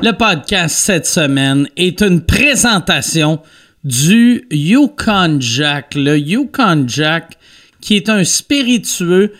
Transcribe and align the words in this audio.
Le 0.00 0.12
podcast 0.12 0.74
cette 0.76 1.06
semaine 1.06 1.68
est 1.76 2.00
une 2.00 2.22
présentation 2.22 3.40
du 3.84 4.46
Yukon 4.50 5.36
Jack. 5.40 5.94
Le 5.94 6.18
Yukon 6.18 6.84
Jack, 6.88 7.38
qui 7.80 7.96
est 7.96 8.08
un 8.08 8.24
spiritueux 8.24 9.32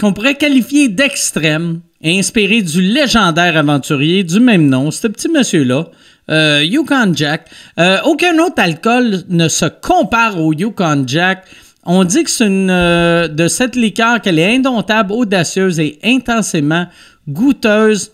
qu'on 0.00 0.12
pourrait 0.12 0.34
qualifier 0.34 0.88
d'extrême, 0.88 1.80
inspiré 2.02 2.62
du 2.62 2.80
légendaire 2.80 3.56
aventurier 3.56 4.24
du 4.24 4.40
même 4.40 4.66
nom, 4.68 4.90
ce 4.90 5.06
petit 5.08 5.28
monsieur-là. 5.28 5.88
Euh, 6.30 6.64
Yukon 6.64 7.12
Jack. 7.14 7.48
Euh, 7.78 7.98
aucun 8.04 8.38
autre 8.38 8.60
alcool 8.60 9.22
ne 9.28 9.48
se 9.48 9.66
compare 9.66 10.40
au 10.40 10.52
Yukon 10.52 11.04
Jack. 11.06 11.44
On 11.84 12.04
dit 12.04 12.24
que 12.24 12.30
c'est 12.30 12.46
une 12.46 12.70
euh, 12.70 13.28
de 13.28 13.46
cette 13.46 13.76
liqueur 13.76 14.20
qu'elle 14.20 14.38
est 14.38 14.56
indomptable, 14.56 15.12
audacieuse 15.12 15.78
et 15.78 15.98
intensément 16.02 16.86
goûteuse. 17.28 18.10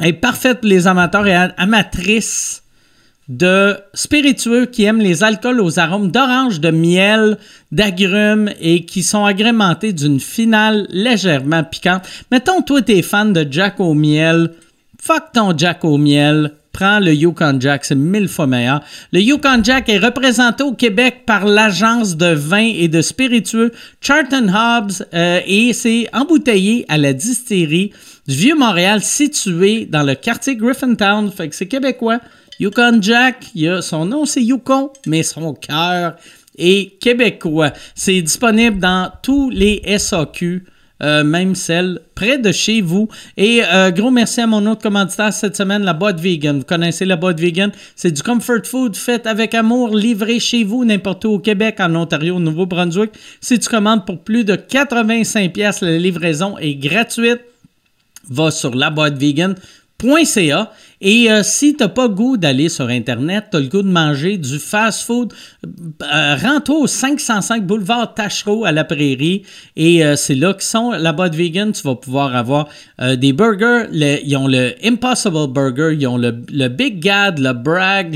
Est 0.00 0.14
parfaite 0.14 0.60
pour 0.60 0.68
les 0.68 0.86
amateurs 0.86 1.26
et 1.26 1.34
amatrices 1.34 2.62
de 3.28 3.76
spiritueux 3.94 4.66
qui 4.66 4.84
aiment 4.84 5.00
les 5.00 5.22
alcools 5.22 5.60
aux 5.60 5.78
arômes 5.78 6.10
d'orange, 6.10 6.58
de 6.58 6.70
miel, 6.70 7.38
d'agrumes 7.70 8.50
et 8.60 8.84
qui 8.84 9.04
sont 9.04 9.24
agrémentés 9.24 9.92
d'une 9.92 10.18
finale 10.18 10.86
légèrement 10.90 11.62
piquante. 11.62 12.02
Mettons, 12.32 12.62
toi, 12.62 12.82
t'es 12.82 13.02
fan 13.02 13.32
de 13.32 13.46
Jack 13.48 13.78
au 13.78 13.94
miel. 13.94 14.50
Fuck 15.00 15.32
ton 15.32 15.56
Jack 15.56 15.84
au 15.84 15.96
miel. 15.96 16.52
Prends 16.72 17.00
le 17.00 17.12
Yukon 17.12 17.58
Jack, 17.60 17.84
c'est 17.84 17.96
mille 17.96 18.28
fois 18.28 18.46
meilleur. 18.46 18.80
Le 19.12 19.20
Yukon 19.20 19.62
Jack 19.62 19.88
est 19.88 19.98
représenté 19.98 20.62
au 20.62 20.72
Québec 20.72 21.22
par 21.26 21.44
l'agence 21.44 22.16
de 22.16 22.32
vin 22.32 22.70
et 22.74 22.86
de 22.86 23.02
spiritueux 23.02 23.72
Charlton 24.00 24.48
Hobbs 24.48 25.04
euh, 25.12 25.40
et 25.46 25.72
c'est 25.72 26.08
embouteillé 26.12 26.84
à 26.88 26.96
la 26.96 27.12
distillerie 27.12 27.92
du 28.28 28.34
Vieux-Montréal 28.36 29.02
situé 29.02 29.86
dans 29.86 30.04
le 30.04 30.14
quartier 30.14 30.54
Griffintown. 30.56 31.30
Fait 31.32 31.48
que 31.48 31.56
c'est 31.56 31.66
québécois. 31.66 32.20
Yukon 32.60 32.98
Jack, 33.00 33.46
il 33.54 33.68
a, 33.68 33.82
son 33.82 34.04
nom 34.04 34.24
c'est 34.24 34.42
Yukon, 34.42 34.90
mais 35.06 35.24
son 35.24 35.54
cœur 35.54 36.16
est 36.56 37.00
québécois. 37.00 37.72
C'est 37.94 38.22
disponible 38.22 38.78
dans 38.78 39.10
tous 39.22 39.50
les 39.50 39.82
SAQ. 39.98 40.64
Euh, 41.02 41.24
même 41.24 41.54
celle 41.54 42.00
près 42.14 42.36
de 42.36 42.52
chez 42.52 42.82
vous. 42.82 43.08
Et 43.38 43.62
euh, 43.64 43.90
gros 43.90 44.10
merci 44.10 44.42
à 44.42 44.46
mon 44.46 44.66
autre 44.66 44.82
commanditaire 44.82 45.32
cette 45.32 45.56
semaine, 45.56 45.82
la 45.82 45.94
boîte 45.94 46.20
vegan. 46.20 46.58
Vous 46.58 46.64
connaissez 46.64 47.06
la 47.06 47.16
boîte 47.16 47.40
vegan? 47.40 47.72
C'est 47.96 48.10
du 48.10 48.22
comfort 48.22 48.66
food 48.66 48.96
fait 48.96 49.26
avec 49.26 49.54
amour, 49.54 49.96
livré 49.96 50.38
chez 50.38 50.62
vous, 50.62 50.84
n'importe 50.84 51.24
où 51.24 51.30
au 51.30 51.38
Québec, 51.38 51.76
en 51.80 51.94
Ontario, 51.94 52.36
au 52.36 52.40
Nouveau-Brunswick. 52.40 53.12
Si 53.40 53.58
tu 53.58 53.68
commandes 53.68 54.04
pour 54.04 54.18
plus 54.20 54.44
de 54.44 54.56
85 54.56 55.52
pièces, 55.52 55.80
la 55.80 55.96
livraison 55.96 56.58
est 56.58 56.74
gratuite. 56.74 57.40
Va 58.28 58.50
sur 58.50 58.74
la 58.74 58.90
boîte 58.90 59.16
vegan.ca 59.16 60.70
et 61.00 61.30
euh, 61.30 61.42
si 61.42 61.74
tu 61.74 61.82
n'as 61.82 61.88
pas 61.88 62.08
goût 62.08 62.36
d'aller 62.36 62.68
sur 62.68 62.88
Internet, 62.88 63.46
tu 63.50 63.56
as 63.56 63.60
le 63.60 63.68
goût 63.68 63.82
de 63.82 63.88
manger 63.88 64.36
du 64.36 64.58
fast-food, 64.58 65.32
euh, 66.02 66.36
rends-toi 66.36 66.76
au 66.76 66.86
505 66.86 67.66
boulevard 67.66 68.12
Tachereau 68.12 68.66
à 68.66 68.72
la 68.72 68.84
Prairie. 68.84 69.42
Et 69.76 70.04
euh, 70.04 70.14
c'est 70.16 70.34
là 70.34 70.52
qu'ils 70.52 70.62
sont, 70.62 70.90
la 70.90 71.12
boîte 71.14 71.34
vegan. 71.34 71.72
Tu 71.72 71.82
vas 71.82 71.94
pouvoir 71.94 72.36
avoir 72.36 72.68
des 73.16 73.32
burgers. 73.32 73.86
ils 73.92 74.36
ont 74.36 74.46
le 74.46 74.74
Impossible 74.84 75.46
Burger, 75.48 75.96
ils 75.98 76.06
ont 76.06 76.18
le, 76.18 76.68
Big 76.68 77.00
Gad, 77.00 77.38
le 77.38 77.52
Bragg, 77.52 78.14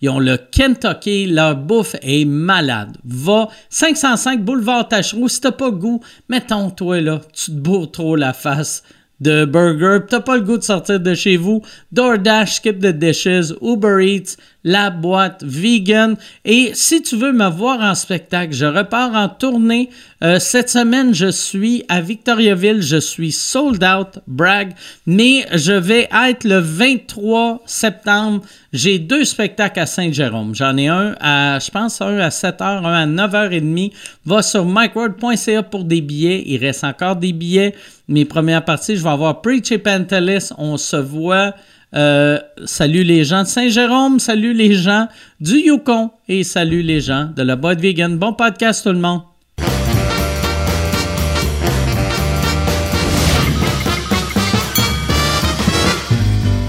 ils 0.00 0.08
ont 0.08 0.20
le 0.20 0.36
Kentucky. 0.36 1.26
Leur 1.26 1.56
bouffe 1.56 1.96
est 2.02 2.24
malade. 2.24 2.96
Va 3.04 3.48
505 3.68 4.44
boulevard 4.44 4.88
Tachereau. 4.88 5.28
Si 5.28 5.40
tu 5.40 5.50
pas 5.50 5.70
goût, 5.70 6.00
mettons-toi 6.28 7.00
là. 7.00 7.20
Tu 7.32 7.46
te 7.46 7.56
bourres 7.56 7.90
trop 7.90 8.14
la 8.14 8.32
face 8.32 8.84
de 9.22 9.44
burger, 9.44 10.04
t'as 10.08 10.20
pas 10.20 10.36
le 10.36 10.42
goût 10.42 10.58
de 10.58 10.62
sortir 10.62 10.98
de 10.98 11.14
chez 11.14 11.36
vous, 11.36 11.62
DoorDash, 11.92 12.56
Skip 12.56 12.80
the 12.80 12.86
Dishes, 12.86 13.54
Uber 13.62 14.04
Eats, 14.04 14.36
la 14.64 14.90
boîte 14.90 15.42
vegan. 15.42 16.16
Et 16.44 16.70
si 16.74 17.02
tu 17.02 17.16
veux 17.16 17.32
me 17.32 17.48
voir 17.48 17.80
en 17.80 17.94
spectacle, 17.94 18.52
je 18.52 18.66
repars 18.66 19.14
en 19.14 19.28
tournée. 19.28 19.90
Euh, 20.22 20.38
cette 20.38 20.70
semaine, 20.70 21.14
je 21.14 21.30
suis 21.30 21.84
à 21.88 22.00
Victoriaville. 22.00 22.80
Je 22.80 22.98
suis 22.98 23.32
sold 23.32 23.82
out, 23.82 24.20
brag. 24.26 24.74
Mais 25.06 25.46
je 25.52 25.72
vais 25.72 26.08
être 26.26 26.44
le 26.44 26.58
23 26.58 27.62
septembre. 27.66 28.42
J'ai 28.72 28.98
deux 28.98 29.24
spectacles 29.24 29.80
à 29.80 29.86
Saint-Jérôme. 29.86 30.54
J'en 30.54 30.76
ai 30.76 30.88
un 30.88 31.14
à, 31.20 31.58
je 31.58 31.70
pense, 31.70 32.00
un 32.00 32.18
à 32.18 32.28
7h, 32.28 32.62
un 32.62 33.18
à 33.18 33.28
9h30. 33.28 33.92
Va 34.24 34.42
sur 34.42 34.64
micword.ca 34.64 35.62
pour 35.64 35.84
des 35.84 36.00
billets. 36.00 36.44
Il 36.46 36.58
reste 36.58 36.84
encore 36.84 37.16
des 37.16 37.32
billets. 37.32 37.74
Mes 38.12 38.26
premières 38.26 38.62
parties, 38.62 38.96
je 38.96 39.02
vais 39.02 39.08
avoir 39.08 39.40
Preach 39.40 39.72
et 39.72 39.78
Pantelis. 39.78 40.50
On 40.58 40.76
se 40.76 40.96
voit. 40.96 41.54
Euh, 41.94 42.38
salut 42.66 43.04
les 43.04 43.24
gens 43.24 43.42
de 43.42 43.48
Saint-Jérôme, 43.48 44.18
salut 44.18 44.52
les 44.52 44.74
gens 44.74 45.08
du 45.40 45.56
Yukon 45.56 46.10
et 46.28 46.44
salut 46.44 46.82
les 46.82 47.00
gens 47.00 47.30
de 47.34 47.42
la 47.42 47.56
boîte 47.56 47.80
vegan. 47.80 48.18
Bon 48.18 48.34
podcast 48.34 48.82
tout 48.82 48.92
le 48.92 48.98
monde. 48.98 49.22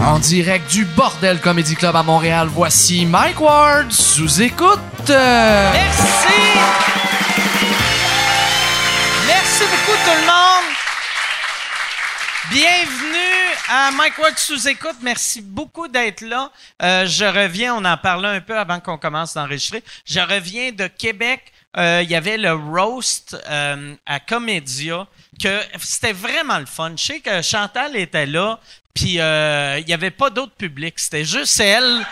En 0.01 0.19
direct 0.19 0.71
du 0.71 0.85
Bordel 0.95 1.39
Comedy 1.39 1.75
Club 1.75 1.95
à 1.95 2.03
Montréal, 2.03 2.47
voici 2.49 3.05
Mike 3.05 3.41
Ward 3.41 3.91
sous 3.91 4.41
écoute. 4.41 4.79
Merci. 5.09 5.73
Merci 5.73 7.02
Bienvenue 12.51 13.55
à 13.69 13.91
Mike 13.91 14.17
Ward 14.17 14.37
sous 14.37 14.67
écoute. 14.67 14.97
Merci 15.01 15.41
beaucoup 15.41 15.87
d'être 15.87 16.19
là. 16.21 16.51
Euh, 16.81 17.05
je 17.05 17.23
reviens, 17.23 17.73
on 17.75 17.85
en 17.85 17.95
parlait 17.95 18.27
un 18.27 18.41
peu 18.41 18.57
avant 18.57 18.81
qu'on 18.81 18.97
commence 18.97 19.33
d'enregistrer. 19.33 19.81
Je 20.05 20.19
reviens 20.19 20.73
de 20.73 20.87
Québec. 20.87 21.53
Euh, 21.77 22.01
il 22.03 22.11
y 22.11 22.15
avait 22.15 22.37
le 22.37 22.51
roast 22.51 23.37
euh, 23.49 23.95
à 24.05 24.19
Comédia 24.19 25.07
que 25.41 25.61
c'était 25.79 26.11
vraiment 26.11 26.59
le 26.59 26.65
fun. 26.65 26.93
Je 26.97 27.03
sais 27.03 27.19
que 27.21 27.41
Chantal 27.41 27.95
était 27.95 28.25
là, 28.25 28.59
puis 28.93 29.13
il 29.13 29.85
n'y 29.87 29.93
avait 29.93 30.11
pas 30.11 30.29
d'autre 30.29 30.53
public. 30.53 30.95
C'était 30.97 31.25
juste 31.25 31.57
elle. 31.61 32.05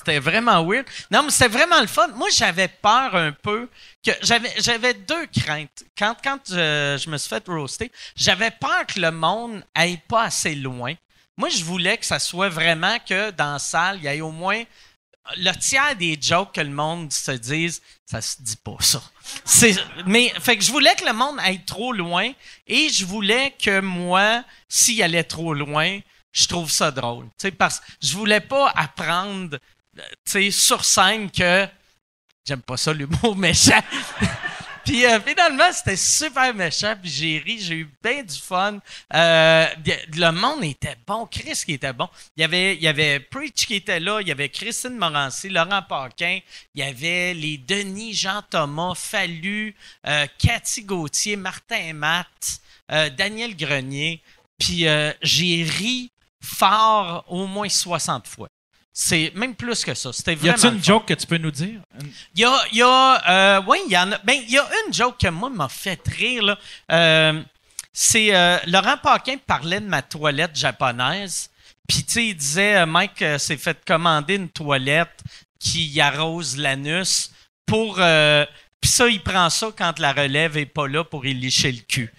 C'était 0.00 0.18
vraiment 0.18 0.64
weird. 0.64 0.86
Non, 1.10 1.22
mais 1.22 1.30
c'était 1.30 1.58
vraiment 1.58 1.78
le 1.78 1.86
fun. 1.86 2.08
Moi, 2.14 2.28
j'avais 2.32 2.68
peur 2.68 3.14
un 3.14 3.32
peu 3.32 3.68
que 4.02 4.12
j'avais 4.22 4.94
deux 4.94 5.26
craintes. 5.26 5.84
Quand 5.96 6.16
quand 6.24 6.38
je, 6.48 6.98
je 7.04 7.10
me 7.10 7.18
suis 7.18 7.28
fait 7.28 7.46
roaster, 7.46 7.92
j'avais 8.16 8.50
peur 8.50 8.86
que 8.86 8.98
le 8.98 9.10
monde 9.10 9.62
aille 9.74 10.00
pas 10.08 10.22
assez 10.24 10.54
loin. 10.54 10.94
Moi, 11.36 11.50
je 11.50 11.62
voulais 11.62 11.98
que 11.98 12.06
ça 12.06 12.18
soit 12.18 12.48
vraiment 12.48 12.96
que 13.06 13.30
dans 13.32 13.52
la 13.52 13.58
salle, 13.58 13.98
il 13.98 14.04
y 14.04 14.06
ait 14.06 14.22
au 14.22 14.30
moins 14.30 14.64
le 15.36 15.52
tiers 15.52 15.96
des 15.96 16.18
jokes 16.20 16.54
que 16.54 16.60
le 16.62 16.70
monde 16.70 17.12
se 17.12 17.32
dise, 17.32 17.82
ça 18.06 18.22
se 18.22 18.36
dit 18.40 18.56
pas 18.56 18.76
ça. 18.80 19.02
mais 20.06 20.32
fait 20.40 20.56
que 20.56 20.64
je 20.64 20.72
voulais 20.72 20.94
que 20.94 21.04
le 21.04 21.12
monde 21.12 21.36
aille 21.40 21.64
trop 21.64 21.92
loin 21.92 22.32
et 22.66 22.88
je 22.88 23.04
voulais 23.04 23.54
que 23.62 23.80
moi, 23.80 24.44
s'il 24.66 25.02
allait 25.02 25.24
trop 25.24 25.54
loin, 25.54 26.00
je 26.32 26.46
trouve 26.46 26.70
ça 26.70 26.90
drôle. 26.90 27.26
parce 27.58 27.80
que 27.80 27.86
je 28.02 28.16
voulais 28.16 28.40
pas 28.40 28.72
apprendre 28.76 29.58
sais, 30.24 30.50
sur 30.50 30.84
scène 30.84 31.30
que 31.30 31.66
j'aime 32.44 32.62
pas 32.62 32.76
ça 32.76 32.92
l'humour 32.92 33.36
méchant. 33.36 33.80
puis 34.84 35.06
euh, 35.06 35.20
finalement, 35.20 35.72
c'était 35.72 35.96
super 35.96 36.54
méchant, 36.54 36.96
puis 37.00 37.10
j'ai 37.10 37.38
ri, 37.38 37.60
j'ai 37.60 37.74
eu 37.76 37.90
bien 38.02 38.22
du 38.22 38.36
fun. 38.36 38.78
Euh, 39.14 39.66
le 40.14 40.30
monde 40.30 40.64
était 40.64 40.96
bon, 41.06 41.26
Chris 41.26 41.62
qui 41.64 41.74
était 41.74 41.92
bon. 41.92 42.08
Il 42.36 42.40
y 42.40 42.44
avait, 42.44 42.74
il 42.74 42.82
y 42.82 42.88
avait 42.88 43.20
Preach 43.20 43.66
qui 43.66 43.76
était 43.76 44.00
là, 44.00 44.20
il 44.20 44.28
y 44.28 44.32
avait 44.32 44.48
Christine 44.48 44.96
Morancy, 44.96 45.48
Laurent 45.48 45.82
Paquin, 45.82 46.40
il 46.74 46.80
y 46.80 46.82
avait 46.82 47.34
les 47.34 47.58
Denis, 47.58 48.14
Jean-Thomas, 48.14 48.94
Fallu, 48.96 49.74
euh, 50.06 50.26
Cathy 50.38 50.82
Gauthier, 50.82 51.36
Martin 51.36 51.92
Matt, 51.92 52.60
Daniel 53.16 53.56
Grenier. 53.56 54.20
Puis 54.58 54.84
j'ai 55.22 55.62
ri 55.62 56.10
fort 56.42 57.24
au 57.28 57.46
moins 57.46 57.68
60 57.68 58.26
fois. 58.26 58.48
C'est 58.92 59.32
même 59.34 59.54
plus 59.54 59.84
que 59.84 59.94
ça. 59.94 60.12
C'était 60.12 60.34
vraiment. 60.34 60.56
Y 60.56 60.58
a-t-il 60.58 60.74
une 60.74 60.84
joke 60.84 61.06
que 61.06 61.14
tu 61.14 61.26
peux 61.26 61.38
nous 61.38 61.50
dire? 61.50 61.80
Il 62.34 62.40
y 62.40 62.44
a, 62.44 62.60
y 62.72 62.82
a 62.82 63.30
euh, 63.30 63.62
oui, 63.66 63.78
il 63.86 63.92
y 63.92 63.96
en 63.96 64.12
a. 64.12 64.18
Ben, 64.18 64.36
il 64.42 64.50
y 64.50 64.58
a 64.58 64.68
une 64.86 64.92
joke 64.92 65.18
que 65.18 65.28
moi 65.28 65.48
m'a 65.48 65.68
fait 65.68 66.00
rire 66.08 66.42
là. 66.42 66.58
Euh, 66.90 67.42
c'est 67.92 68.34
euh, 68.34 68.58
Laurent 68.66 68.96
Paquin 69.02 69.36
parlait 69.46 69.80
de 69.80 69.86
ma 69.86 70.02
toilette 70.02 70.56
japonaise. 70.56 71.50
Puis 71.88 72.04
tu 72.04 72.12
sais, 72.12 72.26
il 72.26 72.34
disait 72.34 72.86
Mike 72.86 73.24
s'est 73.38 73.56
fait 73.56 73.78
commander 73.84 74.36
une 74.36 74.48
toilette 74.48 75.20
qui 75.58 76.00
arrose 76.00 76.56
l'anus 76.56 77.32
pour. 77.66 78.00
Puis 78.80 78.90
ça, 78.90 79.08
il 79.08 79.22
prend 79.22 79.50
ça 79.50 79.68
quand 79.76 79.98
la 79.98 80.12
relève 80.12 80.56
est 80.56 80.66
pas 80.66 80.88
là 80.88 81.04
pour 81.04 81.26
y 81.26 81.34
licher 81.34 81.70
le 81.70 81.80
cul. 81.80 82.12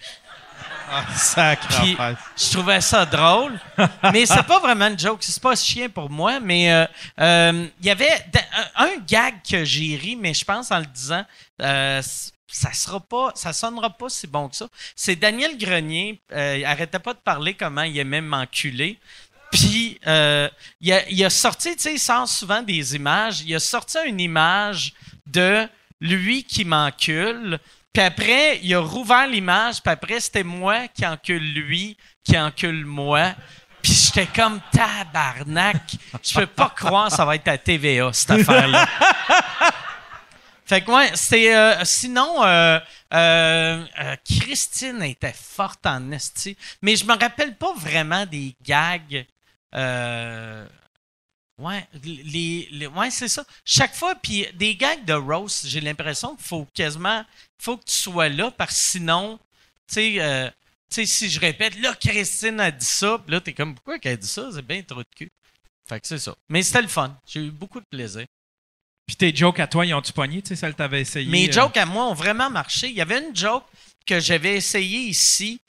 Ah, 0.94 2.14
je 2.36 2.52
trouvais 2.52 2.80
ça 2.82 3.06
drôle, 3.06 3.58
mais 4.12 4.26
c'est 4.26 4.42
pas 4.42 4.58
vraiment 4.58 4.88
une 4.88 4.98
joke. 4.98 5.22
C'est 5.22 5.42
pas 5.42 5.56
chien 5.56 5.88
pour 5.88 6.10
moi, 6.10 6.38
mais 6.38 6.70
euh, 6.70 6.86
euh, 7.18 7.66
il 7.80 7.86
y 7.86 7.90
avait 7.90 8.10
un 8.76 8.90
gag 9.06 9.36
que 9.48 9.64
j'ai 9.64 9.96
ri, 9.96 10.16
mais 10.16 10.34
je 10.34 10.44
pense 10.44 10.70
en 10.70 10.80
le 10.80 10.84
disant, 10.84 11.24
euh, 11.62 12.02
ça 12.46 12.72
sera 12.74 13.00
pas, 13.00 13.32
ça 13.34 13.54
sonnera 13.54 13.88
pas 13.88 14.10
si 14.10 14.26
bon 14.26 14.50
que 14.50 14.56
ça. 14.56 14.68
C'est 14.94 15.16
Daniel 15.16 15.56
Grenier, 15.56 16.20
il 16.30 16.64
arrêtait 16.66 16.98
pas 16.98 17.14
de 17.14 17.20
parler 17.20 17.54
comment 17.54 17.82
il 17.82 17.98
aimait 17.98 18.20
m'enculer. 18.20 18.98
Puis, 19.50 19.98
il, 20.04 20.92
a, 20.92 21.08
il 21.08 21.24
a 21.24 21.30
sorti, 21.30 21.74
tu 21.76 21.82
sais, 21.82 21.94
il 21.94 21.98
sort 21.98 22.28
souvent 22.28 22.62
des 22.62 22.96
images. 22.96 23.40
Il 23.40 23.54
a 23.54 23.60
sorti 23.60 23.96
une 24.06 24.20
image 24.20 24.92
de 25.26 25.66
lui 26.00 26.44
qui 26.44 26.64
m'encule. 26.66 27.58
Puis 27.92 28.02
après, 28.02 28.58
il 28.62 28.74
a 28.74 28.80
rouvert 28.80 29.26
l'image. 29.26 29.82
Puis 29.82 29.92
après, 29.92 30.20
c'était 30.20 30.44
moi 30.44 30.88
qui 30.88 31.06
encule 31.06 31.52
lui, 31.52 31.96
qui 32.24 32.38
encule 32.38 32.84
moi. 32.84 33.34
Puis 33.82 33.92
j'étais 33.92 34.26
comme 34.26 34.60
tabarnak. 34.70 35.96
Je 36.22 36.34
peux 36.34 36.46
pas 36.46 36.70
croire 36.70 37.08
que 37.08 37.16
ça 37.16 37.24
va 37.24 37.34
être 37.34 37.48
à 37.48 37.58
TVA, 37.58 38.12
cette 38.12 38.30
affaire-là. 38.30 38.86
Fait 40.64 40.80
que 40.80 40.90
ouais, 40.90 41.10
c'est 41.14 41.54
euh, 41.54 41.84
sinon 41.84 42.42
euh, 42.44 42.78
euh, 43.12 43.84
euh, 44.00 44.16
Christine 44.24 45.02
était 45.02 45.34
forte 45.34 45.84
en 45.84 46.12
esti, 46.12 46.56
mais 46.80 46.96
je 46.96 47.04
me 47.04 47.12
rappelle 47.18 47.56
pas 47.56 47.74
vraiment 47.74 48.24
des 48.24 48.56
gags. 48.64 49.26
Ouais, 51.62 51.86
les, 52.02 52.68
les- 52.72 52.86
ouais 52.88 53.10
c'est 53.10 53.28
ça. 53.28 53.44
Chaque 53.64 53.94
fois, 53.94 54.16
puis 54.16 54.46
des 54.54 54.74
gags 54.74 55.04
de 55.04 55.12
roast, 55.12 55.68
j'ai 55.68 55.80
l'impression 55.80 56.34
qu'il 56.34 56.44
faut 56.44 56.66
quasiment, 56.74 57.24
faut 57.60 57.76
que 57.76 57.84
tu 57.84 57.94
sois 57.94 58.28
là, 58.28 58.50
parce 58.50 58.72
que 58.72 58.80
sinon, 58.80 59.38
tu 59.86 59.94
sais, 59.94 60.20
euh, 60.20 60.50
tu 60.90 60.96
sais, 60.96 61.06
si 61.06 61.30
je 61.30 61.38
répète, 61.38 61.78
là 61.78 61.94
Christine 61.94 62.58
a 62.58 62.72
dit 62.72 62.84
ça, 62.84 63.18
puis 63.24 63.32
là 63.32 63.40
t'es 63.40 63.52
comme 63.52 63.76
pourquoi 63.76 64.00
qu'elle 64.00 64.14
a 64.14 64.16
dit 64.16 64.26
ça, 64.26 64.50
c'est 64.52 64.66
bien 64.66 64.82
trop 64.82 65.00
de 65.00 65.08
cul. 65.16 65.30
Fait 65.88 66.00
que 66.00 66.06
c'est 66.08 66.18
ça. 66.18 66.34
Mais 66.48 66.64
c'était 66.64 66.82
le 66.82 66.88
fun. 66.88 67.16
J'ai 67.26 67.40
eu 67.46 67.50
beaucoup 67.52 67.78
de 67.78 67.86
plaisir. 67.88 68.26
Puis 69.06 69.16
tes 69.16 69.34
jokes 69.34 69.60
à 69.60 69.68
toi, 69.68 69.86
ils 69.86 69.94
ont-tu 69.94 70.12
pogné, 70.12 70.42
tu 70.42 70.48
sais, 70.48 70.56
celle 70.56 70.72
que 70.72 70.78
t'avais 70.78 71.02
essayé? 71.02 71.30
Mes 71.30 71.48
euh? 71.48 71.52
jokes 71.52 71.76
à 71.76 71.86
moi 71.86 72.06
ont 72.06 72.14
vraiment 72.14 72.50
marché. 72.50 72.88
Il 72.88 72.94
y 72.94 73.00
avait 73.00 73.24
une 73.24 73.36
joke 73.36 73.64
que 74.04 74.18
j'avais 74.18 74.56
essayée 74.56 75.00
ici 75.02 75.60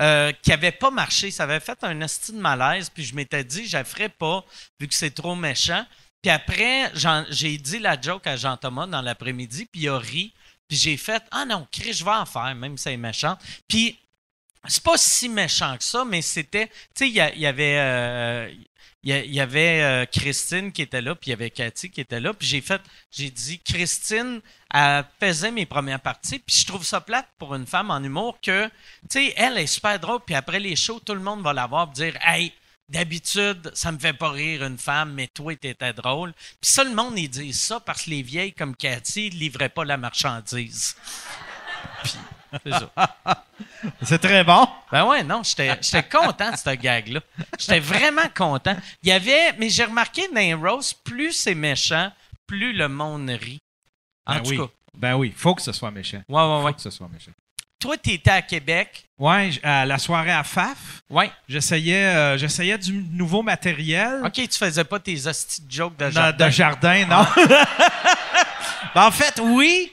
euh, 0.00 0.32
qui 0.42 0.52
avait 0.52 0.72
pas 0.72 0.90
marché. 0.90 1.30
Ça 1.30 1.44
avait 1.44 1.60
fait 1.60 1.78
un 1.82 2.00
esti 2.00 2.32
de 2.32 2.38
malaise. 2.38 2.90
Puis 2.90 3.04
je 3.04 3.14
m'étais 3.14 3.44
dit, 3.44 3.66
je 3.66 3.76
la 3.76 3.84
ferais 3.84 4.08
pas 4.08 4.44
vu 4.80 4.88
que 4.88 4.94
c'est 4.94 5.10
trop 5.10 5.34
méchant. 5.34 5.84
Puis 6.22 6.30
après, 6.30 6.90
j'ai 7.30 7.56
dit 7.58 7.78
la 7.78 8.00
joke 8.00 8.26
à 8.26 8.36
Jean-Thomas 8.36 8.86
dans 8.86 9.02
l'après-midi. 9.02 9.66
Puis 9.66 9.82
il 9.82 9.88
a 9.88 9.98
ri. 9.98 10.32
Puis 10.68 10.76
j'ai 10.76 10.96
fait, 10.96 11.22
ah 11.30 11.44
non, 11.44 11.66
Chris, 11.70 11.92
je 11.92 12.04
vais 12.04 12.10
en 12.10 12.26
faire, 12.26 12.54
même 12.54 12.76
si 12.76 12.84
c'est 12.84 12.96
méchant. 12.96 13.38
Puis 13.68 13.98
c'est 14.68 14.82
pas 14.82 14.96
si 14.96 15.28
méchant 15.28 15.76
que 15.76 15.84
ça, 15.84 16.04
mais 16.04 16.22
c'était, 16.22 16.66
tu 16.94 17.06
sais, 17.06 17.08
il 17.08 17.14
y, 17.14 17.46
avait, 17.46 17.78
euh, 17.78 18.52
il 19.06 19.34
y 19.34 19.40
avait 19.40 19.82
euh, 19.82 20.04
Christine 20.04 20.72
qui 20.72 20.82
était 20.82 21.00
là, 21.00 21.14
puis 21.14 21.28
il 21.28 21.30
y 21.30 21.34
avait 21.34 21.50
Cathy 21.50 21.90
qui 21.90 22.00
était 22.00 22.18
là, 22.18 22.34
puis 22.34 22.48
j'ai 22.48 22.60
fait, 22.60 22.80
j'ai 23.12 23.30
dit, 23.30 23.60
Christine, 23.60 24.40
elle 24.74 25.04
faisait 25.20 25.52
mes 25.52 25.64
premières 25.64 26.00
parties, 26.00 26.40
puis 26.40 26.56
je 26.56 26.66
trouve 26.66 26.84
ça 26.84 27.00
plate 27.00 27.28
pour 27.38 27.54
une 27.54 27.66
femme 27.66 27.90
en 27.92 28.02
humour 28.02 28.38
que, 28.42 28.66
tu 28.66 28.72
sais, 29.10 29.34
elle 29.36 29.58
est 29.58 29.68
super 29.68 30.00
drôle, 30.00 30.20
puis 30.26 30.34
après 30.34 30.58
les 30.58 30.74
shows, 30.74 30.98
tout 30.98 31.14
le 31.14 31.20
monde 31.20 31.42
va 31.42 31.52
la 31.52 31.66
voir, 31.66 31.86
dire, 31.88 32.18
hey, 32.20 32.52
d'habitude, 32.88 33.70
ça 33.74 33.92
me 33.92 33.98
fait 33.98 34.12
pas 34.12 34.30
rire 34.30 34.64
une 34.64 34.78
femme, 34.78 35.12
mais 35.12 35.28
toi, 35.28 35.54
t'étais 35.54 35.92
drôle. 35.92 36.32
Puis 36.60 36.70
ça, 36.70 36.84
le 36.84 36.94
monde, 36.94 37.16
ça 37.52 37.80
parce 37.80 38.04
que 38.04 38.10
les 38.10 38.22
vieilles 38.22 38.52
comme 38.52 38.76
Cathy 38.76 39.30
livraient 39.30 39.68
pas 39.68 39.84
la 39.84 39.96
marchandise. 39.96 40.96
C'est 42.64 42.72
ça. 42.72 42.90
C'est 44.02 44.18
très 44.18 44.44
bon. 44.44 44.66
Ben 44.92 45.04
ouais, 45.06 45.22
non, 45.22 45.42
j'étais 45.42 46.02
content 46.10 46.50
de 46.50 46.56
ce 46.56 46.70
gag-là. 46.74 47.20
J'étais 47.58 47.80
vraiment 47.80 48.28
content. 48.36 48.76
Il 49.02 49.08
y 49.08 49.12
avait, 49.12 49.52
mais 49.58 49.70
j'ai 49.70 49.84
remarqué 49.84 50.28
dans 50.34 50.60
roasts, 50.60 50.98
plus 51.04 51.32
c'est 51.32 51.54
méchant, 51.54 52.12
plus 52.46 52.72
le 52.72 52.88
monde 52.88 53.30
rit. 53.30 53.58
En 54.26 54.34
Ben 54.36 54.42
tout 54.42 54.50
oui. 54.50 54.56
cas. 54.58 54.64
Ben 54.94 55.14
oui, 55.14 55.32
faut 55.36 55.54
que 55.54 55.62
ce 55.62 55.72
soit 55.72 55.90
méchant. 55.90 56.22
Ouais, 56.28 56.42
ouais, 56.42 56.60
Faut 56.60 56.64
ouais. 56.66 56.74
que 56.74 56.80
ce 56.80 56.90
soit 56.90 57.08
méchant. 57.12 57.30
Toi, 57.78 57.96
t'étais 57.98 58.30
à 58.30 58.42
Québec. 58.42 59.06
Ouais, 59.18 59.50
à 59.62 59.86
la 59.86 59.98
soirée 59.98 60.32
à 60.32 60.42
FAF, 60.44 61.02
Ouais. 61.08 61.30
j'essayais 61.48 62.06
euh, 62.06 62.36
j'essayais 62.38 62.76
du 62.78 62.92
nouveau 62.92 63.42
matériel. 63.42 64.20
OK, 64.24 64.32
tu 64.34 64.48
faisais 64.58 64.84
pas 64.84 64.98
tes 64.98 65.26
hosties 65.26 65.62
de 65.62 65.70
jokes 65.72 65.96
de 65.96 66.04
Non, 66.06 66.10
jardin. 66.10 66.46
de 66.46 66.50
jardin, 66.50 67.06
non. 67.06 67.26
Ben, 68.94 69.06
en 69.06 69.10
fait, 69.10 69.40
oui, 69.42 69.92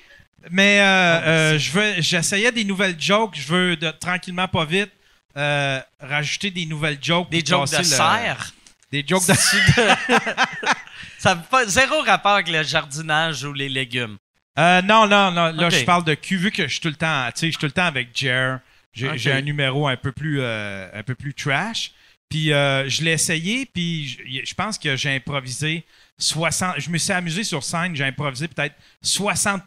mais 0.52 0.80
euh, 0.82 0.84
euh, 0.86 1.60
je 1.60 1.72
veux, 1.72 1.94
j'essayais 2.02 2.52
des 2.52 2.64
nouvelles 2.64 3.00
jokes. 3.00 3.36
Je 3.36 3.48
veux 3.48 3.76
de- 3.76 3.92
tranquillement, 3.92 4.48
pas 4.48 4.66
vite, 4.66 4.92
euh, 5.38 5.80
rajouter 6.00 6.52
des 6.52 6.66
nouvelles 6.66 7.00
jokes. 7.02 7.30
Des 7.30 7.44
jokes 7.46 7.72
de 7.72 7.78
le- 7.78 7.84
serre? 7.84 8.54
Des 8.92 9.04
jokes 9.08 9.26
de 9.28 9.34
Ça 11.18 11.36
n'a 11.36 11.42
pas 11.42 11.66
zéro 11.66 12.02
rapport 12.02 12.34
avec 12.34 12.50
le 12.50 12.64
jardinage 12.64 13.44
ou 13.44 13.54
les 13.54 13.70
légumes. 13.70 14.18
Euh, 14.60 14.82
non, 14.82 15.08
non, 15.08 15.32
non. 15.32 15.52
Là, 15.52 15.70
je 15.70 15.84
parle 15.84 16.04
de 16.04 16.14
cul, 16.14 16.38
vu 16.38 16.52
que 16.52 16.64
je 16.68 16.74
suis 16.74 16.80
tout 16.82 16.90
le 16.90 16.96
temps, 16.96 17.26
tu 17.34 17.40
sais, 17.40 17.46
je 17.48 17.52
suis 17.52 17.58
tout 17.60 17.66
le 17.66 17.72
temps 17.72 17.86
avec 17.86 18.10
Jer. 18.14 18.60
J'ai 18.94 19.32
un 19.32 19.42
numéro 19.42 19.88
un 19.88 19.96
peu 19.98 20.12
plus, 20.12 20.40
euh, 20.42 20.88
un 20.94 21.02
peu 21.04 21.16
plus 21.16 21.34
trash. 21.34 21.92
Puis 22.30 22.52
euh, 22.52 22.88
je 22.90 23.04
l'ai 23.04 23.12
essayé, 23.12 23.66
puis 23.66 24.08
je, 24.08 24.46
je 24.46 24.54
pense 24.54 24.78
que 24.78 24.96
j'ai 24.96 25.16
improvisé 25.16 25.84
60. 26.18 26.76
Je 26.80 26.90
me 26.90 26.98
suis 26.98 27.14
amusé 27.14 27.44
sur 27.44 27.64
scène, 27.64 27.96
j'ai 27.96 28.04
improvisé 28.06 28.48
peut-être 28.48 28.76
60 29.02 29.64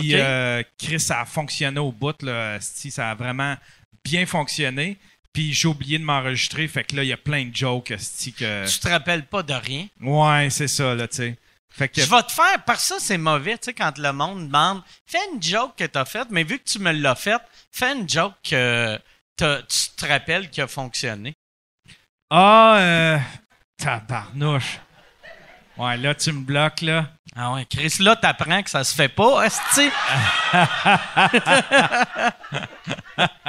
Puis 0.00 0.14
euh, 0.14 0.62
Chris, 0.78 1.00
ça 1.00 1.20
a 1.20 1.24
fonctionné 1.24 1.80
au 1.80 1.92
bout, 1.92 2.20
là. 2.22 2.58
Ça 2.60 3.10
a 3.10 3.14
vraiment 3.14 3.56
bien 4.04 4.26
fonctionné. 4.26 4.98
Puis 5.32 5.54
j'ai 5.54 5.68
oublié 5.68 5.98
de 5.98 6.04
m'enregistrer, 6.04 6.68
fait 6.68 6.84
que 6.84 6.94
là, 6.96 7.04
il 7.04 7.08
y 7.08 7.12
a 7.12 7.16
plein 7.16 7.46
de 7.46 7.56
jokes, 7.56 7.90
esti, 7.90 8.34
que... 8.34 8.70
Tu 8.70 8.78
te 8.78 8.88
rappelles 8.88 9.24
pas 9.24 9.42
de 9.42 9.54
rien. 9.54 9.86
Ouais, 10.00 10.50
c'est 10.50 10.68
ça, 10.68 10.94
là, 10.94 11.08
tu 11.08 11.16
sais. 11.16 11.38
Fait 11.70 11.88
que... 11.88 12.02
Je 12.02 12.10
vais 12.10 12.22
te 12.22 12.32
faire, 12.32 12.62
par 12.66 12.78
ça, 12.78 12.96
c'est 12.98 13.16
mauvais, 13.16 13.56
tu 13.56 13.64
sais, 13.64 13.72
quand 13.72 13.96
le 13.96 14.12
monde 14.12 14.46
demande, 14.46 14.82
fais 15.06 15.16
une 15.32 15.42
joke 15.42 15.74
que 15.76 15.84
t'as 15.84 16.04
faite, 16.04 16.28
mais 16.30 16.44
vu 16.44 16.58
que 16.58 16.64
tu 16.64 16.80
me 16.80 16.92
l'as 16.92 17.14
faite, 17.14 17.40
fais 17.70 17.94
une 17.94 18.06
joke 18.06 18.34
que 18.44 18.98
tu 19.38 19.46
te 19.96 20.06
rappelles 20.06 20.50
qui 20.50 20.60
a 20.60 20.66
fonctionné. 20.66 21.32
Ah, 22.28 22.76
euh, 22.78 23.18
tabarnouche. 23.78 24.80
Ouais, 25.78 25.96
là, 25.96 26.14
tu 26.14 26.30
me 26.32 26.40
bloques, 26.40 26.82
là. 26.82 27.10
Ah 27.34 27.54
ouais, 27.54 27.64
Chris, 27.64 27.94
là, 28.00 28.14
t'apprends 28.14 28.62
que 28.62 28.68
ça 28.70 28.84
se 28.84 28.94
fait 28.94 29.08
pas, 29.08 29.44
esti. 29.46 29.88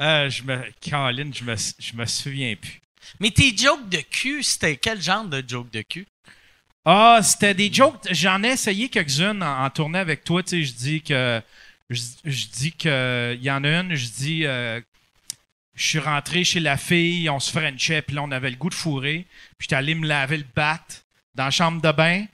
Euh, 0.00 0.30
je 0.30 0.44
me... 0.44 0.62
Caroline, 0.80 1.34
je 1.34 1.42
me, 1.42 1.56
je 1.56 1.96
me 1.96 2.06
souviens 2.06 2.54
plus. 2.54 2.80
Mais 3.18 3.32
tes 3.32 3.56
jokes 3.56 3.88
de 3.88 3.98
cul, 3.98 4.44
c'était 4.44 4.76
quel 4.76 5.02
genre 5.02 5.24
de 5.24 5.42
joke 5.46 5.70
de 5.72 5.82
cul? 5.82 6.06
Ah, 6.84 7.18
c'était 7.22 7.52
des 7.52 7.72
jokes. 7.72 7.96
J'en 8.12 8.44
ai 8.44 8.50
essayé 8.50 8.88
quelques-unes 8.88 9.42
en, 9.42 9.64
en 9.64 9.70
tournée 9.70 9.98
avec 9.98 10.22
toi. 10.22 10.40
Tu 10.44 10.50
sais, 10.50 10.62
je 10.64 10.72
dis 10.72 11.02
que. 11.02 11.42
Je, 11.90 12.00
je 12.24 12.46
dis 12.46 12.72
que. 12.72 13.34
Il 13.36 13.42
y 13.44 13.50
en 13.50 13.64
a 13.64 13.68
une, 13.80 13.94
je 13.96 14.06
dis. 14.08 14.46
euh, 14.46 14.80
je 15.74 15.84
suis 15.84 15.98
rentré 15.98 16.44
chez 16.44 16.60
la 16.60 16.76
fille, 16.76 17.28
on 17.30 17.40
se 17.40 17.50
frenchait, 17.50 18.02
puis 18.02 18.14
là, 18.16 18.22
on 18.22 18.30
avait 18.30 18.50
le 18.50 18.56
goût 18.56 18.70
de 18.70 18.74
fourrer. 18.74 19.26
Puis 19.58 19.66
j'étais 19.66 19.76
allé 19.76 19.94
me 19.96 20.06
laver 20.06 20.36
le 20.36 20.46
bat 20.54 20.80
dans 21.34 21.44
la 21.46 21.50
chambre 21.50 21.80
de 21.82 21.90
bain. 21.92 22.24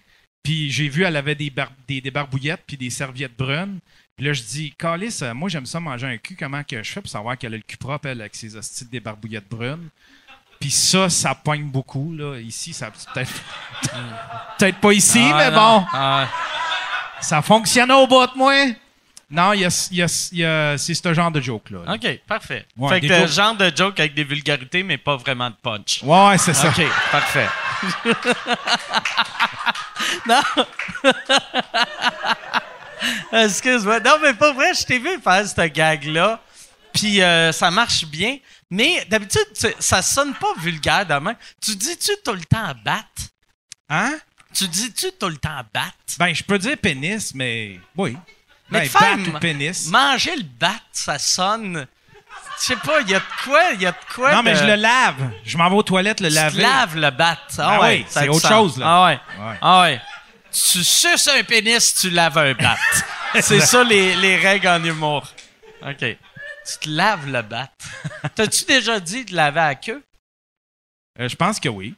Puis 0.45 0.71
j'ai 0.71 0.89
vu, 0.89 1.03
elle 1.05 1.17
avait 1.17 1.35
des, 1.35 1.51
bar- 1.51 1.73
des, 1.89 2.01
des 2.01 2.11
barbouillettes 2.13 2.63
puis 2.67 2.77
des 2.77 2.91
serviettes 2.91 3.37
brunes. 3.37 3.79
Puis 4.17 4.27
là, 4.27 4.33
je 4.33 4.43
dis, 4.43 4.73
Calis, 4.79 5.19
euh, 5.23 5.35
moi, 5.35 5.49
j'aime 5.49 5.67
ça 5.67 5.81
manger 5.81 6.07
un 6.07 6.17
cul. 6.19 6.37
Comment 6.39 6.63
que 6.63 6.81
je 6.83 6.93
fais 6.93 7.01
pour 7.01 7.11
savoir 7.11 7.37
qu'elle 7.37 7.55
a 7.55 7.57
le 7.57 7.63
cul 7.67 7.77
propre, 7.79 8.07
elle, 8.09 8.21
avec 8.21 8.37
ses 8.37 8.55
hosties 8.55 8.85
des 8.85 9.01
barbouillettes 9.01 9.49
brunes? 9.49 9.89
Puis 10.61 10.71
ça, 10.71 11.09
ça 11.11 11.35
pogne 11.35 11.65
beaucoup. 11.65 12.15
Là. 12.15 12.39
Ici, 12.39 12.73
ça 12.73 12.91
peut-être 12.91 13.33
peut-être 14.59 14.79
pas 14.79 14.93
ici, 14.93 15.21
Ah, 15.33 15.37
mais 15.37 15.51
non. 15.51 15.81
bon, 15.81 15.87
Ah, 15.93 16.29
ça 17.21 17.43
fonctionne 17.43 17.91
au 17.93 18.07
bout 18.07 18.27
de 18.27 18.37
moi. 18.37 18.55
Non, 19.31 19.53
il 19.53 19.61
y 19.61 19.65
a, 19.65 19.89
il 19.91 19.97
y 19.97 20.03
a- 20.03 20.29
il 20.33 20.39
y 20.39 20.45
a- 20.45 20.79
c'est 20.79 20.95
ce 20.95 21.15
genre 21.15 21.31
de 21.31 21.41
joke-là. 21.41 21.95
OK, 21.95 22.21
parfait. 22.29 22.67
Ouais, 22.77 23.01
fait 23.01 23.07
que 23.09 23.13
le 23.23 23.27
genre 23.27 23.57
de 23.57 23.73
joke 23.75 23.99
avec 23.99 24.15
des 24.15 24.23
vulgarités, 24.25 24.83
mais 24.83 24.99
pas 24.99 25.17
vraiment 25.17 25.51
de 25.51 25.57
punch. 25.61 26.03
Ouais, 26.05 26.39
c'est 26.39 26.55
ça. 26.55 26.69
OK, 26.69 26.83
parfait. 27.11 27.49
non. 30.27 30.43
Excuse-moi. 33.33 34.01
Non, 34.01 34.19
mais 34.23 34.35
pas 34.35 34.53
vrai, 34.53 34.73
je 34.75 34.85
t'ai 34.85 34.99
vu 34.99 35.21
faire 35.23 35.47
ce 35.47 35.61
gag-là. 35.67 36.41
Puis 36.93 37.23
euh, 37.23 37.53
ça 37.53 37.71
marche 37.71 38.05
bien. 38.07 38.39
Mais 38.71 39.05
d'habitude, 39.07 39.47
tu- 39.59 39.75
ça 39.79 40.03
sonne 40.03 40.35
pas 40.35 40.53
vulgaire 40.59 41.05
demain. 41.07 41.35
Tu 41.61 41.77
dis-tu 41.77 42.13
tout 42.25 42.33
le 42.33 42.45
temps 42.45 42.73
battre? 42.85 43.23
Hein? 43.89 44.17
Tu 44.55 44.67
dis-tu 44.69 45.11
tout 45.19 45.29
le 45.29 45.37
temps 45.37 45.63
battre? 45.73 45.95
Ben, 46.19 46.33
je 46.35 46.43
peux 46.43 46.59
dire 46.59 46.77
pénis, 46.79 47.35
mais 47.35 47.79
oui. 47.97 48.17
Mais 48.71 48.81
Ben, 48.81 48.85
de 48.85 48.89
faire 48.89 49.17
bat 49.17 49.23
ou 49.29 49.33
ma- 49.33 49.41
pénis. 49.41 49.87
Manger 49.89 50.37
le 50.37 50.43
bat, 50.45 50.77
ça 50.93 51.19
sonne. 51.19 51.87
Je 52.61 52.65
sais 52.67 52.77
pas, 52.77 53.01
il 53.01 53.11
y 53.11 53.15
a 53.15 53.19
de 53.19 53.25
quoi, 53.45 53.61
il 53.75 53.83
y 53.83 53.87
a 53.87 53.91
de 53.93 53.97
quoi. 54.15 54.33
Non, 54.35 54.43
mais 54.43 54.55
je 54.55 54.65
le 54.65 54.75
lave. 54.77 55.17
Je 55.45 55.57
m'en 55.59 55.69
vais 55.69 55.75
aux 55.77 55.83
toilettes 55.83 56.21
le 56.21 56.29
Tu 56.29 56.35
te 56.35 56.41
laver. 56.41 56.63
laves 56.63 56.97
le 56.97 57.11
bat. 57.11 57.39
Ah, 57.59 57.63
Ah 57.77 57.81
ouais, 57.81 57.99
oui, 57.99 58.07
c'est 58.09 58.29
autre 58.29 58.49
chose, 58.49 58.79
là. 58.79 58.87
Ah 58.89 59.05
ouais. 59.07 59.21
Ouais. 59.45 59.57
Ah 59.61 59.81
ouais. 59.83 60.01
Tu 60.53 60.85
suces 60.85 61.29
un 61.29 61.43
pénis, 61.43 61.95
tu 62.01 62.11
laves 62.11 62.39
un 62.39 62.53
bat. 62.55 62.77
c'est 63.41 63.61
ça 63.61 63.83
les, 63.83 64.15
les 64.17 64.37
règles 64.37 64.69
en 64.69 64.83
humour. 64.85 65.27
OK. 65.85 65.99
Tu 65.99 66.79
te 66.81 66.89
laves 66.89 67.27
le 67.29 67.43
bat. 67.43 67.69
T'as-tu 68.35 68.65
déjà 68.65 69.01
dit 69.01 69.25
de 69.25 69.35
laver 69.35 69.61
à 69.61 69.75
queue? 69.75 70.03
Euh, 71.21 71.29
je 71.29 71.37
pense 71.37 71.59
que 71.61 71.69
oui. 71.69 71.95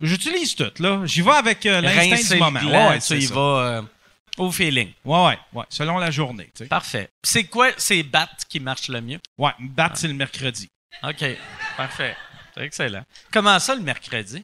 J'utilise 0.00 0.54
tout, 0.56 0.70
là. 0.78 1.00
J'y 1.04 1.22
vais 1.22 1.30
avec 1.32 1.64
euh, 1.66 1.80
l'instinct 1.80 2.34
du 2.34 2.40
moment. 2.40 2.60
gland, 2.60 2.90
Ouais, 2.90 2.98
tu 3.00 3.14
y 3.16 3.26
vas 3.26 3.40
euh, 3.40 3.82
au 4.40 4.50
feeling. 4.50 4.92
Ouais, 5.04 5.26
ouais, 5.26 5.38
ouais. 5.52 5.64
Selon 5.68 5.98
la 5.98 6.10
journée, 6.10 6.46
tu 6.54 6.64
sais. 6.64 6.66
Parfait. 6.66 7.08
C'est 7.22 7.44
quoi 7.44 7.70
ces 7.76 8.02
battes 8.02 8.44
qui 8.48 8.58
marchent 8.60 8.88
le 8.88 9.00
mieux? 9.00 9.20
Ouais, 9.38 9.52
battre, 9.60 9.96
c'est 9.98 10.08
le 10.08 10.14
mercredi. 10.14 10.68
OK. 11.02 11.24
Parfait. 11.76 12.16
C'est 12.54 12.64
excellent. 12.64 13.04
Comment 13.32 13.58
ça, 13.58 13.74
le 13.74 13.82
mercredi? 13.82 14.42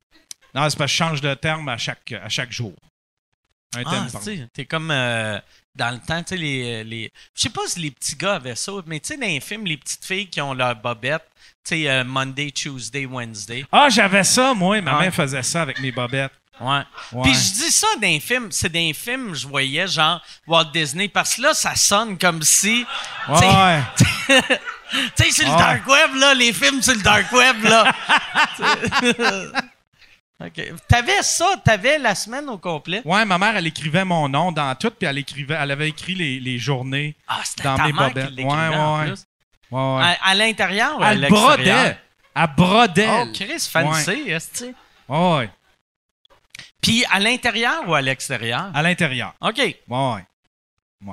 Non, 0.54 0.68
c'est 0.70 0.78
parce 0.78 0.90
que 0.90 0.92
je 0.92 0.94
change 0.96 1.20
de 1.20 1.34
terme 1.34 1.68
à 1.68 1.76
chaque, 1.76 2.12
à 2.12 2.28
chaque 2.28 2.52
jour. 2.52 2.74
Un 3.74 3.82
Ah, 3.84 4.06
thème 4.08 4.20
tu 4.36 4.48
t'es 4.54 4.64
comme 4.64 4.90
euh, 4.90 5.38
dans 5.74 5.90
le 5.90 5.98
temps, 5.98 6.22
tu 6.22 6.30
sais, 6.30 6.36
les, 6.36 6.84
les... 6.84 7.12
Je 7.34 7.42
sais 7.42 7.50
pas 7.50 7.60
si 7.66 7.80
les 7.80 7.90
petits 7.90 8.16
gars 8.16 8.36
avaient 8.36 8.54
ça, 8.54 8.72
mais 8.86 9.00
tu 9.00 9.08
sais, 9.08 9.16
dans 9.18 9.26
les 9.26 9.40
films, 9.40 9.66
les 9.66 9.76
petites 9.76 10.04
filles 10.04 10.28
qui 10.28 10.40
ont 10.40 10.54
leur 10.54 10.76
bobette, 10.76 11.26
tu 11.64 11.74
sais, 11.82 11.90
euh, 11.90 12.04
Monday, 12.04 12.50
Tuesday, 12.52 13.04
Wednesday. 13.06 13.66
Ah, 13.72 13.88
j'avais 13.90 14.24
ça, 14.24 14.54
moi. 14.54 14.80
Ma 14.80 14.94
Ouais. 14.94 15.00
mère 15.04 15.14
faisait 15.14 15.42
ça 15.42 15.62
avec 15.62 15.80
mes 15.80 15.92
bobettes. 15.92 16.32
Ouais. 16.60 16.80
Ouais. 17.12 17.22
Puis 17.24 17.34
je 17.34 17.52
dis 17.52 17.70
ça 17.70 17.86
dans 17.96 18.06
les 18.08 18.18
films, 18.20 18.48
c'est 18.50 18.70
dans 18.72 18.78
les 18.78 18.94
films, 18.94 19.34
je 19.34 19.46
voyais 19.46 19.86
genre 19.86 20.22
Walt 20.46 20.64
Disney, 20.72 21.08
parce 21.08 21.34
que 21.36 21.42
là, 21.42 21.52
ça 21.54 21.74
sonne 21.74 22.16
comme 22.18 22.42
si. 22.42 22.86
Ouais. 23.28 23.80
Tu 24.26 25.24
sais, 25.24 25.30
sur 25.32 25.44
le 25.52 25.58
dark 25.58 25.86
web, 25.86 26.14
là, 26.14 26.32
les 26.34 26.52
films 26.52 26.80
sur 26.80 26.94
le 26.94 27.02
dark 27.02 27.30
web, 27.32 27.62
là. 27.64 27.92
OK. 30.44 30.72
T'avais 30.88 31.22
ça, 31.22 31.46
t'avais 31.64 31.98
la 31.98 32.14
semaine 32.14 32.48
au 32.50 32.58
complet? 32.58 33.00
Ouais, 33.04 33.24
ma 33.24 33.38
mère, 33.38 33.56
elle 33.56 33.66
écrivait 33.66 34.04
mon 34.04 34.28
nom 34.28 34.52
dans 34.52 34.74
tout, 34.74 34.90
puis 34.90 35.08
elle 35.08 35.16
écrivait, 35.18 35.56
elle 35.58 35.70
avait 35.70 35.88
écrit 35.88 36.14
les, 36.14 36.38
les 36.40 36.58
journées. 36.58 37.16
Ah, 37.26 37.40
Dans 37.64 37.76
ta 37.76 37.84
mes 37.86 37.92
mère 37.92 38.08
bobettes. 38.08 38.28
qui 38.28 38.34
l'écrivait 38.34 38.54
Ouais, 38.54 38.68
ouais, 38.68 38.76
en 38.76 38.98
ouais. 39.00 39.06
plus. 39.06 39.26
Ouais, 39.70 39.80
ouais. 39.96 40.02
À, 40.04 40.16
à 40.30 40.34
l'intérieur 40.34 41.02
à 41.02 41.12
elle 41.12 41.20
l'extérieur? 41.20 41.56
brodait. 41.56 41.98
Elle 42.34 42.46
brodait. 42.56 43.08
Oh. 43.22 43.26
Chris, 43.32 43.68
fancy, 43.72 44.10
est-ce 44.28 44.64
que 44.64 44.74
ouais. 45.08 45.50
Puis 46.86 47.04
à 47.10 47.18
l'intérieur 47.18 47.88
ou 47.88 47.96
à 47.96 48.00
l'extérieur? 48.00 48.70
À 48.72 48.80
l'intérieur. 48.80 49.34
OK. 49.40 49.58
Ouais, 49.58 49.76
ouais. 49.88 50.24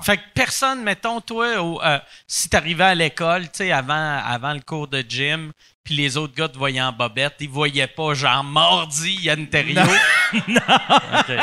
Fait 0.03 0.17
que 0.17 0.21
personne, 0.35 0.83
mettons, 0.83 1.19
toi, 1.19 1.63
au, 1.63 1.81
euh, 1.81 1.97
si 2.27 2.47
t'arrivais 2.47 2.83
à 2.83 2.93
l'école, 2.93 3.45
tu 3.45 3.57
sais, 3.57 3.71
avant, 3.71 4.21
avant 4.23 4.53
le 4.53 4.59
cours 4.59 4.87
de 4.87 5.01
gym, 5.01 5.51
puis 5.83 5.95
les 5.95 6.15
autres 6.15 6.35
gars 6.35 6.47
te 6.47 6.59
voyaient 6.59 6.79
en 6.79 6.91
bobette, 6.91 7.37
ils 7.39 7.49
voyaient 7.49 7.87
pas, 7.87 8.13
genre, 8.13 8.43
mordi 8.43 9.15
Yann 9.23 9.47
Terriot. 9.47 9.81
Non. 10.47 10.61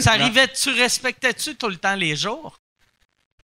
Ça 0.00 0.12
arrivait, 0.12 0.48
tu 0.48 0.68
respectais-tu 0.68 1.54
tout 1.54 1.70
le 1.70 1.76
temps 1.76 1.94
les 1.94 2.14
jours? 2.14 2.58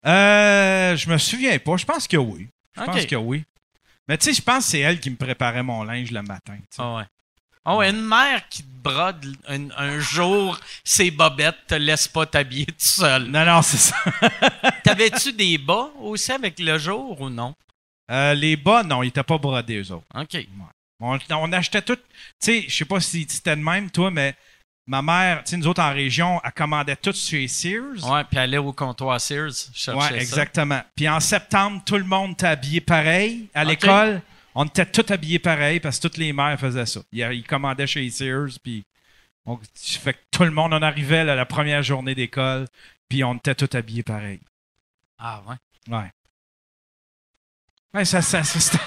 Euh, 0.04 0.96
je 0.96 1.08
me 1.08 1.16
souviens 1.16 1.60
pas. 1.60 1.76
Je 1.76 1.84
pense 1.84 2.08
que 2.08 2.16
oui. 2.16 2.48
Je 2.76 2.82
pense 2.82 3.06
que 3.06 3.14
oui. 3.14 3.44
Mais 4.08 4.18
tu 4.18 4.24
sais, 4.24 4.32
je 4.32 4.42
pense 4.42 4.64
que 4.64 4.70
c'est 4.72 4.80
elle 4.80 4.98
qui 4.98 5.10
me 5.10 5.16
préparait 5.16 5.62
mon 5.62 5.84
linge 5.84 6.10
le 6.10 6.22
matin. 6.22 6.56
Ah 6.76 6.96
ouais. 6.96 7.04
Ouais, 7.66 7.90
une 7.90 8.00
mère 8.02 8.48
qui 8.48 8.62
te 8.62 8.68
brode 8.82 9.36
un, 9.46 9.70
un 9.76 9.98
jour 9.98 10.58
ses 10.82 11.10
bobettes 11.10 11.66
te 11.66 11.74
laisse 11.74 12.08
pas 12.08 12.24
t'habiller 12.26 12.66
tout 12.66 12.74
seul. 12.78 13.24
Non, 13.24 13.44
non, 13.44 13.62
c'est 13.62 13.76
ça. 13.76 13.96
T'avais-tu 14.84 15.32
des 15.32 15.58
bas 15.58 15.90
aussi 16.00 16.32
avec 16.32 16.58
le 16.58 16.78
jour 16.78 17.20
ou 17.20 17.28
non? 17.28 17.54
Euh, 18.10 18.34
les 18.34 18.56
bas, 18.56 18.82
non, 18.82 19.02
ils 19.02 19.08
étaient 19.08 19.22
pas 19.22 19.38
brodés, 19.38 19.82
eux 19.82 19.92
autres. 19.92 20.06
OK. 20.14 20.46
On, 21.00 21.18
on 21.30 21.52
achetait 21.52 21.82
tout. 21.82 21.96
Tu 21.96 22.02
sais, 22.40 22.64
je 22.66 22.74
sais 22.76 22.84
pas 22.84 23.00
si 23.00 23.26
c'était 23.28 23.56
de 23.56 23.62
même, 23.62 23.90
toi, 23.90 24.10
mais 24.10 24.34
ma 24.86 25.02
mère, 25.02 25.44
tu 25.44 25.50
sais, 25.50 25.56
nous 25.56 25.66
autres 25.68 25.82
en 25.82 25.92
région, 25.92 26.40
elle 26.42 26.52
commandait 26.52 26.96
tout 26.96 27.12
chez 27.12 27.46
Sears. 27.46 28.10
Ouais, 28.10 28.24
puis 28.24 28.38
aller 28.38 28.58
au 28.58 28.72
comptoir 28.72 29.20
Sears 29.20 29.52
Ouais, 29.88 30.18
exactement. 30.18 30.82
Puis 30.96 31.08
en 31.08 31.20
septembre, 31.20 31.82
tout 31.86 31.96
le 31.96 32.04
monde 32.04 32.32
était 32.32 32.48
habillé 32.48 32.80
pareil. 32.80 33.48
À 33.54 33.64
l'école, 33.64 34.22
on 34.54 34.64
était 34.64 34.86
tous 34.86 35.12
habillés 35.12 35.38
pareil 35.38 35.80
parce 35.80 35.98
que 35.98 36.02
toutes 36.02 36.16
les 36.16 36.32
mères 36.32 36.58
faisaient 36.58 36.86
ça. 36.86 37.00
Ils, 37.12 37.44
commandaient 37.44 37.86
chez 37.86 38.08
Sears, 38.10 38.58
puis 38.62 38.84
on, 39.46 39.58
fait 39.74 40.14
que 40.14 40.18
tout 40.30 40.44
le 40.44 40.50
monde 40.50 40.74
en 40.74 40.82
arrivait 40.82 41.24
là, 41.24 41.34
la 41.34 41.46
première 41.46 41.82
journée 41.82 42.14
d'école, 42.14 42.66
puis 43.08 43.24
on 43.24 43.34
était 43.34 43.54
tous 43.54 43.76
habillés 43.76 44.02
pareil. 44.02 44.40
Ah 45.18 45.42
ouais. 45.46 45.94
Ouais. 45.94 46.10
Ouais, 47.92 48.04
ça, 48.04 48.22
ça, 48.22 48.42
ça, 48.44 48.60
ça- 48.60 48.78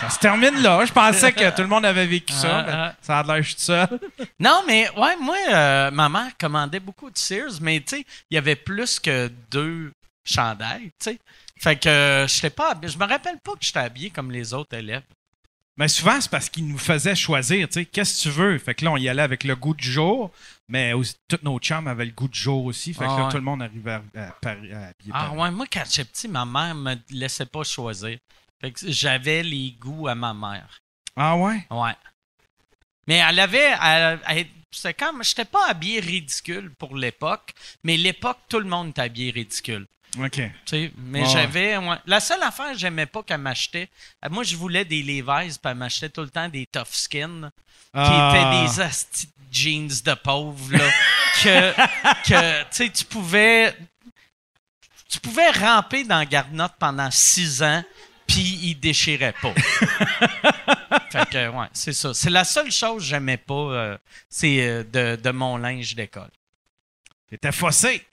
ça 0.00 0.10
se 0.10 0.18
termine 0.18 0.60
là. 0.62 0.84
Je 0.84 0.92
pensais 0.92 1.32
que 1.32 1.54
tout 1.54 1.62
le 1.62 1.68
monde 1.68 1.84
avait 1.84 2.06
vécu 2.06 2.32
ça, 2.32 2.58
Ah, 2.58 2.62
mais 2.66 2.72
ah. 2.74 2.94
ça 3.00 3.18
a 3.20 3.22
l'air 3.22 3.42
je 3.42 3.50
suis 3.50 3.60
seul. 3.60 4.00
Non, 4.40 4.64
mais 4.66 4.90
ouais, 4.98 5.16
moi, 5.20 5.36
euh, 5.48 5.90
ma 5.92 6.08
mère 6.08 6.36
commandait 6.40 6.80
beaucoup 6.80 7.08
de 7.08 7.16
Sears, 7.16 7.60
mais 7.60 7.78
tu 7.80 7.98
sais, 7.98 8.06
il 8.28 8.34
y 8.34 8.38
avait 8.38 8.56
plus 8.56 8.98
que 8.98 9.30
deux 9.50 9.92
chandails, 10.24 10.90
tu 10.98 11.10
sais. 11.12 11.18
Fait 11.62 11.76
que 11.76 11.88
euh, 11.88 12.26
je 12.26 12.48
pas 12.48 12.72
habillé- 12.72 12.92
Je 12.92 12.98
me 12.98 13.06
rappelle 13.06 13.38
pas 13.40 13.52
que 13.52 13.58
j'étais 13.64 13.78
habillé 13.78 14.10
comme 14.10 14.30
les 14.32 14.52
autres 14.52 14.76
élèves. 14.76 15.04
Mais 15.76 15.88
souvent, 15.88 16.20
c'est 16.20 16.30
parce 16.30 16.50
qu'ils 16.50 16.66
nous 16.68 16.76
faisaient 16.76 17.14
choisir, 17.14 17.66
tu 17.68 17.74
sais, 17.74 17.86
qu'est-ce 17.86 18.18
que 18.18 18.22
tu 18.28 18.30
veux? 18.30 18.58
Fait 18.58 18.74
que 18.74 18.84
là, 18.84 18.90
on 18.92 18.96
y 18.98 19.08
allait 19.08 19.22
avec 19.22 19.42
le 19.44 19.56
goût 19.56 19.72
du 19.72 19.90
jour, 19.90 20.30
mais 20.68 20.92
aussi, 20.92 21.14
tous 21.28 21.38
nos 21.42 21.58
chums 21.58 21.86
avaient 21.86 22.04
le 22.04 22.10
goût 22.10 22.28
du 22.28 22.38
jour 22.38 22.64
aussi. 22.66 22.92
Fait 22.92 23.04
que 23.06 23.10
Ah 23.10 23.16
là, 23.18 23.24
ouais. 23.26 23.30
tout 23.30 23.36
le 23.38 23.42
monde 23.44 23.62
arrivait 23.62 23.92
à, 23.92 24.02
à, 24.16 24.26
à 24.44 24.50
habiller 24.50 25.12
Ah 25.14 25.32
ouais, 25.32 25.50
moi, 25.50 25.64
quand 25.72 25.82
j'étais 25.88 26.04
petit, 26.04 26.28
ma 26.28 26.44
mère 26.44 26.74
me 26.74 26.94
laissait 27.10 27.46
pas 27.46 27.62
choisir. 27.64 28.18
Fait 28.60 28.70
que 28.72 28.80
j'avais 28.90 29.42
les 29.42 29.70
goûts 29.80 30.08
à 30.08 30.14
ma 30.14 30.34
mère. 30.34 30.78
Ah 31.16 31.36
ouais? 31.36 31.66
Ouais. 31.70 31.94
Mais 33.06 33.16
elle 33.16 33.38
avait. 33.38 33.74
Elle, 33.82 34.20
elle- 34.28 34.46
c'était 34.70 34.94
comme. 34.94 35.22
J'étais 35.24 35.44
pas 35.46 35.68
habillé 35.68 36.00
ridicule 36.00 36.70
pour 36.78 36.96
l'époque, 36.96 37.52
mais 37.82 37.96
l'époque, 37.96 38.38
tout 38.48 38.58
le 38.58 38.66
monde 38.68 38.90
était 38.90 39.02
habillé 39.02 39.30
ridicule. 39.30 39.86
OK. 40.18 40.32
Tu 40.32 40.50
sais, 40.66 40.92
mais 40.96 41.24
j'avais. 41.26 41.76
ouais. 41.78 41.96
La 42.06 42.20
seule 42.20 42.42
affaire 42.42 42.72
que 42.72 42.78
j'aimais 42.78 43.06
pas 43.06 43.22
qu'elle 43.22 43.38
m'achetait, 43.40 43.88
euh, 44.24 44.28
moi, 44.30 44.44
je 44.44 44.56
voulais 44.56 44.84
des 44.84 45.02
Levi's, 45.02 45.56
puis 45.58 45.70
elle 45.70 45.76
m'achetait 45.76 46.10
tout 46.10 46.20
le 46.20 46.28
temps 46.28 46.48
des 46.48 46.66
Tough 46.66 46.86
Skin, 46.90 47.50
qui 47.50 47.90
Ah. 47.94 48.32
étaient 48.66 48.82
des 48.82 48.96
jeans 49.50 49.88
de 50.04 50.14
pauvres, 50.14 50.70
là. 50.76 50.90
que, 51.42 52.28
que 52.28 52.88
tu 52.88 53.04
pouvais. 53.06 53.74
Tu 55.08 55.18
pouvais 55.20 55.50
ramper 55.50 56.04
dans 56.04 56.24
Garnotte 56.24 56.74
pendant 56.78 57.10
six 57.10 57.62
ans, 57.62 57.82
puis 58.26 58.40
il 58.62 58.74
déchirait 58.76 59.34
pas. 59.40 59.52
fait 61.10 61.28
que, 61.30 61.48
ouais, 61.48 61.66
c'est 61.72 61.92
ça. 61.92 62.14
C'est 62.14 62.30
la 62.30 62.44
seule 62.44 62.70
chose 62.70 63.02
que 63.02 63.08
j'aimais 63.08 63.36
pas, 63.36 63.54
euh, 63.54 63.98
c'est 64.28 64.60
euh, 64.66 64.84
de, 64.84 65.20
de 65.20 65.30
mon 65.30 65.56
linge 65.58 65.94
d'école. 65.94 66.30
T'étais 67.28 67.52
fossé. 67.52 68.06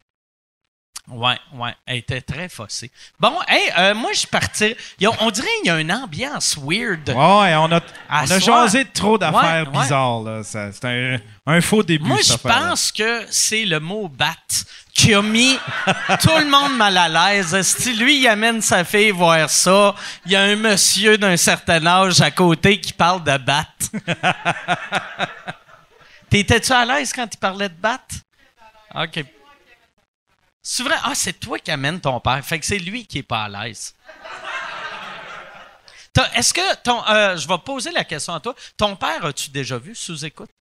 Ouais, 1.11 1.37
ouais, 1.53 1.73
elle 1.87 1.97
était 1.97 2.21
très 2.21 2.47
faussée. 2.49 2.91
Bon, 3.19 3.33
hey, 3.47 3.71
euh, 3.77 3.95
moi, 3.95 4.11
je 4.13 4.19
a- 5.07 5.11
On 5.21 5.31
dirait 5.31 5.47
qu'il 5.63 5.67
y 5.67 5.69
a 5.71 5.79
une 5.79 5.91
ambiance 5.91 6.55
weird. 6.61 7.09
Ouais, 7.09 7.55
on 7.55 7.71
a, 7.71 7.77
À 8.07 8.25
on 8.25 8.31
a 8.31 8.39
jasé 8.39 8.83
de 8.83 8.89
trop 8.93 9.17
d'affaires 9.17 9.67
Ouais, 9.67 9.75
ouais. 9.77 9.81
bizarres. 9.83 10.21
Là. 10.21 10.43
Ça- 10.43 10.71
C'est 10.71 10.85
un, 10.85 11.17
un 11.47 11.61
faux 11.61 11.81
début. 11.81 12.05
Moi, 12.05 12.17
je 12.23 12.33
pense 12.35 12.91
que 12.91 13.25
c'est 13.31 13.65
le 13.65 13.79
mot 13.79 14.07
bat 14.07 14.35
qui 14.93 15.13
a 15.15 15.21
mis 15.23 15.57
tout 16.21 16.37
le 16.37 16.47
monde 16.49 16.77
mal 16.77 16.95
à 16.97 17.09
l'aise. 17.09 17.59
Si 17.61 17.93
lui, 17.95 18.19
il 18.19 18.27
amène 18.27 18.61
sa 18.61 18.83
fille 18.83 19.09
voir 19.11 19.49
ça, 19.49 19.95
il 20.27 20.33
y 20.33 20.35
a 20.35 20.41
un 20.41 20.55
monsieur 20.57 21.17
d'un 21.17 21.37
certain 21.37 21.83
âge 21.87 22.21
à 22.21 22.29
côté 22.29 22.79
qui 22.79 22.93
parle 22.93 23.23
de 23.23 23.37
bat. 23.37 23.65
T'étais-tu 26.29 26.71
à 26.71 26.85
l'aise 26.85 27.11
quand 27.13 27.27
il 27.33 27.37
parlait 27.37 27.69
de 27.69 27.73
bat? 27.73 27.99
OK. 28.95 29.23
C'est 30.71 30.83
vrai? 30.83 30.97
Ah, 31.01 31.15
c'est 31.15 31.33
toi 31.33 31.57
qui 31.57 31.71
amène 31.71 31.99
ton 31.99 32.19
père. 32.19 32.45
Fait 32.45 32.59
que 32.59 32.65
c'est 32.65 32.77
lui 32.77 33.07
qui 33.07 33.17
est 33.17 33.23
pas 33.23 33.45
à 33.45 33.49
l'aise. 33.49 33.95
Est-ce 36.35 36.53
que 36.53 36.75
ton. 36.83 37.03
euh, 37.07 37.35
je 37.37 37.47
vais 37.47 37.57
poser 37.57 37.89
la 37.91 38.03
question 38.03 38.35
à 38.35 38.39
toi. 38.39 38.53
Ton 38.77 38.95
père, 38.95 39.25
as-tu 39.25 39.49
déjà 39.49 39.79
vu 39.79 39.95
sous 39.95 40.23
écoute? 40.23 40.51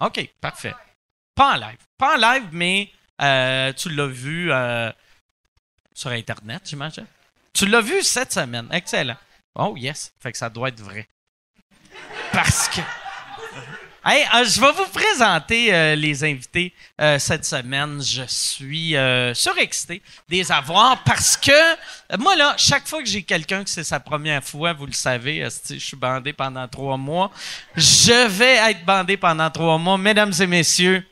OK, 0.00 0.30
parfait. 0.40 0.74
Pas 1.34 1.52
en 1.52 1.56
live. 1.56 1.76
Pas 1.98 2.14
en 2.14 2.16
live, 2.16 2.48
mais 2.52 2.90
euh, 3.20 3.70
tu 3.74 3.90
l'as 3.90 4.06
vu 4.06 4.50
euh, 4.50 4.90
sur 5.92 6.08
Internet, 6.10 6.62
j'imagine. 6.64 7.06
Tu 7.52 7.66
l'as 7.66 7.82
vu 7.82 8.02
cette 8.02 8.32
semaine. 8.32 8.68
Excellent. 8.72 9.18
Oh, 9.54 9.74
yes. 9.76 10.10
Fait 10.20 10.32
que 10.32 10.38
ça 10.38 10.48
doit 10.48 10.70
être 10.70 10.80
vrai. 10.80 11.06
Parce 12.32 12.68
que. 12.68 12.80
Hey, 14.10 14.24
euh, 14.34 14.44
je 14.46 14.58
vais 14.58 14.72
vous 14.72 14.86
présenter 14.86 15.74
euh, 15.74 15.94
les 15.94 16.24
invités 16.24 16.72
euh, 16.98 17.18
cette 17.18 17.44
semaine. 17.44 18.00
Je 18.02 18.22
suis 18.26 18.94
surexcité 19.34 20.00
de 20.30 20.34
les 20.34 20.50
avoir 20.50 21.04
parce 21.04 21.36
que 21.36 22.16
moi, 22.18 22.34
là, 22.34 22.54
chaque 22.56 22.88
fois 22.88 23.02
que 23.02 23.08
j'ai 23.08 23.22
quelqu'un 23.22 23.62
que 23.62 23.68
c'est 23.68 23.84
sa 23.84 24.00
première 24.00 24.42
fois, 24.42 24.72
vous 24.72 24.86
le 24.86 24.92
savez, 24.92 25.46
je 25.68 25.74
suis 25.78 25.96
bandé 25.98 26.32
pendant 26.32 26.66
trois 26.68 26.96
mois. 26.96 27.30
Je 27.76 28.26
vais 28.28 28.54
être 28.70 28.82
bandé 28.86 29.18
pendant 29.18 29.50
trois 29.50 29.76
mois. 29.76 29.98
Mesdames 29.98 30.32
et 30.40 30.46
messieurs, 30.46 31.06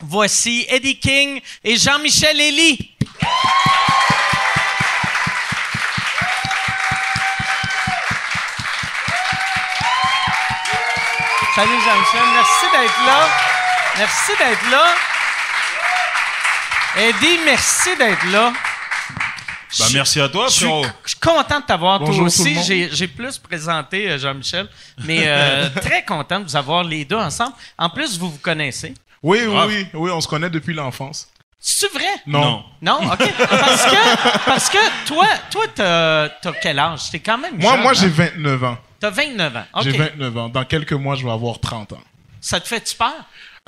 voici 0.00 0.64
Eddie 0.70 0.98
King 0.98 1.38
et 1.62 1.76
Jean-Michel 1.76 2.40
Elie. 2.40 2.96
Salut 11.54 11.70
Jean-Michel, 11.84 12.28
merci 12.34 12.66
d'être 12.72 13.06
là. 13.06 13.28
Merci 13.98 14.32
d'être 14.38 14.70
là. 14.70 14.84
Eddie, 16.96 17.38
merci 17.44 17.96
d'être 17.96 18.24
là. 18.30 18.52
Ben, 19.78 19.86
merci 19.94 20.20
à 20.20 20.28
toi, 20.28 20.46
je 20.48 20.52
suis, 20.52 20.64
frérot. 20.66 20.84
je 21.04 21.10
suis 21.10 21.18
content 21.20 21.60
de 21.60 21.64
t'avoir 21.64 21.98
toi 21.98 22.06
Bonjour 22.08 22.18
tout 22.26 22.44
le 22.44 22.50
aussi. 22.50 22.54
monde. 22.54 22.64
J'ai, 22.64 22.88
j'ai 22.92 23.08
plus 23.08 23.38
présenté 23.38 24.10
euh, 24.10 24.18
Jean-Michel, 24.18 24.68
mais 25.04 25.22
euh, 25.26 25.68
très 25.82 26.04
content 26.04 26.40
de 26.40 26.44
vous 26.44 26.56
avoir 26.56 26.84
les 26.84 27.04
deux 27.06 27.16
ensemble. 27.16 27.54
En 27.78 27.88
plus, 27.88 28.18
vous 28.18 28.30
vous 28.30 28.38
connaissez. 28.38 28.92
Oui, 29.22 29.40
oui, 29.46 29.54
Ah. 29.58 29.66
oui, 29.66 29.86
oui, 29.94 30.10
on 30.10 30.20
se 30.20 30.28
connaît 30.28 30.50
depuis 30.50 30.74
l'enfance. 30.74 31.28
C'est 31.58 31.90
vrai? 31.92 32.04
Non. 32.26 32.64
Non, 32.82 32.98
ok. 33.12 33.18
Parce 33.48 33.84
que, 33.86 34.44
parce 34.46 34.68
que 34.68 35.06
toi, 35.06 35.26
toi, 35.50 35.62
t'as, 35.74 36.28
t'as 36.28 36.52
quel 36.60 36.78
âge? 36.78 37.10
T'es 37.10 37.20
quand 37.20 37.38
même 37.38 37.54
Moi, 37.56 37.72
jeune, 37.72 37.82
moi 37.82 37.90
hein? 37.92 37.94
j'ai 37.98 38.08
29 38.08 38.64
ans. 38.64 38.78
T'as 39.02 39.10
29 39.10 39.56
ans. 39.56 39.64
J'ai 39.82 39.90
29 39.90 40.38
ans. 40.38 40.48
Dans 40.48 40.64
quelques 40.64 40.92
mois, 40.92 41.16
je 41.16 41.24
vais 41.24 41.32
avoir 41.32 41.58
30 41.58 41.94
ans. 41.94 42.02
Ça 42.40 42.60
te 42.60 42.68
fait-tu 42.68 42.94
peur? 42.94 43.12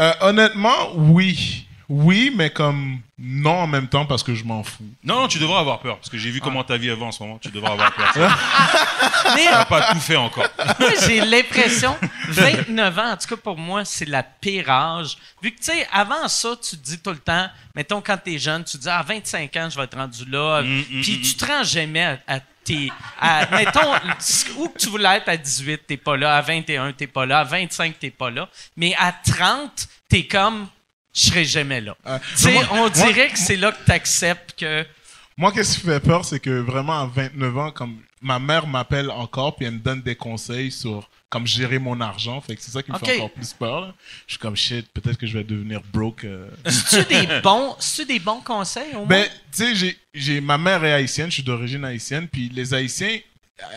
Euh, 0.01 0.13
honnêtement, 0.21 0.95
oui. 0.95 1.67
Oui, 1.89 2.33
mais 2.37 2.51
comme 2.51 3.01
non 3.19 3.51
en 3.51 3.67
même 3.67 3.89
temps 3.89 4.07
parce 4.07 4.23
que 4.23 4.33
je 4.33 4.45
m'en 4.45 4.63
fous. 4.63 4.89
Non, 5.03 5.23
non, 5.23 5.29
tu 5.29 5.41
devrais 5.41 5.59
avoir 5.59 5.81
peur, 5.81 5.97
parce 5.97 6.09
que 6.09 6.17
j'ai 6.19 6.31
vu 6.31 6.41
comment 6.41 6.63
ta 6.63 6.77
vie 6.77 6.89
avant 6.89 7.09
en 7.09 7.13
ce 7.13 7.21
moment. 7.21 7.39
Tu 7.39 7.51
devrais 7.51 7.73
avoir 7.73 7.93
peur. 7.93 8.13
Mais 9.35 9.45
T'as 9.51 9.65
pas 9.65 9.93
tout 9.93 9.99
fait 9.99 10.15
encore. 10.15 10.47
moi, 10.79 10.91
j'ai 11.05 11.21
l'impression, 11.21 11.97
29 12.29 12.99
ans, 12.99 13.11
en 13.11 13.17
tout 13.17 13.27
cas 13.27 13.37
pour 13.37 13.59
moi, 13.59 13.85
c'est 13.85 14.09
la 14.09 14.23
pire 14.23 14.71
âge. 14.71 15.19
Vu 15.43 15.51
que, 15.51 15.59
tu 15.59 15.65
sais, 15.65 15.87
avant 15.93 16.29
ça, 16.29 16.51
tu 16.63 16.77
te 16.77 16.85
dis 16.85 16.99
tout 17.01 17.11
le 17.11 17.19
temps, 17.19 17.49
mettons, 17.75 18.01
quand 18.01 18.19
t'es 18.23 18.39
jeune, 18.39 18.63
tu 18.63 18.79
te 18.79 18.83
dis, 18.83 18.89
à 18.89 19.03
25 19.03 19.57
ans, 19.57 19.69
je 19.69 19.77
vais 19.77 19.85
être 19.85 19.97
rendu 19.97 20.25
là. 20.27 20.63
Mm, 20.63 20.79
mm, 20.79 21.03
Puis 21.03 21.19
mm, 21.19 21.23
tu 21.23 21.35
te 21.35 21.45
rends 21.45 21.65
jamais 21.65 22.05
à, 22.05 22.19
à 22.29 22.41
tes. 22.65 22.91
mettons, 23.53 23.95
où 24.57 24.69
que 24.69 24.79
tu 24.79 24.89
voulais 24.89 25.17
être 25.17 25.29
à 25.29 25.37
18, 25.37 25.83
t'es 25.87 25.97
pas 25.97 26.17
là. 26.17 26.37
À 26.37 26.41
21, 26.41 26.93
t'es 26.93 27.07
pas 27.07 27.27
là. 27.27 27.41
À 27.41 27.45
25, 27.45 27.99
t'es 27.99 28.11
pas 28.11 28.31
là. 28.31 28.49
Mais 28.77 28.95
à 28.99 29.13
30, 29.13 29.89
t'es 30.09 30.27
comme, 30.27 30.67
je 31.15 31.27
serai 31.27 31.45
jamais 31.45 31.81
là. 31.81 31.97
Euh, 32.07 32.19
moi- 32.45 32.63
on 32.73 32.77
moi- 32.77 32.91
dirait 32.91 33.29
que 33.29 33.39
c'est 33.39 33.57
là 33.57 33.73
que 33.73 33.85
t'acceptes 33.85 34.55
que. 34.59 34.85
Moi, 35.37 35.51
qu'est-ce 35.53 35.79
qui 35.81 35.87
fait 35.87 36.01
peur, 36.01 36.25
c'est 36.25 36.39
que 36.41 36.61
vraiment 36.61 37.03
à 37.03 37.07
29 37.07 37.59
ans, 37.59 37.71
comme 37.73 37.99
ma 38.25 38.39
mère 38.39 38.67
m'appelle 38.67 39.11
encore, 39.11 39.55
puis 39.55 39.67
elle 39.67 39.75
me 39.75 39.79
donne 39.79 40.01
des 40.03 40.17
conseils 40.17 40.73
sur 40.73 41.09
comme 41.29 41.47
gérer 41.47 41.79
mon 41.79 42.01
argent. 42.01 42.41
Fait 42.41 42.57
que 42.57 42.63
c'est 42.63 42.71
ça 42.71 42.83
qui 42.83 42.91
me 42.91 42.99
fait 42.99 43.17
encore 43.17 43.31
plus 43.31 43.53
peur. 43.53 43.81
là. 43.83 43.95
Je 44.27 44.33
suis 44.33 44.39
comme 44.39 44.57
shit, 44.57 44.89
peut-être 44.93 45.19
que 45.19 45.27
je 45.27 45.37
vais 45.37 45.45
devenir 45.45 45.81
broke. 45.93 46.25
euh. 46.25 46.49
C'est-tu 46.67 47.15
des 47.27 47.41
bons, 47.43 47.77
des 48.09 48.19
bons 48.19 48.41
conseils 48.41 48.93
au 48.95 48.99
moins? 48.99 49.07
Ben, 49.07 49.25
tu 49.53 49.65
sais, 49.65 49.75
j'ai, 49.75 49.99
j'ai, 50.15 50.41
ma 50.41 50.57
mère 50.57 50.83
est 50.85 50.93
haïtienne, 50.93 51.29
je 51.29 51.35
suis 51.35 51.43
d'origine 51.43 51.85
haïtienne, 51.85 52.27
puis 52.29 52.49
les 52.49 52.73
Haïtiens, 52.73 53.19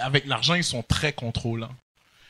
avec 0.01 0.25
l'argent, 0.25 0.53
ils 0.55 0.63
sont 0.63 0.83
très 0.83 1.11
contrôlants. 1.11 1.73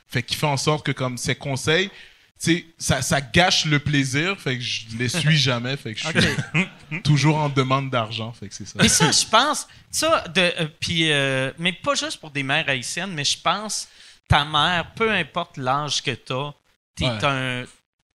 Fait 0.07 0.23
qu'il 0.23 0.37
fait 0.37 0.47
en 0.47 0.57
sorte 0.57 0.85
que, 0.85 0.91
comme 0.93 1.17
ces 1.17 1.35
conseils, 1.35 1.89
sais, 2.37 2.65
ça, 2.77 3.01
ça 3.01 3.19
gâche 3.21 3.65
le 3.65 3.79
plaisir, 3.79 4.39
fait 4.39 4.57
que 4.57 4.63
je 4.63 4.85
les 4.97 5.09
suis 5.09 5.37
jamais, 5.37 5.75
fait 5.77 5.93
que 5.95 5.99
je 5.99 6.07
suis 6.07 7.01
toujours 7.03 7.37
en 7.37 7.49
demande 7.49 7.89
d'argent, 7.89 8.31
fait 8.31 8.47
que 8.47 8.53
c'est 8.55 8.65
ça. 8.67 8.73
Mais 8.81 8.87
ça, 8.89 9.11
je 9.11 9.25
pense, 9.25 9.67
ça, 9.91 10.21
de, 10.27 10.41
euh, 10.41 10.67
puis, 10.79 11.11
euh, 11.11 11.51
mais 11.57 11.73
pas 11.73 11.95
juste 11.95 12.19
pour 12.19 12.29
des 12.31 12.43
mères 12.43 12.67
haïtiennes, 12.69 13.11
mais 13.13 13.25
je 13.25 13.37
pense, 13.39 13.87
ta 14.27 14.45
mère, 14.45 14.91
peu 14.95 15.11
importe 15.11 15.57
l'âge 15.57 16.01
que 16.03 16.11
t'as, 16.11 16.51
t'es 16.95 17.05
Ouais. 17.05 17.25
un, 17.25 17.65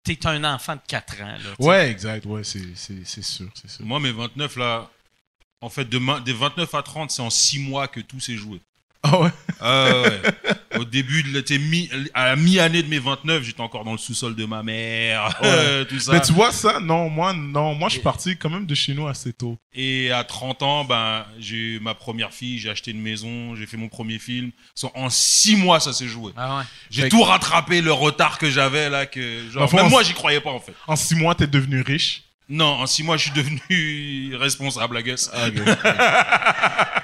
t'es 0.03 0.25
un 0.27 0.43
enfant 0.43 0.75
de 0.75 0.81
4 0.87 1.21
ans. 1.21 1.25
Là. 1.37 1.49
Ouais, 1.59 1.89
exact, 1.89 2.25
ouais, 2.25 2.43
c'est, 2.43 2.75
c'est, 2.75 3.05
c'est 3.05 3.23
sûr, 3.23 3.49
c'est 3.55 3.69
sûr. 3.69 3.85
Moi, 3.85 3.99
mes 3.99 4.11
29, 4.11 4.55
là, 4.57 4.89
en 5.61 5.69
fait, 5.69 5.85
de 5.85 5.99
des 6.23 6.33
29 6.33 6.73
à 6.75 6.81
30, 6.83 7.11
c'est 7.11 7.21
en 7.21 7.29
6 7.29 7.59
mois 7.59 7.87
que 7.87 7.99
tout 7.99 8.19
s'est 8.19 8.35
joué. 8.37 8.59
Ah 9.03 9.19
ouais? 9.19 9.29
Ah 9.59 10.01
ouais. 10.01 10.79
Au 10.79 10.85
début, 10.85 11.23
de 11.23 11.29
l'été, 11.29 11.57
mi, 11.57 11.89
à 12.13 12.27
la 12.27 12.35
mi-année 12.35 12.83
de 12.83 12.87
mes 12.87 12.99
29, 12.99 13.43
j'étais 13.43 13.61
encore 13.61 13.83
dans 13.83 13.91
le 13.91 13.97
sous-sol 13.97 14.35
de 14.35 14.45
ma 14.45 14.63
mère, 14.63 15.39
euh, 15.43 15.85
tout 15.85 15.99
ça. 15.99 16.13
Mais 16.13 16.21
tu 16.21 16.33
vois 16.33 16.51
ça? 16.51 16.79
Non, 16.79 17.09
moi, 17.09 17.33
non, 17.33 17.73
moi, 17.75 17.89
je 17.89 17.93
suis 17.93 18.03
parti 18.03 18.37
quand 18.37 18.49
même 18.49 18.65
de 18.65 18.75
chez 18.75 18.93
nous 18.93 19.07
assez 19.07 19.33
tôt. 19.33 19.57
Et 19.73 20.11
à 20.11 20.23
30 20.23 20.63
ans, 20.63 20.85
ben, 20.85 21.25
j'ai 21.39 21.55
eu 21.55 21.79
ma 21.79 21.93
première 21.93 22.31
fille, 22.31 22.59
j'ai 22.59 22.69
acheté 22.69 22.91
une 22.91 23.01
maison, 23.01 23.55
j'ai 23.55 23.65
fait 23.65 23.77
mon 23.77 23.89
premier 23.89 24.19
film. 24.19 24.51
So, 24.75 24.91
En 24.93 25.09
6 25.09 25.55
mois, 25.57 25.79
ça 25.79 25.93
s'est 25.93 26.07
joué. 26.07 26.31
Ah 26.37 26.57
ouais. 26.57 26.63
J'ai 26.89 27.09
tout 27.09 27.23
rattrapé, 27.23 27.81
le 27.81 27.93
retard 27.93 28.37
que 28.37 28.49
j'avais, 28.49 28.89
là, 28.89 29.05
que, 29.05 29.49
genre, 29.51 29.73
même 29.73 29.89
moi, 29.89 30.03
j'y 30.03 30.13
croyais 30.13 30.41
pas, 30.41 30.51
en 30.51 30.59
fait. 30.59 30.73
En 30.87 30.95
six 30.95 31.15
mois, 31.15 31.35
t'es 31.35 31.47
devenu 31.47 31.81
riche. 31.81 32.23
Non, 32.51 32.81
en 32.81 32.85
6 32.85 33.03
mois, 33.03 33.15
je 33.15 33.23
suis 33.23 33.31
devenu 33.31 34.35
responsable, 34.39 34.99
I 34.99 35.03
guess. 35.03 35.31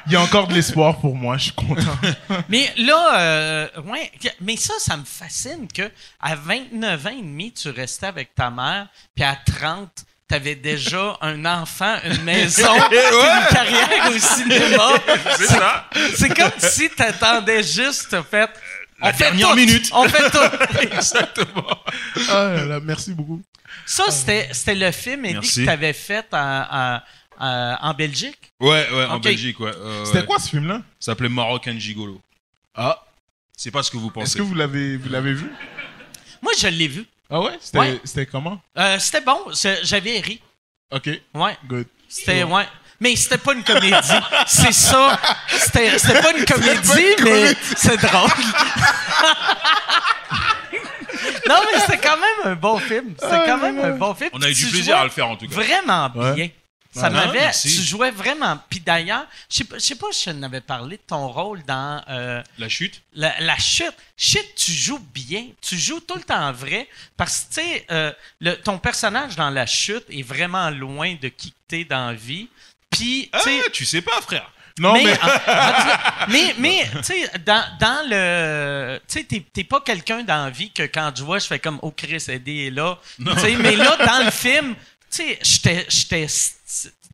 Il 0.06 0.12
y 0.12 0.16
a 0.18 0.22
encore 0.22 0.48
de 0.48 0.54
l'espoir 0.54 1.00
pour 1.00 1.16
moi, 1.16 1.38
je 1.38 1.46
suis 1.46 1.54
content. 1.54 1.98
Mais 2.50 2.74
là, 2.78 3.20
euh, 3.20 3.68
ouais, 3.86 4.12
mais 4.42 4.58
ça, 4.58 4.74
ça 4.80 4.98
me 4.98 5.06
fascine 5.06 5.68
que 5.74 5.90
à 6.20 6.36
29 6.36 7.06
ans 7.06 7.10
et 7.10 7.22
demi, 7.22 7.54
tu 7.54 7.70
restais 7.70 8.08
avec 8.08 8.36
ta 8.36 8.50
mère, 8.50 8.88
puis 9.16 9.24
à 9.24 9.36
30, 9.36 9.90
t'avais 10.28 10.56
déjà 10.56 11.18
un 11.22 11.46
enfant, 11.46 11.96
une 12.04 12.24
maison, 12.24 12.74
une 12.76 13.56
carrière 13.56 14.10
au 14.10 14.18
cinéma. 14.18 14.90
C'est 15.38 15.46
ça. 15.46 15.90
C'est 16.16 16.36
comme 16.36 16.52
si 16.58 16.90
t'attendais 16.90 17.64
juste, 17.64 18.08
t'as 18.12 18.24
fait. 18.24 18.50
La 19.00 19.10
on 19.10 19.14
fait 19.14 19.24
dernière 19.26 19.50
tout, 19.50 19.56
minute. 19.56 19.90
On 19.94 20.08
fait 20.10 20.30
tout. 20.32 20.78
Exactement. 20.82 21.68
Ah 22.30 22.54
là 22.56 22.66
là, 22.66 22.80
merci 22.80 23.14
beaucoup. 23.14 23.42
Ça, 23.86 24.06
c'était, 24.10 24.50
c'était 24.54 24.76
le 24.76 24.92
film, 24.92 25.26
Eddie, 25.26 25.34
Merci. 25.36 25.62
que 25.62 25.66
t'avais 25.66 25.94
fait 25.94 26.26
en, 26.34 26.38
en- 26.72 27.00
en- 27.40 27.78
en 27.82 27.94
Belgique? 27.94 28.52
Ouais, 28.60 28.88
ouais, 28.92 29.06
en. 29.06 29.20
Belgique, 29.20 29.60
ouais. 29.60 29.72
euh, 29.76 30.04
C'était 30.06 30.20
ouais. 30.20 30.26
quoi 30.26 30.40
ce 30.40 30.50
film-là? 30.50 30.78
Ça 31.00 31.12
s'appelait 31.12 31.30
Moroccan 31.30 31.76
Gigolo. 31.78 32.20
Ah. 32.74 33.04
C'est 33.56 33.72
pas 33.72 33.84
ce 33.84 33.92
que 33.92 33.98
vous 33.98 34.10
pensez. 34.10 34.26
Est-ce 34.26 34.38
que 34.38 34.42
vous 34.42 34.56
l'avez, 34.56 34.98
vous 34.98 35.10
l'avez 35.10 35.34
vu? 35.34 35.50
Moi, 36.42 36.52
je 36.60 36.68
l'ai 36.68 36.88
vu. 36.88 37.06
Ah 37.30 37.42
ouais? 37.42 37.58
C'était, 37.60 37.78
Ouais. 37.80 38.02
c'était 38.04 38.26
comment? 38.26 38.62
Euh, 38.78 38.98
c'était 39.00 39.22
bon. 39.22 39.40
c'est- 39.54 39.84
J'avais 39.84 40.20
ri. 40.20 40.42
Ok, 40.92 41.10
Ouais. 41.34 41.58
good. 41.68 41.86
C'était, 42.08 42.44
ouais. 42.44 42.66
Mais 43.00 43.16
c'était 43.16 43.38
pas 43.38 43.54
une 43.54 43.64
comédie. 43.64 43.96
C'est 44.48 44.72
ça. 44.74 45.20
C'était, 45.50 45.98
c'était 46.00 46.22
pas 46.22 46.32
une 46.36 46.46
comédie, 46.46 47.16
mais 47.24 47.54
c'est 47.76 47.98
drôle. 47.98 48.30
non, 51.48 51.56
mais 51.72 51.80
c'était 51.80 51.98
quand 52.00 52.18
même 52.18 52.52
un 52.52 52.56
bon 52.56 52.80
film. 52.80 53.14
C'était 53.20 53.46
quand 53.46 53.58
même 53.58 53.80
un 53.80 53.92
bon 53.98 54.14
film. 54.14 54.30
On 54.34 54.42
a 54.42 54.50
eu 54.50 54.54
du 54.54 54.68
plaisir 54.68 54.98
à 54.98 55.04
le 55.04 55.10
faire, 55.10 55.30
en 55.30 55.36
tout 55.38 55.48
cas. 55.48 55.56
Vraiment 55.56 56.12
Ouais. 56.16 56.34
bien. 56.34 56.50
Ça 56.94 57.12
m'avait. 57.12 57.46
Ah. 57.46 57.52
Tu 57.52 57.70
jouais 57.70 58.10
vraiment. 58.10 58.58
Puis 58.70 58.80
d'ailleurs, 58.80 59.28
je 59.52 59.58
sais 59.58 59.64
pas, 59.66 59.76
je 59.78 59.84
sais 59.84 59.96
pas 59.96 60.08
si 60.12 60.24
je 60.32 60.36
n'avais 60.36 60.62
parlé 60.62 60.98
de 60.98 61.02
ton 61.06 61.28
rôle 61.28 61.62
dans 61.68 62.02
euh, 62.10 62.42
La 62.58 62.70
chute. 62.70 63.04
la, 63.14 63.40
la 63.40 63.56
chute. 63.60 63.94
Shit, 64.16 64.56
tu 64.56 64.72
joues 64.72 65.06
bien. 65.14 65.46
Tu 65.62 65.78
joues 65.78 66.00
tout 66.00 66.16
le 66.16 66.24
temps 66.24 66.52
vrai. 66.54 66.88
Parce 67.16 67.42
que, 67.42 67.54
tu 67.56 67.62
sais, 67.62 67.86
euh, 67.92 68.12
ton 68.64 68.80
personnage 68.80 69.36
dans 69.36 69.52
la 69.52 69.68
chute 69.68 70.06
est 70.10 70.24
vraiment 70.24 70.72
loin 70.72 71.16
de 71.22 71.28
qui 71.28 71.52
que 71.52 71.58
t'es 71.68 71.84
dans 71.84 72.08
la 72.08 72.14
vie. 72.14 72.50
Puis, 72.98 73.24
tu 73.24 73.30
Ah, 73.34 73.40
sais. 73.42 73.62
tu 73.72 73.86
sais 73.86 74.02
pas, 74.02 74.22
frère. 74.22 74.50
Non, 74.80 74.94
mais, 74.94 75.06
mais, 75.06 75.14
tout 75.18 75.28
cas, 75.28 76.14
mais, 76.30 76.56
mais, 76.60 76.88
tu 76.98 77.04
sais, 77.04 77.32
dans, 77.46 77.64
dans 77.80 78.08
le. 78.08 79.00
Tu 79.08 79.18
sais, 79.20 79.24
t'es- 79.24 79.46
t'es 79.52 79.64
pas 79.64 79.82
quelqu'un 79.82 80.22
dans 80.24 80.44
la 80.46 80.50
vie 80.52 80.72
que 80.72 80.84
quand 80.84 81.12
je 81.16 81.24
vois, 81.24 81.40
je 81.40 81.48
fais 81.48 81.58
comme, 81.58 81.80
oh, 81.82 81.90
Chris, 81.92 82.24
Eddie 82.28 82.68
est 82.68 82.70
là. 82.70 82.98
Tu 83.18 83.40
sais, 83.40 83.56
mais 83.56 83.76
là, 83.76 83.98
dans 84.06 84.24
le 84.26 84.30
film, 84.32 84.76
tu 85.10 85.24
sais, 85.24 85.40
j'étais-. 85.90 86.28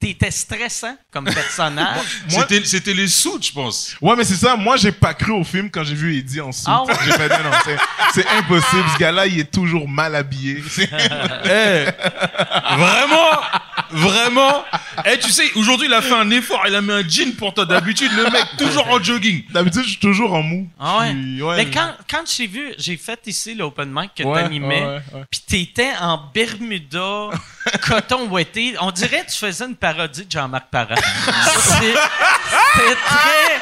T'étais 0.02 0.32
stressant 0.32 0.98
comme 1.12 1.24
personnage. 1.26 2.02
C'était 2.28 2.66
c'était 2.66 2.94
les 2.94 3.08
sous, 3.08 3.40
je 3.42 3.54
pense. 3.54 3.96
ouais, 4.02 4.16
mais 4.18 4.26
c'est 4.26 4.36
ça. 4.36 4.58
Moi, 4.58 4.76
j'ai 4.76 4.92
pas 4.92 5.14
cru 5.14 5.32
au 5.32 5.46
film 5.46 5.72
quand 5.72 5.86
j'ai 5.86 5.96
vu 5.96 6.18
Eddie 6.18 6.42
en 6.42 6.52
soute. 6.52 6.66
Ah 6.68 6.84
ouais? 6.84 6.94
J'ai 7.06 7.12
fait, 7.14 7.30
non, 7.30 7.50
non, 7.50 7.52
c'est, 8.14 8.28
impossible. 8.28 8.84
Ce 8.96 8.98
gars-là, 9.00 9.28
il 9.28 9.40
est 9.40 9.50
toujours 9.50 9.88
mal 9.88 10.14
habillé. 10.18 10.62
C'est- 10.70 10.90
Eh, 11.46 11.86
vraiment, 12.76 13.40
vraiment. 13.92 14.64
Eh, 15.06 15.18
tu 15.20 15.32
sais, 15.32 15.52
aujourd'hui, 15.56 15.88
il 15.88 15.94
a 15.94 16.02
fait 16.02 16.14
un 16.14 16.30
effort. 16.32 16.64
Il 16.68 16.76
a 16.76 16.82
mis 16.82 16.92
un 16.92 17.08
jean 17.08 17.36
pour 17.36 17.54
toi. 17.54 17.66
D'habitude, 17.66 18.12
le 18.16 18.24
mec, 18.30 18.46
toujours 18.58 18.88
en 18.90 19.02
jogging. 19.02 19.44
D'habitude, 19.52 19.84
je 19.84 19.90
suis 19.90 20.00
toujours 20.00 20.34
en 20.34 20.42
mou. 20.44 20.70
Ah 20.80 21.00
ouais? 21.00 21.14
Je 21.16 21.34
suis- 21.34 21.42
ouais, 21.42 21.56
Mais 21.58 21.66
quand, 21.72 21.94
quand 22.10 22.24
j'ai 22.26 22.48
vu, 22.48 22.74
j'ai 22.78 22.98
fait 22.98 23.20
ici 23.28 23.56
l'open 23.56 23.92
mic 23.92 24.12
que 24.16 24.24
Ouais, 24.24 24.44
t'animais, 24.44 24.82
ouais, 24.82 25.02
ouais. 25.14 25.24
puis 25.30 25.42
t'étais 25.48 25.92
en 26.00 26.20
Bermuda, 26.34 27.30
coton 27.88 28.28
ouetté. 28.30 28.76
On 28.82 28.92
dirait 28.92 29.26
que 29.26 29.32
tu 29.32 29.38
faisais 29.38 29.66
une 29.66 29.76
parodie 29.76 30.26
de 30.26 30.32
Jean-Marc 30.32 30.66
Parent. 30.72 30.96
C'est- 30.96 31.96
C'était 32.76 32.96
très... 33.06 33.60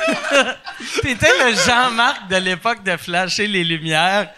T'étais 1.02 1.28
le 1.44 1.54
Jean-Marc 1.54 2.28
de 2.28 2.36
l'époque 2.36 2.82
de 2.82 2.96
flasher 2.96 3.46
les 3.46 3.64
lumières. 3.64 4.28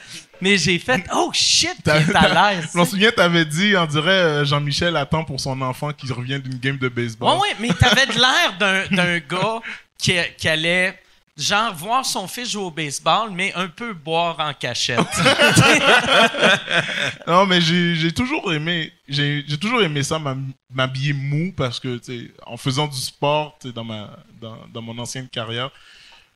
Mais 0.43 0.59
j'ai 0.59 0.79
fait 0.79 1.05
«Oh 1.15 1.31
shit, 1.33 1.77
il 1.87 1.91
est 1.91 2.15
à 2.17 2.53
l'aise! 2.53 2.69
Je 2.73 2.77
m'en 2.77 2.85
souviens, 2.85 3.13
t'avais 3.13 3.45
dit, 3.45 3.75
on 3.79 3.87
dirait 3.87 4.11
euh, 4.11 4.45
Jean-Michel 4.45 4.97
attend 4.97 5.25
pour 5.25 5.41
son 5.41 5.61
enfant 5.63 5.93
qui 5.93 6.13
revient 6.13 6.41
d'une 6.41 6.59
game 6.59 6.77
de» 6.77 6.89
baseball. 6.89 7.35
Ouais, 7.35 7.41
ouais, 7.43 7.57
mais 7.61 7.69
t'avais 7.69 8.07
de 8.07 8.13
l'air 8.13 8.59
d'un, 8.59 8.87
d'un 8.95 9.19
gars 9.21 9.61
qui, 9.97 10.15
qui 10.37 10.49
allait... 10.49 10.99
Genre, 11.35 11.75
voir 11.75 12.05
son 12.05 12.29
fils 12.29 12.51
jouer 12.51 12.65
au 12.65 12.71
baseball, 12.71 13.31
mais 13.31 13.55
un 13.55 13.67
peu 13.67 13.95
boire 13.95 14.39
en 14.39 14.53
cachette. 14.53 14.99
Non, 17.27 17.47
mais 17.47 17.63
j'ai 17.63 18.13
toujours 18.13 18.53
aimé, 18.53 18.93
j'ai 19.09 19.43
toujours 19.59 19.83
aimé 19.83 20.03
ça, 20.03 20.19
m'hab- 20.19 20.51
m'habiller 20.71 21.15
mou 21.15 21.55
parce 21.57 21.81
que, 21.81 21.99
en 22.45 22.59
faisant 22.59 22.87
du 22.87 22.99
sport, 22.99 23.59
dans 23.75 23.83
ma, 23.83 24.11
dans, 24.43 24.59
dans 24.75 24.83
mon 24.83 24.99
ancienne 24.99 25.27
carrière, 25.27 25.71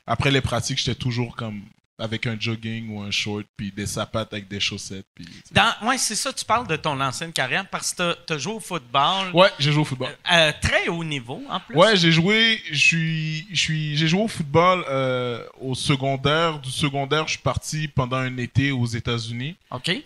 après 0.06 0.30
les 0.30 0.40
pratiques, 0.40 0.78
j'étais 0.78 0.94
toujours 0.94 1.36
comme 1.36 1.60
avec 1.98 2.26
un 2.26 2.36
jogging 2.38 2.90
ou 2.90 3.00
un 3.00 3.10
short, 3.10 3.44
puis 3.56 3.72
des 3.72 3.86
sapates 3.86 4.32
avec 4.32 4.48
des 4.48 4.60
chaussettes, 4.60 5.06
puis. 5.14 5.24
tu 5.24 5.86
ouais, 5.86 5.98
c'est 5.98 6.14
ça, 6.14 6.32
tu 6.32 6.44
parles 6.44 6.66
de 6.66 6.76
ton 6.76 7.00
ancienne 7.00 7.32
carrière 7.32 7.66
parce 7.68 7.92
que 7.92 7.96
t'as, 7.96 8.14
t'as 8.26 8.38
joué 8.38 8.54
au 8.54 8.60
football 8.60 9.30
Ouais, 9.32 9.48
j'ai 9.58 9.72
joué 9.72 9.82
au 9.82 9.84
football. 9.84 10.16
à 10.24 10.52
très 10.52 10.88
haut 10.88 11.04
niveau 11.04 11.42
en 11.48 11.60
plus. 11.60 11.74
Ouais, 11.76 11.96
j'ai 11.96 12.12
joué, 12.12 12.60
je 12.70 12.76
suis, 12.78 13.46
je 13.50 13.60
suis, 13.60 13.96
j'ai 13.96 14.08
joué 14.08 14.20
au 14.22 14.28
football 14.28 14.84
euh, 14.88 15.44
au 15.60 15.74
secondaire. 15.74 16.58
Du 16.58 16.70
secondaire, 16.70 17.26
je 17.26 17.32
suis 17.32 17.42
parti 17.42 17.88
pendant 17.88 18.16
un 18.16 18.36
été 18.36 18.70
aux 18.72 18.86
États-Unis 18.86 19.56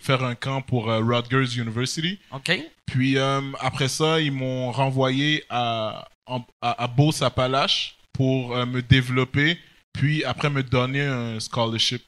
faire 0.01 0.23
un 0.23 0.35
camp 0.35 0.61
pour 0.61 0.89
euh, 0.89 0.99
Rutgers 0.99 1.59
University. 1.59 2.19
OK. 2.31 2.51
Puis 2.85 3.17
euh, 3.17 3.41
après 3.59 3.87
ça, 3.87 4.19
ils 4.19 4.31
m'ont 4.31 4.71
renvoyé 4.71 5.43
à, 5.49 6.07
à, 6.25 6.83
à 6.83 6.87
Beauce-Appalaches 6.87 7.95
pour 8.13 8.55
euh, 8.55 8.65
me 8.65 8.81
développer 8.81 9.57
puis 9.93 10.23
après 10.23 10.49
me 10.49 10.63
donner 10.63 11.05
un 11.05 11.39
scholarship. 11.39 12.03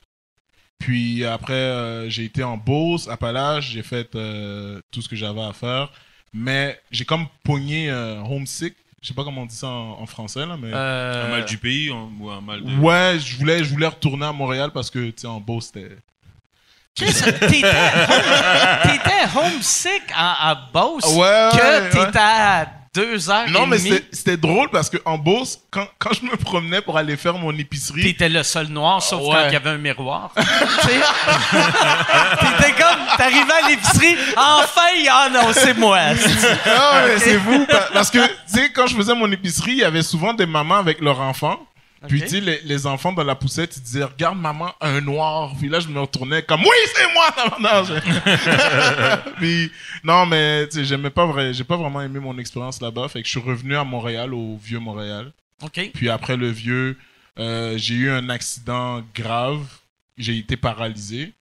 Puis 0.79 1.23
après, 1.25 1.53
euh, 1.53 2.09
j'ai 2.09 2.25
été 2.25 2.43
en 2.43 2.57
Beauce, 2.57 3.07
à 3.07 3.15
Palage, 3.15 3.71
j'ai 3.71 3.83
fait 3.83 4.15
euh, 4.15 4.81
tout 4.91 5.01
ce 5.01 5.07
que 5.07 5.15
j'avais 5.15 5.43
à 5.43 5.53
faire. 5.53 5.91
Mais 6.33 6.81
j'ai 6.91 7.05
comme 7.05 7.27
pogné 7.43 7.89
euh, 7.89 8.19
homesick. 8.21 8.73
Je 9.01 9.09
sais 9.09 9.13
pas 9.13 9.23
comment 9.23 9.41
on 9.41 9.45
dit 9.45 9.55
ça 9.55 9.67
en, 9.67 10.01
en 10.01 10.05
français, 10.05 10.45
là, 10.45 10.57
mais... 10.59 10.71
Euh, 10.73 11.27
Un 11.27 11.29
mal 11.29 11.45
du 11.45 11.57
pays 11.57 11.89
ou 11.89 12.29
un 12.29 12.41
mal 12.41 12.63
de. 12.63 12.75
Ouais, 12.77 13.17
je 13.19 13.35
voulais, 13.37 13.63
je 13.63 13.69
voulais 13.69 13.87
retourner 13.87 14.25
à 14.25 14.31
Montréal 14.31 14.71
parce 14.73 14.89
que, 14.89 15.09
tu 15.09 15.13
sais, 15.21 15.27
en 15.27 15.39
Beauce, 15.39 15.71
c'était... 15.73 15.95
T'étais 16.95 17.63
home- 17.63 18.81
t'étais 18.83 19.37
homesick 19.39 20.03
à, 20.15 20.49
à 20.51 20.55
Beauce? 20.73 21.05
Ouais, 21.15 21.49
que 21.51 21.57
ouais, 21.57 21.89
t'étais 21.89 22.19
à 22.19 22.67
deux 22.93 23.29
heures 23.29 23.49
Non, 23.49 23.63
et 23.63 23.67
mais 23.67 23.77
demie. 23.77 23.89
c'était 23.89 24.07
c'était 24.11 24.37
drôle 24.37 24.69
parce 24.69 24.89
que 24.89 24.97
en 25.05 25.17
Beauce, 25.17 25.59
quand, 25.71 25.87
quand 25.99 26.11
je 26.13 26.23
me 26.25 26.35
promenais 26.37 26.81
pour 26.81 26.97
aller 26.97 27.17
faire 27.17 27.33
mon 27.35 27.51
épicerie, 27.57 28.03
T'étais 28.03 28.29
le 28.29 28.43
seul 28.43 28.67
noir, 28.67 29.01
sauf 29.01 29.21
Ouais. 29.21 29.29
quand 29.35 29.47
il 29.47 29.53
y 29.53 29.55
avait 29.55 29.69
un 29.71 29.77
miroir. 29.77 30.31
Tu 30.35 30.43
sais? 30.87 30.99
T'étais 32.39 32.71
comme, 32.73 32.99
t'arrivais 33.17 33.53
à 33.63 33.67
l'épicerie, 33.69 34.15
enfin, 34.37 34.81
ah 35.11 35.29
non, 35.31 35.51
c'est 35.53 35.75
moi. 35.77 35.97
Ah 36.65 37.03
ouais, 37.05 37.17
c'est 37.19 37.37
vous. 37.37 37.65
pa- 37.65 37.89
Parce 37.93 38.09
que, 38.11 38.19
tu 38.25 38.33
sais, 38.47 38.71
quand 38.71 38.87
je 38.87 38.95
faisais 38.95 39.15
mon 39.15 39.31
épicerie, 39.31 39.71
il 39.73 39.77
y 39.79 39.83
avait 39.83 40.03
souvent 40.03 40.33
des 40.33 40.45
mamans 40.45 40.77
avec 40.77 40.99
leurs 41.01 41.19
enfants. 41.19 41.59
Puis, 42.07 42.23
tu 42.25 42.39
les, 42.39 42.59
les 42.63 42.85
enfants 42.85 43.13
dans 43.13 43.23
la 43.23 43.35
poussette, 43.35 43.77
ils 43.77 43.83
disaient, 43.83 44.03
regarde, 44.03 44.37
maman, 44.37 44.73
un 44.81 45.01
noir. 45.01 45.53
Puis 45.57 45.69
là, 45.69 45.79
je 45.79 45.87
me 45.87 45.99
retournais 45.99 46.43
comme, 46.43 46.61
oui, 46.61 46.77
c'est 46.95 47.13
moi, 47.13 47.25
tabarnak! 47.35 48.03
Puis, 49.37 49.71
non, 50.03 50.25
mais, 50.25 50.67
tu 50.67 50.83
j'aimais 50.83 51.09
pas 51.09 51.25
vrai, 51.25 51.53
j'ai 51.53 51.63
pas 51.63 51.77
vraiment 51.77 52.01
aimé 52.01 52.19
mon 52.19 52.37
expérience 52.37 52.81
là-bas. 52.81 53.07
Fait 53.07 53.21
que 53.21 53.27
je 53.27 53.31
suis 53.31 53.39
revenu 53.39 53.75
à 53.75 53.83
Montréal, 53.83 54.33
au 54.33 54.57
vieux 54.57 54.79
Montréal. 54.79 55.31
OK. 55.61 55.91
Puis 55.93 56.09
après 56.09 56.35
le 56.35 56.49
vieux, 56.49 56.97
euh, 57.39 57.77
j'ai 57.77 57.95
eu 57.95 58.09
un 58.09 58.29
accident 58.29 59.01
grave. 59.15 59.65
J'ai 60.17 60.37
été 60.37 60.57
paralysé. 60.57 61.33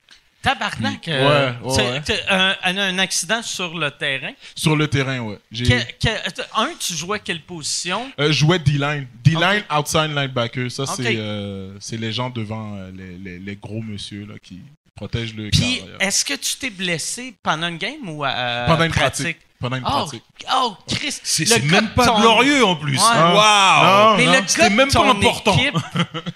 Tabarnak. 0.43 1.07
Euh, 1.09 1.53
ouais, 1.63 1.77
ouais. 1.77 2.03
un, 2.29 2.57
un- 2.65 2.77
un 2.79 2.99
accident 2.99 3.43
sur 3.43 3.75
le 3.79 3.91
terrain. 3.91 4.33
Sur 4.57 4.75
le 4.77 4.89
terrain, 4.89 5.21
ouais. 5.21 5.39
J'ai 5.51 5.65
Que- 5.65 5.93
que- 6.09 6.43
un, 6.57 6.71
tu 6.79 6.95
jouais 6.95 7.21
quelle 7.21 7.43
position? 7.43 8.11
euh, 8.19 8.27
je 8.29 8.33
jouais 8.33 8.59
D-line. 8.59 9.07
D-line, 9.23 9.63
outside 9.73 10.11
linebacker. 10.15 10.71
Ça, 10.71 10.85
c'est 10.87 11.17
euh, 11.17 11.75
c'est 11.81 11.97
les 11.97 12.13
gens 12.13 12.31
devant 12.31 12.75
euh, 12.77 12.91
les, 12.95 13.17
les, 13.19 13.39
les 13.39 13.57
gros 13.57 13.81
monsieur 13.81 14.27
là, 14.27 14.35
qui 14.43 14.61
protègent 14.95 15.35
le 15.35 15.51
Puis, 15.51 15.83
est-ce 16.01 16.25
que 16.25 16.35
tu 16.35 16.57
t'es 16.57 16.71
blessé 16.71 17.35
pendant 17.43 17.69
une 17.69 17.79
game 17.79 18.09
ou 18.09 18.25
euh, 18.25 18.67
Pendant 18.67 18.85
une 18.85 18.93
pratique? 18.93 19.39
Pendant 19.61 19.77
une 19.77 19.85
Oh, 19.87 19.91
pratique. 19.91 20.25
oh, 20.53 20.77
Chris. 20.89 21.15
C'est 21.23 21.63
même 21.67 21.89
pas 21.91 22.07
ton- 22.07 22.21
glorieux 22.21 22.65
en 22.65 22.75
plus. 22.75 22.99
Ouais. 22.99 23.05
Waouh! 23.05 24.11
Non, 24.11 24.17
Mais 24.17 24.27
non, 24.27 24.33
le 24.33 24.59
gars 24.59 24.69
de 24.69 24.75
même 24.75 24.91
pas 24.91 25.09
important. 25.09 25.57
équipe 25.57 25.77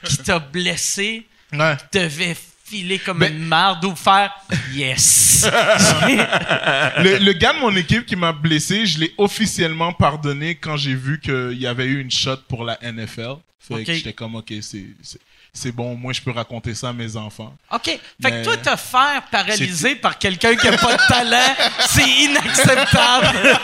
qui 0.04 0.18
t'a 0.18 0.38
blessé 0.38 1.26
Ouais. 1.52 1.76
devait 1.92 2.36
filer 2.66 2.98
comme 2.98 3.18
Ben- 3.20 3.32
une 3.32 3.44
marde 3.44 3.84
ou 3.84 3.94
faire 3.94 4.32
yes. 4.72 5.46
le, 6.08 7.18
le 7.18 7.32
gars 7.32 7.52
de 7.52 7.60
mon 7.60 7.74
équipe 7.76 8.04
qui 8.06 8.16
m'a 8.16 8.32
blessé, 8.32 8.86
je 8.86 8.98
l'ai 9.00 9.14
officiellement 9.18 9.92
pardonné 9.92 10.56
quand 10.56 10.76
j'ai 10.76 10.94
vu 10.94 11.20
qu'il 11.20 11.58
y 11.58 11.66
avait 11.66 11.84
eu 11.86 12.00
une 12.00 12.10
shot 12.10 12.38
pour 12.48 12.64
la 12.64 12.78
NFL. 12.82 13.36
Fait 13.60 13.84
que 13.84 13.92
j'étais 13.94 14.12
comme, 14.12 14.34
ok, 14.36 14.52
c'est- 14.60 15.72
bon, 15.72 15.94
moi 15.96 16.12
je 16.12 16.20
peux 16.20 16.30
raconter 16.32 16.74
ça 16.74 16.88
à 16.90 16.92
mes 16.92 17.16
enfants. 17.16 17.54
OK. 17.72 17.84
Fait 17.84 18.00
Mais- 18.20 18.30
que 18.30 18.44
toi, 18.44 18.56
te 18.56 18.76
faire 18.76 19.22
paralyser 19.30 19.94
par 19.96 20.18
quelqu'un 20.18 20.54
qui 20.56 20.68
a 20.68 20.76
pas 20.76 20.96
de 20.96 21.06
talent, 21.08 21.54
c'est 21.88 22.08
inacceptable. 22.08 23.38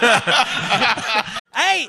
hey! 1.56 1.88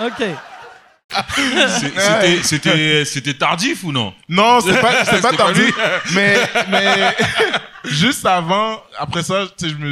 OK. 0.00 0.24
C'était- 1.80 2.42
C'était 2.42 3.04
c'était 3.04 3.34
tardif 3.34 3.84
ou 3.84 3.92
non? 3.92 4.14
Non, 4.28 4.60
c'est 4.60 4.80
pas, 4.80 5.04
c'est 5.04 5.10
pas 5.20 5.30
C'était 5.30 5.36
pas 5.36 5.36
tardif. 5.36 5.74
mais, 6.14 6.36
mais 6.70 7.14
juste 7.84 8.24
avant, 8.24 8.82
après 8.98 9.22
ça, 9.22 9.44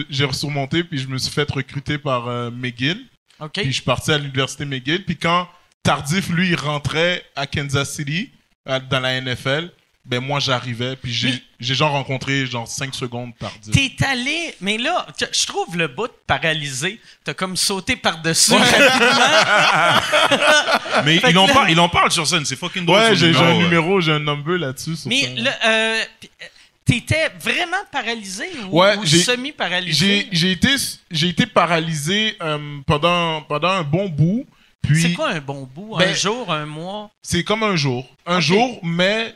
j'ai 0.09 0.33
surmonté, 0.33 0.83
puis 0.85 0.99
je 0.99 1.07
me 1.09 1.19
suis 1.19 1.33
fait 1.33 1.51
recruter 1.51 1.99
par 1.99 2.29
euh, 2.29 2.51
McGill. 2.51 3.05
OK. 3.39 3.53
Puis 3.55 3.67
je 3.67 3.73
suis 3.73 3.83
parti 3.83 4.13
à 4.13 4.19
l'université 4.19 4.65
McGill. 4.65 5.05
Puis 5.05 5.17
quand 5.17 5.47
Tardif, 5.83 6.29
lui, 6.31 6.49
il 6.51 6.57
rentrait 6.57 7.23
à 7.37 7.47
Kansas 7.47 7.91
City, 7.95 8.31
à- 8.67 8.81
dans 8.81 9.01
la 9.01 9.21
NFL, 9.21 9.71
ben 10.05 10.21
moi, 10.21 10.41
j'arrivais. 10.41 10.97
Puis 10.97 11.13
j'ai 11.61 11.75
genre 11.75 11.93
rencontré 11.93 12.47
genre 12.47 12.67
5 12.67 12.95
secondes 12.95 13.33
Tardif. 13.39 13.73
T'es 13.73 14.05
allé, 14.07 14.55
mais 14.61 14.79
là, 14.79 15.07
je 15.33 15.47
trouve 15.47 15.77
le 15.77 15.89
bout 15.89 16.11
paralysé. 16.27 17.01
T'as 17.25 17.35
comme 17.35 17.57
sauté 17.57 17.97
par-dessus 17.97 18.55
rapidement. 18.55 19.07
Mais 21.05 21.19
Fait 21.19 21.29
il 21.31 21.35
que 21.35 21.39
en, 21.39 21.47
là- 21.47 21.53
parle, 21.53 21.71
il 21.71 21.81
en 21.81 21.89
parle 21.89 22.11
sur 22.11 22.27
scène, 22.27 22.45
c'est 22.45 22.57
fucking 22.57 22.85
drôle. 22.85 22.99
Ouais, 22.99 23.17
j'ai 23.17 23.33
j'ai 23.33 23.39
un 23.39 23.53
ouais. 23.53 23.59
numéro, 23.63 24.01
j'ai 24.01 24.13
un 24.13 24.19
number 24.21 24.59
là-dessus. 24.59 24.97
sur 24.97 25.09
Mais 25.09 25.23
ça. 25.23 25.29
le, 25.37 25.51
euh, 25.67 26.03
t'étais 26.85 27.31
vraiment 27.41 27.77
paralysé 27.93 28.47
ou, 28.71 28.81
Ouais, 28.81 28.97
ou 28.97 29.05
j'ai- 29.05 29.23
semi-paralysé? 29.23 29.95
J'ai 29.95 30.29
j'ai 30.33 30.51
été, 30.53 30.75
j'ai 31.11 31.29
été 31.29 31.47
paralysé 31.47 32.37
euh, 32.43 32.79
pendant, 32.87 33.43
pendant 33.43 33.69
un 33.69 33.83
bon 33.83 34.09
bout. 34.09 34.47
Puis 34.83 35.03
C'est 35.03 35.13
quoi 35.13 35.29
un 35.29 35.41
bon 35.41 35.69
bout? 35.75 35.97
un 35.97 35.99
Ben- 35.99 36.15
jour, 36.15 36.51
un 36.53 36.65
mois? 36.67 37.11
C'est 37.23 37.45
comme 37.45 37.63
un 37.63 37.77
jour. 37.77 38.07
Un 38.27 38.41
jour, 38.41 38.81
mais 38.83 39.35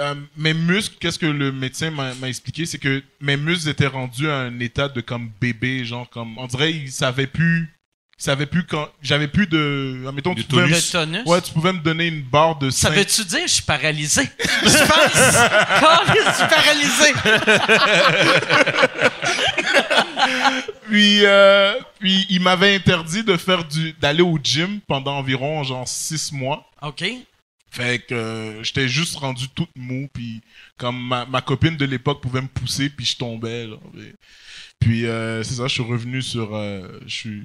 euh, 0.00 0.14
mes 0.36 0.54
muscles, 0.54 0.96
qu'est-ce 1.00 1.18
que 1.18 1.26
le 1.26 1.52
médecin 1.52 1.90
m'a 1.90 2.12
expliqué, 2.28 2.66
c'est 2.66 2.78
que 2.78 3.02
mes 3.20 3.36
muscles 3.36 3.68
étaient 3.68 3.86
rendus 3.86 4.28
à 4.28 4.38
un 4.38 4.58
état 4.60 4.88
de 4.88 5.00
comme 5.00 5.30
bébé, 5.40 5.84
genre 5.84 6.08
comme 6.10 6.36
on 6.38 6.46
dirait 6.46 6.72
ils 6.72 6.90
savaient 6.90 7.26
plus, 7.28 7.70
ils 8.18 8.22
savaient 8.22 8.46
plus 8.46 8.64
quand 8.66 8.88
j'avais 9.02 9.28
plus 9.28 9.46
de, 9.46 10.04
admettons 10.08 10.34
De 10.34 10.42
tu 10.42 10.48
pouvais, 10.48 10.66
me- 10.66 10.92
tonus? 10.92 11.22
ouais, 11.26 11.40
tu 11.42 11.52
pouvais 11.52 11.72
me 11.72 11.78
donner 11.80 12.08
une 12.08 12.22
barre 12.22 12.56
de 12.58 12.70
Ça 12.70 12.88
5 12.88 12.94
veut-tu 12.96 13.24
dire 13.24 13.40
que 13.42 13.46
je 13.48 13.52
suis 13.54 13.62
paralysé? 13.62 14.22
Je 14.62 14.86
pense. 14.86 15.36
Quand 15.80 16.14
je 16.14 16.34
suis 16.34 16.48
paralysé. 16.48 17.12
Puis, 20.88 21.24
euh, 21.24 21.74
puis 21.98 22.26
il 22.30 22.40
m'avait 22.40 22.74
interdit 22.76 23.22
de 23.24 23.36
faire 23.36 23.64
du, 23.64 23.92
d'aller 23.94 24.22
au 24.22 24.38
gym 24.42 24.80
pendant 24.86 25.16
environ 25.18 25.62
genre 25.64 25.88
six 25.88 26.30
mois. 26.32 26.64
OK. 26.82 27.04
Fait 27.74 27.98
que 28.06 28.14
euh, 28.14 28.62
j'étais 28.62 28.86
juste 28.86 29.16
rendu 29.16 29.48
toute 29.48 29.70
mou, 29.76 30.08
puis 30.12 30.40
comme 30.78 31.08
ma, 31.08 31.26
ma 31.26 31.40
copine 31.40 31.76
de 31.76 31.84
l'époque 31.84 32.22
pouvait 32.22 32.40
me 32.40 32.46
pousser, 32.46 32.88
puis 32.88 33.04
je 33.04 33.16
tombais. 33.16 33.66
Là, 33.66 33.76
puis 33.92 34.12
puis, 34.78 35.06
euh, 35.06 35.42
c'est 35.42 35.54
ça, 35.54 35.66
je 35.66 35.72
suis 35.72 35.82
revenu 35.82 36.22
sur... 36.22 36.54
euh, 36.54 37.00
j'ai, 37.06 37.42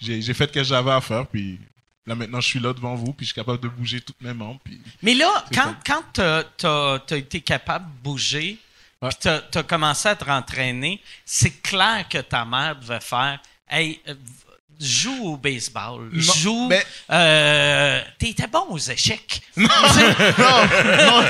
fait 0.00 0.46
ce 0.46 0.52
que 0.52 0.62
j'avais 0.64 0.92
à 0.92 1.00
faire, 1.00 1.26
puis 1.26 1.58
là 2.06 2.14
maintenant 2.14 2.40
je 2.40 2.48
suis 2.48 2.60
là 2.60 2.72
devant 2.72 2.94
vous, 2.94 3.12
puis 3.12 3.26
je 3.26 3.32
suis 3.32 3.34
capable 3.34 3.60
de 3.60 3.68
bouger 3.68 4.00
toutes 4.00 4.20
mes 4.22 4.32
membres. 4.34 4.60
Puis... 4.64 4.80
Mais 5.02 5.14
là, 5.14 5.44
quand, 5.52 5.74
quand 5.84 6.02
t'as, 6.12 6.44
t'as- 6.44 7.00
t'as 7.06 7.16
été 7.18 7.40
capable 7.42 7.84
de 7.86 8.02
bouger, 8.02 8.58
Ouais. 9.02 9.10
puis 9.10 9.18
t'as, 9.20 9.40
t'as 9.40 9.62
commencé 9.64 10.08
à 10.08 10.16
te 10.16 10.24
rentraîner, 10.24 11.02
c'est 11.26 11.60
clair 11.60 12.06
que 12.08 12.18
ta 12.18 12.46
mère 12.46 12.76
devait 12.80 13.00
faire 13.00 13.38
Hey, 13.68 14.00
joue 14.80 15.24
au 15.24 15.36
baseball, 15.36 16.08
Non, 16.12 16.32
joue. 16.34 16.68
mais- 16.68 16.84
euh, 17.10 18.00
t'étais 18.18 18.46
bon 18.46 18.66
aux 18.70 18.78
échecs. 18.78 19.42
non, 19.56 19.68
non, 19.68 21.24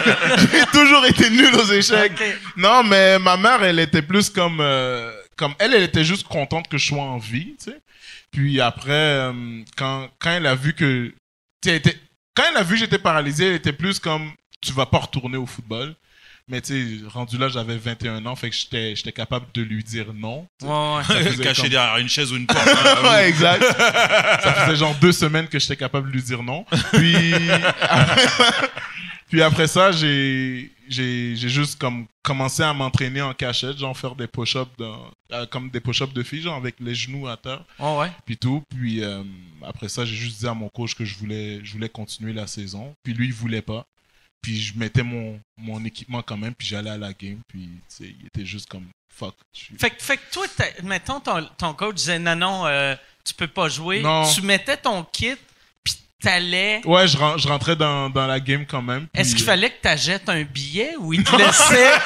j'ai 0.52 0.66
toujours 0.72 1.04
été 1.06 1.30
nul 1.30 1.54
aux 1.54 1.72
échecs. 1.72 2.12
Non, 2.56 2.82
mais 2.82 3.18
ma 3.18 3.36
mère, 3.36 3.62
elle 3.62 3.78
était 3.78 4.02
plus 4.02 4.30
comme, 4.30 4.58
euh, 4.60 5.12
comme 5.36 5.54
elle, 5.58 5.74
elle 5.74 5.82
était 5.84 6.04
juste 6.04 6.26
contente 6.26 6.68
que 6.68 6.78
je 6.78 6.86
sois 6.88 7.02
en 7.02 7.18
vie, 7.18 7.54
tu 7.58 7.70
sais. 7.70 7.78
Puis 8.30 8.60
après, 8.60 8.90
euh, 8.92 9.32
quand, 9.76 10.08
quand 10.18 10.30
elle 10.30 10.46
a 10.46 10.54
vu 10.54 10.74
que, 10.74 11.12
tu 11.62 11.70
sais, 11.70 11.82
quand 12.34 12.44
elle 12.50 12.56
a 12.56 12.62
vu 12.64 12.74
que 12.74 12.80
j'étais 12.80 12.98
paralysé, 12.98 13.46
elle 13.46 13.54
était 13.54 13.72
plus 13.72 13.98
comme, 14.00 14.32
tu 14.60 14.72
vas 14.72 14.86
pas 14.86 14.98
retourner 14.98 15.36
au 15.36 15.46
football. 15.46 15.94
Mais 16.46 16.60
tu 16.60 16.98
sais, 17.00 17.04
rendu 17.08 17.38
là, 17.38 17.48
j'avais 17.48 17.78
21 17.78 18.26
ans, 18.26 18.36
fait 18.36 18.50
que 18.50 18.54
j'étais, 18.56 18.94
j'étais 18.94 19.12
capable 19.12 19.46
de 19.54 19.62
lui 19.62 19.82
dire 19.82 20.12
non. 20.12 20.46
Ouais, 20.62 20.68
ouais. 20.68 21.36
Caché 21.42 21.62
comme- 21.62 21.70
derrière 21.70 21.96
une 21.96 22.08
chaise 22.08 22.30
ou 22.32 22.36
une 22.36 22.46
porte. 22.46 22.68
hein, 22.68 23.10
ouais, 23.10 23.28
exact. 23.30 23.62
Ça 23.62 24.52
faisait 24.66 24.76
genre 24.76 24.94
deux 24.96 25.12
semaines 25.12 25.48
que 25.48 25.58
j'étais 25.58 25.76
capable 25.76 26.08
de 26.08 26.12
lui 26.16 26.22
dire 26.22 26.42
non. 26.42 26.66
Puis, 26.92 27.16
Puis 29.30 29.42
après 29.42 29.66
ça, 29.66 29.90
j'ai 29.90 30.70
j'ai 30.86 31.34
j'ai 31.34 31.48
juste 31.48 31.80
comme 31.80 32.06
commencé 32.22 32.62
à 32.62 32.72
m'entraîner 32.74 33.22
en 33.22 33.32
cachette, 33.32 33.78
genre 33.78 33.96
faire 33.96 34.14
des 34.14 34.26
push-ups 34.26 34.70
dans- 34.78 35.10
euh, 35.32 35.46
comme 35.46 35.70
des 35.70 35.80
push-ups 35.80 36.12
de 36.12 36.22
filles, 36.22 36.42
genre 36.42 36.56
avec 36.56 36.76
les 36.78 36.94
genoux 36.94 37.26
à 37.26 37.36
terre, 37.36 37.64
Oh, 37.78 37.98
ouais. 38.00 38.12
puis 38.26 38.36
tout. 38.36 38.62
Puis 38.68 39.02
euh, 39.02 39.22
après 39.66 39.88
ça, 39.88 40.04
j'ai 40.04 40.14
juste 40.14 40.40
dit 40.40 40.46
à 40.46 40.54
mon 40.54 40.68
coach 40.68 40.94
que 40.94 41.04
je 41.04 41.16
voulais 41.16 41.60
je 41.64 41.72
voulais 41.72 41.88
continuer 41.88 42.32
la 42.32 42.46
saison. 42.46 42.94
Puis 43.02 43.14
lui, 43.14 43.26
il 43.26 43.32
voulait 43.32 43.62
pas. 43.62 43.86
Puis 44.44 44.60
je 44.60 44.78
mettais 44.78 45.02
mon 45.02 45.40
mon 45.56 45.82
équipement 45.86 46.20
quand 46.20 46.36
même, 46.36 46.54
puis 46.54 46.66
j'allais 46.68 46.90
à 46.90 46.98
la 46.98 47.14
game. 47.14 47.38
Puis 47.48 47.66
il 48.00 48.26
était 48.26 48.44
juste 48.44 48.68
comme 48.68 48.86
fuck. 49.08 49.34
Fait, 49.78 49.88
que- 49.88 50.02
fait 50.02 50.18
que 50.18 50.30
toi, 50.30 50.46
mettons, 50.82 51.18
ton, 51.18 51.48
ton 51.56 51.72
coach 51.72 51.94
disait 51.94 52.18
non, 52.18 52.36
non, 52.36 52.66
euh, 52.66 52.94
tu 53.24 53.32
peux 53.32 53.48
pas 53.48 53.68
jouer. 53.70 54.02
Non. 54.02 54.30
Tu 54.30 54.42
mettais 54.42 54.76
ton 54.76 55.02
kit, 55.04 55.36
t'allais. 56.24 56.80
Ouais, 56.84 57.06
je, 57.06 57.16
ren- 57.16 57.36
je 57.38 57.46
rentrais 57.48 57.76
dans, 57.76 58.10
dans 58.10 58.26
la 58.26 58.40
game 58.40 58.64
quand 58.66 58.82
même. 58.82 59.06
puis- 59.12 59.20
Est-ce 59.22 59.34
qu'il 59.34 59.44
fallait 59.44 59.70
que 59.70 59.80
t'achètes 59.82 60.28
un 60.28 60.42
billet 60.42 60.94
ou 60.98 61.12
il 61.12 61.22
te 61.24 61.36
laissait? 61.36 61.92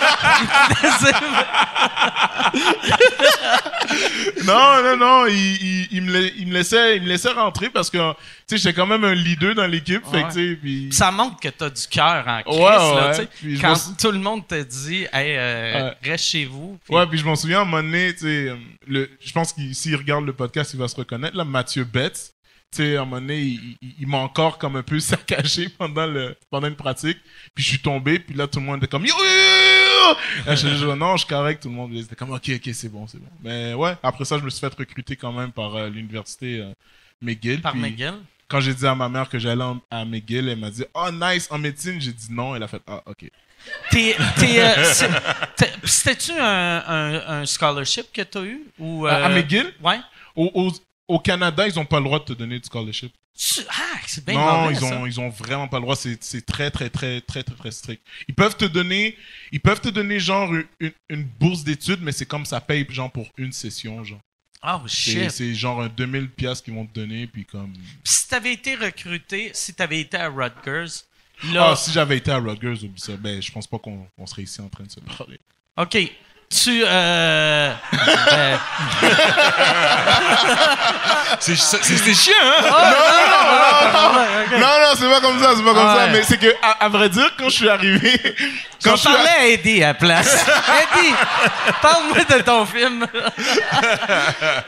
Non, 4.44 4.82
non, 4.82 4.96
non, 4.96 5.26
il, 5.26 5.34
il, 5.36 5.88
il 5.92 6.02
me, 6.02 6.12
la- 6.12 6.28
il 6.36 6.46
me 6.46 6.52
laissait, 6.54 6.96
il 6.96 7.02
me 7.02 7.08
laissait 7.08 7.32
rentrer 7.32 7.68
parce 7.70 7.90
que, 7.90 7.98
tu 7.98 8.16
sais, 8.46 8.56
j'étais 8.58 8.72
quand 8.74 8.86
même 8.86 9.04
un 9.04 9.14
leader 9.14 9.54
dans 9.54 9.66
l'équipe, 9.66 10.02
que, 10.02 10.54
puis... 10.54 10.88
Ça 10.92 11.10
montre 11.10 11.38
que 11.40 11.48
t'as 11.48 11.68
du 11.70 11.86
cœur 11.88 12.24
en 12.26 12.42
Christ, 12.42 12.58
Ouais, 12.58 12.70
là, 12.70 13.10
ouais. 13.18 13.28
Puis 13.40 13.58
Quand 13.58 13.74
tout 14.00 14.10
le 14.10 14.18
monde 14.18 14.46
te 14.46 14.62
dit, 14.62 15.06
hey, 15.12 15.36
euh, 15.36 15.88
Ouais. 15.90 15.94
reste 16.10 16.24
chez 16.24 16.44
vous. 16.46 16.78
puis- 16.84 16.94
Ouais, 16.94 17.06
puis 17.06 17.18
je 17.18 17.24
m'en 17.24 17.36
souviens, 17.36 17.58
à 17.58 17.62
un 17.62 17.64
moment 17.64 17.82
donné, 17.82 18.12
tu 18.14 18.20
sais, 18.20 18.52
euh, 18.90 19.06
je 19.20 19.32
pense 19.32 19.52
qu'il 19.52 19.74
s'il 19.74 19.96
regarde 19.96 20.24
le 20.24 20.32
podcast, 20.32 20.72
il 20.74 20.78
va 20.80 20.88
se 20.88 20.96
reconnaître, 20.96 21.36
là, 21.36 21.44
Mathieu 21.44 21.84
Betts, 21.84 22.32
tu 22.70 22.78
sais, 22.82 22.96
à 22.96 23.02
un 23.02 23.04
moment 23.04 23.20
donné, 23.20 23.38
il, 23.40 23.76
il- 23.80 23.94
il 24.00 24.06
m'a 24.06 24.18
encore 24.18 24.58
comme 24.58 24.76
un 24.76 24.82
peu 24.82 25.00
saccagé 25.00 25.68
pendant, 25.68 26.06
le, 26.06 26.36
pendant 26.50 26.68
une 26.68 26.76
pratique, 26.76 27.18
puis 27.54 27.64
je 27.64 27.68
suis 27.70 27.78
tombé, 27.80 28.18
puis 28.18 28.34
là, 28.34 28.46
tout 28.46 28.60
le 28.60 28.66
monde 28.66 28.78
était 28.78 28.86
comme 28.88 29.04
«Yo, 29.06 29.14
yo, 29.16 29.24
yo, 29.24 30.10
yo!» 30.10 30.16
Là, 30.46 30.54
je 30.54 30.68
dis 30.68 30.84
«Non, 30.98 31.12
je 31.16 31.24
suis 31.24 31.28
correct», 31.28 31.60
tout 31.62 31.68
le 31.68 31.74
monde 31.74 31.94
était 31.94 32.14
comme 32.16 32.30
«Ok, 32.32 32.50
ok, 32.54 32.70
c'est 32.74 32.88
bon, 32.90 33.06
c'est 33.06 33.18
bon.» 33.18 33.28
Mais 33.42 33.74
ouais, 33.74 33.94
après 34.02 34.24
ça, 34.24 34.38
je 34.38 34.42
me 34.44 34.50
suis 34.50 34.60
fait 34.60 34.74
recruter 34.74 35.16
quand 35.16 35.32
même 35.32 35.52
par 35.52 35.74
euh, 35.76 35.88
l'université 35.88 36.60
euh, 36.60 36.72
McGill. 37.22 37.60
Par 37.60 37.72
puis- 37.72 37.80
McGill? 37.80 38.14
Quand 38.48 38.60
j'ai 38.60 38.72
dit 38.72 38.86
à 38.86 38.94
ma 38.94 39.10
mère 39.10 39.28
que 39.28 39.38
j'allais 39.38 39.62
à 39.90 40.04
McGill, 40.06 40.48
elle 40.48 40.58
m'a 40.58 40.70
dit 40.70 40.82
Oh, 40.94 41.08
nice, 41.12 41.48
en 41.50 41.58
médecine? 41.58 42.00
J'ai 42.00 42.14
dit 42.14 42.28
non. 42.30 42.56
Elle 42.56 42.62
a 42.62 42.68
fait 42.68 42.80
Ah, 42.86 43.02
ok. 43.04 43.30
Euh, 43.94 44.84
C'était-tu 45.84 46.32
un, 46.32 46.82
un, 46.86 47.40
un 47.40 47.44
scholarship 47.44 48.06
que 48.12 48.22
t'as 48.22 48.42
eu? 48.42 48.62
Ou, 48.78 49.06
À- 49.06 49.24
À 49.24 49.28
McGill, 49.28 49.72
Ouais. 49.82 49.98
au, 50.34 50.50
au, 50.54 50.72
au 51.08 51.18
Canada, 51.18 51.66
ils 51.66 51.74
n'ont 51.74 51.86
pas 51.86 51.98
le 51.98 52.04
droit 52.04 52.18
de 52.18 52.24
te 52.24 52.32
donner 52.34 52.58
du 52.58 52.66
scholarship. 52.66 53.12
Ah, 53.68 53.98
c'est 54.06 54.24
bien 54.24 54.34
non, 54.34 54.62
mauvais, 54.62 54.74
ils 54.74 54.80
ça. 54.80 54.98
ont, 54.98 55.06
ils 55.06 55.20
ont 55.20 55.28
vraiment 55.28 55.68
pas 55.68 55.78
le 55.78 55.82
droit. 55.82 55.96
C'est 55.96 56.22
c'est 56.22 56.44
très, 56.44 56.70
très, 56.70 56.90
très, 56.90 57.20
très, 57.20 57.42
très, 57.42 57.54
très 57.54 57.70
strict. 57.70 58.02
Ils 58.26 58.34
peuvent 58.34 58.56
te 58.56 58.64
donner, 58.64 59.16
ils 59.52 59.60
peuvent 59.60 59.80
te 59.80 59.88
donner 59.88 60.18
genre 60.18 60.52
une, 61.08 61.24
bourse 61.38 61.62
d'études, 61.62 62.00
mais 62.02 62.12
c'est 62.12 62.26
comme 62.26 62.44
ça 62.44 62.60
paye 62.60 62.86
genre 62.90 63.10
pour 63.10 63.28
une 63.38 63.52
session. 63.52 64.02
genre. 64.04 64.20
Oh, 64.64 64.80
shit. 64.88 65.30
c'est 65.30 65.54
genre 65.54 65.82
un 65.82 65.88
2000 65.88 66.30
pièces 66.30 66.60
qu'ils 66.60 66.74
vont 66.74 66.84
te 66.84 66.92
donner, 66.92 67.28
puis 67.28 67.44
comme. 67.44 67.72
Puis 67.72 68.12
si 68.12 68.28
t'avais 68.28 68.52
été 68.52 68.74
recruté, 68.74 69.52
si 69.54 69.72
t'avais 69.72 70.00
été 70.00 70.16
à 70.16 70.28
Rutgers, 70.28 71.04
là. 71.52 71.70
Ah, 71.70 71.76
si 71.76 71.92
j'avais 71.92 72.18
été 72.18 72.32
à 72.32 72.38
Rutgers, 72.38 72.90
ça. 72.96 73.16
Ben, 73.16 73.40
je 73.40 73.52
pense 73.52 73.68
pas 73.68 73.78
qu'on 73.78 74.08
on 74.18 74.26
serait 74.26 74.42
ici 74.42 74.60
en 74.60 74.68
train 74.68 74.84
de 74.84 74.90
se 74.90 75.00
parler. 75.00 75.38
OK. 75.76 75.96
Tu. 76.50 76.82
Euh, 76.84 77.72
euh, 78.32 78.56
C'est- 81.40 82.14
chiant, 82.14 82.34
hein? 82.42 84.14
Non, 84.52 84.58
non, 84.60 84.94
c'est 84.96 85.08
pas 85.10 85.20
comme 85.20 85.38
ça, 85.40 85.52
c'est 85.56 85.62
pas 85.62 85.74
comme 85.74 85.86
Ah 85.86 85.94
ça. 85.96 86.04
ouais. 86.06 86.10
Mais 86.12 86.22
c'est 86.22 86.38
que, 86.38 86.46
à, 86.62 86.84
à 86.84 86.88
vrai 86.88 87.08
dire, 87.10 87.30
quand 87.38 87.48
je 87.50 87.54
suis 87.54 87.68
arrivé, 87.68 88.18
quand 88.82 88.92
je 88.96 89.00
suis 89.00 89.08
parlait 89.12 89.28
à 89.28 89.46
Eddie 89.48 89.82
à 89.84 89.88
la 89.88 89.94
place. 89.94 90.46
Eddie, 90.96 91.14
parle-moi 91.82 92.24
de 92.24 92.42
ton 92.42 92.64
film. 92.66 93.06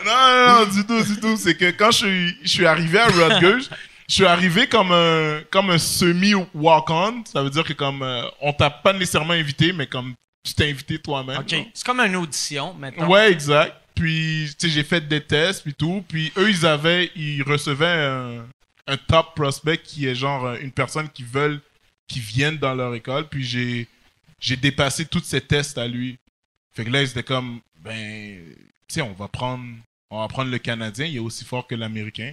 Non, 0.04 0.12
non, 0.12 0.58
non, 0.60 0.64
du 0.66 0.86
tout, 0.86 1.02
du 1.02 1.20
tout. 1.20 1.36
C'est 1.36 1.54
que 1.56 1.70
quand 1.70 1.90
je 1.92 1.96
suis, 1.98 2.36
je 2.42 2.48
suis 2.48 2.66
arrivé 2.66 2.98
à 3.00 3.06
Rutgers, 3.06 3.64
je 4.08 4.14
suis 4.14 4.26
arrivé 4.26 4.66
comme 4.66 4.92
un, 4.92 5.40
comme 5.50 5.70
un 5.70 5.78
semi-walk-on. 5.78 7.22
Ça 7.32 7.42
veut 7.42 7.50
dire 7.50 7.64
que 7.64 7.72
comme, 7.72 8.02
euh, 8.02 8.22
on 8.40 8.52
t'a 8.52 8.70
pas 8.70 8.92
nécessairement 8.92 9.32
invité, 9.34 9.72
mais 9.72 9.86
comme 9.86 10.14
tu 10.42 10.54
t'es 10.54 10.70
invité 10.70 10.98
toi-même. 10.98 11.40
OK. 11.40 11.54
C'est 11.74 11.84
comme 11.84 12.00
une 12.00 12.16
audition, 12.16 12.74
maintenant. 12.74 13.08
Ouais, 13.08 13.30
exact. 13.30 13.76
Puis, 13.94 14.48
tu 14.58 14.66
sais, 14.66 14.72
j'ai 14.72 14.84
fait 14.84 15.06
des 15.06 15.22
tests, 15.22 15.62
puis 15.62 15.74
tout. 15.74 16.04
Puis, 16.08 16.32
eux, 16.36 16.50
ils 16.50 16.64
avaient, 16.64 17.10
ils 17.14 17.42
recevaient 17.42 17.86
un, 17.86 18.46
un 18.86 18.96
top 18.96 19.34
prospect 19.34 19.78
qui 19.78 20.06
est 20.06 20.14
genre 20.14 20.46
euh, 20.46 20.58
une 20.60 20.72
personne 20.72 21.08
qui 21.10 21.22
veulent, 21.22 21.60
qui 22.08 22.20
viennent 22.20 22.56
dans 22.56 22.74
leur 22.74 22.94
école. 22.94 23.28
Puis, 23.28 23.44
j'ai, 23.44 23.88
j'ai 24.40 24.56
dépassé 24.56 25.04
tous 25.04 25.22
ces 25.22 25.40
tests 25.40 25.76
à 25.76 25.86
lui. 25.86 26.18
Fait 26.72 26.84
que 26.84 26.90
là, 26.90 27.02
ils 27.02 27.10
étaient 27.10 27.22
comme, 27.22 27.60
ben, 27.82 28.42
tu 28.88 28.94
sais, 28.94 29.02
on 29.02 29.12
va 29.12 29.28
prendre, 29.28 29.64
on 30.10 30.20
va 30.20 30.28
prendre 30.28 30.50
le 30.50 30.58
Canadien, 30.58 31.04
il 31.04 31.16
est 31.16 31.20
aussi 31.20 31.44
fort 31.44 31.66
que 31.66 31.74
l'Américain. 31.74 32.32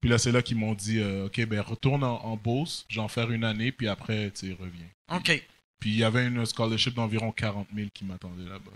Puis 0.00 0.10
là, 0.10 0.18
c'est 0.18 0.32
là 0.32 0.42
qu'ils 0.42 0.56
m'ont 0.56 0.74
dit, 0.74 0.98
euh, 0.98 1.26
OK, 1.26 1.44
ben, 1.46 1.60
retourne 1.60 2.02
en, 2.02 2.24
en 2.24 2.36
Beauce, 2.36 2.86
j'en 2.88 3.08
faire 3.08 3.30
une 3.30 3.44
année, 3.44 3.70
puis 3.70 3.86
après, 3.86 4.30
tu 4.32 4.52
reviens. 4.54 4.88
OK. 5.12 5.42
Puis, 5.84 5.92
il 5.92 5.98
y 5.98 6.04
avait 6.04 6.24
une 6.26 6.46
scholarship 6.46 6.94
d'environ 6.94 7.30
40 7.30 7.66
000 7.76 7.88
qui 7.92 8.06
m'attendait 8.06 8.44
là-bas. 8.48 8.70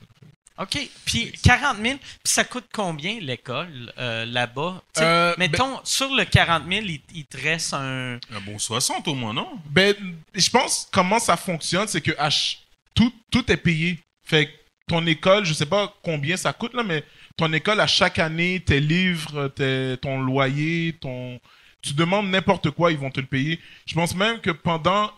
OK. 0.61 0.90
Puis 1.07 1.33
40 1.42 1.79
000, 1.83 1.97
puis 1.97 2.05
ça 2.25 2.44
coûte 2.44 2.66
combien 2.71 3.18
l'école 3.18 3.90
euh, 3.97 4.27
là-bas? 4.27 4.83
Euh, 4.99 5.35
mettons, 5.38 5.81
sur 5.85 6.14
le 6.14 6.25
40 6.27 6.64
000, 6.68 6.85
il, 6.85 7.01
il 7.14 7.25
te 7.25 7.38
reste 7.38 7.73
un. 7.73 8.16
Un 8.31 8.40
bon 8.44 8.59
60 8.59 9.09
au 9.09 9.14
moins, 9.14 9.33
non? 9.33 9.49
Ben, 9.71 9.94
je 10.35 10.51
pense 10.51 10.87
comment 10.92 11.18
ça 11.18 11.38
fonctionne, 11.38 11.88
c'est 11.88 12.03
que 12.03 12.11
ch- 12.14 12.59
tout, 12.94 13.11
tout 13.31 13.51
est 13.51 13.57
payé. 13.57 13.99
Fait 14.23 14.47
que 14.49 14.53
ton 14.87 15.07
école, 15.07 15.47
je 15.47 15.55
sais 15.55 15.64
pas 15.64 15.94
combien 16.03 16.37
ça 16.37 16.53
coûte, 16.53 16.75
là, 16.75 16.83
mais 16.83 17.03
ton 17.38 17.51
école, 17.55 17.81
à 17.81 17.87
chaque 17.87 18.18
année, 18.18 18.61
tes 18.61 18.81
livres, 18.81 19.49
tes- 19.49 19.97
ton 20.03 20.21
loyer, 20.21 20.94
ton. 21.01 21.40
Tu 21.83 21.95
demandes 21.95 22.29
n'importe 22.29 22.71
quoi, 22.73 22.91
ils 22.91 22.99
vont 22.99 23.11
te 23.11 23.21
le 23.21 23.27
payer. 23.27 23.61
Je 23.87 23.95
pense 23.95 24.14
même 24.14 24.41
que 24.41 24.51
pendant 24.51 25.12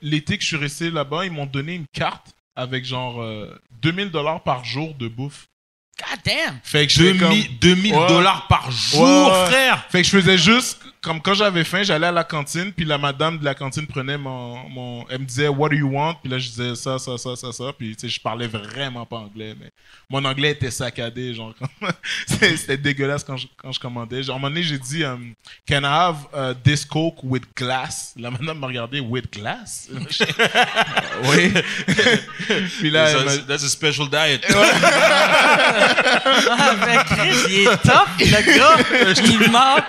l'été 0.00 0.36
que 0.38 0.42
je 0.42 0.48
suis 0.48 0.56
resté 0.56 0.90
là-bas, 0.90 1.26
ils 1.26 1.32
m'ont 1.32 1.46
donné 1.46 1.74
une 1.74 1.86
carte 1.92 2.34
avec 2.56 2.84
genre 2.84 3.20
euh, 3.22 3.54
2000 3.82 4.10
dollars 4.10 4.42
par 4.42 4.64
jour 4.64 4.94
de 4.94 5.06
bouffe. 5.08 5.46
God 5.98 6.18
damn! 6.24 6.58
Fait 6.62 6.86
que 6.86 6.92
j'étais 6.92 7.18
comme- 7.18 7.30
2000 7.30 7.58
2000 7.58 7.94
Ouais. 7.94 8.08
dollars 8.08 8.46
par 8.46 8.70
jour, 8.70 9.02
ouais. 9.32 9.46
frère! 9.46 9.84
Fait 9.90 10.00
que 10.02 10.06
je 10.08 10.12
faisais 10.16 10.38
juste, 10.38 10.80
comme 11.00 11.20
quand 11.20 11.34
j'avais 11.34 11.64
faim, 11.64 11.82
j'allais 11.82 12.08
à 12.08 12.12
la 12.12 12.24
cantine, 12.24 12.72
puis 12.72 12.84
la 12.84 12.98
madame 12.98 13.38
de 13.38 13.44
la 13.44 13.54
cantine 13.54 13.86
prenait 13.86 14.18
mon, 14.18 14.68
mon... 14.68 15.06
Elle 15.08 15.20
me 15.20 15.24
disait, 15.24 15.48
what 15.48 15.68
do 15.68 15.76
you 15.76 15.88
want? 15.88 16.14
Puis 16.22 16.30
là, 16.30 16.38
je 16.38 16.48
disais 16.48 16.74
ça, 16.74 16.98
ça, 16.98 17.16
ça, 17.16 17.36
ça, 17.36 17.52
ça. 17.52 17.72
Puis, 17.76 17.94
tu 17.94 18.00
sais, 18.02 18.08
je 18.08 18.20
parlais 18.20 18.46
vraiment 18.46 19.06
pas 19.06 19.18
anglais, 19.18 19.54
mais 19.58 19.70
mon 20.10 20.24
anglais 20.24 20.50
était 20.50 20.70
saccadé, 20.70 21.34
genre. 21.34 21.54
C'était 22.26 22.76
dégueulasse 22.76 23.22
quand 23.22 23.36
je, 23.36 23.46
quand 23.56 23.70
je 23.72 23.78
commandais. 23.78 24.22
Genre, 24.22 24.34
à 24.34 24.38
un 24.38 24.40
moment 24.40 24.50
donné, 24.50 24.62
j'ai 24.62 24.78
dit, 24.78 25.04
um, 25.04 25.34
can 25.68 25.82
I 25.82 25.86
have 25.86 26.26
uh, 26.34 26.54
this 26.62 26.84
Coke 26.84 27.22
with 27.22 27.44
glass? 27.56 28.14
La 28.16 28.30
madame 28.30 28.58
m'a 28.58 28.66
regardé, 28.66 29.00
with 29.00 29.32
glass? 29.32 29.88
oui. 31.24 31.52
puis 32.78 32.90
là, 32.90 33.10
elle 33.10 33.24
m'a- 33.24 33.28
That's, 33.28 33.46
that's 33.46 33.64
a 33.64 33.68
special 33.68 34.08
diet. 34.08 34.44
Ah, 36.50 36.74
ben 36.84 37.04
Chris, 37.04 37.36
il 37.50 37.68
est 37.68 37.76
top, 37.82 38.08
le 38.18 38.58
gars. 38.58 38.76
Il 39.24 39.50
ment. 39.50 39.84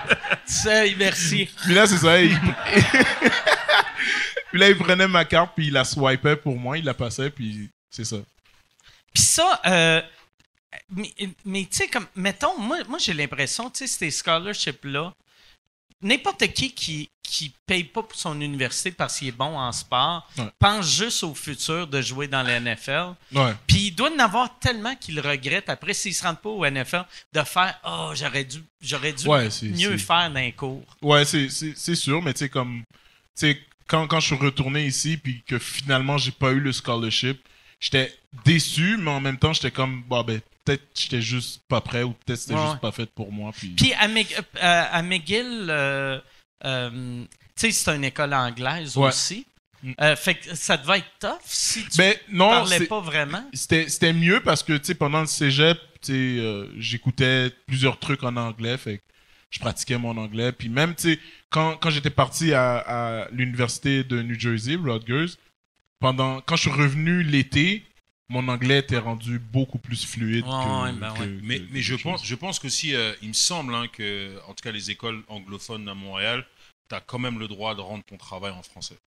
Merci. 0.99 1.49
Puis 1.63 1.73
là, 1.73 1.87
c'est 1.87 1.97
ça. 1.97 2.21
Il... 2.21 2.37
puis 4.51 4.59
là, 4.59 4.69
il 4.69 4.77
prenait 4.77 5.07
ma 5.07 5.25
carte, 5.25 5.53
puis 5.55 5.67
il 5.67 5.73
la 5.73 5.83
swipait 5.83 6.35
pour 6.35 6.57
moi, 6.57 6.77
il 6.77 6.85
la 6.85 6.93
passait, 6.93 7.29
puis 7.29 7.69
c'est 7.89 8.05
ça. 8.05 8.17
Puis 9.13 9.23
ça, 9.23 9.59
euh, 9.65 10.01
mais, 10.89 11.13
mais 11.45 11.61
tu 11.61 11.77
sais, 11.77 11.87
comme, 11.87 12.07
mettons, 12.15 12.57
moi, 12.59 12.77
moi 12.87 12.99
j'ai 12.99 13.13
l'impression, 13.13 13.69
tu 13.69 13.79
sais, 13.79 13.87
ces 13.87 14.11
scholarships-là, 14.11 15.13
n'importe 16.01 16.47
qui 16.53 16.71
qui 16.73 17.09
qui 17.21 17.53
paye 17.67 17.83
pas 17.83 18.01
pour 18.01 18.17
son 18.17 18.41
université 18.41 18.89
parce 18.89 19.19
qu'il 19.19 19.27
est 19.27 19.31
bon 19.31 19.55
en 19.55 19.71
sport, 19.71 20.27
Ouais. 20.35 20.49
pense 20.57 20.89
juste 20.97 21.23
au 21.23 21.35
futur 21.35 21.85
de 21.85 22.01
jouer 22.01 22.27
dans 22.27 22.41
la 22.41 22.59
NFL. 22.59 23.13
Puis 23.67 23.87
il 23.87 23.91
doit 23.91 24.09
en 24.11 24.17
avoir 24.17 24.57
tellement 24.57 24.95
qu'il 24.95 25.19
regrette 25.19 25.69
après 25.69 25.93
s'il 25.93 26.15
se 26.15 26.23
rend 26.23 26.33
pas 26.33 26.49
au 26.49 26.65
NFL 26.65 27.05
de 27.31 27.41
faire 27.43 27.79
oh 27.85 28.13
j'aurais 28.15 28.45
dû 28.45 28.63
j'aurais 28.81 29.13
dû 29.13 29.27
Ouais, 29.27 29.47
mieux 29.61 29.95
faire 29.99 30.31
d'un 30.31 30.49
cours. 30.51 30.83
Ouais, 31.03 31.23
c'est, 31.23 31.49
c'est, 31.49 31.73
c'est 31.77 31.93
sûr, 31.95 32.19
mais 32.23 32.33
tu 32.33 32.39
sais, 32.39 32.49
comme. 32.49 32.81
Tu 33.37 33.45
sais, 33.47 33.59
quand, 33.85 34.07
quand 34.07 34.19
je 34.19 34.25
suis 34.27 34.35
retourné 34.35 34.87
ici, 34.87 35.15
puis 35.17 35.43
que 35.45 35.59
finalement, 35.59 36.17
j'ai 36.17 36.31
pas 36.31 36.49
eu 36.51 36.59
le 36.59 36.71
scholarship, 36.71 37.39
j'étais 37.79 38.11
déçu, 38.43 38.97
mais 38.97 39.11
en 39.11 39.21
même 39.21 39.37
temps, 39.37 39.53
j'étais 39.53 39.71
comme, 39.71 40.03
bah, 40.09 40.23
ben, 40.25 40.41
peut-être 40.65 40.83
j'étais 40.95 41.21
juste 41.21 41.61
pas 41.67 41.81
prêt, 41.81 42.03
ou 42.03 42.11
peut-être 42.13 42.39
c'était 42.39 42.53
Ouais, 42.55 42.61
juste 42.61 42.73
ouais. 42.73 42.79
pas 42.79 42.91
fait 42.91 43.09
pour 43.11 43.31
moi. 43.31 43.51
Puis, 43.57 43.69
Puis 43.69 43.93
à, 43.93 44.07
euh, 44.07 44.85
à 44.91 45.01
McGill, 45.01 45.67
euh, 45.69 46.19
euh, 46.65 47.23
tu 47.23 47.27
sais, 47.55 47.71
c'est 47.71 47.95
une 47.95 48.03
école 48.03 48.33
anglaise 48.33 48.95
Ouais. 48.97 49.07
aussi. 49.09 49.45
Euh, 50.01 50.15
fait 50.17 50.35
que 50.35 50.55
ça 50.55 50.75
devait 50.75 50.97
être 50.97 51.11
tough 51.21 51.39
si 51.45 51.85
tu 51.87 51.97
ben, 51.97 52.13
non, 52.29 52.49
parlais 52.49 52.85
pas 52.85 52.99
vraiment. 52.99 53.43
c'était, 53.53 54.11
mieux 54.11 54.41
parce 54.41 54.61
que, 54.61 54.73
tu 54.73 54.85
sais, 54.87 54.95
pendant 54.95 55.21
le 55.21 55.25
cégep, 55.27 55.79
tu 56.01 56.37
sais, 56.39 56.67
j'écoutais 56.77 57.49
plusieurs 57.65 57.97
trucs 57.97 58.23
en 58.23 58.35
anglais, 58.35 58.77
fait 58.77 58.97
que 58.97 59.03
je 59.51 59.59
pratiquais 59.59 59.97
mon 59.97 60.17
anglais. 60.17 60.51
Puis 60.51 60.67
même, 60.67 60.95
tu 60.95 61.13
sais, 61.13 61.19
quand, 61.49 61.77
quand 61.77 61.91
j'étais 61.91 62.09
parti 62.09 62.53
à, 62.53 62.77
à 63.23 63.29
l'université 63.31 64.03
de 64.03 64.21
New 64.21 64.37
Jersey, 64.37 64.75
Rutgers, 64.75 65.33
pendant, 66.01 66.41
quand 66.41 66.57
je 66.57 66.63
suis 66.63 66.71
revenu 66.71 67.23
l'été, 67.23 67.85
mon 68.29 68.47
anglais 68.47 68.79
était 68.79 68.97
rendu 68.99 69.39
beaucoup 69.39 69.79
plus 69.79 70.05
fluide. 70.05 70.45
Que, 70.45 70.99
ben 70.99 71.13
que- 71.13 71.19
ouais. 71.21 71.39
Mais, 71.41 71.59
que- 71.59 71.65
mais 71.71 71.81
je 71.81 71.95
que- 71.95 72.03
pense, 72.03 72.25
je 72.25 72.35
pense 72.35 72.59
qu'aussi, 72.59 72.95
euh, 72.95 73.13
il 73.21 73.29
me 73.29 73.33
semble 73.33 73.73
hein, 73.75 73.87
que, 73.91 74.37
en 74.47 74.53
tout 74.53 74.63
cas, 74.63 74.71
les 74.71 74.91
écoles 74.91 75.23
anglophones 75.27 75.87
à 75.89 75.93
Montréal, 75.95 76.45
tu 76.89 76.95
as 76.95 77.01
quand 77.01 77.19
même 77.19 77.39
le 77.39 77.47
droit 77.47 77.75
de 77.75 77.81
rendre 77.81 78.03
ton 78.03 78.17
travail 78.17 78.51
en 78.51 78.61
français. 78.63 78.97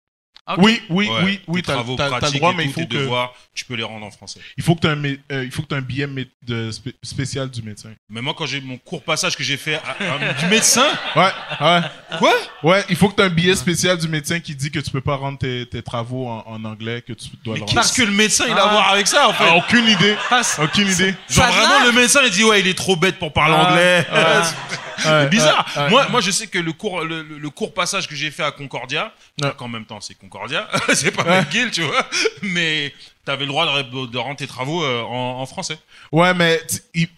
Oui, 0.58 0.82
oui, 0.90 1.08
Ouais, 1.08 1.20
oui, 1.22 1.40
oui, 1.46 1.62
tes 1.62 1.68
t'as 1.72 1.78
le 1.78 2.38
droit, 2.38 2.52
mais 2.52 2.64
il 2.64 2.72
faut 2.72 2.80
tes 2.80 2.86
que, 2.88 2.94
devoirs, 2.94 3.32
tu 3.54 3.64
peux 3.64 3.74
les 3.74 3.84
rendre 3.84 4.04
en 4.04 4.10
français. 4.10 4.40
il 4.56 4.64
faut 4.64 4.74
que 4.74 4.80
tu 4.80 4.86
un, 4.88 4.96
mé- 4.96 5.20
euh, 5.30 5.44
il 5.44 5.52
faut 5.52 5.62
que 5.62 5.68
t'aies 5.68 5.76
un 5.76 5.80
billet 5.82 6.06
mé- 6.08 6.26
de 6.42 6.70
spé- 6.72 6.94
spécial 7.02 7.48
du 7.48 7.62
médecin. 7.62 7.90
Mais 8.10 8.20
moi, 8.20 8.34
quand 8.36 8.46
j'ai 8.46 8.60
mon 8.60 8.76
court 8.76 9.02
passage 9.04 9.36
que 9.36 9.44
j'ai 9.44 9.56
fait 9.56 9.76
à- 9.76 10.14
à- 10.14 10.32
du 10.34 10.46
médecin, 10.46 10.84
Ouais, 11.14 11.30
ouais. 11.60 11.80
quoi? 12.18 12.34
Ouais, 12.64 12.84
il 12.88 12.96
faut 12.96 13.08
que 13.08 13.14
tu 13.14 13.22
aies 13.22 13.26
un 13.26 13.28
billet 13.30 13.54
spécial 13.54 13.96
du 13.96 14.08
médecin 14.08 14.40
qui 14.40 14.56
dit 14.56 14.70
que 14.72 14.80
tu 14.80 14.90
peux 14.90 15.00
pas 15.00 15.14
rendre 15.14 15.38
tes, 15.38 15.64
tes 15.66 15.82
travaux 15.82 16.26
en, 16.28 16.42
en 16.46 16.64
anglais, 16.64 17.02
que 17.06 17.12
tu 17.12 17.28
dois 17.44 17.54
Mais 17.54 17.60
le 17.60 17.64
rendre. 17.66 17.80
qu'est-ce 17.80 17.92
que 17.92 18.02
le 18.02 18.12
médecin 18.12 18.44
il 18.48 18.52
a 18.52 18.56
Ah. 18.64 18.68
à 18.68 18.72
voir 18.72 18.88
avec 18.90 19.06
ça 19.06 19.28
en 19.28 19.32
fait? 19.32 19.44
Ah, 19.48 19.56
aucune 19.56 19.86
idée. 19.86 20.16
Parce- 20.28 20.58
Aucune 20.58 20.88
idée. 20.88 21.14
Genre 21.30 21.46
vraiment 21.46 21.84
le 21.86 21.92
médecin 21.92 22.20
il 22.24 22.30
dit 22.30 22.42
ouais 22.44 22.60
il 22.60 22.66
est 22.66 22.74
trop 22.76 22.96
bête 22.96 23.18
pour 23.20 23.32
parler 23.32 23.54
Ah, 23.56 23.70
anglais. 23.70 24.06
ah, 24.12 24.42
C'est 24.98 25.08
Ouais, 25.08 25.28
bizarre. 25.30 25.66
ouais, 25.76 25.82
ouais. 25.84 25.90
Moi, 25.90 26.08
moi 26.10 26.20
je 26.20 26.30
sais 26.30 26.46
que 26.46 26.58
le 26.58 26.72
court 26.72 27.00
le, 27.02 27.22
le- 27.22 27.38
le 27.38 27.50
court 27.50 27.74
passage 27.74 28.06
que 28.06 28.14
j'ai 28.14 28.30
fait 28.30 28.44
à 28.44 28.52
Concordia, 28.52 29.12
Ouais. 29.42 29.50
qu'en 29.56 29.66
même 29.66 29.84
temps 29.84 30.00
c'est 30.00 30.14
Concordia, 30.14 30.31
c'est 30.94 31.10
pas 31.10 31.24
McGill 31.24 31.70
tu 31.70 31.82
vois, 31.82 32.06
mais 32.42 32.92
t'avais 33.24 33.44
le 33.44 33.48
droit 33.48 33.82
de, 33.82 34.18
rendre 34.18 34.36
tes 34.36 34.46
travaux 34.46 34.82
euh, 34.82 35.02
en, 35.02 35.40
en 35.40 35.46
français. 35.46 35.78
Ouais, 36.10 36.34
mais 36.34 36.60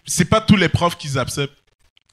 c'est 0.07 0.27
pas 0.27 0.41
tous 0.41 0.57
les 0.57 0.69
profs 0.69 0.97
qui 0.97 1.19
acceptent. 1.19 1.57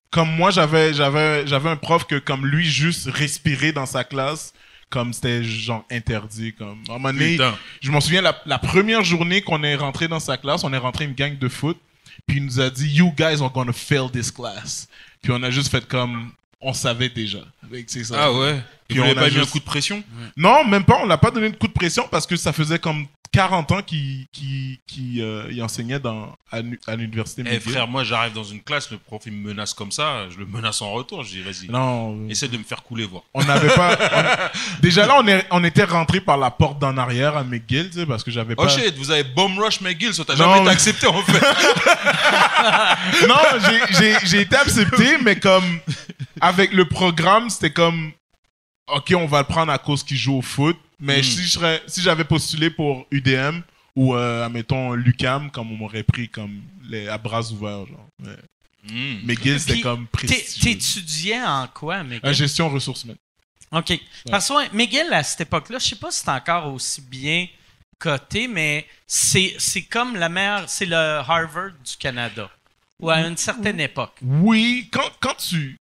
Comme 0.10 0.30
moi, 0.30 0.52
j'avais, 0.52 0.94
j'avais, 0.94 1.48
j'avais 1.48 1.70
un 1.70 1.78
prof 1.78 2.06
que, 2.06 2.16
comme 2.16 2.46
lui, 2.46 2.66
juste 2.66 3.10
respirer 3.10 3.72
dans 3.72 3.86
sa 3.86 4.04
classe, 4.04 4.54
comme 4.90 5.14
c'était 5.14 5.42
genre 5.42 5.86
interdit. 5.90 6.54
Comme, 6.54 6.84
à 6.90 6.92
un 6.92 6.98
moment 6.98 7.14
donné, 7.14 7.32
Putain. 7.32 7.58
je 7.80 7.92
m'en 7.92 8.02
souviens, 8.02 8.22
la, 8.22 8.40
la 8.46 8.60
première 8.60 9.04
journée 9.06 9.42
qu'on 9.42 9.64
est 9.64 9.76
rentré 9.76 10.10
dans 10.10 10.20
sa 10.20 10.36
classe, 10.36 10.66
on 10.66 10.74
est 10.74 10.78
rentré 10.78 11.06
une 11.06 11.14
gang 11.14 11.38
de 11.38 11.48
foot, 11.48 11.78
puis 12.28 12.38
il 12.38 12.46
nous 12.46 12.60
a 12.60 12.70
dit, 12.70 12.88
You 12.90 13.14
guys 13.16 13.42
are 13.42 13.52
gonna 13.52 13.72
fail 13.72 14.10
this 14.12 14.32
class. 14.32 14.90
Puis 15.22 15.32
on 15.32 15.42
a 15.44 15.50
juste 15.50 15.72
fait 15.72 15.88
comme, 15.88 16.34
on 16.62 16.74
savait 16.74 17.10
déjà. 17.10 17.40
C'est 17.88 18.04
ça. 18.04 18.16
Ah 18.18 18.32
ouais. 18.34 18.62
Puis 18.88 19.00
on 19.00 19.10
a 19.10 19.16
pas 19.16 19.30
mis 19.30 19.38
un 19.40 19.46
coup 19.46 19.60
de 19.60 19.64
pression? 19.64 20.04
Non, 20.36 20.66
même 20.66 20.84
pas. 20.84 21.00
On 21.02 21.06
l'a 21.06 21.18
pas 21.18 21.32
donné 21.32 21.50
de 21.50 21.56
coup 21.56 21.68
de 21.68 21.74
pression 21.74 22.08
parce 22.12 22.28
que 22.28 22.36
ça 22.36 22.52
faisait 22.52 22.78
comme 22.80 23.06
40 23.32 23.72
ans 23.72 23.82
qu'il 23.82 24.28
qu'il- 24.34 24.78
qu'il, 24.86 25.22
euh, 25.22 25.48
il 25.50 25.64
enseignait 25.64 26.00
dans, 26.02 26.36
à, 26.52 26.60
l'u- 26.62 26.78
à 26.86 26.98
l'université 26.98 27.44
Eh 27.50 27.62
frère, 27.62 27.88
moi 27.88 28.04
j'arrive 28.04 28.34
dans 28.34 28.44
une 28.44 28.62
classe, 28.62 28.92
le 28.92 28.98
prof 28.98 29.22
il 29.26 29.32
me 29.32 29.48
menace 29.48 29.74
comme 29.74 29.90
ça, 29.94 30.28
je 30.30 30.38
le 30.38 30.46
menace 30.46 30.82
en 30.82 30.92
retour, 30.92 31.24
je 31.24 31.30
dis 31.30 31.42
vas-y, 31.42 31.70
Non, 31.70 32.14
euh, 32.26 32.30
essaie 32.30 32.50
de 32.50 32.58
me 32.58 32.64
faire 32.66 32.84
couler 32.84 33.06
voir. 33.06 33.24
on 33.34 33.42
n'avait 33.46 33.74
pas. 33.74 33.98
on- 34.78 34.82
Déjà 34.82 35.06
là, 35.06 35.16
on, 35.24 35.26
est, 35.30 35.46
on 35.52 35.64
était 35.64 35.86
rentré 35.86 36.20
par 36.20 36.36
la 36.38 36.52
porte 36.52 36.80
d'en 36.80 36.98
arrière 36.98 37.38
à 37.38 37.46
McGill, 37.46 37.90
tu 37.90 38.00
sais, 38.00 38.06
parce 38.06 38.22
que 38.26 38.32
j'avais 38.32 38.56
Oh 38.58 38.64
pas. 38.64 38.68
shit, 38.68 38.98
vous 38.98 39.12
avez 39.12 39.24
bomb 39.24 39.58
rush 39.58 39.80
McGill, 39.80 40.14
ça 40.14 40.26
t'a 40.26 40.36
jamais 40.36 40.60
été 40.60 40.70
accepté 40.70 41.08
en 41.08 41.22
fait. 41.24 41.40
non, 43.30 43.36
j'ai 44.26 44.42
été 44.42 44.56
accepté, 44.58 45.18
mais 45.24 45.38
comme 45.40 45.64
avec 46.42 46.74
le 46.74 46.86
programme, 46.86 47.50
c'était 47.50 47.72
comme 47.72 48.12
ok, 48.88 49.14
on 49.16 49.26
va 49.28 49.40
le 49.40 49.48
prendre 49.48 49.72
à 49.72 49.78
cause 49.78 50.04
qu'il 50.04 50.18
joue 50.18 50.38
au 50.38 50.42
foot. 50.42 50.78
Mais 51.00 51.20
Mm. 51.20 51.24
si 51.24 51.44
je 51.44 51.52
serais, 51.52 51.82
si 51.88 52.02
j'avais 52.02 52.24
postulé 52.26 52.70
pour 52.70 53.08
UDM 53.12 53.62
ou 53.96 54.16
euh, 54.16 54.46
admettons 54.46 54.94
Lucam, 54.94 55.50
comme 55.52 55.72
on 55.72 55.76
m'aurait 55.78 56.04
pris 56.04 56.30
comme 56.30 56.62
les 56.90 57.08
à 57.08 57.18
bras 57.18 57.42
ouverts, 57.52 57.86
genre. 57.88 58.08
Mais 58.20 58.36
Hmm. 58.84 59.20
McGill, 59.28 59.60
c'était 59.60 59.80
comme 59.82 60.08
prestigieux. 60.08 60.72
T'étudiais 60.74 61.44
en 61.44 61.68
quoi, 61.68 62.02
McGill? 62.04 62.22
Euh, 62.26 62.34
gestion 62.34 62.68
ressources 62.68 63.04
humaines. 63.04 63.18
OK. 63.72 63.94
Parce 64.32 64.48
que 64.48 64.54
ouais, 64.56 64.70
McGill, 64.74 65.08
à 65.14 65.22
cette 65.22 65.42
époque-là, 65.42 65.78
je 65.78 65.86
sais 65.86 65.96
pas 65.96 66.10
si 66.10 66.22
c'est 66.24 66.30
encore 66.32 66.74
aussi 66.74 67.00
bien 67.02 67.48
coté, 68.00 68.48
mais 68.48 68.88
c'est 69.06 69.54
c'est 69.60 69.84
comme 69.84 70.16
la 70.16 70.30
meilleure... 70.30 70.68
C'est 70.68 70.88
le 70.88 70.96
Harvard 70.96 71.74
du 71.86 71.96
Canada. 72.00 72.50
Ou 73.00 73.12
à 73.12 73.20
une 73.20 73.38
certaine 73.38 73.80
époque. 73.80 74.18
Oui, 74.24 74.90
quand, 74.92 75.12
quand 75.20 75.36
tu. 75.36 75.78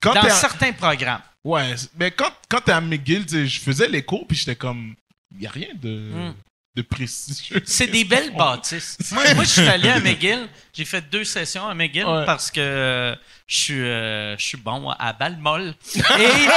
Quand 0.00 0.14
Dans 0.14 0.30
certains 0.30 0.72
programmes. 0.72 1.22
Ouais, 1.44 1.74
mais 1.98 2.10
quand, 2.10 2.30
quand 2.48 2.60
t'es 2.60 2.72
à 2.72 2.80
McGill, 2.80 3.24
je 3.28 3.58
faisais 3.60 3.88
les 3.88 4.02
cours, 4.02 4.26
puis 4.26 4.36
j'étais 4.36 4.56
comme. 4.56 4.94
Il 5.38 5.46
a 5.46 5.50
rien 5.50 5.68
de, 5.74 5.88
Mm. 6.12 6.34
de 6.76 6.82
prestigieux. 6.82 7.62
C'est 7.66 7.86
des 7.86 8.04
belles 8.12 8.34
bâtisses. 8.34 8.96
moi, 9.12 9.22
moi, 9.34 9.44
je 9.44 9.48
suis 9.50 9.68
allé 9.68 9.88
à 9.90 9.98
McGill. 10.00 10.48
J'ai 10.72 10.84
fait 10.84 11.02
deux 11.10 11.24
sessions 11.24 11.66
à 11.68 11.74
McGill 11.74 12.06
Ouais. 12.06 12.24
parce 12.26 12.50
que 12.50 12.60
euh, 12.60 13.16
je 13.46 13.56
suis 13.56 13.80
euh, 13.82 14.36
je 14.38 14.44
suis 14.44 14.56
bon 14.58 14.88
à 14.90 15.12
balle 15.12 15.36
molle. 15.38 15.74
Et 15.94 16.48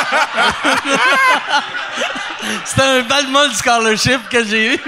c'était 2.66 2.82
un 2.82 3.02
balle 3.04 3.28
molle 3.28 3.52
scholarship 3.54 4.30
que 4.30 4.44
j'ai 4.46 4.76
eu. 4.76 4.80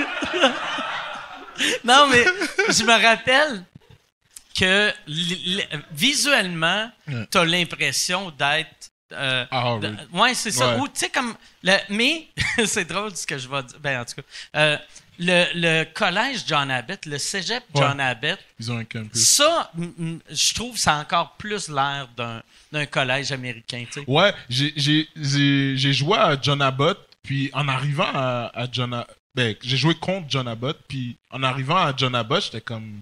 non, 1.84 2.08
mais 2.08 2.26
je 2.70 2.84
me 2.84 3.02
rappelle 3.08 3.64
que 4.58 4.92
visuellement, 5.92 6.92
Ouais. 7.08 7.26
t'as 7.30 7.46
l'impression 7.46 8.30
d'être 8.32 8.92
euh, 9.12 9.46
Ah, 9.52 9.76
oui. 9.76 9.88
ouais, 10.14 10.34
c'est 10.34 10.52
ça. 10.52 10.76
Ouais. 10.76 10.82
Ou, 10.82 10.88
tu 10.88 10.94
sais, 11.02 11.10
comme. 11.10 11.36
Le, 11.64 11.78
mais, 11.90 12.28
c'est 12.66 12.86
drôle 12.86 13.16
ce 13.16 13.28
que 13.28 13.38
je 13.38 13.48
vais 13.48 13.62
dire. 13.64 13.78
Ben, 13.80 14.02
en 14.02 14.06
tout 14.06 14.16
cas. 14.16 14.22
euh, 14.56 14.78
le, 15.20 15.46
le 15.54 15.84
collège 15.94 16.44
John 16.48 16.72
Abbott, 16.72 17.06
le 17.06 17.20
cégep 17.20 17.64
John 17.76 18.00
Abbott, 18.00 18.40
Ils 18.60 18.72
ont 18.72 18.78
un 18.80 18.84
campus. 18.86 19.24
ça, 19.24 19.72
je 20.32 20.54
trouve, 20.56 20.76
ça 20.76 20.96
a 20.98 21.02
encore 21.02 21.34
plus 21.38 21.70
l'air 21.70 22.08
d'un, 22.18 22.86
collège 22.88 23.32
américain, 23.32 23.86
tu 23.86 24.00
sais. 24.02 24.06
Ouais, 24.08 24.34
j'ai 24.50 25.94
joué 25.94 26.18
à 26.18 26.36
John 26.42 26.60
Abbott, 26.64 26.98
puis 27.22 27.52
en 27.54 27.68
arrivant 27.68 28.10
à, 28.12 28.52
à 28.56 28.66
John 28.72 28.92
Abbott, 28.96 29.16
ben, 29.36 29.56
j'ai 29.62 29.78
joué 29.78 29.94
contre 29.94 30.26
John 30.30 30.48
Abbott, 30.48 30.80
puis 30.88 31.16
en 31.30 31.44
arrivant 31.44 31.78
à 31.78 31.94
John 31.96 32.16
Abbott, 32.16 32.44
j'étais 32.46 32.62
comme, 32.62 33.02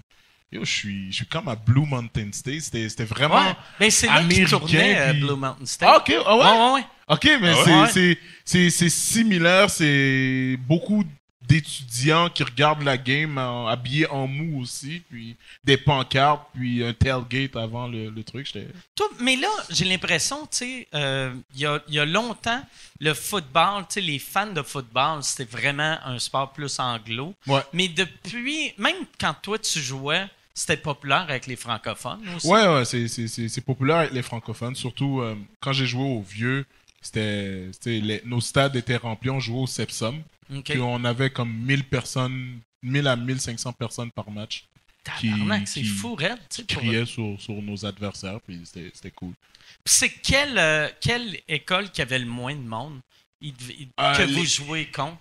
yo, 0.51 0.65
je 0.65 0.71
suis, 0.71 1.11
je 1.11 1.15
suis 1.17 1.25
comme 1.25 1.47
à 1.47 1.55
Blue 1.55 1.85
Mountain 1.85 2.29
State, 2.31 2.61
c'était 2.61 2.89
c'était 2.89 3.05
vraiment... 3.05 3.35
Ouais. 3.41 3.55
Ben, 3.79 3.89
c'est 3.91 4.07
là 4.07 4.23
qu'il 4.23 4.47
tournait 4.49 5.11
puis- 5.11 5.19
Blue 5.21 5.35
Mountain 5.35 5.65
State. 5.65 5.89
Ah, 5.91 5.97
ok, 5.97 6.13
ah 6.25 6.35
ouais? 6.37 6.43
Ouais, 6.43 6.51
ouais, 6.51 6.73
ouais. 6.73 6.85
Ok, 7.07 7.29
mais 7.41 7.53
Ah 7.55 7.63
c'est- 7.65 7.71
Ouais. 7.81 7.87
c'est- 7.91 8.17
c'est 8.45 8.69
c'est 8.69 8.89
similaire, 8.89 9.69
c'est 9.69 10.57
beaucoup 10.67 11.03
d'étudiants 11.41 12.29
qui 12.29 12.43
regardent 12.43 12.83
la 12.83 12.97
game 12.97 13.37
en- 13.37 13.67
habillés 13.67 14.07
en 14.09 14.25
mou 14.27 14.61
aussi, 14.61 15.01
puis 15.09 15.35
des 15.65 15.75
pancartes, 15.75 16.47
puis 16.53 16.81
un 16.83 16.93
tailgate 16.93 17.55
avant 17.57 17.87
le, 17.87 18.09
le 18.09 18.23
truc. 18.23 18.47
mais 19.19 19.35
là, 19.35 19.49
j'ai 19.69 19.83
l'impression, 19.85 20.41
tu 20.43 20.57
sais, 20.57 20.87
euh, 20.93 21.33
il 21.53 21.61
y, 21.61 21.65
a, 21.65 21.81
y 21.89 21.99
a 21.99 22.05
longtemps, 22.05 22.63
le 23.01 23.13
football, 23.13 23.83
tu 23.89 23.95
sais, 23.95 24.01
les 24.01 24.19
fans 24.19 24.47
de 24.53 24.61
football, 24.61 25.23
c'était 25.23 25.43
vraiment 25.51 25.97
un 26.05 26.19
sport 26.19 26.53
plus 26.53 26.79
anglo. 26.79 27.33
Ouais. 27.47 27.61
Mais 27.73 27.89
depuis, 27.89 28.73
même 28.77 28.95
quand 29.19 29.33
toi 29.41 29.57
tu 29.59 29.79
jouais, 29.81 30.27
c'était 30.53 30.77
populaire 30.77 31.21
avec 31.29 31.47
les 31.47 31.55
francophones 31.55 32.21
aussi? 32.35 32.47
Ouais, 32.47 32.67
ouais, 32.67 32.85
c'est- 32.85 33.07
c'est 33.07 33.27
c'est- 33.27 33.47
c'est 33.49 33.61
populaire 33.61 33.97
avec 33.97 34.11
les 34.11 34.21
francophones, 34.21 34.75
surtout 34.75 35.21
euh, 35.21 35.35
quand 35.59 35.73
j'ai 35.73 35.85
joué 35.87 36.03
au 36.03 36.21
vieux. 36.21 36.65
C'était, 37.03 37.71
nos 38.25 38.41
stades 38.41 38.75
étaient 38.75 38.95
remplis, 38.97 39.31
on 39.31 39.39
jouait 39.39 39.61
au 39.61 39.67
Sepsum. 39.67 40.21
OK. 40.53 40.65
Puis 40.65 40.79
on 40.79 41.03
avait 41.03 41.31
comme 41.31 41.51
1000 41.51 41.83
personnes, 41.83 42.59
1000 42.83 43.07
à 43.07 43.15
1500 43.15 43.73
personnes 43.73 44.11
par 44.11 44.29
match 44.29 44.65
Tabarnak, 45.03 45.67
c'est 45.67 45.83
fou, 45.83 46.15
pour- 46.15 46.67
criaient 46.67 47.07
sur, 47.07 47.35
sur 47.41 47.55
nos 47.59 47.83
adversaires, 47.87 48.39
puis 48.41 48.61
c'était 48.65 48.91
c'était 48.93 49.09
cool. 49.09 49.33
Puis 49.83 49.93
C'est 49.95 50.09
quelle, 50.09 50.59
euh, 50.59 50.89
quelle 50.99 51.39
école 51.47 51.89
qui 51.89 52.03
avait 52.03 52.19
le 52.19 52.27
moins 52.27 52.53
de 52.53 52.59
monde? 52.61 52.99
Il 53.41 53.55
devait- 53.55 53.77
il- 53.79 53.89
Euh, 53.99 54.15
que 54.15 54.21
les- 54.21 54.33
vous 54.33 54.45
jouez 54.45 54.85
contre? 54.91 55.17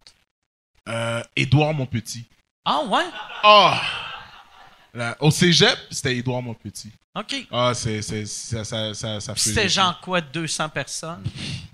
Édouard 1.36 1.72
Monpetit. 1.72 2.24
Ah 2.66 2.82
ouais? 2.84 3.04
Oh! 3.44 3.72
Là, 4.92 5.16
au 5.20 5.30
cégep, 5.30 5.78
c'était 5.90 6.16
Édouard 6.16 6.42
Monpetit. 6.42 6.92
OK. 7.14 7.46
Ah, 7.50 7.72
c'est, 7.74 8.02
c'est, 8.02 8.24
ça, 8.24 8.62
ça, 8.64 8.94
ça, 8.94 9.18
ça 9.20 9.32
C'était 9.36 9.68
genre 9.68 10.00
quoi, 10.00 10.20
200 10.20 10.68
personnes? 10.68 11.24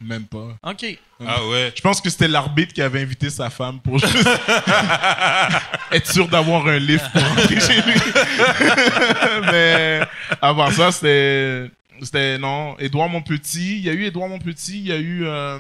Même 0.01 0.25
pas. 0.25 0.57
OK. 0.63 0.99
Ah 1.27 1.47
ouais. 1.47 1.73
Je 1.75 1.81
pense 1.83 2.01
que 2.01 2.09
c'était 2.09 2.29
l'arbitre 2.29 2.73
qui 2.73 2.81
avait 2.81 3.03
invité 3.03 3.29
sa 3.29 3.51
femme 3.51 3.81
pour 3.81 3.99
juste 3.99 4.17
être 5.93 6.11
sûr 6.11 6.27
d'avoir 6.29 6.67
un 6.67 6.79
lift 6.79 7.05
pour 7.13 7.23
rentrer 7.23 7.61
chez 7.61 7.83
lui. 7.83 7.95
Mais 9.53 10.01
à 10.41 10.55
part 10.55 10.73
ça, 10.73 10.91
c'était. 10.91 11.71
C'était. 12.01 12.39
Non. 12.39 12.79
Édouard 12.79 13.11
Monpetit. 13.11 13.77
Il 13.77 13.85
y 13.85 13.91
a 13.91 13.93
eu 13.93 14.05
Édouard 14.05 14.29
Monpetit. 14.29 14.79
Il 14.79 14.87
y 14.87 14.93
a 14.93 14.99
eu. 14.99 15.27
Euh, 15.27 15.59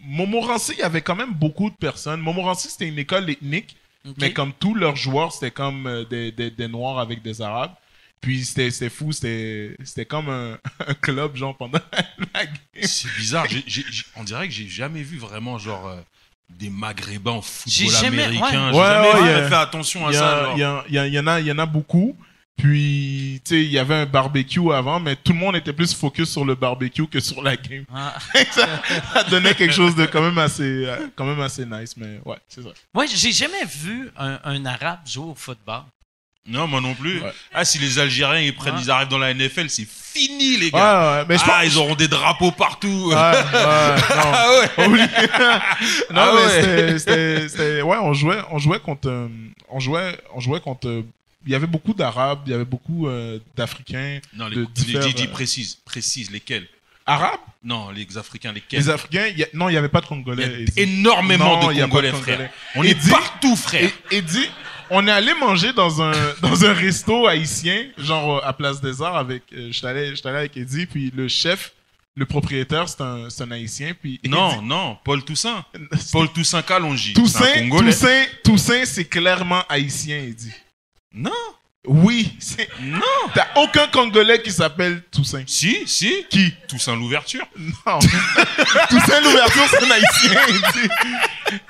Montmorency, 0.00 0.74
il 0.74 0.78
y 0.78 0.82
avait 0.82 1.02
quand 1.02 1.16
même 1.16 1.34
beaucoup 1.34 1.70
de 1.70 1.76
personnes. 1.76 2.20
Montmorency, 2.20 2.68
c'était 2.68 2.86
une 2.86 2.98
école 2.98 3.28
ethnique. 3.28 3.76
Mais 4.20 4.32
comme 4.32 4.52
tous 4.52 4.74
leurs 4.74 4.96
joueurs, 4.96 5.32
c'était 5.32 5.50
comme 5.50 5.86
euh, 5.86 6.04
des, 6.04 6.32
des, 6.32 6.50
des 6.50 6.68
Noirs 6.68 6.98
avec 6.98 7.22
des 7.22 7.42
Arabes. 7.42 7.72
Puis 8.20 8.44
c'était 8.44 8.70
c'était 8.70 8.88
fou, 8.90 9.12
c'était 9.12 9.76
c'était 9.84 10.06
comme 10.06 10.28
un, 10.28 10.58
un 10.86 10.94
club, 10.94 11.36
genre, 11.36 11.56
pendant 11.56 11.78
la 12.34 12.46
game. 12.46 12.54
C'est 12.82 13.08
bizarre. 13.16 13.46
j'ai- 13.48 13.62
j'ai- 13.66 13.84
j'ai- 13.90 14.04
on 14.16 14.24
dirait 14.24 14.48
que 14.48 14.54
j'ai 14.54 14.66
jamais 14.68 15.02
vu 15.02 15.18
vraiment 15.18 15.58
genre 15.58 15.86
euh, 15.88 16.00
des 16.50 16.70
Maghrébins 16.70 17.32
au 17.36 17.44
J'ai 17.66 17.84
football 17.86 18.00
jamais- 18.02 18.22
américain. 18.24 18.68
ouais. 18.68 18.72
J'ai 18.72 18.78
Ouais, 18.80 18.86
jamais 18.86 19.22
ouais, 19.22 19.34
a- 19.34 19.48
fait 19.48 19.54
attention 19.54 20.06
à 20.06 20.10
y, 20.10 20.14
ça. 20.14 20.36
a- 20.38 20.44
genre. 20.56 20.84
il 20.88 20.90
y, 20.92 20.94
y 20.94 20.98
a- 20.98 21.06
il 21.06 21.14
y 21.14 21.18
en 21.20 21.26
a, 21.26 21.40
il 21.40 21.46
y 21.46 21.52
en 21.52 21.58
a 21.58 21.66
beaucoup. 21.66 22.16
Puis, 22.58 23.40
tu 23.44 23.54
sais, 23.54 23.62
il 23.64 23.70
y 23.70 23.78
avait 23.78 23.94
un 23.94 24.06
barbecue 24.06 24.72
avant, 24.72 24.98
mais 24.98 25.14
tout 25.16 25.32
le 25.32 25.38
monde 25.38 25.54
était 25.56 25.72
plus 25.72 25.94
focus 25.94 26.28
sur 26.30 26.44
le 26.44 26.56
barbecue 26.56 27.06
que 27.06 27.20
sur 27.20 27.40
la 27.42 27.56
game. 27.56 27.84
Ah. 27.94 28.14
ça, 28.50 28.66
ça 29.14 29.22
donnait 29.24 29.54
quelque 29.54 29.72
chose 29.72 29.94
de 29.94 30.06
quand 30.06 30.20
même 30.20 30.38
assez, 30.38 30.62
euh, 30.84 31.06
quand 31.14 31.24
même 31.24 31.40
assez 31.40 31.64
nice, 31.64 31.94
mais 31.96 32.18
ouais, 32.26 32.36
c'est 32.48 32.62
ça. 32.62 32.70
Ouais, 32.94 33.06
j'ai 33.06 33.30
jamais 33.32 33.64
vu 33.64 34.10
un, 34.18 34.40
un 34.42 34.66
arabe 34.66 34.98
jouer 35.06 35.26
au 35.30 35.34
football. 35.36 35.82
Non, 36.50 36.66
moi 36.66 36.80
non 36.80 36.94
plus. 36.94 37.20
Ouais. 37.20 37.32
Ah, 37.52 37.64
si 37.64 37.78
les 37.78 37.98
Algériens 37.98 38.40
ils 38.40 38.54
prennent, 38.54 38.74
Ouais. 38.74 38.80
ils 38.82 38.90
arrivent 38.90 39.08
dans 39.08 39.18
la 39.18 39.34
NFL, 39.34 39.68
c'est 39.68 39.86
fini, 39.86 40.56
les 40.56 40.70
gars. 40.70 41.18
ouais, 41.20 41.26
mais 41.28 41.36
je 41.36 41.42
ah, 41.46 41.58
pense. 41.60 41.66
ils 41.72 41.78
auront 41.78 41.94
des 41.94 42.08
drapeaux 42.08 42.52
partout. 42.52 43.10
Ouais, 43.10 43.14
ouais, 43.14 43.42
non. 43.52 44.32
Ah 44.32 44.48
ouais. 44.78 44.86
Oublie. 44.86 45.00
non, 45.02 46.16
Ah 46.16 46.32
mais 46.34 46.92
ouais. 46.94 46.98
c'était- 46.98 47.82
ouais, 47.82 47.98
on 48.00 48.14
jouait, 48.14 48.38
on 48.50 48.58
jouait 48.58 48.80
contre, 48.80 49.08
euh, 49.10 49.28
on 49.68 49.78
jouait, 49.78 50.18
on 50.34 50.40
jouait 50.40 50.60
contre. 50.60 51.04
Il 51.46 51.52
y 51.52 51.54
avait 51.54 51.66
beaucoup 51.66 51.94
d'Arabes, 51.94 52.40
il 52.46 52.50
y 52.50 52.54
avait 52.54 52.64
beaucoup 52.64 53.08
euh, 53.08 53.38
d'Africains. 53.56 54.18
Non, 54.34 54.48
les, 54.48 54.56
De 54.56 54.64
divers, 54.64 55.02
euh, 55.06 55.26
précise, 55.32 55.76
précise, 55.84 56.30
lesquels 56.30 56.66
Arabes? 57.06 57.40
Non, 57.64 57.90
les 57.90 58.18
Africains, 58.18 58.52
lesquels? 58.52 58.80
Les 58.80 58.90
Africains 58.90 59.26
il 59.28 59.38
y 59.38 59.42
a- 59.44 59.48
Non, 59.54 59.68
il 59.68 59.72
n'y 59.72 59.78
avait 59.78 59.88
pas 59.88 60.00
de 60.02 60.06
Congolais. 60.06 60.44
Il 60.44 60.50
y 60.50 60.54
a 60.54 60.58
Eddie. 60.60 60.72
énormément 60.80 61.62
Non, 61.62 61.70
il 61.70 61.76
y 61.76 61.78
de 61.78 61.84
a 61.84 61.88
pas 61.88 62.02
de 62.02 62.10
Congolais, 62.10 62.22
frère. 62.36 62.50
On 62.74 62.82
Et 62.84 62.88
est 62.90 62.94
dis- 62.94 63.08
partout, 63.10 63.56
frère. 63.56 63.90
Et, 64.10 64.16
et 64.16 64.22
dit, 64.22 64.46
on 64.90 65.06
est 65.06 65.10
allé 65.10 65.32
manger 65.34 65.72
dans 65.72 66.02
un, 66.02 66.12
dans 66.42 66.64
un 66.66 66.72
resto 66.74 67.26
haïtien, 67.26 67.86
genre 67.96 68.38
euh, 68.38 68.46
à 68.46 68.52
Place 68.52 68.80
des 68.82 69.00
Arts, 69.00 69.16
avec. 69.16 69.44
euh, 69.54 69.68
J'étais 69.70 69.86
allé, 69.86 70.12
allé 70.24 70.36
avec 70.36 70.56
Eddie, 70.56 70.84
puis 70.86 71.10
le 71.16 71.28
chef, 71.28 71.72
le 72.14 72.26
propriétaire, 72.26 72.88
c'est 72.88 73.00
un, 73.00 73.28
un 73.40 73.50
haïtien, 73.52 73.94
puis. 73.98 74.20
Non, 74.26 74.60
non, 74.60 74.98
Paul 75.04 75.24
Toussaint. 75.24 75.64
Paul 76.12 76.28
Toussaint 76.30 76.62
Kalonji. 76.62 77.14
Toussaint. 77.14 77.68
Toussaint, 77.70 78.24
Toussaint, 78.44 78.84
c'est 78.84 79.04
clairement 79.06 79.62
haïtien, 79.70 80.18
Eddie. 80.18 80.52
Non, 81.12 81.57
Oui, 81.86 82.36
non. 82.82 82.98
T'as 83.34 83.46
aucun 83.54 83.86
Congolais 83.86 84.42
qui 84.42 84.50
s'appelle 84.50 85.00
Toussaint. 85.12 85.44
Si, 85.46 85.84
si. 85.86 86.26
Qui? 86.28 86.52
Toussaint 86.66 86.96
l'ouverture. 86.96 87.46
Non. 87.56 87.98
Toussaint 88.90 89.20
l'ouverture, 89.22 89.62
c'est 89.70 89.84
un 89.84 89.90
haïtien. 89.92 90.40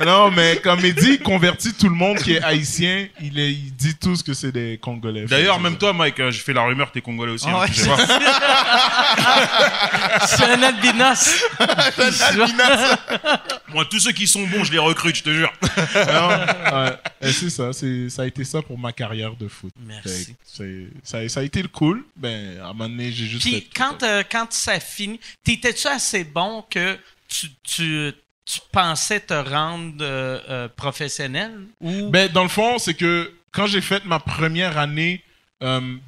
Non, 0.04 0.30
mais 0.30 0.56
comme 0.56 0.80
il 0.82 0.94
dit, 0.94 1.10
il 1.12 1.20
convertit 1.22 1.74
tout 1.74 1.90
le 1.90 1.94
monde 1.94 2.16
qui 2.18 2.32
est 2.34 2.42
haïtien. 2.42 3.06
Il, 3.20 3.38
est, 3.38 3.52
il 3.52 3.74
dit 3.74 3.96
tous 3.96 4.22
que 4.22 4.32
c'est 4.32 4.50
des 4.50 4.78
Congolais. 4.80 5.26
D'ailleurs, 5.26 5.60
même 5.60 5.76
toi, 5.76 5.92
Mike, 5.92 6.18
hein, 6.20 6.30
j'ai 6.30 6.40
fait 6.40 6.54
la 6.54 6.62
rumeur, 6.62 6.90
t'es 6.90 7.02
Congolais 7.02 7.32
aussi. 7.32 7.44
Ah 7.46 7.56
hein, 7.56 7.60
ouais. 7.60 7.68
C'est 10.26 10.44
un 10.44 10.62
albinos. 10.62 11.44
Moi, 13.68 13.84
tous 13.90 14.00
ceux 14.00 14.12
qui 14.12 14.26
sont 14.26 14.46
bons, 14.46 14.64
je 14.64 14.72
les 14.72 14.78
recrute, 14.78 15.16
je 15.16 15.22
te 15.22 15.30
jure. 15.30 15.52
Non, 15.94 16.28
ouais. 16.28 16.96
Et 17.20 17.32
c'est 17.32 17.50
ça, 17.50 17.72
c'est, 17.72 18.08
ça 18.08 18.22
a 18.22 18.26
été 18.26 18.44
ça 18.44 18.62
pour 18.62 18.78
ma 18.78 18.92
carrière 18.92 19.34
de 19.36 19.48
foot. 19.48 19.72
Merci. 20.04 20.34
C'est- 20.44 20.86
ça, 21.02 21.18
a- 21.18 21.28
ça 21.28 21.40
a 21.40 21.42
été 21.42 21.62
le 21.62 21.68
cool. 21.68 22.04
Ben, 22.16 22.58
à 22.60 22.64
un 22.64 22.72
moment 22.72 22.88
donné, 22.88 23.10
j'ai 23.12 23.26
juste 23.26 23.42
Puis 23.42 23.60
fait- 23.60 23.66
quand, 23.76 24.02
euh, 24.02 24.22
quand 24.30 24.52
ça 24.52 24.78
finit, 24.80 25.20
t'étais-tu 25.44 25.86
assez 25.88 26.24
bon 26.24 26.64
que 26.70 26.98
tu, 27.28 27.48
tu, 27.62 28.12
tu 28.44 28.60
pensais 28.72 29.20
te 29.20 29.34
rendre 29.34 29.96
euh, 30.00 30.40
euh, 30.48 30.68
professionnel? 30.68 31.52
Ou... 31.80 32.08
Ben, 32.10 32.30
dans 32.32 32.42
le 32.42 32.48
fond, 32.48 32.78
c'est 32.78 32.94
que 32.94 33.32
quand 33.52 33.66
j'ai 33.66 33.80
fait 33.80 34.04
ma 34.04 34.18
première 34.20 34.78
année 34.78 35.22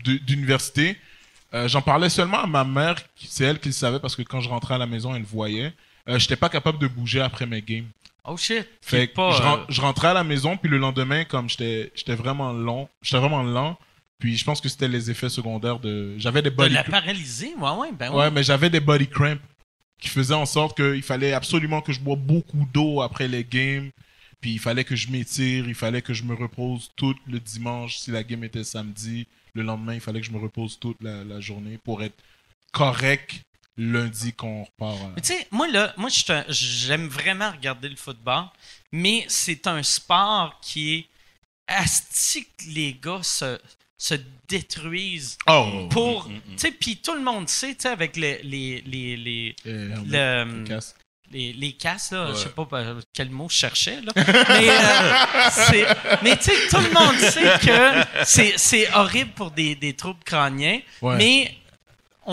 d'université, 0.04 0.96
j'en 1.66 1.82
parlais 1.82 2.08
seulement 2.08 2.42
à 2.42 2.46
ma 2.46 2.64
mère. 2.64 2.96
C'est 3.16 3.44
elle 3.44 3.58
qui 3.58 3.68
le 3.68 3.74
savait 3.74 3.98
parce 4.00 4.16
que 4.16 4.22
quand 4.22 4.40
je 4.40 4.48
rentrais 4.48 4.74
à 4.74 4.78
la 4.78 4.86
maison, 4.86 5.14
elle 5.14 5.22
le 5.22 5.26
voyait. 5.26 5.72
Euh, 6.08 6.18
J'étais 6.18 6.36
pas 6.36 6.48
capable 6.48 6.78
de 6.78 6.86
bouger 6.86 7.20
après 7.20 7.46
mes 7.46 7.60
games. 7.62 7.86
Oh 8.24 8.36
shit. 8.36 8.66
Fait 8.82 9.08
que 9.08 9.14
pas, 9.14 9.30
je, 9.32 9.42
ren- 9.42 9.58
euh, 9.58 9.64
je 9.68 9.80
rentrais 9.80 10.08
à 10.08 10.14
la 10.14 10.24
maison, 10.24 10.56
puis 10.56 10.70
le 10.70 10.78
lendemain, 10.78 11.24
comme 11.24 11.48
j'étais 11.48 11.90
vraiment 12.14 12.52
long, 12.52 12.88
j'étais 13.02 13.18
vraiment 13.18 13.42
lent, 13.42 13.78
puis 14.18 14.36
je 14.36 14.44
pense 14.44 14.60
que 14.60 14.68
c'était 14.68 14.88
les 14.88 15.10
effets 15.10 15.28
secondaires 15.28 15.78
de... 15.78 16.14
J'avais 16.18 16.42
des 16.42 16.50
de 16.50 16.54
body 16.56 16.74
la 16.74 16.84
paralyser? 16.84 17.54
Ouais, 17.58 17.70
ouais, 17.70 17.92
ben 17.92 18.10
Ouais, 18.10 18.16
ouais. 18.18 18.30
mais 18.30 18.42
j'avais 18.42 18.68
des 18.70 18.80
body 18.80 19.08
cramps 19.08 19.38
qui 20.00 20.08
faisaient 20.08 20.34
en 20.34 20.46
sorte 20.46 20.76
qu'il 20.76 21.02
fallait 21.02 21.32
absolument 21.32 21.80
que 21.82 21.92
je 21.92 22.00
bois 22.00 22.16
beaucoup 22.16 22.66
d'eau 22.72 23.02
après 23.02 23.28
les 23.28 23.44
games. 23.44 23.90
Puis 24.40 24.52
il 24.52 24.58
fallait 24.58 24.84
que 24.84 24.96
je 24.96 25.10
m'étire, 25.10 25.68
il 25.68 25.74
fallait 25.74 26.00
que 26.00 26.14
je 26.14 26.22
me 26.22 26.34
repose 26.34 26.90
tout 26.96 27.14
le 27.26 27.38
dimanche 27.38 27.98
si 27.98 28.10
la 28.10 28.22
game 28.22 28.42
était 28.44 28.64
samedi. 28.64 29.26
Le 29.52 29.62
lendemain, 29.62 29.92
il 29.94 30.00
fallait 30.00 30.20
que 30.20 30.26
je 30.26 30.32
me 30.32 30.38
repose 30.38 30.78
toute 30.78 30.96
la, 31.02 31.24
la 31.24 31.40
journée 31.40 31.76
pour 31.84 32.02
être 32.02 32.14
correct 32.72 33.42
lundi 33.80 34.32
quand 34.34 34.46
on 34.48 34.64
repart. 34.64 34.96
à- 35.02 35.12
Mais 35.16 35.22
tu 35.22 35.28
sais, 35.34 35.46
moi, 35.50 35.66
là, 35.68 35.92
moi, 35.96 36.10
j'aime 36.48 37.08
vraiment 37.08 37.50
regarder 37.50 37.88
le 37.88 37.96
football, 37.96 38.44
mais 38.92 39.24
c'est 39.28 39.66
un 39.66 39.82
sport 39.82 40.58
qui 40.60 40.94
est 40.96 41.06
asti 41.66 42.44
que 42.44 42.64
les 42.68 42.94
gars 43.02 43.22
se, 43.22 43.58
se 43.96 44.14
détruisent 44.48 45.38
Oh! 45.48 45.86
pour. 45.90 46.28
mm, 46.28 46.32
mm. 46.34 46.40
Tu 46.50 46.58
sais, 46.58 46.72
puis 46.72 46.96
tout 46.96 47.14
le 47.14 47.20
monde 47.22 47.48
sait, 47.48 47.74
tu 47.74 47.82
sais, 47.82 47.88
avec 47.88 48.16
les, 48.16 48.42
les, 48.42 48.82
les, 48.86 49.16
les, 49.16 49.56
Euh, 49.66 49.94
le- 50.44 50.64
casse. 50.66 50.94
les, 51.30 51.52
les 51.52 51.72
casses, 51.72 52.10
là, 52.10 52.26
Ouais. 52.26 52.32
je 52.32 52.38
sais 52.38 52.48
pas 52.48 52.66
euh, 52.72 53.00
quel 53.12 53.30
mot 53.30 53.48
je 53.48 53.54
cherchais, 53.54 54.00
là. 54.02 54.12
mais 54.16 54.68
euh, 54.68 55.94
mais 56.22 56.36
tu 56.36 56.44
sais, 56.44 56.68
tout 56.68 56.78
le 56.78 56.90
monde 56.92 57.16
sait 57.18 57.58
que 57.64 58.24
c'est- 58.24 58.54
c'est 58.58 58.92
horrible 58.94 59.30
pour 59.32 59.50
des, 59.52 59.74
des 59.76 59.94
troubles 59.94 60.22
crâniens, 60.24 60.80
Ouais. 61.02 61.16
mais 61.16 61.56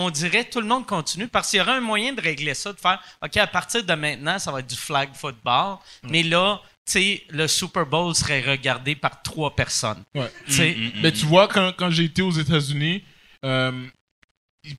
on 0.00 0.10
dirait 0.10 0.44
tout 0.44 0.60
le 0.60 0.66
monde 0.66 0.86
continue 0.86 1.28
parce 1.28 1.50
qu'il 1.50 1.58
y 1.58 1.60
aurait 1.60 1.72
un 1.72 1.80
moyen 1.80 2.12
de 2.12 2.20
régler 2.20 2.54
ça, 2.54 2.72
de 2.72 2.78
faire 2.80 3.00
OK, 3.22 3.36
à 3.36 3.46
partir 3.46 3.84
de 3.84 3.92
maintenant, 3.94 4.38
ça 4.38 4.52
va 4.52 4.60
être 4.60 4.66
du 4.68 4.76
flag 4.76 5.10
football, 5.14 5.78
mais 6.04 6.22
là, 6.22 6.60
tu 6.86 6.92
sais, 6.92 7.24
le 7.30 7.46
Super 7.48 7.84
Bowl 7.84 8.14
serait 8.14 8.40
regardé 8.40 8.94
par 8.94 9.22
trois 9.22 9.54
personnes. 9.54 10.02
Ouais. 10.14 10.30
Tu 10.46 10.52
sais, 10.52 10.74
Mm, 10.74 10.80
mm, 10.84 10.92
Mais 11.02 11.10
mm. 11.10 11.12
tu 11.12 11.26
vois, 11.26 11.48
quand, 11.48 11.72
quand 11.76 11.90
j'ai 11.90 12.04
été 12.04 12.22
aux 12.22 12.30
États-Unis, 12.30 13.02
euh, 13.44 13.72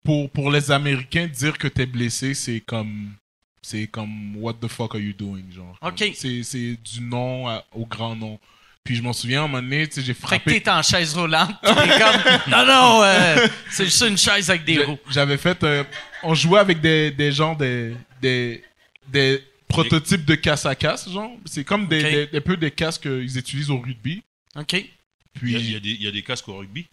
pour, 0.03 0.29
pour 0.29 0.51
les 0.51 0.71
Américains, 0.71 1.27
dire 1.27 1.57
que 1.57 1.67
t'es 1.67 1.85
blessé, 1.85 2.33
c'est 2.33 2.59
comme. 2.61 3.11
C'est 3.61 3.87
comme 3.87 4.37
What 4.37 4.53
the 4.61 4.67
fuck 4.67 4.95
are 4.95 5.01
you 5.01 5.13
doing? 5.13 5.43
Genre? 5.53 5.77
Ok. 5.81 5.97
Comme, 5.99 6.13
C'est 6.13 6.43
c'est 6.43 6.75
du 6.83 7.01
nom 7.01 7.47
à- 7.47 7.63
au 7.73 7.85
grand 7.85 8.15
nom. 8.15 8.39
Puis 8.83 8.95
je 8.95 9.01
m'en 9.03 9.13
souviens, 9.13 9.41
à 9.41 9.43
un 9.45 9.47
moment 9.47 9.61
donné, 9.61 9.87
tu 9.87 9.95
sais, 9.95 10.01
j'ai 10.01 10.13
Fait 10.13 10.21
que 10.21 10.27
frappé. 10.27 10.61
t'es 10.61 10.69
en 10.69 10.81
chaise 10.81 11.13
roulante, 11.15 11.49
pis 11.61 11.69
t'es 11.73 11.99
comme 11.99 12.51
non, 12.51 12.65
non, 12.65 13.03
euh, 13.03 13.47
c'est 13.69 13.85
juste 13.85 14.01
une 14.01 14.17
chaise 14.17 14.49
avec 14.49 14.63
des 14.65 14.83
roues. 14.83 14.97
J'avais 15.11 15.37
fait. 15.37 15.63
euh, 15.63 15.83
on 16.23 16.33
jouait 16.33 16.59
avec 16.59 16.81
des, 16.81 17.11
des 17.11 17.31
gens, 17.31 17.53
des, 17.53 17.93
des, 18.21 18.63
des 19.07 19.43
prototypes 19.67 20.25
de 20.25 20.35
casse 20.35 20.65
à 20.65 20.73
casse, 20.75 21.07
genre. 21.09 21.31
C'est 21.45 21.63
comme 21.63 21.87
des, 21.87 22.03
Ok. 22.03 22.11
des, 22.11 22.27
des 22.27 22.41
peu 22.41 22.57
des 22.57 22.71
casques 22.71 23.03
qu'ils 23.03 23.37
utilisent 23.37 23.69
au 23.69 23.79
rugby. 23.79 24.23
OK. 24.55 24.73
Il 24.73 24.85
Puis, 25.35 25.51
y, 25.51 25.55
a, 25.55 25.59
il 25.59 25.71
y 25.71 25.75
a 25.75 25.79
des, 25.79 25.89
il 25.91 26.03
y 26.03 26.07
a 26.07 26.11
des 26.11 26.23
casques 26.23 26.47
au 26.49 26.57
rugby? 26.57 26.87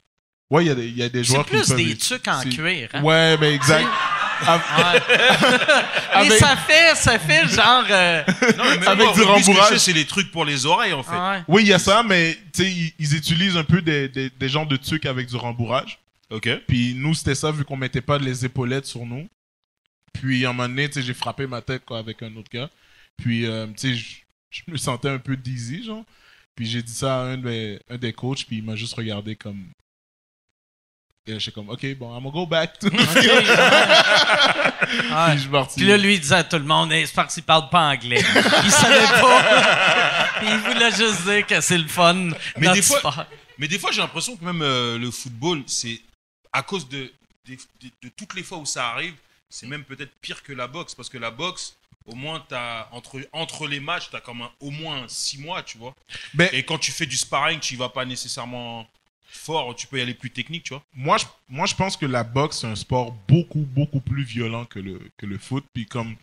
ouais, 0.51 0.65
il 0.65 0.69
y, 0.69 0.71
a 0.71 0.75
des- 0.75 0.87
il 0.89 0.97
y 0.97 1.03
a 1.03 1.09
des 1.09 1.25
C'est 1.25 1.33
joueurs 1.33 1.45
qui 1.47 1.51
plus 1.57 1.67
peuvent- 1.69 1.77
des 1.77 1.97
trucs 1.97 2.29
en 2.29 2.41
c'est- 2.43 2.49
cuir. 2.51 2.89
Hein? 2.93 3.03
Ouais, 3.03 3.37
ben 3.39 3.53
exact. 3.55 3.87
Ah, 4.45 4.61
Ouais. 4.79 5.01
Mais 5.09 6.27
Avec- 6.27 6.33
ça 6.39 6.57
fait, 6.57 6.95
ça 6.97 7.19
fait 7.19 7.47
genre. 7.49 7.85
euh, 7.91 8.23
Non, 8.57 8.65
mais 8.81 8.87
Avec 8.87 9.05
moi, 9.07 9.15
du 9.15 9.23
rembourrage. 9.23 9.79
c'est 9.79 9.93
les 9.93 10.05
trucs 10.07 10.31
pour 10.31 10.45
les 10.45 10.67
oreilles, 10.67 10.93
en 10.93 11.03
fait. 11.03 11.17
ouais. 11.17 11.43
Oui, 11.49 11.63
il 11.63 11.69
y 11.69 11.73
a 11.73 11.79
ça, 11.79 12.03
mais 12.03 12.35
tu 12.53 12.63
sais, 12.65 12.71
ils, 12.71 12.93
ils 12.99 13.15
utilisent 13.17 13.57
un 13.57 13.65
peu 13.65 13.83
des, 13.83 14.09
des, 14.09 14.31
des 14.31 14.49
genres 14.49 14.67
de 14.67 14.77
trucs 14.77 15.07
avec 15.07 15.27
du 15.27 15.37
rembourrage. 15.37 15.99
Ok. 16.31 16.49
Puis 16.67 16.95
nous, 16.97 17.15
c'était 17.15 17.35
ça, 17.35 17.51
vu 17.53 17.65
qu'on 17.65 17.77
mettait 17.77 18.01
pas 18.01 18.19
les 18.19 18.45
épaulettes 18.45 18.87
sur 18.87 19.05
nous. 19.07 19.29
Puis 20.13 20.45
à 20.47 20.51
un 20.51 20.53
moment 20.53 20.69
donné, 20.69 20.89
tu 20.89 20.95
sais, 20.95 21.03
j'ai 21.07 21.15
frappé 21.15 21.47
ma 21.47 21.61
tête 21.61 21.85
quoi, 21.85 21.99
avec 21.99 22.23
un 22.23 22.35
autre 22.37 22.51
gars. 22.53 22.71
Puis, 23.17 23.47
euh, 23.47 23.67
tu 23.69 23.73
sais, 23.77 23.95
je- 23.95 24.17
je 24.51 24.63
me 24.73 24.77
sentais 24.77 25.09
un 25.11 25.19
peu 25.19 25.37
dizzy, 25.37 25.85
genre. 25.85 26.05
Puis 26.55 26.67
j'ai 26.67 26.83
dit 26.83 26.93
ça 26.95 27.17
à 27.17 27.25
un, 27.25 27.37
des- 27.37 27.79
un 27.91 27.99
des 27.99 28.13
coachs, 28.15 28.47
puis 28.47 28.57
il 28.59 28.63
m'a 28.65 28.77
juste 28.77 28.95
regardé 28.95 29.37
comme... 29.37 29.67
Et 31.29 31.33
là, 31.33 31.39
j'étais 31.41 31.51
comme, 31.53 31.69
OK, 31.71 31.85
bon, 31.97 32.17
I'm 32.17 32.23
gonna 32.23 32.31
go 32.33 32.47
back. 32.47 32.75
puis 32.81 32.89
ouais. 32.91 32.99
Ouais. 35.11 35.33
je 35.35 35.39
suis 35.41 35.49
parti. 35.49 35.75
Puis 35.81 35.89
là, 35.89 35.97
lui, 35.97 36.15
il 36.15 36.21
disait 36.21 36.37
à 36.37 36.45
tout 36.45 36.57
le 36.57 36.65
monde, 36.65 36.93
hey, 36.93 37.07
c'est 37.07 37.15
parce 37.15 37.35
qu'il 37.35 37.43
parle 37.43 37.69
pas 37.69 37.89
anglais. 37.91 38.23
Il 38.65 38.71
savait 38.71 39.21
pas. 39.21 40.29
il 40.43 40.57
voulait 40.59 40.91
juste 40.93 41.23
dire 41.25 41.47
que 41.47 41.61
c'est 41.61 41.79
le 41.79 41.89
fun. 41.89 42.31
Mais 42.59 42.73
des 42.73 42.83
fois- 42.83 42.99
sport. 43.01 43.25
Mais 43.59 43.67
des 43.69 43.79
fois, 43.79 43.91
j'ai 43.91 44.03
l'impression 44.03 44.37
que 44.37 44.45
même 44.45 44.61
euh, 44.63 44.99
le 44.99 45.11
football, 45.11 45.63
c'est 45.67 46.01
à 46.53 46.63
cause 46.63 46.89
de, 46.89 47.11
de, 47.49 47.57
de 48.03 48.09
toutes 48.17 48.35
les 48.35 48.43
fois 48.43 48.59
où 48.59 48.67
ça 48.67 48.89
arrive, 48.91 49.15
c'est 49.49 49.67
même 49.67 49.83
peut-être 49.85 50.13
pire 50.21 50.43
que 50.43 50.53
la 50.53 50.67
boxe. 50.69 50.95
Parce 50.95 51.09
que 51.09 51.19
la 51.19 51.31
boxe, 51.31 51.75
au 52.05 52.15
moins, 52.15 52.45
as, 52.53 52.87
entre, 52.93 53.19
entre 53.33 53.67
les 53.67 53.81
matchs, 53.81 54.11
tu 54.11 54.17
as 54.17 54.21
comme 54.21 54.43
un- 54.43 54.51
au 54.61 54.71
moins 54.71 55.07
six 55.09 55.39
mois, 55.39 55.63
tu 55.63 55.79
vois. 55.79 55.95
Ben- 56.35 56.51
Et 56.53 56.63
quand 56.65 56.79
tu 56.79 56.93
fais 56.93 57.07
du 57.07 57.17
sparring, 57.17 57.59
tu 57.59 57.75
y 57.75 57.77
vas 57.77 57.89
pas 57.89 58.05
nécessairement 58.05 58.87
fort, 59.37 59.75
tu 59.77 59.87
peux 59.87 59.99
y 59.99 60.03
aller 60.03 60.15
plus 60.15 60.31
technique, 60.31 60.65
tu 60.65 60.75
vois. 60.75 60.83
moi, 60.95 61.17
je, 61.19 61.25
moi, 61.49 61.67
je 61.67 61.75
pense 61.75 61.97
que 61.97 62.07
la 62.07 62.25
boxe, 62.25 62.59
c'est 62.61 62.67
un 62.67 62.75
sport 62.77 63.13
beaucoup, 63.29 63.61
beaucoup 63.61 64.01
plus 64.01 64.25
violent 64.25 64.65
que 64.65 64.79
le, 64.79 65.01
que 65.17 65.27
le 65.27 65.39
foot. 65.39 65.65
Puis 65.73 65.87
comme, 65.87 66.17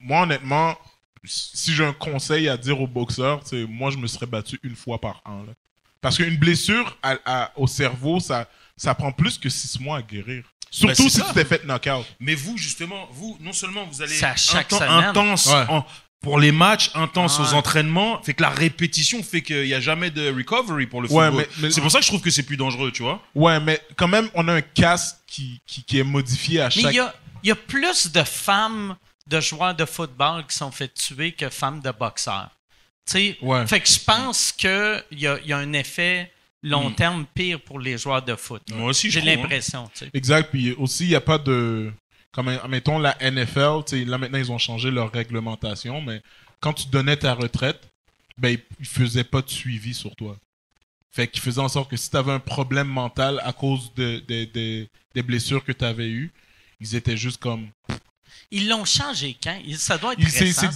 moi, 0.00 0.22
honnêtement, 0.22 0.76
si 1.24 1.72
j'ai 1.74 1.84
un 1.84 1.92
conseil 1.92 2.48
à 2.48 2.56
dire 2.56 2.80
aux 2.80 2.86
boxeurs, 2.86 3.40
c'est 3.44 3.64
moi, 3.66 3.90
je 3.90 3.96
me 3.96 4.06
serais 4.06 4.26
battu 4.26 4.58
une 4.62 4.76
fois 4.76 5.00
par 5.00 5.20
an. 5.24 5.42
là. 5.46 5.52
Parce 6.00 6.16
qu'une 6.16 6.36
blessure 6.36 6.96
à- 7.02 7.18
à- 7.24 7.52
au 7.56 7.66
cerveau, 7.66 8.20
ça, 8.20 8.48
ça 8.76 8.94
prend 8.94 9.10
plus 9.12 9.36
que 9.38 9.48
six 9.48 9.80
mois 9.80 9.98
à 9.98 10.02
guérir. 10.02 10.44
Surtout 10.70 10.94
c'est 11.04 11.08
si 11.08 11.18
ça. 11.18 11.24
tu 11.28 11.34
t'es 11.34 11.44
fait 11.44 11.64
knock-out. 11.64 12.04
Mais 12.20 12.34
vous, 12.34 12.56
justement, 12.58 13.08
vous, 13.10 13.36
non 13.40 13.52
seulement 13.52 13.84
vous 13.86 14.02
allez 14.02 14.12
C'est 14.14 14.26
à 14.26 14.36
chaque 14.36 14.70
inten- 14.70 14.78
semaine. 14.78 15.04
intense 15.04 15.46
Ouais. 15.46 15.64
en, 15.68 15.84
pour 16.20 16.38
les 16.40 16.50
matchs 16.52 16.90
intenses 16.94 17.36
Ah. 17.38 17.42
aux 17.42 17.54
entraînements, 17.54 18.20
fait 18.22 18.34
que 18.34 18.42
la 18.42 18.50
répétition 18.50 19.22
fait 19.22 19.40
qu'il 19.42 19.64
n'y 19.64 19.74
a 19.74 19.80
jamais 19.80 20.10
de 20.10 20.30
recovery 20.32 20.86
pour 20.86 21.00
le 21.00 21.08
football. 21.08 21.34
mais- 21.36 21.48
mais- 21.60 21.70
C'est 21.70 21.80
pour 21.80 21.90
ça 21.90 21.98
que 22.00 22.04
je 22.04 22.10
trouve 22.10 22.20
que 22.20 22.30
c'est 22.30 22.42
plus 22.42 22.56
dangereux, 22.56 22.90
tu 22.90 23.02
vois. 23.02 23.22
Ouais, 23.34 23.60
mais 23.60 23.80
quand 23.96 24.08
même, 24.08 24.28
on 24.34 24.46
a 24.48 24.54
un 24.54 24.60
casque 24.60 25.16
qui, 25.26 25.60
qui, 25.66 25.84
qui 25.84 25.98
est 25.98 26.04
modifié 26.04 26.60
à 26.60 26.64
Mais 26.66 26.70
chaque. 26.82 26.92
il 26.92 26.96
y 26.96 27.00
a, 27.00 27.14
il 27.44 27.48
y 27.48 27.52
a 27.52 27.56
plus 27.56 28.10
de 28.10 28.22
femmes 28.24 28.96
de 29.28 29.40
joueurs 29.40 29.74
de 29.74 29.84
football 29.84 30.44
qui 30.46 30.56
sont 30.56 30.70
fait 30.72 30.92
tuer 30.92 31.32
que 31.32 31.48
femmes 31.50 31.80
de 31.80 31.90
boxeurs. 31.92 32.50
Tu 33.06 33.12
sais, 33.12 33.38
Ouais. 33.40 33.66
fait 33.66 33.80
que 33.80 33.88
je 33.88 34.00
pense 34.00 34.52
qu'il 34.52 35.04
y 35.12 35.26
a, 35.26 35.38
il 35.42 35.48
y 35.48 35.52
a 35.52 35.58
un 35.58 35.72
effet 35.72 36.32
long 36.64 36.90
Mm. 36.90 36.94
terme 36.96 37.26
pire 37.32 37.60
pour 37.60 37.78
les 37.78 37.96
joueurs 37.96 38.22
de 38.22 38.34
foot. 38.34 38.62
Moi 38.74 38.90
aussi, 38.90 39.08
je 39.10 39.20
J'ai 39.20 39.30
hein. 39.30 39.36
l'impression. 39.36 39.88
Exact. 40.12 40.50
Puis 40.50 40.72
aussi, 40.72 41.04
il 41.04 41.08
n'y 41.10 41.14
a 41.14 41.20
pas 41.20 41.38
de. 41.38 41.92
Comme, 42.32 42.56
mettons, 42.68 42.98
la 42.98 43.16
NFL, 43.20 43.82
là 44.06 44.18
maintenant, 44.18 44.38
ils 44.38 44.52
ont 44.52 44.58
changé 44.58 44.90
leur 44.90 45.10
réglementation, 45.10 46.00
mais 46.00 46.22
quand 46.60 46.74
tu 46.74 46.88
donnais 46.88 47.16
ta 47.16 47.34
retraite, 47.34 47.80
ben, 48.36 48.50
ils- 48.50 48.62
ils 48.80 48.86
faisaient 48.86 49.24
pas 49.24 49.42
de 49.42 49.48
suivi 49.50 49.94
sur 49.94 50.14
toi. 50.14 50.36
Fait 51.10 51.26
qu'ils 51.26 51.40
faisaient 51.42 51.60
en 51.60 51.68
sorte 51.68 51.90
que 51.90 51.96
si 51.96 52.10
tu 52.10 52.16
avais 52.16 52.32
un 52.32 52.38
problème 52.38 52.86
mental 52.86 53.40
à 53.44 53.52
cause 53.52 53.92
de, 53.94 54.22
de- 54.28 54.44
de- 54.44 54.88
des 55.14 55.22
blessures 55.22 55.64
que 55.64 55.72
tu 55.72 55.84
avais 55.84 56.08
eues, 56.08 56.30
ils 56.80 56.94
étaient 56.94 57.16
juste 57.16 57.38
comme. 57.40 57.68
Ils 58.50 58.66
l'ont 58.66 58.86
changé 58.86 59.36
quand? 59.42 59.58
Ça 59.76 59.98
doit 59.98 60.14
être 60.14 60.26
C'est 60.26 60.44
récent. 60.44 60.68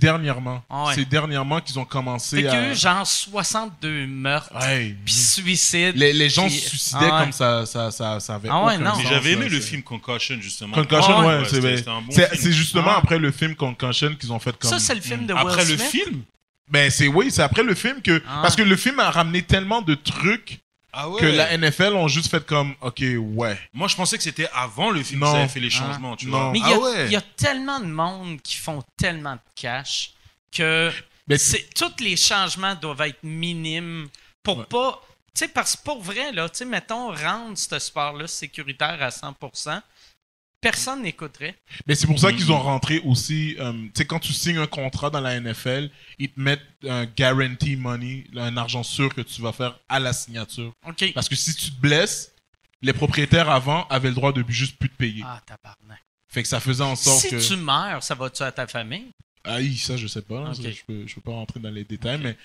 dernièrement. 0.00 0.64
Ah 0.68 0.86
ouais. 0.86 0.94
C'est 0.96 1.04
dernièrement 1.08 1.60
qu'ils 1.60 1.78
ont 1.78 1.84
commencé 1.84 2.36
qu'il 2.38 2.46
y 2.46 2.48
a 2.48 2.60
à. 2.60 2.72
eu 2.72 2.74
genre 2.74 3.06
62 3.06 4.06
meurtres, 4.08 4.50
Ouais. 4.60 4.96
puis 5.04 5.14
suicides. 5.14 5.96
Les, 5.96 6.12
les 6.12 6.28
gens 6.28 6.46
puis- 6.48 6.58
se 6.58 6.68
suicidaient 6.70 6.98
Ah 7.08 7.14
ouais. 7.18 7.22
comme 7.22 7.32
ça, 7.32 7.66
ça, 7.66 7.90
ça, 7.92 8.18
ça 8.18 8.34
avait 8.34 8.48
Ah 8.50 8.64
ouais, 8.64 8.78
non. 8.78 8.94
J'avais 9.08 9.32
aimé 9.32 9.48
le 9.48 9.60
film 9.60 9.82
Concussion, 9.84 10.38
justement. 10.40 10.74
Concussion, 10.74 11.18
Ah 11.18 11.26
ouais, 11.26 11.38
ouais, 11.38 11.48
c'est 11.48 11.60
bon 11.84 12.50
justement 12.52 12.96
après 12.96 13.18
le 13.18 13.30
film 13.30 13.54
Concussion 13.54 14.14
qu'ils 14.16 14.32
ont 14.32 14.40
fait 14.40 14.56
comme. 14.58 14.68
Ça, 14.70 14.80
c'est 14.80 14.94
le 14.96 15.00
film 15.00 15.26
de 15.26 15.32
Après 15.34 15.62
Will 15.64 15.70
le 15.72 15.78
Smith? 15.78 15.90
film? 15.90 16.22
Ben 16.68 16.90
c'est 16.90 17.06
oui, 17.08 17.30
c'est 17.30 17.42
après 17.42 17.62
le 17.64 17.74
film 17.74 18.00
que 18.02 18.18
parce 18.42 18.54
que 18.56 18.62
le 18.62 18.76
film 18.76 18.98
a 19.00 19.10
ramené 19.10 19.42
tellement 19.42 19.82
de 19.82 19.94
trucs 19.94 20.60
Ah 20.92 21.06
que 21.18 21.26
la 21.26 21.56
NFL 21.56 21.94
ont 21.94 22.08
juste 22.08 22.30
fait 22.30 22.44
comme 22.44 22.74
OK, 22.80 23.02
ouais. 23.18 23.58
Moi, 23.72 23.86
je 23.88 23.94
pensais 23.96 24.16
que 24.16 24.22
c'était 24.24 24.48
avant 24.52 24.90
le 24.90 25.02
film 25.02 25.22
ça 25.24 25.32
avait 25.38 25.48
fait 25.48 25.60
les 25.60 25.70
changements, 25.70 26.16
tu 26.16 26.26
Non. 26.26 26.38
vois. 26.44 26.52
Mais 26.52 26.58
il 26.58 26.68
y, 26.68 26.72
ah 26.72 26.78
ouais. 26.78 27.06
il 27.06 27.12
y 27.12 27.16
a 27.16 27.20
tellement 27.20 27.78
de 27.80 27.86
monde 27.86 28.40
qui 28.42 28.56
font 28.56 28.82
tellement 28.96 29.34
de 29.34 29.40
cash 29.54 30.12
que 30.52 30.90
tous 31.76 32.02
les 32.02 32.16
changements 32.16 32.74
doivent 32.74 33.02
être 33.02 33.22
minimes 33.22 34.08
pour 34.42 34.58
Ouais. 34.58 34.64
pas. 34.64 35.00
Tu 35.32 35.44
sais, 35.44 35.48
parce 35.48 35.76
que 35.76 35.82
pour 35.84 36.02
vrai, 36.02 36.32
là, 36.32 36.48
tu 36.48 36.58
sais, 36.58 36.64
mettons, 36.64 37.14
rendre 37.14 37.56
ce 37.56 37.78
sport-là 37.78 38.26
sécuritaire 38.26 38.98
à 39.00 39.10
100%, 39.10 39.80
personne 40.60 41.02
n'écouterait. 41.02 41.54
mais 41.86 41.94
c'est 41.94 42.06
pour 42.06 42.18
ça 42.18 42.32
qu'ils 42.32 42.52
ont 42.52 42.58
rentré 42.60 42.98
aussi 43.00 43.56
euh, 43.58 43.72
tu 43.72 43.90
sais 43.94 44.04
quand 44.06 44.18
tu 44.20 44.32
signes 44.32 44.58
un 44.58 44.66
contrat 44.66 45.10
dans 45.10 45.20
la 45.20 45.38
NFL, 45.40 45.90
ils 46.18 46.30
te 46.30 46.38
mettent 46.40 46.60
un 46.88 47.06
guarantee 47.06 47.76
money, 47.76 48.24
un 48.36 48.56
argent 48.56 48.82
sûr 48.82 49.14
que 49.14 49.20
tu 49.22 49.40
vas 49.42 49.52
faire 49.52 49.78
à 49.88 49.98
la 49.98 50.12
signature 50.12 50.72
OK. 50.86 51.12
parce 51.14 51.28
que 51.28 51.36
si 51.36 51.54
tu 51.54 51.70
te 51.70 51.80
blesses, 51.80 52.32
les 52.82 52.92
propriétaires 52.92 53.50
avant 53.50 53.86
avaient 53.88 54.08
le 54.08 54.14
droit 54.14 54.32
de 54.32 54.44
juste 54.48 54.76
plus 54.78 54.88
te 54.88 54.96
payer. 54.96 55.22
Ah, 55.26 55.40
tabarnak. 55.46 56.02
Fait 56.28 56.42
que 56.42 56.48
ça 56.48 56.60
faisait 56.60 56.84
en 56.84 56.96
sorte 56.96 57.20
Si 57.20 57.30
que 57.30 57.46
tu 57.46 57.56
meurs, 57.56 58.02
ça 58.02 58.14
va-tu 58.14 58.42
à 58.42 58.52
ta 58.52 58.66
famille? 58.66 59.10
Ah 59.44 59.56
oui, 59.56 59.76
ça, 59.76 59.96
je 59.96 60.06
sais 60.06 60.22
pas. 60.22 60.44
là. 60.44 60.50
Ok. 60.50 60.56
Ça, 60.56 60.70
je, 60.70 60.80
peux, 60.86 61.06
je 61.06 61.14
peux 61.14 61.20
pas 61.22 61.32
rentrer 61.32 61.58
dans 61.60 61.70
les 61.70 61.84
détails, 61.84 62.20
mais 62.22 62.36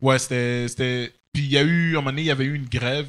ouais, 0.00 0.18
c'était. 0.18 0.66
c'était- 0.68 1.12
Puis 1.32 1.42
il 1.44 1.50
y 1.50 1.58
a 1.58 1.62
eu, 1.62 1.94
à 1.96 1.98
un 1.98 2.00
moment 2.00 2.10
donné, 2.10 2.22
il 2.22 2.26
y 2.26 2.30
avait 2.30 2.44
eu 2.44 2.54
une 2.54 2.68
grève. 2.68 3.08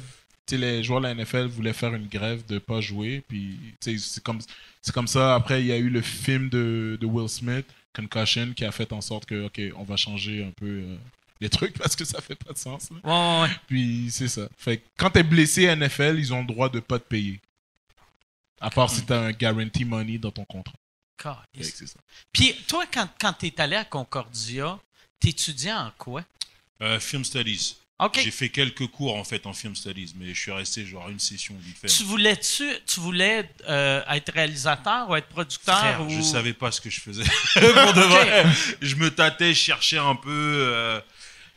Les 0.50 0.84
joueurs 0.84 1.00
de 1.00 1.06
la 1.06 1.14
NFL 1.14 1.46
voulaient 1.46 1.72
faire 1.72 1.94
une 1.94 2.06
grève 2.06 2.44
de 2.46 2.58
pas 2.58 2.80
jouer. 2.80 3.22
Puis, 3.28 3.58
c'est 3.80 4.22
comme, 4.22 4.40
c'est 4.80 4.94
comme 4.94 5.08
ça. 5.08 5.34
Après, 5.34 5.60
il 5.60 5.66
y 5.66 5.72
a 5.72 5.76
eu 5.76 5.88
le 5.88 6.02
film 6.02 6.48
de, 6.48 6.96
de 7.00 7.06
Will 7.06 7.28
Smith, 7.28 7.66
Concussion, 7.94 8.52
qui 8.54 8.64
a 8.64 8.70
fait 8.72 8.92
en 8.92 9.00
sorte 9.00 9.26
que, 9.26 9.46
OK, 9.46 9.60
on 9.76 9.82
va 9.84 9.96
changer 9.96 10.44
un 10.44 10.50
peu 10.52 10.66
euh, 10.66 10.96
les 11.40 11.48
trucs 11.48 11.76
parce 11.78 11.96
que 11.96 12.04
ça 12.04 12.20
fait 12.20 12.36
pas 12.36 12.52
de 12.52 12.58
sens. 12.58 12.90
Ouais, 12.90 13.10
ouais, 13.10 13.40
ouais. 13.42 13.56
Puis, 13.66 14.08
c'est 14.10 14.28
ça. 14.28 14.48
Fait 14.56 14.78
que 14.78 14.82
quand 14.96 15.10
t'es 15.10 15.22
blessé 15.22 15.68
à 15.68 15.74
NFL, 15.74 16.16
ils 16.18 16.32
ont 16.32 16.40
le 16.40 16.46
droit 16.46 16.68
de 16.68 16.80
pas 16.80 16.98
te 16.98 17.08
payer. 17.08 17.40
À 18.60 18.70
part 18.70 18.90
si 18.90 19.04
t'as 19.04 19.20
un 19.20 19.32
guarantee 19.32 19.84
money 19.84 20.18
dans 20.18 20.30
ton 20.30 20.44
contrat. 20.44 20.74
Ça. 21.22 22.00
Puis 22.32 22.54
toi, 22.68 22.84
quand, 22.92 23.08
quand 23.20 23.32
tu 23.32 23.46
es 23.46 23.60
allé 23.60 23.76
à 23.76 23.84
Concordia, 23.84 24.78
t'étudiais 25.18 25.72
en 25.72 25.90
quoi? 25.98 26.24
Euh, 26.82 27.00
film 27.00 27.24
Studies. 27.24 27.76
J'ai 28.14 28.30
fait 28.30 28.50
quelques 28.50 28.86
cours 28.88 29.16
en 29.16 29.24
fait 29.24 29.46
en 29.46 29.54
film 29.54 29.74
studies, 29.74 30.12
mais 30.16 30.34
je 30.34 30.38
suis 30.40 30.52
resté 30.52 30.84
genre 30.84 31.08
une 31.08 31.18
session 31.18 31.56
vite 31.58 31.78
fait. 31.78 31.86
Tu 31.88 32.02
voulais-tu, 32.04 32.68
tu 32.86 33.00
voulais 33.00 33.48
euh, 33.68 34.02
être 34.10 34.32
réalisateur 34.34 35.08
ou 35.08 35.16
être 35.16 35.28
producteur? 35.28 35.78
Frère, 35.78 36.02
ou... 36.02 36.10
je 36.10 36.20
savais 36.20 36.52
pas 36.52 36.70
ce 36.70 36.80
que 36.80 36.90
je 36.90 37.00
faisais. 37.00 37.24
Pour 37.54 37.92
de. 37.94 38.82
Je 38.82 38.96
me 38.96 39.10
tâtais, 39.10 39.54
je 39.54 39.60
cherchais 39.60 39.98
un 39.98 40.14
peu. 40.14 40.30
euh, 40.30 41.00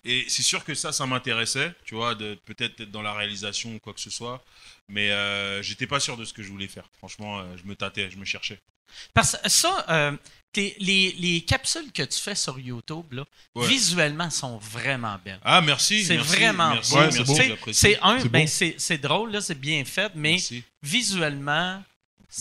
et 0.05 0.25
c'est 0.29 0.43
sûr 0.43 0.63
que 0.63 0.73
ça, 0.75 0.93
ça 0.93 1.05
m'intéressait, 1.05 1.73
tu 1.83 1.95
vois, 1.95 2.15
de 2.15 2.35
peut-être 2.45 2.79
être 2.79 2.91
dans 2.91 3.01
la 3.01 3.13
réalisation 3.13 3.75
ou 3.75 3.79
quoi 3.79 3.93
que 3.93 3.99
ce 3.99 4.09
soit. 4.09 4.41
Mais 4.87 5.11
euh, 5.11 5.61
j'étais 5.61 5.87
pas 5.87 5.99
sûr 5.99 6.15
de 6.15 6.23
ce 6.23 6.31
que 6.33 6.41
je 6.41 6.49
voulais 6.49 6.69
faire. 6.69 6.85
Franchement, 6.99 7.39
euh, 7.39 7.43
je 7.61 7.67
me 7.67 7.75
tâtais, 7.75 8.09
je 8.09 8.17
me 8.17 8.23
cherchais. 8.23 8.61
Parce 9.13 9.35
que 9.35 9.49
ça, 9.49 10.17
les, 10.55 11.15
les 11.19 11.41
capsules 11.41 11.91
que 11.93 12.03
tu 12.03 12.19
fais 12.19 12.35
sur 12.35 12.59
YouTube, 12.59 13.05
là, 13.13 13.23
Ouais. 13.55 13.67
visuellement, 13.67 14.29
sont 14.29 14.57
vraiment 14.57 15.15
belles. 15.23 15.39
Ah, 15.43 15.61
merci. 15.61 16.03
C'est 16.03 16.17
vraiment 16.17 16.73
merci, 16.73 16.93
beau. 16.93 16.99
Merci, 17.01 17.17
c'est 17.17 17.23
beau. 17.23 17.33
Un, 18.03 18.19
C'est 18.19 18.29
ben, 18.29 18.41
beau. 18.43 18.47
c'est 18.51 18.75
c'est 18.77 18.97
drôle, 18.97 19.31
là, 19.31 19.41
c'est 19.41 19.59
bien 19.59 19.83
fait, 19.85 20.11
mais 20.15 20.31
Merci. 20.31 20.63
visuellement, 20.81 21.81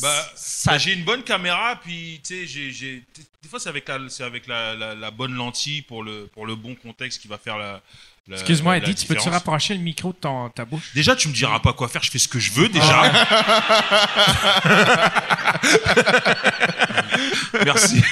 Bah, 0.02 0.32
ça, 0.36 0.72
Bah, 0.72 0.78
j'ai 0.78 0.92
une 0.92 1.04
bonne 1.04 1.22
caméra, 1.22 1.80
puis 1.82 2.20
tu 2.22 2.34
sais, 2.34 2.46
j'ai, 2.46 2.70
j'ai- 2.72 3.02
t- 3.14 3.22
des 3.42 3.48
fois 3.48 3.58
c'est 3.58 3.70
avec 3.70 3.88
la, 3.88 3.98
c'est 4.10 4.22
avec 4.24 4.46
la, 4.46 4.74
la, 4.74 4.94
la 4.94 5.10
bonne 5.10 5.32
lentille 5.34 5.80
pour 5.82 6.02
le, 6.02 6.28
pour 6.34 6.44
le 6.46 6.56
bon 6.56 6.74
contexte 6.74 7.22
qui 7.22 7.28
va 7.28 7.38
faire 7.38 7.56
la. 7.56 7.80
Excuse-moi, 8.30 8.76
Eddie, 8.76 8.94
tu 8.94 9.06
peux-tu 9.06 9.30
rapprocher 9.30 9.72
le 9.72 9.80
micro 9.80 10.12
de 10.12 10.18
ton, 10.18 10.50
ta 10.50 10.66
bouche? 10.66 10.92
Déjà, 10.94 11.16
tu 11.16 11.28
me 11.28 11.32
diras 11.32 11.60
pas 11.60 11.72
quoi 11.72 11.88
faire, 11.88 12.02
je 12.02 12.10
fais 12.10 12.18
ce 12.18 12.28
que 12.28 12.38
je 12.38 12.52
veux 12.52 12.68
déjà. 12.68 13.10
Merci. 17.64 18.02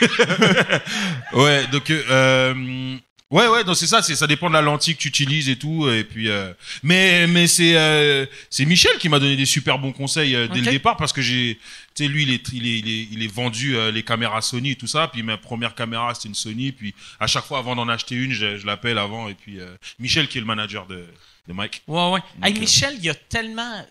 ouais, 1.33 1.67
donc 1.69 1.91
euh, 1.91 2.97
ouais, 3.31 3.49
ouais, 3.49 3.65
donc 3.65 3.77
c'est 3.77 3.87
ça, 3.87 4.03
c'est 4.03 4.15
ça 4.17 4.27
dépend 4.27 4.49
de 4.49 4.55
la 4.55 4.63
lentille 4.63 4.95
que 4.95 5.01
tu 5.01 5.09
utilises 5.09 5.49
et 5.49 5.57
tout, 5.57 5.89
et 5.91 6.05
puis 6.05 6.29
euh, 6.29 6.53
mais 6.83 7.27
mais 7.27 7.47
c'est 7.47 7.77
euh, 7.77 8.27
c'est 8.51 8.65
Michel 8.65 8.97
qui 8.99 9.09
m'a 9.09 9.19
donné 9.19 9.37
des 9.37 9.47
super 9.47 9.79
bons 9.79 9.93
conseils 9.93 10.35
euh, 10.35 10.49
dès 10.49 10.61
le 10.61 10.71
départ 10.71 10.97
parce 10.97 11.13
que 11.13 11.23
j'ai 11.23 11.59
tu 11.95 12.05
sais 12.05 12.09
lui 12.09 12.23
il 12.25 12.31
est 12.31 12.49
il 12.53 12.67
est 12.67 12.79
il 12.79 12.89
est, 12.89 13.09
il 13.13 13.23
est 13.23 13.33
vendu 13.33 13.77
euh, 13.77 13.91
les 13.91 14.03
caméras 14.03 14.43
Sony 14.43 14.73
et 14.73 14.77
tout 14.77 14.87
ça, 14.87 15.09
puis 15.09 15.23
ma 15.23 15.37
première 15.37 15.75
caméra 15.75 16.15
c'était 16.15 16.29
une 16.29 16.35
Sony, 16.35 16.73
puis 16.73 16.95
à 17.21 17.27
chaque 17.27 17.45
fois 17.45 17.59
avant 17.59 17.75
d'en 17.77 17.89
acheter 17.89 18.15
une, 18.15 18.33
je, 18.33 18.59
je 18.59 18.67
l'appelle 18.67 18.99
avant 18.99 19.29
et 19.29 19.35
puis 19.35 19.61
euh, 19.61 19.75
Michel 19.99 20.29
qui 20.29 20.39
est 20.39 20.41
le 20.41 20.47
manager 20.47 20.87
de 20.87 21.05
de 21.49 21.53
Mike. 21.53 21.83
Ouais, 21.87 22.11
ouais. 22.11 22.21
Hey, 22.43 22.59
Michel, 22.59 22.95
il 22.99 23.05
y 23.05 23.09
a 23.09 23.15
tellement. 23.15 23.87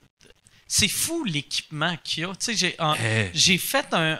C'est 0.68 0.88
fou 0.88 1.24
l'équipement 1.24 1.96
qu'il 2.04 2.24
y 2.24 2.26
a. 2.26 2.34
J'ai, 3.34 3.58
fait 3.58 3.88
un, 3.94 4.20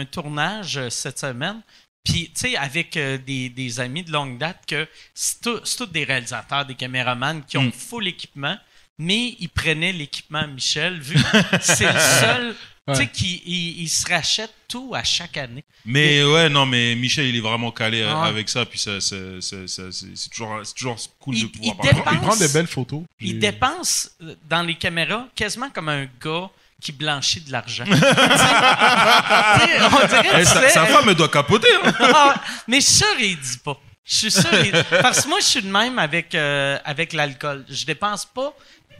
un 0.00 0.04
tournage 0.04 0.76
euh, 0.76 0.90
cette 0.90 1.18
semaine, 1.18 1.60
puis, 2.04 2.30
avec 2.58 2.96
euh, 2.96 3.18
des, 3.18 3.48
des 3.48 3.80
amis 3.80 4.02
de 4.04 4.12
longue 4.12 4.38
date, 4.38 4.62
que 4.68 4.86
c'est, 5.14 5.40
tout- 5.40 5.60
tous 5.60 5.86
des 5.86 6.04
réalisateurs, 6.04 6.64
des 6.66 6.74
caméramans 6.74 7.42
qui 7.44 7.56
ont 7.58 7.62
Mm. 7.64 7.72
full 7.72 8.06
équipement, 8.08 8.56
mais 8.98 9.36
ils 9.40 9.48
prenaient 9.48 9.92
l'équipement 9.92 10.46
Michel, 10.46 11.00
vu 11.00 11.14
que 11.16 11.38
c'est 11.60 11.92
le 11.92 11.98
seul, 12.20 12.54
tu 12.88 12.94
sais, 12.94 13.00
Ouais. 13.00 13.08
qui 13.08 13.42
il, 13.46 13.82
il 13.82 13.88
se 13.88 14.08
rachète 14.08 14.52
tout 14.68 14.92
à 14.94 15.02
chaque 15.02 15.36
année. 15.36 15.64
Mais 15.84 16.22
ouais, 16.24 16.48
non, 16.48 16.66
mais 16.66 16.94
Michel, 16.94 17.26
il 17.26 17.36
est 17.36 17.40
vraiment 17.40 17.70
calé 17.72 18.02
euh, 18.02 18.10
Ah 18.12 18.22
ouais. 18.22 18.28
avec 18.28 18.48
ça, 18.48 18.64
puis 18.64 18.78
ça, 18.78 19.00
ça- 19.00 19.40
ça- 19.40 19.56
c'est 19.66 19.90
c'est 19.92 20.30
toujours, 20.30 20.60
c'est 20.64 20.74
toujours 20.74 20.96
cool 21.18 21.36
Il- 21.36 21.42
de 21.42 21.46
pouvoir 21.48 21.76
il 21.82 21.88
dépense- 21.88 22.12
Il 22.14 22.20
prend 22.20 22.36
des 22.36 22.48
belles 22.48 22.66
photos. 22.66 23.02
Il 23.20 23.26
J'ai- 23.28 23.34
dépense 23.38 24.10
euh, 24.22 24.34
dans 24.48 24.62
les 24.62 24.74
caméras 24.76 25.26
quasiment 25.34 25.70
comme 25.70 25.88
un 25.88 26.06
gars 26.22 26.48
qui 26.80 26.92
blanchit 26.92 27.40
de 27.40 27.50
l'argent. 27.52 27.84
Tu 27.88 27.92
sais, 27.94 27.98
tu 27.98 28.06
sais, 28.06 29.82
on 29.82 30.06
dirait 30.06 30.22
que 30.28 30.36
Eh, 30.40 30.44
sa, 30.44 30.68
sa 30.68 30.86
femme, 30.86 31.12
doit 31.14 31.28
capoter. 31.28 31.68
hein. 31.84 31.92
Ah, 32.00 32.34
mais 32.68 32.80
je 32.80 32.86
suis 32.86 32.94
sûr 32.94 33.06
il 33.20 33.36
dit 33.38 33.58
pas. 33.64 33.80
Je 34.04 34.16
suis 34.16 34.30
sûr. 34.30 34.48
il- 34.64 34.84
Parce 35.02 35.22
que 35.22 35.28
moi, 35.28 35.38
je 35.40 35.44
suis 35.46 35.62
de 35.62 35.68
même 35.68 35.98
avec, 35.98 36.34
euh, 36.34 36.78
avec 36.84 37.12
l'alcool. 37.12 37.64
Je 37.68 37.84
dépense 37.84 38.24
pas 38.26 38.54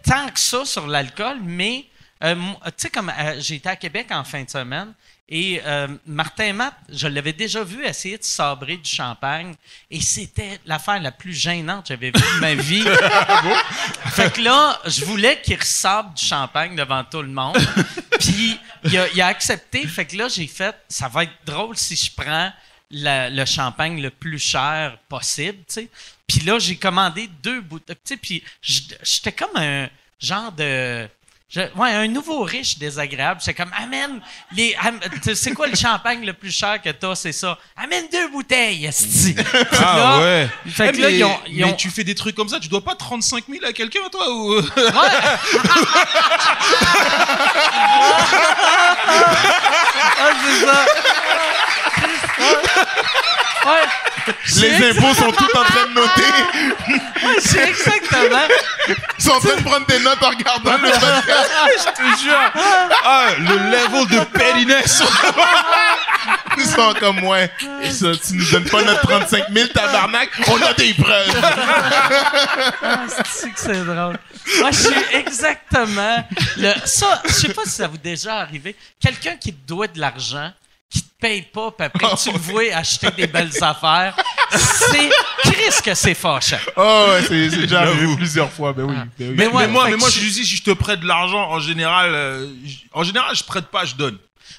tant 0.05 0.29
que 0.29 0.41
ça 0.41 0.65
sur 0.65 0.87
l'alcool, 0.87 1.39
mais 1.45 1.85
euh, 2.25 2.35
moi, 2.35 2.59
tu 2.67 2.73
sais, 2.77 2.91
comme 2.91 3.13
euh, 3.17 3.41
été 3.41 3.69
à 3.69 3.77
Québec 3.77 4.07
en 4.11 4.25
fin 4.25 4.43
de 4.43 4.51
semaine 4.51 4.93
et 5.29 5.61
euh, 5.65 5.89
Martin 6.07 6.53
Matt, 6.53 6.75
je 6.89 7.09
l'avais 7.09 7.33
déjà 7.33 7.65
vu 7.65 7.85
essayer 7.85 8.17
de 8.17 8.23
sabrer 8.23 8.77
du 8.77 8.89
champagne 8.89 9.55
et 9.91 10.01
c'était 10.01 10.61
l'affaire 10.67 11.01
la 11.01 11.11
plus 11.11 11.33
gênante 11.35 11.83
que 11.83 11.89
j'avais 11.89 12.13
vue 12.13 12.35
de 12.37 12.41
ma 12.41 12.55
vie. 12.55 12.85
fait 14.13 14.33
que 14.33 14.41
là, 14.41 14.81
je 14.87 15.05
voulais 15.05 15.41
qu'il 15.43 15.59
ressabre 15.59 16.15
du 16.15 16.25
champagne 16.25 16.77
devant 16.77 17.03
tout 17.03 17.23
le 17.23 17.29
monde. 17.29 17.59
Puis 18.21 18.59
il 18.85 18.97
a, 18.97 19.09
il 19.09 19.21
a 19.21 19.27
accepté. 19.27 19.85
Fait 19.87 20.07
que 20.07 20.17
là, 20.17 20.29
j'ai 20.29 20.47
fait, 20.47 20.77
ça 20.89 21.09
va 21.09 21.25
être 21.25 21.33
drôle 21.45 21.77
si 21.77 21.97
je 21.97 22.11
prends 22.15 22.53
la- 22.93 23.29
le 23.29 23.45
champagne 23.45 24.01
le 24.01 24.11
plus 24.11 24.39
cher 24.39 24.97
possible, 25.09 25.59
tu 25.69 25.75
sais. 25.75 25.89
Puis 26.27 26.41
là, 26.41 26.59
j'ai 26.59 26.77
commandé 26.77 27.29
deux 27.43 27.61
bouteilles, 27.61 27.97
tu 27.97 28.15
sais, 28.15 28.17
puis 28.17 28.43
j'étais 28.63 29.33
comme 29.33 29.57
un 29.57 29.89
genre 30.21 30.53
de... 30.53 31.09
Je- 31.49 31.61
ouais, 31.61 31.91
un 31.93 32.09
nouveau 32.09 32.43
riche 32.43 32.77
désagréable. 32.79 33.41
C'est 33.43 33.55
comme, 33.55 33.71
amène 33.81 34.21
les. 34.53 34.75
am- 34.83 34.99
c'est 35.35 35.53
quoi 35.53 35.69
le 35.69 35.77
champagne 35.77 36.27
le 36.27 36.33
plus 36.33 36.51
cher 36.51 36.83
que 36.83 36.91
t'as? 36.91 37.15
C'est 37.15 37.31
ça. 37.31 37.57
Amène 37.77 38.07
deux 38.11 38.29
bouteilles, 38.31 38.85
esti. 38.87 39.37
Ah 39.79 39.97
là, 39.97 40.19
ouais. 40.21 40.49
Fait 40.69 40.91
que 40.93 41.01
là, 41.01 41.07
mais, 41.09 41.19
ils 41.19 41.25
ont. 41.25 41.39
ils 41.47 41.57
mais 41.59 41.65
ont- 41.65 41.75
tu 41.75 41.89
fais 41.91 42.03
des 42.03 42.17
trucs 42.17 42.35
comme 42.35 42.49
ça, 42.49 42.59
tu 42.59 42.69
dois 42.69 42.83
pas 42.83 42.97
35 42.97 43.45
000 43.49 43.65
à 43.65 43.73
quelqu'un, 43.73 44.01
toi 44.11 44.29
ou... 44.29 44.61
Ah, 50.19 50.31
c'est 50.43 50.67
ça. 50.67 50.85
Ouais. 53.67 54.35
Les 54.57 54.91
impôts 54.91 55.15
sont 55.15 55.33
tous 55.33 55.59
en 55.59 55.65
train 55.65 55.87
de 55.89 55.95
noter. 55.95 57.41
C'est 57.41 57.69
exactement. 57.69 58.47
Ils 59.19 59.25
sont 59.25 59.33
en 59.33 59.41
train 59.41 59.57
de 59.57 59.63
prendre 59.63 59.87
des 59.87 59.99
notes 60.01 60.23
en 60.23 60.29
regardant 60.29 60.73
le 60.73 60.91
podcast. 60.91 61.51
Je 61.79 61.91
te 61.93 62.23
jure. 62.23 62.53
Ah, 63.05 63.27
le 63.39 63.57
level 63.71 64.07
de 64.19 64.25
pettiness. 64.25 65.03
Ils 66.59 66.67
sont 66.67 66.95
comme, 66.99 67.25
ouais. 67.25 67.51
Et 67.83 67.91
ça, 67.91 68.09
tu 68.15 68.35
nous 68.35 68.51
donnes 68.51 68.69
pas 68.69 68.83
notre 68.83 69.03
35 69.03 69.45
000, 69.53 69.69
tabarnak. 69.69 70.31
On 70.49 70.63
a 70.63 70.73
des 70.75 70.95
preuves. 70.95 71.43
Ah, 72.83 73.05
c'est 73.25 73.51
que 73.51 73.61
c'est 73.61 73.85
drôle? 73.85 74.17
Moi, 74.61 74.71
je 74.71 74.77
suis 74.77 75.05
exactement. 75.13 76.25
Le... 76.57 76.73
Ça, 76.85 77.23
je 77.25 77.33
sais 77.33 77.53
pas 77.53 77.65
si 77.65 77.71
ça 77.71 77.89
vous 77.89 77.97
est 77.97 78.03
déjà 78.03 78.37
arrivé. 78.37 78.77
Quelqu'un 79.01 79.37
qui 79.37 79.53
te 79.53 79.67
doit 79.67 79.89
de 79.89 79.99
l'argent, 80.01 80.53
paye 81.27 81.43
pas, 81.43 81.71
puis 81.71 81.87
après 81.87 82.17
tu 82.23 82.33
le 82.33 82.39
vois 82.39 82.63
acheter 82.75 83.11
des 83.11 83.27
belles 83.27 83.53
affaires. 83.63 84.17
C'est. 84.51 85.11
Chris 85.43 85.83
que 85.85 85.95
c'est 85.95 86.15
fâchant. 86.15 86.59
Oh, 86.77 87.07
ouais, 87.11 87.23
c'est 87.27 87.51
c'est 87.51 87.57
déjà 87.59 87.83
arrivé 87.83 88.15
plusieurs 88.17 88.51
fois. 88.51 88.73
Ben 88.73 88.85
oui. 88.85 88.95
Ben 88.95 89.09
oui. 89.19 89.27
Mais 89.31 89.35
Mais, 89.35 89.47
ouais, 89.49 89.69
moi, 89.69 89.89
mais 89.91 89.97
moi, 89.97 90.09
je- 90.11 90.21
je 90.21 90.27
dis, 90.29 90.45
si 90.47 90.57
je 90.57 90.63
te 90.63 90.71
prête 90.73 91.01
de 91.01 91.07
l'argent, 91.07 91.51
en 91.51 91.61
général, 91.61 92.11
euh, 92.15 92.49
en 92.93 93.03
général, 93.03 93.35
je 93.35 93.45
prête 93.45 93.67
pas, 93.67 93.85
je 93.85 93.95
donne. 93.95 94.19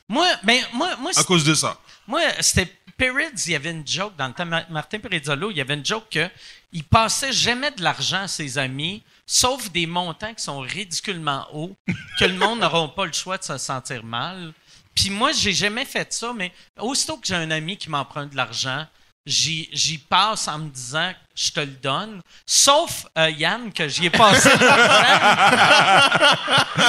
Moi, 0.09 0.27
ben, 0.43 0.61
moi, 0.73 0.95
moi, 0.99 1.11
À 1.15 1.23
cause 1.23 1.43
de 1.43 1.53
ça. 1.53 1.77
Moi, 2.07 2.21
c'était 2.39 2.71
Perrids, 2.97 3.31
il 3.45 3.51
y 3.51 3.55
avait 3.55 3.71
une 3.71 3.85
joke 3.87 4.15
dans 4.17 4.27
le 4.27 4.33
temps, 4.33 4.45
Ma- 4.45 4.65
Martin 4.69 4.99
Perizzolo, 4.99 5.51
il 5.51 5.57
y 5.57 5.61
avait 5.61 5.73
une 5.75 5.85
joke 5.85 6.05
que 6.09 6.27
il 6.73 6.83
passait 6.83 7.31
jamais 7.33 7.71
de 7.71 7.83
l'argent 7.83 8.21
à 8.23 8.27
ses 8.27 8.57
amis, 8.57 9.03
sauf 9.25 9.69
des 9.71 9.85
montants 9.85 10.33
qui 10.33 10.43
sont 10.43 10.59
ridiculement 10.59 11.45
hauts, 11.53 11.75
que 12.19 12.25
le 12.25 12.33
monde 12.35 12.59
n'aura 12.59 12.87
pas 12.95 13.05
le 13.05 13.13
choix 13.13 13.37
de 13.37 13.43
se 13.43 13.57
sentir 13.57 14.03
mal. 14.03 14.53
Puis 14.97 15.11
moi, 15.11 15.31
j'ai 15.31 15.53
jamais 15.53 15.85
fait 15.85 16.11
ça, 16.11 16.33
mais 16.35 16.51
aussitôt 16.79 17.17
que 17.17 17.27
j'ai 17.27 17.35
un 17.35 17.51
ami 17.51 17.77
qui 17.77 17.87
m'emprunte 17.87 18.31
de 18.31 18.35
l'argent, 18.35 18.83
j'y 19.27 20.01
passe 20.09 20.47
en 20.47 20.57
me 20.57 20.69
disant 20.69 21.13
je 21.35 21.51
te 21.51 21.59
le 21.59 21.67
donne. 21.67 22.19
Sauf 22.47 23.05
euh, 23.15 23.29
Yann, 23.29 23.71
que 23.71 23.87
j'y 23.87 24.07
ai 24.07 24.09
passé. 24.09 24.49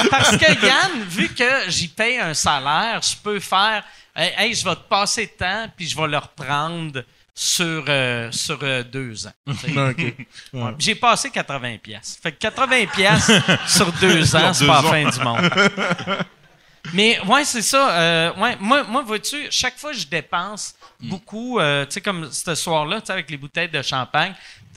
Parce 0.09 0.37
que 0.37 0.65
Yann, 0.65 1.03
vu 1.07 1.29
que 1.29 1.69
j'y 1.69 1.87
paye 1.87 2.17
un 2.17 2.33
salaire, 2.33 2.99
je 3.03 3.15
peux 3.15 3.39
faire 3.39 3.83
Hey, 4.15 4.33
hey, 4.37 4.55
je 4.55 4.65
vais 4.65 4.75
te 4.75 4.89
passer 4.89 5.27
de 5.27 5.31
temps, 5.31 5.67
puis 5.77 5.87
je 5.87 5.95
vais 5.95 6.07
le 6.07 6.17
reprendre 6.17 7.03
sur, 7.35 7.85
euh, 7.87 8.31
sur 8.31 8.57
euh, 8.63 8.81
deux 8.83 9.27
ans. 9.27 9.33
Ouais. 10.51 10.73
J'ai 10.79 10.95
passé 10.95 11.29
80 11.29 11.77
pièces. 11.77 12.17
Fait 12.21 12.31
que 12.31 12.39
80 12.39 12.87
pièces 12.87 13.31
sur 13.67 13.91
deux 13.93 14.35
ans, 14.35 14.51
c'est 14.51 14.65
pas 14.65 14.81
la 14.81 14.89
fin 14.89 15.07
du 15.09 15.19
monde. 15.19 15.51
Mais 16.93 17.19
ouais, 17.25 17.43
c'est 17.45 17.61
ça. 17.61 17.99
euh, 17.99 18.33
ouais, 18.35 18.57
moi, 18.59 18.83
moi 18.83 19.01
vois-tu, 19.01 19.47
chaque 19.51 19.77
fois 19.77 19.91
je 19.93 20.05
dépense 20.05 20.75
beaucoup, 20.99 21.59
euh, 21.59 21.85
tu 21.85 21.93
sais, 21.93 22.01
comme 22.01 22.31
ce 22.31 22.55
soir-là, 22.55 22.99
tu 23.01 23.07
sais, 23.07 23.13
avec 23.13 23.29
les 23.29 23.37
bouteilles 23.37 23.69
de 23.69 23.81
champagne. 23.81 24.33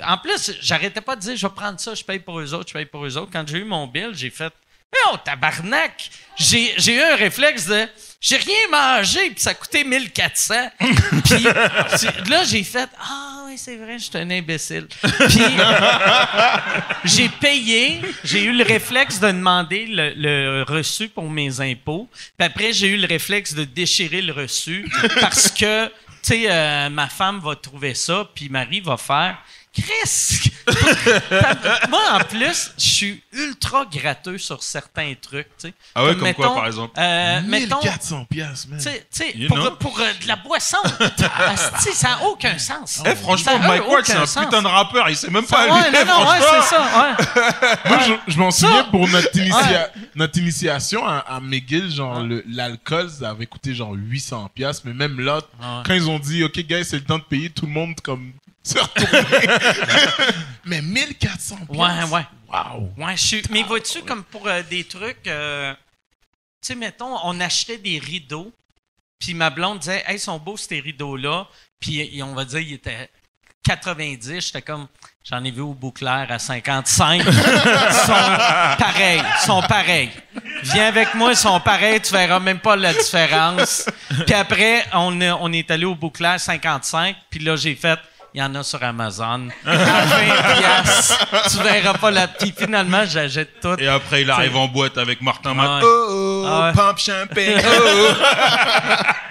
En 0.06 0.18
plus, 0.18 0.52
j'arrêtais 0.60 1.00
pas 1.00 1.16
de 1.16 1.20
dire, 1.20 1.36
je 1.36 1.46
vais 1.46 1.52
prendre 1.52 1.78
ça, 1.80 1.94
je 1.94 2.04
paye 2.04 2.18
pour 2.18 2.40
eux 2.40 2.54
autres, 2.54 2.68
je 2.68 2.74
paye 2.74 2.86
pour 2.86 3.04
eux 3.04 3.16
autres. 3.16 3.30
Quand 3.32 3.46
j'ai 3.46 3.58
eu 3.58 3.64
mon 3.64 3.86
bill, 3.86 4.10
j'ai 4.12 4.30
fait, 4.30 4.52
oh, 5.06 5.16
tabarnak! 5.24 6.10
J'ai 6.36 6.74
j'ai 6.78 6.96
eu 6.96 7.00
un 7.00 7.16
réflexe 7.16 7.66
de, 7.66 7.86
j'ai 8.20 8.36
rien 8.36 8.68
mangé, 8.70 9.30
puis 9.30 9.40
ça 9.40 9.52
coûtait 9.52 9.84
1400. 9.84 10.54
puis 11.24 11.42
là, 12.30 12.44
j'ai 12.44 12.62
fait, 12.62 12.88
ah, 13.00 13.42
oui, 13.46 13.58
c'est 13.58 13.76
vrai, 13.76 13.98
je 13.98 14.04
suis 14.04 14.16
un 14.16 14.30
imbécile. 14.30 14.86
Puis 15.28 15.40
j'ai 17.04 17.28
payé, 17.28 18.00
j'ai 18.22 18.44
eu 18.44 18.52
le 18.52 18.62
réflexe 18.62 19.18
de 19.18 19.26
demander 19.26 19.86
le, 19.86 20.14
le 20.14 20.62
reçu 20.62 21.08
pour 21.08 21.28
mes 21.28 21.60
impôts. 21.60 22.08
Puis 22.38 22.46
après, 22.46 22.72
j'ai 22.72 22.88
eu 22.88 22.96
le 22.96 23.06
réflexe 23.06 23.54
de 23.54 23.64
déchirer 23.64 24.22
le 24.22 24.32
reçu 24.32 24.88
parce 25.20 25.50
que, 25.50 25.86
tu 25.86 25.92
sais, 26.22 26.44
euh, 26.48 26.90
ma 26.90 27.08
femme 27.08 27.40
va 27.40 27.56
trouver 27.56 27.94
ça, 27.94 28.28
puis 28.34 28.48
Marie 28.48 28.80
va 28.80 28.96
faire. 28.96 29.36
Chris! 29.74 30.50
Moi, 31.88 32.00
en 32.12 32.18
plus, 32.20 32.72
je 32.78 32.84
suis 32.84 33.22
ultra 33.32 33.84
gratteux 33.90 34.38
sur 34.38 34.62
certains 34.62 35.14
trucs, 35.20 35.48
tu 35.58 35.68
sais. 35.68 35.74
Ah 35.94 36.04
ouais, 36.04 36.16
comme 36.16 36.32
quoi, 36.34 36.54
par 36.54 36.66
exemple? 36.66 36.92
euh, 36.98 37.40
mettons, 37.46 37.80
1400 37.82 38.24
piastres, 38.26 38.68
man. 38.68 38.78
tu 38.78 38.84
sais- 38.84 39.06
tu 39.12 39.22
sais, 39.24 39.36
You 39.36 39.48
pour, 39.48 39.78
pour, 39.78 40.00
euh, 40.00 40.04
de 40.22 40.28
la 40.28 40.36
boisson, 40.36 40.76
asti, 41.00 41.92
ça 41.94 42.10
n'a 42.10 42.22
aucun 42.24 42.58
sens. 42.58 43.02
Eh, 43.06 43.14
franchement, 43.16 43.52
Ça 43.60 43.68
Mike 43.68 43.88
Ward, 43.88 44.04
c'est 44.04 44.12
un 44.16 44.26
sens. 44.26 44.44
putain 44.44 44.62
de 44.62 44.66
rappeur. 44.68 45.08
Il 45.08 45.16
sait 45.16 45.30
même 45.30 45.46
pas 45.46 45.64
Ouais, 45.64 45.90
non, 45.90 46.04
non, 46.06 46.30
ouais, 46.30 46.38
c'est 46.40 46.74
ça, 46.74 46.82
ouais. 46.82 47.78
Moi, 47.88 47.98
je, 48.26 48.32
je 48.32 48.38
m'en 48.38 48.50
souviens 48.50 48.84
pour 48.84 49.08
notre, 49.08 49.30
initia- 49.36 49.90
notre 50.14 50.38
initiation 50.38 51.06
à, 51.06 51.18
à 51.18 51.40
McGill, 51.40 51.90
genre, 51.90 52.20
le- 52.22 52.44
l'alcool, 52.48 53.08
ça 53.10 53.30
avait 53.30 53.46
coûté 53.46 53.74
genre 53.74 53.92
800 53.94 54.50
piastres, 54.54 54.82
mais 54.86 54.94
même 54.94 55.18
là, 55.20 55.40
Ah 55.60 55.78
ouais. 55.78 55.82
quand 55.86 55.94
ils 55.94 56.08
ont 56.08 56.18
dit, 56.18 56.44
OK, 56.44 56.58
guys, 56.60 56.84
c'est 56.84 56.96
le 56.96 57.04
temps 57.04 57.18
de 57.18 57.24
payer, 57.24 57.50
tout 57.50 57.66
le 57.66 57.72
monde, 57.72 57.94
comme. 58.02 58.32
mais 60.64 60.82
1400 60.82 61.56
Ouais, 61.68 61.76
piastres. 61.78 62.12
ouais. 62.12 62.26
Wow. 62.48 62.92
Ouais, 62.96 63.16
je 63.16 63.26
suis. 63.26 63.42
Mais 63.50 63.62
vois-tu, 63.62 64.02
comme 64.02 64.24
pour 64.24 64.46
euh, 64.46 64.62
des 64.68 64.84
trucs. 64.84 65.26
euh, 65.26 65.72
tu 66.60 66.68
sais, 66.68 66.74
mettons, 66.74 67.16
on 67.24 67.40
achetait 67.40 67.78
des 67.78 67.98
rideaux, 67.98 68.52
puis 69.18 69.34
ma 69.34 69.50
blonde 69.50 69.80
disait, 69.80 70.04
hey, 70.06 70.16
ils 70.16 70.20
sont 70.20 70.38
beaux 70.38 70.56
ces 70.56 70.80
rideaux-là. 70.80 71.46
Puis 71.80 72.20
on 72.22 72.34
va 72.34 72.44
dire, 72.44 72.60
ils 72.60 72.74
étaient 72.74 73.10
90. 73.64 74.40
J'étais 74.40 74.62
comme, 74.62 74.86
j'en 75.24 75.42
ai 75.42 75.50
vu 75.50 75.62
au 75.62 75.74
Bouclair 75.74 76.26
à 76.30 76.38
55. 76.38 77.22
Ils 77.26 77.32
sont 77.32 78.12
pareils. 78.78 79.22
Ils 79.40 79.44
sont 79.46 79.62
pareils. 79.62 80.10
Viens 80.62 80.86
avec 80.86 81.14
moi, 81.14 81.32
ils 81.32 81.36
sont 81.36 81.58
pareils, 81.58 82.00
tu 82.00 82.12
verras 82.12 82.38
même 82.38 82.60
pas 82.60 82.76
la 82.76 82.94
différence. 82.94 83.86
Puis 84.26 84.34
après, 84.34 84.84
on, 84.92 85.20
est- 85.20 85.32
on 85.32 85.52
est 85.52 85.68
allé 85.72 85.84
au 85.84 85.96
Bouclair 85.96 86.38
55, 86.38 87.16
puis 87.28 87.40
là, 87.40 87.56
j'ai 87.56 87.74
fait. 87.74 87.98
Il 88.34 88.38
y 88.40 88.42
en 88.42 88.54
a 88.54 88.62
sur 88.62 88.82
Amazon. 88.82 89.48
À 89.66 89.76
20 89.76 90.58
piastres. 90.58 91.26
Tu 91.50 91.56
verras 91.62 91.94
pas 91.98 92.10
la. 92.10 92.28
Puis 92.28 92.54
finalement, 92.56 93.04
j'achète 93.04 93.60
tout. 93.60 93.74
Et 93.78 93.86
après, 93.88 94.22
il 94.22 94.30
arrive 94.30 94.56
en 94.56 94.68
boîte 94.68 94.96
avec 94.96 95.20
Martin 95.20 95.52
Matt. 95.54 95.82
Ouais. 95.82 95.88
Oh, 95.90 96.06
oh, 96.10 96.44
Ah 96.48 96.66
ouais. 96.68 96.72
pump 96.74 96.98
champagne. 96.98 97.62
Oh, 97.64 98.14
oh. 98.14 98.14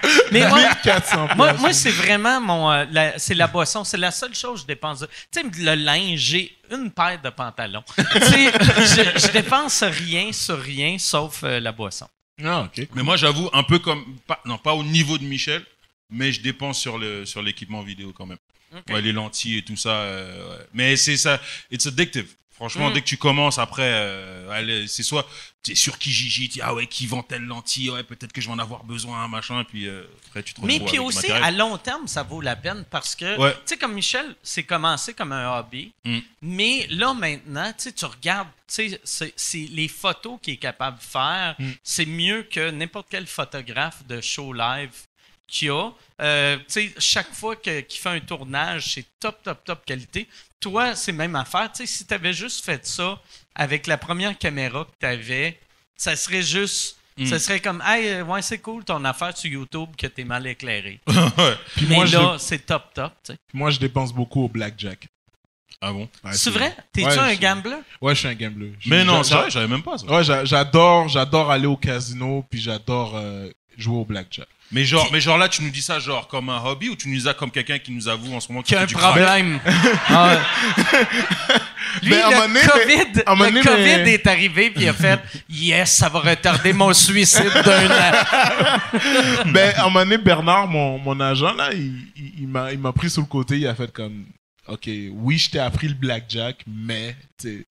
Mais 0.31 0.47
moi, 0.47 0.59
1400 0.59 1.27
moi, 1.35 1.53
moi, 1.53 1.73
c'est 1.73 1.91
vraiment 1.91 2.39
mon. 2.41 2.71
euh, 2.71 2.85
la- 2.91 3.17
c'est 3.19 3.33
la 3.35 3.47
boisson. 3.47 3.83
C'est 3.83 3.97
la 3.97 4.11
seule 4.11 4.33
chose 4.35 4.55
que 4.55 4.61
je 4.61 4.65
dépense. 4.67 5.05
Tu 5.31 5.39
sais, 5.41 5.45
le 5.59 5.75
linge, 5.75 6.19
j'ai 6.19 6.55
une 6.71 6.91
paire 6.91 7.19
de 7.23 7.29
pantalons. 7.29 7.83
tu 7.95 8.19
sais, 8.19 8.51
je, 8.77 9.19
je 9.19 9.31
dépense 9.31 9.83
rien 9.83 10.31
sur 10.31 10.59
rien 10.59 10.97
sauf 10.99 11.41
euh, 11.43 11.59
la 11.59 11.71
boisson. 11.71 12.07
Ah, 12.43 12.61
OK. 12.61 12.87
Mais 12.95 13.03
moi, 13.03 13.17
j'avoue, 13.17 13.49
un 13.53 13.63
peu 13.63 13.79
comme. 13.79 14.03
Pas, 14.27 14.39
non, 14.45 14.57
pas 14.57 14.73
au 14.73 14.83
niveau 14.83 15.17
de 15.17 15.23
Michel, 15.23 15.63
mais 16.11 16.31
je 16.31 16.41
dépense 16.41 16.79
sur 16.79 16.97
le 16.97 17.25
sur 17.25 17.41
l'équipement 17.41 17.81
vidéo 17.81 18.13
quand 18.15 18.25
même. 18.25 18.37
Ouais, 18.89 19.01
les 19.01 19.11
lentilles 19.11 19.57
et 19.57 19.63
tout 19.63 19.75
ça. 19.75 19.89
euh, 19.89 20.57
ouais. 20.57 20.65
Mais 20.73 20.95
c'est 20.95 21.17
ça. 21.17 21.41
It's 21.71 21.87
addictive. 21.87 22.27
Franchement, 22.53 22.89
Mm. 22.91 22.93
dès 22.93 23.01
que 23.01 23.07
tu 23.07 23.17
commences, 23.17 23.57
après, 23.57 23.81
euh, 23.91 24.85
c'est 24.87 25.01
soit 25.01 25.27
tu 25.63 25.71
es 25.71 25.75
sur 25.75 25.97
tu 25.97 26.09
dis 26.11 26.59
ah 26.61 26.73
ouais, 26.75 26.85
qui 26.85 27.07
vend 27.07 27.23
telle 27.23 27.41
lentille, 27.43 27.89
ouais, 27.89 28.03
peut-être 28.03 28.31
que 28.31 28.39
je 28.39 28.45
vais 28.47 28.53
en 28.53 28.59
avoir 28.59 28.83
besoin, 28.83 29.27
machin, 29.27 29.63
puis 29.63 29.87
euh, 29.87 30.03
après 30.27 30.43
tu 30.43 30.53
te 30.53 30.61
Mais 30.63 30.79
puis 30.79 30.99
aussi, 30.99 31.31
à 31.31 31.49
long 31.49 31.77
terme, 31.79 32.07
ça 32.07 32.21
vaut 32.21 32.39
la 32.39 32.55
peine 32.55 32.85
parce 32.91 33.15
que, 33.15 33.35
Ouais. 33.39 33.51
tu 33.53 33.59
sais, 33.65 33.77
comme 33.77 33.93
Michel, 33.93 34.35
c'est 34.43 34.61
commencé 34.63 35.15
comme 35.15 35.31
un 35.31 35.57
hobby. 35.57 35.91
Mm. 36.05 36.19
Mais 36.43 36.85
là, 36.91 37.13
maintenant, 37.15 37.73
tu 37.75 38.05
regardes, 38.05 38.47
tu 38.67 38.89
sais, 38.91 39.01
c'est- 39.03 39.33
c'est 39.35 39.67
les 39.71 39.87
photos 39.87 40.37
qu'il 40.41 40.53
est 40.53 40.57
capable 40.57 40.99
de 40.99 41.03
faire, 41.03 41.55
Mm. 41.57 41.71
c'est 41.83 42.05
mieux 42.05 42.43
que 42.43 42.69
n'importe 42.69 43.07
quel 43.09 43.25
photographe 43.25 44.05
de 44.07 44.21
show 44.21 44.53
live 44.53 44.91
qu'il 45.51 45.67
y 45.67 45.71
a. 45.71 45.91
Euh, 46.21 46.57
tu 46.57 46.63
sais, 46.67 46.93
chaque 46.97 47.33
fois 47.33 47.55
qu'il 47.55 47.83
fait 47.89 48.09
un 48.09 48.19
tournage, 48.19 48.93
c'est 48.93 49.05
top, 49.19 49.41
top, 49.43 49.63
top 49.63 49.85
qualité. 49.85 50.27
Toi, 50.59 50.95
c'est 50.95 51.11
même 51.11 51.35
affaire. 51.35 51.71
Tu 51.71 51.79
sais, 51.79 51.85
si 51.85 52.05
tu 52.05 52.13
avais 52.13 52.33
juste 52.33 52.63
fait 52.63 52.85
ça 52.85 53.19
avec 53.55 53.87
la 53.87 53.97
première 53.97 54.37
caméra 54.37 54.85
que 54.85 54.91
tu 54.99 55.05
avais, 55.05 55.59
ça 55.95 56.15
serait 56.15 56.41
juste. 56.43 56.97
Mm. 57.17 57.25
Ça 57.25 57.39
serait 57.39 57.59
comme, 57.59 57.83
hey, 57.85 58.07
euh, 58.07 58.23
ouais, 58.23 58.41
c'est 58.41 58.59
cool 58.59 58.85
ton 58.85 59.03
affaire 59.03 59.35
sur 59.35 59.51
YouTube 59.51 59.89
que 59.97 60.07
t'es 60.07 60.23
mal 60.23 60.47
éclairé. 60.47 61.01
Puis 61.75 61.85
Mais 61.89 61.95
moi, 61.95 62.05
je, 62.05 62.17
là, 62.17 62.37
c'est 62.39 62.65
top, 62.65 62.93
top. 62.93 63.13
moi, 63.53 63.69
je 63.69 63.79
dépense 63.79 64.13
beaucoup 64.13 64.43
au 64.45 64.47
blackjack. 64.47 65.07
Ah 65.81 65.91
bon? 65.91 66.07
Ouais, 66.23 66.31
c'est 66.33 66.51
vrai? 66.51 66.75
T'es-tu 66.93 67.07
Ouais, 67.07 67.17
un 67.17 67.35
gambler? 67.35 67.77
Ouais, 67.99 68.13
je 68.13 68.19
suis 68.19 68.27
un 68.27 68.35
gambler. 68.35 68.73
Mais 68.85 69.03
non, 69.03 69.23
c'est 69.23 69.33
vrai, 69.33 69.49
j'avais 69.49 69.67
même 69.67 69.81
pas 69.83 69.97
ça. 69.97 70.05
Ouais, 70.05 70.23
j'a- 70.23 70.45
j'adore, 70.45 71.09
j'adore 71.09 71.49
aller 71.51 71.65
au 71.65 71.75
casino, 71.75 72.45
puis 72.49 72.61
j'adore 72.61 73.13
euh, 73.15 73.49
jouer 73.77 73.97
au 73.97 74.05
blackjack. 74.05 74.47
Mais 74.73 74.85
genre, 74.85 75.09
mais 75.11 75.19
genre 75.19 75.37
là, 75.37 75.49
tu 75.49 75.63
nous 75.63 75.69
dis 75.69 75.81
ça 75.81 75.99
genre 75.99 76.27
comme 76.27 76.49
un 76.49 76.63
hobby 76.63 76.87
ou 76.89 76.95
tu 76.95 77.09
nous 77.09 77.15
dis 77.15 77.23
ça 77.23 77.33
comme 77.33 77.51
quelqu'un 77.51 77.77
qui 77.77 77.91
nous 77.91 78.07
avoue 78.07 78.33
en 78.33 78.39
ce 78.39 78.49
moment 78.49 78.61
Qui 78.63 78.75
a 78.75 78.87
fait 78.87 78.95
un 78.95 78.99
problème. 78.99 79.59
Ah. 80.09 80.39
Lui, 82.03 82.11
Ben, 82.11 82.21
à 82.21 82.27
un 82.27 82.31
moment 82.31 82.47
le 82.47 82.53
donné, 82.53 82.61
COVID, 82.95 83.13
le 83.27 83.35
donné, 83.35 83.61
COVID 83.61 84.03
mais- 84.03 84.13
est 84.13 84.27
arrivé, 84.27 84.69
puis 84.71 84.83
il 84.83 84.89
a 84.89 84.93
fait 84.93 85.19
Yes, 85.49 85.91
ça 85.91 86.07
va 86.09 86.19
retarder 86.19 86.71
mon 86.71 86.93
suicide 86.93 87.51
d'un 87.65 87.87
an. 87.91 88.11
ben, 89.47 89.73
à 89.75 89.81
un 89.81 89.83
moment 89.89 89.99
donné, 90.05 90.17
Bernard, 90.17 90.67
mon, 90.67 90.97
mon 90.99 91.19
agent, 91.19 91.53
là, 91.53 91.71
il, 91.73 91.93
il, 92.15 92.33
il 92.41 92.47
m'a, 92.47 92.71
il 92.71 92.79
m'a 92.79 92.93
pris 92.93 93.09
sur 93.09 93.21
le 93.21 93.27
côté, 93.27 93.57
il 93.57 93.67
a 93.67 93.75
fait 93.75 93.91
comme, 93.91 94.25
OK, 94.67 94.87
oui, 95.11 95.37
je 95.37 95.49
t'ai 95.49 95.59
appris 95.59 95.89
le 95.89 95.95
blackjack, 95.95 96.63
mais, 96.65 97.15
tu 97.37 97.65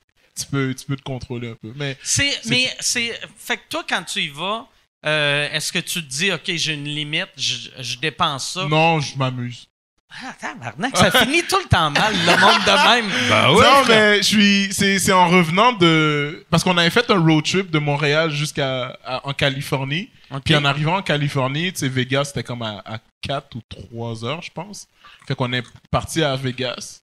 peux, 0.51 0.75
tu 0.75 0.85
peux 0.87 0.97
te 0.97 1.03
contrôler 1.03 1.51
un 1.51 1.55
peu. 1.55 1.73
Mais, 1.77 1.97
C'est, 2.03 2.41
mais 2.47 2.71
c'est. 2.81 3.19
Fait 3.39 3.57
que 3.57 3.63
toi, 3.71 3.85
quand 3.89 4.03
tu 4.03 4.21
y 4.21 4.29
vas, 4.29 4.67
euh, 5.07 5.49
est-ce 5.53 5.73
que 5.73 5.79
tu 5.79 6.03
te 6.03 6.09
dis, 6.09 6.31
OK, 6.33 6.43
j'ai 6.55 6.75
une 6.75 6.85
limite, 6.85 7.29
je, 7.37 7.69
je 7.79 7.97
dépense 7.99 8.53
ça? 8.55 8.67
non, 8.69 9.01
je 9.01 9.17
m'amuse. 9.17 9.67
Ah, 10.13 10.35
tabarnak, 10.41 10.97
ça 10.97 11.11
finit 11.13 11.45
tout 11.45 11.59
le 11.63 11.69
temps 11.69 11.89
mal, 11.89 12.13
le 12.13 12.41
monde 12.41 12.65
de 12.67 12.89
même. 13.07 13.11
Bah 13.29 13.47
non, 13.49 13.85
mais 13.87 14.17
je 14.19 14.23
suis, 14.23 14.69
c'est, 14.73 14.99
c'est 14.99 15.13
en 15.13 15.29
revenant 15.29 15.73
de, 15.73 16.45
parce 16.51 16.65
qu'on 16.65 16.77
avait 16.79 16.91
fait 16.91 17.09
un 17.13 17.19
road 17.25 17.45
trip 17.45 17.71
de 17.71 17.79
Montréal 17.79 18.33
jusqu'à, 18.33 18.99
à- 19.05 19.25
en 19.29 19.33
Californie. 19.33 20.11
Puis 20.45 20.57
en 20.57 20.65
arrivant 20.65 20.97
en 20.97 21.03
Californie, 21.03 21.73
tu 21.73 21.79
sais, 21.81 21.89
Vegas, 21.89 22.25
c'était 22.27 22.43
comme 22.43 22.63
à, 22.63 22.83
à 22.85 22.99
4 23.23 23.55
ou 23.57 23.61
3 23.93 24.25
heures, 24.25 24.43
je 24.43 24.51
pense. 24.51 24.89
Fait 25.29 25.37
qu'on 25.37 25.53
est 25.53 25.63
parti 25.93 26.25
à 26.25 26.35
Vegas. 26.35 27.03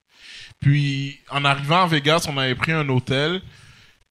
Puis 0.59 1.19
en 1.29 1.45
arrivant 1.45 1.83
à 1.83 1.87
Vegas, 1.87 2.25
on 2.27 2.37
avait 2.37 2.55
pris 2.55 2.73
un 2.73 2.87
hôtel. 2.89 3.41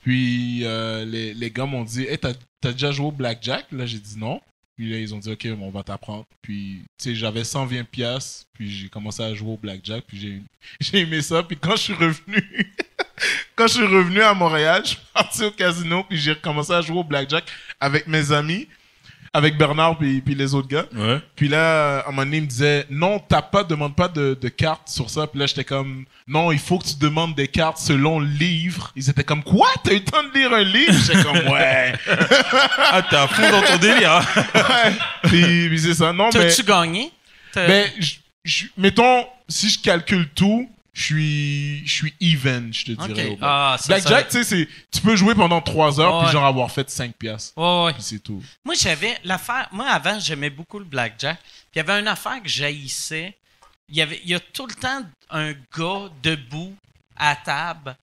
Puis 0.07 0.61
euh, 0.63 1.05
les, 1.05 1.35
les 1.35 1.51
gars 1.51 1.67
m'ont 1.67 1.83
dit 1.83 2.05
Hey, 2.05 2.17
t'as, 2.17 2.33
t'as 2.61 2.71
déjà 2.71 2.93
joué 2.93 3.07
au 3.07 3.11
Blackjack? 3.11 3.67
Là, 3.73 3.87
j'ai 3.87 3.99
dit 3.99 4.17
non. 4.17 4.41
Puis 4.77 4.89
là, 4.89 5.01
ils 5.01 5.13
ont 5.13 5.19
dit 5.19 5.33
Ok, 5.33 5.49
on 5.61 5.71
va 5.71 5.83
t'apprendre. 5.83 6.25
Puis, 6.43 6.85
tu 6.97 7.11
sais, 7.11 7.15
j'avais 7.17 7.43
120 7.43 7.83
pièces 7.83 8.47
Puis 8.53 8.71
j'ai 8.71 8.89
commencé 8.89 9.21
à 9.25 9.35
jouer 9.35 9.51
au 9.51 9.57
Blackjack. 9.57 10.05
Puis 10.07 10.17
j'ai, 10.17 10.43
j'ai 10.81 11.01
aimé 11.01 11.21
ça. 11.23 11.43
Puis 11.43 11.57
quand 11.57 11.75
je 11.75 11.83
suis 11.83 11.95
revenu. 11.95 12.39
quand 13.57 13.67
je 13.67 13.73
suis 13.73 13.87
revenu 13.87 14.21
à 14.21 14.33
Montréal, 14.33 14.83
je 14.85 14.91
suis 14.91 14.99
parti 15.13 15.43
au 15.43 15.51
casino. 15.51 16.05
Puis 16.05 16.19
j'ai 16.19 16.35
recommencé 16.35 16.73
à 16.73 16.83
jouer 16.83 16.99
au 16.99 17.05
Blackjack 17.05 17.45
avec 17.81 18.07
mes 18.07 18.31
amis. 18.31 18.69
Avec 19.37 19.59
Bernard 19.59 19.99
puis, 19.99 20.21
puis 20.21 20.35
les 20.35 20.55
autres 20.55 20.69
gars. 20.69 20.87
Ouais. 20.95 21.21
Puis 21.37 21.49
là, 21.49 21.99
à 22.01 22.09
un 22.09 22.11
moment 22.11 22.23
donné, 22.23 22.39
il 22.39 22.43
me 22.45 22.47
disait 22.49 22.87
Non, 22.91 23.19
t'as 23.19 23.43
pas, 23.43 23.65
demande 23.65 23.95
pas 23.95 24.09
de, 24.09 24.37
de 24.41 24.49
cartes 24.49 24.89
sur 24.89 25.11
ça. 25.11 25.27
Puis 25.27 25.39
là, 25.39 25.47
j'étais 25.47 25.65
comme 25.65 26.05
Non, 26.27 26.53
il 26.53 26.59
faut 26.59 26.79
que 26.79 26.87
tu 26.87 26.95
demandes 26.99 27.35
des 27.35 27.49
cartes 27.49 27.79
selon 27.79 28.21
le 28.21 28.27
livre. 28.27 28.93
Ils 28.97 29.11
étaient 29.11 29.25
comme 29.25 29.43
Quoi? 29.43 29.69
T'as 29.85 29.93
eu 29.93 29.97
le 29.97 30.05
temps 30.05 30.23
de 30.23 30.39
lire 30.39 30.53
un 30.53 30.63
livre? 30.63 30.93
J'étais 31.07 31.23
comme 31.23 31.37
Ouais. 31.53 31.93
Ah, 32.79 33.03
t'es 33.09 33.17
à 33.17 33.27
fond 33.29 33.51
dans 33.51 33.63
ton 33.63 33.77
délire. 33.77 34.13
hein. 34.13 34.25
ouais. 34.55 34.93
Puis, 35.25 35.69
puis 35.69 35.79
c'est 35.81 35.95
ça. 35.95 36.13
Non, 36.13 36.31
mais. 36.33 36.41
T'as-tu 36.49 36.63
gagné? 36.63 37.11
Ben, 37.55 37.87
mettons, 38.77 39.25
si 39.49 39.71
je 39.71 39.81
calcule 39.81 40.29
tout, 40.35 40.69
je 40.97 41.03
suis, 41.03 41.87
je 41.87 41.93
suis 41.93 42.15
even, 42.23 42.73
je 42.73 42.87
te 42.87 42.93
dirais. 43.07 43.37
Ah, 43.43 43.77
ça, 43.79 43.87
Blackjack, 43.89 44.29
tu 44.31 44.39
sais, 44.39 44.45
c'est- 44.45 44.69
tu 44.91 45.01
peux 45.03 45.15
jouer 45.15 45.35
pendant 45.35 45.61
3 45.61 46.01
heures, 46.01 46.17
Ouais. 46.17 46.23
puis 46.25 46.33
genre 46.33 46.47
avoir 46.47 46.71
fait 46.71 46.89
5 46.89 47.15
piastres. 47.15 47.53
Ouais. 47.59 47.93
Puis 47.93 48.03
c'est 48.03 48.19
tout. 48.19 48.43
Moi, 48.65 48.75
j'avais 48.81 49.19
l'affaire. 49.23 49.69
Moi, 49.73 49.87
avant, 49.87 50.19
j'aimais 50.19 50.49
beaucoup 50.49 50.79
le 50.79 50.87
blackjack. 50.87 51.39
Puis 51.39 51.53
il 51.75 51.79
y 51.79 51.81
avait 51.81 52.01
une 52.01 52.09
affaire 52.09 52.43
que 52.43 52.49
j'haïssais. 52.49 53.37
Il 53.91 53.97
y, 53.97 54.01
avait, 54.03 54.21
il 54.25 54.31
y 54.31 54.35
a 54.35 54.41
tout 54.41 54.67
le 54.67 54.75
temps 54.75 55.03
un 55.31 55.53
gars 55.53 56.09
debout 56.23 56.75
à 57.15 57.37
table 57.37 57.95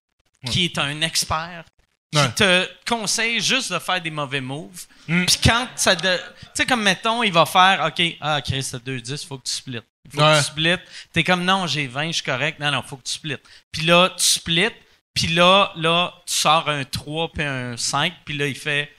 qui 0.45 0.65
est 0.65 0.77
un 0.77 1.01
expert. 1.01 1.63
Qui 2.11 2.19
Ouais. 2.19 2.31
te 2.33 2.69
conseille 2.87 3.41
juste 3.41 3.73
de 3.73 3.79
faire 3.79 3.99
des 3.99 4.11
mauvais 4.11 4.39
moves. 4.39 4.85
Mm. 5.07 5.25
Puis 5.25 5.37
quand 5.43 5.67
ça. 5.75 5.95
de- 5.95 6.17
Tu 6.19 6.47
sais, 6.53 6.65
comme 6.67 6.83
mettons, 6.83 7.23
il 7.23 7.33
va 7.33 7.47
faire 7.47 7.83
OK, 7.87 8.17
ah, 8.21 8.39
Chris, 8.39 8.67
t'as 8.71 8.77
2-10, 8.77 9.25
faut 9.25 9.39
que 9.39 9.45
tu 9.45 9.51
splits. 9.53 9.79
Faut 10.11 10.21
Ouais. 10.21 10.33
que 10.33 10.37
tu 10.39 10.43
splits. 10.45 10.77
T'es 11.13 11.23
comme 11.23 11.43
non, 11.45 11.65
j'ai 11.67 11.87
20, 11.87 12.07
je 12.07 12.11
suis 12.13 12.23
correct. 12.23 12.59
Non, 12.59 12.71
non, 12.71 12.81
faut 12.83 12.97
que 12.97 13.03
tu 13.03 13.13
splits. 13.13 13.37
Puis 13.71 13.83
là, 13.85 14.09
tu 14.17 14.23
splits. 14.23 14.69
Puis 15.13 15.27
là, 15.27 15.71
là, 15.75 16.11
tu 16.25 16.33
sors 16.33 16.67
un 16.69 16.83
3 16.83 17.31
puis 17.31 17.43
un 17.43 17.77
5. 17.77 18.13
Puis 18.25 18.37
là, 18.37 18.47
il 18.47 18.55
fait 18.55 18.89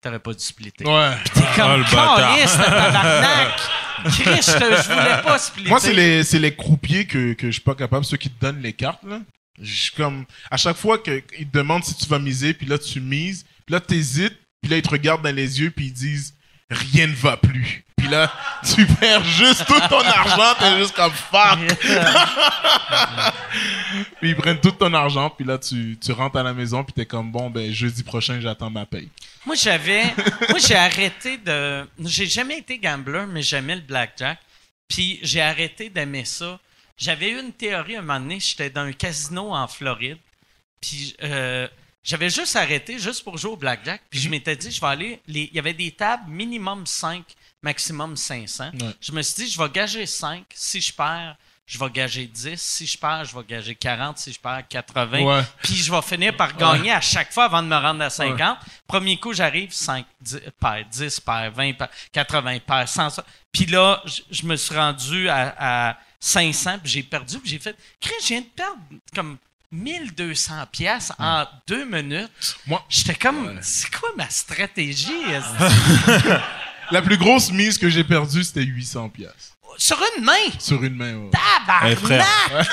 T'aurais 0.00 0.20
pas 0.20 0.32
dû 0.32 0.38
splitter. 0.44 0.84
Ouais. 0.86 1.16
T'es 1.34 1.40
Ah, 1.44 1.52
comme 1.56 1.76
le 1.78 1.82
bâtard. 1.82 2.36
caliste, 2.36 2.56
tabarnak! 2.56 3.60
Chris, 4.04 4.42
je, 4.46 4.92
voulais 4.92 5.22
pas 5.24 5.38
splitter. 5.40 5.68
Moi, 5.70 5.80
c'est 5.80 5.92
les, 5.92 6.22
c'est 6.22 6.38
les 6.38 6.54
croupiers 6.54 7.04
que, 7.04 7.32
que 7.32 7.48
je 7.48 7.52
suis 7.54 7.60
pas 7.62 7.74
capable, 7.74 8.04
ceux 8.04 8.16
qui 8.16 8.30
te 8.30 8.40
donnent 8.40 8.62
les 8.62 8.72
cartes, 8.72 9.02
là. 9.02 9.20
Je 9.60 9.74
suis 9.74 9.90
comme, 9.90 10.24
à 10.52 10.56
chaque 10.56 10.76
fois 10.76 10.98
qu'ils 10.98 11.22
te 11.24 11.58
demandent 11.58 11.82
si 11.82 11.96
tu 11.96 12.06
vas 12.06 12.20
miser, 12.20 12.54
puis 12.54 12.64
là, 12.68 12.78
tu 12.78 13.00
mises, 13.00 13.44
puis 13.66 13.72
là, 13.72 13.80
t'hésites, 13.80 14.38
puis 14.62 14.70
là, 14.70 14.76
ils 14.76 14.82
te 14.82 14.88
regardent 14.88 15.22
dans 15.24 15.34
les 15.34 15.60
yeux, 15.60 15.72
puis 15.72 15.86
ils 15.86 15.92
disent, 15.92 16.32
rien 16.70 17.08
ne 17.08 17.14
va 17.16 17.36
plus. 17.36 17.84
Puis 18.08 18.16
là, 18.16 18.32
tu 18.74 18.86
perds 18.86 19.24
juste 19.24 19.66
tout 19.66 19.80
ton 19.88 20.00
argent, 20.00 20.54
t'es 20.58 20.78
juste 20.78 20.94
comme 20.94 21.12
fuck. 21.12 21.58
Puis 24.20 24.30
ils 24.30 24.36
prennent 24.36 24.60
tout 24.60 24.70
ton 24.72 24.92
argent, 24.94 25.30
puis 25.30 25.44
là, 25.44 25.58
tu, 25.58 25.96
tu 26.02 26.12
rentres 26.12 26.36
à 26.36 26.42
la 26.42 26.52
maison, 26.54 26.84
puis 26.84 26.92
t'es 26.92 27.06
comme, 27.06 27.30
bon, 27.30 27.50
ben, 27.50 27.72
jeudi 27.72 28.02
prochain, 28.02 28.40
j'attends 28.40 28.70
ma 28.70 28.86
paye. 28.86 29.08
Moi, 29.46 29.54
j'avais. 29.56 30.04
Moi, 30.48 30.58
j'ai 30.58 30.74
arrêté 30.76 31.38
de. 31.38 31.86
J'ai 32.04 32.26
jamais 32.26 32.58
été 32.58 32.78
gambler, 32.78 33.24
mais 33.28 33.42
j'aimais 33.42 33.76
le 33.76 33.82
blackjack. 33.82 34.38
Puis 34.88 35.18
j'ai 35.22 35.40
arrêté 35.40 35.90
d'aimer 35.90 36.24
ça. 36.24 36.58
J'avais 36.96 37.30
eu 37.30 37.40
une 37.40 37.52
théorie 37.52 37.96
un 37.96 38.02
moment 38.02 38.20
donné. 38.20 38.40
J'étais 38.40 38.70
dans 38.70 38.82
un 38.82 38.92
casino 38.92 39.54
en 39.54 39.68
Floride. 39.68 40.18
Puis 40.80 41.14
euh, 41.22 41.68
j'avais 42.02 42.30
juste 42.30 42.56
arrêté 42.56 42.98
juste 42.98 43.22
pour 43.24 43.36
jouer 43.38 43.52
au 43.52 43.56
blackjack. 43.56 44.00
Puis 44.10 44.20
je 44.20 44.28
m'étais 44.28 44.56
dit, 44.56 44.70
je 44.70 44.80
vais 44.80 44.86
aller. 44.86 45.20
les- 45.26 45.48
Il 45.52 45.54
y 45.56 45.58
avait 45.58 45.74
des 45.74 45.90
tables 45.92 46.24
minimum 46.30 46.86
5, 46.86 47.22
maximum 47.62 48.16
500. 48.16 48.70
Ouais. 48.80 48.94
Je 49.00 49.12
me 49.12 49.22
suis 49.22 49.44
dit, 49.44 49.50
je 49.50 49.60
vais 49.62 49.68
gager 49.70 50.06
5. 50.06 50.44
Si 50.54 50.80
je 50.80 50.92
perds, 50.92 51.36
je 51.66 51.78
vais 51.78 51.90
gager 51.90 52.26
10. 52.26 52.60
Si 52.60 52.86
je 52.86 52.96
perds, 52.96 53.24
je 53.26 53.36
vais 53.36 53.44
gager 53.46 53.74
40. 53.74 54.16
Si 54.18 54.32
je 54.32 54.38
perds, 54.40 54.62
80. 54.68 55.22
Ouais. 55.22 55.42
Puis 55.62 55.74
je 55.76 55.90
vais 55.92 56.00
finir 56.02 56.36
par 56.36 56.56
gagner 56.56 56.92
à 56.92 57.00
chaque 57.00 57.32
fois 57.32 57.44
avant 57.44 57.62
de 57.62 57.68
me 57.68 57.76
rendre 57.76 58.02
à 58.02 58.10
50. 58.10 58.58
Premier 58.86 59.18
coup, 59.18 59.32
j'arrive 59.34 59.72
5, 59.72 60.06
10, 60.20 60.40
paires, 60.60 60.84
10 60.90 61.20
paires, 61.20 61.52
20 61.52 61.72
paires, 61.74 61.88
80 62.12 62.58
paires, 62.60 62.88
100. 62.88 63.10
ça. 63.10 63.24
Puis 63.52 63.66
là, 63.66 64.02
je- 64.06 64.22
je 64.30 64.46
me 64.46 64.56
suis 64.56 64.74
rendu 64.74 65.28
à, 65.28 65.88
à 65.90 65.96
500, 66.20 66.78
puis 66.82 66.90
j'ai 66.90 67.02
perdu, 67.02 67.38
puis 67.38 67.50
j'ai 67.50 67.58
fait, 67.58 67.76
Chris, 68.00 68.14
je 68.22 68.26
viens 68.28 68.40
de 68.40 68.46
perdre 68.46 68.78
comme 69.14 69.36
1200 69.70 70.64
pièces 70.72 71.12
en 71.18 71.44
deux 71.66 71.84
minutes. 71.84 72.56
Moi- 72.66 72.82
J'étais 72.88 73.14
comme, 73.14 73.58
c'est 73.62 73.94
quoi 73.94 74.08
ma 74.16 74.28
stratégie? 74.30 75.12
La 76.90 77.02
plus 77.02 77.16
grosse 77.18 77.50
mise 77.52 77.76
que 77.78 77.88
j'ai 77.88 78.04
perdue, 78.04 78.42
c'était 78.44 78.62
800 78.64 79.08
piastres. 79.10 79.54
Sur 79.76 79.98
une 80.16 80.24
main! 80.24 80.32
Sur 80.58 80.82
une 80.82 80.96
main, 80.96 81.14
ouais. 81.14 81.30
Tabarnak! 81.30 81.92
Eh, 81.92 81.96
frère. 82.04 82.26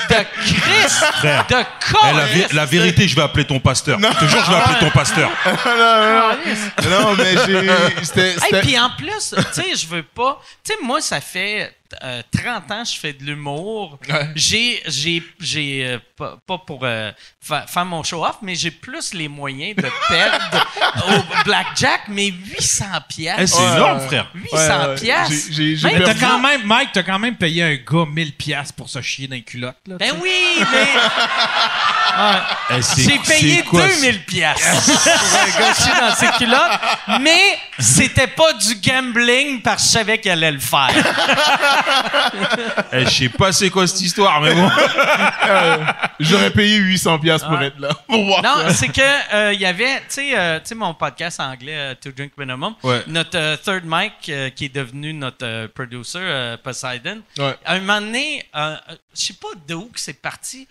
De 0.08 0.14
Christ! 0.44 1.04
Frère. 1.18 1.46
De 1.46 1.54
Eh, 1.54 2.16
la, 2.16 2.26
vé- 2.26 2.42
con! 2.48 2.56
la 2.56 2.64
vérité, 2.66 3.06
je 3.06 3.14
vais 3.14 3.22
appeler 3.22 3.44
ton 3.46 3.60
pasteur. 3.60 3.98
Je 4.00 4.06
te 4.18 4.24
jure, 4.28 4.44
je 4.44 4.50
vais 4.50 4.56
appeler 4.56 4.78
ton 4.80 4.90
pasteur. 4.90 5.30
non, 6.90 7.14
mais 7.16 7.34
j'ai. 7.46 8.04
C'était. 8.04 8.30
Hey, 8.30 8.36
c'était- 8.40 8.60
puis 8.62 8.78
en 8.78 8.90
plus, 8.90 9.34
tu 9.36 9.42
sais, 9.52 9.76
je 9.76 9.86
veux 9.86 10.02
pas. 10.02 10.40
Tu 10.64 10.72
sais, 10.72 10.78
moi, 10.82 11.00
ça 11.00 11.20
fait 11.20 11.75
euh, 12.02 12.22
30 12.32 12.70
ans 12.70 12.82
que 12.82 12.88
je 12.90 12.98
fais 12.98 13.12
de 13.12 13.24
l'humour. 13.24 13.98
Ouais. 14.08 14.30
J'ai, 14.34 14.82
j'ai, 14.86 15.22
j'ai 15.40 15.84
euh, 15.86 15.98
pas, 16.16 16.36
pas 16.46 16.58
pour 16.58 16.80
euh, 16.82 17.10
fa- 17.40 17.66
faire 17.66 17.84
mon 17.84 18.02
show-off, 18.02 18.36
mais 18.42 18.54
j'ai 18.54 18.70
plus 18.70 19.12
les 19.14 19.28
moyens 19.28 19.76
de 19.76 19.88
perdre 20.08 20.66
au 21.08 21.44
blackjack, 21.44 22.02
mais 22.08 22.26
800 22.28 22.84
Eh, 22.96 23.00
pièces. 23.14 23.50
c'est 23.52 23.58
Ouais, 23.62 23.76
énorme, 23.76 23.98
ouais. 24.00 24.06
frère. 24.06 24.30
800 24.34 24.56
Ouais, 24.58 24.94
pièces. 24.96 25.48
J'ai- 25.52 25.76
J'ai 25.76 25.90
perdu. 25.90 26.20
quand 26.20 26.38
même, 26.38 26.62
Mike, 26.64 26.90
t'as 26.92 27.02
quand 27.02 27.18
même 27.18 27.36
payé 27.36 27.62
un 27.62 27.74
gars 27.74 28.06
1000 28.10 28.32
pièces 28.34 28.72
pour 28.72 28.88
se 28.88 29.00
chier 29.02 29.26
dans 29.28 29.34
les 29.36 29.42
culottes. 29.42 29.76
Là, 29.86 29.96
Ben 29.98 30.12
oui, 30.22 30.30
mais 30.72 30.86
Eh, 32.70 32.80
j'ai 33.02 33.18
payé 33.18 33.62
quoi, 33.62 33.86
2000 33.86 34.24
pièces 34.24 34.58
pour 34.86 35.38
un 35.38 35.60
gars 35.60 35.74
chier 35.74 35.92
dans 36.00 36.14
ses 36.14 36.28
culottes, 36.38 36.80
mais 37.20 37.58
c'était 37.78 38.26
pas 38.26 38.52
du 38.54 38.74
gambling 38.76 39.60
parce 39.60 39.82
que 39.82 39.88
je 39.88 39.92
savais 39.92 40.18
qu'il 40.18 40.30
allait 40.30 40.52
le 40.52 40.58
faire. 40.58 40.88
Eh, 42.92 43.04
je 43.04 43.10
sais 43.10 43.28
pas 43.28 43.52
c'est 43.52 43.70
quoi 43.70 43.86
cette 43.86 44.00
histoire, 44.00 44.40
mais 44.40 44.54
bon. 44.54 44.68
J'aurais 46.20 46.50
payé 46.50 46.76
800 46.76 47.18
piastres 47.18 47.48
pour 47.48 47.58
Ouais. 47.58 47.66
être 47.66 47.78
là. 47.78 47.90
Pour 48.08 48.24
voir 48.24 48.42
Non, 48.42 48.54
ça. 48.68 48.74
c'est 48.74 48.88
que 48.88 49.34
euh, 49.34 49.52
il 49.52 49.60
y 49.60 49.66
avait, 49.66 49.98
tu 50.00 50.04
sais, 50.08 50.38
euh, 50.38 50.58
tu 50.60 50.66
sais, 50.68 50.74
mon 50.74 50.94
podcast 50.94 51.40
anglais, 51.40 51.76
euh, 51.76 51.94
To 51.94 52.10
Drink 52.12 52.32
Minimum, 52.36 52.74
Ouais. 52.82 53.02
notre 53.06 53.36
euh, 53.38 53.56
third 53.56 53.82
mic 53.86 54.12
euh, 54.28 54.50
qui 54.50 54.66
est 54.66 54.74
devenu 54.74 55.12
notre 55.12 55.44
euh, 55.46 55.68
producer, 55.68 56.18
euh, 56.20 56.56
Poseidon. 56.56 57.22
Ouais. 57.38 57.54
À 57.64 57.74
un 57.74 57.80
moment 57.80 58.00
donné, 58.00 58.44
euh, 58.54 58.76
euh, 58.90 58.94
je 59.14 59.20
sais 59.26 59.34
pas 59.34 59.48
d'où 59.68 59.86
que 59.92 60.00
c'est 60.00 60.20
parti. 60.20 60.66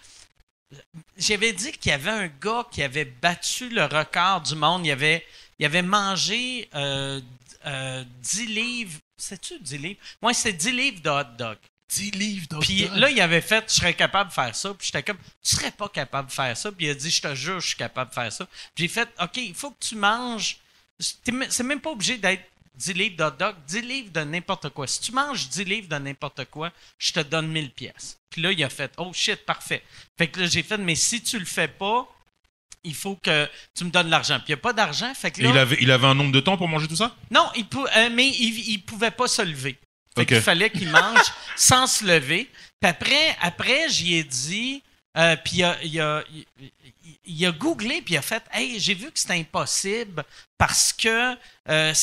J'avais 1.17 1.53
dit 1.53 1.71
qu'il 1.73 1.91
y 1.91 1.95
avait 1.95 2.09
un 2.11 2.27
gars 2.41 2.65
qui 2.71 2.83
avait 2.83 3.05
battu 3.05 3.69
le 3.69 3.83
record 3.83 4.41
du 4.41 4.55
monde. 4.55 4.85
Il 4.85 4.91
avait, 4.91 5.25
il 5.59 5.65
avait 5.65 5.81
mangé 5.83 6.67
euh, 6.75 7.19
euh, 7.65 8.03
10 8.21 8.45
livres. 8.47 8.99
C'est-tu 9.18 9.59
10 9.59 9.78
livres? 9.78 9.99
Ouais, 10.22 10.34
c'est 10.34 10.53
10 10.53 10.72
livres 10.72 11.01
de 11.01 11.09
hot 11.09 11.38
dog. 11.38 11.57
10 11.89 12.11
livres 12.11 12.47
d'hot 12.49 12.59
Puis 12.59 12.84
dog? 12.88 12.97
là, 12.97 13.09
il 13.09 13.22
avait 13.22 13.41
fait, 13.41 13.63
je 13.70 13.76
serais 13.76 13.93
capable 13.93 14.30
de 14.30 14.34
faire 14.34 14.55
ça. 14.55 14.74
Puis 14.74 14.88
j'étais 14.88 15.03
comme, 15.03 15.18
tu 15.41 15.55
serais 15.55 15.72
pas 15.72 15.89
capable 15.89 16.28
de 16.30 16.34
faire 16.34 16.55
ça. 16.57 16.72
Puis 16.72 16.86
il 16.86 16.89
a 16.89 16.95
dit, 16.95 17.09
je 17.11 17.22
te 17.22 17.36
jure, 17.36 17.59
je 17.59 17.68
suis 17.68 17.78
capable 17.78 18.09
de 18.09 18.16
faire 18.16 18.32
ça. 18.32 18.45
Puis 18.74 18.84
j'ai 18.84 18.88
fait, 18.88 19.09
OK, 19.22 19.38
il 19.38 19.53
faut 19.55 19.72
que 19.72 19.84
tu 19.86 19.95
manges. 19.95 20.57
C'est 20.99 21.63
même 21.63 21.82
pas 21.82 21.91
obligé 21.91 22.18
d'être 22.18 22.43
10 22.76 22.93
livres 22.93 23.16
de 23.16 23.24
hot 23.24 23.32
dog, 23.32 23.55
10 23.68 23.82
livres 23.82 24.11
de 24.11 24.22
n'importe 24.22 24.70
quoi. 24.70 24.88
Si 24.88 24.99
tu 24.99 25.11
manges 25.11 25.47
10 25.49 25.63
livres 25.63 25.88
de 25.88 25.97
n'importe 25.97 26.45
quoi, 26.45 26.72
je 26.97 27.13
te 27.13 27.20
donne 27.22 27.47
1000 27.47 27.72
pièces. 27.72 28.18
Puis 28.30 28.41
là, 28.41 28.51
il 28.51 28.63
a 28.63 28.70
fait, 28.70 28.91
oh 28.97 29.11
shit, 29.13 29.45
parfait. 29.45 29.84
Fait 30.18 30.28
que 30.28 30.41
là, 30.41 30.47
j'ai 30.47 30.63
fait, 30.63 30.78
mais 30.78 30.95
si 30.95 31.22
tu 31.22 31.39
le 31.39 31.45
fais 31.45 31.68
pas, 31.70 32.07
il 32.86 32.95
faut 32.95 33.15
que 33.15 33.49
tu 33.77 33.83
me 33.83 33.89
donnes 33.89 34.09
l'argent. 34.09 34.36
Puis 34.36 34.45
il 34.49 34.51
n'y 34.51 34.59
a 34.59 34.61
pas 34.61 34.73
d'argent. 34.73 35.13
Fait 35.13 35.31
que 35.31 35.41
Et 35.41 35.43
là, 35.43 35.49
il 35.49 35.57
avait, 35.57 35.77
il 35.81 35.91
avait 35.91 36.07
un 36.07 36.15
nombre 36.15 36.31
de 36.31 36.39
temps 36.39 36.55
pour 36.57 36.67
manger 36.67 36.88
tout 36.88 36.95
ça? 36.95 37.15
Non, 37.31 37.47
il 37.55 37.65
pou- 37.65 37.86
euh, 37.97 38.09
mais 38.11 38.27
il, 38.27 38.69
il 38.71 38.81
pouvait 38.81 39.11
pas 39.11 39.27
se 39.27 39.41
lever. 39.41 39.77
Fait 40.15 40.25
qu'il 40.25 40.41
fallait 40.41 40.69
qu'il 40.69 40.89
mange 40.89 41.19
sans 41.57 41.88
se 41.88 42.05
lever. 42.05 42.49
Puis 42.79 42.89
après, 42.89 43.36
après 43.41 43.89
j'y 43.89 44.15
ai 44.15 44.23
dit, 44.23 44.81
euh, 45.18 45.36
puis 45.43 45.57
il 45.57 45.63
a, 45.63 45.78
il, 47.26 47.45
a, 47.45 47.51
googlé, 47.51 48.01
puis 48.01 48.16
il 48.16 48.18
a 48.18 48.22
fait 48.22 48.43
Hey, 48.51 48.80
j'ai 48.80 48.93
vu 48.93 49.11
que 49.11 49.20
c'était 49.20 49.34
impossible 49.39 50.24
parce 50.57 50.91
que, 50.93 51.36
euh, 51.70 51.93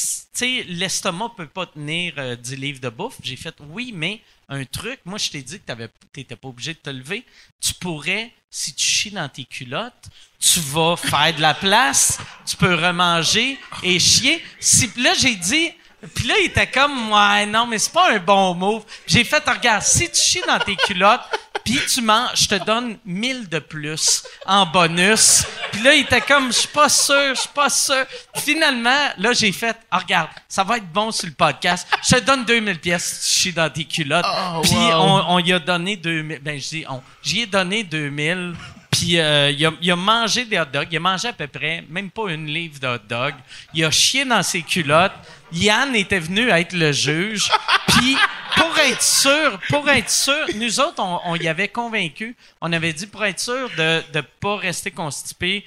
l'estomac 0.68 1.32
peut 1.36 1.46
pas 1.46 1.66
tenir 1.66 2.14
euh, 2.18 2.36
10 2.36 2.56
livres 2.56 2.80
de 2.80 2.88
bouffe. 2.88 3.16
J'ai 3.22 3.36
fait 3.36 3.54
Oui, 3.60 3.92
mais 3.94 4.20
un 4.48 4.64
truc, 4.64 5.00
moi, 5.04 5.18
je 5.18 5.30
t'ai 5.30 5.42
dit 5.42 5.60
que 5.60 5.72
tu 5.72 5.88
n'étais 6.20 6.36
pas 6.36 6.48
obligé 6.48 6.74
de 6.74 6.78
te 6.78 6.90
lever. 6.90 7.24
Tu 7.60 7.74
pourrais, 7.74 8.32
si 8.50 8.74
tu 8.74 8.84
chies 8.84 9.10
dans 9.10 9.28
tes 9.28 9.44
culottes, 9.44 10.08
tu 10.38 10.60
vas 10.60 10.96
faire 10.96 11.34
de 11.34 11.40
la 11.40 11.54
place, 11.54 12.18
tu 12.46 12.56
peux 12.56 12.74
remanger 12.74 13.58
et 13.82 13.98
chier. 13.98 14.42
Si, 14.58 14.90
là, 14.96 15.14
j'ai 15.14 15.36
dit, 15.36 15.70
puis 16.14 16.26
là, 16.26 16.34
il 16.40 16.46
était 16.46 16.66
comme, 16.66 17.12
ouais, 17.12 17.46
non, 17.46 17.66
mais 17.66 17.78
c'est 17.78 17.92
pas 17.92 18.12
un 18.12 18.18
bon 18.18 18.54
move. 18.54 18.84
J'ai 19.06 19.24
fait, 19.24 19.42
regarde, 19.48 19.82
si 19.82 20.10
tu 20.10 20.20
chies 20.20 20.42
dans 20.46 20.58
tes 20.58 20.76
culottes, 20.76 21.22
puis 21.64 21.78
tu 21.92 22.02
manges, 22.02 22.42
je 22.42 22.48
te 22.48 22.64
donne 22.64 22.98
1000 23.04 23.48
de 23.48 23.58
plus 23.58 24.24
en 24.46 24.66
bonus. 24.66 25.44
Puis 25.70 25.82
là, 25.82 25.94
il 25.94 26.02
était 26.02 26.20
comme, 26.20 26.48
je 26.48 26.58
suis 26.58 26.68
pas 26.68 26.88
sûr, 26.88 27.34
je 27.34 27.40
suis 27.40 27.48
pas 27.54 27.70
sûr. 27.70 28.04
Finalement, 28.36 29.08
là, 29.18 29.32
j'ai 29.32 29.52
fait, 29.52 29.76
ah, 29.90 29.98
regarde, 29.98 30.28
ça 30.48 30.64
va 30.64 30.76
être 30.76 30.92
bon 30.92 31.10
sur 31.12 31.26
le 31.26 31.34
podcast. 31.34 31.86
Je 32.08 32.16
te 32.16 32.20
donne 32.20 32.44
2000 32.44 32.78
pièces 32.78 33.20
tu 33.22 33.40
chies 33.40 33.52
dans 33.52 33.70
tes 33.70 33.84
culottes. 33.84 34.26
puis 34.62 34.72
on, 34.74 35.34
on 35.34 35.38
y 35.38 35.52
a 35.52 35.58
donné 35.58 35.96
2000, 35.96 36.40
ben, 36.40 36.60
je 36.60 36.68
dis, 36.68 36.84
on, 36.88 37.02
j'y 37.22 37.40
ai 37.40 37.46
donné 37.46 37.84
2000. 37.84 38.54
Puis 39.02 39.18
euh, 39.18 39.50
il, 39.50 39.66
a, 39.66 39.72
il 39.80 39.90
a 39.90 39.96
mangé 39.96 40.44
des 40.44 40.60
hot 40.60 40.66
dogs. 40.72 40.86
Il 40.92 40.96
a 40.96 41.00
mangé 41.00 41.26
à 41.26 41.32
peu 41.32 41.48
près, 41.48 41.82
même 41.88 42.08
pas 42.08 42.30
une 42.30 42.46
livre 42.46 42.78
de 42.78 42.86
hot 42.86 43.00
dog. 43.08 43.34
Il 43.74 43.84
a 43.84 43.90
chié 43.90 44.24
dans 44.24 44.44
ses 44.44 44.62
culottes. 44.62 45.10
Yann 45.50 45.96
était 45.96 46.20
venu 46.20 46.48
être 46.50 46.72
le 46.72 46.92
juge. 46.92 47.50
Puis 47.88 48.16
pour 48.54 48.78
être 48.78 49.02
sûr, 49.02 49.58
pour 49.70 49.90
être 49.90 50.08
sûr, 50.08 50.46
nous 50.54 50.78
autres, 50.78 51.02
on, 51.02 51.20
on 51.24 51.34
y 51.34 51.48
avait 51.48 51.66
convaincu. 51.66 52.36
On 52.60 52.72
avait 52.72 52.92
dit 52.92 53.08
pour 53.08 53.24
être 53.24 53.40
sûr 53.40 53.68
de 53.76 54.04
ne 54.14 54.20
pas 54.20 54.56
rester 54.56 54.92
constipé, 54.92 55.66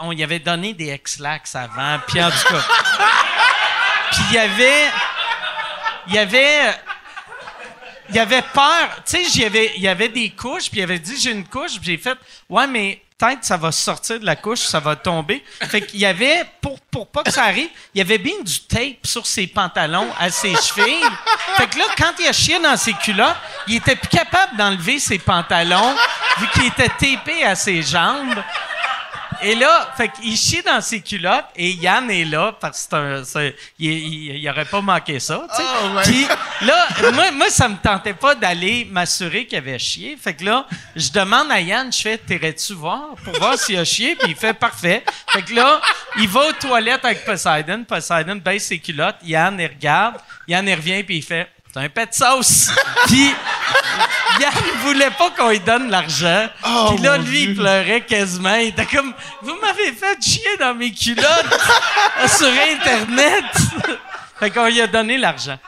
on 0.00 0.12
y 0.12 0.22
avait 0.22 0.38
donné 0.38 0.72
des 0.72 0.94
X-Lax 0.94 1.56
avant. 1.56 1.98
Puis 2.06 2.22
en 2.22 2.30
tout 2.30 2.48
cas. 2.48 2.62
Puis 4.12 4.22
il 4.30 4.34
y 4.36 4.38
avait. 4.38 4.90
Il 6.06 6.14
y 6.14 6.18
avait 6.18 6.72
il 8.10 8.18
avait 8.18 8.42
peur. 8.42 9.02
Tu 9.06 9.24
sais, 9.24 9.70
il 9.76 9.82
y 9.82 9.88
avait 9.88 10.08
des 10.08 10.30
couches, 10.30 10.70
puis 10.70 10.80
il 10.80 10.82
avait 10.82 10.98
dit 10.98 11.18
j'ai 11.20 11.32
une 11.32 11.46
couche, 11.46 11.78
puis 11.78 11.92
j'ai 11.92 11.98
fait 11.98 12.16
ouais, 12.48 12.66
mais 12.66 13.02
peut-être 13.18 13.44
ça 13.44 13.56
va 13.56 13.72
sortir 13.72 14.20
de 14.20 14.26
la 14.26 14.36
couche, 14.36 14.60
ça 14.60 14.80
va 14.80 14.96
tomber. 14.96 15.42
Fait 15.62 15.80
qu'il 15.80 16.00
y 16.00 16.06
avait 16.06 16.44
pour 16.60 16.78
pour 16.90 17.06
pas 17.08 17.22
que 17.22 17.30
ça 17.30 17.44
arrive, 17.44 17.68
il 17.94 17.98
y 17.98 18.00
avait 18.00 18.18
bien 18.18 18.40
du 18.42 18.60
tape 18.60 19.04
sur 19.04 19.26
ses 19.26 19.46
pantalons 19.46 20.08
à 20.18 20.30
ses 20.30 20.54
chevilles. 20.54 21.04
Fait 21.56 21.66
que 21.66 21.78
là, 21.78 21.84
quand 21.96 22.12
il 22.18 22.26
a 22.26 22.32
chié 22.32 22.58
dans 22.58 22.76
ses 22.76 22.92
culottes, 22.94 23.36
il 23.66 23.76
était 23.76 23.96
plus 23.96 24.08
capable 24.08 24.56
d'enlever 24.56 24.98
ses 24.98 25.18
pantalons 25.18 25.94
vu 26.38 26.46
qu'il 26.48 26.66
était 26.66 26.88
tapé 26.88 27.44
à 27.44 27.54
ses 27.54 27.82
jambes. 27.82 28.42
Et 29.42 29.54
là, 29.54 29.92
fait 29.96 30.08
qu'il 30.08 30.36
chie 30.36 30.62
dans 30.62 30.80
ses 30.80 31.00
culottes 31.00 31.46
et 31.54 31.70
Yann 31.72 32.10
est 32.10 32.24
là 32.24 32.54
parce 32.58 32.86
que 32.86 33.22
c'est 33.24 33.56
il, 33.78 34.36
il, 34.36 34.48
aurait 34.48 34.64
pas 34.64 34.80
manqué 34.80 35.20
ça, 35.20 35.46
tu 35.50 35.56
sais. 35.56 35.68
Oh 35.84 36.00
Puis 36.04 36.26
là, 36.66 36.88
moi, 37.12 37.30
moi, 37.32 37.50
ça 37.50 37.68
me 37.68 37.76
tentait 37.76 38.14
pas 38.14 38.34
d'aller 38.34 38.86
m'assurer 38.90 39.46
qu'il 39.46 39.58
avait 39.58 39.78
chié. 39.78 40.16
Fait 40.20 40.34
que 40.34 40.44
là, 40.44 40.66
je 40.94 41.10
demande 41.10 41.50
à 41.50 41.60
Yann, 41.60 41.92
je 41.92 42.00
fais, 42.00 42.18
t'irais-tu 42.18 42.74
voir 42.74 43.14
pour 43.24 43.38
voir 43.38 43.58
s'il 43.58 43.78
a 43.78 43.84
chié? 43.84 44.16
Puis 44.16 44.30
il 44.30 44.36
fait 44.36 44.54
parfait. 44.54 45.04
Fait 45.28 45.42
que 45.42 45.54
là, 45.54 45.80
il 46.18 46.28
va 46.28 46.48
aux 46.48 46.52
toilettes 46.52 47.04
avec 47.04 47.24
Poseidon. 47.24 47.84
Poseidon 47.84 48.36
baisse 48.36 48.66
ses 48.66 48.78
culottes. 48.78 49.16
Yann, 49.22 49.58
il 49.58 49.66
regarde. 49.66 50.16
Yann, 50.48 50.66
il 50.66 50.74
revient 50.74 51.02
puis 51.02 51.18
il 51.18 51.22
fait, 51.22 51.48
c'est 51.72 51.80
un 51.80 51.88
pet 51.88 52.06
de 52.06 52.14
sauce. 52.14 52.70
puis 53.06 53.34
Yann 54.40 54.52
voulait 54.82 55.10
pas 55.10 55.30
qu'on 55.30 55.50
lui 55.50 55.60
donne 55.60 55.88
l'argent. 55.90 56.48
Oh, 56.66 56.92
Puis 56.94 57.04
là, 57.04 57.18
lui, 57.18 57.42
il 57.44 57.54
pleurait 57.54 58.00
quasiment. 58.02 58.54
Il 58.56 58.68
était 58.68 58.86
comme, 58.86 59.12
vous 59.42 59.54
m'avez 59.60 59.92
fait 59.92 60.22
chier 60.22 60.56
dans 60.58 60.74
mes 60.74 60.92
culottes 60.92 61.26
sur 62.28 62.48
Internet. 62.48 63.44
fait 64.38 64.50
qu'on 64.50 64.66
lui 64.66 64.80
a 64.80 64.86
donné 64.86 65.18
l'argent. 65.18 65.58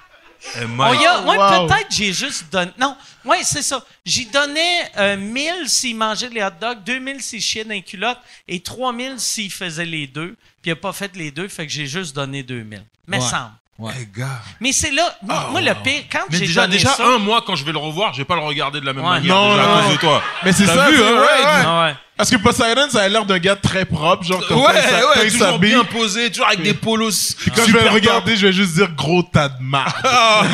Ouais, 0.57 0.65
wow. 0.65 1.67
peut-être 1.67 1.89
j'ai 1.91 2.13
juste 2.13 2.47
donné. 2.51 2.71
Non, 2.79 2.97
ouais, 3.25 3.41
c'est 3.43 3.63
ça. 3.63 3.85
J'y 4.05 4.27
donnais 4.27 4.91
euh, 4.97 5.17
1000 5.17 5.69
s'il 5.69 5.97
mangeait 5.97 6.29
les 6.29 6.43
hot 6.43 6.51
dogs, 6.61 6.83
2000 6.85 7.21
s'il 7.23 7.41
chiait 7.41 7.65
dans 7.65 7.71
les 7.71 7.83
culottes 7.83 8.21
et 8.47 8.61
3000 8.61 9.19
s'il 9.19 9.51
faisait 9.53 9.85
les 9.85 10.07
deux. 10.07 10.37
Puis 10.63 10.71
il 10.71 10.73
a 10.73 10.77
pas 10.77 10.93
fait 10.93 11.15
les 11.17 11.31
deux, 11.31 11.49
fait 11.49 11.67
que 11.67 11.73
j'ai 11.73 11.87
juste 11.87 12.15
donné 12.15 12.43
2000. 12.43 12.83
Mais 13.09 13.19
Ouais. 13.19 13.23
semble. 13.29 13.51
Eh, 13.81 14.19
gars. 14.19 14.41
Mais 14.61 14.73
c'est 14.73 14.91
là, 14.91 15.05
moi, 15.23 15.49
moi, 15.53 15.61
le 15.61 15.73
pire, 15.85 16.03
quand 16.11 16.25
j'ai 16.31 16.41
déjà, 16.41 16.63
donné 16.63 16.79
déjà 16.79 16.95
ça, 16.95 17.07
un 17.07 17.19
mois, 17.19 17.43
quand 17.47 17.55
je 17.55 17.65
vais 17.65 17.71
le 17.73 17.79
revoir, 17.79 18.13
je 18.13 18.19
vais 18.19 18.25
pas 18.25 18.35
le 18.35 18.43
regarder 18.43 18.81
de 18.81 18.87
la 18.87 18.93
même 18.93 19.05
Ouais. 19.05 19.11
manière 19.21 19.35
Non, 19.35 19.55
déjà, 19.55 19.67
non, 19.67 19.73
à 19.73 19.77
cause 19.79 19.87
ouais. 19.89 19.95
de 19.95 20.01
toi. 20.01 20.23
Mais 20.45 20.53
c'est 20.53 20.67
ça, 20.67 20.91
vu, 20.91 20.97
hein, 20.97 21.01
ouais, 21.13 21.13
ouais, 21.13 21.21
ouais. 21.21 21.63
Ah 21.65 21.83
ouais. 21.85 21.95
Parce 22.17 22.31
que 22.31 22.37
Poseidon, 22.37 22.89
ça 22.91 23.03
a 23.03 23.09
l'air 23.09 23.25
d'un 23.25 23.39
gars 23.39 23.55
très 23.55 23.85
propre, 23.85 24.25
genre 24.25 24.45
comme 24.49 24.59
Ouais, 24.59 24.65
quand 24.75 25.21
ouais, 25.21 25.27
il 25.29 25.33
toujours 25.33 25.59
bien 25.61 25.85
posé, 25.85 26.29
toujours 26.31 26.49
avec 26.49 26.63
des 26.63 26.75
polos. 26.75 27.35
Puis 27.39 27.53
quand 27.53 27.65
je 27.65 27.73
vais 27.73 27.85
le 27.85 27.91
regarder, 27.91 28.37
je 28.37 28.49
vais 28.49 28.53
juste 28.53 28.75
dire 28.75 28.91
gros 28.91 29.23
tas 29.23 29.49
de 29.49 29.63
marde. 29.63 29.95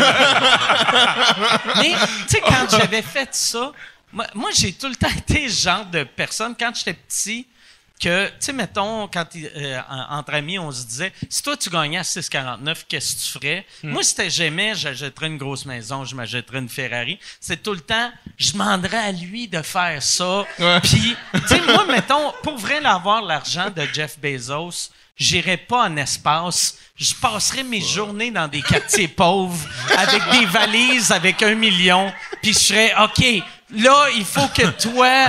Mais, 1.77 1.93
tu 1.93 1.97
sais, 2.29 2.43
quand 2.47 2.67
j'avais 2.71 3.01
fait 3.01 3.31
ça, 3.33 3.73
moi, 4.13 4.27
moi, 4.35 4.51
j'ai 4.55 4.75
tout 4.75 4.89
le 4.89 4.95
temps 4.97 5.09
été 5.17 5.49
ce 5.49 5.63
genre 5.65 5.87
de 5.87 6.05
personne. 6.05 6.55
Quand 6.59 6.71
j'étais 6.75 6.93
petit, 6.93 7.47
que, 8.05 8.27
tu 8.29 8.33
sais, 8.41 8.53
mettons, 8.53 9.09
quand 9.09 9.27
euh, 9.37 9.81
en- 9.89 10.19
entre 10.19 10.35
amis, 10.35 10.59
on 10.59 10.71
se 10.71 10.85
disait, 10.87 11.13
si 11.29 11.43
toi, 11.43 11.57
tu 11.57 11.71
gagnais 11.71 11.99
à 11.99 12.03
6,49, 12.03 12.85
qu'est-ce 12.89 13.15
que 13.15 13.21
tu 13.21 13.29
ferais? 13.39 13.67
Moi, 13.83 14.03
c'était 14.03 14.31
j'aimais, 14.31 14.75
j'achèterais 14.75 15.27
une 15.29 15.39
grosse 15.39 15.65
maison, 15.65 16.05
je 16.05 16.15
m'achèterais 16.15 16.59
une 16.59 16.69
Ferrari. 16.69 17.19
C'est 17.41 17.63
tout 17.63 17.73
le 17.75 17.81
temps, 17.81 18.13
je 18.37 18.53
demanderais 18.53 18.97
à 18.99 19.13
lui 19.13 19.49
de 19.49 19.63
faire 19.63 20.03
ça. 20.03 20.45
Puis, 20.83 21.17
tu 21.33 21.49
sais, 21.49 21.61
moi, 21.63 21.87
mettons, 21.87 22.33
pour 22.43 22.57
vrai 22.59 22.85
avoir 22.85 23.23
l'argent 23.23 23.71
de 23.71 23.83
Jeff 23.93 24.19
Bezos, 24.19 24.91
j'irais 25.17 25.57
pas 25.57 25.85
en 25.85 25.97
espace. 25.97 26.79
Je 26.97 27.15
passerais 27.15 27.65
mes 27.65 27.81
journées 27.81 28.31
dans 28.31 28.47
des 28.49 28.63
quartiers 28.63 29.09
pauvres 29.17 29.59
avec 29.97 30.23
des 30.31 30.47
valises 30.47 31.11
avec 31.13 31.43
un 31.43 31.55
million. 31.55 32.13
Puis 32.43 32.53
je 32.53 32.59
serais, 32.59 32.93
OK, 33.03 33.25
là, 33.77 34.07
il 34.17 34.25
faut 34.25 34.47
que 34.49 34.67
toi, 34.81 35.27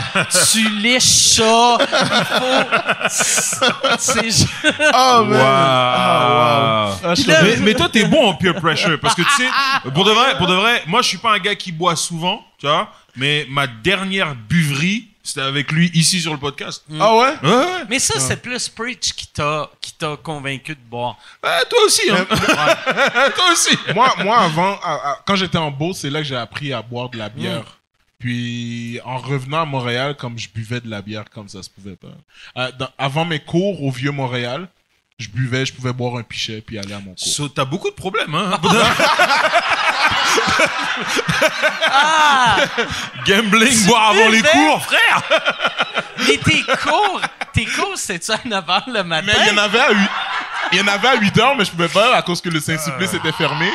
tu 0.51 0.69
liches 0.69 1.03
ça. 1.03 1.77
Il 1.81 2.25
faut... 2.25 3.07
C'est... 3.97 4.45
Oh, 4.93 5.23
man. 5.25 5.39
Waouh. 5.39 6.95
Ah, 7.03 7.15
je 7.15 7.21
Puis 7.23 7.31
là- 7.31 7.41
mais, 7.43 7.55
mais 7.57 7.73
toi, 7.73 7.89
t'es 7.89 8.05
bon 8.05 8.27
en 8.29 8.33
peer 8.35 8.55
pressure 8.55 8.99
parce 8.99 9.15
que 9.15 9.21
tu 9.21 9.29
sais, 9.37 9.49
pour 9.93 10.05
de 10.05 10.11
vrai, 10.11 10.37
pour 10.37 10.47
de 10.47 10.53
vrai, 10.55 10.83
moi, 10.87 11.01
je 11.01 11.07
suis 11.09 11.17
pas 11.17 11.33
un 11.33 11.39
gars 11.39 11.55
qui 11.55 11.71
boit 11.71 11.95
souvent, 11.95 12.43
tu 12.59 12.67
vois, 12.67 12.89
mais 13.15 13.45
ma 13.49 13.67
dernière 13.67 14.35
buverie, 14.35 15.07
c'était 15.23 15.41
avec 15.41 15.71
lui 15.71 15.89
ici 15.95 16.21
sur 16.21 16.33
le 16.33 16.37
podcast. 16.39 16.83
Ah 16.99 17.15
ouais? 17.15 17.33
Ouais, 17.41 17.49
ouais. 17.49 17.83
Mais 17.89 17.97
ça, 17.99 18.19
c'est 18.19 18.41
plus 18.41 18.69
Preach 18.69 19.13
qui 19.13 19.27
t'a, 19.27 19.69
qui 19.81 19.93
t'a 19.93 20.17
convaincu 20.21 20.75
de 20.75 20.81
boire. 20.89 21.17
Ouais, 21.43 21.49
toi 21.69 21.79
aussi, 21.85 22.03
hein. 22.11 22.25
toi 23.35 23.51
aussi. 23.51 23.75
moi, 23.95 24.13
moi, 24.23 24.39
avant, 24.41 24.75
à- 24.83 24.93
à- 25.11 25.19
quand 25.25 25.35
j'étais 25.35 25.57
en 25.57 25.71
Beauce, 25.71 25.99
c'est 26.01 26.09
là 26.11 26.19
que 26.21 26.27
j'ai 26.27 26.35
appris 26.35 26.73
à 26.73 26.81
boire 26.83 27.09
de 27.09 27.17
la 27.17 27.29
bière. 27.29 27.79
Puis, 28.19 28.99
en 29.03 29.17
revenant 29.17 29.61
à 29.61 29.65
Montréal, 29.65 30.15
comme 30.15 30.37
je 30.37 30.47
buvais 30.49 30.79
de 30.79 30.89
la 30.89 31.01
bière 31.01 31.25
comme 31.33 31.47
ça 31.49 31.61
se 31.63 31.69
pouvait 31.69 31.95
pas. 31.97 32.07
Euh, 32.57 32.71
dans- 32.79 32.89
avant 32.97 33.25
mes 33.25 33.39
cours 33.39 33.81
au 33.83 33.91
Vieux-Montréal, 33.91 34.67
je 35.19 35.27
buvais, 35.29 35.65
je 35.65 35.73
pouvais 35.73 35.93
boire 35.93 36.17
un 36.17 36.23
pichet 36.23 36.61
puis 36.61 36.77
aller 36.77 36.93
à 36.93 36.99
mon 36.99 37.13
cours. 37.13 37.19
So, 37.19 37.49
t'as 37.49 37.65
beaucoup 37.65 37.89
de 37.89 37.95
problèmes, 37.95 38.33
hein. 38.35 38.59
Ah! 41.91 42.57
Gambling, 43.27 43.85
boire 43.85 44.09
avant 44.11 44.29
les 44.29 44.41
cours, 44.41 44.83
frère. 44.83 45.21
Mais 46.27 46.37
tes 46.37 46.63
cours, 46.77 47.21
tes 47.55 47.65
cours, 47.65 47.97
c'est-tu 47.97 48.31
à 48.31 48.39
9 48.45 48.65
h 48.65 48.81
le 48.93 49.03
matin? 49.03 49.25
Mais 49.27 49.33
il 49.47 49.47
y 49.47 49.51
en 49.59 49.63
avait 49.63 49.79
à 49.79 49.91
8, 49.91 49.97
il 50.73 50.77
y 50.79 50.81
en 50.81 50.87
avait 50.87 51.07
à 51.07 51.15
8 51.15 51.37
heures, 51.39 51.55
mais 51.55 51.65
je 51.65 51.71
pouvais 51.71 51.87
pas 51.87 52.15
à 52.15 52.21
cause 52.21 52.41
que 52.41 52.49
le 52.49 52.59
Saint-Sulpice 52.59 53.13
était 53.13 53.31
fermé. 53.31 53.69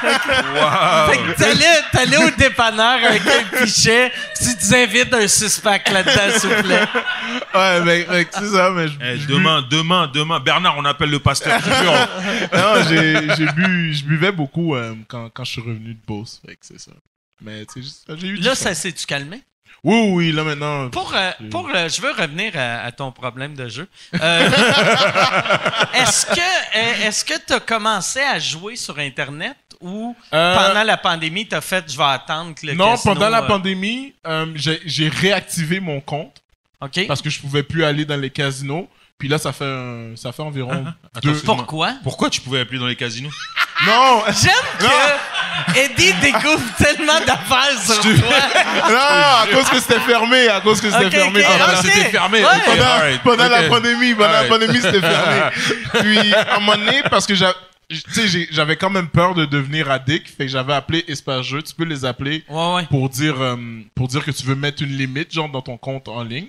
Fait 0.00 1.18
que 1.18 1.38
t'allais, 1.38 1.80
t'allais 1.92 2.16
au 2.18 2.30
dépanneur 2.30 2.98
avec 3.04 3.22
un 3.26 3.58
pichet, 3.64 4.12
tu 4.36 4.86
vite 4.86 5.12
un 5.12 5.26
six-pack 5.28 5.90
là-dedans, 5.90 6.38
s'il 6.38 6.50
vous 6.50 6.62
plaît. 6.62 6.84
Ouais, 7.54 7.80
mais, 7.84 8.06
mais 8.10 8.26
c'est 8.30 8.48
ça, 8.48 8.70
mais 8.70 8.88
je, 8.88 8.94
Eh, 9.02 9.18
je 9.18 9.26
demain, 9.26 9.62
demain, 9.70 10.10
demain, 10.12 10.40
Bernard, 10.40 10.76
on 10.78 10.84
appelle 10.84 11.10
le 11.10 11.18
pasteur. 11.18 11.60
je 11.64 11.68
non, 12.56 12.84
j'ai, 12.88 13.34
j'ai 13.36 13.46
bu, 13.52 13.94
je 13.94 14.04
buvais 14.04 14.32
beaucoup 14.32 14.74
euh, 14.74 14.94
quand, 15.08 15.28
quand 15.32 15.44
je 15.44 15.52
suis 15.52 15.60
revenu 15.60 15.94
de 15.94 16.00
Beauce. 16.06 16.40
Fait 16.46 16.54
que 16.54 16.60
c'est 16.62 16.80
ça. 16.80 16.92
Mais 17.40 17.64
tu 17.66 17.74
sais, 17.74 17.82
juste- 17.82 18.04
j'ai 18.16 18.26
eu 18.28 18.38
du 18.38 18.42
Là, 18.44 18.54
ça 18.54 18.74
s'est-tu 18.74 19.06
calmé? 19.06 19.42
Oui, 19.84 20.10
oui, 20.12 20.32
là 20.32 20.44
maintenant. 20.44 20.88
Pour, 20.90 21.14
euh, 21.14 21.30
pour 21.50 21.68
euh, 21.74 21.88
je 21.88 22.00
veux 22.00 22.12
revenir 22.12 22.52
à, 22.56 22.84
à 22.84 22.92
ton 22.92 23.12
problème 23.12 23.54
de 23.54 23.68
jeu. 23.68 23.88
Euh, 24.14 24.18
est-ce 25.94 26.26
que 26.26 27.06
est-ce 27.06 27.24
que 27.24 27.34
tu 27.46 27.52
as 27.52 27.60
commencé 27.60 28.20
à 28.20 28.38
jouer 28.38 28.76
sur 28.76 28.98
Internet 28.98 29.56
ou 29.80 30.16
pendant 30.30 30.82
la 30.82 30.96
pandémie, 30.96 31.46
tu 31.46 31.54
as 31.54 31.60
fait 31.60 31.84
je 31.90 31.96
vais 31.96 32.04
attendre 32.04 32.54
que 32.54 32.66
le 32.66 32.74
non, 32.74 32.92
casino, 32.92 33.14
pendant 33.14 33.28
la 33.30 33.42
pandémie, 33.42 34.14
j'ai 34.54 34.80
j'ai 34.84 35.08
réactivé 35.08 35.80
mon 35.80 36.00
compte 36.00 36.42
OK. 36.80 37.06
parce 37.06 37.22
que 37.22 37.30
je 37.30 37.40
pouvais 37.40 37.62
plus 37.62 37.84
aller 37.84 38.04
dans 38.04 38.20
les 38.20 38.30
casinos. 38.30 38.88
Puis 39.18 39.28
là, 39.28 39.36
ça 39.38 39.52
fait, 39.52 39.64
un- 39.64 40.14
ça 40.16 40.30
fait 40.32 40.42
environ 40.42 40.72
deux. 40.74 40.90
excuse-moi. 41.30 41.56
Pourquoi? 41.56 41.92
Pourquoi 42.04 42.30
tu 42.30 42.40
pouvais 42.40 42.60
appeler 42.60 42.78
dans 42.78 42.86
les 42.86 42.96
casinos? 42.96 43.30
Non, 43.86 44.24
J'aime 44.26 44.50
que 44.80 45.78
Eddie 45.78 46.12
découvre 46.20 46.60
tellement 46.78 47.20
d'affaires 47.20 47.80
sur 47.80 48.00
toi. 48.00 48.36
non, 48.88 48.96
à 48.96 49.46
cause 49.54 49.68
que 49.70 49.78
c'était 49.78 50.00
fermé, 50.00 50.48
à 50.48 50.60
cause 50.60 50.80
que 50.80 50.90
c'était 50.90 51.04
Ok, 51.06 51.12
fermé. 51.12 51.40
ok, 51.40 51.46
pendant- 51.46 51.64
ok. 51.78 51.84
c'était 51.84 52.10
fermé. 52.10 52.38
Ouais. 52.40 52.50
pendant, 52.66 52.82
alright, 52.84 53.22
pendant 53.22 53.48
la 53.48 53.62
pandémie, 53.68 54.14
pendant 54.14 54.30
Alright. 54.30 54.50
la 54.50 54.58
pandémie, 54.58 54.80
c'était 54.80 55.00
fermé. 55.00 55.42
Puis, 56.00 56.34
à 56.34 56.56
un 56.56 56.58
moment 56.58 56.76
donné, 56.76 57.02
parce 57.08 57.24
que 57.24 57.36
j'a- 57.36 57.54
tu 57.88 58.00
sais, 58.10 58.26
j'ai- 58.26 58.48
j'avais 58.50 58.74
quand 58.76 58.90
même 58.90 59.06
peur 59.08 59.36
de 59.36 59.44
devenir 59.44 59.88
addict, 59.92 60.26
fait 60.26 60.46
que 60.46 60.50
j'avais 60.50 60.74
appelé 60.74 61.04
Espace 61.06 61.46
Jeu. 61.46 61.62
Tu 61.62 61.72
peux 61.72 61.84
les 61.84 62.04
appeler 62.04 62.42
Ouais, 62.48 62.74
ouais. 62.74 62.86
pour 62.90 63.08
dire, 63.08 63.40
euh, 63.40 63.56
pour 63.94 64.08
dire 64.08 64.24
que 64.24 64.32
tu 64.32 64.44
veux 64.44 64.56
mettre 64.56 64.82
une 64.82 64.96
limite, 64.96 65.32
genre, 65.32 65.48
dans 65.48 65.62
ton 65.62 65.76
compte 65.76 66.08
en 66.08 66.24
ligne. 66.24 66.48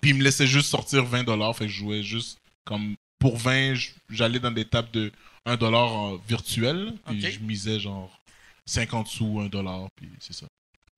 Puis, 0.00 0.10
ils 0.10 0.16
me 0.16 0.22
laissaient 0.22 0.46
juste 0.46 0.68
sortir 0.68 1.04
20 1.04 1.24
dollars, 1.24 1.54
fait 1.56 1.66
que 1.66 1.72
je 1.72 1.78
jouais 1.78 2.02
juste 2.02 2.38
comme 2.64 2.94
pour 3.18 3.36
20, 3.36 3.74
j- 3.74 3.92
j'allais 4.10 4.38
dans 4.38 4.50
des 4.50 4.64
tables 4.64 4.90
de 4.92 5.10
1 5.46 5.56
dollar 5.56 6.16
virtuel, 6.28 6.94
puis 7.06 7.20
je 7.32 7.38
misais 7.40 7.80
genre 7.80 8.18
50 8.66 9.06
sous, 9.08 9.40
1 9.40 9.46
dollar, 9.46 9.88
puis 9.96 10.08
c'est 10.20 10.34
ça. 10.34 10.46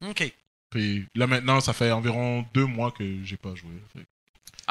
OK. 0.07 0.33
Puis 0.71 1.07
là 1.15 1.27
maintenant, 1.27 1.61
ça 1.61 1.73
fait 1.73 1.91
environ 1.93 2.45
deux 2.55 2.67
mois 2.67 2.91
que 2.93 3.05
j'ai 3.25 3.37
pas 3.37 3.55
joué. 3.55 3.71
Fait 3.93 4.05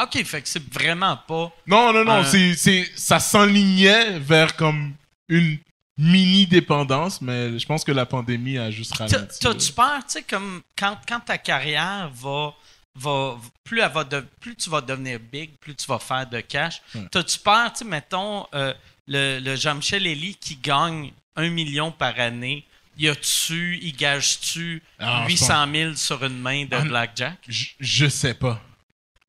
OK, 0.01 0.23
fait 0.23 0.41
que 0.41 0.47
c'est 0.47 0.71
vraiment 0.73 1.17
pas. 1.17 1.51
Non, 1.67 1.91
non, 1.91 2.05
non, 2.05 2.19
Euh. 2.19 2.23
c'est, 2.23 2.55
c'est, 2.55 2.89
ça 2.95 3.19
s'enlignait 3.19 4.17
vers 4.19 4.55
comme 4.55 4.93
une 5.27 5.57
mini 5.97 6.47
dépendance, 6.47 7.21
mais 7.21 7.59
je 7.59 7.65
pense 7.65 7.83
que 7.83 7.91
la 7.91 8.05
pandémie 8.05 8.57
a 8.57 8.71
juste 8.71 8.93
ralenti. 8.95 9.39
T'as-tu 9.41 9.73
peur, 9.73 9.97
tu 10.05 10.13
sais, 10.13 10.23
comme 10.23 10.61
quand, 10.77 10.97
quand 11.07 11.19
ta 11.19 11.37
carrière 11.37 12.09
va. 12.13 12.53
Va, 12.95 13.37
plus, 13.63 13.79
elle 13.79 13.91
va 13.91 14.03
de, 14.03 14.19
plus 14.41 14.55
tu 14.55 14.69
vas 14.69 14.81
devenir 14.81 15.19
big, 15.19 15.51
plus 15.59 15.75
tu 15.75 15.85
vas 15.87 15.99
faire 15.99 16.27
de 16.27 16.41
cash. 16.41 16.81
Ouais. 16.95 17.07
T'as-tu 17.11 17.39
peur, 17.39 17.71
tu 17.71 17.85
mettons, 17.85 18.45
euh, 18.53 18.73
le, 19.07 19.39
le 19.39 19.55
Jean-Michel 19.55 20.05
Elie 20.05 20.35
qui 20.35 20.55
gagne 20.57 21.11
un 21.35 21.49
million 21.49 21.91
par 21.91 22.19
année, 22.19 22.65
y 22.97 23.07
a-tu, 23.07 23.77
y 23.81 23.93
gage-tu 23.93 24.83
Ah, 24.99 25.23
je 25.25 25.31
800 25.31 25.71
000 25.73 25.95
sur 25.95 26.23
une 26.25 26.39
main 26.39 26.65
de 26.65 26.75
Ah, 26.75 26.81
blackjack? 26.81 27.37
Je, 27.47 27.67
je 27.79 28.07
sais 28.09 28.33
pas. 28.33 28.61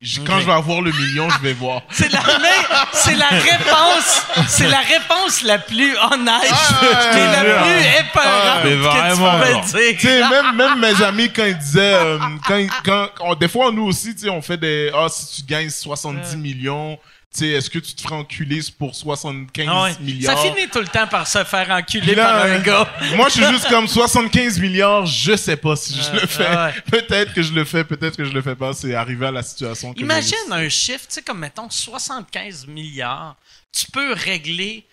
Je-. 0.01 0.19
Quand 0.21 0.39
je 0.39 0.45
vais 0.47 0.51
avoir 0.53 0.81
le 0.81 0.91
million, 0.91 1.29
je 1.29 1.37
vais 1.39 1.53
voir. 1.53 1.81
C'est 1.91 2.11
la, 2.11 2.19
mais 2.41 2.75
c'est 2.91 3.13
la 3.15 3.27
réponse, 3.27 4.23
c'est 4.47 4.67
la 4.67 4.79
réponse 4.79 5.43
la 5.43 5.59
plus 5.59 5.95
honnête 5.95 6.51
Ah, 6.51 6.81
et 7.13 7.19
la 7.19 7.43
ouais. 7.43 7.61
plus 7.61 7.99
épeurante 7.99 8.61
mais 8.63 8.71
que 8.71 9.13
tu 9.13 9.71
peux 9.71 9.77
dire. 9.77 9.95
Tu 9.99 10.07
sais, 10.07 10.29
même, 10.29 10.55
même 10.55 10.79
mes 10.79 11.03
amis, 11.03 11.31
quand 11.31 11.45
ils 11.45 11.57
disaient, 11.57 11.93
euh, 11.93 12.17
quand, 12.47 12.65
quand, 12.83 13.07
on- 13.19 13.35
des 13.35 13.47
fois, 13.47 13.71
nous 13.71 13.83
aussi, 13.83 14.15
tu 14.15 14.21
sais, 14.23 14.29
on 14.29 14.41
fait 14.41 14.57
des, 14.57 14.91
ah, 14.95 15.05
si 15.07 15.35
tu 15.43 15.47
gagnes 15.47 15.69
70 15.69 16.35
millions, 16.35 16.97
sais, 17.39 17.47
est-ce 17.49 17.69
que 17.69 17.79
tu 17.79 17.93
te 17.93 18.01
ferais 18.01 18.15
enculer 18.15 18.59
pour 18.77 18.93
75 18.95 19.67
Ah 19.69 19.83
ouais. 19.83 19.95
milliards? 20.01 20.37
Ça 20.37 20.43
finit 20.43 20.67
tout 20.69 20.79
le 20.79 20.87
temps 20.87 21.07
par 21.07 21.25
se 21.27 21.43
faire 21.43 21.69
enculer 21.69 22.13
Là, 22.15 22.25
par 22.25 22.43
un 22.43 22.59
gars. 22.59 22.93
Moi, 23.15 23.29
je 23.29 23.33
suis 23.41 23.45
juste 23.45 23.69
comme 23.69 23.87
75 23.87 24.59
milliards, 24.59 25.05
je 25.05 25.35
sais 25.35 25.55
pas 25.57 25.75
si 25.75 25.95
je 25.95 26.01
Euh, 26.09 26.21
le 26.21 26.27
fais. 26.27 26.49
ouais. 26.49 26.73
Peut-être 26.91 27.33
que 27.33 27.41
je 27.41 27.53
le 27.53 27.63
fais, 27.65 27.83
peut-être 27.83 28.17
que 28.17 28.25
je 28.25 28.31
le 28.31 28.41
fais 28.41 28.55
pas. 28.55 28.73
C'est 28.73 28.93
arrivé 28.95 29.27
à 29.27 29.31
la 29.31 29.43
situation. 29.43 29.93
que 29.93 29.99
Imagine 29.99 30.35
un 30.51 30.67
chiffre, 30.69 31.07
tu 31.07 31.13
sais, 31.15 31.21
comme 31.21 31.39
mettons 31.39 31.69
75 31.69 32.67
milliards. 32.67 33.35
Tu 33.71 33.85
peux 33.91 34.13
régler 34.13 34.85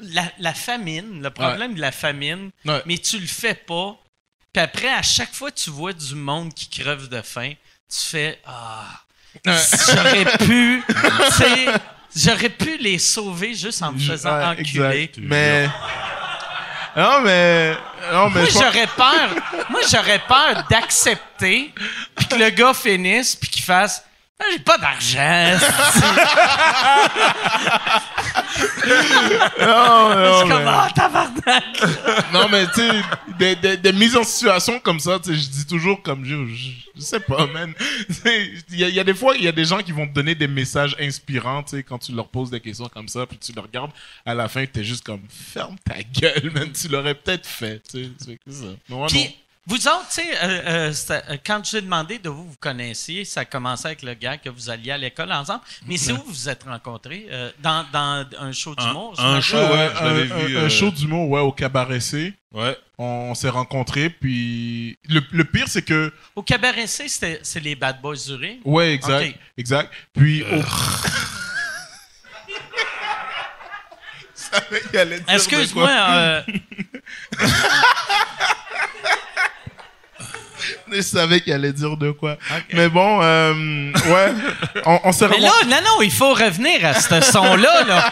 la, 0.00 0.24
la 0.38 0.52
famine, 0.52 1.22
le 1.22 1.30
problème 1.30 1.74
de 1.74 1.80
la 1.80 1.92
famine, 1.92 2.50
mais 2.86 2.98
tu 2.98 3.18
le 3.18 3.26
fais 3.26 3.54
pas. 3.54 3.96
Puis 4.52 4.62
après, 4.62 4.88
à 4.92 5.02
chaque 5.02 5.32
fois 5.32 5.50
que 5.50 5.58
tu 5.60 5.70
vois 5.70 5.92
du 5.92 6.14
monde 6.16 6.52
qui 6.52 6.68
creve 6.68 7.08
de 7.08 7.22
faim, 7.22 7.52
tu 7.88 8.00
fais 8.08 8.38
Ah. 8.44 9.00
J'aurais 9.44 10.24
pu, 10.38 10.82
tu 10.86 11.32
sais, 11.32 11.66
j'aurais 12.14 12.48
pu 12.48 12.76
les 12.78 12.98
sauver 12.98 13.54
juste 13.54 13.82
en 13.82 13.92
me 13.92 13.98
faisant 13.98 14.36
ouais, 14.36 14.44
enculer. 14.44 15.02
exact. 15.02 15.18
Mais. 15.20 15.68
Non, 16.96 17.20
mais. 17.22 17.74
Non, 18.12 18.30
mais. 18.30 18.40
Moi, 18.40 18.48
j'aurais 18.50 18.88
peur. 18.96 19.30
Moi, 19.70 19.80
j'aurais 19.90 20.18
peur 20.26 20.64
d'accepter, 20.68 21.72
puis 22.16 22.26
que 22.26 22.34
le 22.34 22.50
gars 22.50 22.74
finisse, 22.74 23.36
puis 23.36 23.48
qu'il 23.48 23.64
fasse. 23.64 24.04
Ah, 24.40 24.44
J'ai 24.52 24.58
pas 24.60 24.78
d'argent. 24.78 25.58
Non, 29.60 30.08
non, 30.14 30.40
comme, 30.48 30.64
mais- 30.64 30.64
ah, 30.66 30.88
tabarnak! 30.94 31.64
Non, 32.32 32.48
mais 32.50 32.66
tu 32.68 32.80
sais, 32.80 32.90
des, 33.38 33.56
des, 33.56 33.76
des 33.76 33.92
mises 33.92 34.16
en 34.16 34.24
situation 34.24 34.80
comme 34.80 34.98
ça, 35.00 35.18
tu 35.18 35.30
sais, 35.30 35.36
je 35.40 35.48
dis 35.48 35.66
toujours 35.66 36.02
comme 36.02 36.24
je, 36.24 36.46
je, 36.46 36.70
je 36.96 37.00
sais 37.00 37.20
pas, 37.20 37.46
man. 37.46 37.72
Tu 38.06 38.14
sais, 38.14 38.50
Il 38.70 38.78
y 38.78 38.84
a, 38.84 38.88
il 38.88 38.94
y 38.94 39.00
a 39.00 39.04
des 39.04 39.14
fois, 39.14 39.36
il 39.36 39.44
y 39.44 39.48
a 39.48 39.52
des 39.52 39.64
gens 39.64 39.78
qui 39.78 39.92
vont 39.92 40.06
te 40.06 40.12
donner 40.12 40.34
des 40.34 40.48
messages 40.48 40.96
inspirants, 41.00 41.62
tu 41.62 41.76
sais, 41.76 41.82
quand 41.82 41.98
tu 41.98 42.12
leur 42.12 42.28
poses 42.28 42.50
des 42.50 42.60
questions 42.60 42.88
comme 42.88 43.08
ça, 43.08 43.26
puis 43.26 43.38
tu 43.38 43.52
le 43.52 43.60
regardes, 43.60 43.90
à 44.26 44.34
la 44.34 44.48
fin, 44.48 44.64
t'es 44.66 44.84
juste 44.84 45.04
comme, 45.04 45.22
ferme 45.28 45.76
ta 45.84 46.02
gueule, 46.02 46.50
man, 46.54 46.70
tu 46.72 46.88
l'aurais 46.88 47.14
peut-être 47.14 47.46
fait, 47.46 47.82
tu 47.90 48.04
sais, 48.04 48.10
c'est 48.18 48.36
que 48.36 48.50
ça. 48.50 48.64
Mais 48.88 48.96
non. 48.96 49.06
Puis, 49.06 49.36
vous 49.66 49.86
autres, 49.86 50.06
tu 50.08 50.14
sais, 50.22 50.36
euh, 50.42 50.90
euh, 50.90 50.92
euh, 51.10 51.36
quand 51.46 51.64
j'ai 51.64 51.80
demandé 51.82 52.18
de 52.18 52.28
vous 52.28 52.48
vous 52.48 52.56
connaissiez, 52.58 53.24
ça 53.24 53.44
commençait 53.44 53.88
avec 53.88 54.02
le 54.02 54.14
gars 54.14 54.36
que 54.38 54.48
vous 54.48 54.70
alliez 54.70 54.90
à 54.90 54.98
l'école 54.98 55.30
ensemble. 55.32 55.60
Mais 55.86 55.96
c'est 55.96 56.12
où 56.12 56.16
vous 56.16 56.24
vous 56.32 56.48
êtes 56.48 56.64
rencontrés? 56.64 57.26
Euh, 57.30 57.50
dans, 57.60 57.86
dans 57.92 58.26
un 58.38 58.52
show 58.52 58.74
d'humour? 58.74 59.14
Un- 59.18 59.34
un 59.34 59.40
show, 59.40 59.56
ouais, 59.58 59.90
je 59.98 60.04
l'avais 60.04 60.32
un, 60.32 60.36
vu, 60.46 60.58
un 60.58 60.62
euh, 60.62 60.68
show 60.68 60.90
d'humour, 60.90 61.28
ouais, 61.28 61.40
au 61.40 61.52
Cabaret 61.52 62.00
C. 62.00 62.32
Ouais. 62.52 62.76
On, 62.98 63.34
s'est 63.34 63.48
rencontrés, 63.48 64.10
puis 64.10 64.98
le, 65.08 65.22
le 65.30 65.44
pire, 65.44 65.68
c'est 65.68 65.82
que, 65.82 66.12
Au 66.34 66.42
Cabaret 66.42 66.86
C, 66.86 67.08
c'était- 67.08 67.40
c'est 67.42 67.60
les 67.60 67.76
Bad 67.76 68.00
Boys 68.00 68.16
du 68.26 68.34
Rire? 68.34 68.56
ouais, 68.64 68.92
exact, 68.92 69.36
exact. 69.56 69.92
Puis, 70.14 70.42
au... 70.42 70.60
Excuse-moi, 75.28 75.88
euh, 75.90 76.42
Je 80.92 81.00
savais 81.00 81.40
qu'il 81.40 81.52
allait 81.52 81.72
dire 81.72 81.96
de 81.96 82.10
quoi. 82.10 82.36
Mais 82.72 82.88
bon, 82.88 83.20
euh, 83.22 83.92
ouais, 83.92 84.32
on, 84.86 85.00
on 85.04 85.12
s'est 85.12 85.28
mais 85.28 85.38
là, 85.38 85.52
non, 85.66 85.76
non, 85.84 86.02
il 86.02 86.12
faut 86.12 86.34
revenir 86.34 86.84
à 86.84 86.94
ce 86.94 87.20
son-là. 87.20 87.84
Là. 87.84 88.10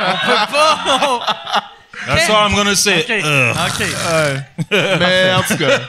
On 0.00 0.26
peut 0.26 0.52
pas. 0.52 1.72
That's 2.06 2.30
all 2.30 2.48
I'm 2.48 2.54
gonna 2.54 2.74
say. 2.74 3.00
OK. 3.00 3.10
Ugh. 3.10 3.56
OK. 3.68 3.86
Ouais. 4.12 4.98
Mais 4.98 5.32
en 5.34 5.42
tout 5.42 5.56
cas, 5.56 5.80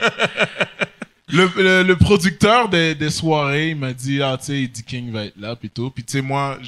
le, 1.28 1.50
le, 1.56 1.82
le 1.82 1.96
producteur 1.96 2.68
des, 2.68 2.94
des 2.94 3.10
soirées, 3.10 3.70
il 3.70 3.76
m'a 3.76 3.92
dit, 3.92 4.22
ah, 4.22 4.36
tu 4.38 4.46
sais, 4.46 4.62
Eddie 4.62 4.84
King 4.84 5.10
va 5.12 5.24
être 5.24 5.40
là, 5.40 5.56
puis 5.56 5.70
tout. 5.70 5.90
Puis 5.90 6.04
tu 6.04 6.18
sais, 6.18 6.22
moi, 6.22 6.58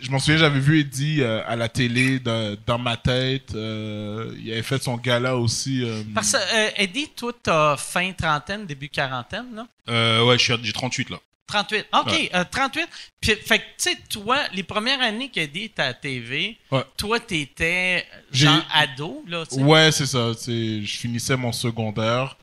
je, 0.00 0.10
m'en 0.10 0.18
souviens, 0.18 0.38
j'avais 0.38 0.60
vu 0.60 0.80
Eddie 0.80 1.22
euh, 1.22 1.42
à 1.46 1.56
la 1.56 1.68
télé, 1.68 2.18
dans, 2.18 2.56
dans 2.66 2.78
ma 2.78 2.96
tête. 2.96 3.54
euh, 3.54 4.34
il 4.42 4.50
avait 4.52 4.62
fait 4.62 4.82
son 4.82 4.96
gala 4.96 5.36
aussi. 5.36 5.82
euh, 5.84 6.02
Parce 6.14 6.32
que, 6.32 6.36
euh, 6.36 6.70
Eddie, 6.76 7.08
toi, 7.16 7.32
t'as 7.42 7.76
fin 7.76 8.12
trentaine, 8.12 8.66
début 8.66 8.88
quarantaine, 8.88 9.46
là? 9.54 9.66
Euh, 9.88 10.24
ouais, 10.24 10.38
j'ai 10.38 10.72
38 10.72 11.10
là. 11.10 11.18
38. 11.46 11.86
OK, 11.92 12.06
Ouais. 12.12 12.30
euh, 12.34 12.44
38. 12.48 12.88
Puis, 13.20 13.32
fait 13.44 13.58
que, 13.58 13.64
tu 13.64 13.90
sais, 13.90 13.96
toi, 14.08 14.38
les 14.54 14.62
premières 14.62 15.00
années 15.00 15.28
qu'Eddie 15.30 15.64
était 15.64 15.82
à 15.82 15.86
la 15.88 15.94
TV, 15.94 16.56
Ouais. 16.70 16.84
toi, 16.96 17.18
t'étais 17.18 18.06
genre 18.32 18.64
ado, 18.72 19.24
là. 19.26 19.42
Ouais, 19.52 19.90
c'est 19.90 20.06
ça. 20.06 20.30
Je 20.46 20.82
finissais 20.86 21.36
mon 21.36 21.50
secondaire. 21.52 22.36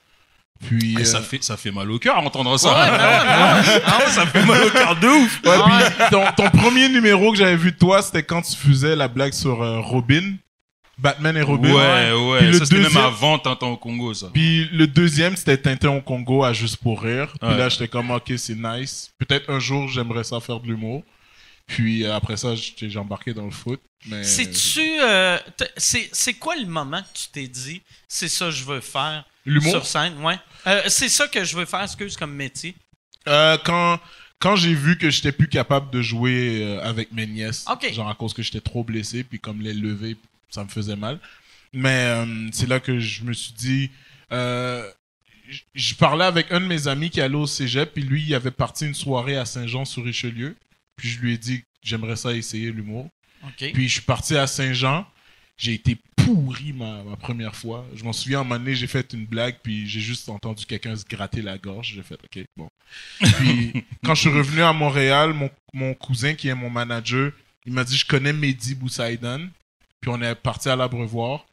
Puis. 0.65 0.95
Et 0.99 1.05
ça 1.05 1.17
euh, 1.17 1.21
fait, 1.21 1.43
ça 1.43 1.55
fait 1.57 1.71
mal 1.71 1.89
au 1.91 1.99
cœur 1.99 2.17
entendre 2.17 2.51
Ouais, 2.51 2.57
ça. 2.57 2.69
ouais, 2.69 2.97
ben 2.97 2.97
ouais. 2.97 3.81
Ah 3.85 3.97
ouais. 3.99 4.11
ça 4.11 4.25
fait 4.25 4.43
mal 4.45 4.63
au 4.63 4.69
cœur 4.69 4.95
de 4.99 5.07
ouf. 5.07 5.41
Ouais, 5.45 5.57
puis 5.97 6.05
ton, 6.11 6.25
ton 6.35 6.49
premier 6.49 6.89
numéro 6.89 7.31
que 7.31 7.37
j'avais 7.37 7.55
vu 7.55 7.71
de 7.71 7.77
toi, 7.77 8.01
c'était 8.01 8.23
quand 8.23 8.41
tu 8.41 8.55
faisais 8.55 8.95
la 8.95 9.07
blague 9.07 9.33
sur 9.33 9.61
euh, 9.61 9.79
Robin. 9.79 10.33
Batman 10.99 11.37
et 11.37 11.43
Robin. 11.43 11.71
Ouais, 11.73 12.11
ouais. 12.11 12.37
Puis 12.39 12.47
le 12.47 12.57
ça, 12.57 12.65
c'était 12.65 12.81
même 12.81 12.97
avant 12.97 13.37
Tintin 13.37 13.67
au 13.67 13.77
Congo, 13.77 14.15
ça. 14.15 14.29
Puis 14.33 14.67
le 14.71 14.87
deuxième, 14.87 15.35
c'était 15.35 15.57
Tintin 15.57 15.89
au 15.91 16.01
Congo 16.01 16.43
à 16.43 16.53
Juste 16.53 16.77
pour 16.77 17.03
rire. 17.03 17.27
Puis 17.39 17.49
Ouais. 17.49 17.57
là, 17.57 17.69
j'étais 17.69 17.87
comme, 17.87 18.09
ok, 18.09 18.33
c'est 18.37 18.55
nice. 18.55 19.11
Peut-être 19.19 19.47
un 19.51 19.59
jour, 19.59 19.87
j'aimerais 19.87 20.23
ça 20.23 20.39
faire 20.39 20.59
de 20.59 20.65
l'humour. 20.67 21.03
Puis 21.67 22.03
euh, 22.03 22.15
après 22.15 22.35
ça, 22.37 22.53
j'ai 22.55 22.97
embarqué 22.97 23.33
dans 23.33 23.45
le 23.45 23.51
foot. 23.51 23.79
Mais... 24.07 24.23
C'est-tu. 24.23 24.81
euh, 25.01 25.37
c'est 25.77 26.33
quoi 26.33 26.55
le 26.55 26.65
moment 26.65 27.01
que 27.01 27.19
tu 27.19 27.27
t'es 27.31 27.47
dit, 27.47 27.81
c'est 28.07 28.29
ça 28.29 28.45
que 28.45 28.51
je 28.51 28.63
veux 28.63 28.79
faire? 28.81 29.23
L'humour? 29.47 29.71
sur 29.71 29.85
scène? 29.85 30.13
Ouais. 30.23 30.35
Euh, 30.67 30.81
c'est 30.87 31.09
ça 31.09 31.27
que 31.27 31.43
je 31.43 31.55
veux 31.55 31.65
faire, 31.65 31.81
excuse, 31.81 32.15
comme 32.17 32.33
métier. 32.33 32.75
Euh, 33.27 33.57
quand 33.63 33.99
quand 34.39 34.55
j'ai 34.55 34.75
vu 34.75 34.99
que 34.99 35.09
j'étais 35.09 35.31
plus 35.31 35.47
capable 35.47 35.89
de 35.89 36.01
jouer 36.03 36.61
euh, 36.61 36.87
avec 36.87 37.11
mes 37.11 37.25
nièces, 37.25 37.65
genre 37.91 38.07
à 38.07 38.13
cause 38.13 38.35
que 38.35 38.43
j'étais 38.43 38.61
trop 38.61 38.83
blessé, 38.83 39.23
puis 39.23 39.39
comme 39.39 39.61
les 39.61 39.73
lever, 39.73 40.15
ça 40.51 40.63
me 40.63 40.69
faisait 40.69 40.95
mal. 40.95 41.19
Mais 41.73 42.23
c'est 42.51 42.67
là 42.67 42.79
que 42.79 42.99
je 42.99 43.23
me 43.23 43.33
suis 43.33 43.53
dit, 43.53 43.89
je 44.31 45.95
parlais 45.95 46.25
avec 46.25 46.51
un 46.51 46.59
de 46.59 46.65
mes 46.65 46.87
amis 46.87 47.09
qui 47.09 47.19
allait 47.19 47.35
au 47.35 47.47
cégep, 47.47 47.93
puis 47.93 48.03
lui, 48.03 48.23
il 48.23 48.35
avait 48.35 48.51
parti 48.51 48.85
une 48.85 48.93
soirée 48.93 49.37
à 49.37 49.45
Saint-Jean-sur-Richelieu. 49.45 50.55
Puis 50.95 51.09
je 51.09 51.19
lui 51.19 51.33
ai 51.33 51.37
dit 51.37 51.63
j'aimerais 51.81 52.15
ça 52.15 52.33
essayer 52.33 52.71
l'humour. 52.71 53.09
Puis 53.57 53.87
je 53.87 53.93
suis 53.93 54.01
parti 54.01 54.35
à 54.37 54.45
Saint-Jean. 54.45 55.07
J'ai 55.57 55.73
été 55.73 55.97
pourri 56.27 56.73
ma, 56.73 57.03
ma 57.03 57.15
première 57.15 57.55
fois. 57.55 57.85
Je 57.95 58.03
m'en 58.03 58.13
souviens, 58.13 58.41
un 58.41 58.45
donné, 58.45 58.75
j'ai 58.75 58.87
fait 58.87 59.13
une 59.13 59.25
blague, 59.25 59.57
puis 59.63 59.87
j'ai 59.87 60.01
juste 60.01 60.27
entendu 60.29 60.65
quelqu'un 60.65 60.95
se 60.95 61.05
gratter 61.05 61.41
la 61.41 61.57
gorge. 61.57 61.93
J'ai 61.95 62.03
fait, 62.03 62.15
OK, 62.23 62.43
bon. 62.57 62.69
Puis 63.19 63.85
quand 64.03 64.15
je 64.15 64.21
suis 64.21 64.29
revenu 64.29 64.61
à 64.61 64.73
Montréal, 64.73 65.33
mon, 65.33 65.49
mon 65.73 65.93
cousin, 65.93 66.33
qui 66.33 66.49
est 66.49 66.55
mon 66.55 66.69
manager, 66.69 67.31
il 67.65 67.73
m'a 67.73 67.83
dit, 67.83 67.95
je 67.95 68.05
connais 68.05 68.33
Mehdi 68.33 68.75
Boussaïdan. 68.75 69.47
Puis 70.01 70.11
on 70.11 70.21
est 70.21 70.35
parti 70.35 70.69
à 70.69 70.75
l'Abreuvoir. 70.75 71.45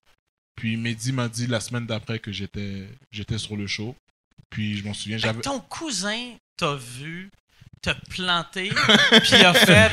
Puis 0.56 0.76
Mehdi 0.76 1.12
m'a 1.12 1.28
dit 1.28 1.46
la 1.46 1.60
semaine 1.60 1.86
d'après 1.86 2.18
que 2.18 2.32
j'étais 2.32 2.88
j'étais 3.10 3.38
sur 3.38 3.56
le 3.56 3.66
show. 3.66 3.96
Puis 4.50 4.76
je 4.76 4.84
m'en 4.84 4.94
souviens, 4.94 5.18
j'avais... 5.18 5.40
ton 5.40 5.60
cousin 5.60 6.34
t'a 6.56 6.74
vu 6.76 7.30
te 7.84 7.90
planter, 8.10 8.70
puis 9.20 9.30
il 9.32 9.44
a 9.44 9.54
fait 9.54 9.90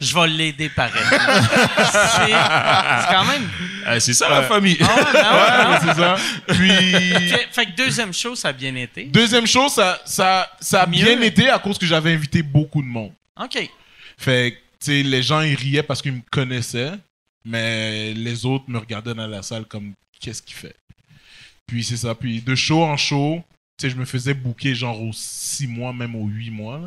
Je 0.00 0.14
vais 0.14 0.26
l'aider 0.26 0.68
pareil. 0.68 1.02
c'est 1.08 3.14
quand 3.14 3.24
même. 3.24 3.48
Ah, 3.86 4.00
c'est 4.00 4.14
ça 4.14 4.28
la 4.28 4.42
famille. 4.42 4.76
Ah 4.80 4.94
ouais, 4.96 5.04
ben 5.12 5.32
ouais, 5.32 5.70
Ouais, 5.70 5.78
c'est 5.80 5.94
ça. 6.00 6.16
Puis... 6.48 6.70
Fait, 7.28 7.48
fait 7.50 7.66
que 7.66 7.72
deuxième 7.76 8.12
show, 8.12 8.34
ça 8.34 8.48
a 8.48 8.52
bien 8.52 8.74
été. 8.74 9.04
Deuxième 9.04 9.46
chose, 9.46 9.72
ça, 9.72 10.00
ça, 10.04 10.50
ça 10.60 10.82
a 10.82 10.86
Mieux. 10.86 11.04
bien 11.04 11.20
été 11.20 11.48
à 11.48 11.58
cause 11.58 11.78
que 11.78 11.86
j'avais 11.86 12.12
invité 12.12 12.42
beaucoup 12.42 12.82
de 12.82 12.86
monde. 12.88 13.12
OK. 13.40 13.58
Fait 14.18 14.52
que, 14.52 14.56
tu 14.84 14.90
sais, 14.92 15.02
les 15.02 15.22
gens, 15.22 15.40
ils 15.40 15.54
riaient 15.54 15.82
parce 15.82 16.02
qu'ils 16.02 16.12
me 16.12 16.20
connaissaient, 16.30 16.92
mais 17.44 18.12
les 18.14 18.44
autres 18.46 18.64
me 18.68 18.78
regardaient 18.78 19.14
dans 19.14 19.26
la 19.26 19.42
salle 19.42 19.64
comme, 19.66 19.94
qu'est-ce 20.20 20.42
qu'il 20.42 20.56
fait? 20.56 20.76
Puis 21.66 21.82
c'est 21.84 21.96
ça. 21.96 22.14
Puis 22.14 22.40
de 22.42 22.54
show 22.54 22.82
en 22.84 22.96
show, 22.96 23.42
sais, 23.78 23.90
je 23.90 23.96
me 23.96 24.04
faisais 24.04 24.34
booker 24.34 24.74
genre 24.74 25.00
aux 25.02 25.12
six 25.12 25.66
mois, 25.66 25.92
même 25.92 26.14
aux 26.14 26.26
huit 26.26 26.50
mois. 26.50 26.80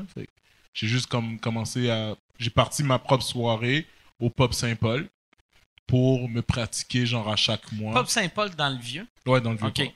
j'ai 0.74 0.88
juste 0.88 1.08
comme 1.08 1.40
commencé 1.40 1.90
à... 1.90 2.16
J'ai 2.40 2.50
parti 2.50 2.84
ma 2.84 3.00
propre 3.00 3.24
soirée 3.24 3.86
au 4.20 4.30
Pop 4.30 4.54
Saint-Paul 4.54 5.08
pour 5.88 6.30
me 6.30 6.42
pratiquer 6.42 7.06
genre 7.06 7.30
à 7.30 7.36
chaque 7.36 7.72
mois. 7.72 7.94
Pop 7.94 8.08
Saint-Paul 8.10 8.52
dans 8.56 8.70
le 8.70 8.78
vieux? 8.78 9.08
Ouais, 9.26 9.42
dans 9.42 9.52
le 9.52 9.58
vieux 9.58 9.68
OK. 9.68 9.76
port. 9.78 9.94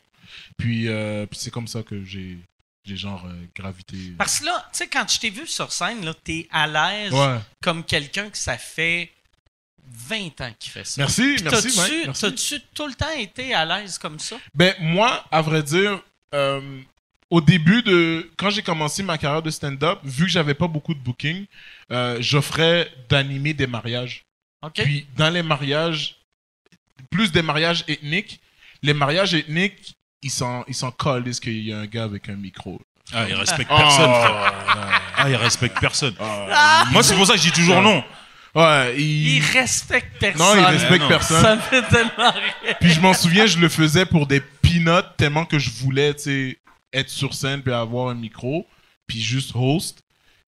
Puis, 0.57 0.87
euh, 0.87 1.25
puis 1.25 1.37
c'est 1.39 1.51
comme 1.51 1.67
ça 1.67 1.83
que 1.83 2.03
j'ai 2.03 2.37
j'ai 2.83 2.97
genre 2.97 3.25
euh, 3.27 3.45
gravité. 3.55 3.95
Parce 4.17 4.39
que 4.39 4.45
là, 4.45 4.67
tu 4.71 4.79
sais, 4.79 4.87
quand 4.87 5.07
je 5.07 5.19
t'ai 5.19 5.29
vu 5.29 5.45
sur 5.45 5.71
scène, 5.71 6.03
là, 6.03 6.13
t'es 6.23 6.47
à 6.51 6.65
l'aise 6.65 7.13
Ouais. 7.13 7.37
comme 7.61 7.83
quelqu'un 7.83 8.29
que 8.29 8.37
ça 8.37 8.57
fait 8.57 9.11
20 9.87 10.41
ans 10.41 10.53
qu'il 10.57 10.71
fait 10.71 10.83
ça. 10.85 10.95
Merci, 10.97 11.35
Puis. 11.35 11.43
Merci. 12.05 12.21
T'as-tu 12.21 12.61
tout 12.73 12.87
le 12.87 12.93
temps 12.93 13.11
été 13.11 13.53
à 13.53 13.65
l'aise 13.65 13.97
comme 13.99 14.17
ça? 14.19 14.37
Ben, 14.55 14.73
moi, 14.79 15.23
à 15.29 15.41
vrai 15.43 15.61
dire, 15.61 16.01
euh, 16.33 16.61
au 17.29 17.41
début 17.41 17.81
de. 17.81 18.29
Quand 18.37 18.49
j'ai 18.49 18.61
commencé 18.61 19.03
ma 19.03 19.17
carrière 19.17 19.41
de 19.41 19.49
stand-up, 19.49 19.99
vu 20.03 20.25
que 20.25 20.31
j'avais 20.31 20.53
pas 20.53 20.67
beaucoup 20.67 20.93
de 20.93 20.99
booking, 20.99 21.45
euh, 21.91 22.17
j'offrais 22.19 22.91
d'animer 23.09 23.53
des 23.53 23.67
mariages. 23.67 24.25
Puis, 24.75 25.07
dans 25.17 25.29
les 25.29 25.41
mariages, 25.41 26.17
plus 27.09 27.31
des 27.31 27.41
mariages 27.41 27.83
ethniques, 27.87 28.39
les 28.83 28.93
mariages 28.93 29.33
ethniques, 29.33 29.95
ils 30.21 30.29
s'en 30.29 30.63
ils 30.67 30.75
s'en 30.75 30.91
calissent 30.91 31.39
qu'il 31.39 31.63
y 31.63 31.73
a 31.73 31.79
un 31.79 31.85
gars 31.87 32.03
avec 32.03 32.29
un 32.29 32.35
micro. 32.35 32.79
Ah, 33.13 33.25
il 33.27 33.33
respecte 33.33 33.69
Oh, 33.73 33.77
personne. 33.77 34.11
Ah, 35.17 35.29
il 35.29 35.35
respecte 35.35 35.79
personne. 35.79 36.15
Moi, 36.91 37.03
c'est 37.03 37.15
pour 37.15 37.25
ça 37.25 37.33
que 37.33 37.39
je 37.39 37.43
dis 37.43 37.51
toujours 37.51 37.81
non. 37.81 38.03
Ouais, 38.53 38.95
il. 38.97 39.37
Il 39.37 39.43
respecte 39.45 40.19
personne. 40.19 40.45
non, 40.45 40.55
il 40.55 40.65
respecte 40.65 41.01
non. 41.01 41.07
personne. 41.07 41.41
Ça 41.41 41.57
fait 41.57 41.83
tellement 41.83 42.31
rire. 42.31 42.75
Puis 42.79 42.91
je 42.91 42.99
m'en 42.99 43.13
souviens, 43.13 43.45
je 43.45 43.57
le 43.57 43.69
faisais 43.69 44.05
pour 44.05 44.27
des 44.27 44.41
peanuts 44.71 45.07
tellement 45.17 45.45
que 45.45 45.59
je 45.59 45.69
voulais, 45.69 46.15
être 46.93 47.09
sur 47.09 47.33
scène 47.33 47.61
puis 47.61 47.73
avoir 47.73 48.09
un 48.09 48.15
micro, 48.15 48.65
puis 49.07 49.21
juste 49.21 49.51
host. 49.55 50.03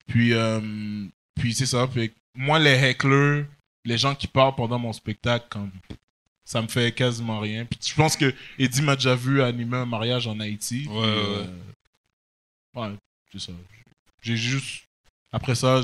Puis, 0.08 0.34
euh, 0.34 1.06
puis 1.36 1.54
c'est 1.54 1.66
ça. 1.66 1.88
Puis 1.88 2.12
moi, 2.36 2.60
les 2.60 2.72
hecklers, 2.72 3.46
les 3.86 3.98
gens 3.98 4.16
qui 4.16 4.28
parlent 4.28 4.56
pendant 4.56 4.80
mon 4.80 4.94
spectacle, 4.94 5.46
comme, 5.50 5.72
ça 6.46 6.62
me 6.62 6.68
fait 6.68 6.92
quasiment 6.94 7.40
rien. 7.40 7.66
Puis 7.66 7.80
je 7.86 7.96
pense 7.96 8.16
que 8.18 8.34
Eddie 8.60 8.82
m'a 8.82 8.96
déjà 8.96 9.16
vu 9.16 9.42
animer 9.42 9.78
un 9.78 9.86
mariage 9.86 10.28
en 10.28 10.40
Haïti. 10.40 10.88
Ouais, 10.90 11.02
Puis, 11.02 11.02
ouais. 11.02 11.48
euh, 12.76 12.90
ouais, 12.92 12.96
c'est 13.32 13.40
ça. 13.40 13.52
J'ai 14.22 14.38
juste. 14.38 14.84
Après 15.32 15.56
ça, 15.56 15.82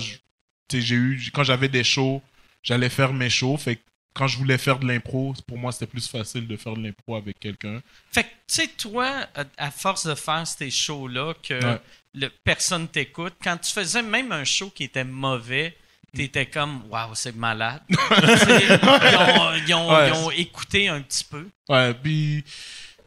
j'ai 0.72 0.96
eu. 0.96 1.32
Quand 1.34 1.44
j'avais 1.44 1.70
des 1.70 1.84
shows, 1.84 2.22
j'allais 2.64 2.90
faire 2.90 3.14
mes 3.14 3.30
shows. 3.30 3.58
Fait 3.58 3.78
que 3.78 3.82
quand 4.20 4.28
je 4.28 4.38
voulais 4.38 4.58
faire 4.58 4.78
de 4.80 4.86
l'impro, 4.86 5.34
pour 5.48 5.58
moi, 5.58 5.72
c'était 5.72 5.88
plus 5.88 6.06
facile 6.10 6.46
de 6.46 6.58
faire 6.58 6.74
de 6.76 6.84
l'impro 6.84 7.16
avec 7.16 7.40
quelqu'un. 7.40 7.82
Fait 8.12 8.24
que, 8.24 8.28
tu 8.28 8.34
sais, 8.48 8.68
toi, 8.68 9.26
à, 9.58 9.72
force 9.72 10.06
de 10.06 10.14
faire 10.14 10.46
ces 10.46 10.70
shows-là, 10.70 11.34
que 11.42 11.54
Ouais. 11.54 11.82
le, 12.16 12.28
personne 12.44 12.90
t'écoute, 12.90 13.34
quand 13.42 13.56
tu 13.58 13.72
faisais 13.72 14.02
même 14.02 14.34
un 14.34 14.44
show 14.44 14.70
qui 14.72 14.84
était 14.84 15.06
mauvais, 15.06 15.78
t'étais 16.14 16.48
comme, 16.48 16.84
waouh, 16.90 17.16
c'est 17.16 17.34
malade. 17.34 17.82
Ils, 17.90 18.04
ont, 18.04 19.54
ils 19.66 19.74
ont- 19.74 19.90
Ouais. 19.96 20.10
ils 20.10 20.14
ont 20.16 20.32
écouté 20.32 20.90
un 20.90 21.02
petit 21.02 21.24
peu. 21.24 21.48
Ouais, 21.70 21.94
puis. 21.94 22.44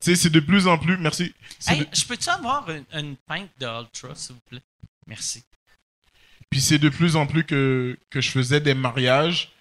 Tu 0.00 0.10
sais, 0.10 0.16
c'est 0.16 0.30
de 0.30 0.40
plus 0.40 0.66
en 0.66 0.78
plus. 0.78 0.96
Merci. 0.96 1.34
Hey, 1.68 1.80
de- 1.80 1.86
je 1.92 2.04
peux-tu 2.06 2.30
avoir 2.30 2.68
une, 2.70 2.84
une 2.94 3.16
pinte 3.16 3.50
de 3.60 3.66
Ultra, 3.66 4.14
s'il 4.14 4.34
vous 4.36 4.40
plaît? 4.48 4.62
Merci. 5.06 5.44
Puis 6.50 6.60
c'est 6.60 6.78
de 6.78 6.88
plus 6.88 7.16
en 7.16 7.26
plus 7.26 7.44
que, 7.44 7.98
que 8.10 8.20
je 8.20 8.30
faisais 8.30 8.60
des 8.60 8.74
mariages, 8.74 9.52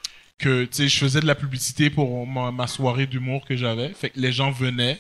que 0.42 0.66
tu 0.66 0.70
sais, 0.74 0.88
je 0.90 0.98
faisais 0.98 1.20
de 1.22 1.26
la 1.28 1.36
publicité 1.36 1.90
pour 1.90 2.26
ma, 2.28 2.52
ma 2.52 2.68
soirée 2.68 3.08
d'humour 3.08 3.46
que 3.46 3.56
j'avais. 3.56 3.90
Fait 3.94 4.10
que 4.10 4.20
les 4.20 4.32
gens 4.32 4.52
venaient. 4.52 5.00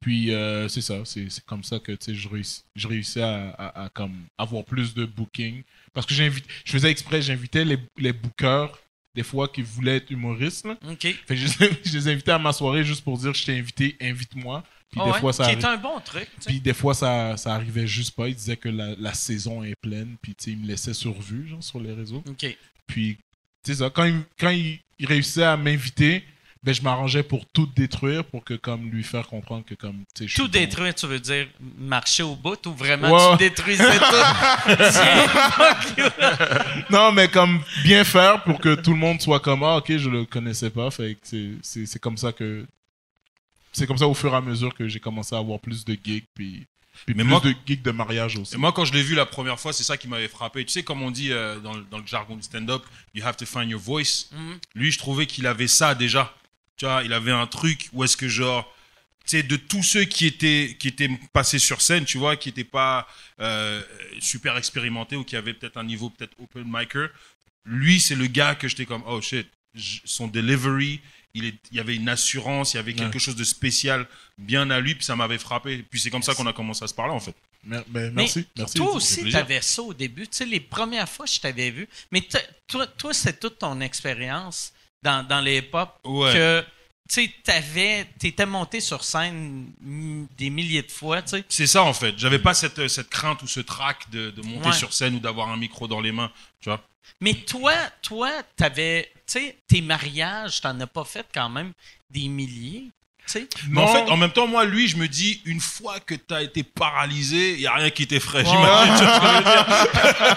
Puis 0.00 0.32
euh, 0.32 0.68
c'est 0.68 0.80
ça, 0.80 0.94
c'est 1.04 1.28
comme 1.44 1.64
ça 1.64 1.80
que 1.80 1.90
tu 1.92 1.98
sais, 2.06 2.14
je, 2.14 2.28
réussis, 2.28 2.62
je 2.76 2.86
réussis 2.86 3.20
à, 3.20 3.50
à- 3.50 3.84
à 3.84 3.88
comme 3.88 4.14
avoir 4.38 4.64
plus 4.64 4.94
de 4.94 5.04
booking. 5.04 5.62
Parce 5.92 6.06
que 6.06 6.14
j'invite, 6.14 6.44
je 6.64 6.70
faisais 6.70 6.88
exprès, 6.90 7.20
j'invitais 7.20 7.64
les, 7.64 7.78
les 7.98 8.12
bookers, 8.12 8.78
des 9.16 9.24
fois, 9.24 9.48
qui 9.48 9.60
voulaient 9.62 9.96
être 9.96 10.10
humoristes. 10.10 10.64
là. 10.66 10.78
OK. 10.88 11.00
Fait 11.02 11.16
que 11.26 11.34
je, 11.36 11.46
les- 11.58 11.70
je 11.84 11.92
les 11.98 12.08
invitais 12.08 12.30
à 12.30 12.38
ma 12.38 12.52
soirée 12.52 12.84
juste 12.84 13.02
pour 13.02 13.18
dire 13.18 13.34
je 13.34 13.44
t'ai 13.44 13.58
invité, 13.58 13.96
invite-moi. 14.00 14.62
Puis 14.92 15.00
des 15.02 15.10
ouais, 15.10 15.18
fois, 15.18 15.32
ça 15.32 15.44
qui 15.44 15.50
est 15.58 15.64
un 15.64 15.76
bon 15.76 15.98
truc. 16.00 16.28
tu 16.36 16.42
sais. 16.42 16.50
puis 16.50 16.60
des 16.60 16.72
fois, 16.74 16.94
ça, 16.94 17.36
ça 17.36 17.54
arrivait 17.54 17.86
juste 17.88 18.14
pas. 18.14 18.28
Ils 18.28 18.34
disaient 18.36 18.56
que 18.56 18.68
la, 18.70 18.94
la 18.96 19.12
saison 19.12 19.62
est 19.64 19.74
pleine. 19.82 20.16
Puis, 20.22 20.34
tu 20.36 20.44
sais, 20.44 20.50
ils 20.52 20.58
me 20.58 20.66
laissaient 20.66 20.94
sur 20.94 21.20
vue, 21.20 21.46
genre, 21.48 21.62
sur 21.62 21.78
les 21.80 21.92
réseaux. 21.92 22.22
OK. 22.26 22.56
Puis, 22.86 23.18
ça, 23.66 23.90
quand 23.90 24.04
il, 24.04 24.22
quand 24.38 24.50
il, 24.50 24.78
il 24.98 25.06
réussissait 25.06 25.44
à 25.44 25.56
m'inviter, 25.56 26.24
ben, 26.62 26.74
je 26.74 26.82
m'arrangeais 26.82 27.22
pour 27.22 27.46
tout 27.46 27.66
détruire, 27.76 28.24
pour 28.24 28.42
que, 28.44 28.54
comme, 28.54 28.90
lui 28.90 29.04
faire 29.04 29.26
comprendre 29.28 29.64
que, 29.64 29.74
comme, 29.74 30.02
tu 30.14 30.26
Tout 30.26 30.42
bon. 30.44 30.48
détruire, 30.48 30.94
tu 30.94 31.06
veux 31.06 31.20
dire 31.20 31.46
marcher 31.78 32.22
au 32.24 32.34
bout 32.34 32.64
ou 32.66 32.72
vraiment 32.74 33.36
tu 33.36 33.44
détruisais 33.44 33.98
tout? 33.98 34.66
Non, 36.90 37.12
mais 37.12 37.28
comme, 37.28 37.60
bien 37.84 38.04
faire 38.04 38.42
pour 38.42 38.60
que 38.60 38.74
tout 38.74 38.92
le 38.92 38.98
monde 38.98 39.20
soit 39.20 39.40
comme, 39.40 39.62
ah, 39.62 39.76
ok, 39.76 39.96
je 39.96 40.08
le 40.10 40.24
connaissais 40.24 40.70
pas. 40.70 40.90
Fait 40.90 41.16
c'est- 41.22 41.52
c'est 41.62 41.86
c'est 41.86 41.98
comme 41.98 42.16
ça 42.16 42.32
que. 42.32 42.66
C'est 43.72 43.86
comme 43.86 43.98
ça, 43.98 44.08
au 44.08 44.14
fur 44.14 44.32
et 44.32 44.36
à 44.36 44.40
mesure, 44.40 44.74
que 44.74 44.88
j'ai 44.88 44.98
commencé 44.98 45.34
à 45.34 45.38
avoir 45.38 45.60
plus 45.60 45.84
de 45.84 45.96
gigs, 46.02 46.24
puis, 46.34 46.66
puis 47.06 47.14
Mais 47.14 47.22
plus 47.22 47.30
moi- 47.30 47.40
de 47.40 47.54
gigs 47.66 47.82
de 47.82 47.90
mariage 47.90 48.36
aussi. 48.36 48.54
Et 48.54 48.58
moi, 48.58 48.72
quand 48.72 48.84
je 48.84 48.92
l'ai 48.92 49.02
vu 49.02 49.14
la 49.14 49.26
première 49.26 49.58
fois, 49.58 49.72
c'est 49.72 49.84
ça 49.84 49.96
qui 49.96 50.08
m'avait 50.08 50.28
frappé. 50.28 50.64
Tu 50.64 50.72
sais, 50.72 50.82
comme 50.82 51.02
on 51.02 51.10
dit 51.10 51.32
euh, 51.32 51.58
dans, 51.60 51.74
le- 51.74 51.84
dans 51.90 51.98
le 51.98 52.06
jargon 52.06 52.36
du 52.36 52.42
stand-up, 52.42 52.82
you 53.14 53.24
have 53.24 53.36
to 53.36 53.46
find 53.46 53.70
your 53.70 53.80
voice. 53.80 54.28
Mhm. 54.32 54.58
Lui, 54.74 54.92
je 54.92 54.98
trouvais 54.98 55.26
qu'il 55.26 55.46
avait 55.46 55.68
ça 55.68 55.94
déjà. 55.94 56.34
Tu 56.76 56.84
vois, 56.84 57.02
il 57.04 57.12
avait 57.12 57.32
un 57.32 57.46
truc 57.46 57.88
où 57.92 58.04
est-ce 58.04 58.16
que 58.16 58.28
genre, 58.28 58.72
tu 59.26 59.36
sais, 59.36 59.42
de 59.42 59.56
tous 59.56 59.82
ceux 59.82 60.04
qui 60.04 60.26
étaient, 60.26 60.76
qui 60.78 60.88
étaient 60.88 61.10
passés 61.32 61.58
sur 61.58 61.80
scène, 61.82 62.04
tu 62.04 62.18
vois, 62.18 62.36
qui 62.36 62.48
n'étaient 62.50 62.64
pas 62.64 63.06
euh, 63.40 63.82
super 64.20 64.56
expérimentés 64.56 65.16
ou 65.16 65.24
qui 65.24 65.36
avaient 65.36 65.54
peut-être 65.54 65.76
un 65.76 65.84
niveau 65.84 66.08
peut-être 66.10 66.34
open 66.40 66.64
micer, 66.66 67.08
lui, 67.64 68.00
c'est 68.00 68.14
le 68.14 68.26
gars 68.28 68.54
que 68.54 68.68
j'étais 68.68 68.86
comme, 68.86 69.02
oh 69.06 69.20
shit, 69.20 69.46
son 70.04 70.26
delivery, 70.28 71.00
il, 71.34 71.44
est, 71.44 71.54
il 71.70 71.76
y 71.76 71.80
avait 71.80 71.94
une 71.96 72.08
assurance, 72.08 72.74
il 72.74 72.76
y 72.76 72.80
avait 72.80 72.94
quelque 72.94 73.14
Ouais. 73.14 73.18
chose 73.20 73.36
de 73.36 73.44
spécial 73.44 74.06
bien 74.38 74.70
à 74.70 74.80
lui, 74.80 74.94
puis 74.94 75.04
ça 75.04 75.14
m'avait 75.16 75.38
frappé. 75.38 75.84
Puis 75.90 76.00
c'est 76.00 76.10
comme 76.10 76.22
ça 76.22 76.34
qu'on 76.34 76.46
a 76.46 76.52
commencé 76.52 76.84
à 76.84 76.88
se 76.88 76.94
parler 76.94 77.12
en 77.12 77.20
fait. 77.20 77.34
Mer- 77.64 77.84
ben, 77.88 78.12
Mais 78.14 78.22
merci. 78.22 78.46
merci 78.56 78.74
Toi 78.78 78.92
aussi, 78.94 79.24
tu 79.24 79.36
avais 79.36 79.60
ça 79.60 79.82
au 79.82 79.92
début. 79.92 80.22
Tu 80.28 80.36
sais, 80.38 80.46
les 80.46 80.60
premières 80.60 81.08
fois, 81.08 81.26
je 81.26 81.38
t'avais 81.40 81.70
vu. 81.70 81.88
Mais 82.12 82.26
toi, 82.68 82.86
toi 82.86 83.12
c'est 83.12 83.38
toute 83.40 83.58
ton 83.58 83.80
expérience 83.80 84.72
dans, 85.02 85.26
dans 85.26 85.40
les 85.40 85.58
hip-hop 85.58 85.90
Ouais. 86.04 86.32
que 86.32 86.64
tu 87.10 87.24
sais, 87.42 88.06
t'étais 88.18 88.44
monté 88.46 88.80
sur 88.80 89.02
scène 89.02 89.66
des 90.36 90.50
milliers 90.50 90.82
de 90.82 90.90
fois. 90.90 91.22
Tu 91.22 91.30
sais. 91.30 91.44
C'est 91.48 91.66
ça 91.66 91.82
en 91.82 91.92
fait. 91.94 92.14
J'avais 92.18 92.38
pas 92.38 92.54
cette, 92.54 92.86
cette 92.88 93.08
crainte 93.08 93.42
ou 93.42 93.46
ce 93.46 93.60
trac 93.60 94.08
de, 94.10 94.30
de 94.30 94.42
monter 94.42 94.68
Ouais. 94.68 94.74
sur 94.74 94.92
scène 94.92 95.14
ou 95.16 95.20
d'avoir 95.20 95.48
un 95.48 95.56
micro 95.56 95.88
dans 95.88 96.00
les 96.00 96.12
mains. 96.12 96.30
Tu 96.60 96.68
vois 96.68 96.82
Mais 97.20 97.34
toi, 97.34 97.72
toi, 98.02 98.30
t'avais, 98.56 99.10
tu 99.26 99.38
sais, 99.40 99.56
tes 99.66 99.80
mariages, 99.82 100.60
t'en 100.60 100.78
as 100.80 100.86
pas 100.86 101.04
fait 101.04 101.26
quand 101.34 101.48
même 101.48 101.72
des 102.10 102.28
milliers. 102.28 102.84
Tu 103.26 103.32
sais? 103.32 103.48
Mais 103.68 103.82
en 103.82 103.84
Non. 103.86 103.92
fait, 103.92 104.10
en 104.10 104.16
même 104.16 104.30
temps, 104.32 104.46
moi, 104.46 104.64
lui, 104.64 104.88
je 104.88 104.96
me 104.96 105.06
dis, 105.06 105.42
une 105.44 105.60
fois 105.60 106.00
que 106.00 106.14
t'as 106.14 106.40
été 106.42 106.62
paralysé, 106.62 107.52
il 107.54 107.60
y 107.60 107.66
a 107.66 107.74
rien 107.74 107.90
qui 107.90 108.06
t'effraie. 108.06 108.42
Ouais. 108.42 108.48
J'imagine. 108.50 108.94
tu 108.94 109.04
ce 109.04 109.20
que 109.20 109.26
je 109.26 109.36
veux 109.36 109.42
dire 109.44 109.66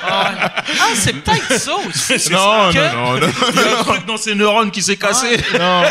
Ah, 0.03 0.53
ah, 0.57 0.87
c'est 0.95 1.13
peut-être 1.13 1.57
ça 1.59 1.75
aussi. 1.75 2.19
C'est 2.19 2.29
Non, 2.31 2.71
que- 2.73 2.93
non, 2.95 3.13
non, 3.13 3.19
non. 3.19 3.33
Il 3.49 3.55
y 3.55 3.59
a 3.63 3.79
un 3.79 3.83
truc 3.83 4.05
dans 4.05 4.17
ses 4.17 4.35
neurones 4.35 4.71
qui 4.71 4.81
s'est 4.81 4.97
cassé. 4.97 5.37
Non, 5.57 5.83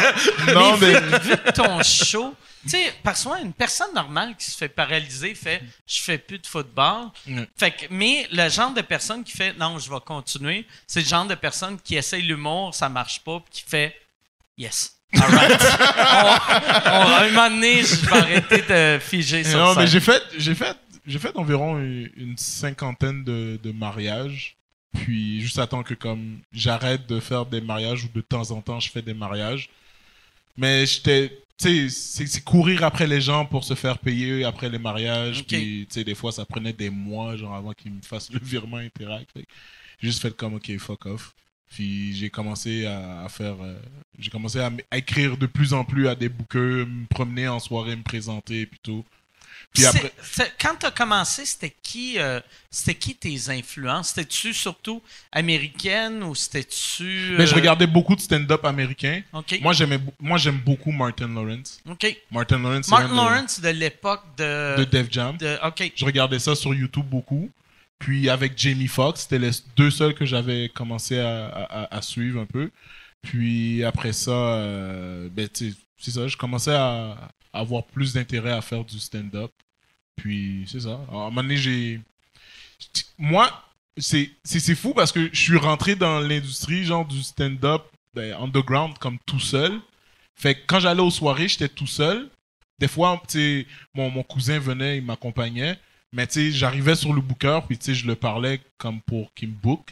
non, 0.54 0.76
mais 0.76 0.92
mais. 0.92 1.18
vu, 1.20 1.30
vu 1.30 1.36
ton 1.54 1.82
show, 1.82 2.34
Tu 2.64 2.70
sais, 2.70 2.92
parce 3.02 3.24
que 3.24 3.42
une 3.42 3.52
personne 3.54 3.94
normale 3.94 4.36
qui 4.36 4.50
se 4.50 4.56
fait 4.56 4.68
paralyser 4.68 5.34
fait 5.34 5.62
je 5.86 6.00
fais 6.00 6.18
plus 6.18 6.38
de 6.38 6.46
football. 6.46 7.06
Ouais. 7.26 7.48
Fait 7.56 7.70
que, 7.70 7.86
mais 7.90 8.28
le 8.32 8.48
genre 8.50 8.72
de 8.74 8.82
personne 8.82 9.24
qui 9.24 9.32
fait 9.36 9.54
non, 9.54 9.78
je 9.78 9.90
vais 9.90 10.00
continuer, 10.04 10.66
c'est 10.86 11.00
le 11.00 11.06
genre 11.06 11.24
de 11.26 11.34
personne 11.34 11.78
qui 11.80 11.96
essaye 11.96 12.22
l'humour, 12.22 12.74
ça 12.74 12.88
marche 12.90 13.20
pas, 13.20 13.40
puis 13.40 13.62
qui 13.62 13.70
fait 13.70 13.96
yes. 14.58 14.94
Alright. 15.14 15.60
on, 15.60 16.90
on- 16.90 17.14
à 17.14 17.22
un 17.24 17.28
moment 17.30 17.50
donné, 17.50 17.82
je 17.82 17.94
vais 18.06 18.16
arrêter 18.18 18.62
de 18.62 18.98
figer 19.00 19.42
sur 19.42 19.58
Non, 19.58 19.74
ça. 19.74 19.80
mais 19.80 19.86
j'ai 19.86 20.00
fait, 20.00 20.22
j'ai 20.36 20.54
fait, 20.54 20.76
j'ai 21.06 21.18
fait 21.18 21.34
environ 21.36 21.78
une, 21.78 22.10
une 22.16 22.36
cinquantaine 22.36 23.24
de, 23.24 23.58
de 23.62 23.72
mariages. 23.72 24.56
Puis 24.92 25.40
juste 25.40 25.58
attends 25.58 25.82
que 25.84 25.94
comme 25.94 26.40
j'arrête 26.52 27.06
de 27.06 27.20
faire 27.20 27.46
des 27.46 27.60
mariages 27.60 28.04
ou 28.04 28.08
de 28.14 28.20
temps 28.20 28.50
en 28.50 28.60
temps 28.60 28.80
je 28.80 28.90
fais 28.90 29.02
des 29.02 29.14
mariages. 29.14 29.70
Mais 30.56 30.84
j'étais, 30.84 31.38
c'est, 31.60 32.44
courir 32.44 32.84
après 32.84 33.06
les 33.06 33.20
gens 33.20 33.44
pour 33.44 33.64
se 33.64 33.74
faire 33.74 33.98
payer 33.98 34.44
après 34.44 34.68
les 34.68 34.78
mariages. 34.78 35.44
Puis 35.46 35.86
tu 35.88 35.94
sais, 35.94 36.04
des 36.04 36.14
fois 36.14 36.32
ça 36.32 36.44
prenait 36.44 36.72
des 36.72 36.90
mois 36.90 37.36
genre 37.36 37.54
avant 37.54 37.72
qu'ils 37.72 37.92
me 37.92 38.02
fassent 38.02 38.30
le 38.32 38.40
virement 38.40 38.78
Interact. 38.78 39.30
Fait 39.32 39.46
juste 40.00 40.22
fait 40.22 40.34
comme 40.36 40.54
ok 40.54 40.78
fuck 40.78 41.06
off. 41.06 41.34
Puis 41.70 42.14
j'ai 42.14 42.30
commencé 42.30 42.86
à, 42.86 43.22
à 43.22 43.28
faire, 43.28 43.56
euh, 43.62 43.78
j'ai 44.18 44.30
commencé 44.30 44.58
à, 44.58 44.72
écrire 44.92 45.36
de 45.36 45.46
plus 45.46 45.72
en 45.72 45.84
plus 45.84 46.08
à 46.08 46.16
des 46.16 46.28
bookers, 46.28 46.86
me 46.86 47.06
promener 47.06 47.46
en 47.46 47.60
soirée, 47.60 47.94
me 47.94 48.02
présenter 48.02 48.66
puis 48.66 48.80
tout. 48.82 49.04
Puis 49.72 49.84
quand 50.60 50.74
tu 50.80 50.86
as 50.86 50.90
commencé, 50.90 51.46
c'était 51.46 51.74
qui, 51.82 52.18
euh, 52.18 52.40
c'était 52.70 52.94
qui 52.96 53.14
tes 53.14 53.38
influences? 53.50 54.08
C'était-tu 54.08 54.52
surtout 54.52 55.00
américaine 55.30 56.22
ou 56.24 56.34
c'était-tu. 56.34 57.34
mais 57.38 57.46
je 57.46 57.52
euh, 57.52 57.56
regardais 57.56 57.86
beaucoup 57.86 58.16
de 58.16 58.20
stand-up 58.20 58.64
américain. 58.64 59.22
OK. 59.32 59.58
Moi 59.62 59.72
j'aimais, 59.72 59.98
bo- 59.98 60.12
moi 60.20 60.38
j'aime 60.38 60.58
beaucoup 60.58 60.90
Martin 60.92 61.28
Lawrence. 61.28 61.80
OK. 61.88 62.16
Martin 62.30 62.58
Lawrence, 62.58 62.88
Martin 62.88 63.08
de- 63.08 63.14
Lawrence 63.16 63.60
de 63.60 63.68
l'époque 63.68 64.22
de. 64.36 64.76
de 64.78 64.84
Def 64.84 65.06
Jam. 65.10 65.36
de- 65.36 65.58
OK. 65.66 65.92
Je 65.94 66.04
regardais 66.04 66.38
ça 66.38 66.54
sur 66.56 66.74
YouTube 66.74 67.06
beaucoup. 67.06 67.48
Puis 67.98 68.28
avec 68.30 68.58
Jamie 68.58 68.88
Foxx, 68.88 69.20
c'était 69.22 69.38
les 69.38 69.50
deux 69.76 69.90
seuls 69.90 70.14
que 70.14 70.24
j'avais 70.24 70.68
commencé 70.70 71.18
à, 71.18 71.46
à- 71.48 71.96
à 71.96 72.02
suivre 72.02 72.40
un 72.40 72.46
peu. 72.46 72.70
Puis 73.22 73.84
après 73.84 74.12
ça, 74.14 74.30
euh, 74.30 75.28
ben, 75.30 75.48
c'est 75.54 76.10
ça, 76.10 76.26
je 76.26 76.36
commençais 76.36 76.74
à 76.74 77.16
avoir 77.52 77.84
plus 77.84 78.12
d'intérêt 78.14 78.52
à 78.52 78.60
faire 78.60 78.84
du 78.84 78.98
stand-up. 78.98 79.52
Puis 80.16 80.64
c'est 80.68 80.80
ça. 80.80 81.00
À 81.10 81.14
un 81.14 81.30
moment 81.30 81.42
donné, 81.42 81.56
j'ai. 81.56 82.00
Moi, 83.18 83.50
c'est 83.96 84.74
fou 84.74 84.94
parce 84.94 85.12
que 85.12 85.28
je 85.32 85.40
suis 85.40 85.56
rentré 85.56 85.94
dans 85.96 86.20
l'industrie 86.20 86.84
genre 86.84 87.06
du 87.06 87.22
stand-up 87.22 87.82
ben, 88.14 88.34
underground 88.34 88.98
comme 88.98 89.18
tout 89.26 89.40
seul. 89.40 89.80
Fait 90.34 90.54
que 90.54 90.60
quand 90.66 90.80
j'allais 90.80 91.02
aux 91.02 91.10
soirées, 91.10 91.48
j'étais 91.48 91.68
tout 91.68 91.86
seul. 91.86 92.28
Des 92.78 92.88
fois, 92.88 93.22
mon, 93.94 94.10
mon 94.10 94.22
cousin 94.22 94.58
venait, 94.58 94.98
il 94.98 95.04
m'accompagnait. 95.04 95.78
Mais 96.12 96.26
j'arrivais 96.50 96.96
sur 96.96 97.12
le 97.12 97.20
booker, 97.20 97.60
puis 97.68 97.78
je 97.94 98.06
le 98.06 98.16
parlais 98.16 98.60
comme 98.78 99.00
pour 99.02 99.32
qu'il 99.34 99.52
book. 99.52 99.90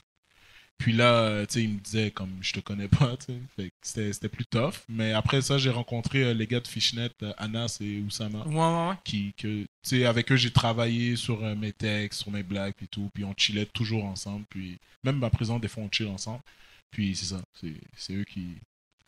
Puis 0.78 0.92
là, 0.92 1.12
euh, 1.12 1.44
tu 1.46 1.54
sais, 1.54 1.62
il 1.64 1.70
me 1.74 1.80
disait 1.80 2.10
comme 2.12 2.30
je 2.40 2.52
te 2.52 2.60
connais 2.60 2.86
pas, 2.88 3.16
tu 3.16 3.32
sais. 3.58 3.70
C'était 3.82 4.12
c'était 4.12 4.28
plus 4.28 4.46
tough. 4.46 4.74
Mais 4.88 5.12
après 5.12 5.42
ça, 5.42 5.58
j'ai 5.58 5.70
rencontré 5.70 6.22
euh, 6.24 6.34
les 6.34 6.46
gars 6.46 6.60
de 6.60 6.68
Fishnet, 6.68 7.10
euh, 7.22 7.32
Anas 7.36 7.78
et 7.80 8.00
Oussama, 8.00 8.44
Ouais, 8.46 8.54
ouais, 8.54 8.88
ouais. 8.90 8.94
qui, 9.04 9.32
que, 9.36 9.62
tu 9.62 9.66
sais, 9.82 10.06
avec 10.06 10.30
eux, 10.30 10.36
j'ai 10.36 10.52
travaillé 10.52 11.16
sur 11.16 11.40
mes 11.56 11.72
textes, 11.72 12.22
sur 12.22 12.30
mes 12.30 12.44
blagues, 12.44 12.74
puis 12.76 12.86
tout. 12.88 13.10
Puis 13.12 13.24
on 13.24 13.34
chillait 13.36 13.66
toujours 13.66 14.04
ensemble. 14.04 14.44
Puis 14.48 14.78
même 15.02 15.22
à 15.24 15.30
présent, 15.30 15.58
des 15.58 15.68
fois, 15.68 15.82
on 15.82 15.88
chill 15.90 16.06
ensemble. 16.08 16.42
Puis 16.90 17.16
c'est 17.16 17.26
ça, 17.26 17.40
c'est 17.60 17.74
c'est 17.96 18.12
eux 18.14 18.24
qui, 18.24 18.46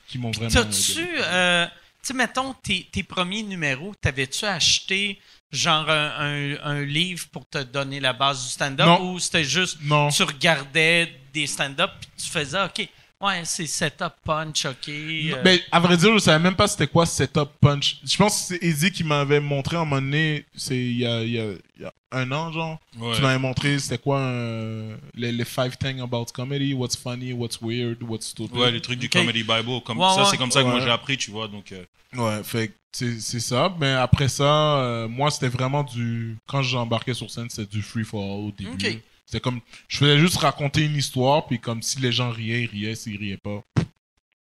qui 0.08 0.18
m'ont 0.18 0.32
vraiment. 0.32 0.50
T'as-tu, 0.50 1.06
euh, 1.18 1.66
tu 1.66 1.72
sais, 2.02 2.14
mettons, 2.14 2.52
tes, 2.54 2.84
tes 2.90 3.02
premiers 3.04 3.42
numéros, 3.44 3.94
t'avais-tu 4.00 4.44
acheté 4.44 5.18
genre 5.52 5.88
un, 5.88 6.12
un- 6.18 6.56
un 6.64 6.82
livre 6.84 7.26
pour 7.32 7.48
te 7.48 7.58
donner 7.62 8.00
la 8.00 8.12
base 8.12 8.42
du 8.44 8.48
stand-up 8.50 8.86
Non. 8.86 9.12
ou 9.12 9.18
c'était 9.18 9.44
juste 9.44 9.78
Non. 9.82 10.08
tu 10.08 10.22
regardais 10.22 11.12
des 11.32 11.46
stand-up 11.46 11.90
puis 12.00 12.10
tu 12.24 12.30
faisais 12.30 12.62
OK, 12.62 12.88
ouais, 13.20 13.40
c'est 13.44 13.66
setup 13.66 14.12
punch, 14.24 14.64
OK. 14.66 14.88
euh, 14.88 15.42
Mais 15.44 15.62
à 15.72 15.80
vrai 15.80 15.96
dire, 15.96 16.12
je 16.14 16.18
savais 16.18 16.42
même 16.42 16.54
pas 16.56 16.68
c'était 16.68 16.86
quoi 16.86 17.06
setup 17.06 17.48
punch. 17.60 17.98
Je 18.04 18.16
pense 18.16 18.40
que 18.40 18.46
c'est 18.58 18.64
Eddie 18.66 18.90
qui 18.92 19.04
m'avait 19.04 19.40
montré 19.40 19.76
à 19.76 19.80
un 19.80 19.84
moment 19.84 20.00
donné, 20.00 20.44
c'est 20.56 20.76
il 20.76 20.98
y 20.98 21.06
a, 21.06 21.22
il 21.22 21.30
y 21.32 21.38
a- 21.40 21.52
y 21.80 21.84
a 21.84 21.92
un 22.12 22.30
an, 22.32 22.50
genre. 22.52 22.80
Ouais. 22.98 23.14
Tu 23.14 23.22
m'avais 23.22 23.38
montré 23.38 23.78
c'était 23.78 23.98
quoi 23.98 24.20
un- 24.20 24.96
les, 25.14 25.30
les 25.32 25.44
five 25.44 25.76
things 25.76 26.00
about 26.00 26.26
comedy, 26.34 26.74
what's 26.74 26.96
funny, 26.96 27.32
what's 27.32 27.60
weird, 27.60 28.02
what's 28.02 28.26
stupid. 28.28 28.56
Ouais, 28.56 28.70
les 28.72 28.80
trucs 28.80 28.98
du. 28.98 29.08
Comedy 29.08 29.42
Bible. 29.44 29.80
Comme 29.84 29.98
Ouais, 29.98 30.08
ça, 30.14 30.22
ouais. 30.22 30.28
c'est 30.30 30.36
comme 30.36 30.50
ça 30.50 30.62
que 30.62 30.68
moi 30.68 30.80
j'ai 30.80 30.90
appris, 30.90 31.16
tu 31.16 31.30
vois. 31.30 31.46
Donc, 31.48 31.72
euh, 31.72 31.84
Ouais, 32.16 32.42
fait 32.42 32.68
que 32.68 32.72
c'est 32.92 33.20
c'est 33.20 33.40
ça. 33.40 33.74
Mais 33.78 33.92
après 33.92 34.28
ça, 34.28 34.78
euh, 34.80 35.08
moi, 35.08 35.30
c'était 35.30 35.48
vraiment 35.48 35.82
du. 35.84 36.36
Quand 36.46 36.62
j'embarquais 36.62 37.14
sur 37.14 37.30
scène, 37.30 37.48
c'était 37.50 37.70
du 37.70 37.82
free 37.82 38.04
for 38.04 38.22
all 38.22 38.46
au 38.48 38.52
début. 38.52 39.02
C'était 39.26 39.40
comme. 39.40 39.60
Je 39.88 39.98
faisais 39.98 40.18
juste 40.18 40.36
raconter 40.38 40.84
une 40.84 40.96
histoire, 40.96 41.46
puis 41.46 41.60
comme 41.60 41.82
si 41.82 42.00
les 42.00 42.12
gens 42.12 42.30
riaient, 42.30 42.62
ils 42.62 42.66
riaient. 42.70 42.94
S'ils 42.96 43.16
riaient 43.18 43.36
pas, 43.36 43.62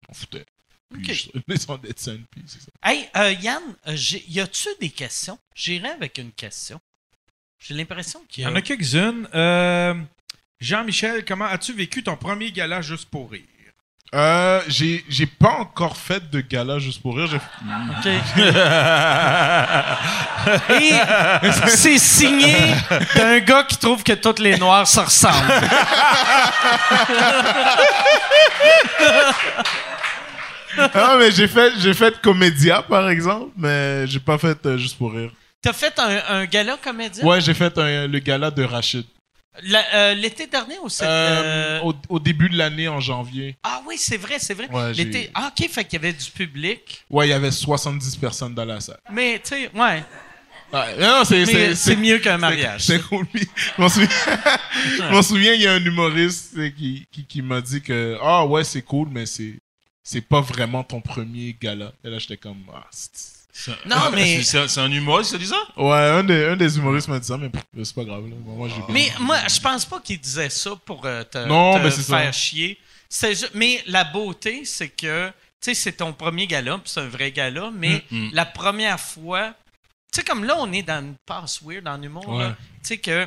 on 0.08 0.14
foutait. 0.14 0.44
Puis 0.94 1.02
Ok. 1.10 1.12
je 1.12 1.40
descendais 1.48 1.92
de 1.92 1.98
scène, 1.98 2.24
puis 2.30 2.42
c'est 2.46 2.60
ça. 2.60 2.68
Hey, 2.84 3.08
euh, 3.16 3.32
Yann, 3.42 3.62
euh, 3.88 3.96
y 4.28 4.38
a-tu 4.38 4.68
des 4.80 4.90
questions? 4.90 5.36
J'irai 5.54 5.88
avec 5.88 6.16
une 6.18 6.30
question. 6.30 6.78
J'ai 7.58 7.74
l'impression 7.74 8.20
qu'il 8.28 8.42
Il 8.42 8.44
y 8.44 8.44
y 8.44 8.48
a. 8.48 8.52
en 8.52 8.54
a 8.56 8.62
quelques-unes. 8.62 9.28
Euh, 9.34 9.94
Jean-Michel, 10.60 11.24
comment 11.24 11.46
as-tu 11.46 11.72
vécu 11.72 12.04
ton 12.04 12.16
premier 12.16 12.52
gala 12.52 12.82
juste 12.82 13.08
pour 13.10 13.32
rire? 13.32 13.42
Euh, 14.14 14.60
j'ai 14.68 15.04
j'ai 15.08 15.26
pas 15.26 15.56
encore 15.60 15.96
fait 15.96 16.30
de 16.30 16.40
gala 16.40 16.78
juste 16.78 17.02
pour 17.02 17.16
rire. 17.16 17.26
J'ai- 17.26 17.36
OK. 17.36 18.06
Et 21.42 21.50
c'est 21.68 21.98
signé 21.98 22.54
d'un 23.16 23.40
gars 23.40 23.64
qui 23.64 23.76
trouve 23.76 24.02
que 24.04 24.12
toutes 24.12 24.38
les 24.38 24.56
noirs 24.58 24.86
se 24.86 25.00
ressemblent. 25.00 25.52
Ah, 30.78 31.16
mais 31.18 31.30
j'ai 31.30 31.48
fait, 31.48 31.72
j'ai 31.78 31.94
fait 31.94 32.20
Comédia, 32.20 32.82
par 32.82 33.08
exemple, 33.08 33.50
mais 33.56 34.06
j'ai 34.06 34.20
pas 34.20 34.36
fait 34.38 34.58
euh, 34.66 34.76
juste 34.76 34.98
pour 34.98 35.12
rire. 35.12 35.30
T'as 35.62 35.72
fait 35.72 35.98
un, 35.98 36.20
un 36.40 36.44
gala 36.44 36.76
comédien? 36.82 37.24
Ouais, 37.24 37.40
j'ai 37.40 37.54
fait 37.54 37.76
un- 37.78 38.06
le 38.06 38.18
gala 38.18 38.50
de 38.50 38.62
Rachid. 38.62 39.04
Euh, 39.94 40.14
L'été 40.14 40.46
dernier 40.46 40.78
ou 40.82 40.88
c'est. 40.88 41.04
Euh, 41.04 41.08
euh, 41.08 41.80
au, 41.82 41.94
au 42.08 42.18
début 42.18 42.48
de 42.48 42.56
l'année, 42.56 42.88
en 42.88 43.00
janvier. 43.00 43.56
Ah 43.62 43.82
oui, 43.86 43.96
c'est 43.98 44.16
vrai, 44.16 44.36
c'est 44.38 44.54
vrai. 44.54 44.68
Ouais, 44.70 44.92
L'été. 44.92 45.30
Ah, 45.34 45.50
ok, 45.52 45.68
fait 45.68 45.84
qu'il 45.84 45.94
y 45.94 46.04
avait 46.04 46.12
du 46.12 46.30
public. 46.30 47.04
Ouais, 47.10 47.26
il 47.26 47.30
y 47.30 47.34
avait 47.34 47.50
70 47.50 48.16
personnes 48.16 48.54
dans 48.54 48.64
la 48.64 48.80
salle. 48.80 49.00
Mais, 49.10 49.40
tu 49.42 49.50
sais, 49.50 49.70
ouais. 49.74 50.02
Non, 50.98 51.22
c'est, 51.24 51.96
mieux 51.96 52.18
qu'un 52.18 52.38
mariage. 52.38 52.82
C'est 52.84 53.00
cool. 53.02 53.26
Je 53.78 55.10
m'en 55.10 55.22
souviens, 55.22 55.54
il 55.54 55.62
y 55.62 55.66
a 55.66 55.72
un 55.72 55.84
humoriste 55.84 56.54
qui, 56.74 57.06
qui, 57.10 57.24
qui 57.24 57.42
m'a 57.42 57.60
dit 57.60 57.80
que 57.80 58.18
ah 58.20 58.44
ouais, 58.44 58.64
c'est 58.64 58.82
cool, 58.82 59.08
mais 59.10 59.24
c'est 59.26 60.20
pas 60.22 60.40
vraiment 60.40 60.82
ton 60.84 61.00
premier 61.00 61.56
gala. 61.60 61.92
Et 62.04 62.10
là, 62.10 62.18
j'étais 62.18 62.36
comme 62.36 62.62
ah, 62.74 62.86
c'est- 62.90 63.35
Non, 63.86 64.10
mais- 64.14 64.42
c'est 64.42 64.78
un- 64.78 64.90
humoriste 64.90 65.32
qui 65.32 65.38
dit 65.38 65.46
ça? 65.46 65.60
Ouais, 65.76 65.92
un 65.96 66.24
des, 66.24 66.44
un 66.46 66.56
des 66.56 66.76
humoristes 66.76 67.08
m'a 67.08 67.18
dit 67.18 67.26
ça, 67.26 67.36
mais 67.38 67.50
c'est 67.84 67.94
pas 67.94 68.04
grave. 68.04 68.28
Là. 68.28 68.34
Moi, 68.44 68.68
Mais 68.90 69.10
moi, 69.20 69.36
je 69.48 69.60
pense 69.60 69.84
pas 69.84 70.00
qu'il 70.00 70.20
disait 70.20 70.50
ça 70.50 70.70
pour 70.84 71.04
euh, 71.04 71.22
te, 71.24 71.38
Non, 71.46 71.74
te 71.78 71.82
mais 71.84 71.90
c'est 71.90 72.02
ça. 72.02 72.18
faire 72.18 72.32
chier. 72.32 72.78
Mais 73.54 73.82
la 73.86 74.04
beauté, 74.04 74.64
c'est 74.64 74.88
que, 74.88 75.28
tu 75.28 75.34
sais, 75.60 75.74
c'est 75.74 75.92
ton 75.92 76.12
premier 76.12 76.46
gala, 76.46 76.74
puis 76.78 76.90
c'est 76.92 77.00
un 77.00 77.08
vrai 77.08 77.30
gala, 77.32 77.70
mais 77.74 78.04
Mm, 78.10 78.26
mm. 78.26 78.30
la 78.32 78.44
première 78.46 79.00
fois, 79.00 79.54
tu 80.12 80.20
sais, 80.20 80.24
comme 80.24 80.44
là, 80.44 80.54
on 80.58 80.72
est 80.72 80.82
dans 80.82 81.00
une 81.00 81.14
passe 81.26 81.60
weird 81.62 81.86
en 81.88 82.00
humour. 82.02 82.28
Ouais. 82.28 82.48
tu 82.82 82.88
sais 82.88 82.98
que 82.98 83.26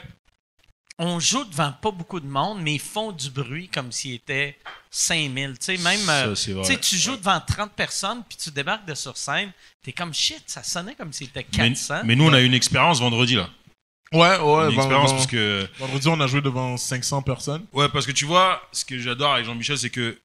on 1.01 1.19
joue 1.19 1.45
devant 1.45 1.71
pas 1.71 1.91
beaucoup 1.91 2.19
de 2.19 2.27
monde, 2.27 2.59
mais 2.61 2.73
ils 2.75 2.79
font 2.79 3.11
du 3.13 3.29
bruit 3.29 3.69
comme 3.69 3.91
s'ils 3.91 4.15
étaient 4.15 4.57
5000. 4.91 5.57
Tu 5.57 5.65
sais, 5.65 5.77
même. 5.77 5.99
Ça, 6.01 6.25
euh, 6.25 6.35
c'est 6.35 6.51
tu 6.51 6.53
vrai. 6.57 6.63
sais, 6.65 6.77
tu 6.79 6.97
joues 6.97 7.15
devant 7.15 7.39
30 7.39 7.71
personnes, 7.71 8.21
puis 8.27 8.37
tu 8.37 8.51
débarques 8.51 8.85
de 8.85 8.93
sur 8.93 9.15
scène, 9.17 9.51
t'es 9.81 9.93
comme 9.93 10.13
shit, 10.13 10.43
ça 10.47 10.61
sonnait 10.61 10.95
comme 10.95 11.13
s'il 11.13 11.27
était 11.27 11.45
Mais, 11.57 11.69
400. 11.69 12.01
mais 12.03 12.15
nous, 12.15 12.25
on 12.25 12.33
a 12.33 12.41
eu 12.41 12.45
une 12.45 12.53
expérience 12.53 12.99
vendredi 12.99 13.35
là. 13.35 13.49
Ouais, 14.11 14.37
ouais. 14.39 14.71
une 14.71 14.77
expérience 14.77 15.11
parce 15.13 15.27
que 15.27 15.67
Vendredi, 15.77 16.07
on 16.07 16.19
a 16.19 16.25
joué 16.27 16.41
devant 16.41 16.75
500 16.77 17.21
personnes. 17.21 17.65
Ouais, 17.71 17.87
parce 17.89 18.05
que 18.07 18.11
tu 18.11 18.25
vois, 18.25 18.61
ce 18.71 18.83
que 18.83 18.97
j'adore 18.97 19.33
avec 19.33 19.45
Jean-Michel, 19.45 19.77
c'est 19.77 19.91
que, 19.91 20.19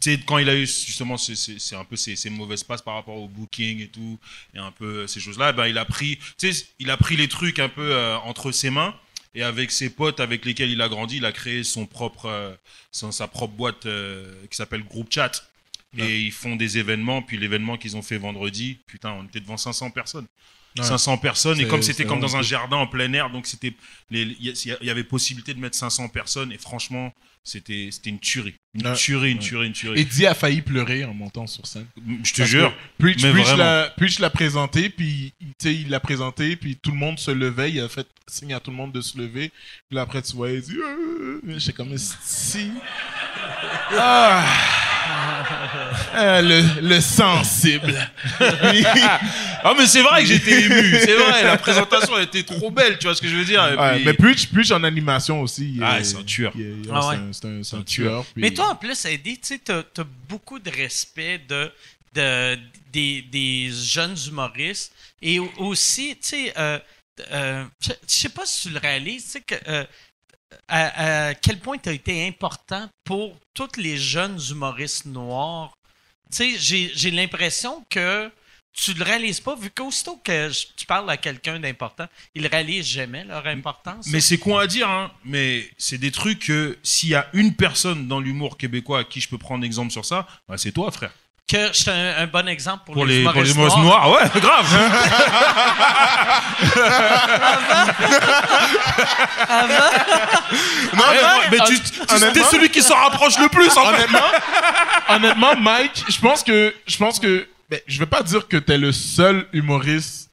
tu 0.00 0.12
sais, 0.14 0.20
quand 0.24 0.38
il 0.38 0.48
a 0.48 0.54
eu 0.54 0.66
justement, 0.66 1.16
c'est- 1.16 1.34
c'est 1.34 1.58
c'est 1.58 1.74
un 1.74 1.84
peu 1.84 1.96
ses, 1.96 2.14
ses 2.16 2.30
mauvaises 2.30 2.62
passes 2.62 2.82
par 2.82 2.94
rapport 2.94 3.16
au 3.16 3.26
booking 3.28 3.80
et 3.80 3.88
tout, 3.88 4.18
et 4.54 4.58
un 4.58 4.70
peu 4.70 5.06
ces 5.08 5.18
choses-là, 5.20 5.52
ben, 5.52 5.66
il 5.66 5.76
a 5.78 5.84
pris, 5.84 6.18
tu 6.38 6.52
sais, 6.52 6.66
il 6.78 6.90
a 6.90 6.96
pris 6.96 7.16
les 7.16 7.28
trucs 7.28 7.58
un 7.58 7.68
peu 7.68 7.90
euh, 7.92 8.16
entre 8.18 8.52
ses 8.52 8.70
mains, 8.70 8.94
et 9.36 9.42
avec 9.44 9.70
ses 9.70 9.90
potes 9.90 10.18
avec 10.18 10.44
lesquels 10.44 10.70
il 10.70 10.80
a 10.82 10.88
grandi, 10.88 11.18
il 11.18 11.24
a 11.24 11.30
créé 11.32 11.62
son 11.62 11.86
propre, 11.86 12.26
euh, 12.26 12.54
son- 12.90 13.12
sa 13.12 13.28
propre 13.28 13.54
boîte 13.54 13.86
euh, 13.86 14.34
qui 14.50 14.56
s'appelle 14.56 14.82
Group 14.82 15.08
Chat. 15.10 15.48
Et 15.98 16.20
ils 16.20 16.32
font 16.32 16.56
des 16.56 16.76
événements, 16.76 17.22
puis 17.22 17.38
l'événement 17.38 17.78
qu'ils 17.78 17.96
ont 17.96 18.02
fait 18.02 18.18
vendredi, 18.18 18.76
putain, 18.86 19.12
on 19.12 19.24
était 19.24 19.40
devant 19.40 19.56
500 19.56 19.90
personnes. 19.90 20.26
Ouais. 20.78 20.84
500 20.84 21.16
personnes, 21.16 21.58
et 21.58 21.66
comme 21.66 21.80
c'était 21.82 22.04
comme 22.04 22.20
dans 22.20 22.36
un 22.36 22.42
jardin 22.42 22.76
en 22.76 22.86
plein 22.86 23.10
air, 23.14 23.30
donc 23.30 23.46
c'était, 23.46 23.72
il 24.10 24.36
y, 24.38 24.68
y 24.84 24.90
avait 24.90 25.04
possibilité 25.04 25.54
de 25.54 25.58
mettre 25.60 25.76
500 25.76 26.08
personnes, 26.10 26.52
et 26.52 26.58
franchement, 26.58 27.14
c'était, 27.46 27.88
c'était 27.92 28.10
une 28.10 28.18
tuerie. 28.18 28.54
Une 28.74 28.86
Ouais. 28.88 28.94
tuerie, 28.94 29.30
une 29.32 29.38
tuerie, 29.38 29.68
une 29.68 29.72
tuerie. 29.72 30.00
Et 30.00 30.04
Di 30.04 30.26
a 30.26 30.34
failli 30.34 30.60
pleurer 30.62 31.04
en 31.04 31.14
montant 31.14 31.46
sur 31.46 31.64
scène. 31.66 31.86
Je 32.24 32.32
te 32.32 32.38
Parce 32.38 32.50
jure. 32.50 32.74
Preach, 32.98 33.22
Preach 33.96 34.18
l'a- 34.18 34.30
présenté, 34.30 34.90
puis 34.90 35.32
tu 35.40 35.46
sais, 35.62 35.74
il 35.74 35.88
l'a 35.88 36.00
présenté, 36.00 36.56
puis 36.56 36.76
tout 36.76 36.90
le 36.90 36.96
monde 36.96 37.18
se 37.18 37.30
levait. 37.30 37.70
Il 37.70 37.80
a 37.80 37.88
fait 37.88 38.06
signe 38.28 38.52
à 38.52 38.60
tout 38.60 38.70
le 38.72 38.76
monde 38.76 38.92
de 38.92 39.00
se 39.00 39.16
lever. 39.16 39.52
Puis 39.88 39.98
après, 39.98 40.20
tu 40.22 40.34
voyais, 40.34 40.56
il 40.56 40.62
dit 40.62 40.76
Euh, 40.76 41.40
J'étais 41.58 41.72
comme 41.72 41.96
si. 41.96 42.72
Ah. 43.96 44.44
Ah, 46.14 46.40
le, 46.42 46.62
le 46.80 47.00
sensible. 47.00 47.94
Ah, 49.62 49.74
mais 49.76 49.86
c'est 49.86 50.02
vrai 50.02 50.22
que 50.22 50.28
j'étais 50.28 50.62
ému, 50.62 50.98
c'est 51.00 51.14
vrai, 51.16 51.44
la 51.44 51.56
présentation 51.58 52.18
était 52.18 52.42
trop 52.42 52.70
belle, 52.70 52.98
tu 52.98 53.06
vois 53.06 53.14
ce 53.14 53.20
que 53.22 53.28
je 53.28 53.36
veux 53.36 53.44
dire. 53.44 53.64
et 53.66 53.76
Ouais, 53.76 53.94
puis- 53.96 54.04
mais 54.04 54.12
Preach, 54.14 54.46
Preach 54.48 54.70
en 54.70 54.82
animation 54.84 55.40
aussi. 55.42 55.74
il 55.76 55.82
Ah, 55.84 56.00
est- 56.00 56.04
c'est 56.04 56.16
un 56.16 56.22
tueur. 56.22 56.52
Ah 56.56 57.00
c'est 57.02 57.08
ouais. 57.08 57.14
un- 57.16 57.32
C'est 57.32 57.44
un, 57.46 57.62
c'est 57.62 57.76
un 57.76 57.80
un 57.80 57.82
tueur. 57.82 58.24
puis- 58.24 58.42
Mais 58.42 58.50
toi, 58.50 58.70
en 58.70 58.74
plus, 58.76 59.04
Eddie, 59.04 59.38
tu 59.40 59.54
as 59.72 59.82
beaucoup 60.28 60.58
de 60.58 60.70
respect 60.70 61.40
de, 61.48 61.70
de, 62.14 62.58
des, 62.92 63.22
des 63.22 63.70
jeunes 63.70 64.16
humoristes. 64.28 64.92
Et 65.22 65.38
au- 65.38 65.52
aussi, 65.58 66.16
tu 66.20 66.28
sais, 66.28 66.52
euh, 66.56 66.78
euh, 67.32 67.64
je 67.80 67.88
je 68.08 68.14
sais 68.14 68.28
pas 68.28 68.42
si 68.46 68.68
tu 68.68 68.74
le 68.74 68.78
réalises, 68.78 69.24
tu 69.24 69.30
sais, 69.32 69.40
que, 69.40 69.54
euh, 69.68 69.84
à, 70.68 71.28
à 71.28 71.34
quel 71.34 71.58
point 71.60 71.78
tu 71.78 71.88
as 71.88 71.92
été 71.92 72.26
important 72.26 72.88
pour 73.04 73.36
tous 73.54 73.76
les 73.76 73.96
jeunes 73.96 74.38
humoristes 74.50 75.06
noirs? 75.06 75.72
Tu 76.30 76.58
sais, 76.58 76.90
j'ai- 76.92 77.10
l'impression 77.10 77.84
que 77.88 78.30
tu 78.72 78.92
le 78.92 79.04
réalises 79.04 79.40
pas, 79.40 79.54
vu 79.56 79.70
qu'aussitôt 79.70 80.16
que 80.22 80.50
je- 80.50 80.66
tu 80.76 80.84
parles 80.84 81.08
à 81.08 81.16
quelqu'un 81.16 81.58
d'important, 81.58 82.06
ils 82.34 82.46
réalisent 82.46 82.86
jamais 82.88 83.24
leur 83.24 83.46
importance. 83.46 84.06
Mais 84.08 84.20
c'est 84.20 84.36
con 84.38 84.58
à 84.58 84.66
dire, 84.66 84.88
hein, 84.88 85.10
mais 85.24 85.66
c'est 85.78 85.96
des 85.98 86.10
trucs 86.10 86.40
que 86.46 86.76
s'il 86.82 87.08
y 87.10 87.14
a 87.14 87.28
une 87.32 87.54
personne 87.54 88.06
dans 88.06 88.20
l'humour 88.20 88.58
québécois 88.58 89.00
à 89.00 89.04
qui 89.04 89.20
je 89.20 89.28
peux 89.28 89.38
prendre 89.38 89.64
exemple 89.64 89.92
sur 89.92 90.04
ça, 90.04 90.26
bah, 90.48 90.58
c'est 90.58 90.72
toi, 90.72 90.90
frère. 90.90 91.12
Que 91.48 91.68
je 91.68 91.72
suis 91.82 91.90
un, 91.90 92.16
un 92.18 92.26
bon 92.26 92.48
exemple 92.48 92.84
pour, 92.86 92.94
Pour 92.94 93.06
les, 93.06 93.18
les, 93.18 93.24
pour 93.24 93.40
les 93.42 93.50
humoristes 93.52 93.76
humoristes 93.76 93.78
noirs. 93.78 94.08
noirs, 94.08 94.30
ouais, 94.34 94.40
grave. 94.40 94.66
Non, 100.94 101.02
Ouais, 101.02 101.48
mais- 101.50 101.58
mais 101.58 101.64
tu, 101.66 101.74
honnêtement- 102.14 102.32
t'es 102.32 102.42
celui 102.44 102.70
qui 102.70 102.82
s'en 102.82 102.96
rapproche 102.96 103.38
le 103.38 103.48
plus, 103.48 103.76
en 103.76 103.84
fait. 103.86 103.94
honnêtement, 103.94 104.30
honnêtement, 105.08 105.56
Mike, 105.56 106.04
je 106.08 106.18
pense 106.18 106.42
que, 106.42 106.74
je 106.86 106.96
pense 106.96 107.18
que, 107.18 107.46
ben, 107.70 107.80
je 107.86 107.98
vais 107.98 108.06
pas 108.06 108.22
dire 108.22 108.46
que 108.48 108.56
t'es 108.56 108.78
le 108.78 108.92
seul 108.92 109.46
humoriste 109.52 110.30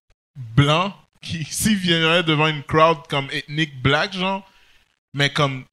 blanc 0.55 0.95
qui, 1.21 1.45
s'il 1.49 1.77
viendrait 1.77 2.23
devant 2.23 2.47
une 2.47 2.63
crowd 2.63 2.99
comme 3.09 3.27
ethnic 3.31 3.81
black, 3.81 4.13
genre, 4.13 4.47
mais 5.13 5.29
comme, 5.29 5.65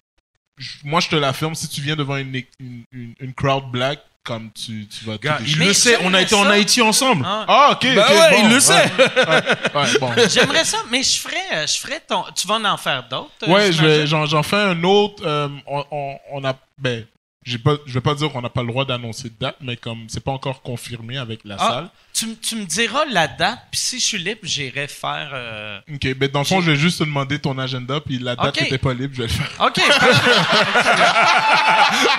moi 0.84 1.00
je 1.00 1.08
te 1.08 1.16
l'affirme, 1.16 1.54
si 1.54 1.68
tu 1.68 1.80
viens 1.80 1.96
devant 1.96 2.16
une, 2.16 2.34
une, 2.58 2.84
une, 2.92 3.14
une 3.20 3.34
crowd 3.34 3.70
black, 3.70 4.00
comme 4.22 4.50
tu, 4.52 4.86
tu 4.86 5.04
vas 5.04 5.14
tout 5.14 5.20
Gars, 5.26 5.38
il 5.46 5.58
le 5.58 5.72
sait, 5.72 5.98
on 6.02 6.12
a 6.14 6.20
été 6.22 6.34
en. 6.34 6.46
Haïti 6.48 6.82
ensemble. 6.82 7.24
Ah. 7.26 7.44
Ah, 7.48 7.68
ok, 7.72 7.94
Bah 7.94 8.06
ok, 8.08 8.16
ouais, 8.18 8.30
bon, 8.30 8.36
il 8.42 8.48
le 8.48 8.54
ouais, 8.54 8.60
sait. 8.60 8.74
ouais, 8.74 9.80
ouais, 9.82 9.98
bon. 9.98 10.10
J'aimerais 10.28 10.64
ça, 10.64 10.78
mais 10.90 11.02
je 11.02 11.18
ferais, 11.20 11.66
je 11.66 11.78
ferais 11.78 12.00
ton. 12.06 12.24
Tu 12.34 12.46
vas 12.46 12.56
en 12.56 12.76
faire 12.76 13.04
d'autres? 13.08 13.48
Ouais, 13.48 13.72
je 13.72 14.06
j'en, 14.06 14.26
j'en 14.26 14.42
fais 14.42 14.56
un 14.56 14.82
autre. 14.84 15.22
euh, 15.24 15.48
on, 15.66 15.84
on, 15.90 16.16
on 16.32 16.44
a, 16.44 16.54
ben, 16.78 17.04
je 17.46 17.56
vais 17.86 18.00
pas 18.02 18.14
dire 18.14 18.30
qu'on 18.30 18.42
n'a 18.42 18.50
pas 18.50 18.60
le 18.60 18.66
droit 18.68 18.84
d'annoncer 18.84 19.30
de 19.30 19.34
date, 19.40 19.56
mais 19.62 19.74
comme 19.76 20.04
c'est 20.08 20.22
pas 20.22 20.32
encore 20.32 20.60
confirmé 20.60 21.16
avec 21.16 21.40
la 21.44 21.56
Ah, 21.58 21.68
salle. 21.68 21.88
tu, 22.12 22.36
tu 22.36 22.56
me 22.56 22.64
diras 22.66 23.04
la 23.10 23.28
date, 23.28 23.58
puis 23.70 23.80
si 23.80 23.98
je 23.98 24.04
suis 24.04 24.18
libre, 24.18 24.40
j'irai 24.42 24.86
faire. 24.88 25.30
euh, 25.32 25.80
Ok, 25.94 26.14
ben 26.16 26.28
dans 26.30 26.40
le 26.40 26.44
fond, 26.44 26.60
je 26.60 26.70
vais 26.70 26.76
juste 26.76 26.98
te 26.98 27.04
demander 27.04 27.38
ton 27.38 27.56
agenda, 27.58 27.98
puis 28.00 28.18
la 28.18 28.36
date 28.36 28.54
Ok. 28.56 28.60
n'était 28.60 28.76
pas 28.78 28.92
libre, 28.92 29.14
je 29.16 29.22
vais 29.22 29.28
le 29.28 29.32
faire. 29.32 29.50
OK. 29.66 29.78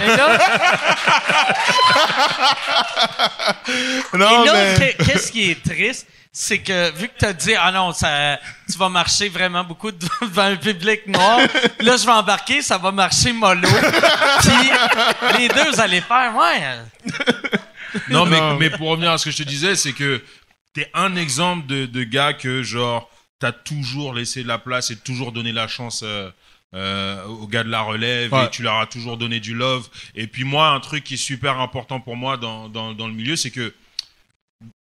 et 0.01 0.07
là, 0.07 0.37
Non, 4.13 4.43
et 4.43 4.47
là, 4.47 4.53
mais 4.53 4.75
qu'est- 4.97 5.05
qu'est-ce 5.05 5.31
qui 5.31 5.51
est 5.51 5.63
triste? 5.63 6.07
C'est 6.33 6.59
que 6.59 6.91
vu 6.97 7.09
que 7.09 7.17
tu 7.19 7.25
as 7.25 7.33
dit, 7.33 7.53
ah 7.55 7.71
non, 7.73 7.91
ça, 7.91 8.39
tu 8.71 8.77
vas 8.77 8.87
marcher 8.87 9.27
vraiment 9.27 9.65
beaucoup 9.65 9.91
devant 10.21 10.43
un 10.43 10.55
public 10.55 11.05
noir, 11.07 11.39
là, 11.81 11.97
je 11.97 12.05
vais 12.05 12.11
embarquer, 12.11 12.61
ça 12.61 12.77
va 12.77 12.91
marcher 12.93 13.33
mollo. 13.33 13.67
Puis 14.41 14.71
les 15.39 15.49
deux, 15.49 15.71
vous 15.71 15.81
allez 15.81 15.99
faire, 15.99 16.33
ouais. 16.35 16.77
Non, 18.09 18.25
mais, 18.25 18.39
Non. 18.39 18.55
mais 18.57 18.69
pour 18.69 18.87
revenir 18.89 19.11
à 19.11 19.17
ce 19.17 19.25
que 19.25 19.31
je 19.31 19.37
te 19.37 19.43
disais, 19.43 19.75
c'est 19.75 19.91
que 19.91 20.23
t'es 20.73 20.89
un 20.93 21.17
exemple 21.17 21.67
de, 21.67 21.85
de 21.85 22.03
gars 22.03 22.31
que, 22.31 22.63
genre, 22.63 23.09
t'as 23.39 23.51
toujours 23.51 24.13
laissé 24.13 24.43
de 24.43 24.47
la 24.47 24.57
place 24.57 24.89
et 24.91 24.95
toujours 24.95 25.33
donné 25.33 25.51
la 25.51 25.67
chance 25.67 26.01
euh, 26.05 26.29
euh, 26.73 27.25
aux 27.25 27.47
gars 27.47 27.65
de 27.65 27.69
la 27.69 27.81
relève 27.81 28.31
Ouais. 28.31 28.45
et 28.45 28.49
tu 28.49 28.63
leur 28.63 28.79
as 28.79 28.85
toujours 28.85 29.17
donné 29.17 29.41
du 29.41 29.53
love. 29.53 29.89
Et 30.15 30.27
puis 30.27 30.45
moi, 30.45 30.69
un 30.69 30.79
truc 30.79 31.03
qui 31.03 31.15
est 31.15 31.17
super 31.17 31.59
important 31.59 31.99
pour 31.99 32.15
moi 32.15 32.37
dans, 32.37 32.69
dans, 32.69 32.93
dans 32.93 33.07
le 33.07 33.13
milieu, 33.13 33.35
c'est 33.35 33.51
que 33.51 33.73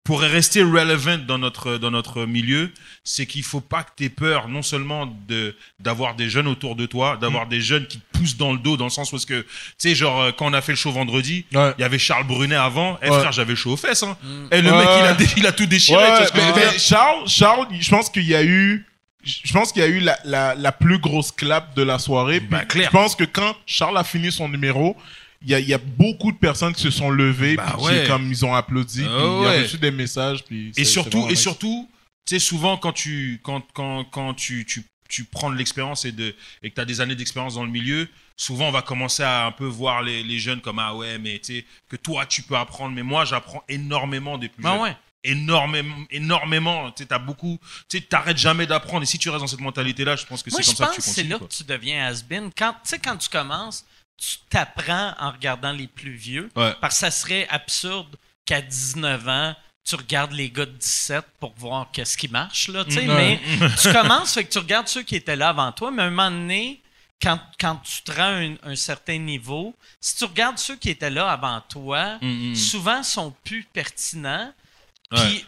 pour 0.10 0.22
rester 0.22 0.64
relevant 0.64 1.20
dans 1.20 1.38
notre, 1.38 1.78
dans 1.78 1.92
notre 1.92 2.26
milieu, 2.26 2.72
c'est 3.04 3.28
qu'il 3.28 3.44
faut 3.44 3.62
pas 3.62 3.84
que 3.84 3.92
tu 3.96 4.06
aies 4.06 4.10
peur 4.10 4.48
non 4.48 4.64
seulement 4.64 5.06
de 5.28 5.56
d'avoir 5.80 6.16
des 6.16 6.32
jeunes 6.32 6.48
autour 6.48 6.76
de 6.76 6.88
toi, 6.88 7.16
d'avoir 7.22 7.46
des 7.46 7.62
jeunes 7.62 7.86
qui 7.86 8.00
te 8.00 8.18
poussent 8.18 8.36
dans 8.36 8.52
le 8.52 8.58
dos, 8.58 8.76
dans 8.76 8.86
le 8.86 8.90
sens 8.90 9.14
où 9.14 9.18
est-ce 9.18 9.28
que, 9.28 9.42
tu 9.42 9.48
sais, 9.78 9.94
genre, 9.94 10.20
euh, 10.20 10.32
quand 10.36 10.48
on 10.50 10.54
a 10.54 10.62
fait 10.62 10.72
le 10.72 10.78
show 10.78 10.92
vendredi, 10.92 11.46
Ouais. 11.54 11.74
il 11.78 11.82
y 11.82 11.84
avait 11.84 12.00
Charles 12.00 12.26
Brunet 12.26 12.56
avant. 12.56 12.98
Eh 13.04 13.10
Ouais. 13.12 13.20
frère, 13.20 13.32
j'avais 13.32 13.56
chaud 13.56 13.74
aux 13.74 13.78
fesses. 13.78 14.02
Hein. 14.02 14.18
Et 14.52 14.64
le 14.64 14.72
Ouais. 14.72 14.78
mec, 14.80 14.88
il 15.00 15.06
a, 15.06 15.14
dé- 15.14 15.28
il 15.38 15.46
a 15.46 15.52
tout 15.52 15.68
déchiré. 15.68 16.04
tu 16.04 16.34
vois 16.34 16.44
mais, 16.56 16.72
mais 16.72 16.80
Charles, 16.80 17.28
Charles, 17.28 17.68
je 17.80 17.90
pense 17.92 18.10
qu'il 18.10 18.26
y 18.28 18.34
a 18.34 18.44
eu, 18.44 18.88
je 19.24 19.54
pense 19.54 19.72
qu'il 19.72 19.84
y 19.84 19.86
a 19.86 19.90
eu 19.90 20.00
la, 20.00 20.18
la, 20.26 20.56
la 20.56 20.72
plus 20.72 20.98
grosse 20.98 21.32
clap 21.32 21.76
de 21.76 21.84
la 21.84 22.00
soirée. 22.00 22.40
Bah, 22.40 22.66
clair. 22.66 22.88
Je 22.92 22.98
pense 22.98 23.16
que 23.16 23.26
quand 23.26 23.56
Charles 23.68 23.98
a 23.98 24.04
fini 24.04 24.32
son 24.32 24.50
numéro, 24.50 24.98
il 25.42 25.50
y 25.50 25.56
a, 25.56 25.60
il 25.60 25.68
y 25.68 25.74
a 25.74 25.78
beaucoup 25.78 26.32
de 26.32 26.38
personnes 26.38 26.74
qui 26.74 26.82
se 26.82 26.92
sont 26.92 27.10
levées, 27.10 27.56
Bah, 27.56 27.68
puis 27.74 27.78
qui, 27.82 27.88
ouais. 27.88 28.08
comme 28.08 28.30
ils 28.30 28.46
ont 28.46 28.54
applaudi, 28.54 29.04
Ah, 29.06 29.08
puis 29.08 29.26
il 29.26 29.46
a 29.46 29.50
ouais. 29.52 29.62
reçu 29.64 29.78
des 29.78 29.92
messages, 29.92 30.44
puis 30.44 30.72
c'est- 30.74 30.82
Et 30.82 30.86
c'est 30.86 30.92
surtout, 30.92 31.26
et 31.28 31.32
nice. 31.32 31.40
surtout, 31.42 31.90
tu 32.26 32.36
sais, 32.36 32.40
souvent 32.40 32.78
quand 32.78 32.94
tu, 32.94 33.40
quand, 33.44 33.64
quand, 33.74 34.04
quand 34.06 34.34
tu, 34.34 34.66
tu, 34.66 34.84
tu 35.08 35.24
prends 35.24 35.50
de 35.50 35.56
l'expérience 35.56 36.06
et, 36.06 36.12
de, 36.12 36.36
et 36.62 36.70
que 36.70 36.76
tu 36.76 36.82
as 36.82 36.86
des 36.86 37.02
années 37.02 37.16
d'expérience 37.16 37.56
dans 37.56 37.64
le 37.64 37.72
milieu, 37.72 38.08
souvent 38.38 38.68
on 38.68 38.72
va 38.72 38.82
commencer 38.82 39.24
à 39.24 39.46
un 39.48 39.52
peu 39.52 39.66
voir 39.66 40.04
les, 40.04 40.22
les 40.24 40.38
jeunes 40.40 40.62
comme 40.62 40.78
ah 40.80 40.94
ouais, 40.96 41.18
mais 41.18 41.40
tu 41.40 41.56
sais, 41.60 41.66
que 41.90 41.96
toi 41.96 42.26
tu 42.26 42.42
peux 42.44 42.56
apprendre. 42.58 42.94
Mais 42.94 43.02
moi, 43.04 43.26
j'apprends 43.26 43.64
énormément 43.70 44.38
des 44.38 44.50
plus 44.50 44.62
jeunes. 44.64 44.80
ouais. 44.82 44.96
Énormément, 45.24 45.96
énormément. 46.12 46.92
Tu 46.92 47.04
sais, 47.04 47.08
t'as 47.08 47.20
beaucoup, 47.20 47.60
tu 47.90 47.98
sais, 47.98 48.04
t'arrêtes 48.04 48.38
jamais 48.38 48.66
d'apprendre. 48.66 49.04
Et 49.04 49.06
si 49.06 49.18
tu 49.20 49.30
restes 49.30 49.42
dans 49.42 49.48
cette 49.48 49.60
mentalité-là, 49.60 50.16
je 50.16 50.26
pense 50.26 50.42
que 50.44 50.50
c'est 50.50 50.64
comme 50.64 50.76
ça 50.76 50.88
que 50.88 50.96
tu 50.96 51.02
c'est 51.02 51.10
continues. 51.12 51.30
là 51.30 51.38
quoi. 51.40 51.48
que 51.48 51.54
tu 51.54 51.64
deviens 51.64 52.06
has-been. 52.08 52.50
Quand, 52.58 52.72
tu 52.74 52.80
sais, 52.84 53.00
quand 53.00 53.18
tu 53.18 53.28
commences, 53.30 53.86
tu 54.20 54.38
t'apprends 54.50 55.14
en 55.20 55.32
regardant 55.32 55.72
les 55.72 55.88
plus 55.88 56.14
vieux. 56.16 56.50
Ouais. 56.56 56.74
Parce 56.82 56.96
que 56.96 57.00
ça 57.00 57.12
serait 57.12 57.48
absurde 57.50 58.16
qu'à 58.46 58.62
19 58.62 59.28
ans, 59.28 59.56
tu 59.84 59.96
regardes 59.96 60.34
les 60.34 60.50
gars 60.50 60.66
de 60.66 60.72
17 60.72 61.26
pour 61.40 61.54
voir 61.56 61.88
qu'est-ce 61.92 62.18
qui 62.18 62.28
marche, 62.28 62.68
là, 62.68 62.86
tu 62.86 62.92
sais. 62.92 63.08
Ouais. 63.08 63.40
Mais 63.60 63.70
tu 63.82 63.92
commences, 63.92 64.34
fait 64.34 64.44
que 64.44 64.52
tu 64.52 64.60
regardes 64.60 64.88
ceux 64.88 65.04
qui 65.04 65.16
étaient 65.16 65.36
là 65.36 65.50
avant 65.50 65.72
toi, 65.72 65.90
mais 65.90 66.04
à 66.04 66.06
un 66.06 66.10
moment 66.10 66.30
donné, 66.30 66.82
quand, 67.22 67.40
quand 67.60 67.78
tu 67.78 68.02
te 68.04 68.12
rends 68.12 68.24
à 68.24 68.40
un, 68.40 68.56
un 68.64 68.76
certain 68.76 69.18
niveau, 69.18 69.76
si 70.00 70.16
tu 70.16 70.26
regardes 70.26 70.58
ceux 70.58 70.76
qui 70.76 70.90
étaient 70.90 71.10
là 71.10 71.30
avant 71.30 71.62
toi, 71.62 72.18
Mm, 72.22 72.52
mm. 72.52 72.56
souvent 72.56 73.04
sont 73.04 73.34
plus 73.44 73.64
pertinents. 73.74 74.54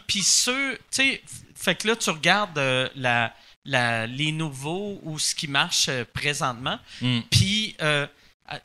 Puis, 0.08 0.22
ceux, 0.22 0.74
tu 0.90 1.02
sais, 1.02 1.22
fait 1.54 1.76
que 1.76 1.86
là, 1.86 1.94
tu 1.96 2.10
regardes 2.10 2.58
euh, 2.58 2.88
la, 2.96 3.32
la, 3.64 4.06
les 4.08 4.32
nouveaux 4.32 4.98
ou 5.04 5.18
ce 5.20 5.34
qui 5.36 5.46
marche 5.46 5.86
euh, 5.88 6.04
présentement. 6.12 6.78
Mm. 7.00 7.20
Puis, 7.30 7.76
euh, 7.80 8.06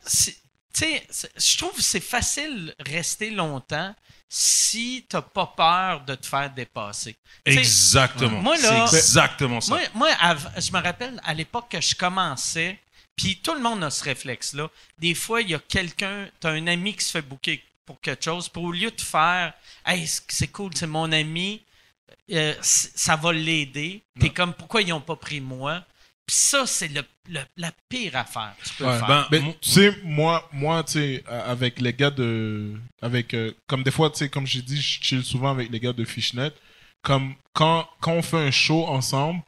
c'est- 0.04 0.36
tu 0.72 0.80
sais, 0.80 1.06
c'est- 1.10 1.32
je 1.36 1.56
trouve 1.58 1.72
que 1.74 1.82
c'est 1.82 2.00
facile 2.00 2.74
rester 2.80 3.30
longtemps 3.30 3.94
si 4.28 5.06
t'as 5.08 5.22
pas 5.22 5.46
peur 5.56 6.04
de 6.04 6.14
te 6.14 6.26
faire 6.26 6.50
dépasser. 6.50 7.16
Exactement. 7.44 8.42
Moi, 8.42 8.56
là- 8.58 8.86
c'est 8.86 8.98
exactement 8.98 9.60
ça. 9.60 9.78
moi, 9.94 10.10
je 10.58 10.70
me 10.72 10.82
rappelle 10.82 11.20
à 11.24 11.32
l'époque 11.34 11.70
que 11.70 11.80
je 11.80 11.94
commençais, 11.94 12.78
puis 13.16 13.40
tout 13.40 13.54
le 13.54 13.60
monde 13.60 13.82
a 13.84 13.90
ce 13.90 14.04
réflexe-là. 14.04 14.68
Des 14.98 15.14
fois, 15.14 15.40
il 15.40 15.50
y 15.50 15.54
a 15.54 15.58
quelqu'un, 15.58 16.28
tu 16.40 16.46
as 16.46 16.50
un 16.50 16.66
ami 16.66 16.94
qui 16.94 17.04
se 17.04 17.12
fait 17.12 17.22
bouquer 17.22 17.64
pour 17.86 18.00
quelque 18.00 18.24
chose, 18.24 18.48
puis 18.50 18.62
au 18.62 18.70
lieu 18.72 18.90
de 18.90 19.00
faire 19.00 19.54
Hey, 19.86 20.06
c'est 20.06 20.48
cool, 20.48 20.72
c'est 20.74 20.86
mon 20.86 21.10
ami, 21.10 21.62
euh, 22.30 22.54
ça 22.60 23.16
va 23.16 23.32
l'aider, 23.32 24.02
t'es 24.20 24.28
comme 24.28 24.52
pourquoi 24.52 24.82
ils 24.82 24.88
n'ont 24.88 25.00
pas 25.00 25.16
pris 25.16 25.40
moi? 25.40 25.82
Puis 26.28 26.36
ça, 26.36 26.66
c'est 26.66 26.88
le, 26.88 27.02
le- 27.30 27.40
la 27.56 27.72
pire 27.88 28.14
affaire 28.14 28.54
que 28.62 28.68
tu 28.68 28.74
peux 28.74 28.84
Ouais, 28.86 28.98
faire. 28.98 29.28
Ben, 29.30 29.42
tu 29.62 29.70
sais, 29.70 29.96
moi, 30.04 30.46
moi 30.52 30.84
tu 30.84 30.92
sais, 30.92 31.24
avec 31.26 31.80
les 31.80 31.92
gars 31.94 32.10
de. 32.10 32.74
avec 33.02 33.32
euh, 33.34 33.52
Comme 33.66 33.82
des 33.82 33.90
fois, 33.90 34.10
tu 34.10 34.18
sais, 34.18 34.28
comme 34.28 34.46
j'ai 34.46 34.60
dit, 34.62 34.76
je 34.80 35.02
chill 35.02 35.24
souvent 35.24 35.50
avec 35.50 35.70
les 35.70 35.80
gars 35.80 35.92
de 35.94 36.04
Fishnet. 36.04 36.52
Comme 37.02 37.34
quand, 37.54 37.88
quand 38.00 38.12
on 38.12 38.22
fait 38.22 38.36
un 38.36 38.50
show 38.50 38.86
ensemble, 38.86 39.40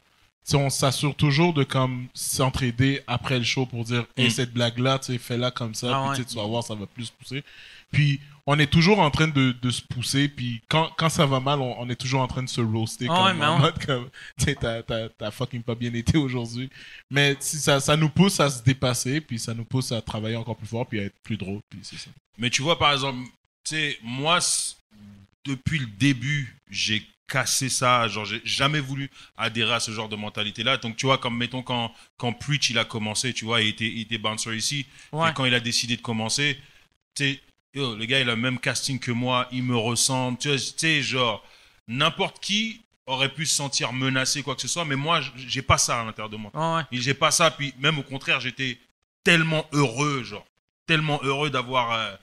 tu 0.43 0.51
sais, 0.51 0.57
on 0.57 0.71
s'assure 0.71 1.13
toujours 1.15 1.53
de 1.53 1.63
comme 1.63 2.07
s'entraider 2.15 3.01
après 3.05 3.37
le 3.37 3.45
show 3.45 3.67
pour 3.67 3.83
dire 3.83 4.05
hey, 4.17 4.27
Mm. 4.27 4.31
cette 4.31 4.51
blague 4.53 4.79
là 4.79 4.97
tu 4.97 5.13
sais 5.13 5.17
fais-la 5.19 5.51
comme 5.51 5.75
ça 5.75 5.87
Ah 5.93 5.99
puis 6.01 6.09
ouais. 6.09 6.15
tu 6.15 6.21
sais, 6.23 6.29
tu 6.29 6.35
vas 6.37 6.47
voir 6.47 6.63
ça 6.63 6.73
va 6.73 6.87
plus 6.87 7.11
pousser 7.11 7.43
puis 7.91 8.19
on 8.47 8.57
est 8.57 8.67
toujours 8.67 8.99
en 8.99 9.11
train 9.11 9.27
de, 9.27 9.51
de 9.51 9.69
se 9.69 9.81
pousser 9.81 10.27
puis 10.27 10.61
quand, 10.67 10.91
quand 10.97 11.09
ça 11.09 11.25
va 11.25 11.39
mal 11.39 11.61
on, 11.61 11.79
on 11.79 11.89
est 11.89 11.95
toujours 11.95 12.21
en 12.21 12.27
train 12.27 12.43
de 12.43 12.49
se 12.49 12.61
roaster 12.61 13.07
Ah 13.09 13.27
comme, 13.27 13.39
ouais, 13.39 13.45
en 13.45 13.59
mode 13.59 13.85
comme 13.85 14.09
t'as, 14.59 14.81
t'as, 14.81 15.09
t'as 15.09 15.31
fucking 15.31 15.61
pas 15.63 15.75
bien 15.75 15.93
été 15.93 16.17
aujourd'hui 16.17 16.69
mais 17.09 17.37
si 17.39 17.57
ça, 17.57 17.79
ça 17.79 17.95
nous 17.95 18.09
pousse 18.09 18.39
à 18.39 18.49
se 18.49 18.63
dépasser 18.63 19.21
puis 19.21 19.37
ça 19.37 19.53
nous 19.53 19.65
pousse 19.65 19.91
à 19.91 20.01
travailler 20.01 20.37
encore 20.37 20.57
plus 20.57 20.67
fort 20.67 20.87
puis 20.87 20.99
à 20.99 21.03
être 21.03 21.19
plus 21.23 21.37
drôle 21.37 21.61
puis 21.69 21.79
c'est 21.83 21.97
ça 21.97 22.09
Mais 22.37 22.49
tu 22.49 22.61
vois, 22.63 22.79
par 22.79 22.91
exemple, 22.93 23.19
tu 23.63 23.75
sais, 23.75 23.97
moi, 24.01 24.39
depuis 25.45 25.79
le 25.79 25.85
début, 25.85 26.55
j'ai 26.69 27.05
cassé 27.27 27.69
ça. 27.69 28.07
Genre, 28.07 28.25
j'ai 28.25 28.41
jamais 28.43 28.79
voulu 28.79 29.09
adhérer 29.37 29.75
à 29.75 29.79
ce 29.79 29.91
genre 29.91 30.09
de 30.09 30.15
mentalité-là. 30.15 30.77
Donc, 30.77 30.95
tu 30.95 31.05
vois, 31.05 31.17
comme 31.17 31.37
mettons 31.37 31.61
quand, 31.61 31.93
quand 32.17 32.33
Preach, 32.33 32.69
il 32.71 32.79
a 32.79 32.85
commencé, 32.85 33.33
tu 33.33 33.45
vois, 33.45 33.61
il 33.61 33.69
était, 33.69 33.87
il 33.87 34.01
était 34.01 34.17
bouncer 34.17 34.55
ici. 34.55 34.85
Ouais. 35.11 35.29
Et 35.29 35.33
quand 35.33 35.45
il 35.45 35.53
a 35.53 35.59
décidé 35.59 35.97
de 35.97 36.01
commencer, 36.01 36.57
tu 37.15 37.23
sais, 37.23 37.41
yo, 37.73 37.95
le 37.95 38.05
gars, 38.05 38.19
il 38.19 38.29
a 38.29 38.35
le 38.35 38.41
même 38.41 38.59
casting 38.59 38.99
que 38.99 39.11
moi, 39.11 39.47
il 39.51 39.63
me 39.63 39.75
ressemble. 39.75 40.37
Tu 40.37 40.57
sais, 40.57 41.01
genre, 41.01 41.43
n'importe 41.87 42.39
qui 42.39 42.81
aurait 43.05 43.33
pu 43.33 43.45
se 43.45 43.55
sentir 43.55 43.93
menacé, 43.93 44.43
quoi 44.43 44.55
que 44.55 44.61
ce 44.61 44.67
soit. 44.67 44.85
Mais 44.85 44.95
moi, 44.95 45.21
j'ai 45.35 45.61
pas 45.61 45.77
ça 45.77 45.99
à 45.99 46.03
l'intérieur 46.03 46.29
de 46.29 46.37
moi. 46.37 46.51
Ouais. 46.53 46.83
Et 46.91 47.01
j'ai 47.01 47.13
pas 47.13 47.31
ça, 47.31 47.51
puis 47.51 47.73
même 47.79 47.99
au 47.99 48.03
contraire, 48.03 48.39
j'étais 48.39 48.77
tellement 49.23 49.65
heureux, 49.71 50.23
genre, 50.23 50.45
tellement 50.87 51.19
heureux 51.23 51.49
d'avoir 51.49 51.91
euh, 51.91 52.15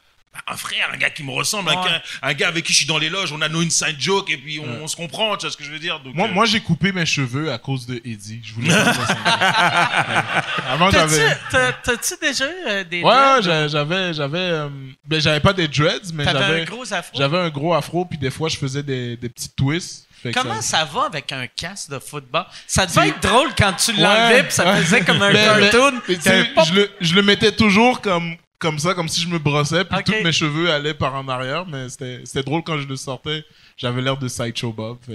un 0.47 0.56
frère, 0.56 0.89
un 0.93 0.97
gars 0.97 1.10
qui 1.10 1.23
me 1.23 1.31
ressemble, 1.32 1.70
un, 1.70 1.77
Ouais. 1.82 1.89
gars, 1.89 2.02
un 2.23 2.32
gars 2.35 2.48
avec 2.48 2.65
qui 2.65 2.73
je 2.73 2.78
suis 2.78 2.86
dans 2.86 2.98
les 2.98 3.09
loges, 3.10 3.32
on 3.32 3.40
a 3.43 3.48
nos 3.48 3.60
inside 3.60 3.97
jokes 3.98 4.31
et 4.31 4.36
puis 4.39 4.59
on, 4.59 4.65
Ouais. 4.65 4.78
on 4.82 4.86
se 4.89 4.97
comprend, 4.97 5.36
tu 5.36 5.43
vois 5.47 5.51
ce 5.52 5.56
que 5.56 5.65
je 5.65 5.70
veux 5.70 5.78
dire. 5.78 6.01
Donc, 6.01 6.15
moi, 6.15 6.28
euh, 6.28 6.32
moi 6.32 6.47
j'ai 6.47 6.60
coupé 6.60 6.93
mes 6.93 7.06
cheveux 7.06 7.52
à 7.52 7.59
cause 7.59 7.86
de 7.86 7.97
Eddie 8.05 8.40
je 8.44 8.55
voulais 8.55 8.69
pas 8.69 8.85
me 8.85 8.89
ressembler. 8.90 9.15
avant 10.69 10.90
T'as-tu 10.90 11.15
j'avais 11.15 11.36
t'as- 11.51 11.73
t'as-tu 11.73 12.15
déjà 12.20 12.44
eu 12.47 12.85
des 12.85 13.02
Ouais, 13.02 13.40
dreads? 13.43 13.69
j'avais, 13.69 14.15
j'avais, 14.15 14.39
euh, 14.39 14.69
ben 15.05 15.20
j'avais 15.20 15.40
pas 15.40 15.52
des 15.52 15.69
dreads, 15.69 16.12
mais 16.15 16.24
T'avais 16.24 16.39
un 16.39 16.48
j'avais, 16.48 16.65
gros 16.65 16.93
afro? 16.93 17.19
j'avais 17.19 17.39
un 17.39 17.48
gros 17.51 17.74
afro, 17.74 18.05
puis 18.05 18.19
des 18.19 18.31
fois 18.31 18.48
je 18.48 18.56
faisais 18.56 18.82
des, 18.82 19.16
des 19.16 19.28
petits 19.28 19.51
twists. 19.51 20.06
Comment 20.35 20.60
ça- 20.60 20.78
ça 20.78 20.85
va 20.85 21.05
avec 21.05 21.31
un 21.31 21.47
casque 21.47 21.90
de 21.90 21.98
football? 22.01 22.44
Ça 22.66 22.86
devait 22.86 23.02
C'est- 23.02 23.09
être 23.10 23.23
drôle 23.23 23.51
quand 23.56 23.73
tu 23.74 23.93
Ouais, 23.93 23.98
l'enlevais 24.02 24.43
puis 24.43 24.52
ça 24.52 24.65
ouais. 24.66 24.82
faisait 24.82 25.01
comme 25.02 25.23
un 25.23 25.32
cartoon. 25.32 26.01
je, 26.09 26.73
le, 26.74 26.90
je 27.01 27.15
le 27.15 27.23
mettais 27.23 27.52
toujours 27.52 28.01
comme, 28.01 28.36
comme 28.59 28.79
ça, 28.79 28.95
comme 28.95 29.09
si 29.09 29.21
je 29.21 29.29
me 29.29 29.39
brossais, 29.39 29.85
puis 29.85 30.03
tous 30.05 30.13
mes 30.25 30.33
cheveux 30.33 30.71
allaient 30.71 30.95
par 30.95 31.15
en 31.15 31.29
arrière, 31.29 31.67
mais 31.67 31.89
c'était, 31.89 32.43
drôle 32.43 32.63
quand 32.65 32.79
je 32.79 32.87
le 32.89 32.97
sortais. 32.97 33.45
J'avais 33.77 34.03
l'air 34.03 34.17
de 34.17 34.27
Sideshow 34.29 34.73
Bob. 34.73 34.99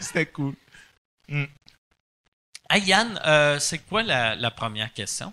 C'était, 0.00 0.26
cool. 0.26 0.54
Hey 2.70 2.82
Yann, 2.84 3.20
euh, 3.26 3.58
c'est 3.58 3.78
quoi 3.78 4.02
la, 4.02 4.34
la 4.36 4.50
première 4.50 4.92
question? 4.92 5.32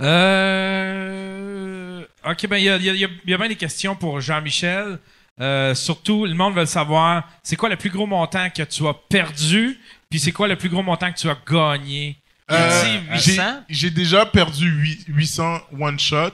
Euh... 0.00 2.04
Ok, 2.24 2.46
ben 2.48 2.56
il 2.58 2.64
y 2.64 2.68
a, 2.70 2.76
il 2.76 2.84
y 2.84 2.90
a- 2.90 2.94
il 2.94 3.00
y 3.00 3.04
a- 3.04 3.08
il 3.24 3.30
y 3.30 3.34
a 3.34 3.38
bien 3.38 3.48
des 3.48 3.56
questions 3.56 3.94
pour 3.96 4.20
Jean-Michel. 4.20 4.98
Euh, 5.40 5.74
surtout, 5.74 6.26
le 6.26 6.34
monde 6.34 6.54
veut 6.54 6.66
savoir, 6.66 7.28
c'est 7.42 7.56
quoi 7.56 7.68
le 7.68 7.76
plus 7.76 7.90
gros 7.90 8.06
montant 8.06 8.48
que 8.50 8.62
tu 8.62 8.86
as 8.86 8.94
perdu, 8.94 9.78
puis 10.10 10.18
c'est 10.18 10.32
quoi 10.32 10.48
le 10.48 10.56
plus 10.56 10.68
gros 10.70 10.82
montant 10.82 11.12
que 11.12 11.18
tu 11.18 11.28
as 11.28 11.36
gagné? 11.46 12.16
Euh, 12.50 13.00
j'ai, 13.16 13.32
800? 13.32 13.64
j'ai 13.68 13.90
déjà 13.90 14.24
perdu 14.26 14.68
huit- 14.70 15.04
800 15.08 15.60
one 15.80 15.98
shot, 15.98 16.30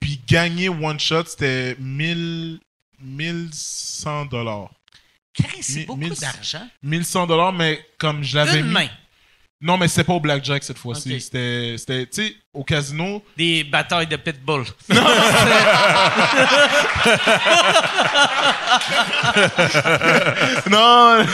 puis 0.00 0.20
gagné 0.26 0.68
one 0.68 0.98
shot, 0.98 1.24
c'était 1.26 1.76
1000, 1.78 2.58
1100 3.00 4.26
dollars. 4.26 4.70
C'est 5.60 5.86
beaucoup 5.86 6.00
d'argent. 6.20 6.68
1100 6.82 7.26
dollars, 7.26 7.52
mais 7.52 7.84
comme 7.98 8.22
je 8.22 8.36
l'avais 8.36 8.62
mis. 8.62 8.70
main. 8.70 8.88
Non, 9.62 9.78
mais 9.78 9.86
c'était 9.86 10.02
pas 10.02 10.14
au 10.14 10.20
blackjack 10.20 10.64
cette 10.64 10.78
fois-ci. 10.78 11.20
C'était, 11.20 11.76
c'était, 11.78 12.04
tu 12.06 12.26
sais, 12.26 12.34
au 12.52 12.64
casino. 12.64 13.22
Des 13.36 13.62
batailles 13.62 14.08
de 14.08 14.16
pitbull. 14.16 14.64
non, 14.88 15.00
non. 20.68 21.24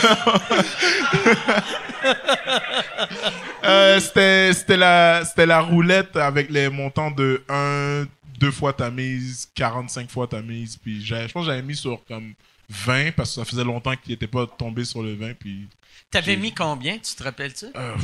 Euh, 3.63 3.99
c'était, 3.99 4.53
c'était 4.53 4.77
la, 4.77 5.25
c'était 5.25 5.47
la 5.47 5.61
roulette 5.61 6.15
avec 6.15 6.51
les 6.51 6.69
montants 6.69 7.09
de 7.09 7.43
1, 7.49 8.05
2 8.39 8.51
fois 8.51 8.73
ta 8.73 8.91
mise, 8.91 9.49
45 9.55 10.09
fois 10.09 10.27
ta 10.27 10.43
mise. 10.43 10.77
Puis 10.77 11.03
je 11.03 11.15
pense 11.31 11.45
que 11.45 11.51
j'avais 11.51 11.63
mis 11.63 11.75
sur 11.75 11.99
comme 12.07 12.33
20 12.69 13.15
parce 13.15 13.29
que 13.29 13.35
ça 13.35 13.45
faisait 13.45 13.63
longtemps 13.63 13.95
qu'il 13.95 14.13
était 14.13 14.27
pas 14.27 14.45
tombé 14.45 14.85
sur 14.85 15.01
le 15.01 15.15
20. 15.15 15.33
Puis 15.33 15.67
T'avais 16.11 16.37
mis 16.37 16.51
combien, 16.51 16.97
tu 16.97 17.13
te 17.13 17.21
rappelles-tu? 17.23 17.65
Euh, 17.75 17.95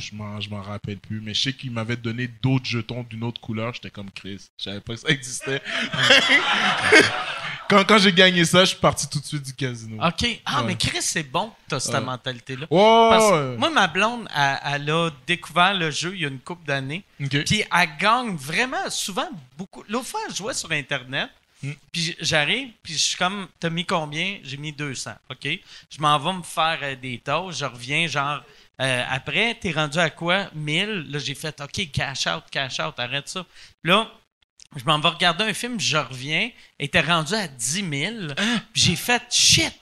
je 0.00 0.12
m'en, 0.16 0.40
je 0.40 0.50
m'en 0.50 0.60
rappelle 0.60 0.98
plus, 0.98 1.20
mais 1.20 1.34
je 1.34 1.42
sais 1.44 1.52
qu'il 1.52 1.70
m'avait 1.70 1.94
donné 1.96 2.26
d'autres 2.42 2.64
jetons 2.64 3.04
d'une 3.04 3.22
autre 3.22 3.40
couleur. 3.40 3.72
J'étais 3.74 3.90
comme 3.90 4.10
Chris. 4.10 4.48
Je 4.58 4.64
savais 4.64 4.80
pas 4.80 4.94
que 4.94 5.00
ça 5.00 5.08
existait. 5.08 5.62
quand, 7.70 7.84
quand 7.86 7.98
j'ai 7.98 8.12
gagné 8.12 8.44
ça, 8.44 8.60
je 8.64 8.70
suis 8.70 8.78
parti 8.80 9.08
tout 9.08 9.20
de 9.20 9.24
suite 9.24 9.42
du 9.44 9.54
casino. 9.54 10.04
OK. 10.04 10.40
Ah, 10.44 10.62
Ouais. 10.62 10.66
mais 10.68 10.74
Chris, 10.76 10.98
c'est 11.00 11.22
bon 11.22 11.48
que 11.50 11.54
t'as 11.68 11.78
cette 11.80 11.94
Ouais. 11.94 12.00
mentalité-là. 12.00 12.66
Oh, 12.70 13.06
Parce 13.10 13.30
que 13.30 13.50
ouais. 13.52 13.56
moi, 13.56 13.70
ma 13.70 13.86
blonde, 13.86 14.28
elle, 14.34 14.58
elle 14.64 14.90
a 14.90 15.10
découvert 15.24 15.74
le 15.74 15.92
jeu 15.92 16.12
il 16.14 16.22
y 16.22 16.24
a 16.24 16.28
une 16.28 16.40
couple 16.40 16.66
d'années. 16.66 17.04
Ok. 17.22 17.44
Puis 17.44 17.62
elle 17.72 17.88
gagne 18.00 18.34
vraiment 18.34 18.90
souvent 18.90 19.28
beaucoup. 19.56 19.84
L'autre 19.88 20.06
fois, 20.06 20.20
je 20.28 20.34
jouais 20.34 20.54
sur 20.54 20.72
Internet. 20.72 21.30
Puis 21.92 22.16
j'arrive, 22.20 22.70
puis 22.82 22.94
je 22.94 22.98
suis 22.98 23.16
comme, 23.16 23.48
t'as 23.60 23.70
mis 23.70 23.84
combien? 23.84 24.38
J'ai 24.42 24.56
mis 24.56 24.72
200, 24.72 25.12
OK? 25.30 25.48
Je 25.90 26.00
m'en 26.00 26.18
vais 26.18 26.32
me 26.32 26.42
faire 26.42 26.78
euh, 26.82 26.96
des 26.96 27.18
tâches, 27.18 27.58
je 27.58 27.64
reviens, 27.64 28.06
genre, 28.06 28.42
euh, 28.80 29.04
après, 29.08 29.54
t'es 29.54 29.70
rendu 29.70 29.98
à 29.98 30.10
quoi? 30.10 30.48
1000. 30.54 31.06
Là, 31.10 31.18
j'ai 31.18 31.34
fait, 31.34 31.60
OK, 31.60 31.90
cash 31.92 32.26
out, 32.26 32.44
cash 32.50 32.80
out, 32.80 32.98
arrête 32.98 33.28
ça. 33.28 33.46
Là, 33.84 34.10
je 34.76 34.84
m'en 34.84 34.98
vais 34.98 35.08
regarder 35.08 35.44
un 35.44 35.54
film, 35.54 35.78
je 35.78 35.96
reviens, 35.96 36.50
et 36.78 36.88
t'es 36.88 37.00
rendu 37.00 37.34
à 37.34 37.46
10 37.46 37.88
000. 37.88 38.34
Puis 38.72 38.82
j'ai 38.82 38.96
fait, 38.96 39.22
shit! 39.30 39.72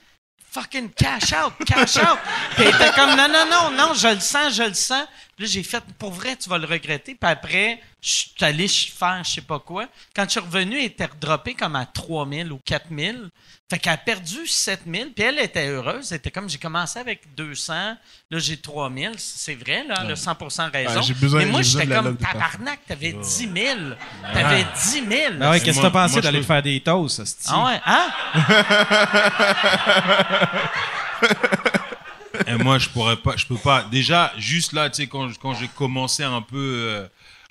Fucking 0.51 0.91
cash 0.91 1.33
out, 1.33 1.55
cash 1.67 1.97
out. 1.97 2.19
Puis 2.57 2.65
elle 2.65 2.75
était 2.75 2.93
comme, 2.93 3.17
non, 3.17 3.27
non, 3.27 3.47
non, 3.51 3.71
non, 3.71 3.95
je 3.95 4.09
le 4.09 4.21
sens, 4.21 4.53
je 4.55 4.65
le 4.65 4.75
sens. 4.75 5.07
Puis 5.35 5.47
là, 5.47 5.51
j'ai 5.51 5.63
fait, 5.63 5.83
pour 5.99 6.13
vrai, 6.13 6.37
tu 6.37 6.51
vas 6.51 6.59
le 6.59 6.67
regretter. 6.67 7.15
Puis 7.15 7.31
après, 7.31 7.81
je 8.03 8.11
suis 8.11 8.33
allé 8.41 8.67
faire 8.69 9.23
je 9.25 9.31
sais 9.31 9.41
pas 9.43 9.61
quoi. 9.61 9.87
Quand 10.15 10.25
je 10.25 10.31
suis 10.31 10.41
revenu, 10.41 10.77
elle 10.79 10.87
était 10.87 11.07
redroppée 11.07 11.55
comme 11.55 11.77
à 11.77 11.87
3000 11.87 12.51
ou 12.53 12.59
4000. 12.65 13.31
Fait 13.71 13.79
qu'elle 13.79 13.93
a 13.95 13.97
perdu 13.97 14.47
7000. 14.47 15.13
Puis 15.15 15.25
elle 15.25 15.39
était 15.39 15.69
heureuse. 15.69 16.11
Elle 16.13 16.19
était 16.19 16.31
comme, 16.31 16.47
j'ai 16.51 16.59
commencé 16.59 16.99
avec 16.99 17.35
200. 17.37 17.73
Là, 18.31 18.39
j'ai 18.39 18.57
3000. 18.59 19.13
C'est 19.17 19.55
vrai, 19.55 19.85
là, 19.89 20.05
le 20.05 20.15
100% 20.15 20.71
raison. 20.71 21.01
Ouais, 21.01 21.15
besoin- 21.15 21.41
Mais 21.41 21.47
moi, 21.47 21.63
j'étais 21.63 21.87
comme, 21.87 22.17
tabarnak, 22.19 22.81
t'avais 22.87 23.13
10 23.13 23.49
000. 23.55 23.79
T'avais 24.35 24.65
10 24.75 24.93
000. 25.09 25.35
Ah 25.41 25.51
ouais, 25.53 25.61
qu'est-ce 25.61 25.79
que 25.79 25.83
t'as 25.83 25.91
pensé 25.91 26.21
d'aller 26.21 26.43
faire 26.43 26.63
des 26.63 26.81
toasts, 26.81 27.21
hostie? 27.21 27.49
Ah 27.51 27.65
ouais, 27.67 27.81
hein? 27.87 28.13
Et 32.47 32.55
moi, 32.57 32.79
je 32.79 32.89
pourrais 32.89 33.17
pas, 33.17 33.37
je 33.37 33.47
peux 33.47 33.57
pas. 33.57 33.85
Déjà, 33.91 34.33
juste 34.37 34.73
là, 34.73 34.91
tu 34.91 34.97
sais, 35.03 35.07
quand, 35.07 35.31
quand 35.41 35.55
j'ai 35.55 35.69
commencé 35.69 36.23
un 36.25 36.43
peu 36.43 36.57
euh, 36.89 37.07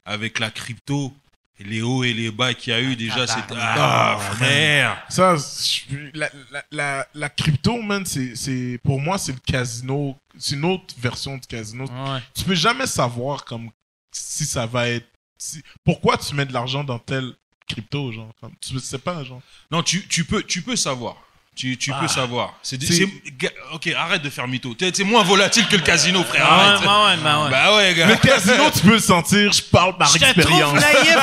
avec 0.06 0.40
la 0.40 0.50
crypto, 0.52 1.14
les 1.60 1.82
hauts 1.84 2.04
et 2.04 2.14
les 2.14 2.32
bas 2.32 2.54
qu'il 2.56 2.74
y 2.74 2.76
a 2.76 2.82
eu, 2.82 2.96
déjà, 2.96 3.28
c'était. 3.28 3.54
Ah, 3.58 4.18
frère! 4.36 5.04
Ça, 5.10 5.36
je- 5.38 6.10
la, 6.18 6.30
la, 6.52 6.64
la, 6.72 7.08
la 7.14 7.30
crypto, 7.30 7.82
man, 7.82 8.04
c'est, 8.06 8.36
c'est, 8.36 8.80
pour 8.84 9.00
moi, 9.00 9.18
c'est 9.20 9.34
le 9.34 9.40
casino. 9.46 10.18
C'est 10.40 10.56
une 10.56 10.66
autre 10.66 10.96
version 10.98 11.36
du 11.36 11.46
casino. 11.48 11.86
Ouais. 11.86 12.20
Tu 12.34 12.44
peux 12.46 12.56
jamais 12.56 12.88
savoir 12.88 13.46
comme 13.46 13.70
si 14.12 14.46
ça 14.46 14.66
va 14.66 14.90
être. 14.90 15.08
si- 15.38 15.62
pourquoi 15.84 16.18
tu 16.18 16.34
mets 16.36 16.46
de 16.46 16.54
l'argent 16.54 16.84
dans 16.84 16.98
telle 17.00 17.34
crypto, 17.68 18.12
genre. 18.12 18.32
Comme, 18.42 18.54
tu 18.60 18.80
sais 18.80 18.98
pas, 18.98 19.24
genre. 19.24 19.42
Non, 19.70 19.84
tu, 19.84 20.08
tu, 20.08 20.26
peux, 20.26 20.42
tu 20.42 20.62
peux 20.64 20.76
savoir. 20.76 21.16
Tu, 21.56 21.78
tu 21.78 21.92
peux 22.00 22.08
savoir. 22.08 22.54
C'est, 22.64 22.78
des- 22.78 22.86
C'est- 22.88 22.94
c'est- 22.96 23.32
ga- 23.38 23.52
ok, 23.74 23.88
arrête 23.96 24.22
de 24.22 24.30
faire 24.30 24.48
mytho. 24.48 24.74
C'est 24.80 25.04
moins 25.04 25.24
volatile 25.24 25.68
que 25.68 25.76
le 25.76 25.82
casino, 25.82 26.24
frère. 26.24 26.48
Ah 26.50 26.62
Arrête. 26.76 26.80
ouais, 26.80 26.86
bah 26.86 27.06
ouais, 27.06 27.18
bah 27.22 27.44
ouais. 27.44 27.52
Bah 27.52 27.76
ouais, 27.76 27.94
gars. 27.94 28.08
Le 28.08 28.16
casino, 28.16 28.72
tu 28.74 28.80
peux 28.80 28.94
le 28.94 29.00
sentir. 29.00 29.52
Je 29.52 29.62
parle 29.64 29.98
par 29.98 30.08
Je 30.08 30.14
te 30.18 30.20
trouve 30.20 30.38
expérience. 30.38 30.80
naïf. 30.80 31.18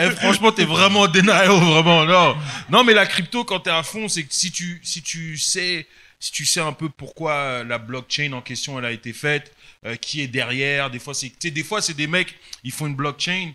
Eh, 0.00 0.10
franchement, 0.10 0.52
t'es 0.52 0.64
vraiment 0.64 1.06
denial, 1.08 1.48
vraiment. 1.48 2.04
Non, 2.04 2.36
non, 2.70 2.84
mais 2.84 2.92
la 2.94 3.06
crypto, 3.06 3.44
quand 3.44 3.60
t'es 3.60 3.70
à 3.70 3.82
fond, 3.82 4.08
c'est 4.08 4.22
que 4.24 4.32
si 4.34 4.50
tu, 4.52 4.80
si 4.84 5.02
tu 5.02 5.36
sais, 5.38 5.86
si 6.20 6.30
tu 6.32 6.44
sais 6.46 6.60
un 6.60 6.72
peu 6.72 6.88
pourquoi 6.88 7.62
la 7.64 7.78
blockchain 7.78 8.32
en 8.32 8.40
question 8.40 8.78
elle 8.78 8.84
a 8.84 8.90
été 8.92 9.12
faite, 9.12 9.52
euh, 9.86 9.96
qui 9.96 10.20
est 10.20 10.26
derrière. 10.28 10.90
Des 10.90 10.98
fois, 10.98 11.14
c'est, 11.14 11.32
des 11.50 11.64
fois, 11.64 11.80
c'est 11.82 11.94
des 11.94 12.06
mecs, 12.06 12.34
ils 12.64 12.72
font 12.72 12.86
une 12.86 12.94
blockchain. 12.96 13.52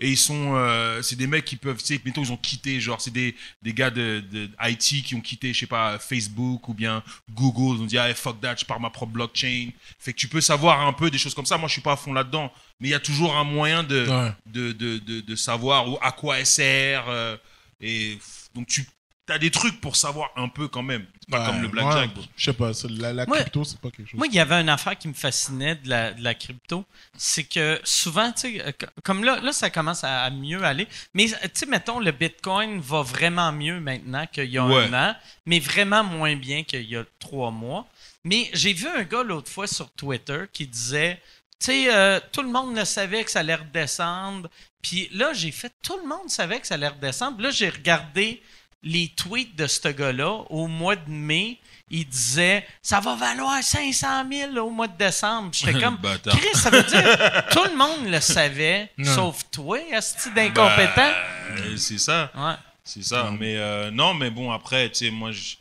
Et 0.00 0.10
ils 0.10 0.16
sont, 0.16 0.54
euh, 0.56 1.02
c'est 1.02 1.16
des 1.16 1.26
mecs 1.26 1.44
qui 1.44 1.56
peuvent, 1.56 1.78
tu 1.78 1.94
sais, 1.94 2.00
mettons, 2.04 2.22
ils 2.22 2.32
ont 2.32 2.36
quitté, 2.36 2.80
genre, 2.80 3.00
c'est 3.00 3.12
des, 3.12 3.34
des 3.62 3.72
gars 3.72 3.90
de, 3.90 4.22
de 4.30 4.50
IT 4.62 5.04
qui 5.04 5.14
ont 5.14 5.20
quitté, 5.20 5.52
je 5.54 5.60
sais 5.60 5.66
pas, 5.66 5.98
Facebook 5.98 6.68
ou 6.68 6.74
bien 6.74 7.02
Google, 7.32 7.78
ils 7.78 7.82
ont 7.82 7.86
dit, 7.86 7.98
ah, 7.98 8.12
fuck 8.14 8.40
that, 8.40 8.56
je 8.58 8.64
pars 8.64 8.80
ma 8.80 8.90
propre 8.90 9.12
blockchain. 9.12 9.70
Fait 9.98 10.12
que 10.12 10.18
tu 10.18 10.28
peux 10.28 10.40
savoir 10.40 10.86
un 10.86 10.92
peu 10.92 11.10
des 11.10 11.18
choses 11.18 11.34
comme 11.34 11.46
ça. 11.46 11.56
Moi, 11.58 11.68
je 11.68 11.74
suis 11.74 11.82
pas 11.82 11.92
à 11.92 11.96
fond 11.96 12.12
là-dedans, 12.12 12.52
mais 12.80 12.88
il 12.88 12.90
y 12.90 12.94
a 12.94 13.00
toujours 13.00 13.36
un 13.36 13.44
moyen 13.44 13.82
de, 13.82 14.06
Ouais. 14.08 14.32
de, 14.46 14.72
de, 14.72 14.98
de, 14.98 15.20
de 15.20 15.36
savoir 15.36 15.88
où, 15.88 15.96
à 16.02 16.12
quoi 16.12 16.38
elle 16.38 16.46
sert. 16.46 17.04
euh, 17.08 17.36
et 17.80 18.18
donc, 18.54 18.66
tu, 18.66 18.86
t'as 19.26 19.38
des 19.38 19.50
trucs 19.50 19.80
pour 19.80 19.96
savoir 19.96 20.30
un 20.36 20.48
peu 20.48 20.68
quand 20.68 20.82
même. 20.82 21.06
C'est 21.20 21.30
pas 21.30 21.40
Ouais, 21.40 21.46
comme 21.46 21.62
le 21.62 21.68
blackjack. 21.68 22.14
ouais, 22.16 22.22
Je 22.36 22.44
sais 22.44 22.52
pas, 22.52 22.72
la, 22.90 23.12
la 23.14 23.24
Moi- 23.26 23.38
crypto, 23.40 23.64
c'est 23.64 23.78
pas 23.80 23.90
quelque 23.90 24.08
chose. 24.10 24.18
Moi, 24.18 24.26
il 24.26 24.34
y 24.34 24.38
avait 24.40 24.60
une 24.60 24.68
affaire 24.68 24.98
qui 24.98 25.08
me 25.08 25.14
fascinait 25.14 25.76
de 25.76 25.88
la, 25.88 26.12
de 26.12 26.22
la 26.22 26.34
crypto. 26.34 26.84
C'est 27.16 27.44
que 27.44 27.80
souvent, 27.84 28.30
tu 28.32 28.40
sais, 28.40 28.60
euh, 28.66 28.72
co- 28.78 28.86
comme 29.02 29.24
là, 29.24 29.40
là, 29.40 29.52
ça 29.52 29.70
commence 29.70 30.04
à, 30.04 30.24
à 30.24 30.30
mieux 30.30 30.62
aller. 30.62 30.86
Mais, 31.14 31.26
tu 31.26 31.34
sais, 31.54 31.66
mettons, 31.66 31.98
le 32.00 32.12
Bitcoin 32.12 32.78
va 32.80 33.00
vraiment 33.02 33.50
mieux 33.52 33.80
maintenant 33.80 34.26
qu'il 34.26 34.50
y 34.50 34.58
a 34.58 34.66
Ouais. 34.66 34.84
un 34.84 34.92
an, 35.10 35.16
mais 35.46 35.58
vraiment 35.60 36.04
moins 36.04 36.36
bien 36.36 36.62
qu'il 36.62 36.82
y 36.82 36.96
a 36.96 37.04
trois 37.18 37.50
mois. 37.50 37.86
Mais 38.24 38.50
j'ai 38.52 38.72
vu 38.74 38.86
un 38.88 39.04
gars 39.04 39.22
l'autre 39.22 39.50
fois 39.50 39.66
sur 39.66 39.90
Twitter 39.92 40.42
qui 40.52 40.66
disait, 40.66 41.20
tu 41.58 41.66
sais, 41.66 41.94
euh, 41.94 42.20
tout 42.32 42.42
le 42.42 42.48
monde 42.50 42.76
le 42.76 42.84
savait 42.84 43.24
que 43.24 43.30
ça 43.30 43.40
allait 43.40 43.54
redescendre. 43.54 44.50
Puis 44.82 45.08
là, 45.12 45.32
j'ai 45.32 45.50
fait, 45.50 45.72
tout 45.82 45.96
le 46.02 46.06
monde 46.06 46.28
savait 46.28 46.60
que 46.60 46.66
ça 46.66 46.74
allait 46.74 46.88
redescendre. 46.88 47.40
Là, 47.40 47.50
j'ai 47.50 47.70
regardé 47.70 48.42
les 48.84 49.08
tweets 49.16 49.56
de 49.56 49.66
ce 49.66 49.88
gars-là 49.88 50.30
au 50.50 50.66
mois 50.66 50.96
de 50.96 51.10
mai. 51.10 51.58
Il 51.90 52.06
disait, 52.08 52.66
ça 52.82 52.98
va 52.98 53.14
valoir 53.14 53.62
500 53.62 54.24
000 54.30 54.56
au 54.66 54.70
mois 54.70 54.88
de 54.88 54.96
décembre. 54.96 55.50
J'étais 55.52 55.78
comme. 55.80 55.98
Chris, 56.30 56.54
ça 56.54 56.70
veut 56.70 56.82
dire, 56.82 57.44
tout 57.50 57.64
le 57.64 57.76
monde 57.76 58.06
le 58.10 58.20
savait, 58.20 58.90
sauf 59.14 59.42
toi, 59.50 59.78
asti 59.92 60.30
d'incompétent. 60.30 61.12
Euh, 61.50 61.76
c'est 61.76 61.98
ça. 61.98 62.30
Ouais. 62.34 62.54
C'est 62.82 63.04
ça. 63.04 63.30
Mais 63.38 63.56
euh, 63.58 63.90
non, 63.90 64.14
mais 64.14 64.30
bon, 64.30 64.50
après, 64.50 64.88
tu 64.90 65.04
sais, 65.06 65.10
moi, 65.10 65.30
je- 65.30 65.56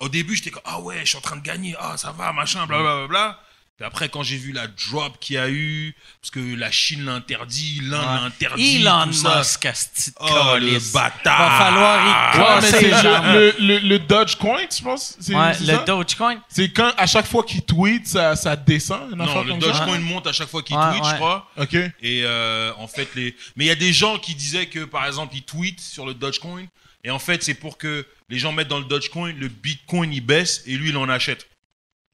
au 0.00 0.08
début, 0.08 0.34
j'étais 0.36 0.50
comme, 0.50 0.62
ah 0.64 0.80
ouais, 0.80 1.00
je 1.00 1.06
suis 1.10 1.18
en 1.18 1.22
train 1.22 1.36
de 1.36 1.42
gagner, 1.42 1.74
ah 1.78 1.96
ça 1.96 2.12
va, 2.12 2.32
machin, 2.32 2.66
blablabla. 2.66 3.06
Bla. 3.08 3.40
Puis 3.78 3.86
après, 3.86 4.08
quand 4.08 4.24
j'ai 4.24 4.36
vu 4.36 4.50
la 4.50 4.66
drop 4.66 5.20
qu'il 5.20 5.36
y 5.36 5.38
a 5.38 5.48
eu, 5.48 5.94
parce 6.20 6.32
que 6.32 6.40
la 6.56 6.68
Chine 6.68 7.04
l'a 7.04 7.12
interdit, 7.12 7.78
l'Inde 7.84 8.02
l'a 8.04 8.22
interdit. 8.24 8.76
Elon 8.82 9.04
tout 9.06 9.12
ça. 9.12 9.38
Musk, 9.38 9.62
de 9.62 10.12
Oh, 10.18 10.56
le 10.58 10.92
bâtard. 10.92 11.38
Va 11.38 11.64
falloir 11.64 12.04
y 12.04 12.38
Ouais, 12.40 12.70
c'est 12.70 13.60
le, 13.60 13.78
le, 13.78 13.98
Dogecoin, 14.00 14.66
tu 14.66 14.82
penses? 14.82 15.16
C'est 15.20 15.32
Ouais, 15.32 15.56
le 15.60 15.64
ça? 15.66 15.84
Dogecoin. 15.84 16.42
C'est 16.48 16.70
quand, 16.72 16.92
à 16.96 17.06
chaque 17.06 17.26
fois 17.26 17.44
qu'il 17.44 17.62
tweet, 17.62 18.08
ça, 18.08 18.34
ça 18.34 18.56
descend, 18.56 19.12
une 19.12 19.18
Non, 19.18 19.42
le 19.44 19.48
comme 19.48 19.60
ça? 19.60 19.66
Dogecoin 19.68 19.98
monte 20.00 20.26
à 20.26 20.32
chaque 20.32 20.48
fois 20.48 20.62
qu'il 20.64 20.74
Ouais, 20.76 20.90
tweet, 20.90 21.04
ouais. 21.04 21.10
je 21.10 21.14
crois. 21.14 21.48
OK. 21.56 21.74
Et 21.74 22.22
euh, 22.24 22.72
en 22.78 22.88
fait, 22.88 23.08
les. 23.14 23.36
Mais 23.54 23.66
il 23.66 23.68
y 23.68 23.70
a 23.70 23.76
des 23.76 23.92
gens 23.92 24.18
qui 24.18 24.34
disaient 24.34 24.66
que, 24.66 24.86
par 24.86 25.06
exemple, 25.06 25.36
ils 25.36 25.42
tweetent 25.44 25.80
sur 25.80 26.04
le 26.04 26.14
Dogecoin. 26.14 26.66
Et 27.04 27.12
en 27.12 27.20
fait, 27.20 27.44
c'est 27.44 27.54
pour 27.54 27.78
que 27.78 28.04
les 28.28 28.40
gens 28.40 28.50
mettent 28.50 28.66
dans 28.68 28.80
le 28.80 28.84
Dogecoin, 28.86 29.32
le 29.38 29.46
Bitcoin 29.48 30.12
il 30.12 30.20
baisse 30.20 30.62
et 30.66 30.72
lui 30.76 30.88
il 30.90 30.96
en 30.96 31.08
achète. 31.08 31.46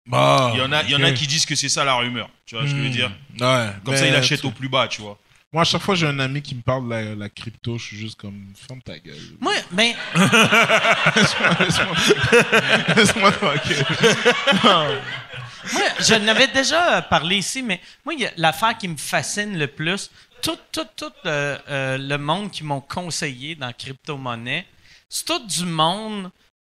Bah, 0.07 0.51
Il 0.55 0.59
y 0.59 0.63
en 0.63 0.71
a, 0.73 0.83
il 0.83 0.91
y 0.91 0.97
en 0.97 1.03
a 1.03 1.13
qui 1.13 1.27
disent 1.27 1.47
que 1.47 1.55
c'est 1.55 1.69
ça 1.69 1.85
la 1.85 1.95
rumeur. 1.95 2.29
Tu 2.47 2.55
vois 2.57 2.67
ce 2.67 2.73
que 2.73 2.77
je 2.79 2.83
veux 2.83 2.89
dire 2.91 3.11
Ouais. 3.41 3.69
Comme 3.85 3.95
mais 3.95 3.97
ça, 4.01 4.07
il 4.07 4.15
achète 4.15 4.45
au 4.45 4.51
plus 4.51 4.69
bas, 4.69 4.87
tu 4.89 5.01
vois. 5.03 5.19
Moi, 5.53 5.63
à 5.63 5.65
chaque 5.65 5.83
fois, 5.83 5.95
j'ai 5.95 6.07
un 6.09 6.19
ami 6.19 6.43
qui 6.43 6.55
me 6.57 6.63
parle 6.63 6.85
de 6.85 6.91
la, 6.91 7.15
la 7.15 7.29
crypto, 7.29 7.79
je 7.79 7.85
suis 7.85 7.97
juste 7.97 8.17
comme, 8.21 8.53
ferme 8.57 8.83
ta 8.83 8.99
gueule. 8.99 9.15
Moi, 9.41 9.53
ben, 9.71 9.95
Laisse-moi- 11.17 12.95
Laisse-moi 12.97 13.33
tranquille. 13.33 13.85
moi, 14.65 15.83
je 16.01 16.15
n'avais 16.17 16.49
déjà 16.49 17.03
parlé 17.03 17.37
ici, 17.37 17.63
mais 17.63 17.81
moi, 18.05 18.15
il 18.15 18.21
y 18.21 18.27
a 18.27 18.33
l'affaire 18.37 18.77
qui 18.77 18.89
me 18.89 18.97
fascine 18.97 19.57
le 19.57 19.69
plus, 19.69 20.11
tout, 20.43 20.59
tout, 20.73 20.87
tout 20.97 21.07
euh, 21.27 21.57
euh, 21.69 21.99
le 21.99 22.19
monde 22.19 22.51
qui 22.51 22.65
m'ont 22.65 22.81
conseillé 22.81 23.55
dans 23.55 23.73
crypto-monnaie, 23.73 24.67
c'est 25.09 25.25
tout 25.25 25.47
du 25.47 25.65
monde 25.65 26.31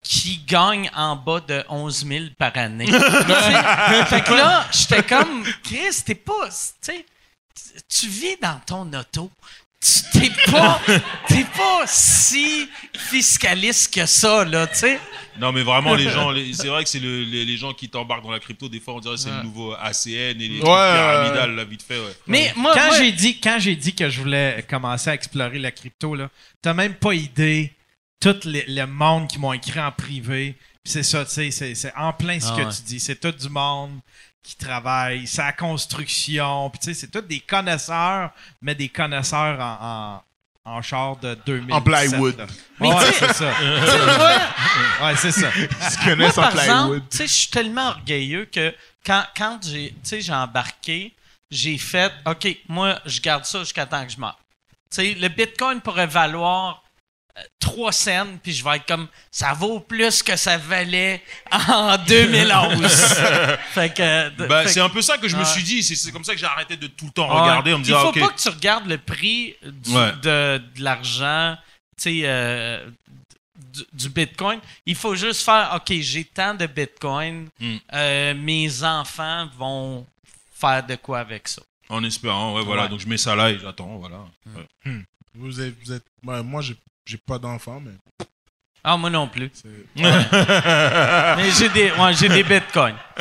qui 0.03 0.37
gagne 0.47 0.89
en 0.95 1.15
bas 1.15 1.41
de 1.41 1.63
11 1.69 2.05
000 2.07 2.25
par 2.37 2.55
année. 2.57 2.85
Fait 4.07 4.23
que 4.23 4.33
là, 4.33 4.65
j'étais 4.71 5.03
comme, 5.03 5.43
Chris, 5.63 6.03
t'es 6.05 6.15
pas, 6.15 6.47
tu 6.49 6.91
sais, 6.93 7.05
tu 7.89 8.07
vis 8.07 8.37
dans 8.41 8.59
ton 8.65 8.91
auto. 8.93 9.29
Tu 9.79 10.19
t'es 10.19 10.51
pas, 10.51 10.81
t'es 11.27 11.43
pas 11.55 11.83
si 11.85 12.67
fiscaliste 12.97 13.93
que 13.93 14.07
ça, 14.07 14.43
là, 14.43 14.65
tu 14.65 14.75
sais. 14.75 14.99
Non, 15.39 15.51
mais 15.51 15.61
vraiment, 15.61 15.93
les 15.93 16.09
gens, 16.09 16.31
les- 16.31 16.51
c'est 16.53 16.67
vrai 16.67 16.83
que 16.83 16.89
c'est 16.89 16.99
le- 16.99 17.23
les, 17.23 17.45
les 17.45 17.57
gens 17.57 17.73
qui 17.73 17.87
t'embarquent 17.87 18.23
dans 18.23 18.31
la 18.31 18.39
crypto. 18.39 18.67
Des 18.69 18.79
fois, 18.79 18.95
on 18.95 18.99
dirait 18.99 19.15
que 19.15 19.21
c'est 19.21 19.29
le 19.29 19.43
nouveau 19.43 19.73
ACN 19.73 20.09
et 20.09 20.33
les 20.33 20.59
trucs 20.59 20.63
Ouais, 20.67 20.93
pyramidales, 20.93 21.55
là, 21.55 21.63
vite 21.63 21.83
fait. 21.83 21.99
Ouais. 21.99 22.13
Mais 22.25 22.51
moi, 22.55 22.73
quand 22.73 22.87
moi- 22.87 22.97
j'ai 22.97 23.11
dit 23.11 23.39
quand 23.39 23.57
j'ai 23.59 23.75
dit 23.75 23.93
que 23.93 24.09
je 24.09 24.19
voulais 24.19 24.65
commencer 24.67 25.11
à 25.11 25.13
explorer 25.13 25.59
la 25.59 25.71
crypto 25.71 26.15
là, 26.15 26.29
t'as 26.61 26.73
même 26.73 26.95
pas 26.95 27.13
idée 27.13 27.71
tout 28.19 28.35
le, 28.45 28.61
le 28.67 28.85
monde 28.85 29.27
qui 29.27 29.39
m'ont 29.39 29.53
écrit 29.53 29.79
en 29.79 29.91
privé. 29.91 30.57
C'est 30.83 31.03
ça, 31.03 31.25
tu 31.25 31.31
sais, 31.31 31.51
c'est, 31.51 31.75
c'est 31.75 31.93
en 31.95 32.13
plein 32.13 32.39
ce 32.39 32.47
Ah 32.51 32.55
que 32.57 32.61
ouais. 32.63 32.73
tu 32.73 32.81
dis. 32.83 32.99
C'est 32.99 33.17
tout 33.19 33.31
du 33.31 33.49
monde 33.49 33.99
qui 34.41 34.55
travaille, 34.55 35.27
c'est 35.27 35.41
la 35.41 35.51
construction. 35.51 36.69
Puis 36.69 36.79
tu 36.79 36.85
sais, 36.85 36.93
c'est 36.93 37.11
tous 37.11 37.21
des 37.27 37.41
connaisseurs, 37.41 38.31
mais 38.61 38.73
des 38.75 38.87
connaisseurs 38.89 39.59
en, 39.59 40.21
en, 40.65 40.77
en 40.77 40.81
char 40.81 41.17
de 41.17 41.37
2000. 41.45 41.73
En 41.73 41.81
plywood. 41.81 42.47
Mais 42.79 42.87
ouais, 42.93 43.05
tu 43.07 43.13
sais- 43.13 43.27
c'est 43.27 43.33
ça. 43.33 43.53
Ouais, 45.03 45.15
c'est 45.17 45.31
ça. 45.31 45.49
Ils 45.55 45.67
moi, 46.15 46.31
connaissent 46.31 46.37
en 46.37 46.49
plywood. 46.51 47.03
tu 47.09 47.17
sais, 47.17 47.27
je 47.27 47.33
suis 47.33 47.47
tellement 47.49 47.89
orgueilleux 47.89 48.45
que 48.45 48.73
quand, 49.05 49.23
quand 49.35 49.59
j'ai, 49.63 49.89
tu 49.91 49.97
sais, 50.03 50.21
j'ai 50.21 50.33
embarqué, 50.33 51.13
j'ai 51.51 51.77
fait, 51.77 52.11
OK, 52.25 52.47
moi, 52.69 52.99
je 53.05 53.19
garde 53.21 53.45
ça 53.45 53.59
jusqu'à 53.59 53.85
temps 53.85 54.05
que 54.05 54.11
je 54.11 54.19
meurs. 54.19 54.39
Tu 54.89 54.95
sais, 54.95 55.13
le 55.15 55.27
Bitcoin 55.27 55.81
pourrait 55.81 56.07
valoir 56.07 56.83
3 57.59 57.91
cents, 57.91 58.27
puis 58.41 58.53
je 58.53 58.63
vais 58.63 58.77
être 58.77 58.85
comme, 58.87 59.07
ça 59.31 59.53
vaut 59.53 59.79
plus 59.79 60.23
que 60.23 60.35
ça 60.35 60.57
valait 60.57 61.21
en 61.51 61.97
2011. 62.07 62.91
fait 63.73 63.93
que... 63.93 64.29
de- 64.29 64.47
Bah, 64.47 64.63
fait 64.63 64.69
c'est 64.69 64.79
un 64.79 64.89
peu 64.89 65.01
ça 65.01 65.17
que 65.17 65.27
je 65.27 65.35
me 65.35 65.43
suis 65.43 65.63
dit. 65.63 65.83
C'est- 65.83 65.95
C'est 65.95 66.11
comme 66.11 66.23
ça 66.23 66.33
que 66.33 66.39
j'ai 66.39 66.45
arrêté 66.45 66.75
de 66.77 66.87
tout 66.87 67.05
le 67.05 67.11
temps 67.11 67.33
Ouais. 67.33 67.41
regarder. 67.41 67.73
On 67.73 67.77
me 67.79 67.83
Il 67.83 67.85
disant, 67.85 68.11
faut 68.13 68.19
pas 68.19 68.29
que 68.29 68.41
tu 68.41 68.49
regardes 68.49 68.87
le 68.87 68.97
prix 68.97 69.55
du- 69.63 69.91
Ouais. 69.95 70.11
de, 70.23 70.61
de 70.75 70.83
l'argent, 70.83 71.55
tu 71.97 72.03
sais, 72.03 72.21
euh, 72.23 72.89
du, 73.55 73.83
du 73.93 74.09
Bitcoin. 74.09 74.59
Il 74.85 74.95
faut 74.95 75.15
juste 75.15 75.43
faire, 75.43 75.71
OK, 75.75 75.93
j'ai 75.99 76.23
tant 76.25 76.53
de 76.55 76.65
Bitcoin, 76.65 77.49
Mm. 77.59 77.75
euh, 77.93 78.33
mes 78.35 78.83
enfants 78.83 79.47
vont 79.57 80.05
faire 80.59 80.83
de 80.85 80.95
quoi 80.95 81.19
avec 81.19 81.47
ça. 81.47 81.61
En 81.89 82.03
espérant, 82.03 82.55
ouais, 82.55 82.63
voilà. 82.63 82.83
Ouais. 82.83 82.89
Donc 82.89 82.99
je 82.99 83.07
mets 83.07 83.17
ça 83.17 83.35
là 83.35 83.51
et 83.51 83.59
j'attends, 83.59 83.97
voilà. 83.97 84.19
Ouais. 84.55 85.01
Vous 85.35 85.61
êtes, 85.61 85.75
vous 85.83 85.91
êtes, 85.91 86.03
ouais, 86.25 86.41
moi, 86.43 86.61
j'ai, 86.61 86.75
j'ai 87.07 87.17
pas 87.17 87.39
d'enfant, 87.39 87.81
mais 87.83 87.93
Ah, 88.83 88.97
moi 88.97 89.09
non 89.09 89.27
plus. 89.27 89.49
Mais 89.95 91.51
j'ai 91.57 91.69
des, 91.69 91.91
ouais, 91.91 92.13
j'ai 92.13 92.29
des 92.29 92.43
Bitcoins. 92.43 92.95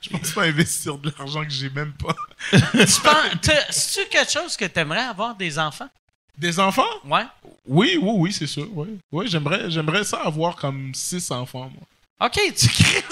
je 0.00 0.10
pense 0.10 0.30
pas 0.32 0.42
investir 0.42 0.98
de 0.98 1.12
l'argent 1.16 1.44
que 1.44 1.50
j'ai 1.50 1.70
même 1.70 1.92
pas. 1.92 2.14
tu 2.50 2.58
penses, 3.00 3.50
c'est-tu 3.70 4.08
quelque 4.08 4.30
chose 4.30 4.56
que 4.56 4.64
tu 4.64 4.78
aimerais 4.78 5.00
avoir 5.00 5.34
des 5.34 5.58
enfants? 5.58 5.88
Des 6.36 6.58
enfants? 6.58 6.82
Ouais. 7.04 7.24
Oui, 7.66 7.98
oui, 8.00 8.12
oui, 8.16 8.32
c'est 8.32 8.46
sûr. 8.46 8.66
Oui, 8.72 8.98
oui 9.12 9.26
j'aimerais, 9.28 9.70
j'aimerais 9.70 10.04
ça 10.04 10.20
avoir 10.24 10.56
comme 10.56 10.92
six 10.94 11.30
enfants, 11.30 11.70
moi. 11.74 11.86
OK, 12.22 12.38
tu 12.54 12.68
crées. 12.68 13.04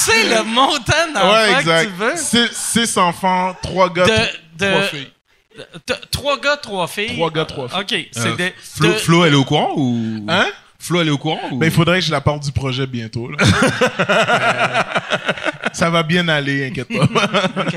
c'est 0.00 0.28
le 0.30 0.42
montant 0.44 1.12
d'enfants 1.14 1.32
ouais, 1.32 1.64
que 1.64 1.84
tu 1.84 1.90
veux. 1.90 2.16
Six, 2.16 2.48
six 2.52 2.96
enfants, 2.98 3.54
trois 3.62 3.88
gars, 3.88 4.06
De, 4.06 4.66
trois 4.66 4.82
filles. 4.82 5.13
Trois 6.10 6.40
gars, 6.40 6.56
trois 6.56 6.86
filles. 6.88 7.12
Trois 7.14 7.30
gars, 7.30 7.44
trois 7.44 7.68
filles. 7.68 7.80
OK, 7.80 8.08
c'est 8.12 8.40
Euh, 8.40 8.50
Flo, 8.62 8.88
de- 8.88 8.92
Flo, 8.94 9.24
elle 9.24 9.32
est 9.34 9.36
au 9.36 9.44
courant 9.44 9.72
ou? 9.76 10.24
Hein? 10.28 10.46
Flo, 10.78 11.00
elle 11.00 11.08
est 11.08 11.12
au 11.12 11.18
courant 11.18 11.40
ou? 11.52 11.58
Ben, 11.58 11.66
il 11.66 11.72
faudrait 11.72 12.00
que 12.00 12.04
je 12.06 12.10
la 12.10 12.20
porte 12.20 12.42
du 12.42 12.52
projet 12.52 12.86
bientôt. 12.86 13.30
là. 13.30 13.38
Euh, 13.40 14.82
ça 15.72 15.90
va 15.90 16.02
bien 16.02 16.26
aller, 16.28 16.66
inquiète 16.66 16.88
pas. 16.88 17.04
OK. 17.62 17.76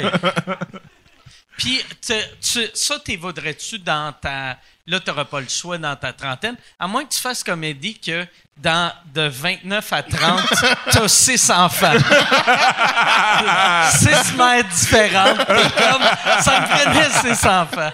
Puis, 1.57 1.79
te- 2.05 2.13
tu, 2.41 2.67
ça, 2.73 2.99
t'évaudrais-tu 2.99 3.79
dans 3.79 4.13
ta... 4.21 4.57
Là, 4.87 4.99
t'auras 5.01 5.25
pas 5.25 5.41
le 5.41 5.49
choix 5.49 5.77
dans 5.77 5.95
ta 5.95 6.13
trentaine, 6.13 6.55
à 6.79 6.87
moins 6.87 7.03
que 7.03 7.13
tu 7.13 7.19
fasses 7.19 7.43
comme 7.43 7.63
Eddie 7.63 7.99
que 7.99 8.25
dans 8.55 8.91
de 9.13 9.27
29 9.27 9.93
à 9.93 10.03
30, 10.03 10.41
t'as 10.91 11.07
six 11.07 11.49
enfants. 11.49 11.93
six 13.91 14.33
mères 14.35 14.63
différentes. 14.63 15.45
T'es 15.45 15.83
comme, 15.83 16.03
ça 16.41 16.61
me 16.61 16.67
prenait 16.67 17.09
six 17.35 17.45
enfants. 17.45 17.91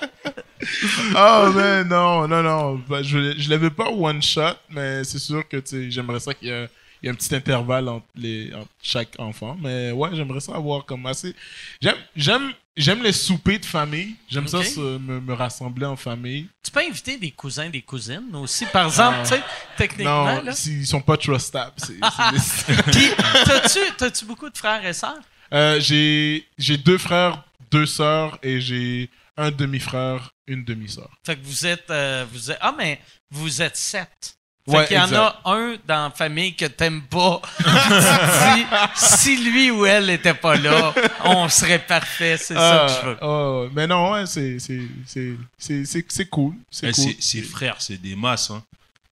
oh, 1.16 1.52
mais 1.56 1.84
non, 1.84 2.28
non, 2.28 2.44
non. 2.44 2.82
Ben, 2.88 3.02
je 3.02 3.34
je 3.38 3.50
l'avais 3.50 3.72
pas 3.72 3.90
one 3.90 4.22
shot, 4.22 4.56
mais 4.70 5.04
c'est 5.04 5.20
sûr 5.20 5.48
que 5.48 5.58
tu 5.58 5.92
j'aimerais 5.92 6.20
ça 6.20 6.34
qu'il 6.34 6.48
y 6.48 6.52
ait 6.52 6.70
il 7.04 7.08
y 7.08 7.10
ait 7.10 7.12
un 7.12 7.16
petit 7.16 7.36
intervalle 7.36 7.90
entre, 7.90 8.06
les, 8.16 8.54
entre 8.54 8.70
chaque 8.82 9.14
enfant. 9.20 9.58
Mais 9.62 9.92
ouais, 9.92 10.10
j'aimerais 10.14 10.40
ça 10.40 10.56
avoir 10.56 10.86
comme 10.86 11.06
assez. 11.06 11.36
J'aime, 11.82 11.98
j'aime, 12.16 12.54
j'aime 12.78 13.04
les 13.04 13.12
soupers 13.12 13.60
de 13.60 13.66
famille. 13.66 14.16
J'aime 14.30 14.48
ça 14.48 14.64
se- 14.64 14.80
me, 14.80 15.20
me 15.20 15.34
rassembler 15.34 15.86
en 15.86 15.98
famille. 15.98 16.48
Tu 16.64 16.72
peux 16.72 16.80
inviter 16.80 17.18
des 17.18 17.32
cousins, 17.32 17.70
des 17.70 17.82
cousines 17.82 18.34
aussi, 18.36 18.66
par 18.68 18.86
exemple, 18.86 19.18
tu 19.24 19.30
sais, 19.36 19.44
techniquement. 19.76 20.36
Non, 20.36 20.44
là? 20.44 20.54
sont 20.54 21.02
pas 21.02 21.18
trustables. 21.18 21.74
C'est, 21.76 22.00
Puis, 22.92 23.10
t'as-tu, 23.46 23.80
t'as-tu 23.98 24.24
beaucoup 24.26 24.50
de 24.50 24.58
frères 24.58 24.86
et 24.86 24.94
sœurs? 24.94 25.20
Euh, 25.54 25.80
j'ai, 25.82 26.48
j'ai 26.58 26.78
deux 26.78 26.98
frères, 26.98 27.44
deux 27.70 27.86
sœurs 27.86 28.40
et 28.42 28.62
j'ai 28.62 29.10
un 29.36 29.52
demi-frère, 29.52 30.32
une 30.48 30.64
demi-sœur. 30.64 31.10
Fait 31.26 31.36
que 31.36 31.44
vous 31.44 31.66
êtes, 31.66 31.90
euh, 31.90 32.26
vous 32.32 32.50
êtes. 32.50 32.58
Ah, 32.62 32.74
mais 32.78 33.02
vous 33.30 33.62
êtes 33.62 33.76
sept. 33.76 34.38
Fait 34.66 34.78
Ouais, 34.78 34.86
qu'il 34.88 34.96
y 34.96 35.00
en 35.00 35.04
exact. 35.04 35.18
a 35.18 35.52
un 35.52 35.76
dans 35.86 36.04
la 36.06 36.10
famille 36.12 36.56
que 36.56 36.66
t'aimes 36.66 37.02
pas. 37.02 37.42
Tu 37.60 38.66
si 38.96 39.38
lui 39.44 39.72
ou 39.72 39.86
elle 39.86 40.10
était 40.10 40.34
pas 40.34 40.56
là, 40.56 40.94
on 41.26 41.50
serait 41.50 41.80
parfait. 41.80 42.38
C'est 42.38 42.54
ça 42.56 42.86
Ah, 42.86 42.88
que 42.88 42.94
je 43.02 43.10
veux. 43.10 43.18
oh, 43.22 43.68
mais 43.74 43.88
non, 43.88 44.12
ouais, 44.14 44.26
c'est 44.26 44.60
c'est 44.60 44.82
c'est 45.06 45.34
c'est 45.58 45.86
c'est 45.86 46.06
c'est 46.08 46.26
cool, 46.30 46.54
c'est 46.72 46.88
Eh, 46.88 46.92
cool. 46.94 47.04
ses- 47.04 47.18
Ses 47.22 47.42
frères, 47.42 47.76
c'est 47.80 47.98
des 48.02 48.16
masses. 48.16 48.52
Hein. 48.52 48.64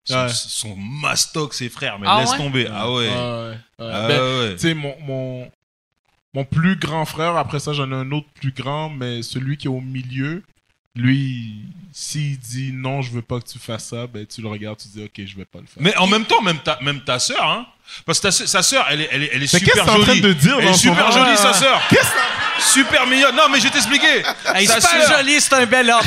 Son, 0.06 0.16
Ouais. 0.16 0.30
son 0.30 0.76
mastoc, 0.78 1.54
ses 1.54 1.70
frères, 1.70 2.00
mais 2.00 2.08
Ah 2.10 2.22
laisse 2.22 2.32
ouais? 2.32 2.38
tomber. 2.38 2.68
Ah 2.72 2.90
ouais. 2.92 3.08
Ouais, 3.10 3.14
ouais, 3.14 3.50
ouais. 3.50 3.58
Ah 3.94 4.08
Ben, 4.08 4.20
ouais. 4.22 4.52
Tu 4.54 4.60
sais, 4.60 4.74
mon, 4.74 4.96
mon, 5.02 5.52
mon 6.34 6.46
plus 6.46 6.76
grand 6.78 7.06
frère, 7.06 7.36
après 7.36 7.60
ça, 7.60 7.74
j'en 7.74 7.92
ai 7.92 7.96
un 7.96 8.12
autre 8.12 8.28
plus 8.40 8.52
grand, 8.52 8.90
mais 8.90 9.22
celui 9.22 9.58
qui 9.58 9.68
est 9.68 9.70
au 9.70 9.82
milieu, 9.82 10.44
lui, 10.96 11.64
s'il 11.94 12.38
dit 12.40 12.72
non, 12.74 13.02
je 13.02 13.12
veux 13.12 13.22
pas 13.22 13.40
que 13.40 13.48
tu 13.50 13.60
fasses 13.60 13.86
ça, 13.90 14.08
ben 14.08 14.26
tu 14.26 14.42
le 14.42 14.48
regardes, 14.50 14.78
tu 14.78 14.88
dis 14.90 15.04
ok, 15.04 15.26
je 15.26 15.36
vais 15.38 15.46
pas 15.46 15.60
le 15.60 15.66
faire. 15.66 15.78
Mais 15.82 15.96
en 15.98 16.08
même 16.08 16.26
temps, 16.26 16.42
même 16.42 16.60
ta, 16.60 16.78
même 16.82 17.02
ta 17.02 17.18
sœur, 17.20 17.44
hein. 17.44 17.66
Parce 18.06 18.20
que 18.20 18.24
ta 18.28 18.32
sœur- 18.32 18.48
sa 18.48 18.62
sœur, 18.64 18.86
elle 18.90 19.02
est, 19.02 19.10
elle 19.12 19.24
est, 19.24 19.30
elle 19.34 19.44
est 19.44 19.54
Mais 19.54 19.60
qu'est-ce 19.60 19.66
que 19.66 19.72
super 19.72 19.86
t'es 19.86 19.92
en 19.92 19.96
train 19.96 20.06
jolie. 20.06 20.22
de 20.22 20.34
dire 20.34 20.56
Elle 20.60 20.68
est 20.68 20.74
super 20.74 21.08
moment? 21.10 21.26
jolie, 21.26 21.38
sa 21.38 21.52
ouais. 21.52 21.58
sœur. 21.58 21.82
Super 22.60 23.08
mignonne. 23.08 23.36
Non, 23.36 23.50
mais 23.52 23.58
je 23.60 23.64
vais 23.64 23.70
t'expliquer. 23.72 24.22
Hey, 24.54 24.68
Sa 24.68 24.80
super 24.80 25.08
sœur- 25.08 25.18
joli, 25.18 25.42
c'est 25.42 25.54
un 25.54 25.66
bel 25.66 25.90
homme. 25.90 26.02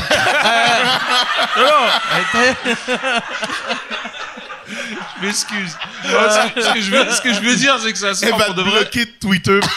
M'excuse. 5.24 5.76
Non, 6.04 6.10
ce, 6.30 6.54
que- 6.54 6.62
ce 6.62 6.72
que 6.74 6.80
je 6.80 6.90
veux, 6.90 7.10
ce 7.10 7.20
que 7.20 7.32
je 7.34 7.40
veux 7.40 7.56
dire, 7.56 7.78
c'est 7.80 7.92
que 7.92 7.98
sa 7.98 8.08
Elle 8.10 8.16
sœur, 8.16 8.38
va 8.38 8.44
pour 8.46 8.54
de 8.54 8.62
vrai, 8.62 8.70
bloquer 8.80 9.06
Twitter. 9.20 9.60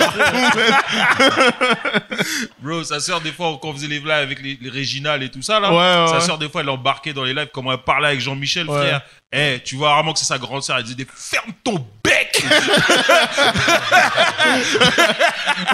bro, 2.62 2.84
sa 2.84 3.00
sœur, 3.00 3.22
des 3.22 3.32
fois, 3.32 3.58
quand 3.62 3.70
on 3.70 3.74
faisait 3.74 3.88
les 3.88 4.00
lives 4.00 4.10
avec 4.12 4.42
les, 4.42 4.58
les 4.62 4.70
Réginales 4.70 5.24
et 5.24 5.30
tout 5.30 5.42
ça, 5.42 5.60
là, 5.60 5.72
Ouais, 5.72 6.12
ouais, 6.12 6.20
sa 6.20 6.26
sœur, 6.26 6.38
des 6.38 6.50
fois, 6.50 6.62
elle 6.62 6.70
embarquait 6.70 7.14
dans 7.14 7.24
les 7.24 7.34
lives, 7.34 7.50
comment 7.54 7.72
elle 7.74 7.80
parlait 7.80 8.08
avec 8.10 8.20
Jean-Michel, 8.22 8.70
Ouais. 8.70 8.78
frère. 8.88 9.02
Eh, 9.34 9.60
tu 9.66 9.76
vois 9.76 9.94
vraiment 9.96 10.14
que 10.14 10.20
c'est 10.20 10.26
sa 10.26 10.38
grande 10.38 10.64
sœur. 10.64 10.78
Elle 10.78 10.84
disait, 10.86 11.06
ferme 11.14 11.52
ton 11.64 11.86
bec! 12.04 12.46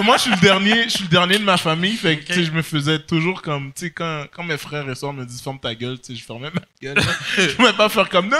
Moi, 0.04 0.18
je 0.18 0.22
suis 0.24 0.32
le 0.32 0.38
dernier, 0.42 0.84
je 0.86 0.90
suis 0.90 1.04
le 1.04 1.10
dernier 1.10 1.38
de 1.38 1.44
ma 1.44 1.58
famille, 1.58 1.96
fait 1.96 2.18
que 2.18 2.42
je 2.44 2.50
me 2.52 2.62
faisais 2.64 2.98
toujours 3.00 3.42
comme, 3.44 3.72
tu 3.74 3.86
sais, 3.86 3.92
quand, 3.92 4.26
quand 4.36 4.44
mes 4.44 4.58
frères 4.58 4.88
et 4.90 4.96
sœurs 4.96 5.14
me 5.14 5.24
disent 5.26 5.42
ferme 5.42 5.60
ta 5.60 5.74
gueule, 5.76 6.00
tu 6.00 6.14
sais, 6.14 6.20
je 6.20 6.26
fermais 6.26 6.50
ma 6.54 6.62
gueule. 6.82 6.98
je 7.38 7.50
pouvais 7.56 7.74
pas 7.74 7.90
faire 7.90 8.10
comme 8.10 8.28
non. 8.30 8.38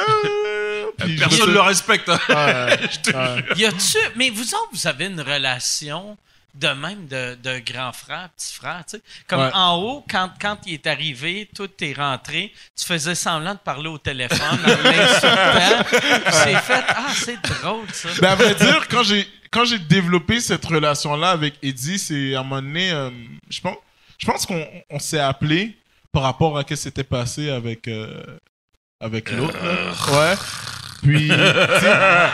Puis 0.98 1.16
je 1.18 1.20
Personne 1.20 1.50
ne 1.50 1.54
le 1.54 1.62
respecte. 1.62 2.10
hein. 2.10 2.20
Ouais, 2.30 2.80
Je 2.92 3.00
te 3.00 3.16
ouais. 3.16 3.44
Y 3.58 3.66
a-tu. 3.66 3.98
Mais 4.16 4.30
vous 4.30 4.54
autres, 4.56 4.70
vous 4.74 4.88
avez 4.88 5.06
une 5.08 5.22
relation 5.22 6.18
de 6.56 6.68
même 6.68 7.08
de, 7.08 7.36
de 7.42 7.60
grand 7.66 7.92
frère, 7.94 8.30
petit 8.38 8.54
frère, 8.54 8.84
tu 8.88 8.98
sais? 8.98 9.04
Comme 9.28 9.40
Ouais. 9.42 9.50
en 9.56 9.76
haut, 9.78 10.06
quand, 10.08 10.30
quand 10.40 10.58
il 10.68 10.74
est 10.76 10.86
arrivé, 10.86 11.50
toi, 11.56 11.66
t'es 11.76 11.94
rentré, 11.98 12.54
tu 12.80 12.86
faisais 12.86 13.16
semblant 13.16 13.56
de 13.56 13.60
parler 13.60 13.90
au 13.90 13.98
téléphone 13.98 14.60
en 14.64 14.68
l'insultant. 14.84 16.00
C'est 16.32 16.56
fait. 16.58 16.84
Ah, 16.90 17.08
c'est 17.12 17.42
drôle, 17.42 17.88
ça. 17.92 18.10
Ben, 18.22 18.30
à 18.30 18.36
vrai 18.36 18.54
dire, 18.54 18.88
quand 18.88 19.02
j'ai 19.04 19.28
quand 19.50 19.66
j'ai 19.66 19.80
développé 19.80 20.40
cette 20.40 20.66
relation-là 20.66 21.30
avec 21.32 21.56
Eddie, 21.64 21.98
c'est 22.00 22.34
à 22.36 22.40
un 22.40 22.44
moment 22.44 22.62
donné, 22.62 22.92
euh, 22.92 23.10
je 23.50 23.60
pense, 23.62 23.78
je 24.20 24.26
pense 24.26 24.46
qu'on 24.48 24.66
on 24.90 24.98
s'est 25.00 25.20
appelé 25.20 25.76
par 26.12 26.24
rapport 26.24 26.58
à 26.58 26.62
ce 26.62 26.68
qui 26.68 26.78
s'était 26.78 27.04
passé 27.04 27.50
avec 27.52 27.88
euh, 27.88 28.24
avec 29.00 29.32
l'autre. 29.32 29.56
Ouais. 30.12 30.36
Puis, 31.04 31.28
tu 31.30 31.36
sais, 31.36 32.30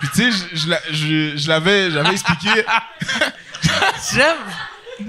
puis 0.00 0.08
tu 0.14 0.32
sais, 0.32 0.48
je- 0.52 0.56
je, 0.56 0.68
l'a- 0.68 0.82
je, 0.90 1.36
je 1.36 1.48
l'avais, 1.48 1.90
j'avais 1.90 2.10
expliqué, 2.12 2.48
J'aime. 4.14 4.36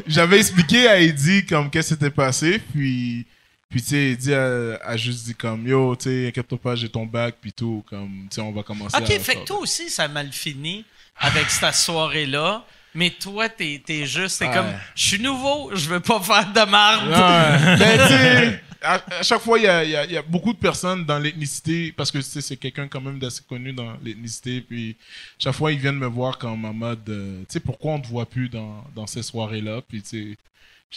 j'avais 0.07 0.37
expliqué 0.39 0.87
à 0.87 0.99
Eddie 0.99 1.45
comme 1.45 1.69
qu'est-ce 1.69 1.89
qui 1.89 1.93
s'était 1.95 2.09
passé, 2.11 2.61
puis. 2.73 3.25
Puis, 3.67 3.81
tu 3.81 3.89
sais, 3.89 4.11
Eddie 4.11 4.33
a, 4.33 4.77
a 4.85 4.95
juste 4.95 5.25
dit 5.25 5.35
comme, 5.35 5.67
yo, 5.67 5.95
tu 5.97 6.03
sais, 6.03 6.27
inquiète-toi 6.29 6.57
pas, 6.61 6.75
j'ai 6.75 6.87
ton 6.87 7.05
bac, 7.05 7.35
puis 7.41 7.51
tout, 7.51 7.83
comme, 7.89 8.27
tu 8.29 8.35
sais, 8.35 8.41
on 8.41 8.51
va 8.53 8.63
commencer 8.63 8.95
Ok, 8.95 9.09
à 9.09 9.19
fait 9.19 9.35
que 9.35 9.43
toi 9.45 9.57
aussi, 9.59 9.89
ça 9.89 10.03
a 10.03 10.07
mal 10.07 10.31
fini 10.31 10.85
avec 11.19 11.49
cette 11.49 11.73
soirée-là. 11.73 12.63
Mais 12.93 13.09
toi, 13.09 13.49
t'es 13.49 13.81
es 13.89 14.05
juste, 14.05 14.39
t'es 14.39 14.47
Ouais. 14.47 14.53
comme, 14.53 14.71
je 14.95 15.05
suis 15.05 15.19
nouveau, 15.19 15.71
je 15.75 15.89
veux 15.89 15.99
pas 15.99 16.21
faire 16.21 16.53
de 16.53 16.61
marde. 16.69 17.09
Ouais. 17.09 17.75
Ben, 17.79 17.97
tu 17.99 18.13
sais, 18.13 18.63
à, 18.85 19.19
à 19.19 19.23
chaque 19.23 19.41
fois, 19.41 19.57
il 19.59 19.63
y 19.63 19.67
a, 19.67 19.83
il 19.83 19.89
y 19.91 19.95
a- 19.95 20.05
il 20.05 20.11
y 20.11 20.17
a 20.17 20.21
beaucoup 20.21 20.53
de 20.53 20.57
personnes 20.57 21.03
dans 21.05 21.19
l'ethnicité, 21.19 21.91
parce 21.91 22.11
que 22.11 22.21
c'est 22.21 22.55
quelqu'un 22.57 22.87
quand 22.87 23.01
même 23.01 23.19
d'assez 23.19 23.41
connu 23.47 23.73
dans 23.73 23.97
l'ethnicité, 24.03 24.61
puis 24.61 24.95
chaque 25.39 25.55
fois, 25.55 25.71
ils 25.71 25.79
viennent 25.79 25.97
me 25.97 26.07
voir 26.07 26.37
comme 26.37 26.63
en 26.65 26.73
mode, 26.73 27.07
euh, 27.09 27.39
tu 27.41 27.45
sais, 27.53 27.59
pourquoi 27.59 27.93
on 27.93 27.99
te 27.99 28.07
voit 28.07 28.25
plus 28.25 28.47
dans, 28.49 28.83
dans 28.95 29.07
ces 29.07 29.23
soirées-là, 29.23 29.81
puis 29.87 30.01
tu 30.01 30.09
sais, 30.33 30.37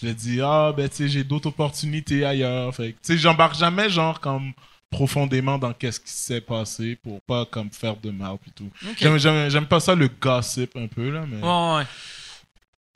je 0.01 0.07
leur 0.07 0.15
dis, 0.15 0.41
ah, 0.41 0.73
ben, 0.77 0.89
tu 0.89 0.97
sais, 0.97 1.09
j'ai 1.09 1.25
d'autres 1.25 1.49
opportunités 1.49 2.25
ailleurs, 2.25 2.75
fait 2.75 2.93
tu 2.93 2.99
sais, 3.03 3.19
j'embarque 3.19 3.57
jamais, 3.59 3.89
genre, 3.91 4.21
comme 4.21 4.53
profondément 4.91 5.59
dans 5.59 5.73
qu'est-ce 5.75 6.01
qui 6.01 6.11
s'est 6.11 6.41
passé 6.41 6.97
pour 7.03 7.21
pas 7.23 7.45
comme 7.45 7.71
faire 7.71 7.97
de 7.97 8.11
mal 8.11 8.37
et 8.47 8.51
tout. 8.53 8.71
J'aime- 9.19 9.67
pas 9.67 9.81
ça 9.81 9.95
le 9.95 10.09
gossip 10.09 10.75
un 10.77 10.87
peu 10.87 11.11
là 11.11 11.27
mais 11.29 11.43
Ouais, 11.43 11.77
ouais. 11.77 11.85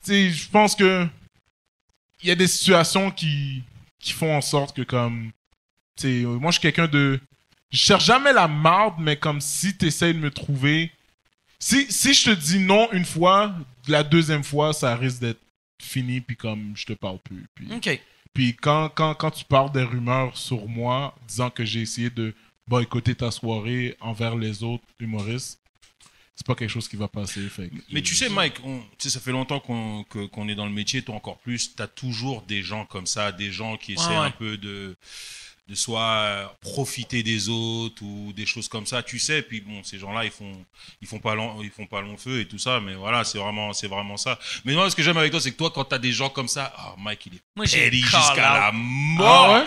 tu 0.03 0.11
sais, 0.13 0.31
je 0.31 0.49
pense 0.49 0.75
que 0.75 1.07
il 2.23 2.29
y 2.29 2.31
a 2.31 2.35
des 2.35 2.47
situations 2.47 3.11
qui, 3.11 3.63
qui 4.03 4.13
font 4.13 4.37
en 4.37 4.43
sorte 4.43 4.77
que 4.77 4.83
comme 4.83 5.31
tu 5.97 6.03
sais, 6.03 6.25
euh, 6.25 6.39
moi 6.39 6.51
je 6.51 6.59
suis 6.59 6.63
quelqu'un 6.63 6.89
de 6.89 7.19
je 7.71 7.79
cherche 7.79 8.05
jamais 8.05 8.35
la 8.35 8.49
marde 8.49 8.97
mais 8.99 9.17
comme 9.17 9.41
si 9.41 9.75
tu 9.77 9.87
essaies 9.87 10.13
de 10.13 10.19
me 10.19 10.31
trouver 10.31 10.93
si, 11.59 11.91
si 11.91 12.13
je 12.13 12.31
te 12.31 12.39
dis 12.39 12.59
non 12.59 12.93
une 12.93 13.07
fois 13.07 13.55
la 13.89 14.03
deuxième 14.03 14.45
fois 14.45 14.75
ça 14.75 14.95
risque 14.97 15.21
d'être 15.21 15.41
fini 15.81 16.21
puis 16.21 16.37
comme 16.37 16.73
je 16.75 16.85
te 16.85 16.93
parle 16.93 17.19
plus 17.21 17.47
puis, 17.55 17.69
puis 18.35 18.57
quand, 18.57 18.91
quand, 18.91 19.15
quand 19.15 19.31
tu 19.31 19.45
parles 19.45 19.73
des 19.73 19.85
rumeurs 19.85 20.37
sur 20.37 20.69
moi 20.69 21.15
disant 21.27 21.49
que 21.51 21.65
j'ai 21.65 21.81
essayé 21.81 22.11
de 22.11 22.35
boycotter 22.67 23.15
ta 23.15 23.31
soirée 23.31 23.97
envers 24.01 24.37
les 24.37 24.63
autres 24.63 24.85
humoristes 24.99 25.62
c'est 26.35 26.47
pas 26.47 26.55
quelque 26.55 26.71
chose 26.71 26.89
qui 26.89 26.97
va 26.97 27.09
passer 27.09 27.41
fait 27.49 27.69
que- 27.69 27.75
Mais 27.93 28.03
tu 28.03 28.15
sais, 28.15 28.29
Mike, 28.29 28.55
on, 28.65 28.81
tu 28.81 28.87
sais, 28.99 29.11
ça 29.11 29.21
fait 29.21 29.33
longtemps 29.33 29.61
qu'on 29.61 30.05
qu'on 30.05 30.49
est 30.49 30.55
dans 30.55 30.67
le 30.67 30.73
métier, 30.73 31.03
toi 31.03 31.15
encore 31.15 31.39
plus. 31.39 31.75
Tu 31.77 31.83
as 31.83 31.87
toujours 31.89 32.43
des 32.43 32.63
gens 32.63 32.87
comme 32.87 33.07
ça, 33.07 33.33
des 33.33 33.53
gens 33.53 33.77
qui 33.77 33.93
essaient 33.95 34.09
Ouais, 34.09 34.19
ouais. 34.19 34.27
un 34.27 34.31
peu 34.31 34.57
de, 34.57 34.97
de 35.69 35.75
soit 35.77 36.57
profiter 36.61 37.23
des 37.23 37.49
autres 37.49 38.03
ou 38.03 38.33
des 38.33 38.47
choses 38.47 38.69
comme 38.69 38.87
ça. 38.87 39.03
Tu 39.03 39.19
sais, 39.19 39.43
puis 39.43 39.61
bon, 39.61 39.85
ces 39.85 39.99
gens-là, 39.99 40.25
ils 40.25 40.31
font, 40.31 40.65
ils 41.01 41.07
font 41.07 41.21
pas 41.21 41.35
long, 41.35 41.63
ils 41.63 41.71
font 41.71 41.87
pas 41.87 42.01
long 42.01 42.17
feu 42.17 42.41
et 42.41 42.49
tout 42.49 42.59
ça. 42.59 42.81
Mais 42.81 42.95
voilà, 42.95 43.23
c'est 43.25 43.39
vraiment, 43.39 43.73
c'est 43.73 43.87
vraiment 43.89 44.17
ça. 44.17 44.39
Mais 44.65 44.73
moi, 44.75 44.91
ce 44.91 44.97
que 44.97 45.03
j'aime 45.03 45.19
avec 45.19 45.31
toi, 45.31 45.41
c'est 45.41 45.53
que 45.53 45.57
toi, 45.59 45.71
quand 45.71 45.85
tu 45.85 45.95
as 45.95 45.99
des 45.99 46.13
gens 46.13 46.31
comme 46.31 46.49
ça, 46.49 46.73
ah, 46.77 46.95
Mike, 46.99 47.27
il 47.27 47.35
est 47.37 47.43
Moi, 47.55 47.67
jusqu'à 47.67 48.35
la 48.37 48.73
mort. 48.73 49.45
Ah 49.47 49.61
ouais? 49.61 49.65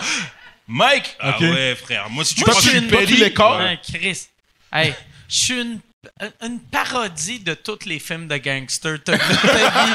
Mike, 0.68 1.16
ah 1.20 1.38
ouais, 1.40 1.76
frère. 1.76 2.10
Moi, 2.10 2.24
si 2.24 2.34
tu 2.34 2.40
Moi, 2.44 2.50
je 2.50 2.56
que 2.56 2.62
suis 2.62 2.70
je 2.72 2.76
une- 2.78 2.88
suis 2.88 2.90
tu 2.90 2.96
petty, 3.04 3.16
les 3.18 3.30
ouais. 3.38 3.56
Ouais, 3.56 3.80
Chris. 3.82 4.26
Hey, 4.72 4.94
je 5.28 5.34
suis 5.36 5.60
une, 5.62 5.80
une 6.42 6.60
parodie 6.60 7.40
de 7.40 7.54
tous 7.54 7.78
les 7.86 7.98
films 7.98 8.28
de 8.28 8.36
gangsters. 8.36 8.98
T'as 9.04 9.16
vu 9.16 9.36
ta 9.36 9.56
vie? 9.56 9.92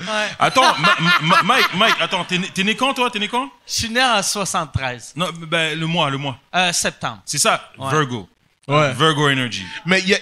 Ouais. 0.00 0.28
Attends, 0.40 0.74
Ma- 0.78 0.96
Ma- 1.22 1.42
Mike, 1.44 1.74
Mike, 1.74 1.94
attends, 2.00 2.24
t'es 2.24 2.38
né, 2.38 2.48
t'es 2.52 2.64
né 2.64 2.74
quand, 2.74 2.92
toi? 2.94 3.10
T'es 3.10 3.20
né 3.20 3.28
quand? 3.28 3.48
Je 3.66 3.72
suis 3.72 3.88
né 3.90 4.02
en 4.02 4.20
73. 4.22 5.12
Non, 5.14 5.28
ben, 5.46 5.78
le 5.78 5.86
mois, 5.86 6.10
le 6.10 6.18
mois. 6.18 6.36
Euh, 6.54 6.72
septembre. 6.72 7.20
C'est 7.24 7.38
ça, 7.38 7.70
Ouais. 7.78 7.90
Virgo. 7.90 8.28
Ouais. 8.66 8.92
Virgo 8.92 9.28
Energy. 9.30 9.64
Mais 9.86 10.00
il 10.00 10.08
y 10.08 10.14
a. 10.14 10.18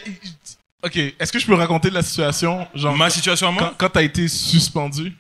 Ok, 0.85 0.97
est-ce 0.97 1.33
que 1.33 1.39
je 1.39 1.47
peux 1.47 1.55
raconter 1.55 1.89
la 1.91 2.03
situation 2.03 2.67
genre 2.75 2.97
Ma 2.97 3.09
situation 3.09 3.49
à 3.49 3.51
moi? 3.53 3.63
quand, 3.63 3.75
quand 3.87 3.89
t'as 3.91 4.03
été 4.03 4.27
suspendu? 4.29 5.17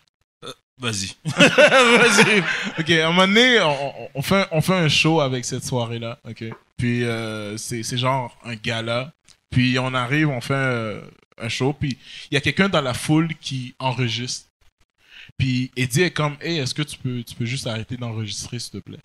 Vas-y. 0.82 1.14
Vas-y. 1.24 2.42
Ok, 2.78 2.90
à 2.90 3.06
un 3.08 3.12
moment 3.12 3.26
donné, 3.28 3.60
on, 3.60 4.08
on- 4.16 4.22
fait, 4.22 4.46
on 4.50 4.60
fait 4.60 4.74
un 4.74 4.88
show 4.88 5.20
avec 5.20 5.44
cette 5.44 5.64
soirée-là. 5.64 6.18
Ok? 6.28 6.44
Puis 6.76 7.04
euh, 7.04 7.56
c'est 7.56 7.82
c'est 7.84 7.96
genre 7.98 8.36
un 8.44 8.56
gala. 8.56 9.12
Puis 9.50 9.78
on 9.78 9.94
arrive, 9.94 10.28
on 10.28 10.40
fait 10.40 10.54
euh, 10.54 11.00
un 11.40 11.48
show. 11.48 11.72
Puis 11.72 11.96
il 12.30 12.34
y 12.34 12.36
a 12.36 12.40
quelqu'un 12.40 12.68
dans 12.68 12.80
la 12.80 12.94
foule 12.94 13.28
qui 13.40 13.74
enregistre. 13.78 14.48
Puis 15.38 15.70
Eddie 15.76 16.02
est 16.02 16.10
comme, 16.10 16.36
hey, 16.40 16.58
est-ce 16.58 16.74
que 16.74 16.82
tu 16.82 16.98
peux, 16.98 17.22
tu 17.22 17.34
peux 17.36 17.44
juste 17.46 17.66
arrêter 17.66 17.96
d'enregistrer, 17.96 18.58
s'il 18.58 18.72
te 18.72 18.78
plaît? 18.78 18.98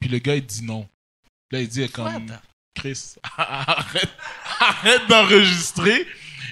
Puis 0.00 0.08
le 0.08 0.18
gars, 0.18 0.36
il 0.36 0.46
dit 0.46 0.62
non. 0.64 0.88
Là, 1.50 1.60
Eddie 1.60 1.82
est 1.82 1.88
comme, 1.92 2.06
What? 2.28 2.40
Chris, 2.76 3.14
arrête, 3.36 4.10
arrête 4.60 5.06
d'enregistrer. 5.08 6.06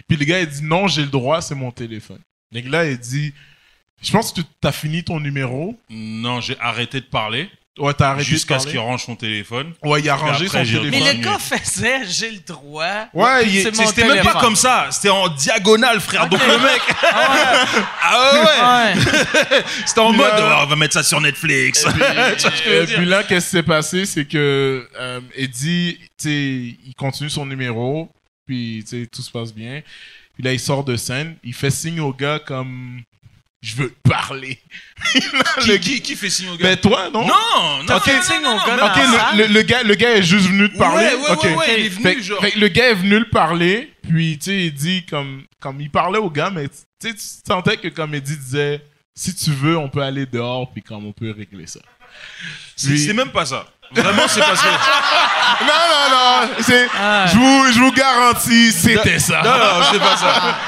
Puis 0.09 0.17
le 0.17 0.25
gars, 0.25 0.41
il 0.41 0.49
dit 0.49 0.63
non, 0.63 0.89
j'ai 0.89 1.03
le 1.03 1.09
droit, 1.09 1.41
c'est 1.41 1.55
mon 1.55 1.71
téléphone. 1.71 2.21
Donc 2.51 2.65
là, 2.67 2.89
il 2.91 2.99
dit, 2.99 3.33
je 4.03 4.11
pense 4.13 4.33
que 4.33 4.41
tu 4.41 4.47
as 4.69 4.73
fini 4.73 5.03
ton 5.05 5.21
numéro. 5.21 5.79
Non, 5.91 6.41
j'ai 6.41 6.59
arrêté 6.61 7.01
de 7.01 7.07
parler 7.07 7.49
Ouais, 7.79 7.95
t'as 7.95 8.11
arrêté 8.11 8.29
jusqu'à 8.29 8.59
ce 8.59 8.67
qu'il 8.67 8.79
range 8.79 9.05
son 9.07 9.17
téléphone. 9.17 9.73
Ouais, 9.83 10.01
il 10.01 10.09
a 10.11 10.15
rangé 10.15 10.45
après, 10.45 10.67
son 10.67 10.73
téléphone. 10.73 10.91
Mais 10.91 11.15
le 11.15 11.25
gars 11.25 11.39
faisait, 11.39 12.05
j'ai 12.07 12.31
le 12.31 12.41
droit. 12.41 13.07
Ouais, 13.15 13.49
C'était 13.49 14.07
même 14.07 14.23
pas 14.23 14.41
comme 14.41 14.57
ça, 14.57 14.89
c'était 14.91 15.09
en 15.09 15.29
diagonale, 15.31 15.99
frère. 16.01 16.29
Donc 16.29 16.41
le 16.47 16.59
mec, 16.59 16.83
Ah 17.03 17.65
ah 18.03 18.93
ouais, 18.95 18.99
ouais. 18.99 19.63
c'était 19.87 20.01
en 20.01 20.11
Puis 20.11 20.19
mode, 20.19 20.33
là- 20.35 20.59
oh, 20.59 20.65
on 20.65 20.67
va 20.67 20.77
mettre 20.77 20.93
ça 20.93 21.03
sur 21.03 21.19
Netflix. 21.23 21.87
Et 22.67 22.85
puis 22.95 23.07
là, 23.07 23.25
qu'est-ce 23.25 23.47
qui 23.47 23.51
s'est 23.53 23.63
passé, 23.63 24.05
c'est 24.05 24.27
que 24.27 24.87
euh, 25.01 25.21
Eddie, 25.35 25.97
tu 25.99 26.07
sais, 26.19 26.77
il 26.87 26.95
continue 26.95 27.31
son 27.31 27.47
numéro, 27.47 28.11
puis 28.47 28.85
tu 28.87 29.01
sais, 29.03 29.07
tout 29.11 29.23
se 29.23 29.31
passe 29.31 29.55
bien. 29.55 29.81
Puis 30.35 30.43
là, 30.43 30.53
il 30.53 30.61
sort 30.61 30.85
de 30.85 30.97
scène, 30.97 31.37
il 31.43 31.55
fait 31.55 31.71
signe 31.71 32.01
au 32.01 32.13
gars 32.13 32.39
comme 32.39 33.01
je 33.63 33.77
veux 33.77 33.91
te 33.91 34.09
parler. 34.09 34.59
Qui, 35.61 35.69
le 35.69 35.77
qui, 35.79 36.01
qui 36.01 36.17
fait 36.17 36.31
signe 36.31 36.49
au 36.51 36.57
gars? 36.57 36.69
Ben 36.69 36.77
toi, 36.77 37.09
non? 37.13 37.27
Non, 37.27 37.83
non, 37.89 37.97
Ok. 37.97 38.07
non, 38.07 38.23
signe 38.23 38.39
au 38.47 38.57
gars 38.67 38.87
Ok, 38.87 38.97
le, 39.37 39.39
le- 39.47 39.53
le 39.53 39.63
gars, 39.63 39.83
le 39.83 39.95
gars 39.95 40.11
est 40.17 40.23
juste 40.23 40.47
venu 40.49 40.71
te 40.71 40.77
parler. 40.79 41.07
Ouais, 41.07 41.15
ouais, 41.15 41.37
ouais, 41.45 41.55
ouais, 41.57 41.81
il 41.81 41.87
est 41.87 41.89
venu, 41.89 42.03
Fait, 42.03 42.23
genre. 42.23 42.41
fait 42.41 42.55
le 42.57 42.69
gars 42.69 42.91
est 42.91 42.95
venu 42.95 43.19
le 43.19 43.29
parler, 43.29 43.93
puis 44.09 44.39
tu 44.39 44.45
sais, 44.51 44.65
il 44.67 44.73
dit 44.75 45.05
comme, 45.07 45.45
comme 45.61 45.81
il 45.81 45.91
parlait 45.91 46.19
au 46.19 46.31
gars, 46.31 46.51
mais 46.51 46.69
tu 46.69 46.75
sais, 47.01 47.15
tu 47.15 47.21
sentais 47.47 47.77
que 47.77 47.89
comme 47.89 48.15
Eddie 48.15 48.37
disait, 48.37 48.81
si 49.15 49.35
tu 49.35 49.51
veux, 49.51 49.77
on 49.77 49.89
peut 49.89 50.03
aller 50.03 50.27
dehors, 50.27 50.71
puis 50.73 50.83
comme 50.83 51.05
on 51.07 51.13
peut 51.13 51.31
régler 51.33 51.67
ça. 51.67 51.81
C'est 52.77 53.13
même 53.13 53.31
pas 53.31 53.47
ça. 53.47 53.67
Vraiment, 53.95 54.23
c'est 54.29 54.41
parce 54.41 54.61
que. 54.63 54.69
Non, 55.63 55.69
non, 55.69 56.11
non, 56.49 56.55
c'est, 56.61 56.89
Ah. 56.99 57.27
je 57.33 57.37
vous, 57.37 57.73
je 57.73 57.79
vous 57.79 57.93
garantis, 57.93 58.73
c'était 58.73 59.19
ça. 59.21 59.43
Non, 59.45 59.51
non, 59.51 59.85
c'est 59.93 59.99
pas 60.01 60.17
ça. 60.17 60.59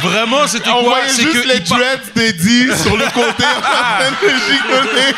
Vraiment, 0.00 0.46
c'était 0.46 0.68
On 0.70 0.82
quoi? 0.82 0.98
Voyait 0.98 1.08
C'est 1.08 1.22
juste 1.22 1.42
que 1.42 1.48
les 1.48 1.60
dreads 1.60 2.12
d'Eddie 2.14 2.76
sur 2.76 2.96
le 2.96 3.06
côté 3.06 3.44
en 3.44 3.60
train 3.60 4.10
de 4.10 4.28
gigoler. 4.28 5.14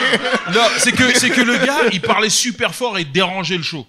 Non, 0.54 0.68
c'est 0.78 0.92
que 0.92 1.18
c'est 1.18 1.30
que 1.30 1.40
le 1.40 1.56
gars, 1.58 1.88
il 1.92 2.00
parlait 2.00 2.30
super 2.30 2.72
fort 2.74 2.98
et 2.98 3.04
dérangeait 3.04 3.56
le 3.56 3.62
show. 3.64 3.86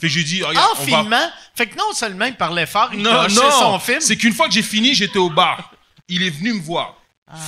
Fait 0.00 0.06
que 0.06 0.08
j'ai 0.08 0.22
dit, 0.24 0.42
regarde, 0.42 0.66
En 0.66 0.80
on 0.80 0.84
va- 0.84 1.00
filmant, 1.02 1.30
fait 1.54 1.66
que 1.66 1.76
non 1.76 1.92
seulement 1.92 2.24
il 2.24 2.34
parlait 2.36 2.66
fort, 2.66 2.88
il 2.94 3.02
Non, 3.02 3.24
non, 3.28 3.50
son 3.50 3.78
film. 3.78 4.00
c'est 4.00 4.16
qu'une 4.16 4.32
fois 4.32 4.46
que 4.48 4.54
j'ai 4.54 4.62
fini, 4.62 4.94
j'étais 4.94 5.18
au 5.18 5.28
bar. 5.28 5.70
Il 6.08 6.22
est 6.22 6.30
venu 6.30 6.54
me 6.54 6.62
voir, 6.62 6.94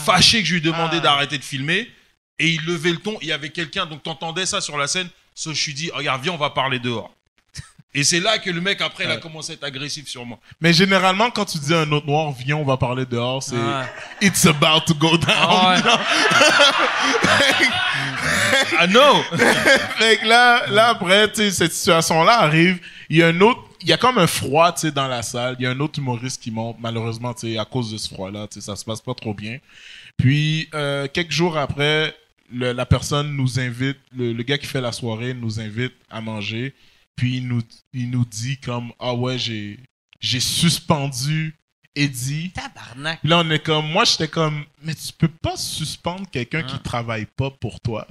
fâché 0.05 0.43
que 0.43 0.47
je 0.47 0.52
lui 0.55 0.59
ai 0.59 0.62
demandé 0.62 0.98
Ah. 0.98 1.05
d'arrêter 1.05 1.39
de 1.39 1.44
filmer, 1.44 1.90
et 2.39 2.48
il 2.48 2.62
levait 2.66 2.90
le 2.90 2.98
ton. 2.98 3.16
Il 3.23 3.28
y 3.28 3.32
avait 3.32 3.48
quelqu'un, 3.51 3.86
donc 3.86 4.02
t'entendais 4.02 4.44
ça 4.44 4.60
sur 4.60 4.77
la 4.77 4.86
scène. 4.89 5.09
So, 5.39 5.55
je 5.55 5.62
suis 5.62 5.73
dit, 5.73 5.89
regarde, 5.94 6.20
viens, 6.20 6.32
on 6.32 6.36
va 6.36 6.51
parler 6.51 6.81
dehors. 6.81 7.12
Et 7.94 8.02
c'est 8.02 8.19
là 8.19 8.39
que 8.39 8.51
le 8.51 8.60
mec 8.60 8.81
après, 8.81 9.05
il 9.05 9.10
a 9.12 9.19
commencé 9.19 9.52
à 9.52 9.55
être 9.55 9.62
agressif 9.62 10.09
sur 10.09 10.27
moi. 10.27 10.36
Mais 10.60 10.73
généralement, 10.73 11.31
quand 11.31 11.44
tu 11.44 11.59
dis 11.59 11.73
à 11.73 11.82
un 11.82 11.93
autre 11.93 12.09
noir, 12.09 12.32
viens, 12.32 12.56
on 12.56 12.65
va 12.65 12.77
parler 12.77 13.06
dehors, 13.06 13.40
c'est. 13.40 13.55
It's 14.20 14.44
about 14.47 14.81
to 14.89 14.94
go 14.94 15.16
down. 15.16 15.28
Ah 15.31 15.77
ouais. 15.77 15.81
Ah 18.81 18.86
non 18.86 19.23
fait 19.98 20.19
que 20.19 20.27
là, 20.27 20.66
là 20.69 20.89
après, 20.89 21.28
tu 21.28 21.36
sais, 21.36 21.51
cette 21.51 21.73
situation-là 21.73 22.40
arrive. 22.40 22.81
Il 23.09 23.19
y 23.19 23.23
a 23.23 23.28
un 23.28 23.40
autre, 23.40 23.60
il 23.81 23.89
y 23.89 23.93
a 23.93 23.97
comme 23.97 24.19
un 24.19 24.27
froid, 24.27 24.73
tu 24.73 24.81
sais, 24.82 24.90
dans 24.90 25.06
la 25.06 25.23
salle. 25.23 25.55
Il 25.60 25.62
y 25.62 25.66
a 25.66 25.70
un 25.70 25.81
autre 25.81 26.01
humoriste 26.01 26.43
qui 26.43 26.51
monte. 26.51 26.77
Malheureusement, 26.81 27.32
tu 27.32 27.52
sais, 27.52 27.59
à 27.59 27.65
cause 27.65 27.93
de 27.93 27.97
ce 27.97 28.09
froid-là, 28.12 28.48
tu 28.48 28.60
sais, 28.60 28.66
ça 28.66 28.74
se 28.74 28.85
passe 28.85 29.01
pas 29.01 29.15
trop 29.15 29.35
bien. 29.35 29.59
Puis 30.16 30.69
euh, 30.74 31.06
quelques 31.12 31.31
jours 31.31 31.56
après, 31.56 32.15
le- 32.53 32.73
la 32.73 32.87
personne 32.87 33.35
nous 33.37 33.59
invite, 33.61 33.99
le, 34.16 34.33
le 34.33 34.43
gars 34.43 34.59
qui 34.59 34.66
fait 34.66 34.81
la 34.81 34.93
soirée 34.93 35.35
nous 35.35 35.61
invite 35.61 35.95
à 36.11 36.20
manger. 36.20 36.75
Puis 37.16 37.39
il 37.39 37.49
nous, 37.49 37.62
il 37.93 38.11
nous 38.11 38.25
dit 38.25 38.59
comme 38.59 38.93
ah 38.99 39.15
ouais, 39.15 39.39
j'ai, 39.39 39.79
j'ai 40.20 40.41
suspendu 40.41 41.55
Eddie. 41.97 42.53
Tabarnak. 42.53 43.20
Puis 43.20 43.29
là, 43.29 43.39
on 43.45 43.51
est 43.51 43.59
comme, 43.59 43.91
moi, 43.91 44.05
j'étais 44.05 44.29
comme, 44.29 44.65
mais 44.83 44.95
tu 44.95 45.12
peux 45.12 45.27
pas 45.27 45.57
suspendre 45.57 46.31
quelqu'un 46.31 46.62
qui 46.62 46.75
Ah. 46.77 46.81
travaille 46.85 47.27
pas 47.27 47.51
pour 47.51 47.81
toi. 47.81 48.07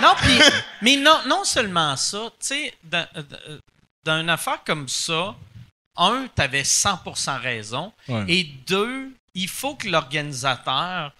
non, 0.00 0.14
puis, 0.22 0.38
mais 0.80 0.96
non, 0.96 1.18
non 1.28 1.44
seulement 1.44 1.94
ça, 1.96 2.30
tu 2.40 2.46
sais, 2.46 2.74
dans, 2.84 3.06
dans 4.04 4.20
une 4.20 4.30
affaire 4.30 4.62
comme 4.64 4.88
ça, 4.88 5.34
un, 5.96 6.26
tu 6.34 6.40
avais 6.42 6.62
100% 6.62 7.38
raison, 7.40 7.92
Ouais. 8.08 8.24
et 8.28 8.44
deux, 8.66 9.12
il 9.34 9.48
faut 9.48 9.74
que 9.74 9.88
l'organisateur 9.88 11.12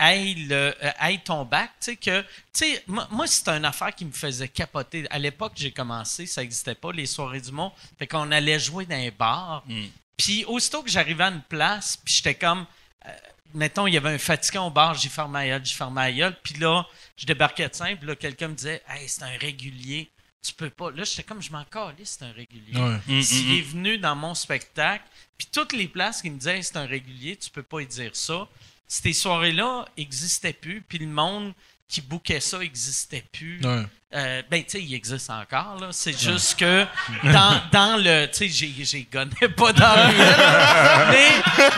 ait, 0.00 0.34
le, 0.34 0.74
euh, 0.82 1.16
ton 1.24 1.44
bac, 1.44 1.70
tu 1.80 1.92
sais, 1.92 1.96
que, 1.96 2.20
tu 2.22 2.26
sais, 2.52 2.84
moi, 2.86 3.06
moi, 3.10 3.26
c'est 3.26 3.48
une 3.48 3.64
affaire 3.64 3.94
qui 3.94 4.04
me 4.04 4.12
faisait 4.12 4.48
capoter. 4.48 5.06
À 5.10 5.18
l'époque, 5.18 5.52
j'ai 5.56 5.70
commencé, 5.70 6.26
ça 6.26 6.40
n'existait 6.42 6.74
pas, 6.74 6.92
les 6.92 7.06
soirées 7.06 7.40
du 7.40 7.52
monde, 7.52 7.72
fait 7.98 8.06
qu'on 8.06 8.30
allait 8.30 8.58
jouer 8.58 8.86
dans 8.86 8.96
un 8.96 9.10
bar, 9.16 9.62
Mm. 9.66 9.84
puis 10.16 10.44
aussitôt 10.46 10.82
que 10.82 10.90
j'arrivais 10.90 11.24
à 11.24 11.28
une 11.28 11.42
place, 11.42 11.96
puis 11.96 12.14
j'étais 12.14 12.34
comme, 12.34 12.66
euh, 13.06 13.10
mettons, 13.54 13.86
il 13.86 13.94
y 13.94 13.96
avait 13.96 14.10
un 14.10 14.18
fatigant 14.18 14.66
au 14.66 14.70
bar, 14.70 14.94
j'ai 14.94 15.08
fermé 15.08 15.32
ma 15.32 15.46
gueule, 15.46 15.62
j'ai 15.64 15.74
fermé 15.74 15.94
ma 15.94 16.12
gueule, 16.12 16.36
puis 16.42 16.54
là, 16.54 16.86
je 17.16 17.26
débarquais 17.26 17.68
de 17.68 17.74
simple, 17.74 18.06
là, 18.06 18.16
quelqu'un 18.16 18.48
me 18.48 18.54
disait, 18.54 18.82
hey, 18.88 19.08
c'est 19.08 19.22
un 19.22 19.36
régulier, 19.38 20.10
tu 20.44 20.52
peux 20.54 20.70
pas. 20.70 20.90
Là, 20.90 21.04
j'étais 21.04 21.22
comme, 21.22 21.40
je 21.40 21.52
m'en 21.52 21.64
calais, 21.64 21.94
c'est 22.04 22.22
un 22.24 22.32
régulier. 22.32 22.74
Ouais. 22.80 22.98
Mm, 23.06 23.22
S'il 23.22 23.46
mm, 23.48 23.58
est 23.58 23.62
venu 23.62 23.98
dans 23.98 24.16
mon 24.16 24.34
spectacle, 24.34 25.04
puis 25.38 25.46
toutes 25.52 25.72
les 25.72 25.86
places 25.86 26.20
qui 26.20 26.30
me 26.30 26.36
disaient, 26.38 26.56
Hey, 26.56 26.64
c'est 26.64 26.76
un 26.76 26.86
régulier, 26.86 27.36
tu 27.36 27.48
peux 27.50 27.62
pas 27.62 27.80
y 27.80 27.86
dire 27.86 28.10
ça, 28.16 28.48
ces 28.86 29.12
soirées-là 29.12 29.86
n'existaient 29.96 30.52
plus, 30.52 30.82
puis 30.86 30.98
le 30.98 31.06
monde 31.06 31.52
qui 31.88 32.00
bouquait 32.00 32.40
ça 32.40 32.58
n'existait 32.58 33.24
plus. 33.32 33.60
Ouais. 33.62 33.82
Euh, 34.14 34.42
ben, 34.50 34.62
tu 34.62 34.72
sais, 34.72 34.82
il 34.82 34.94
existe 34.94 35.30
encore, 35.30 35.78
là. 35.80 35.88
C'est 35.90 36.18
juste 36.18 36.58
que 36.58 36.84
dans, 37.24 37.60
dans 37.70 37.96
le. 37.96 38.26
Tu 38.26 38.36
sais, 38.36 38.48
j'ai, 38.48 38.84
j'ai 38.84 39.08
gonné 39.10 39.30
pas 39.56 39.72
dans 39.72 39.94
le. 39.94 40.12
Mais, 41.10 41.28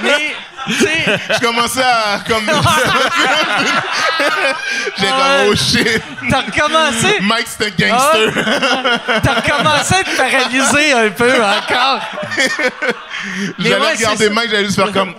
mais, 0.02 0.34
tu 0.66 0.74
sais, 0.74 1.04
Je 1.34 1.40
commençais 1.40 1.82
à, 1.82 2.20
comme, 2.26 2.44
j'ai 4.96 5.06
comme, 5.06 5.48
oh 5.48 5.54
shit, 5.54 6.02
t'as 6.28 6.40
recommencé? 6.40 7.20
Mike, 7.20 7.46
c'est 7.46 7.66
un 7.66 7.70
gangster. 7.70 8.32
T'as 9.22 9.34
recommencé 9.34 9.94
à 9.94 10.04
te 10.04 10.16
paralyser 10.16 10.92
un 10.92 11.10
peu 11.10 11.34
encore. 11.34 12.00
J'allais 13.58 13.80
ouais, 13.80 13.94
regarder. 13.94 14.28
Mike, 14.30 14.50
j'allais 14.50 14.64
juste 14.64 14.76
faire 14.76 14.92
comme, 14.92 15.14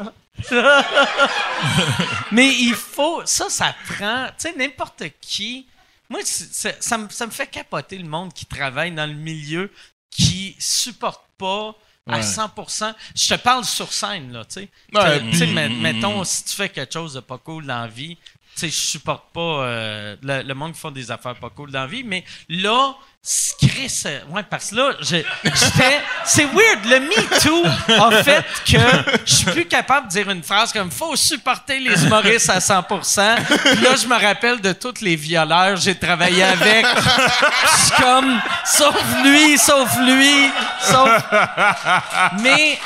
Mais 2.32 2.48
il 2.54 2.74
faut. 2.76 3.22
Ça, 3.26 3.50
ça 3.50 3.76
prend. 3.88 4.28
Tu 4.38 4.50
sais, 4.50 4.56
n'importe 4.56 5.04
qui. 5.22 5.68
Moi, 6.10 6.20
ça, 6.24 6.98
me, 6.98 7.10
ça 7.10 7.26
me 7.26 7.32
fait 7.32 7.48
capoter 7.48 7.98
le 7.98 8.08
monde 8.08 8.32
qui 8.34 8.46
travaille 8.46 8.92
dans 8.92 9.08
le 9.08 9.16
milieu, 9.16 9.72
qui 10.12 10.56
supporte 10.60 11.24
pas 11.38 11.76
à 12.08 12.18
Ouais. 12.18 12.22
100%. 12.22 12.94
Je 13.16 13.28
te 13.30 13.40
parle 13.42 13.66
sur 13.66 13.92
scène, 13.92 14.32
là, 14.32 14.46
tu 14.46 14.54
sais. 14.62 14.70
Ouais, 14.94 15.20
Tu 15.32 15.38
sais, 15.38 15.48
mm, 15.48 15.54
met- 15.54 15.70
mm, 15.70 15.82
mettons, 15.82 16.24
si 16.24 16.44
tu 16.44 16.56
fais 16.56 16.70
quelque 16.70 16.94
chose 16.94 17.16
de 17.16 17.20
pas 17.22 17.40
cool 17.40 17.66
dans 17.66 17.82
la 17.82 17.88
vie, 17.88 18.16
tu 18.16 18.60
sais, 18.60 18.68
je 18.70 18.74
supporte 18.76 19.34
pas 19.34 19.42
euh, 19.66 20.16
le, 20.22 20.44
le 20.44 20.54
monde 20.54 20.74
qui 20.74 20.80
font 20.80 20.92
des 20.92 21.10
affaires 21.10 21.34
pas 21.40 21.50
cool 21.50 21.72
dans 21.72 21.82
la 21.82 21.88
vie, 21.88 22.04
mais 22.04 22.24
là, 22.48 22.96
Chris, 23.60 24.04
euh, 24.06 24.20
ouais, 24.30 24.44
parce 24.44 24.70
que 24.70 24.76
là, 24.76 24.92
j'étais, 25.02 26.00
c'est 26.24 26.46
weird, 26.46 26.86
le 26.86 27.00
Me 27.00 27.40
Too 27.42 27.66
a 27.92 28.24
fait 28.24 28.46
que 28.66 28.78
je 29.26 29.34
suis 29.34 29.46
plus 29.46 29.66
capable 29.66 30.08
de 30.08 30.12
dire 30.12 30.30
une 30.30 30.44
phrase 30.44 30.72
comme 30.72 30.92
faut 30.92 31.16
supporter 31.16 31.80
les 31.80 32.04
humoristes 32.06 32.52
à 32.52 32.60
100%. 32.60 33.36
Puis 33.46 33.84
là, 33.84 33.96
je 33.96 34.06
me 34.06 34.16
rappelle 34.16 34.62
de 34.62 34.74
tous 34.74 35.02
les 35.02 35.16
violeurs 35.16 35.76
j'ai 35.78 35.96
travaillé 35.96 36.44
avec. 36.44 36.86
Je 36.86 37.86
suis 37.86 38.04
comme, 38.04 38.40
sauf 38.64 38.96
lui, 39.24 39.58
sauf 39.58 39.98
lui, 40.02 40.52
sauf. 40.82 41.24
Mais 42.42 42.78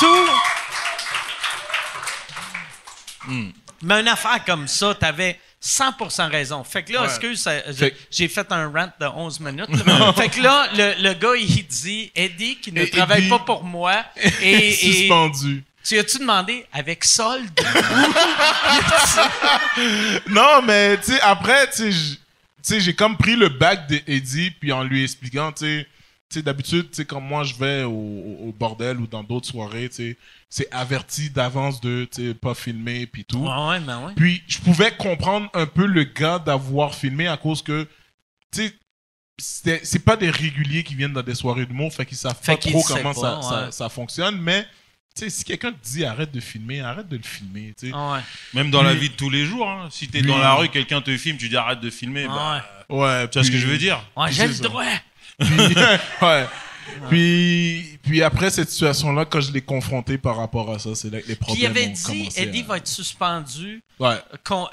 tout. 0.00 0.28
Mais 3.82 4.00
une 4.00 4.08
affaire 4.08 4.44
comme 4.44 4.66
ça, 4.66 4.94
t'avais 4.94 5.38
100% 5.62 6.30
raison. 6.30 6.62
Fait 6.64 6.82
que 6.84 6.92
là, 6.92 7.02
Ouais. 7.02 7.08
excuse, 7.08 7.40
ça- 7.42 7.62
j'ai- 7.72 7.90
Fait- 7.90 7.96
j'ai 8.10 8.28
fait 8.28 8.50
un 8.52 8.68
rant 8.70 8.88
de 9.00 9.06
11 9.06 9.40
minutes. 9.40 9.66
fait 10.16 10.28
que 10.28 10.40
là, 10.40 10.68
le, 10.74 11.02
le 11.02 11.14
gars, 11.14 11.34
il 11.36 11.66
dit 11.66 12.10
Eddie, 12.14 12.56
qui 12.56 12.72
ne 12.72 12.82
Et- 12.82 12.90
travaille 12.90 13.20
Eddie- 13.22 13.28
pas 13.28 13.40
pour 13.40 13.64
moi, 13.64 14.04
et, 14.40 14.68
et 14.68 14.72
suspendu. 14.74 15.64
tu 15.84 15.98
as-tu 15.98 16.18
demandé 16.18 16.64
avec 16.72 17.04
solde? 17.04 17.50
Non, 20.28 20.62
mais 20.62 20.96
tu 20.98 21.12
sais, 21.12 21.20
après, 21.20 21.68
tu 21.70 21.92
sais, 22.62 22.80
j'ai 22.80 22.94
comme 22.94 23.16
pris 23.16 23.36
le 23.36 23.48
bac 23.48 23.86
d'Eddie, 23.86 24.50
puis 24.50 24.72
en 24.72 24.82
lui 24.84 25.04
expliquant, 25.04 25.52
tu 25.52 25.64
sais, 25.64 25.84
tu 25.84 25.90
sais, 26.30 26.42
d'habitude, 26.42 26.90
tu 26.90 26.96
sais, 26.96 27.04
quand 27.04 27.20
moi 27.20 27.44
je 27.44 27.54
vais 27.54 27.84
au, 27.84 28.54
bordel 28.58 28.98
ou 28.98 29.06
dans 29.06 29.22
d'autres 29.22 29.46
soirées, 29.46 29.88
tu 29.88 29.96
sais, 29.96 30.16
c'est 30.48 30.72
averti 30.72 31.30
d'avance 31.30 31.80
de, 31.80 32.08
tu 32.12 32.28
sais, 32.28 32.34
pas 32.34 32.54
filmer, 32.54 33.06
puis 33.06 33.24
tout. 33.24 33.38
Ouais, 33.38 33.68
ouais, 33.68 33.80
ben 33.80 34.04
ouais. 34.06 34.12
Puis 34.16 34.42
je 34.46 34.58
pouvais 34.58 34.90
comprendre 34.96 35.48
un 35.54 35.66
peu 35.66 35.86
le 35.86 36.04
gars 36.04 36.38
d'avoir 36.38 36.94
filmé 36.94 37.28
à 37.28 37.36
cause 37.36 37.62
que, 37.62 37.86
tu 38.52 38.66
sais, 38.66 38.74
c'est 39.40 39.84
c'est 39.84 40.04
pas 40.04 40.16
des 40.16 40.30
réguliers 40.30 40.82
qui 40.82 40.94
viennent 40.94 41.12
dans 41.12 41.22
des 41.22 41.34
soirées 41.34 41.64
d'humour, 41.64 41.92
fait 41.92 42.04
qu'ils 42.04 42.16
savent 42.16 42.38
Fait 42.40 42.52
pas 42.52 42.58
qu'ils 42.58 42.72
trop 42.72 42.82
comment 42.82 43.14
pas, 43.14 43.20
ça, 43.20 43.42
ça, 43.42 43.64
ouais. 43.64 43.72
ça 43.72 43.88
fonctionne, 43.88 44.40
mais 44.40 44.66
si 45.28 45.44
quelqu'un 45.44 45.72
te 45.72 45.84
dit 45.84 46.04
arrête 46.04 46.30
de 46.30 46.40
filmer, 46.40 46.80
arrête 46.80 47.08
de 47.08 47.16
le 47.16 47.22
filmer. 47.22 47.74
Ouais. 47.82 48.20
Même 48.54 48.70
dans 48.70 48.82
la 48.82 48.94
vie 48.94 49.10
de 49.10 49.14
tous 49.14 49.30
les 49.30 49.44
jours, 49.44 49.68
hein. 49.68 49.88
si 49.90 50.08
t'es 50.08 50.22
dans 50.22 50.38
la 50.38 50.54
rue, 50.54 50.68
quelqu'un 50.68 51.00
te 51.00 51.16
filme, 51.16 51.36
tu 51.36 51.48
dis 51.48 51.56
arrête 51.56 51.80
de 51.80 51.90
filmer. 51.90 52.26
Bah, 52.26 52.64
Ouais, 52.88 53.28
tu 53.28 53.38
vois 53.38 53.44
ce 53.44 53.50
que 53.50 53.58
je 53.58 53.66
veux 53.66 53.76
dire? 53.78 54.02
Ouais, 54.16 54.32
j'ai 54.32 54.46
le 54.46 54.54
droit. 54.54 54.84
Puis, 55.38 55.74
ouais. 56.22 56.46
Puis, 57.08 57.98
puis 58.02 58.22
après 58.22 58.50
cette 58.50 58.70
situation-là, 58.70 59.24
quand 59.24 59.40
je 59.40 59.52
l'ai 59.52 59.60
confronté 59.60 60.18
par 60.18 60.36
rapport 60.36 60.70
à 60.72 60.78
ça, 60.78 60.94
c'est 60.94 61.10
là 61.10 61.20
que 61.20 61.28
les 61.28 61.36
Puis 61.36 61.44
problèmes 61.44 61.62
il 61.62 61.66
avait 61.66 61.86
ont 61.88 61.92
dit 62.12 62.28
Eddie 62.36 62.60
à- 62.62 62.66
va 62.66 62.76
être 62.78 62.88
suspendu. 62.88 63.82
Ouais. 64.00 64.16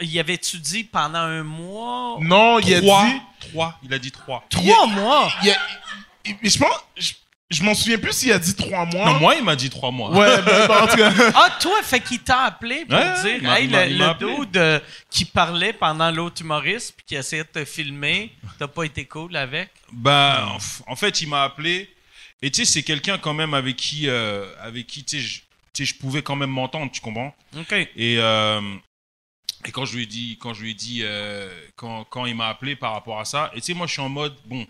Il 0.01 0.19
avait-tu 0.19 0.57
dit 0.57 0.83
pendant 0.85 1.19
un 1.19 1.43
mois? 1.43 2.17
Non, 2.21 2.59
il 2.59 2.73
a 2.73 2.81
dit... 2.81 2.87
Trois. 3.39 3.77
Il 3.83 3.93
a 3.93 3.99
dit 3.99 4.11
trois. 4.11 4.43
Trois 4.49 4.87
mois? 4.87 5.31
il 5.43 5.51
a- 5.51 5.57
il- 6.25 6.49
je 6.49 6.57
pense... 6.57 6.85
Je, 6.97 7.13
je 7.51 7.63
m'en 7.63 7.73
souviens 7.75 7.97
plus 7.99 8.11
s'il 8.13 8.31
a 8.31 8.39
dit 8.39 8.55
trois 8.55 8.85
mois. 8.85 9.05
Non, 9.13 9.19
moi, 9.19 9.35
il 9.35 9.43
m'a 9.43 9.55
dit 9.55 9.69
trois 9.69 9.91
mois. 9.91 10.09
Ouais, 10.11 10.41
ben, 10.41 10.67
ben, 10.67 10.81
en 10.83 10.87
tout 10.87 10.97
cas... 10.97 11.13
Ah, 11.35 11.57
toi, 11.61 11.81
fait 11.83 11.99
qu'il 11.99 12.19
t'a 12.19 12.41
appelé 12.45 12.85
pour 12.85 12.97
Ouais, 12.97 13.21
dire 13.39 13.51
Hey, 13.53 13.67
le, 13.67 13.97
le 13.97 14.57
euh, 14.57 14.79
qui 15.11 15.25
parlait 15.25 15.73
pendant 15.73 16.09
l'autre 16.11 16.41
humoriste 16.41 16.93
puis 16.97 17.05
qui 17.05 17.15
essayait 17.15 17.43
de 17.43 17.49
te 17.49 17.65
filmer, 17.65 18.31
t'as 18.57 18.67
pas 18.67 18.83
été 18.83 19.05
cool 19.05 19.35
avec? 19.35 19.69
Bah, 19.91 20.57
en 20.87 20.95
fait, 20.95 21.21
il 21.21 21.29
m'a 21.29 21.43
appelé. 21.43 21.89
Et 22.41 22.49
tu 22.51 22.65
sais, 22.65 22.71
c'est 22.71 22.83
quelqu'un 22.83 23.17
quand 23.17 23.33
même 23.33 23.53
avec 23.53 23.75
qui, 23.75 24.07
euh, 24.09 24.45
avec 24.61 24.87
qui, 24.87 25.03
tu 25.03 25.17
sais, 25.17 25.23
je- 25.23 25.39
tu 25.73 25.85
sais, 25.85 25.93
je 25.93 25.99
pouvais 25.99 26.21
quand 26.23 26.35
même 26.35 26.49
m'entendre, 26.51 26.91
tu 26.91 26.99
comprends? 27.01 27.35
OK. 27.57 27.71
Et, 27.73 28.17
euh, 28.19 28.61
et 29.65 29.71
quand 29.71 29.85
je 29.85 29.95
lui 29.95 30.03
ai 30.03 30.05
dit, 30.05 30.37
quand 30.39 30.53
je 30.53 30.61
lui 30.61 30.71
ai 30.71 30.73
dit, 30.73 31.01
euh, 31.03 31.49
quand, 31.75 32.03
quand 32.05 32.25
il 32.25 32.35
m'a 32.35 32.47
appelé 32.49 32.75
par 32.75 32.93
rapport 32.93 33.19
à 33.19 33.25
ça, 33.25 33.51
et 33.53 33.61
tu 33.61 33.67
sais, 33.67 33.73
moi, 33.73 33.87
je 33.87 33.93
suis 33.93 34.01
en 34.01 34.09
mode, 34.09 34.35
bon, 34.45 34.65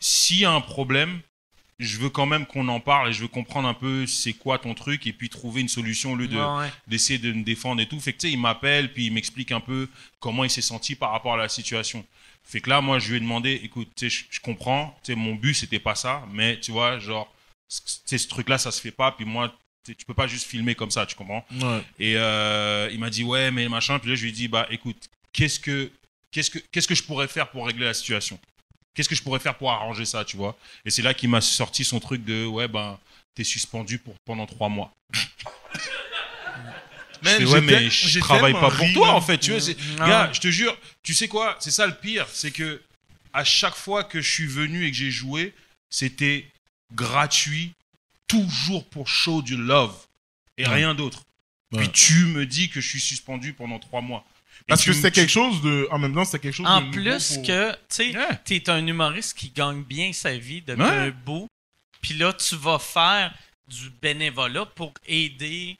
s'il 0.00 0.38
y 0.40 0.44
a 0.44 0.50
un 0.52 0.60
problème, 0.60 1.20
je 1.78 1.98
veux 1.98 2.10
quand 2.10 2.26
même 2.26 2.46
qu'on 2.46 2.68
en 2.68 2.80
parle 2.80 3.10
et 3.10 3.12
je 3.12 3.22
veux 3.22 3.28
comprendre 3.28 3.66
un 3.68 3.74
peu 3.74 4.06
c'est 4.06 4.32
quoi 4.32 4.58
ton 4.58 4.74
truc 4.74 5.06
et 5.06 5.12
puis 5.12 5.28
trouver 5.28 5.60
une 5.60 5.68
solution 5.68 6.12
au 6.12 6.16
lieu 6.16 6.28
de, 6.28 6.36
Ouais, 6.36 6.70
d'essayer 6.86 7.18
de 7.18 7.32
me 7.32 7.42
défendre 7.42 7.80
et 7.80 7.86
tout. 7.86 7.98
Fait 8.00 8.12
que 8.12 8.18
tu 8.18 8.28
sais, 8.28 8.32
il 8.32 8.38
m'appelle 8.40 8.92
puis 8.92 9.06
il 9.06 9.12
m'explique 9.12 9.50
un 9.52 9.60
peu 9.60 9.88
comment 10.20 10.44
il 10.44 10.50
s'est 10.50 10.60
senti 10.62 10.94
par 10.94 11.10
rapport 11.10 11.34
à 11.34 11.36
la 11.36 11.48
situation. 11.48 12.04
Fait 12.44 12.60
que 12.60 12.68
là, 12.68 12.80
moi, 12.80 12.98
je 12.98 13.08
lui 13.10 13.16
ai 13.16 13.20
demandé, 13.20 13.58
écoute, 13.64 13.88
tu 13.96 14.10
sais, 14.10 14.16
je, 14.16 14.24
je 14.36 14.40
comprends, 14.40 14.96
tu 15.02 15.12
sais, 15.12 15.16
mon 15.18 15.34
but 15.34 15.54
c'était 15.54 15.78
pas 15.78 15.94
ça, 15.94 16.26
mais 16.32 16.60
tu 16.60 16.72
vois, 16.72 16.98
genre, 16.98 17.32
tu 17.68 17.80
sais, 18.04 18.18
ce 18.18 18.28
truc-là, 18.28 18.58
ça 18.58 18.70
se 18.70 18.80
fait 18.80 18.90
pas. 18.90 19.12
Puis 19.12 19.24
moi, 19.24 19.52
tu 19.84 20.04
peux 20.06 20.14
pas 20.14 20.26
juste 20.26 20.46
filmer 20.46 20.74
comme 20.74 20.90
ça, 20.90 21.06
tu 21.06 21.14
comprends? 21.14 21.44
Ouais. 21.60 21.80
Et 21.98 22.16
euh, 22.16 22.88
il 22.92 22.98
m'a 23.00 23.10
dit 23.10 23.24
ouais, 23.24 23.50
mais 23.50 23.68
machin. 23.68 23.98
Puis 23.98 24.10
là, 24.10 24.14
je 24.14 24.22
lui 24.22 24.28
ai 24.30 24.32
dit 24.32 24.48
bah 24.48 24.66
écoute, 24.70 25.08
qu'est-ce 25.32 25.58
que 25.58 25.90
qu'est-ce 26.30 26.50
que 26.50 26.58
qu'est-ce 26.70 26.88
que 26.88 26.94
je 26.94 27.02
pourrais 27.02 27.28
faire 27.28 27.50
pour 27.50 27.66
régler 27.66 27.84
la 27.86 27.94
situation? 27.94 28.38
Qu'est-ce 28.94 29.08
que 29.08 29.14
je 29.14 29.22
pourrais 29.22 29.40
faire 29.40 29.56
pour 29.56 29.70
arranger 29.72 30.04
ça, 30.04 30.24
tu 30.24 30.36
vois? 30.36 30.56
Et 30.84 30.90
c'est 30.90 31.02
là 31.02 31.14
qu'il 31.14 31.28
m'a 31.28 31.40
sorti 31.40 31.84
son 31.84 31.98
truc 32.00 32.24
de 32.24 32.46
ouais 32.46 32.68
ben 32.68 32.98
t'es 33.34 33.44
suspendu 33.44 33.98
pour 33.98 34.14
pendant 34.24 34.46
trois 34.46 34.68
mois. 34.68 34.92
Je 37.22 37.30
fais, 37.30 37.44
ouais, 37.46 37.60
mais 37.62 37.88
je 37.88 38.18
travaille 38.18 38.52
pas 38.52 38.70
pour 38.70 38.92
toi 38.92 39.12
en 39.12 39.20
fait. 39.22 39.38
Tu 39.38 39.50
vois, 39.56 39.60
Non. 39.98 40.06
gars, 40.06 40.30
je 40.34 40.40
te 40.40 40.48
jure, 40.50 40.76
tu 41.02 41.14
sais 41.14 41.26
quoi? 41.26 41.56
C'est 41.58 41.70
ça 41.70 41.86
le 41.86 41.94
pire, 41.94 42.26
c'est 42.30 42.50
que 42.50 42.82
à 43.32 43.44
chaque 43.44 43.74
fois 43.76 44.04
que 44.04 44.20
je 44.20 44.30
suis 44.30 44.46
venu 44.46 44.84
et 44.84 44.90
que 44.90 44.96
j'ai 44.96 45.10
joué, 45.10 45.54
c'était 45.88 46.46
gratuit, 46.92 47.72
toujours 48.28 48.84
pour 48.88 49.08
show 49.08 49.40
du 49.40 49.56
love 49.56 49.94
et 50.58 50.66
Ouais. 50.66 50.74
rien 50.74 50.94
d'autre. 50.94 51.22
Ouais. 51.72 51.78
Puis 51.80 51.88
tu 51.92 52.26
me 52.26 52.44
dis 52.44 52.68
que 52.68 52.82
je 52.82 52.88
suis 52.88 53.00
suspendu 53.00 53.54
pendant 53.54 53.78
trois 53.78 54.02
mois. 54.02 54.24
Parce 54.66 54.84
que 54.84 54.92
tu- 54.92 55.10
quelque 55.10 55.30
chose 55.30 55.60
de. 55.62 55.86
En 55.90 55.98
même 55.98 56.14
temps, 56.14 56.24
c'est 56.24 56.38
quelque 56.38 56.54
chose 56.54 56.66
En 56.66 56.80
de. 56.80 56.86
nouveau 56.86 56.92
plus 57.02 57.34
pour- 57.34 57.42
que, 57.46 57.72
tu 57.72 57.78
sais, 57.88 58.16
Ouais. 58.16 58.38
t'es 58.44 58.70
un 58.70 58.86
humoriste 58.86 59.36
qui 59.36 59.50
gagne 59.50 59.82
bien 59.82 60.12
sa 60.12 60.36
vie 60.36 60.62
depuis 60.62 60.82
Ouais. 60.82 60.88
un 60.88 61.10
bout. 61.10 61.48
Puis 62.00 62.14
là, 62.14 62.32
tu 62.32 62.56
vas 62.56 62.78
faire 62.78 63.34
du 63.68 63.90
bénévolat 64.02 64.66
pour 64.66 64.92
aider 65.06 65.76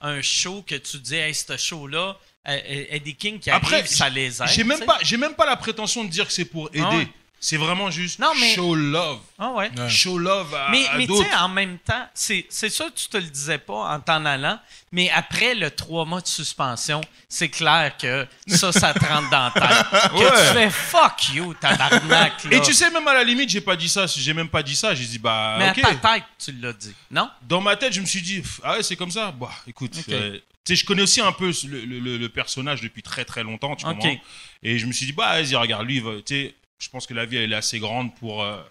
un 0.00 0.20
show 0.22 0.62
que 0.66 0.74
tu 0.74 0.98
dis, 0.98 1.14
hey, 1.16 1.34
ce 1.34 1.56
show-là, 1.56 2.16
euh, 2.46 2.50
euh, 2.50 2.84
Eddie 2.90 3.14
King 3.14 3.38
qui 3.40 3.50
Après, 3.50 3.76
arrive, 3.76 3.86
ça 3.86 4.08
les 4.08 4.42
aide. 4.42 4.48
J'ai 4.48 4.64
même 4.64 4.84
pas, 4.84 4.98
même 5.16 5.34
pas 5.34 5.46
la 5.46 5.56
prétention 5.56 6.04
de 6.04 6.10
dire 6.10 6.26
que 6.26 6.32
c'est 6.32 6.44
pour 6.44 6.68
aider. 6.70 6.80
Ah 6.84 6.96
ouais. 6.96 7.08
C'est 7.46 7.58
vraiment 7.58 7.90
juste 7.90 8.20
Non, 8.20 8.32
mais- 8.40 8.54
show 8.54 8.74
love, 8.74 9.18
Ah 9.38 9.50
ouais. 9.50 9.70
Ouais. 9.76 9.90
show 9.90 10.16
love 10.16 10.54
à, 10.54 10.70
Mais, 10.70 10.86
à 10.88 10.96
mais 10.96 11.06
tu 11.06 11.14
sais, 11.14 11.34
en 11.34 11.50
même 11.50 11.76
temps, 11.76 12.08
c'est 12.14 12.46
sûr 12.50 12.86
que 12.86 12.98
tu 12.98 13.06
te 13.08 13.18
le 13.18 13.24
disais 13.24 13.58
pas 13.58 13.74
en 13.94 14.00
t'en 14.00 14.24
allant, 14.24 14.58
mais 14.92 15.10
après 15.10 15.54
le 15.54 15.70
trois 15.70 16.06
mois 16.06 16.22
de 16.22 16.26
suspension, 16.26 17.02
c'est 17.28 17.50
clair 17.50 17.94
que 17.98 18.26
ça, 18.46 18.72
ça 18.72 18.94
te 18.94 19.04
rentre 19.04 19.28
dans 19.28 19.50
la 19.54 19.60
tête. 19.60 20.10
Que 20.12 20.16
Ouais. 20.16 20.30
tu 20.30 20.54
fais 20.54 20.70
fuck 20.70 21.34
you, 21.34 21.52
tabarnak. 21.60 22.44
Là. 22.44 22.56
Et 22.56 22.62
tu 22.62 22.72
sais, 22.72 22.90
même 22.90 23.06
à 23.06 23.12
la 23.12 23.24
limite, 23.24 23.50
j'ai 23.50 23.60
pas 23.60 23.76
dit 23.76 23.90
ça. 23.90 24.06
J'ai 24.06 24.32
même 24.32 24.48
pas 24.48 24.62
dit 24.62 24.74
ça. 24.74 24.94
J'ai 24.94 25.04
dit 25.04 25.18
bah 25.18 25.56
mais 25.58 25.68
ok. 25.70 25.78
à 25.84 25.94
ta 25.96 26.14
tête, 26.14 26.24
tu 26.42 26.50
l'as 26.52 26.72
dit. 26.72 26.94
Non? 27.10 27.28
Dans 27.42 27.60
ma 27.60 27.76
tête, 27.76 27.92
je 27.92 28.00
me 28.00 28.06
suis 28.06 28.22
dit 28.22 28.42
ah 28.62 28.76
ouais, 28.76 28.82
c'est 28.82 28.96
comme 28.96 29.10
ça. 29.10 29.32
Bah 29.32 29.50
écoute, 29.66 29.94
euh, 30.08 30.38
tu 30.64 30.74
sais, 30.74 30.76
je 30.76 30.86
connais 30.86 31.02
aussi 31.02 31.20
un 31.20 31.32
peu 31.32 31.52
le, 31.68 32.16
le- 32.16 32.28
personnage 32.30 32.80
depuis 32.80 33.02
très 33.02 33.26
très 33.26 33.42
longtemps. 33.42 33.76
Tu 33.76 33.84
Ok. 33.84 33.92
comprends? 33.92 34.16
Et 34.62 34.78
je 34.78 34.86
me 34.86 34.92
suis 34.92 35.04
dit 35.04 35.12
bah 35.12 35.32
vas-y, 35.42 35.54
regarde 35.56 35.86
lui. 35.86 36.02
Tu 36.24 36.34
sais, 36.34 36.54
je 36.78 36.88
pense 36.88 37.06
que 37.06 37.14
la 37.14 37.24
vie 37.26 37.36
elle 37.36 37.52
est 37.52 37.56
assez 37.56 37.78
grande 37.78 38.14
pour 38.16 38.42
euh, 38.42 38.62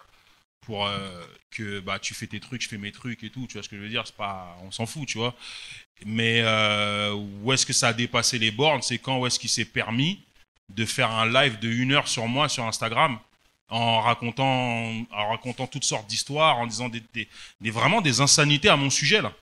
pour 0.66 0.86
euh, 0.86 1.24
que 1.50 1.80
bah 1.80 1.98
tu 1.98 2.14
fais 2.14 2.26
tes 2.26 2.40
trucs, 2.40 2.62
je 2.62 2.68
fais 2.68 2.78
mes 2.78 2.92
trucs 2.92 3.22
et 3.24 3.30
tout. 3.30 3.46
Tu 3.46 3.54
vois 3.54 3.62
ce 3.62 3.68
que 3.68 3.76
je 3.76 3.82
veux 3.82 3.88
dire 3.88 4.02
C'est 4.06 4.16
pas, 4.16 4.56
on 4.62 4.70
s'en 4.70 4.86
fout, 4.86 5.06
tu 5.06 5.18
vois. 5.18 5.34
Mais 6.06 6.40
euh, 6.42 7.12
où 7.42 7.52
est-ce 7.52 7.66
que 7.66 7.72
ça 7.72 7.88
a 7.88 7.92
dépassé 7.92 8.38
les 8.38 8.50
bornes 8.50 8.82
C'est 8.82 8.98
quand 8.98 9.18
où 9.18 9.26
est-ce 9.26 9.38
qu'il 9.38 9.50
s'est 9.50 9.64
permis 9.64 10.20
de 10.74 10.84
faire 10.86 11.10
un 11.10 11.30
live 11.30 11.58
de 11.58 11.68
une 11.68 11.92
heure 11.92 12.08
sur 12.08 12.26
moi 12.26 12.48
sur 12.48 12.64
Instagram 12.64 13.18
en 13.68 14.00
racontant, 14.00 14.92
en 15.10 15.28
racontant 15.30 15.66
toutes 15.66 15.84
sortes 15.84 16.06
d'histoires, 16.06 16.58
en 16.58 16.66
disant 16.66 16.88
des, 16.88 17.02
des- 17.12 17.28
des- 17.60 17.70
vraiment 17.70 18.00
des 18.00 18.20
insanités 18.20 18.68
à 18.68 18.76
mon 18.76 18.90
sujet 18.90 19.20
là. 19.22 19.32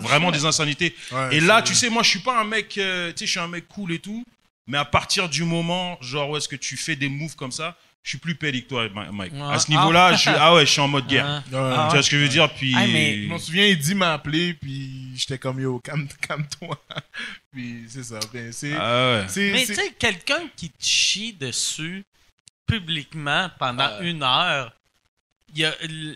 vraiment 0.00 0.30
des 0.30 0.44
insanités. 0.44 0.94
Ouais, 1.10 1.36
Et 1.36 1.40
là, 1.40 1.62
tu 1.62 1.74
sais, 1.74 1.88
moi, 1.88 2.02
je 2.02 2.10
suis 2.10 2.18
pas 2.20 2.38
un 2.40 2.44
mec, 2.44 2.76
euh, 2.78 3.10
tu 3.12 3.20
sais, 3.20 3.26
je 3.26 3.30
suis 3.30 3.40
un 3.40 3.48
mec 3.48 3.66
cool 3.68 3.92
et 3.92 3.98
tout. 3.98 4.22
Mais 4.66 4.76
à 4.78 4.84
partir 4.84 5.28
du 5.28 5.44
moment, 5.44 5.96
genre, 6.02 6.30
où 6.30 6.36
est-ce 6.36 6.48
que 6.48 6.56
tu 6.56 6.76
fais 6.76 6.94
des 6.96 7.08
moves 7.08 7.34
comme 7.34 7.52
ça, 7.52 7.76
je 8.02 8.08
suis 8.10 8.18
plus 8.18 8.36
que 8.36 8.60
toi, 8.62 8.88
Mike. 9.12 9.32
Ouais. 9.32 9.40
À 9.54 9.58
ce 9.58 9.70
niveau-là, 9.70 10.12
je 10.14 10.18
suis, 10.18 10.30
ah 10.30 10.54
ouais, 10.54 10.66
je 10.66 10.70
suis 10.72 10.80
en 10.80 10.88
mode 10.88 11.06
guerre. 11.06 11.42
Ah. 11.54 11.86
Tu 11.90 11.94
vois 11.94 12.02
ce 12.02 12.10
que 12.10 12.16
je 12.18 12.22
veux 12.22 12.28
dire? 12.28 12.52
Puis. 12.52 12.74
Ah, 12.76 12.86
mais- 12.86 13.22
Je 13.22 13.28
m'en 13.28 13.38
souviens, 13.38 13.64
Eddie 13.66 13.94
m'a 13.94 14.14
appelé, 14.14 14.54
puis 14.54 15.12
j'étais 15.16 15.38
comme 15.38 15.60
yo, 15.60 15.78
calme- 15.80 16.08
calme-toi. 16.26 16.82
puis 17.52 17.84
c'est 17.88 18.02
ça. 18.02 18.18
Ben, 18.32 18.52
c'est. 18.52 18.74
Ah 18.78 19.20
ouais. 19.22 19.24
c'est- 19.28 19.52
Mais 19.52 19.64
tu 19.66 19.74
sais, 19.74 19.92
quelqu'un 19.98 20.40
qui 20.56 20.70
te 20.70 20.84
chie 20.84 21.32
dessus 21.32 22.04
publiquement 22.66 23.50
pendant 23.58 24.00
une 24.00 24.22
heure, 24.22 24.72
y 25.54 25.64
a 25.64 25.72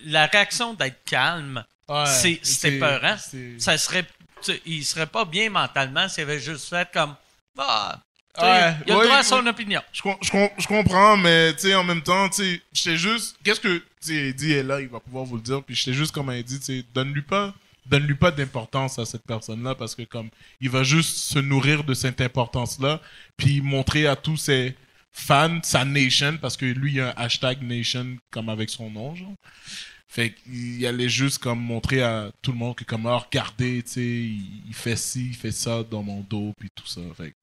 la 0.07 0.27
réaction 0.27 0.75
d'être 0.75 1.05
calme, 1.05 1.63
ouais, 1.89 2.07
c'est- 2.07 2.41
c'est 2.43 2.75
épeurant. 2.75 3.17
c'est- 3.19 3.61
ça 3.61 3.77
serait, 3.79 4.05
il 4.65 4.85
serait 4.85 5.07
pas 5.07 5.25
bien 5.25 5.51
mentalement 5.51 6.09
s'il 6.09 6.23
avait 6.25 6.41
juste 6.41 6.69
fait 6.69 6.89
comme 6.93 7.15
ah, 7.59 7.99
Ouais, 8.43 8.75
il 8.87 8.93
a 8.93 8.95
le 8.95 9.01
ouais, 9.01 9.05
droit 9.07 9.17
à 9.19 9.23
son 9.23 9.47
opinion. 9.47 9.81
Je, 9.93 10.03
je, 10.23 10.49
je 10.59 10.67
comprends, 10.67 11.17
mais 11.17 11.55
en 11.75 11.85
même 11.85 12.03
temps, 12.03 12.29
j'étais 12.73 12.97
juste. 12.97 13.37
Qu'est-ce 13.45 13.61
que. 13.61 13.83
Eddie 14.09 14.53
est 14.53 14.63
là, 14.63 14.81
il 14.81 14.89
va 14.89 15.01
pouvoir 15.01 15.25
vous 15.25 15.37
le 15.37 15.43
dire. 15.43 15.63
Puis 15.65 15.75
j'étais 15.75 15.93
juste 15.93 16.13
comme 16.13 16.29
un 16.31 16.41
dit, 16.41 16.85
donne-lui 16.95 17.23
pas. 17.23 17.55
Donne-lui 17.87 18.15
pas 18.17 18.31
d'importance 18.33 18.99
à 18.99 19.05
cette 19.05 19.25
personne-là 19.25 19.75
parce 19.77 19.95
que, 19.95 20.03
comme, 20.03 20.29
il 20.61 20.69
va 20.71 20.83
juste 20.83 21.17
se 21.19 21.39
nourrir 21.39 21.85
de 21.85 21.95
cette 21.95 22.21
importance-là, 22.21 23.01
puis 23.37 23.61
montrer 23.61 24.09
à 24.09 24.17
tous 24.17 24.37
ses 24.37 24.75
fans, 25.13 25.61
sa 25.63 25.85
nation, 25.85 26.37
parce 26.41 26.57
que 26.57 26.67
lui, 26.67 26.93
il 26.93 26.97
y 26.97 27.01
a 27.01 27.11
un 27.11 27.15
hashtag 27.17 27.63
nation 27.63 28.17
comme 28.31 28.49
avec 28.49 28.71
son 28.71 28.91
nom, 28.91 29.15
genre. 29.15 29.35
Fait 30.09 30.33
qu'il 30.33 30.85
allait 30.87 31.09
juste 31.09 31.39
comme 31.39 31.61
montrer 31.61 32.03
à 32.03 32.31
tout 32.43 32.51
le 32.53 32.59
monde 32.59 32.75
que, 32.75 32.85
comme, 32.85 33.07
ah, 33.07 33.19
regardez, 33.19 33.83
tu 33.83 33.91
sais, 33.93 34.01
il, 34.01 34.63
il 34.69 34.75
fait 34.75 34.97
ci, 34.97 35.29
il 35.29 35.37
fait 35.37 35.53
ça 35.53 35.83
dans 35.83 36.03
mon 36.03 36.21
dos, 36.21 36.53
puis 36.59 36.71
tout 36.75 36.87
ça. 36.87 37.01
Fait 37.17 37.31
que- 37.31 37.37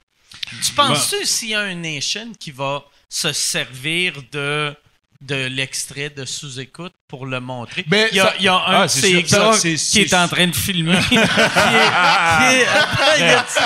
Tu 0.65 0.71
penses-tu 0.73 1.25
s'il 1.25 1.49
y 1.49 1.55
a 1.55 1.61
un 1.61 1.75
nation 1.75 2.31
qui 2.39 2.51
va 2.51 2.83
se 3.09 3.31
servir 3.33 4.13
de 4.31 4.73
de 5.21 5.45
l'extrait 5.47 6.09
de 6.09 6.25
sous-écoute 6.25 6.91
pour 7.07 7.25
le 7.25 7.39
montrer? 7.39 7.85
Ben, 7.87 8.09
il, 8.11 8.17
y 8.17 8.19
a, 8.19 8.25
ça- 8.25 8.33
il 8.39 8.43
y 8.43 8.47
a 8.49 8.55
un 8.55 8.61
Ah, 8.81 8.83
de 8.83 8.87
c'est 8.89 9.23
sûr, 9.77 9.91
qui 9.91 9.99
est 10.01 10.13
en 10.13 10.27
train 10.27 10.47
de 10.47 10.55
filmer. 10.55 10.99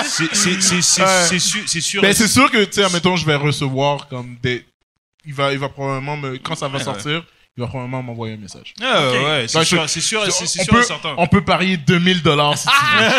C'est 0.04 1.38
sûr. 1.38 1.62
C'est 1.66 1.80
sûr. 1.80 2.02
Ben, 2.02 2.12
c'est 2.14 2.28
sûr 2.28 2.50
que, 2.50 2.64
tu 2.64 2.72
sais, 2.74 2.84
admettons, 2.84 3.16
je 3.16 3.26
vais 3.26 3.34
recevoir 3.36 4.08
comme 4.08 4.36
des. 4.42 4.64
Il 5.24 5.34
va, 5.34 5.52
il 5.52 5.58
va 5.58 5.68
probablement 5.68 6.16
me. 6.16 6.38
Quand 6.38 6.54
ça 6.54 6.68
va 6.68 6.78
Ouais, 6.78 6.84
sortir, 6.84 7.24
il 7.58 7.62
va 7.62 7.66
probablement 7.66 8.04
m'envoyer 8.04 8.34
un 8.34 8.36
message. 8.36 8.72
Ah, 8.80 9.10
ouais, 9.10 9.46
c'est 9.48 9.58
Ouais, 9.58 9.64
sûr, 9.64 9.88
c'est 9.90 10.00
sûr, 10.00 10.22
c'est 10.30 10.46
c'est 10.46 10.60
on, 10.60 10.64
sûr 10.64 10.74
et 10.74 10.76
peut, 10.76 10.82
certain. 10.84 11.14
on 11.18 11.26
peut 11.26 11.44
parier 11.44 11.76
2000 11.76 12.22
dollars 12.22 12.56
si 12.56 12.68
tu 12.68 12.96
veux. 12.96 13.08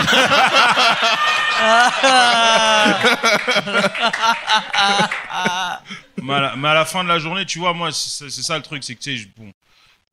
mais, 6.24 6.34
à 6.34 6.40
la, 6.40 6.56
mais 6.56 6.68
à 6.70 6.74
la 6.74 6.86
fin 6.86 7.04
de 7.04 7.10
la 7.10 7.20
journée, 7.20 7.46
tu 7.46 7.60
vois, 7.60 7.74
moi, 7.74 7.92
c'est 7.92 8.30
c'est 8.30 8.42
ça 8.44 8.58
le 8.58 8.64
truc, 8.64 8.84
c'est 8.84 8.96
que 8.96 9.02
tu 9.02 9.12
sais, 9.12 9.18
je- 9.18 9.28
bon, 9.36 9.52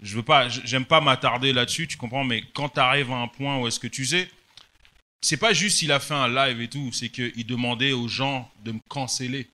je 0.03 0.17
veux 0.17 0.23
pas, 0.23 0.49
je- 0.49 0.61
j'aime 0.65 0.85
pas 0.85 1.01
m'attarder 1.01 1.53
là-dessus, 1.53 1.87
tu 1.87 1.97
comprends, 1.97 2.25
mais 2.25 2.43
quand 2.55 2.69
tu 2.69 2.81
arrives 2.81 3.11
à 3.13 3.17
un 3.17 3.29
point 3.29 3.59
où 3.59 3.67
est-ce 3.67 3.81
que 3.81 3.87
tu 3.87 4.05
sais, 4.05 4.29
c'est 5.21 5.37
pas 5.37 5.53
juste 5.53 5.83
il 5.83 5.93
a 5.93 6.01
fait 6.01 6.15
un 6.15 6.29
live 6.29 6.61
et 6.61 6.69
tout, 6.69 6.91
c'est 6.93 7.09
qu'il 7.09 7.47
demandait 7.47 7.93
aux 7.93 8.09
gens 8.09 8.49
de 8.65 8.73
me 8.73 8.81
canceller. 8.89 9.49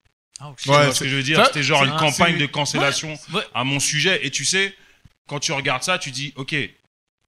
Ouais, 0.66 0.92
ce 0.92 1.00
que 1.00 1.08
je 1.08 1.16
veux 1.16 1.22
dire 1.22 1.44
C'était 1.46 1.62
genre 1.62 1.84
une 1.84 1.96
campagne 1.96 2.38
de 2.38 2.46
cancellation 2.46 3.18
Ouais. 3.32 3.42
à 3.54 3.64
mon 3.64 3.80
sujet. 3.80 4.24
Et 4.26 4.30
tu 4.30 4.44
sais, 4.44 4.74
quand 5.28 5.38
tu 5.40 5.52
regardes 5.52 5.82
ça, 5.82 5.98
tu 5.98 6.10
dis, 6.10 6.32
ok, 6.36 6.54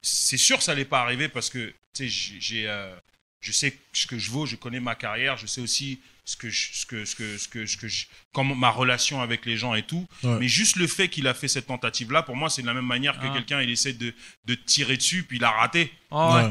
c'est 0.02 0.36
sûr 0.36 0.58
que 0.58 0.62
ça 0.64 0.72
n'allait 0.72 0.84
pas 0.84 1.00
arriver 1.00 1.28
parce 1.28 1.48
que, 1.50 1.72
tu 1.94 2.08
sais, 2.08 2.38
j'ai, 2.40 2.68
euh, 2.68 2.94
je 3.40 3.52
sais 3.52 3.76
ce 3.92 4.06
que 4.06 4.18
je 4.18 4.30
vaux, 4.30 4.46
je 4.46 4.56
connais 4.56 4.80
ma 4.80 4.94
carrière, 4.94 5.36
je 5.36 5.46
sais 5.46 5.60
aussi 5.60 6.00
ce 6.26 6.36
que, 6.36 6.48
je- 6.50 6.68
ce 6.72 6.86
que, 6.86 7.04
ce 7.04 7.14
que, 7.14 7.36
ce 7.38 7.48
que, 7.48 7.66
ce 7.66 7.76
que 7.76 7.86
je- 7.88 8.06
comment 8.32 8.54
ma 8.54 8.70
relation 8.70 9.20
avec 9.20 9.44
les 9.46 9.56
gens 9.58 9.74
et 9.74 9.82
tout. 9.82 10.06
Ouais. 10.22 10.38
Mais 10.40 10.48
juste 10.48 10.76
le 10.76 10.86
fait 10.86 11.08
qu'il 11.08 11.26
a 11.28 11.34
fait 11.34 11.48
cette 11.48 11.66
tentative-là, 11.66 12.22
pour 12.22 12.36
moi, 12.36 12.48
c'est 12.50 12.62
de 12.62 12.66
la 12.66 12.74
même 12.74 12.86
manière 12.86 13.18
que 13.20 13.26
Ah. 13.28 13.32
quelqu'un, 13.34 13.60
il 13.60 13.70
essaie 13.70 13.92
de, 13.92 14.14
de 14.46 14.54
tirer 14.54 14.96
dessus, 14.96 15.22
puis 15.22 15.36
il 15.36 15.44
a 15.44 15.50
raté. 15.50 15.92
Ah 16.10 16.34
ouais. 16.36 16.50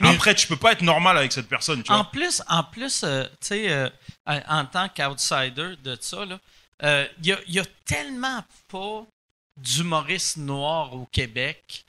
Mais- 0.00 0.08
Après, 0.14 0.34
tu 0.34 0.46
peux 0.46 0.56
pas 0.56 0.72
être 0.72 0.82
normal 0.82 1.16
avec 1.18 1.32
cette 1.32 1.48
personne, 1.48 1.82
tu 1.82 1.92
En 1.92 2.04
plus, 2.04 2.42
en 2.48 2.64
plus, 2.64 3.02
euh, 3.04 3.24
tu 3.40 3.48
sais, 3.48 3.70
euh, 3.72 3.88
en 4.26 4.64
tant 4.66 4.88
qu'outsider 4.88 5.74
de 5.82 5.96
ça, 6.00 6.24
là, 6.24 6.38
euh, 6.82 7.06
il 7.20 7.26
y, 7.26 7.32
a, 7.32 7.38
il 7.46 7.54
y 7.54 7.58
a 7.60 7.64
tellement 7.84 8.42
pas 8.68 9.04
d'humoristes 9.56 10.36
noirs 10.36 10.92
au 10.94 11.06
Québec 11.12 11.84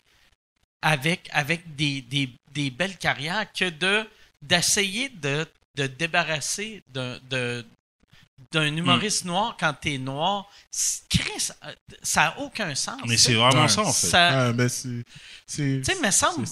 avec, 0.81 1.29
avec 1.31 1.75
des, 1.75 2.01
des- 2.01 2.29
des 2.53 2.69
belles 2.69 2.97
carrières 2.97 3.45
que 3.53 3.69
de 3.69 4.07
d'essayer 4.41 5.09
de, 5.09 5.45
de 5.75 5.87
débarrasser 5.87 6.83
de, 6.93 7.65
d'un 8.51 8.75
humoriste 8.75 9.25
noir 9.25 9.57
quand 9.59 9.73
t'es 9.73 9.97
noir, 9.97 10.47
Chris, 11.09 11.49
euh, 11.65 11.73
ça 12.03 12.27
a 12.27 12.37
aucun 12.39 12.75
sens. 12.75 13.01
Mais 13.07 13.17
c'est 13.17 13.33
vraiment 13.33 13.63
Ouais. 13.63 13.67
ça, 13.67 13.81
en 13.81 13.91
fait. 13.91 14.07
Ça- 14.07 14.47
Ah, 14.47 14.53
ben, 14.53 14.69
c'est. 14.69 15.03
c'est- 15.47 15.81
tu 15.83 15.91
sais, 15.93 15.99
me 15.99 16.11
semble, 16.11 16.45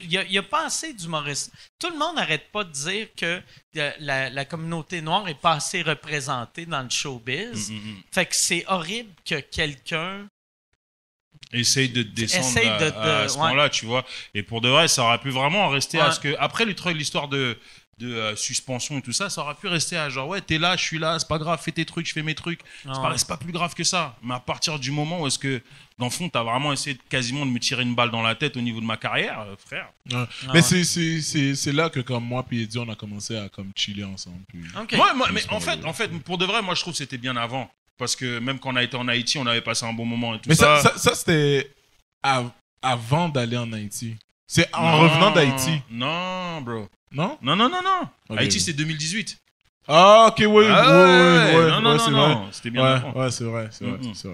il 0.00 0.08
n'y 0.30 0.38
a, 0.38 0.42
pas 0.42 0.66
assez 0.66 0.92
d'humoristes. 0.94 1.52
Tout 1.78 1.90
le 1.90 1.98
monde 1.98 2.16
n'arrête 2.16 2.50
pas 2.50 2.64
de 2.64 2.72
dire 2.72 3.08
que 3.16 3.40
euh, 3.76 3.92
la, 4.00 4.30
la 4.30 4.44
communauté 4.46 5.02
noire 5.02 5.28
est 5.28 5.34
pas 5.40 5.52
assez 5.52 5.82
représentée 5.82 6.66
dans 6.66 6.82
le 6.82 6.90
showbiz. 6.90 7.70
Mm, 7.70 7.74
mm, 7.74 7.78
mm. 7.78 7.96
Fait 8.12 8.26
que 8.26 8.34
c'est 8.34 8.64
horrible 8.66 9.10
que 9.24 9.40
quelqu'un. 9.40 10.26
Essaye 11.52 11.88
de 11.88 12.02
descendre 12.02 12.46
Essaye 12.46 12.68
à, 12.68 12.78
de- 12.78 12.96
à 12.96 13.28
ce 13.28 13.34
ouais. 13.34 13.40
point-là, 13.40 13.68
tu 13.70 13.84
vois. 13.86 14.04
Et 14.34 14.42
pour 14.42 14.60
de 14.60 14.68
vrai, 14.68 14.86
ça 14.88 15.02
aurait 15.04 15.18
pu 15.18 15.30
vraiment 15.30 15.64
en 15.64 15.68
rester 15.68 15.98
à 16.00 16.12
ce 16.12 16.20
que. 16.20 16.36
Après 16.38 16.64
le 16.64 16.74
truc, 16.74 16.96
l'histoire 16.96 17.28
de, 17.28 17.58
de 18.00 18.12
euh, 18.12 18.34
suspension 18.36 18.98
et 18.98 19.02
tout 19.02 19.12
ça, 19.12 19.28
ça 19.30 19.42
aurait 19.42 19.54
pu 19.54 19.68
rester 19.68 19.96
à 19.96 20.08
genre, 20.08 20.26
ouais, 20.28 20.40
t'es 20.40 20.58
là, 20.58 20.76
je 20.76 20.82
suis 20.84 20.98
là, 20.98 21.18
c'est 21.18 21.28
pas 21.28 21.38
grave, 21.38 21.60
fais 21.62 21.70
tes 21.70 21.84
trucs, 21.84 22.06
je 22.06 22.12
fais 22.12 22.22
mes 22.22 22.34
trucs. 22.34 22.60
C'est 22.82 22.88
pas, 22.90 23.10
ouais. 23.10 23.18
c'est 23.18 23.28
pas 23.28 23.36
plus 23.36 23.52
grave 23.52 23.74
que 23.74 23.84
ça. 23.84 24.16
Mais 24.22 24.34
à 24.34 24.40
partir 24.40 24.78
du 24.78 24.90
moment 24.90 25.20
où 25.22 25.26
est-ce 25.26 25.38
que, 25.38 25.60
dans 25.98 26.06
le 26.06 26.10
fond, 26.10 26.28
t'as 26.28 26.42
vraiment 26.42 26.72
essayé 26.72 26.94
de, 26.96 27.00
quasiment 27.08 27.44
de 27.46 27.50
me 27.50 27.58
tirer 27.58 27.82
une 27.82 27.94
balle 27.94 28.10
dans 28.10 28.22
la 28.22 28.34
tête 28.34 28.56
au 28.56 28.60
niveau 28.62 28.80
de 28.80 28.86
ma 28.86 28.96
carrière, 28.96 29.40
euh, 29.40 29.54
frère. 29.64 29.88
Ouais. 30.10 30.16
Ah 30.16 30.26
mais 30.48 30.52
ouais. 30.54 30.62
c'est- 30.62 30.84
c'est 30.84 31.20
c'est- 31.20 31.54
c'est 31.54 31.72
là 31.72 31.90
que, 31.90 32.00
comme 32.00 32.24
moi 32.24 32.44
et 32.50 32.62
Eddie, 32.62 32.78
on 32.78 32.88
a 32.88 32.94
commencé 32.96 33.36
à 33.36 33.48
comme 33.48 33.70
chiller 33.76 34.04
ensemble. 34.04 34.40
puis- 34.48 34.62
moi, 34.96 35.12
mais 35.32 35.42
en 35.50 35.60
fait, 35.60 35.84
en 35.84 35.92
fait, 35.92 36.08
pour 36.24 36.38
de 36.38 36.46
vrai, 36.46 36.62
moi, 36.62 36.74
je 36.74 36.80
trouve 36.80 36.94
que 36.94 36.98
c'était 36.98 37.18
bien 37.18 37.36
avant. 37.36 37.70
Parce 37.98 38.16
que 38.16 38.38
même 38.38 38.58
quand 38.58 38.72
on 38.72 38.76
a 38.76 38.82
été 38.82 38.96
en 38.96 39.06
Haïti, 39.08 39.36
on 39.36 39.44
avait 39.46 39.60
passé 39.60 39.84
un 39.84 39.92
bon 39.92 40.06
moment 40.06 40.34
et 40.34 40.38
tout 40.38 40.48
Mais 40.48 40.54
ça, 40.54 40.80
ça. 40.80 40.92
ça, 40.92 40.98
ça, 40.98 41.14
c'était 41.14 41.70
av- 42.22 42.50
avant 42.80 43.28
d'aller 43.28 43.58
en 43.58 43.70
Haïti. 43.74 44.16
C'est 44.52 44.68
en 44.74 44.82
Non, 44.82 44.98
revenant 45.02 45.30
d'Haïti, 45.30 45.80
Non, 45.92 46.60
bro. 46.62 46.88
non? 47.12 47.38
Non, 47.40 47.54
non, 47.54 47.68
non, 47.68 47.80
non. 47.84 48.36
Haïti, 48.36 48.58
c'était 48.58 48.78
2018. 48.78 49.38
Ah, 49.86 50.26
ok, 50.28 50.38
oui, 50.40 50.46
oui, 50.48 50.66
Ah 50.68 50.82
oui, 50.84 50.90
ouais, 50.90 51.64
oui, 51.64 51.70
non, 51.70 51.80
non, 51.80 51.90
oui, 51.92 51.96
non, 51.98 52.04
c'est 52.04 52.10
non, 52.10 52.48
c'était 52.50 52.70
bien 52.70 52.82
Ouais, 52.82 52.88
avant. 52.88 53.12
ouais, 53.12 53.30
c'est 53.30 53.44
vrai, 53.44 53.68
c'est 53.70 53.84
vrai, 53.84 53.98
c'est 54.10 54.28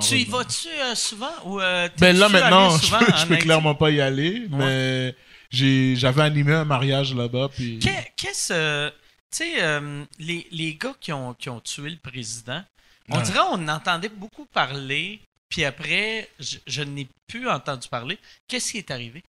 Tu 0.00 0.14
y 0.18 0.24
vas-tu 0.26 0.68
euh, 0.68 0.94
souvent 0.94 1.32
ou 1.44 1.60
euh, 1.60 1.88
Ben 1.98 2.16
là, 2.16 2.28
maintenant, 2.28 2.70
je 2.78 2.88
peux, 2.96 3.04
je 3.16 3.34
clairement 3.40 3.74
pas 3.74 3.90
y 3.90 4.00
aller, 4.00 4.46
mais 4.48 5.12
j'ai- 5.50 5.96
j'avais 5.96 6.22
animé 6.22 6.54
un 6.54 6.64
mariage 6.64 7.12
là-bas, 7.12 7.48
puis... 7.52 7.80
Qu'est- 7.80 8.12
Qu'est-ce. 8.16 8.52
euh, 8.52 8.90
tu 9.30 9.38
sais, 9.38 9.54
euh, 9.60 10.04
les, 10.20 10.46
les 10.52 10.74
gars 10.76 10.94
qui 11.00 11.12
ont, 11.12 11.34
qui 11.34 11.48
ont 11.50 11.58
tué 11.60 11.90
le 11.90 11.96
président, 11.98 12.62
on 13.08 13.16
Ouais. 13.18 13.22
dirait 13.24 13.40
on 13.50 13.66
entendait 13.68 14.08
beaucoup 14.08 14.46
parler, 14.46 15.20
puis 15.48 15.64
après, 15.64 16.28
je, 16.38 16.56
je 16.66 16.82
n'ai 16.82 17.06
plus 17.26 17.48
entendu 17.48 17.88
parler. 17.88 18.18
Qu'est-ce 18.48 18.72
qui 18.72 18.78
est 18.78 18.90
arrivé? 18.90 19.22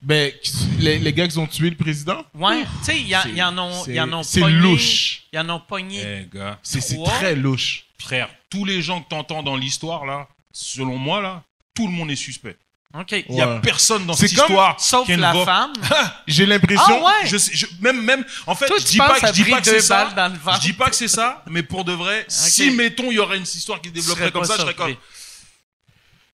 Ben, 0.00 0.32
les, 0.78 0.98
les 1.00 1.12
gars 1.12 1.26
qui 1.26 1.38
ont 1.38 1.46
tué 1.46 1.70
le 1.70 1.76
président, 1.76 2.24
Ouais, 2.34 2.62
tu 2.80 2.84
sais, 2.84 3.00
il 3.00 3.08
y, 3.08 3.14
a- 3.14 3.22
c'est- 3.22 3.30
il 3.30 3.36
y 3.36 3.42
en 3.42 3.58
ont, 3.58 3.84
c'est- 3.84 3.90
il 3.90 3.96
y 3.96 4.00
en 4.00 4.12
ont 4.12 4.22
c'est 4.22 4.40
pogné- 4.40 4.60
louche. 4.60 5.22
Il 5.32 5.36
y 5.36 5.38
en 5.40 5.48
ont 5.50 5.60
pogné. 5.60 6.02
Eh, 6.32 6.36
gars. 6.36 6.58
C'est 6.62 6.80
très 7.04 7.34
louche. 7.34 7.84
Frère, 7.98 8.28
tous 8.48 8.64
les 8.64 8.80
gens 8.80 9.00
que 9.02 9.08
t'entends 9.08 9.42
dans 9.42 9.56
l'histoire, 9.56 10.06
là, 10.06 10.28
selon 10.52 10.96
moi, 10.96 11.20
là, 11.20 11.42
tout 11.74 11.86
le 11.88 11.92
monde 11.92 12.10
est 12.12 12.16
suspect. 12.16 12.56
OK. 12.96 13.12
Il 13.28 13.34
y 13.34 13.40
a 13.42 13.54
Ouais. 13.56 13.60
personne 13.60 14.06
dans 14.06 14.14
cette 14.14 14.32
comme- 14.34 14.44
histoire. 14.46 14.80
Sauf 14.80 15.08
la 15.08 15.32
voix- 15.32 15.44
femme. 15.44 15.72
J'ai 16.28 16.46
l'impression... 16.46 16.82
Ah 17.04 17.04
ouais? 17.22 17.26
Je 17.28 17.36
sais, 17.36 17.50
je- 17.52 17.66
même, 17.80 18.00
même, 18.02 18.24
en 18.46 18.54
fait, 18.54 18.66
Toi, 18.68 18.76
je 18.78 18.84
dis 18.86 18.96
penses 18.98 19.08
pas, 19.08 19.20
que- 19.20 19.26
à 19.26 19.32
je 19.32 19.42
dis 19.42 19.50
pas 19.50 19.60
que 19.60 19.66
c'est 19.66 19.80
ça. 19.80 20.14
Je 20.54 20.60
dis 20.60 20.72
pas 20.74 20.88
que 20.90 20.96
c'est 20.96 21.08
ça, 21.08 21.42
mais 21.50 21.62
pour 21.64 21.84
de 21.84 21.92
vrai, 21.92 22.24
si 22.28 22.70
mettons 22.70 23.10
il 23.10 23.14
y 23.14 23.18
aurait 23.18 23.36
une 23.36 23.42
histoire 23.42 23.80
qui 23.80 23.88
se 23.88 23.94
développerait 23.94 24.30
comme 24.30 24.44
ça, 24.44 24.54
je 24.56 24.60
serais 24.62 24.74
comme. 24.74 24.94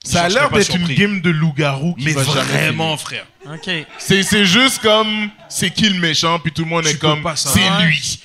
Ça 0.04 0.24
a 0.24 0.28
l'air 0.28 0.50
d'être 0.50 0.74
une 0.74 0.86
game 0.88 1.20
de 1.20 1.30
loup-garou 1.30 1.94
qui 1.94 2.06
Mais 2.06 2.12
va 2.12 2.22
vraiment, 2.22 2.96
frère. 2.96 3.24
OK. 3.46 3.70
C'est 3.98 4.22
c'est 4.24 4.44
juste 4.44 4.82
comme, 4.82 5.30
c'est 5.48 5.70
qui 5.70 5.88
le 5.88 5.98
méchant, 6.00 6.38
puis 6.40 6.52
tout 6.52 6.62
le 6.64 6.68
monde 6.70 6.84
Tu 6.84 6.90
est 6.90 6.98
comme, 6.98 7.22
c'est 7.36 7.60
Ouais. 7.60 7.84
lui. 7.86 8.18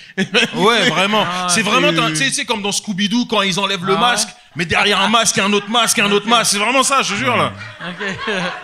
Ouais, 0.56 0.90
vraiment. 0.90 1.24
Ah, 1.28 1.48
c'est 1.50 1.62
vraiment, 1.62 1.92
c'est- 1.92 2.00
un- 2.00 2.10
tu 2.10 2.16
sais, 2.16 2.26
tu 2.26 2.34
sais, 2.34 2.46
comme 2.46 2.64
dans 2.64 2.72
Scooby-Doo 2.72 3.26
quand 3.26 3.44
ils 3.44 3.60
enlèvent 3.60 3.86
le 3.86 3.96
Ah, 3.96 4.00
masque, 4.00 4.30
mais 4.56 4.66
derrière 4.66 5.00
un 5.02 5.08
masque, 5.10 5.36
il 5.38 5.40
y 5.40 5.42
a 5.44 5.46
un 5.46 5.54
autre 5.54 5.70
masque, 5.70 5.98
il 5.98 6.00
y 6.02 6.04
a 6.04 6.08
un 6.08 6.12
autre 6.12 6.28
masque. 6.28 6.52
C'est 6.54 6.58
vraiment 6.60 6.82
ça, 6.84 7.04
je 7.04 7.14
te 7.14 7.20
jure, 7.20 7.38
là. 7.38 7.54
OK. 7.88 8.08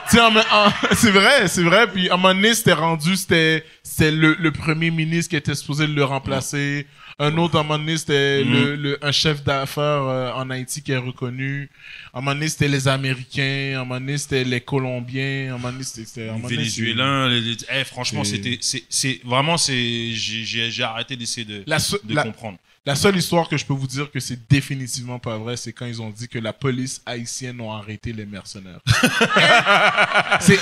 Tu 0.09 0.15
sais, 0.17 0.21
en- 0.21 0.35
en- 0.35 0.71
c'est 0.95 1.11
vrai, 1.11 1.47
c'est 1.47 1.63
vrai. 1.63 1.85
Puis 1.87 2.09
à 2.09 2.15
un 2.15 2.17
moment 2.17 2.33
donné, 2.33 2.55
c'était 2.55 2.73
rendu, 2.73 3.15
c'était 3.15 3.63
c'était 3.83 4.09
le, 4.11 4.35
le 4.39 4.51
premier 4.51 4.89
ministre 4.89 5.29
qui 5.29 5.35
était 5.35 5.53
supposé 5.53 5.85
le 5.85 6.03
remplacer. 6.03 6.87
Un 7.19 7.37
autre, 7.37 7.55
à 7.57 7.59
un 7.59 7.63
moment 7.63 7.77
donné, 7.77 7.97
c'était 7.97 8.43
Mhm. 8.43 8.51
le, 8.53 8.75
le- 8.75 9.05
un 9.05 9.11
chef 9.11 9.43
d'affaires 9.43 9.83
euh, 9.83 10.31
en 10.33 10.49
Haïti 10.49 10.81
qui 10.81 10.91
est 10.91 10.97
reconnu. 10.97 11.69
À 12.13 12.17
un 12.17 12.21
moment 12.21 12.33
donné, 12.33 12.47
c'était 12.47 12.67
les 12.67 12.87
Américains. 12.87 13.73
À 13.75 13.81
un 13.81 13.83
moment 13.85 13.99
donné, 13.99 14.17
c'était 14.17 14.43
les 14.43 14.61
Colombiens. 14.61 15.51
À 15.51 15.55
un 15.55 15.57
moment 15.57 15.71
donné, 15.71 15.83
c'était... 15.83 16.31
Les 16.31 16.47
Vénézuéliens, 16.55 17.29
les- 17.29 17.41
les- 17.41 17.57
eh, 17.71 17.83
franchement, 17.83 18.23
c'était, 18.23 18.57
c'est, 18.61 19.19
vraiment, 19.23 19.57
j'ai, 19.57 20.83
arrêté 20.83 21.15
d'essayer 21.15 21.45
de, 21.45 21.63
La, 21.67 21.77
de 21.77 22.13
la- 22.15 22.23
comprendre. 22.23 22.57
la 22.85 22.95
seule 22.95 23.15
histoire 23.15 23.47
que 23.47 23.57
je 23.57 23.65
peux 23.65 23.73
vous 23.73 23.87
dire 23.87 24.09
que 24.11 24.19
c'est 24.19 24.39
définitivement 24.49 25.19
pas 25.19 25.37
vrai, 25.37 25.55
c'est 25.55 25.71
quand 25.71 25.85
ils 25.85 26.01
ont 26.01 26.09
dit 26.09 26.27
que 26.27 26.39
la 26.39 26.51
police 26.53 27.01
haïtienne 27.05 27.61
a 27.61 27.77
arrêté 27.77 28.11
les 28.11 28.25
mercenaires. 28.25 28.79
c'est 30.39 30.59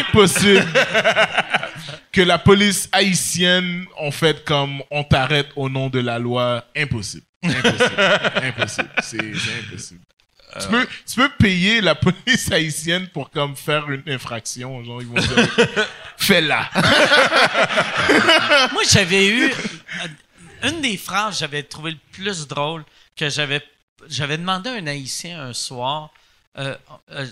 impossible 0.00 0.66
que 2.12 2.20
la 2.22 2.38
police 2.38 2.88
haïtienne 2.92 3.84
en 3.98 4.10
fait 4.10 4.44
comme 4.44 4.82
on 4.90 5.04
t'arrête 5.04 5.48
au 5.56 5.68
nom 5.68 5.88
de 5.88 5.98
la 6.00 6.18
loi. 6.18 6.64
Impossible. 6.76 7.24
Impossible. 7.42 8.00
impossible. 8.42 8.90
C'est 9.02 9.18
impossible. 9.18 10.00
Tu 10.60 10.66
peux, 10.66 10.88
tu 11.06 11.14
peux 11.20 11.28
payer 11.38 11.80
la 11.80 11.94
police 11.94 12.50
haïtienne 12.50 13.06
pour 13.08 13.30
comme 13.30 13.54
faire 13.54 13.88
une 13.88 14.02
infraction. 14.08 14.82
Genre, 14.82 15.00
ils 15.00 15.06
vont 15.06 15.14
dire, 15.14 15.48
fais-la. 16.16 16.68
Moi, 18.72 18.82
j'avais 18.90 19.28
eu. 19.28 19.44
euh, 19.44 20.68
Une 20.68 20.80
des 20.80 20.96
phrases 20.96 21.34
que 21.34 21.40
j'avais 21.40 21.62
trouvé 21.62 21.92
le 21.92 21.98
plus 22.12 22.46
drôle 22.48 22.84
que 23.16 23.28
j'avais 23.28 23.62
j'avais 24.08 24.38
demandé 24.38 24.70
à 24.70 24.74
un 24.74 24.86
Haïtien 24.86 25.40
un 25.40 25.52
soir. 25.52 26.10
Euh, 26.58 26.76
euh, 27.12 27.26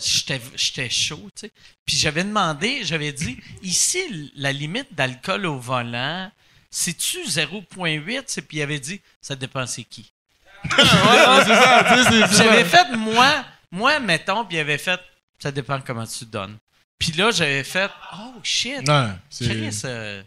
j'étais 0.56 0.88
chaud, 0.90 1.28
tu 1.34 1.46
sais. 1.46 1.52
Puis 1.84 1.96
j'avais 1.96 2.24
demandé, 2.24 2.84
j'avais 2.84 3.12
dit 3.12 3.38
ici, 3.62 4.32
la 4.36 4.52
limite 4.52 4.94
d'alcool 4.94 5.46
au 5.46 5.58
volant, 5.58 6.30
c'est-tu 6.70 7.18
0,8 7.26 8.24
C'est- 8.26 8.42
Puis 8.42 8.58
il 8.58 8.62
avait 8.62 8.78
dit 8.78 9.00
ça 9.20 9.34
dépend 9.36 9.66
c'est 9.66 9.84
qui. 9.84 10.12
Ouais, 10.64 10.84
ça. 10.84 11.84
ça. 12.04 12.26
J'avais 12.44 12.64
fait 12.64 12.96
moi, 12.96 13.44
moi, 13.70 13.98
mettons, 14.00 14.44
puis 14.44 14.56
il 14.56 14.60
avait 14.60 14.78
fait 14.78 15.00
ça 15.40 15.50
dépend 15.52 15.80
comment 15.80 16.06
tu 16.06 16.24
donnes. 16.24 16.56
Puis 16.98 17.12
là, 17.12 17.30
j'avais 17.30 17.62
fait 17.64 17.90
oh 18.14 18.34
shit. 18.42 18.84
C'est- 19.30 19.48
Chris, 19.48 19.80
euh, 19.84 20.22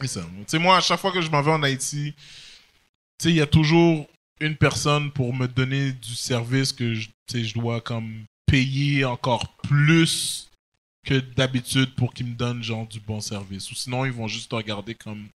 C'est 0.00 0.08
ça. 0.08 0.20
Tu 0.20 0.28
sais, 0.46 0.58
moi, 0.58 0.76
à 0.76 0.80
chaque 0.80 1.00
fois 1.00 1.12
que 1.12 1.20
je 1.22 1.30
m'en 1.30 1.40
vais 1.42 1.52
en 1.52 1.62
Haïti, 1.62 2.12
tu 2.16 3.24
sais, 3.24 3.30
il 3.30 3.36
y 3.36 3.40
a 3.40 3.46
toujours 3.46 4.06
une 4.40 4.56
personne 4.56 5.10
pour 5.12 5.32
me 5.34 5.46
donner 5.46 5.92
du 5.92 6.14
service 6.14 6.72
que 6.72 6.92
je, 6.94 7.08
je 7.32 7.54
dois 7.54 7.80
comme 7.80 8.24
payer 8.46 9.04
encore 9.04 9.48
plus 9.62 10.50
que 11.04 11.14
d'habitude 11.18 11.94
pour 11.94 12.12
qu'ils 12.14 12.26
me 12.26 12.34
donnent 12.34 12.62
genre 12.62 12.86
du 12.86 13.00
bon 13.00 13.20
service. 13.20 13.70
Ou 13.70 13.74
sinon, 13.74 14.04
ils 14.04 14.12
vont 14.12 14.28
juste 14.28 14.50
te 14.50 14.54
regarder 14.54 14.94
comme 14.94 15.26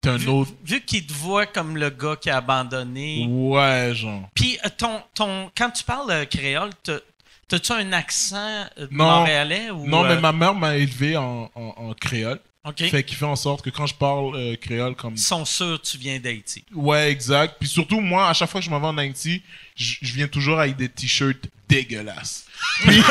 t'es 0.00 0.10
un 0.10 0.16
vu, 0.16 0.28
autre. 0.28 0.52
vu 0.64 0.80
qu'il 0.82 1.06
te 1.06 1.12
voit 1.12 1.46
comme 1.46 1.76
le 1.78 1.88
gars 1.90 2.16
qui 2.16 2.28
a 2.30 2.36
abandonné. 2.38 3.26
Ouais, 3.28 3.92
genre. 3.94 4.28
Puis 4.34 4.58
euh, 4.64 4.68
ton, 4.76 5.00
ton, 5.14 5.50
quand 5.56 5.70
tu 5.70 5.84
parles 5.84 6.10
euh, 6.10 6.24
créole, 6.26 6.70
t'as- 6.82 7.00
t'as-tu 7.48 7.72
un 7.72 7.92
accent 7.92 8.66
euh, 8.78 8.86
Non. 8.90 9.04
montréalais 9.20 9.70
ou 9.70 9.86
Non, 9.86 10.02
mais 10.04 10.20
ma 10.20 10.32
mère 10.32 10.54
m'a 10.54 10.76
élevé 10.76 11.16
en, 11.16 11.50
en, 11.54 11.74
en 11.76 11.94
créole. 11.94 12.40
Ok. 12.64 12.88
Fait 12.90 13.02
qu'il 13.04 13.16
fait 13.16 13.24
en 13.24 13.36
sorte 13.36 13.62
que 13.64 13.70
quand 13.70 13.86
je 13.86 13.94
parle 13.94 14.34
euh, 14.36 14.56
créole 14.56 14.94
comme 14.94 15.14
Ils 15.14 15.18
sont 15.20 15.44
sûrs 15.44 15.80
que 15.80 15.86
tu 15.86 15.98
viens 15.98 16.18
d'Haïti. 16.18 16.64
Ouais, 16.74 17.10
exact. 17.10 17.56
Puis 17.60 17.68
surtout, 17.68 18.00
moi, 18.00 18.28
à 18.28 18.32
chaque 18.34 18.50
fois 18.50 18.60
que 18.60 18.64
je 18.66 18.70
m'en 18.70 18.80
vais 18.80 18.86
en 18.86 18.98
Haïti, 18.98 19.42
je 19.76 19.96
viens 20.14 20.28
toujours 20.28 20.58
avec 20.60 20.76
des 20.76 20.88
t-shirts 20.88 21.46
dégueulasses. 21.68 22.44
Puis- 22.82 22.96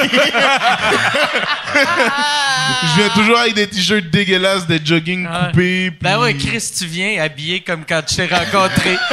je 1.76 2.96
viens 2.98 3.10
toujours 3.10 3.38
avec 3.38 3.54
des 3.56 3.68
t-shirts 3.68 4.10
dégueulasses, 4.10 4.66
des 4.68 4.80
jogging 4.84 5.26
Ouais. 5.28 5.32
coupés. 5.48 5.92
Puis... 5.92 6.00
Ben 6.02 6.20
ouais, 6.20 6.34
Chris, 6.36 6.72
tu 6.78 6.86
viens 6.86 7.22
habillé 7.22 7.62
comme 7.62 7.86
quand 7.86 8.02
je 8.10 8.16
t'ai 8.16 8.26
rencontré. 8.28 8.98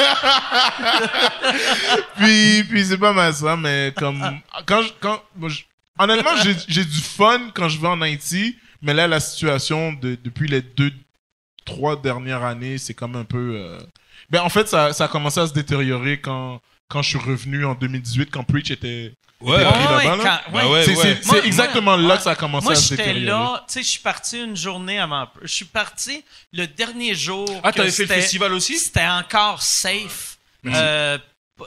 Puis, 2.18 2.64
puis 2.64 2.84
c'est 2.84 2.98
pas 2.98 3.12
mal 3.12 3.32
ça, 3.34 3.56
mais 3.56 3.92
comme... 3.96 4.40
Quand 4.66 4.82
je- 4.82 4.92
quand, 5.00 5.22
moi, 5.36 5.48
je- 5.48 5.62
honnêtement, 5.98 6.30
j'ai 6.42 6.54
j'ai 6.68 6.84
du 6.84 6.98
fun 7.00 7.50
quand 7.54 7.68
je 7.68 7.80
vais 7.80 7.88
en 7.88 8.00
Haïti, 8.02 8.56
mais 8.82 8.94
là, 8.94 9.06
la 9.08 9.20
situation 9.20 9.92
de, 9.92 10.16
depuis 10.22 10.48
les 10.48 10.62
deux, 10.62 10.92
trois 11.64 12.00
dernières 12.00 12.42
années, 12.44 12.78
c'est 12.78 12.94
comme 12.94 13.16
un 13.16 13.24
peu... 13.24 13.54
euh, 13.56 13.78
Ben, 14.30 14.40
en 14.42 14.48
fait, 14.48 14.68
ça, 14.68 14.92
ça 14.92 15.04
a 15.04 15.08
commencé 15.08 15.40
à 15.40 15.46
se 15.46 15.52
détériorer 15.52 16.20
quand, 16.20 16.60
quand 16.88 17.02
je 17.02 17.10
suis 17.10 17.18
revenu 17.18 17.64
en 17.64 17.74
2018, 17.74 18.30
quand 18.30 18.44
Preach 18.44 18.70
était... 18.70 19.12
Ouais, 19.40 19.56
pris 19.64 19.64
Ouais, 19.64 20.06
Bah 20.06 20.38
ouais. 20.52 20.70
ouais, 20.70 20.84
c'est 20.84 20.94
c'est- 20.94 21.00
ouais. 21.02 21.18
c'est 21.22 21.26
Moi- 21.28 21.46
exactement 21.46 21.96
moi- 21.96 22.08
là 22.08 22.16
que 22.18 22.22
ça 22.24 22.32
a 22.32 22.34
commencé 22.34 22.64
Moi, 22.64 22.72
à 22.74 22.76
se 22.76 22.90
j'étais 22.90 22.96
détériorer. 23.06 23.26
là, 23.26 23.64
tu 23.66 23.72
sais, 23.72 23.82
je 23.82 23.88
suis 23.88 24.00
parti 24.00 24.38
une 24.42 24.54
journée 24.56 24.98
avant. 24.98 25.26
Je 25.40 25.46
suis 25.46 25.64
parti 25.64 26.22
le 26.52 26.66
dernier 26.66 27.14
jour. 27.14 27.48
Ah, 27.64 27.72
t'avais 27.72 27.90
fait 27.90 28.02
le 28.02 28.08
festival 28.08 28.52
aussi? 28.52 28.76
C'était 28.78 29.06
encore 29.06 29.62
safe. 29.62 30.36
Euh, 30.66 31.16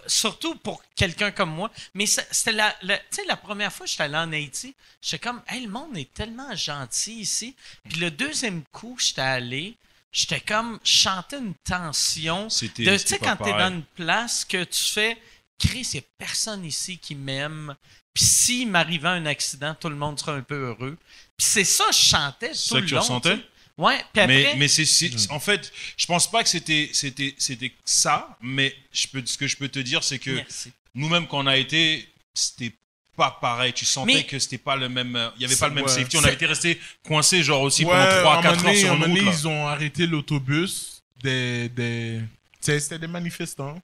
surtout 0.07 0.55
pour 0.55 0.81
quelqu'un 0.95 1.31
comme 1.31 1.51
moi. 1.51 1.71
Mais 1.93 2.05
c'était 2.05 2.51
la, 2.51 2.75
la- 2.81 2.99
tu 3.11 3.21
première 3.43 3.71
fois 3.71 3.85
que 3.85 3.91
j'étais 3.91 4.03
allé 4.03 4.15
en 4.17 4.31
Haïti, 4.31 4.73
j'étais 5.01 5.19
comme, 5.19 5.41
hey, 5.47 5.63
le 5.65 5.69
monde 5.69 5.97
est 5.97 6.13
tellement 6.13 6.55
gentil 6.55 7.19
ici. 7.21 7.55
Puis 7.89 7.99
le 7.99 8.11
deuxième 8.11 8.63
coup, 8.71 8.97
j'étais 8.99 9.21
allé, 9.21 9.75
j'étais 10.11 10.39
comme, 10.39 10.79
je 10.83 10.97
sentais 10.97 11.39
une 11.39 11.55
tension. 11.63 12.49
Tu 12.97 13.07
sais, 13.07 13.17
quand 13.19 13.35
t'es 13.37 13.51
pareil. 13.51 13.69
dans 13.69 13.75
une 13.75 13.83
place 13.95 14.45
que 14.45 14.63
tu 14.63 14.83
fais, 14.83 15.17
Chris, 15.59 15.87
il 15.93 15.97
n'y 15.97 15.99
a 15.99 16.07
personne 16.17 16.65
ici 16.65 16.97
qui 16.97 17.15
m'aime. 17.15 17.75
Puis 18.13 18.25
s'il 18.25 18.69
m'arrivait 18.69 19.07
un 19.09 19.25
accident, 19.25 19.73
tout 19.75 19.89
le 19.89 19.95
monde 19.95 20.19
serait 20.19 20.33
un 20.33 20.41
peu 20.43 20.67
heureux. 20.67 20.97
Puis 21.37 21.47
c'est 21.47 21.63
ça, 21.63 21.85
je 21.91 21.97
chantais 21.97 22.49
tout 22.49 22.55
C'est 22.55 22.69
ça 22.69 22.75
le 22.75 22.81
que 22.81 22.87
tu 22.87 22.95
ressentais? 22.95 23.37
Ouais, 23.77 23.95
après, 23.99 24.27
Mais, 24.27 24.55
mais 24.57 24.67
c'est, 24.67 24.85
c'est- 24.85 25.31
en 25.31 25.39
fait, 25.39 25.71
je 25.97 26.05
pense 26.05 26.29
pas 26.29 26.43
que 26.43 26.49
c'était, 26.49 26.89
c'était, 26.93 27.33
c'était 27.39 27.71
ça, 27.83 28.37
mais 28.41 28.75
je 28.91 29.07
peux, 29.07 29.23
ce 29.25 29.35
que 29.37 29.47
je 29.47 29.57
peux 29.57 29.67
te 29.67 29.79
dire, 29.79 30.03
c'est 30.03 30.19
que 30.19 30.29
Merci. 30.29 30.71
nous-mêmes, 30.93 31.25
quand 31.27 31.39
on 31.43 31.47
a 31.47 31.57
été, 31.57 32.07
c'était 32.35 32.71
pas 33.17 33.31
pareil. 33.41 33.73
Tu 33.73 33.85
sentais 33.85 34.13
Mais- 34.13 34.23
que 34.25 34.37
c'était 34.37 34.59
pas 34.59 34.75
le 34.75 34.89
même, 34.89 35.15
euh, 35.15 35.29
il 35.37 35.41
y 35.41 35.45
avait 35.45 35.53
C'est- 35.55 35.59
pas 35.59 35.69
le 35.69 35.73
même 35.75 35.85
ouais. 35.85 35.89
safety. 35.89 36.17
On 36.17 36.23
a 36.23 36.31
été 36.31 36.45
resté 36.45 36.79
coincé 37.03 37.41
genre 37.43 37.61
aussi 37.61 37.83
Ouais, 37.83 37.91
pendant 37.91 38.03
à 38.03 38.19
3 38.21 38.37
un 38.37 38.41
4 38.41 38.55
moment 38.57 38.57
heures 38.69 38.73
donné- 38.73 38.79
sur 38.81 38.93
une 38.93 39.03
route. 39.11 39.21
là. 39.23 39.31
ils 39.39 39.47
ont 39.47 39.67
arrêté 39.67 40.05
l'autobus 40.07 41.01
des. 41.23 41.69
des... 41.69 42.19
tu 42.21 42.27
sais, 42.61 42.79
C'était 42.79 42.99
des 42.99 43.07
manifestants. 43.07 43.79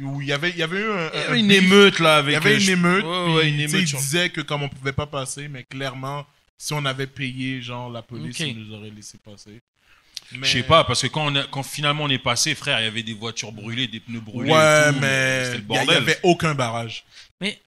Où 0.00 0.20
il 0.20 0.26
y 0.26 0.32
avait, 0.32 0.50
il 0.50 0.56
y 0.56 0.62
avait 0.62 0.80
eu 0.80 0.90
un, 0.90 1.10
Il 1.14 1.20
y 1.20 1.22
un 1.22 1.26
avait 1.28 1.40
une 1.40 1.50
émeute 1.52 1.98
là 2.00 2.16
avec 2.16 2.32
Il 2.32 2.34
y 2.34 2.36
avait 2.36 2.50
euh, 2.50 2.54
une 2.54 2.60
je- 2.60 2.72
émeute. 2.72 3.04
Ouais, 3.04 3.24
puis, 3.26 3.34
ouais, 3.34 3.48
une 3.48 3.60
émeute. 3.60 3.90
Ils 3.90 3.96
disaient 3.96 4.28
que 4.30 4.40
comme 4.40 4.62
on 4.64 4.68
pouvait 4.68 4.92
pas 4.92 5.06
passer, 5.06 5.46
mais 5.48 5.62
clairement, 5.64 6.26
si 6.58 6.72
on 6.72 6.84
avait 6.84 7.06
payé, 7.06 7.60
genre, 7.62 7.90
la 7.90 8.02
police, 8.02 8.40
Ok. 8.40 8.46
ils 8.46 8.58
nous 8.58 8.74
aurait 8.74 8.90
laissé 8.90 9.18
passer. 9.18 9.60
Mais- 10.32 10.46
Je 10.46 10.52
sais 10.52 10.62
pas, 10.62 10.84
parce 10.84 11.02
que 11.02 11.06
quand, 11.08 11.26
on 11.30 11.36
a- 11.36 11.46
quand 11.46 11.62
finalement 11.62 12.04
on 12.04 12.08
est 12.08 12.18
passé, 12.18 12.54
frère, 12.54 12.80
il 12.80 12.84
y 12.84 12.86
avait 12.86 13.02
des 13.02 13.12
voitures 13.12 13.52
brûlées, 13.52 13.86
des 13.88 14.00
pneus 14.00 14.20
brûlés. 14.20 14.50
Ouais, 14.50 14.88
et 14.90 14.92
tout, 14.92 15.00
mais 15.00 15.42
il 15.42 15.44
y 15.44 15.50
a- 15.50 15.54
il 15.54 15.58
y 15.58 15.62
bordel. 15.62 15.96
avait 15.96 16.18
aucun 16.22 16.54
barrage. 16.54 17.04
Ouais. 17.40 17.60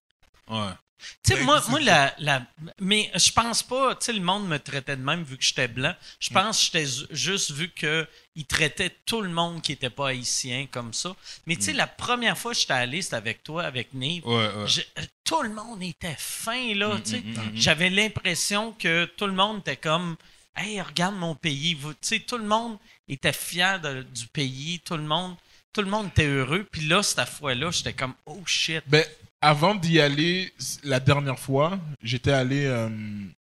Tu 1.24 1.34
sais, 1.34 1.40
Ben, 1.40 1.62
moi, 1.70 1.80
la, 1.80 2.14
la- 2.20 2.46
mais 2.80 3.12
je 3.16 3.32
pense 3.32 3.62
pas, 3.64 3.96
tu 3.96 4.06
sais, 4.06 4.14
le 4.14 4.20
monde 4.22 4.48
me 4.48 4.58
traitait 4.58 4.96
de 4.98 5.04
même 5.04 5.24
vu 5.24 5.38
que 5.38 5.44
j'étais 5.44 5.68
blanc. 5.68 5.94
Je 6.20 6.30
pense 6.32 6.58
que 6.60 6.80
j'étais 6.80 7.06
juste 7.12 7.52
vu 7.52 7.70
que 7.70 8.08
il 8.36 8.46
traitait 8.46 8.92
tout 9.06 9.22
le 9.22 9.30
monde 9.30 9.62
qui 9.62 9.72
était 9.74 9.90
pas 9.90 10.10
haïtien 10.10 10.68
comme 10.72 10.94
ça. 10.94 11.16
Mais 11.46 11.56
tu 11.56 11.64
sais, 11.64 11.74
la 11.74 11.88
première 11.88 12.38
fois 12.38 12.54
que 12.54 12.60
j'étais 12.60 12.74
allé, 12.74 13.02
c'était 13.02 13.16
avec 13.16 13.44
toi, 13.44 13.64
avec 13.64 13.94
Nive. 13.94 14.26
Ouais, 14.28 14.48
ouais. 14.56 14.68
Je- 14.68 14.82
tout 15.24 15.42
le 15.42 15.50
monde 15.50 15.82
était 15.84 16.16
fin, 16.18 16.74
là, 16.76 16.96
Mm, 16.96 17.04
tu 17.04 17.10
sais. 17.12 17.20
mm, 17.20 17.30
mm, 17.32 17.34
mm. 17.52 17.52
J'avais 17.56 17.90
l'impression 17.90 18.72
que 18.74 19.06
tout 19.18 19.26
le 19.28 19.34
monde 19.34 19.60
était 19.60 19.78
comme 19.78 20.16
Hey, 20.56 20.82
regarde 20.82 21.16
mon 21.16 21.36
pays. 21.36 21.76
Vous- 21.76 21.94
Tu 21.94 22.00
sais, 22.02 22.20
tout 22.22 22.40
le 22.40 22.44
monde 22.48 22.80
était 23.08 23.32
fier 23.34 23.80
de- 23.80 24.02
du 24.02 24.26
pays. 24.26 24.80
Tout 24.84 24.98
le 24.98 25.04
monde, 25.04 25.36
tout 25.72 25.82
le 25.82 25.88
monde 25.88 26.08
était 26.08 26.26
heureux. 26.26 26.66
Puis 26.72 26.82
là, 26.88 27.04
cette 27.04 27.30
fois-là, 27.30 27.70
j'étais 27.70 27.94
comme 27.94 28.16
Oh 28.26 28.42
shit. 28.48 28.82
Ben, 28.88 29.06
avant 29.42 29.76
d'y 29.76 30.00
aller, 30.00 30.52
la 30.84 31.00
dernière 31.00 31.40
fois, 31.40 31.80
j'étais 32.02 32.32
allé 32.32 32.66
euh, 32.66 32.90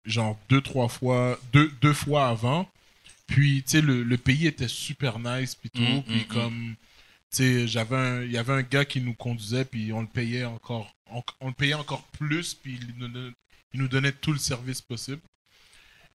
genre 0.05 0.39
deux, 0.49 0.61
trois 0.61 0.89
fois, 0.89 1.39
deux, 1.53 1.71
deux 1.81 1.95
fois 1.95 2.29
avant. 2.29 2.71
Puis, 3.27 3.63
tu 3.65 3.71
sais, 3.73 3.81
le, 3.81 4.03
le 4.05 4.19
pays 4.19 4.47
était 4.47 4.69
super 4.69 5.19
nice, 5.19 5.55
puis 5.55 5.71
tout. 5.71 5.81
Mm, 5.83 6.03
puis 6.03 6.21
mm, 6.21 6.25
comme, 6.27 6.75
tu 7.33 7.37
sais, 7.39 7.67
j'avais 7.69 7.97
un- 7.97 8.23
il 8.23 8.31
y 8.31 8.39
avait 8.39 8.53
un 8.53 8.63
gars 8.63 8.85
qui 8.85 9.01
nous 9.01 9.15
conduisait, 9.15 9.65
puis 9.65 9.93
on 9.93 10.01
le 10.03 10.07
payait 10.07 10.45
encore, 10.45 10.95
on, 11.11 11.23
on 11.41 11.49
le 11.49 11.55
payait 11.55 11.75
encore 11.75 12.05
plus, 12.19 12.55
puis 12.55 12.79
il 12.81 12.95
nous, 12.99 13.09
donnait- 13.09 13.33
il 13.75 13.81
nous 13.81 13.89
donnait 13.89 14.13
tout 14.13 14.33
le 14.33 14.39
service 14.39 14.81
possible. 14.81 15.21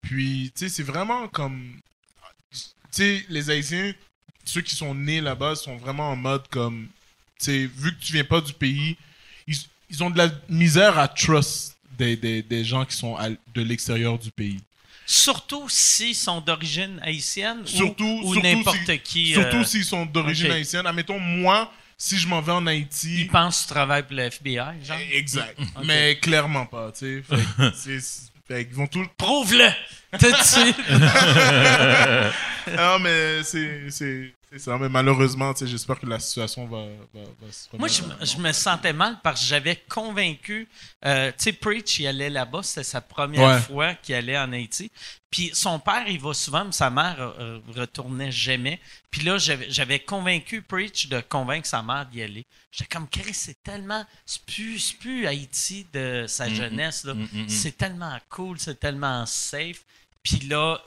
Puis, 0.02 0.52
tu 0.56 0.62
sais, 0.62 0.70
c'est 0.70 0.84
vraiment 0.84 1.28
comme, 1.28 1.80
tu 2.52 2.60
sais, 2.92 3.26
les 3.30 3.50
Haïtiens, 3.50 3.94
ceux 4.44 4.62
qui 4.62 4.76
sont 4.76 4.94
nés 4.96 5.22
là-bas 5.22 5.56
sont 5.56 5.78
vraiment 5.78 6.12
en 6.12 6.16
mode 6.16 6.48
comme, 6.50 6.88
tu 7.40 7.46
sais, 7.46 7.66
vu 7.68 7.96
que 7.96 8.02
tu 8.04 8.14
viens 8.14 8.24
pas 8.26 8.42
du 8.42 8.54
pays, 8.54 8.98
ils, 9.48 9.58
ils 9.90 10.04
ont 10.04 10.10
de 10.10 10.18
la 10.18 10.30
misère 10.50 10.98
à 11.00 11.08
trust 11.08 11.76
des, 11.98 12.16
des, 12.16 12.42
des 12.42 12.64
gens 12.66 12.86
qui 12.86 12.96
sont 12.96 13.16
à- 13.16 13.30
de 13.30 13.62
l'extérieur 13.62 14.18
du 14.20 14.30
pays. 14.32 14.60
Surtout 15.06 15.68
s'ils 15.70 16.16
sont 16.16 16.42
d'origine 16.42 17.00
haïtienne 17.02 17.60
ou- 17.64 17.68
Surtout- 17.68 18.22
ou, 18.24 18.34
surtout 18.34 18.48
n'importe 18.48 18.78
si- 18.86 19.00
qui. 19.00 19.34
Surtout 19.34 19.58
euh, 19.58 19.64
s'ils 19.64 19.86
sont 19.86 20.06
d'origine 20.06 20.52
haïtienne. 20.52 20.86
Admettons, 20.86 21.18
moi, 21.20 21.72
si 21.98 22.18
je 22.20 22.28
m'en 22.28 22.42
vais 22.42 22.52
en 22.52 22.68
Haïti. 22.68 23.22
Ils 23.22 23.28
pensent 23.28 23.62
que 23.64 23.68
tu 23.70 23.74
travailles 23.74 24.04
pour 24.04 24.16
le 24.18 24.24
FBI, 24.24 24.56
genre. 24.84 24.98
Exact. 25.14 25.58
Ok. 25.60 25.86
Mais 25.86 26.18
clairement 26.22 26.66
pas, 26.66 26.92
tu 26.92 27.24
sais. 27.76 28.00
Qu'ils 28.66 28.76
vont 28.76 28.88
tout. 28.88 29.06
Prouve-le! 29.18 29.68
Tout 30.20 30.32
de 30.32 30.44
suite! 30.44 30.78
Non, 32.78 33.00
mais 33.00 33.44
c'est 33.44 34.34
c'est- 34.52 34.60
ça. 34.60 34.78
Mais 34.78 34.90
malheureusement, 34.90 35.54
j'espère 35.60 36.00
que 36.00 36.06
la 36.06 36.20
situation 36.20 36.66
va, 36.68 36.86
va, 37.14 37.22
va 37.42 37.52
se 37.52 37.68
Moi, 37.78 37.88
je, 37.88 38.38
me 38.38 38.52
sentais 38.52 38.94
mal 38.94 39.20
parce 39.24 39.42
que 39.42 39.48
j'avais 39.48 39.76
convaincu. 39.90 40.68
euh, 41.06 41.30
tu 41.32 41.44
sais, 41.44 41.54
Preach, 41.54 42.00
il 42.00 42.08
allait 42.08 42.30
là-bas, 42.30 42.64
c'était 42.64 42.84
sa 42.84 43.02
première 43.02 43.48
Ouais. 43.56 43.62
fois 43.62 43.94
qu'il 43.96 44.16
allait 44.16 44.38
en 44.38 44.52
Haïti. 44.54 44.92
Puis 45.30 45.52
son 45.54 45.80
père, 45.80 46.08
il 46.08 46.20
va 46.20 46.34
souvent, 46.34 46.66
mais 46.66 46.72
sa 46.72 46.90
mère 46.90 47.18
euh, 47.20 47.60
retournait 47.76 48.32
jamais. 48.32 48.80
Puis 49.12 49.22
là, 49.24 49.38
j'avais 49.38 50.00
convaincu 50.00 50.62
Preach 50.62 51.10
de 51.10 51.20
convaincre 51.20 51.68
sa 51.68 51.82
mère 51.84 52.06
d'y 52.06 52.22
aller. 52.22 52.46
J'étais 52.72 52.96
comme, 52.96 53.08
Chris, 53.10 53.34
c'est 53.34 53.62
tellement. 53.62 54.06
C'est 54.26 54.42
plus, 54.46 54.94
plus 54.94 55.28
Haïti 55.28 55.86
de 55.94 56.26
sa 56.28 56.48
jeunesse. 56.50 57.04
Mm. 57.06 57.48
C'est 57.50 57.78
tellement 57.78 58.18
cool, 58.30 58.58
c'est 58.60 58.80
tellement 58.80 59.26
safe. 59.26 59.84
Puis 60.24 60.40
là, 60.48 60.82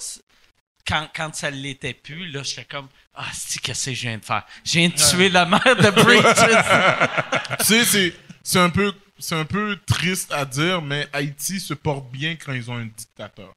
quand, 0.86 1.08
quand 1.14 1.34
ça 1.34 1.50
l'était 1.50 1.94
plus, 1.94 2.30
là, 2.30 2.42
j'étais 2.42 2.64
comme, 2.64 2.88
ah, 3.14 3.26
c'est 3.32 3.60
qu'est-ce 3.60 3.90
que 3.90 3.94
je 3.96 4.02
viens 4.02 4.18
de 4.18 4.24
faire? 4.24 4.44
Je 4.64 4.72
viens 4.78 4.88
de 4.88 4.94
tuer 4.94 5.28
la 5.28 5.46
mère 5.46 5.62
de 5.64 5.90
Preach. 5.90 7.56
Tu 7.58 7.64
sais, 7.64 7.84
c'est- 7.84 8.14
c'est 8.42 8.58
un 8.58 8.70
peu. 8.70 8.92
C'est 9.22 9.34
un 9.34 9.44
peu 9.44 9.78
triste 9.86 10.32
à 10.32 10.46
dire, 10.46 10.80
mais 10.80 11.06
Haïti 11.12 11.60
se 11.60 11.74
porte 11.74 12.10
bien 12.10 12.36
quand 12.36 12.54
ils 12.54 12.70
ont 12.70 12.76
un 12.76 12.86
dictateur. 12.86 13.54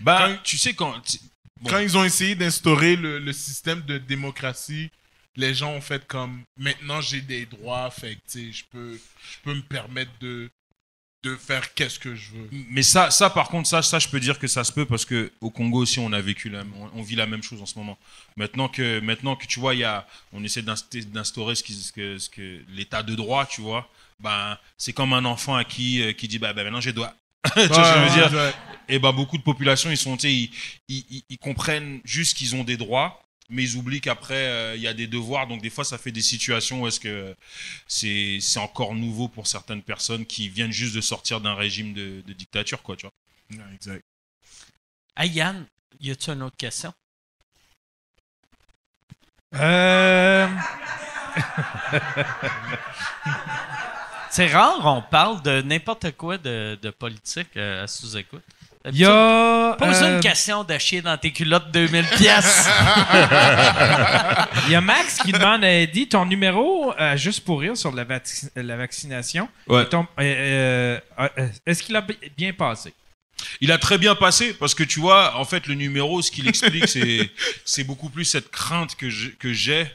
Bah, 0.00 0.18
Quand- 0.34 0.42
tu 0.42 0.58
sais, 0.58 0.74
quand. 0.74 1.00
tu- 1.02 1.18
Bon. 1.60 1.70
Quand 1.70 1.78
ils 1.78 1.96
ont 1.96 2.02
essayé 2.04 2.34
d'instaurer 2.34 2.96
le, 2.96 3.18
le 3.20 3.32
système 3.34 3.82
de 3.82 3.98
démocratie, 3.98 4.90
les 5.36 5.54
gens 5.54 5.70
ont 5.72 5.80
fait 5.82 6.04
comme 6.08 6.42
maintenant 6.56 7.00
j'ai 7.02 7.20
des 7.20 7.44
droits, 7.46 7.90
fait 7.90 8.14
que 8.16 8.20
tu 8.32 8.46
sais, 8.46 8.52
je 8.52 8.64
peux, 8.64 8.94
je 8.94 9.36
peux 9.44 9.54
me 9.54 9.60
permettre 9.62 10.10
de, 10.20 10.50
de 11.22 11.36
faire 11.36 11.74
qu'est-ce 11.74 11.98
que 11.98 12.14
je 12.14 12.30
veux. 12.32 12.48
Mais 12.70 12.82
ça, 12.82 13.10
ça, 13.10 13.28
par 13.30 13.48
contre, 13.48 13.68
ça, 13.68 13.82
ça, 13.82 13.98
je 13.98 14.08
peux 14.08 14.20
dire 14.20 14.38
que 14.38 14.46
ça 14.46 14.64
se 14.64 14.72
peut 14.72 14.86
parce 14.86 15.04
que 15.04 15.30
au 15.40 15.50
Congo 15.50 15.78
aussi, 15.82 15.98
on 15.98 16.12
a 16.12 16.20
vécu 16.20 16.48
la, 16.48 16.62
on, 16.76 17.00
on 17.00 17.02
vit 17.02 17.14
la 17.16 17.26
même 17.26 17.42
chose 17.42 17.60
en 17.60 17.66
ce 17.66 17.78
moment. 17.78 17.98
Maintenant 18.36 18.68
que, 18.68 19.00
maintenant 19.00 19.36
que 19.36 19.46
tu 19.46 19.60
vois, 19.60 19.74
il 19.74 19.80
y 19.80 19.84
a, 19.84 20.06
on 20.32 20.42
essaie 20.44 20.62
d'inst- 20.62 20.96
d'instaurer 21.10 21.54
ce, 21.54 21.62
que, 21.92 22.18
ce 22.18 22.30
que 22.30 22.60
l'état 22.70 23.02
de 23.02 23.14
droit, 23.14 23.44
tu 23.46 23.60
vois. 23.60 23.88
Ben, 24.20 24.56
c'est 24.78 24.92
comme 24.92 25.12
un 25.12 25.24
enfant 25.26 25.54
à 25.56 25.64
qui, 25.64 26.02
euh, 26.02 26.12
qui 26.12 26.26
dit, 26.28 26.38
bah, 26.38 26.52
bah, 26.52 26.64
maintenant 26.64 26.80
j'ai 26.80 26.92
doigt. 26.92 27.14
tu 27.44 27.50
vois 27.66 27.66
ce 27.66 27.68
que 27.68 27.74
je 27.98 28.14
veux 28.22 28.28
dire? 28.28 28.38
Ouais, 28.38 28.52
Et 28.88 28.98
ben 28.98 29.12
beaucoup 29.12 29.38
de 29.38 29.42
populations, 29.42 29.90
ils 29.90 29.96
sont, 29.96 30.16
ils, 30.16 30.50
ils- 30.88 31.24
ils 31.28 31.38
comprennent 31.38 32.00
juste 32.04 32.36
qu'ils 32.36 32.54
ont 32.54 32.64
des 32.64 32.76
droits, 32.76 33.22
mais 33.50 33.62
ils 33.64 33.76
oublient 33.76 34.00
qu'après 34.00 34.34
euh, 34.46 34.76
il 34.76 34.82
y 34.82 34.86
a 34.86 34.94
des 34.94 35.06
devoirs. 35.06 35.46
Donc 35.46 35.60
des 35.62 35.70
fois, 35.70 35.84
ça 35.84 35.98
fait 35.98 36.12
des 36.12 36.22
situations 36.22 36.82
où 36.82 36.86
est-ce 36.86 37.00
que 37.00 37.34
c'est 37.86 38.38
c'est 38.40 38.58
encore 38.60 38.94
nouveau 38.94 39.28
pour 39.28 39.46
certaines 39.46 39.82
personnes 39.82 40.24
qui 40.26 40.48
viennent 40.48 40.72
juste 40.72 40.94
de 40.94 41.00
sortir 41.00 41.40
d'un 41.40 41.54
régime 41.54 41.92
de, 41.92 42.22
de 42.26 42.32
dictature, 42.32 42.82
quoi, 42.82 42.96
tu 42.96 43.06
vois. 43.06 43.12
ouais, 43.64 43.74
exact. 43.74 44.04
Hey 45.16 45.30
Yann, 45.30 45.66
y 46.00 46.10
a-tu 46.10 46.30
une 46.30 46.42
autre 46.42 46.56
question? 46.56 46.92
Euh, 49.54 50.48
C'est 54.30 54.46
rare, 54.46 54.80
on 54.86 55.02
parle 55.02 55.42
de 55.42 55.60
n'importe 55.62 56.12
quoi 56.12 56.38
de, 56.38 56.78
de 56.80 56.90
politique 56.90 57.56
euh, 57.56 57.82
à 57.82 57.88
sous-écoute. 57.88 58.44
Il 58.86 58.96
y 58.96 59.04
a. 59.04 59.76
Pose 59.78 60.02
euh, 60.02 60.14
une 60.16 60.20
question 60.20 60.64
de 60.64 60.78
chier 60.78 61.02
dans 61.02 61.16
tes 61.18 61.32
culottes 61.32 61.70
2000 61.70 62.04
pièces. 62.16 62.66
Il 64.66 64.72
y 64.72 64.74
a 64.74 64.80
Max 64.80 65.18
qui 65.18 65.32
demande 65.32 65.64
à 65.64 65.70
Eddie 65.72 66.08
ton 66.08 66.24
numéro, 66.24 66.92
euh, 66.98 67.16
juste 67.16 67.44
pour 67.44 67.60
rire, 67.60 67.76
sur 67.76 67.92
la, 67.92 68.04
vac- 68.04 68.48
la 68.56 68.76
vaccination. 68.76 69.48
Ouais. 69.68 69.86
Ton- 69.88 70.06
euh, 70.18 70.98
euh, 71.18 71.28
euh, 71.38 71.48
Est-ce 71.66 71.82
qu'il 71.82 71.94
a 71.96 72.00
bi- 72.00 72.16
bien 72.36 72.52
passé? 72.52 72.94
Il 73.60 73.72
a 73.72 73.78
très 73.78 73.98
bien 73.98 74.14
passé 74.14 74.54
parce 74.54 74.74
que 74.74 74.82
tu 74.82 75.00
vois, 75.00 75.36
en 75.36 75.44
fait, 75.44 75.66
le 75.66 75.74
numéro, 75.74 76.20
ce 76.22 76.30
qu'il 76.30 76.46
explique, 76.48 76.88
c'est 76.88 77.30
c'est 77.64 77.84
beaucoup 77.84 78.08
plus 78.10 78.24
cette 78.24 78.50
crainte 78.50 78.96
que 78.96 79.08
j'ai- 79.10 79.32
que 79.32 79.52
j'ai 79.52 79.86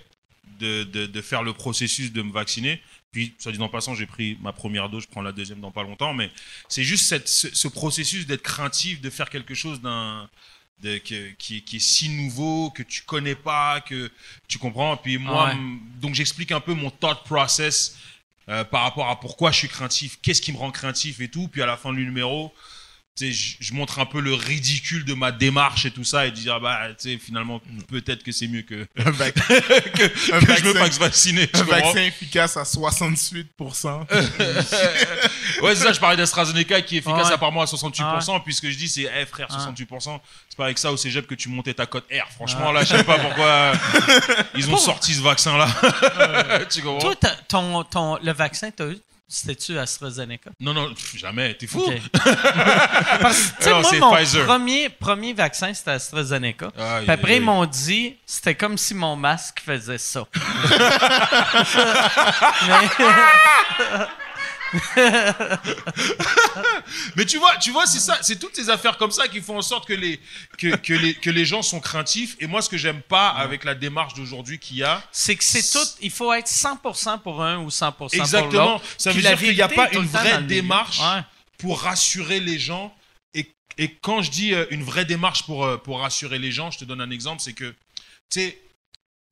de, 0.60 0.84
de, 0.84 1.06
de 1.06 1.22
faire 1.22 1.44
le 1.44 1.54
processus 1.54 2.12
de 2.14 2.22
me 2.22 2.32
vacciner. 2.32 2.82
Puis, 3.16 3.34
soit 3.40 3.54
dit 3.54 3.62
en 3.62 3.70
passant, 3.70 3.96
j'ai 3.96 4.06
pris 4.08 4.38
ma 4.42 4.52
première 4.52 4.90
dose, 4.90 5.04
je 5.04 5.08
prends 5.08 5.22
la 5.22 5.32
deuxième 5.32 5.62
dans 5.62 5.72
pas 5.72 5.84
longtemps, 5.84 6.14
mais 6.14 6.30
c'est 6.68 6.84
juste 6.84 7.06
cette, 7.06 7.30
ce, 7.30 7.48
ce 7.56 7.70
processus 7.70 8.28
d'être 8.28 8.42
craintif, 8.44 9.00
de 9.00 9.10
faire 9.10 9.30
quelque 9.30 9.54
chose 9.54 9.80
d'un 9.80 10.30
de- 10.84 10.98
que- 10.98 11.30
qui, 11.38 11.58
est- 11.58 11.62
qui 11.62 11.78
est 11.78 11.80
si 11.80 12.10
nouveau, 12.10 12.72
que 12.72 12.84
tu 12.84 13.04
connais 13.04 13.36
pas, 13.36 13.80
que 13.80 14.12
tu 14.50 14.58
comprends. 14.58 14.98
Puis 14.98 15.18
moi, 15.18 15.46
Ouais. 15.46 15.56
donc 16.02 16.14
j'explique 16.14 16.52
un 16.52 16.60
peu 16.60 16.74
mon 16.74 16.92
thought 16.92 17.24
process 17.24 17.96
euh, 18.50 18.66
par 18.66 18.84
rapport 18.84 19.10
à 19.10 19.18
pourquoi 19.18 19.52
je 19.54 19.60
suis 19.60 19.70
craintif, 19.70 20.18
qu'est-ce 20.22 20.42
qui 20.42 20.52
me 20.52 20.58
rend 20.58 20.72
craintif 20.72 21.22
et 21.22 21.30
tout. 21.30 21.48
Puis 21.48 21.62
à 21.62 21.66
la 21.66 21.78
fin 21.78 21.94
du 21.94 22.04
numéro, 22.04 22.54
je 23.18 23.56
je 23.62 23.74
montre 23.74 24.00
un 24.00 24.06
peu 24.06 24.20
le 24.20 24.34
ridicule 24.34 25.06
de 25.06 25.14
ma 25.14 25.32
démarche 25.32 25.86
et 25.86 25.92
tout 25.92 26.04
ça 26.04 26.26
et 26.26 26.32
dire, 26.32 26.56
ah 26.56 26.60
bah, 26.60 26.80
tu 27.00 27.12
sais, 27.14 27.18
finalement, 27.18 27.62
peut-être 27.88 28.24
que 28.24 28.32
c'est 28.34 28.48
mieux 28.48 28.64
que, 28.64 28.86
Un, 28.98 29.12
vac- 29.12 29.34
que, 29.34 30.34
Un 30.36 30.40
que 30.42 30.56
je 30.58 30.64
me 30.66 30.74
vaccin- 30.74 30.80
fasse 30.80 31.00
vacciner. 31.00 31.50
un 31.54 31.60
comprends 31.60 31.76
vaccin 31.80 32.02
efficace 32.04 32.58
à 32.58 32.64
68%. 32.64 34.06
Ouais, 35.62 35.74
c'est 35.76 35.84
ça, 35.84 35.94
je 35.94 36.00
parlais 36.00 36.18
d'AstraZeneca 36.18 36.82
qui 36.82 36.96
est 36.96 37.00
efficace 37.00 37.28
Ouais. 37.28 37.34
apparemment 37.34 37.62
à 37.62 37.66
68%, 37.66 38.44
puisque 38.44 38.70
je 38.70 38.78
dis, 38.78 38.90
c'est, 38.90 39.10
eh 39.22 39.26
frère, 39.26 39.48
68%, 39.48 40.20
c'est 40.50 40.58
pas 40.58 40.66
avec 40.66 40.78
ça 40.78 40.92
au 40.92 40.98
cégep 40.98 41.26
que 41.26 41.36
tu 41.36 41.48
montais 41.50 41.74
ta 41.74 41.86
cote 41.86 42.06
R. 42.12 42.30
Franchement, 42.34 42.72
là, 42.74 42.84
je 42.84 42.96
sais 42.98 43.04
pas 43.04 43.18
pourquoi 43.18 43.72
ils 44.56 44.70
ont 44.70 44.78
sorti 44.78 45.14
ce 45.14 45.22
vaccin-là. 45.22 45.68
tu 46.70 46.82
comprends 46.82 47.14
Toi, 47.14 47.16
ton, 47.48 47.84
ton, 47.86 48.18
le 48.22 48.34
vaccin, 48.34 48.70
t'as 48.76 48.88
eu, 48.88 48.98
c'était-tu 49.28 49.78
AstraZeneca? 49.78 50.52
Non, 50.60 50.74
non, 50.74 50.94
jamais, 51.16 51.54
t'es 51.56 51.68
fou. 51.68 51.80
Ok. 51.80 51.94
Parce 53.22 53.52
que, 53.52 53.58
tu 53.58 53.64
sais, 53.64 53.70
Non, 53.72 53.82
moi, 53.82 53.92
mon 54.00 54.16
Pfizer. 54.16 54.46
premier, 54.46 54.90
premier 54.90 55.34
vaccin, 55.34 55.74
c'était 55.74 55.92
AstraZeneca. 55.92 56.72
Puis 56.72 57.12
après, 57.12 57.38
ils 57.38 57.42
m'ont 57.42 57.66
dit, 57.66 58.16
c'était 58.26 58.56
comme 58.56 58.78
si 58.78 58.94
mon 58.94 59.16
masque 59.16 59.62
faisait 59.66 59.98
ça. 59.98 60.26
Mais 62.68 62.90
tu 67.28 67.38
vois, 67.38 67.58
tu 67.58 67.72
vois, 67.72 67.86
c'est 67.86 68.00
ça, 68.00 68.18
c'est 68.22 68.38
toutes 68.40 68.56
ces 68.56 68.70
affaires 68.70 68.98
comme 68.98 69.12
ça 69.12 69.28
qui 69.28 69.42
font 69.42 69.58
en 69.58 69.62
sorte 69.62 69.88
que 69.88 69.94
les, 69.94 70.20
que, 70.58 70.76
que 70.76 70.94
les, 70.94 71.14
que 71.14 71.30
les 71.30 71.46
gens 71.46 71.62
sont 71.62 71.80
craintifs. 71.80 72.36
Et 72.40 72.48
moi, 72.48 72.62
ce 72.62 72.70
que 72.70 72.78
j'aime 72.78 73.02
pas 73.02 73.30
avec 73.30 73.64
la 73.64 73.76
démarche 73.76 74.14
d'aujourd'hui 74.14 74.60
qu'il 74.60 74.78
y 74.78 74.84
a, 74.84 75.04
C'est 75.12 75.36
que 75.36 75.44
c'est 75.44 75.70
tout, 75.72 75.86
il 76.02 76.12
faut 76.12 76.32
être 76.34 76.48
100% 76.48 77.22
pour 77.22 77.42
un 77.44 77.60
ou 77.60 77.70
100% 77.70 77.92
pour 77.94 78.14
Exactement. 78.14 78.74
l'autre. 78.74 78.86
Ça 78.98 79.12
Puis 79.12 79.22
veut 79.22 79.28
dire 79.30 79.38
qu'il 79.38 79.56
n'y 79.56 79.62
a 79.62 79.70
pas 79.70 79.92
une 79.92 80.06
vraie 80.06 80.42
démarche 80.44 81.00
Ouais. 81.00 81.22
pour 81.58 81.82
rassurer 81.82 82.40
les 82.40 82.60
gens. 82.60 82.96
Et, 83.34 83.52
et 83.78 83.90
quand 84.02 84.22
je 84.22 84.32
dis 84.32 84.54
euh, 84.54 84.66
une 84.70 84.84
vraie 84.84 85.06
démarche 85.06 85.44
pour, 85.44 85.66
euh, 85.66 85.78
pour 85.78 86.00
rassurer 86.02 86.40
les 86.40 86.52
gens, 86.52 86.72
je 86.72 86.80
te 86.80 86.86
donne 86.86 87.02
un 87.02 87.12
exemple, 87.12 87.42
c'est 87.42 87.54
que, 87.54 87.70
tu 88.30 88.40
sais, 88.42 88.62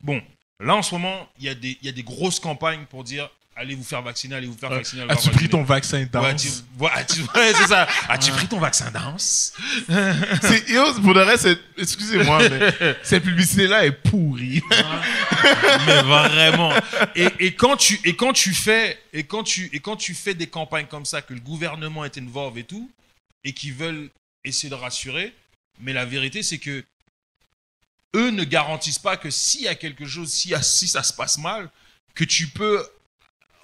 bon, 0.03 0.21
là 0.59 0.75
en 0.75 0.81
ce 0.83 0.93
moment, 0.93 1.29
il 1.39 1.45
y, 1.45 1.49
a 1.49 1.55
des- 1.55 1.77
il 1.81 1.85
y 1.85 1.89
a 1.89 1.93
des 1.93 2.03
grosses 2.03 2.39
campagnes 2.39 2.85
pour 2.85 3.03
dire 3.03 3.29
allez 3.55 3.75
vous 3.75 3.83
faire 3.83 4.01
vacciner, 4.01 4.35
allez 4.35 4.47
vous 4.47 4.57
faire 4.57 4.69
vacciner. 4.69 5.03
allez 5.03 5.13
vous 5.13 5.17
As-tu 5.19 5.29
pris 5.29 5.45
vacciner. 5.45 5.49
ton 5.49 5.63
vaccin 5.63 6.05
danse? 6.11 6.63
ouais, 6.79 6.89
c'est 7.55 7.67
ça. 7.67 7.87
As-tu 8.09 8.31
pris 8.31 8.47
ton 8.47 8.59
vaccin 8.59 8.91
danse? 8.91 9.53
Pour 11.01 11.13
le 11.13 11.23
reste, 11.23 11.47
excusez-moi, 11.77 12.49
mais 12.49 12.97
cette 13.03 13.23
publicité-là 13.23 13.85
est 13.85 13.91
pourrie. 13.91 14.61
mais 15.85 16.01
vraiment. 16.03 16.73
Et, 17.15 17.27
et 17.39 17.53
quand 17.55 17.77
tu 17.77 17.99
et 18.03 18.15
quand 18.15 18.33
tu 18.33 18.53
fais 18.53 18.99
et 19.13 19.23
quand 19.23 19.43
tu 19.43 19.69
et 19.73 19.79
quand 19.79 19.95
tu 19.97 20.13
fais 20.13 20.33
des 20.33 20.47
campagnes 20.47 20.87
comme 20.87 21.05
ça 21.05 21.21
que 21.21 21.33
le 21.33 21.39
gouvernement 21.39 22.05
est 22.05 22.17
involved 22.17 22.57
et 22.57 22.63
tout 22.63 22.89
et 23.43 23.53
qui 23.53 23.71
veulent 23.71 24.09
essayer 24.43 24.69
de 24.69 24.75
rassurer, 24.75 25.33
mais 25.79 25.93
la 25.93 26.05
vérité 26.05 26.43
c'est 26.43 26.57
que 26.57 26.83
eux 28.15 28.29
ne 28.29 28.43
garantissent 28.43 28.99
pas 28.99 29.17
que 29.17 29.29
s'il 29.29 29.61
y 29.61 29.67
a 29.67 29.75
quelque 29.75 30.05
chose, 30.05 30.31
si, 30.31 30.53
si 30.61 30.87
ça 30.87 31.01
se 31.03 31.11
passe 31.13 31.37
mal, 31.39 31.69
que 32.13 32.23
tu 32.23 32.47
peux 32.47 32.85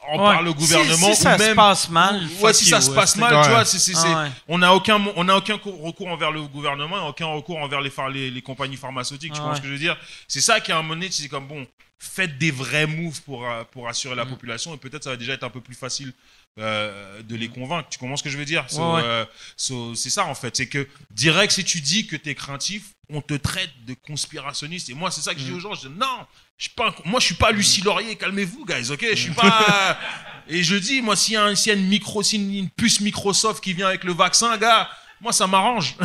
en 0.07 0.11
Ouais. 0.17 0.33
parler 0.33 0.49
au 0.49 0.53
gouvernement 0.55 1.09
Si, 1.09 1.15
si 1.15 1.21
ça 1.21 1.35
ou 1.35 1.39
même 1.39 1.49
se 1.51 1.55
passe 1.55 1.89
mal, 1.89 2.27
ouais, 2.41 2.53
si 2.53 2.65
ça 2.65 2.81
se 2.81 2.89
passe 2.91 3.15
mal, 3.17 3.35
Ouais. 3.35 3.43
tu 3.43 3.49
vois, 3.49 3.65
c'est, 3.65 3.77
c'est- 3.79 3.93
c'est- 3.93 4.07
Ah 4.07 4.23
ouais. 4.23 4.29
on 4.47 4.57
n'a 4.57 4.73
aucun, 4.73 4.99
on 5.15 5.23
n'a 5.23 5.35
aucun 5.37 5.57
co- 5.57 5.71
recours 5.71 6.07
envers 6.07 6.31
le 6.31 6.41
gouvernement, 6.43 7.07
aucun 7.07 7.27
recours 7.27 7.57
envers 7.59 7.81
les, 7.81 7.91
les, 8.13 8.31
les 8.31 8.41
compagnies 8.41 8.77
pharmaceutiques. 8.77 9.33
tu 9.33 9.39
Ah 9.43 9.53
ce 9.55 9.61
que 9.61 9.67
je 9.67 9.73
veux 9.73 9.77
dire? 9.79 9.97
C'est 10.27 10.41
ça 10.41 10.59
qui 10.59 10.71
a 10.71 10.77
un 10.77 10.81
moment 10.81 10.95
donné, 10.95 11.11
c'est 11.11 11.27
comme 11.27 11.47
bon, 11.47 11.67
faites 11.99 12.37
des 12.37 12.49
vrais 12.51 12.87
moves 12.87 13.21
pour 13.23 13.45
euh, 13.47 13.63
pour 13.71 13.87
assurer 13.89 14.15
la 14.15 14.25
Mm. 14.25 14.29
population, 14.29 14.73
et 14.73 14.77
peut-être 14.77 15.03
ça 15.03 15.11
va 15.11 15.17
déjà 15.17 15.33
être 15.33 15.43
un 15.43 15.49
peu 15.49 15.61
plus 15.61 15.75
facile 15.75 16.13
euh, 16.59 17.21
de 17.21 17.35
les 17.35 17.47
convaincre. 17.47 17.87
Tu 17.89 17.99
comprends 17.99 18.17
ce 18.17 18.23
que 18.23 18.29
je 18.29 18.37
veux 18.37 18.45
dire? 18.45 18.65
So, 18.67 18.79
Ouais, 18.81 18.95
ouais. 18.95 19.01
euh, 19.03 19.25
so, 19.55 19.95
C'est 19.95 20.09
ça 20.09 20.25
en 20.25 20.35
fait, 20.35 20.55
c'est 20.57 20.67
que 20.67 20.87
direct 21.11 21.53
si 21.53 21.63
tu 21.63 21.79
dis 21.81 22.07
que 22.07 22.15
t'es 22.15 22.35
craintif, 22.35 22.83
on 23.09 23.21
te 23.21 23.33
traite 23.33 23.71
de 23.85 23.93
conspirationniste. 23.93 24.89
Et 24.89 24.93
moi, 24.93 25.09
c'est 25.11 25.21
ça 25.21 25.33
que 25.33 25.39
je 25.39 25.45
dis 25.45 25.51
aux 25.51 25.59
gens. 25.59 25.73
Je 25.73 25.87
dis 25.87 25.95
non, 25.97 26.25
je 26.57 26.65
suis 26.65 26.73
pas, 26.75 26.93
moi 27.05 27.19
je 27.19 27.25
suis 27.25 27.35
pas 27.35 27.51
Lucie 27.51 27.81
Laurier. 27.81 28.15
Calmez-vous, 28.15 28.65
guys. 28.65 28.91
Ok, 28.91 29.05
je 29.11 29.15
suis 29.15 29.31
pas. 29.33 29.97
Et 30.47 30.63
je 30.63 30.75
dis, 30.75 31.01
moi, 31.03 31.15
s'il 31.15 31.35
y, 31.35 31.37
a 31.37 31.43
un- 31.43 31.53
s'il 31.55 31.71
y 31.71 31.75
a 31.75 31.77
une 31.79 31.87
micro, 31.87 32.23
une 32.23 32.69
puce 32.71 33.01
Microsoft 33.01 33.63
qui 33.63 33.73
vient 33.73 33.87
avec 33.87 34.03
le 34.03 34.13
vaccin, 34.13 34.57
gars, 34.57 34.89
moi, 35.21 35.31
ça 35.31 35.45
m'arrange. 35.45 35.95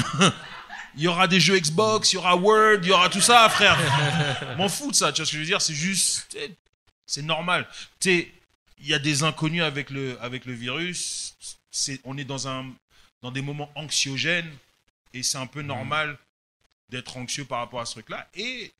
il 0.97 1.03
y 1.03 1.09
aura 1.09 1.27
des 1.27 1.41
jeux 1.41 1.59
Xbox, 1.59 2.13
il 2.13 2.17
y 2.17 2.19
aura 2.19 2.37
Word, 2.37 2.81
il 2.83 2.89
y 2.89 2.93
aura 2.93 3.09
tout 3.09 3.23
ça, 3.23 3.49
frère. 3.49 3.79
M'en 4.59 4.69
fous 4.69 4.91
de 4.91 4.97
ça, 4.97 5.13
tu 5.13 5.23
vois 5.23 5.27
ce 5.27 5.31
que 5.31 5.37
je 5.39 5.41
veux 5.41 5.47
dire? 5.47 5.63
C'est 5.63 5.73
juste, 5.75 6.37
c'est 7.07 7.23
normal. 7.23 7.67
Tu 8.01 8.11
sais, 8.11 8.33
il 8.81 8.87
y 8.89 8.93
a 8.93 8.99
des 8.99 9.23
inconnus 9.23 9.63
avec 9.63 9.89
le, 9.89 10.19
avec 10.21 10.45
le 10.45 10.53
virus. 10.53 11.35
C'est, 11.71 12.01
on 12.05 12.19
est 12.19 12.25
dans 12.25 12.47
un, 12.47 12.67
dans 13.23 13.31
des 13.31 13.41
moments 13.41 13.71
anxiogènes 13.75 14.51
et 15.15 15.23
c'est 15.23 15.39
un 15.39 15.47
peu 15.47 15.63
normal 15.63 16.19
d'être 16.89 17.17
anxieux 17.17 17.45
par 17.45 17.61
rapport 17.61 17.81
à 17.81 17.87
ce 17.87 17.93
truc-là. 17.93 18.27
Et, 18.35 18.73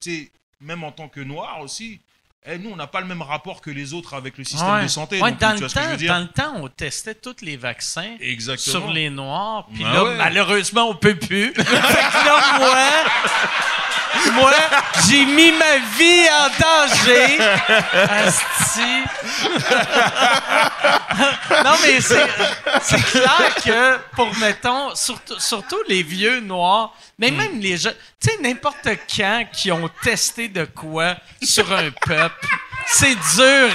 tu 0.00 0.10
sais, 0.10 0.32
même 0.60 0.84
en 0.84 0.92
tant 0.92 1.08
que 1.08 1.20
noir 1.20 1.60
aussi, 1.60 2.00
eh, 2.46 2.56
nous, 2.58 2.70
on 2.70 2.76
n'a 2.76 2.86
pas 2.86 3.00
le 3.02 3.06
même 3.06 3.20
rapport 3.20 3.60
que 3.60 3.70
les 3.70 3.92
autres 3.92 4.14
avec 4.14 4.38
le 4.38 4.44
système 4.44 4.72
Ouais. 4.74 4.82
de 4.84 4.88
santé. 4.88 5.20
Ouais, 5.20 5.32
dans, 5.32 5.52
le 5.52 5.68
temps, 5.68 6.06
dans 6.06 6.20
le 6.20 6.28
temps, 6.28 6.54
on 6.56 6.68
testait 6.68 7.14
tous 7.14 7.42
les 7.42 7.58
vaccins 7.58 8.16
Exactement. 8.18 8.80
sur 8.80 8.90
les 8.90 9.10
noirs. 9.10 9.66
Puis 9.74 9.84
Ah 9.84 9.92
là, 9.92 10.04
ouais. 10.04 10.16
malheureusement, 10.16 10.88
on 10.88 10.94
peut 10.94 11.16
plus. 11.16 11.52
fait 11.54 11.62
que 11.64 11.70
là, 12.24 12.58
moi, 12.58 13.04
moi, 14.32 14.52
j'ai 15.08 15.24
mis 15.24 15.52
ma 15.52 15.78
vie 15.96 16.26
en 16.30 16.48
danger. 16.60 17.38
Asti. 18.08 19.04
non, 21.64 21.76
mais 21.82 22.00
c'est, 22.00 23.02
clair 23.10 23.54
que, 23.64 23.98
pour, 24.14 24.34
mettons, 24.38 24.94
surtout, 24.94 25.38
surtout 25.38 25.82
les 25.88 26.02
vieux 26.02 26.40
noirs, 26.40 26.94
mais 27.18 27.30
même 27.30 27.58
les 27.60 27.76
jeunes, 27.76 27.94
tu 28.20 28.30
sais, 28.30 28.38
n'importe 28.42 28.88
quand 29.14 29.44
qui 29.52 29.70
ont 29.72 29.90
testé 30.02 30.48
de 30.48 30.64
quoi 30.64 31.16
sur 31.42 31.72
un 31.72 31.90
peuple, 31.90 32.46
c'est 32.86 33.16
dur. 33.36 33.70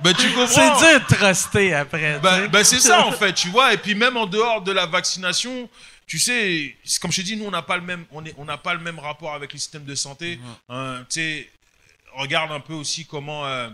Ben, 0.00 0.14
tu 0.14 0.30
comprends 0.30 0.46
C'est 0.46 0.86
dur 0.86 1.00
de 1.00 1.14
truster 1.14 1.74
après. 1.74 2.18
Ben, 2.20 2.46
ben, 2.46 2.62
c'est 2.62 2.78
ça 2.78 3.06
en 3.06 3.12
fait, 3.12 3.32
tu 3.32 3.48
vois. 3.48 3.72
Et 3.72 3.76
puis 3.76 3.94
même 3.94 4.16
en 4.16 4.26
dehors 4.26 4.62
de 4.62 4.70
la 4.70 4.86
vaccination, 4.86 5.68
tu 6.06 6.18
sais, 6.18 6.76
comme 7.00 7.10
je 7.10 7.16
t'ai 7.16 7.22
dit, 7.24 7.36
nous 7.36 7.46
on 7.46 7.50
n'a 7.50 7.62
pas 7.62 7.76
le 7.76 7.82
même, 7.82 8.04
on 8.12 8.24
est, 8.24 8.34
on 8.38 8.46
pas 8.58 8.74
le 8.74 8.80
même 8.80 8.98
rapport 8.98 9.34
avec 9.34 9.52
le 9.52 9.58
système 9.58 9.84
de 9.84 9.94
santé. 9.94 10.38
Hein, 10.68 11.04
tu 11.10 11.14
sais, 11.20 11.50
regarde 12.14 12.52
un 12.52 12.60
peu 12.60 12.74
aussi 12.74 13.04
comment. 13.04 13.46
euh, 13.46 13.68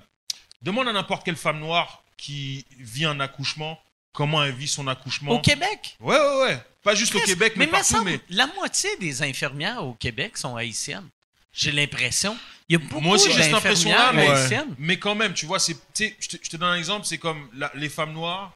demande 0.63 0.89
à 0.89 0.93
n'importe 0.93 1.25
quelle 1.25 1.37
femme 1.37 1.59
noire 1.61 2.03
qui 2.17 2.65
vit 2.79 3.05
un 3.05 3.19
accouchement, 3.21 3.81
comment 4.13 4.43
elle 4.45 4.55
vit 4.55 4.69
son 4.69 4.87
accouchement. 4.89 5.33
Au 5.33 5.41
Québec? 5.41 5.97
Ouais, 6.01 6.17
ouais, 6.19 6.41
ouais. 6.43 6.65
Pas 6.83 6.95
juste 6.95 7.15
au 7.15 7.21
Québec, 7.21 7.55
mais, 7.57 7.67
me 7.67 7.71
partout. 7.73 8.03
Mais 8.03 8.19
la 8.31 8.47
moitié 8.49 8.91
des 8.99 9.23
infirmières 9.23 9.85
au 9.85 9.95
Québec 9.95 10.37
sont 10.39 10.57
haïtiennes. 10.57 11.09
J'ai 11.53 11.71
l'impression. 11.71 12.37
Il 12.69 12.73
y 12.73 12.77
a 12.77 12.79
beaucoup 12.79 13.01
Moi 13.01 13.17
aussi, 13.17 13.31
j'ai 13.31 13.43
cette 13.43 13.55
impression-là, 13.55 14.13
mais- 14.15 14.27
haïtiennes. 14.27 14.75
Mais 14.79 14.99
quand 14.99 15.15
même, 15.15 15.35
tu 15.35 15.45
vois, 15.47 15.59
je 15.59 15.75
te, 15.93 16.05
je 16.43 16.49
te 16.49 16.57
donne 16.57 16.71
un 16.71 16.77
exemple, 16.77 17.05
c'est 17.07 17.19
comme 17.19 17.49
la- 17.55 17.71
les 17.75 17.89
femmes 17.91 18.15
noires 18.15 18.53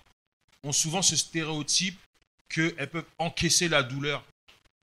ont 0.64 0.72
souvent 0.72 1.02
ce 1.02 1.14
stéréotype 1.14 1.98
qu'elles 2.48 2.88
peuvent 2.90 3.04
encaisser 3.18 3.68
la 3.68 3.82
douleur. 3.82 4.22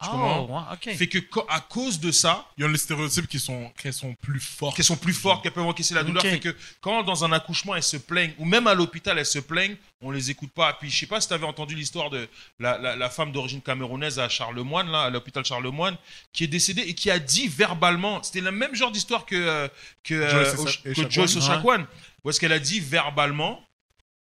Tu 0.01 0.09
Oh, 0.11 0.11
comprends? 0.17 0.67
ouais, 0.69 0.75
ok. 0.91 0.97
Fait 0.97 1.07
que 1.07 1.19
à 1.47 1.61
cause 1.61 1.97
de 1.97 2.11
ça, 2.11 2.45
Ils 2.57 2.65
ont 2.65 2.67
les 2.67 2.77
stéréotypes 2.77 3.25
qui 3.27 3.39
sont, 3.39 3.69
qu'elles 3.77 3.93
sont 3.93 4.13
plus 4.15 4.41
fortes. 4.41 4.75
qu'elles 4.75 4.83
sont 4.83 4.97
plus 4.97 5.13
fortes, 5.13 5.41
qu'elles 5.43 5.53
peuvent 5.53 5.65
encaisser 5.65 5.93
la 5.93 6.03
douleur, 6.03 6.21
Ok. 6.25 6.29
fait 6.29 6.39
que 6.41 6.53
quand 6.81 7.03
dans 7.03 7.23
un 7.23 7.31
accouchement 7.31 7.73
elles 7.73 7.83
se 7.83 7.95
plaignent, 7.95 8.33
ou 8.37 8.43
même 8.43 8.67
à 8.67 8.73
l'hôpital 8.73 9.17
elles 9.17 9.25
se 9.25 9.39
plaignent, 9.39 9.77
on 10.01 10.11
les 10.11 10.29
écoute 10.29 10.51
pas. 10.51 10.73
Puis 10.73 10.89
je 10.89 10.99
sais 10.99 11.05
pas 11.05 11.21
si 11.21 11.29
tu 11.29 11.33
avais 11.33 11.45
entendu 11.45 11.73
l'histoire 11.73 12.09
de 12.09 12.27
la, 12.59 12.77
la- 12.79 12.97
la 12.97 13.09
femme 13.09 13.31
d'origine 13.31 13.61
camerounaise 13.61 14.19
à 14.19 14.27
Charlemagne, 14.27 14.89
là, 14.91 15.03
à 15.03 15.09
l'hôpital 15.09 15.45
Charlemagne, 15.45 15.95
qui 16.33 16.43
est 16.43 16.47
décédée 16.47 16.81
et 16.81 16.95
qui 16.95 17.09
a 17.09 17.17
dit 17.19 17.47
verbalement, 17.47 18.21
c'était 18.23 18.41
le 18.41 18.51
même 18.51 18.75
genre 18.75 18.91
d'histoire 18.91 19.25
que, 19.25 19.35
euh, 19.35 19.69
que, 20.03 20.15
euh, 20.15 20.29
Joyce 20.29 20.53
Osh- 20.55 20.59
Osa- 20.59 20.81
que 20.83 20.89
Echaquan. 20.89 21.09
Joyce 21.11 21.35
Ouais. 21.35 21.41
Ochaquan, 21.43 21.85
où 22.25 22.29
est-ce 22.29 22.41
qu'elle 22.41 22.51
a 22.51 22.59
dit 22.59 22.81
verbalement 22.81 23.63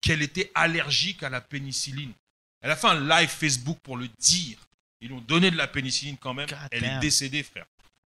qu'elle 0.02 0.24
était 0.24 0.50
allergique 0.56 1.22
à 1.22 1.30
la 1.30 1.42
pénicilline. 1.42 2.14
Elle 2.62 2.72
a 2.72 2.76
fait 2.76 2.88
un 2.88 3.00
live 3.08 3.30
Facebook 3.30 3.78
pour 3.84 3.98
le 3.98 4.08
dire. 4.20 4.58
Ils 5.02 5.10
lui 5.10 5.16
ont 5.16 5.22
donné 5.22 5.52
de 5.52 5.58
la 5.58 5.68
pénicilline 5.68 6.18
quand 6.20 6.34
même. 6.34 6.48
God 6.50 6.58
Elle 6.72 6.82
damn. 6.82 6.98
est 6.98 7.00
décédée, 7.00 7.44
frère. 7.44 7.66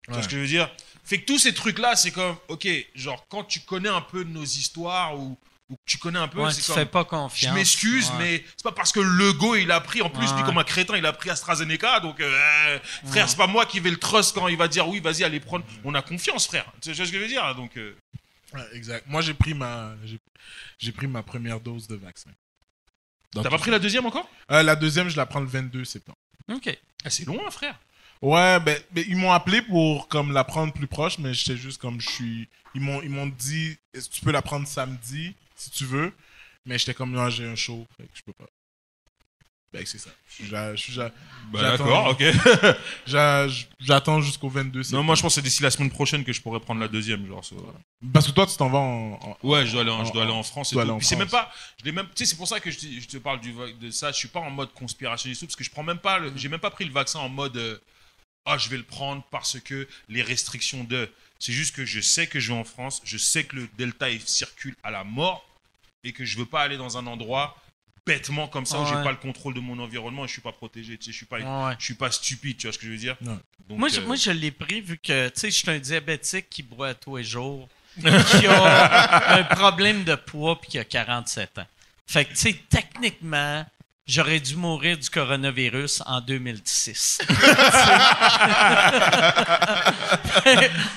Tu 0.05 0.10
vois 0.10 0.16
Ouais. 0.16 0.23
ce 0.24 0.28
que 0.28 0.35
je 0.36 0.40
veux 0.40 0.47
dire? 0.48 0.69
Fait 1.05 1.20
que 1.20 1.27
tous 1.27 1.39
ces 1.39 1.55
trucs-là, 1.55 1.94
c'est 1.97 2.10
comme, 2.10 2.36
ok, 2.48 2.66
genre 2.97 3.24
quand 3.28 3.44
tu 3.44 3.60
connais 3.60 3.89
un 3.89 4.01
peu 4.01 4.24
nos 4.24 4.43
histoires 4.44 5.16
ou, 5.16 5.39
ou 5.70 5.74
que 5.77 5.81
tu 5.86 5.98
connais 5.98 6.19
un 6.19 6.27
peu, 6.27 6.40
Ouais, 6.43 6.51
c'est 6.52 6.66
comme, 6.66 6.74
fais 6.74 6.86
pas 6.86 7.02
je 7.05 7.09
confiance. 7.09 7.55
m'excuse, 7.55 8.10
Ouais. 8.10 8.16
mais 8.19 8.44
c'est 8.56 8.64
pas 8.64 8.73
parce 8.73 8.90
que 8.90 8.98
le 8.98 9.32
go 9.32 9.55
il 9.55 9.70
a 9.70 9.81
pris, 9.81 10.02
en 10.02 10.10
plus, 10.10 10.27
Ouais. 10.28 10.36
lui 10.39 10.43
comme 10.44 10.59
un 10.59 10.64
crétin, 10.64 10.97
il 10.97 11.06
a 11.06 11.12
pris 11.12 11.31
AstraZeneca, 11.31 12.01
donc 12.01 12.19
euh, 12.20 12.78
frère, 13.06 13.28
c'est 13.28 13.36
pas 13.36 13.47
moi 13.47 13.64
qui 13.64 13.78
vais 13.78 13.90
le 13.90 13.97
trust 13.97 14.35
quand 14.35 14.48
il 14.48 14.56
va 14.56 14.66
dire 14.66 14.89
oui, 14.89 14.98
vas-y, 14.98 15.23
allez 15.23 15.39
prendre. 15.39 15.64
On 15.85 15.94
a 15.94 16.02
confiance, 16.02 16.48
frère. 16.48 16.66
Tu 16.82 16.93
vois 16.93 17.06
ce 17.06 17.12
que 17.12 17.16
je 17.19 17.23
veux 17.23 17.28
dire? 17.28 17.55
Donc, 17.55 17.77
euh, 17.77 17.97
Ouais, 18.55 18.60
exact. 18.74 19.06
Moi, 19.06 19.23
j'ai 19.23 19.32
pris 19.35 19.55
ma, 19.55 19.94
j'ai 20.78 20.93
pris 20.93 21.06
ma 21.06 21.23
première 21.23 21.59
dose 21.60 21.86
de 21.86 21.94
vaccin. 21.94 22.28
T'as 23.33 23.51
pas 23.51 23.59
pris 23.59 23.71
la 23.71 23.79
deuxième 23.79 24.07
encore? 24.07 24.29
Euh, 24.51 24.63
la 24.63 24.77
deuxième, 24.77 25.09
je 25.09 25.17
la 25.17 25.27
prends 25.27 25.41
le 25.41 25.47
22 25.47 25.85
septembre. 25.85 26.19
OK. 26.53 26.77
Ah, 27.05 27.11
C'est 27.11 27.25
loin, 27.25 27.51
frère. 27.51 27.79
Ouais, 28.21 28.61
ben, 28.61 28.79
ben, 28.93 29.05
ils 29.09 29.17
m'ont 29.17 29.33
appelé 29.33 29.63
pour 29.63 30.07
comme 30.09 30.33
la 30.33 30.45
prendre 30.45 30.73
plus 30.73 30.87
proche, 30.87 31.19
mais 31.19 31.35
j'étais 31.35 31.57
juste 31.57 31.81
comme 31.81 32.01
je 32.01 32.09
suis. 32.09 32.49
Ils 32.75 32.81
m'ont, 32.81 33.03
ils 33.03 33.11
m'ont 33.11 33.27
dit, 33.27 33.77
est-ce 33.93 34.09
que 34.09 34.15
tu 34.15 34.21
peux 34.21 34.31
la 34.31 34.43
prendre 34.43 34.67
samedi 34.67 35.35
si 35.57 35.71
tu 35.71 35.85
veux, 35.85 36.13
mais 36.65 36.79
j'étais 36.79 36.95
comme 36.95 37.11
non, 37.13 37.29
j'ai 37.31 37.47
un 37.47 37.57
show, 37.57 37.87
fait 37.97 38.05
que 38.05 38.11
je 38.15 38.23
peux 38.23 38.33
pas. 38.33 38.47
Ben, 39.73 39.85
c'est 39.86 39.99
ça. 39.99 40.11
Bah, 40.51 40.74
J'attends. 40.74 41.85
D'accord, 41.85 42.09
ok. 42.11 42.23
j'a- 43.07 43.47
J'attends 43.81 44.20
jusqu'au 44.20 44.49
22 44.49 44.82
non, 44.93 45.03
moi 45.03 45.15
je 45.15 45.23
pense 45.23 45.32
que 45.32 45.40
c'est 45.40 45.43
d'ici 45.43 45.62
la 45.62 45.70
semaine 45.70 45.90
prochaine 45.90 46.24
que 46.24 46.32
je 46.32 46.40
pourrais 46.43 46.61
prendre 46.61 46.81
la 46.81 46.89
deuxième. 46.89 47.27
Genre, 47.27 47.44
ça. 47.44 47.55
Parce 48.12 48.27
que 48.27 48.32
toi, 48.32 48.47
tu 48.47 48.57
t'en 48.57 48.69
vas 48.69 48.78
en. 48.78 49.12
en- 49.15 49.36
Ouais, 49.43 49.66
je 49.66 49.73
dois 49.73 49.81
aller 49.81 49.90
en, 49.90 50.01
en- 50.01 50.05
je 50.05 50.12
dois 50.12 50.24
aller 50.24 50.32
en 50.32 50.43
France. 50.43 50.73
Et 50.73 50.74
tout. 50.74 50.81
aller 50.81 50.90
en 50.90 50.99
Puis 50.99 51.07
c'est 51.07 51.16
même 51.16 51.28
pas. 51.28 51.51
Je 51.81 51.85
l'ai 51.86 51.93
même. 51.93 52.07
Tu 52.07 52.12
sais, 52.16 52.27
c'est 52.27 52.36
pour 52.36 52.47
ça 52.49 52.61
que 52.61 52.70
je, 52.70 52.78
te- 52.78 52.86
je 53.01 53.09
te 53.09 53.16
parle 53.16 53.40
du, 53.40 53.53
de 53.81 53.90
ça. 53.90 54.12
Je 54.12 54.16
suis 54.19 54.28
pas 54.28 54.40
en 54.40 54.51
mode 54.51 54.73
conspirationniste, 54.74 55.43
parce 55.47 55.57
que 55.57 55.65
je 55.65 55.70
prends 55.70 55.82
même 55.82 55.99
pas. 55.99 56.20
J'ai 56.36 56.49
même 56.49 56.61
pas 56.61 56.70
pris 56.70 56.85
le 56.85 56.93
vaccin 56.93 57.19
en 57.20 57.28
mode. 57.31 57.57
euh, 57.57 57.78
Ah, 58.44 58.59
je 58.59 58.69
vais 58.69 58.77
le 58.77 58.82
prendre 58.85 59.23
parce 59.31 59.59
que 59.59 59.89
les 60.09 60.23
restrictions 60.23 60.85
de. 60.85 61.09
C'est 61.39 61.53
juste 61.53 61.74
que 61.74 61.85
je 61.86 62.01
sais 62.01 62.27
que 62.27 62.39
je 62.40 62.53
vais 62.53 62.59
en 62.59 62.65
France. 62.65 63.01
Je 63.05 63.16
sais 63.19 63.44
que 63.44 63.57
le 63.57 63.69
Delta 63.78 64.11
il 64.11 64.20
circule 64.20 64.77
à 64.82 64.90
la 64.90 65.03
mort 65.03 65.44
et 66.05 66.12
que 66.12 66.24
je 66.24 66.36
veux 66.39 66.47
pas 66.47 66.61
aller 66.61 66.77
dans 66.77 66.99
un 66.99 67.07
endroit 67.07 67.57
bêtement 68.07 68.49
comme 68.49 68.66
ça 68.66 68.79
où 68.81 68.87
j'ai 68.87 68.95
Ouais. 68.97 69.03
pas 69.05 69.11
le 69.12 69.16
contrôle 69.16 69.55
de 69.55 69.61
mon 69.61 69.79
environnement 69.79 70.24
et 70.24 70.29
je 70.29 70.33
suis 70.33 70.41
pas 70.43 70.53
protégé. 70.53 70.97
Tu 70.99 71.05
sais, 71.07 71.12
je 71.12 71.16
suis 71.19 71.27
pas. 71.27 71.39
Ouais. 71.39 71.74
Je 71.79 71.85
suis 71.85 71.95
pas 71.95 72.11
stupide. 72.11 72.57
Tu 72.57 72.66
vois 72.66 72.73
ce 72.73 72.79
que 72.79 72.87
je 72.87 72.91
veux 72.91 72.97
dire? 72.97 73.16
Donc, 73.20 73.39
Moi, 73.69 73.89
je, 73.89 74.01
euh, 74.01 74.07
moi, 74.07 74.16
je 74.16 74.31
l'ai 74.33 74.51
pris 74.51 74.81
vu 74.81 74.99
que, 74.99 75.29
tu 75.29 75.41
sais, 75.41 75.51
je 75.51 75.57
suis 75.57 75.70
un 75.70 75.79
diabétique 75.79 76.49
qui 76.51 76.62
boit 76.62 76.95
tous 76.95 77.16
les 77.19 77.24
jours, 77.24 77.69
qui 78.01 78.47
a 78.47 79.35
un 79.39 79.45
problème 79.45 80.03
de 80.05 80.15
poids 80.16 80.61
puis 80.61 80.70
qui 80.70 80.79
a 80.79 80.85
47 80.85 81.59
ans. 81.59 81.66
Fait 82.07 82.24
que, 82.24 82.31
tu 82.31 82.37
sais, 82.37 82.61
techniquement, 82.69 83.65
j'aurais 84.07 84.41
dû 84.41 84.57
mourir 84.57 84.99
du 84.99 85.09
coronavirus 85.09 86.03
en 86.07 86.20
2006. 86.20 87.20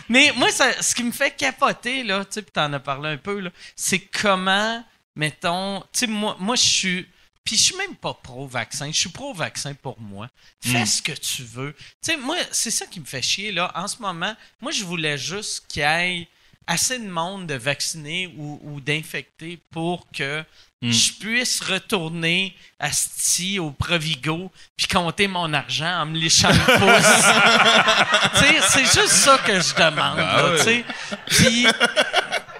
Mais 0.09 0.31
moi, 0.35 0.49
ça- 0.51 0.81
ce 0.81 0.95
qui 0.95 1.03
me 1.03 1.11
fait 1.11 1.31
capoter, 1.31 2.03
là, 2.03 2.25
tu 2.25 2.31
sais, 2.33 2.41
puis 2.41 2.51
t'en 2.51 2.71
as 2.73 2.79
parlé 2.79 3.09
un 3.09 3.17
peu, 3.17 3.39
là, 3.39 3.49
c'est 3.75 3.99
comment, 3.99 4.83
mettons, 5.15 5.81
tu 5.93 5.99
sais, 6.01 6.07
moi, 6.07 6.35
moi 6.39 6.55
je 6.55 6.61
suis. 6.63 7.07
Puis 7.43 7.57
je 7.57 7.61
suis 7.63 7.75
même 7.77 7.95
pas 7.95 8.13
pro-vaccin, 8.23 8.87
je 8.91 8.97
suis 8.97 9.09
pro-vaccin 9.09 9.75
pour 9.75 9.99
moi. 10.01 10.27
Fais 10.61 10.81
Mm. 10.81 10.85
ce 10.87 11.01
que 11.03 11.11
tu 11.11 11.43
veux. 11.43 11.75
Tu 12.01 12.11
sais, 12.11 12.17
moi, 12.17 12.37
c'est 12.51 12.71
ça 12.71 12.87
qui 12.87 12.99
me 12.99 13.05
fait 13.05 13.21
chier, 13.21 13.51
là. 13.51 13.71
En 13.75 13.87
ce 13.87 13.97
moment, 14.01 14.35
moi, 14.59 14.71
je 14.71 14.83
voulais 14.83 15.15
juste 15.17 15.63
qu'il 15.67 15.83
y 15.83 15.85
ait 15.85 16.27
assez 16.65 16.97
de 16.97 17.07
monde 17.07 17.45
de 17.45 17.53
vaccinés 17.53 18.33
ou, 18.37 18.59
ou 18.63 18.81
d'infectés 18.81 19.59
pour 19.71 20.07
que 20.11 20.43
Mm. 20.81 20.91
je 20.91 21.13
puisse 21.13 21.61
retourner 21.61 22.53
à 22.79 22.91
Sti 22.91 23.59
au 23.59 23.71
Provigo 23.71 24.51
puis 24.75 24.87
compter 24.87 25.27
mon 25.27 25.53
argent 25.53 26.01
en 26.01 26.05
me 26.07 26.17
léchant 26.17 26.49
le 26.49 26.55
pouce. 26.79 28.39
Tu 28.39 28.39
sais, 28.39 28.61
c'est 28.69 29.01
juste 29.01 29.13
ça 29.13 29.37
que 29.37 29.59
je 29.61 29.73
demande, 29.73 30.19
Ah 30.19 30.41
là, 30.41 30.57
tu 30.57 30.63
sais. 30.63 30.85
Puis, 31.27 31.65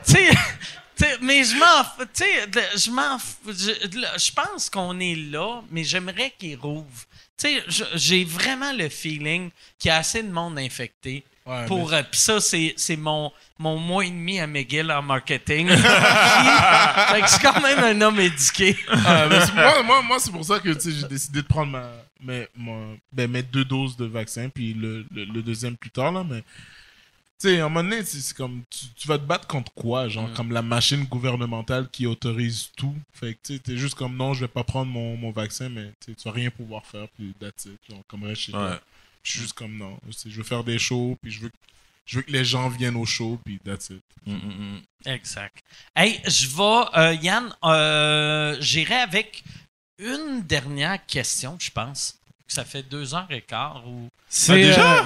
tu 0.08 0.14
sais, 0.14 0.30
mais 1.22 1.44
je 1.44 1.56
m'en 1.56 2.06
je 2.76 2.92
m'en 2.92 3.18
je, 3.48 4.32
pense 4.32 4.70
qu'on 4.70 5.00
est 5.00 5.16
là, 5.16 5.62
mais 5.72 5.84
j'aimerais 5.84 6.34
qu'il 6.38 6.58
rouvre. 6.58 7.06
J'ai 7.96 8.24
vraiment 8.24 8.72
le 8.74 8.90
feeling 8.90 9.50
qu'il 9.78 9.90
y 9.90 9.92
a 9.92 9.98
assez 9.98 10.24
de 10.24 10.32
monde 10.32 10.58
infecté 10.58 11.24
Ouais, 11.48 11.68
pour 11.68 11.94
euh, 11.94 12.02
puis 12.10 12.20
ça 12.20 12.42
c'est 12.42 12.74
c'est 12.76 12.96
mon 12.96 13.32
mon 13.60 13.78
mois 13.78 14.04
et 14.04 14.10
demi 14.10 14.40
à 14.40 14.48
McGill 14.48 14.92
en 14.92 15.04
marketing. 15.04 15.68
Fait 15.70 15.76
que 15.76 17.28
je 17.28 17.32
suis 17.32 17.40
quand 17.40 17.62
même 17.62 17.78
un 17.84 18.02
homme 18.02 18.20
éduqué. 18.20 18.76
Ah, 18.90 19.28
mais 19.30 19.40
moi, 19.54 19.84
moi, 19.84 20.02
moi, 20.02 20.18
c'est 20.20 20.32
pour 20.32 20.44
ça 20.44 20.60
que 20.60 20.74
j'ai 20.74 21.08
décidé 21.08 21.44
de 21.44 21.48
prendre 21.48 21.72
ma, 21.72 21.92
mes, 22.20 22.48
ben, 23.14 23.30
mes 23.30 23.44
deux 23.44 23.64
doses 23.64 23.96
de 23.96 24.06
vaccin, 24.06 24.50
puis 24.50 24.74
le, 24.74 25.06
le, 25.14 25.26
le 25.26 25.44
deuxième 25.44 25.78
plus 25.78 25.92
tard. 25.92 26.12
Là, 26.12 26.26
mais 26.28 26.44
tu 27.40 27.50
sais, 27.50 27.60
à 27.60 27.66
un 27.66 27.70
moment 27.70 27.88
donné, 27.90 28.04
c'est 28.06 28.36
comme 28.36 28.64
tu, 28.70 28.86
tu 28.96 29.08
vas 29.08 29.18
te 29.18 29.24
battre 29.26 29.48
contre 29.48 29.72
quoi 29.74 30.08
Genre, 30.08 30.32
comme 30.34 30.52
la 30.52 30.62
machine 30.62 31.04
gouvernementale 31.06 31.90
qui 31.92 32.06
autorise 32.08 32.70
tout. 32.78 32.96
Fait 33.14 33.34
que 33.34 33.40
tu 33.44 33.54
sais, 33.54 33.60
t'es 33.60 33.78
juste 33.78 33.96
comme 33.96 34.16
non, 34.16 34.34
je 34.34 34.42
vais 34.42 34.48
pas 34.48 34.64
prendre 34.64 34.92
mon, 34.92 35.18
mon 35.18 35.32
vaccin, 35.32 35.70
mais 35.70 35.92
tu 36.06 36.14
vas 36.24 36.32
rien 36.32 36.50
pouvoir 36.50 36.86
faire, 36.86 37.08
puis 37.16 37.34
that's 37.40 37.66
it. 37.66 37.80
Genre, 37.90 38.02
comme 38.08 38.24
reste 38.24 38.42
chez 38.44 38.52
toi. 38.54 38.72
Ouais. 38.72 38.80
Je 39.24 39.32
suis 39.32 39.40
juste 39.42 39.54
comme 39.54 39.76
non. 39.78 39.98
tu 40.08 40.14
sais, 40.14 40.30
Je 40.30 40.38
veux 40.38 40.44
faire 40.44 40.64
des 40.64 40.80
shows, 40.80 41.18
puis 41.22 41.32
je 41.32 41.42
veux, 41.42 41.52
je 42.06 42.18
veux 42.18 42.22
que 42.24 42.32
les 42.32 42.46
gens 42.46 42.70
viennent 42.70 42.96
au 42.96 43.06
show, 43.06 43.40
puis 43.44 43.60
that's 43.66 43.90
it. 43.90 44.02
mm, 44.26 44.34
mm, 44.34 44.38
mm. 44.38 44.82
Exact. 45.08 45.58
Hey, 45.96 46.22
je 46.28 46.48
vais 46.48 46.98
euh, 47.00 47.14
Yann, 47.22 47.54
euh, 47.64 48.56
j'irai 48.62 48.96
avec 48.96 49.44
une 49.98 50.42
dernière 50.44 51.04
question, 51.06 51.58
je 51.60 51.72
pense. 51.72 52.18
Ça 52.48 52.64
fait 52.64 52.84
deux 52.84 53.16
heures 53.16 53.28
et 53.32 53.42
quart 53.42 53.84
ou 53.88 54.08
C'est 54.30 54.54
déjà? 54.56 55.00
euh, 55.00 55.04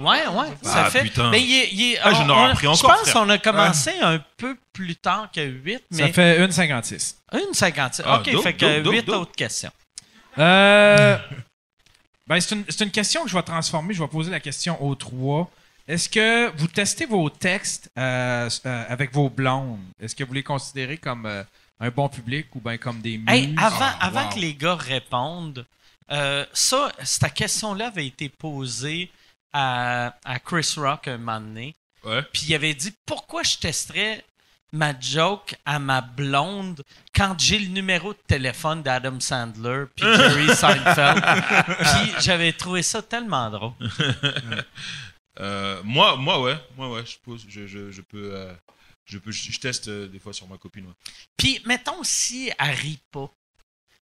Ouais, 0.00 0.26
ouais, 0.26 0.48
ça 0.62 0.84
Ah, 0.86 0.90
fait. 0.90 1.02
putain. 1.04 1.30
Mais 1.30 1.40
il 1.42 1.52
est- 1.54 1.68
il 1.72 1.92
est- 1.92 1.98
Ah, 2.02 2.10
on- 2.12 2.30
on- 2.30 2.54
Je 2.54 2.66
encore, 2.66 2.96
pense 2.98 3.12
qu'on 3.12 3.28
a 3.30 3.38
commencé 3.38 3.92
un 4.02 4.22
peu 4.36 4.56
plus 4.72 4.96
tard 4.96 5.30
que 5.32 5.40
8, 5.40 5.78
ça 5.90 6.04
mais 6.04 6.12
fait 6.12 6.38
1,56. 6.40 7.16
une 7.32 7.54
cinquantaine. 7.54 8.04
Ah, 8.08 8.18
OK, 8.18 8.30
dope, 8.32 8.42
fait 8.42 8.52
que 8.54 8.74
dope, 8.76 8.82
dope, 8.84 8.92
8 8.94 9.02
dope. 9.06 9.16
autres 9.22 9.32
questions. 9.36 9.70
Euh, 10.38 11.16
ben, 12.26 12.40
c'est 12.40 12.54
une, 12.54 12.64
c'est 12.68 12.84
une 12.84 12.90
question 12.90 13.22
que 13.24 13.30
je 13.30 13.36
vais 13.36 13.42
transformer. 13.42 13.94
Je 13.94 14.02
vais 14.02 14.08
poser 14.08 14.30
la 14.30 14.40
question 14.40 14.82
aux 14.84 14.94
trois. 14.94 15.50
Est-ce 15.88 16.08
que 16.08 16.50
vous 16.56 16.66
testez 16.68 17.06
vos 17.06 17.28
textes 17.30 17.90
euh, 17.98 18.48
euh, 18.66 18.84
avec 18.88 19.12
vos 19.12 19.28
blondes? 19.30 19.80
Est-ce 20.00 20.14
que 20.14 20.24
vous 20.24 20.32
les 20.34 20.42
considérez 20.42 20.98
comme 20.98 21.26
euh, 21.26 21.42
un 21.80 21.88
bon 21.90 22.08
public 22.08 22.46
ou 22.54 22.60
bien 22.60 22.76
comme 22.76 23.00
des 23.00 23.16
muses? 23.18 23.28
Hey, 23.28 23.54
avant, 23.56 23.76
Ah, 23.80 23.96
avant 24.06 24.24
wow. 24.28 24.34
que 24.34 24.38
les 24.38 24.54
gars 24.54 24.76
répondent, 24.76 25.64
euh, 26.12 26.44
ça, 26.52 26.92
cette 27.02 27.34
question-là 27.34 27.88
avait 27.88 28.06
été 28.06 28.28
posée 28.28 29.10
à, 29.52 30.14
à 30.24 30.38
Chris 30.38 30.74
Rock 30.76 31.08
un 31.08 31.18
moment 31.18 31.40
donné. 31.40 31.74
Puis 32.32 32.46
il 32.48 32.54
avait 32.54 32.74
dit 32.74 32.94
pourquoi 33.04 33.42
je 33.42 33.58
testerais 33.58 34.24
ma 34.72 34.98
joke 34.98 35.54
à 35.64 35.78
ma 35.78 36.00
blonde 36.00 36.82
quand 37.14 37.38
j'ai 37.38 37.58
le 37.58 37.68
numéro 37.68 38.12
de 38.12 38.18
téléphone 38.26 38.82
d'Adam 38.82 39.18
Sandler 39.20 39.84
puis 39.94 40.06
Jerry 40.16 40.54
Seinfeld? 40.54 41.22
puis 41.78 42.14
j'avais 42.20 42.52
trouvé 42.52 42.82
ça 42.82 43.02
tellement 43.02 43.50
drôle. 43.50 43.72
Euh, 45.38 45.80
moi, 45.84 46.16
moi, 46.16 46.40
ouais, 46.42 46.56
moi, 46.76 46.90
ouais, 46.90 47.06
je 47.06 47.16
pose, 47.18 47.46
je, 47.48 47.66
je, 47.66 47.90
je 47.90 48.02
peux, 48.02 48.34
euh, 48.34 48.52
je 49.06 49.16
peux, 49.16 49.30
je, 49.30 49.58
teste 49.58 49.88
euh, 49.88 50.06
des 50.06 50.18
fois 50.18 50.34
sur 50.34 50.46
ma 50.48 50.58
copine. 50.58 50.92
Puis, 51.36 51.62
mettons 51.64 52.02
si 52.02 52.52
elle 52.58 52.74
rit 52.74 53.00
pas. 53.10 53.32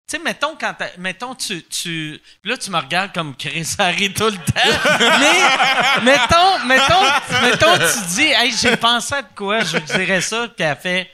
Tu 0.10 0.16
sais, 0.16 0.24
mettons, 0.24 0.56
quand 0.56 0.74
t'as- 0.74 0.96
mettons, 0.98 1.36
tu, 1.36 1.62
tu. 1.64 2.18
Là, 2.46 2.56
tu 2.58 2.72
me 2.72 2.78
regardes 2.78 3.12
comme 3.14 3.36
Chris, 3.36 3.68
rit 3.78 4.14
tout 4.14 4.30
le 4.30 4.38
temps. 4.38 4.54
Mais, 5.20 6.06
mettons, 6.06 6.66
mettons, 6.66 7.42
mettons, 7.42 7.74
tu 7.78 8.16
dis, 8.16 8.22
hey, 8.28 8.54
j'ai 8.56 8.78
pensé 8.78 9.16
à 9.16 9.22
de 9.22 9.28
quoi, 9.36 9.66
je 9.66 9.78
dirais 9.80 10.22
ça, 10.22 10.48
puis 10.48 10.64
elle 10.64 10.78
fait, 10.78 11.12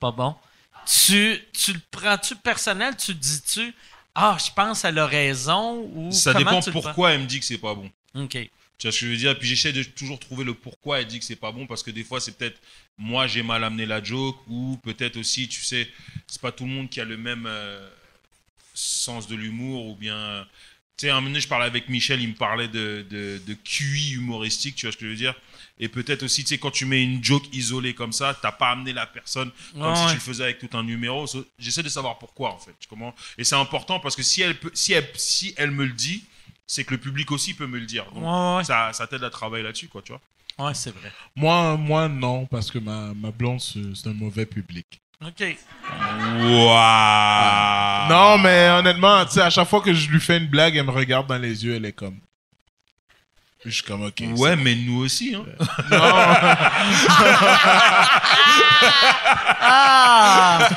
pas 0.00 0.10
bon. 0.10 0.34
Tu, 0.84 1.40
tu 1.52 1.72
le 1.74 1.80
prends-tu 1.88 2.34
personnel, 2.34 2.96
tu 2.96 3.14
dis-tu, 3.14 3.72
ah, 4.12 4.36
je 4.44 4.50
pense 4.52 4.82
qu'elle 4.82 4.98
a 4.98 5.06
raison, 5.06 5.88
ou. 5.94 6.10
Ça 6.10 6.32
comment 6.32 6.58
dépend 6.58 6.72
pourquoi 6.72 7.12
elle 7.12 7.20
me 7.20 7.26
dit 7.26 7.38
que 7.38 7.46
c'est 7.46 7.58
pas 7.58 7.76
bon. 7.76 7.88
OK. 8.16 8.30
Tu 8.78 8.86
vois 8.88 8.92
ce 8.92 8.98
que 9.00 9.06
je 9.06 9.10
veux 9.12 9.16
dire? 9.16 9.38
Puis 9.38 9.46
j'essaie 9.48 9.72
de 9.72 9.84
toujours 9.84 10.18
trouver 10.18 10.42
le 10.42 10.52
pourquoi 10.52 10.98
elle 10.98 11.06
dit 11.06 11.20
que 11.20 11.24
c'est 11.24 11.36
pas 11.36 11.52
bon 11.52 11.66
parce 11.66 11.82
que 11.82 11.90
des 11.92 12.04
fois 12.04 12.20
c'est 12.20 12.36
peut-être 12.36 12.60
moi 12.98 13.26
j'ai 13.26 13.42
mal 13.42 13.64
amené 13.64 13.86
la 13.86 14.02
joke 14.02 14.36
ou 14.48 14.78
peut-être 14.82 15.16
aussi 15.16 15.48
tu 15.48 15.62
sais 15.62 15.88
c'est 16.26 16.42
pas 16.42 16.52
tout 16.52 16.64
le 16.64 16.70
monde 16.70 16.90
qui 16.90 17.00
a 17.00 17.06
le 17.06 17.16
même 17.16 17.46
euh, 17.46 17.88
sens 18.76 19.26
de 19.28 19.34
l'humour 19.36 19.86
ou 19.86 19.96
bien 19.96 20.46
tu 20.96 21.06
sais 21.06 21.10
à 21.10 21.16
un 21.16 21.20
moment 21.20 21.30
donné 21.30 21.40
je 21.40 21.48
parlais 21.48 21.66
avec 21.66 21.88
Michel 21.88 22.20
il 22.22 22.28
me 22.28 22.34
parlait 22.34 22.68
de, 22.68 23.04
de, 23.10 23.40
de 23.46 23.54
QI 23.54 24.12
humoristique 24.14 24.76
tu 24.76 24.86
vois 24.86 24.92
ce 24.92 24.96
que 24.96 25.04
je 25.06 25.10
veux 25.10 25.16
dire? 25.16 25.34
Et 25.78 25.88
peut-être 25.88 26.22
aussi 26.22 26.42
tu 26.42 26.48
sais 26.50 26.58
quand 26.58 26.70
tu 26.70 26.86
mets 26.86 27.02
une 27.02 27.22
joke 27.22 27.44
isolée 27.54 27.94
comme 27.94 28.12
ça 28.12 28.38
t'as 28.40 28.52
pas 28.52 28.70
amené 28.70 28.92
la 28.92 29.06
personne 29.06 29.50
comme 29.72 29.94
si 29.96 30.02
Ouais. 30.04 30.08
tu 30.10 30.14
le 30.16 30.20
faisais 30.20 30.44
avec 30.44 30.58
tout 30.58 30.70
un 30.76 30.82
numéro 30.84 31.26
So, 31.26 31.44
j'essaie 31.58 31.82
de 31.82 31.88
savoir 31.88 32.18
pourquoi 32.18 32.52
en 32.54 32.58
fait 32.58 32.74
comprends? 32.88 33.14
Et 33.38 33.44
c'est 33.44 33.56
important 33.56 34.00
parce 34.00 34.16
que 34.16 34.22
si 34.22 34.42
elle 34.42 34.58
peut 34.58 34.70
si 34.74 34.92
elle 34.94 35.08
si 35.16 35.54
elle 35.56 35.70
me 35.70 35.84
le 35.84 35.92
dit 35.92 36.24
c'est 36.66 36.84
que 36.84 36.92
le 36.94 36.98
public 37.00 37.30
aussi 37.30 37.54
peut 37.54 37.66
me 37.66 37.78
le 37.78 37.86
dire 37.86 38.04
Donc, 38.12 38.24
Ouais, 38.24 38.56
ouais. 38.58 38.64
ça, 38.64 38.92
ça 38.92 39.06
t'aide 39.06 39.22
à 39.22 39.30
travailler 39.30 39.62
là-dessus, 39.62 39.86
quoi, 39.88 40.02
tu 40.02 40.12
vois? 40.12 40.20
Ouais, 40.66 40.74
c'est 40.74 40.90
vrai. 40.90 41.12
Moi, 41.36 41.76
moi 41.76 42.08
non, 42.08 42.46
parce 42.46 42.70
que 42.72 42.78
ma, 42.78 43.12
ma 43.14 43.30
blonde, 43.30 43.60
c'est 43.60 44.08
un 44.08 44.14
mauvais 44.14 44.46
public. 44.46 44.86
OK. 45.24 45.56
Waouh 46.42 48.08
Non, 48.08 48.38
mais 48.38 48.68
honnêtement, 48.70 49.24
tu 49.24 49.32
sais, 49.32 49.40
à 49.40 49.50
chaque 49.50 49.68
fois 49.68 49.80
que 49.80 49.92
je 49.92 50.10
lui 50.10 50.20
fais 50.20 50.36
une 50.38 50.46
blague, 50.46 50.76
elle 50.76 50.84
me 50.84 50.90
regarde 50.90 51.26
dans 51.26 51.38
les 51.38 51.64
yeux, 51.64 51.76
elle 51.76 51.86
est 51.86 51.92
comme. 51.92 52.18
Je 53.66 53.70
suis 53.74 53.82
comme, 53.82 54.02
ok. 54.04 54.22
Ouais, 54.36 54.54
mais 54.54 54.76
nous 54.76 54.98
aussi, 55.04 55.34
hein. 55.34 55.44
Non, 55.90 55.98
Ah! 59.60 60.68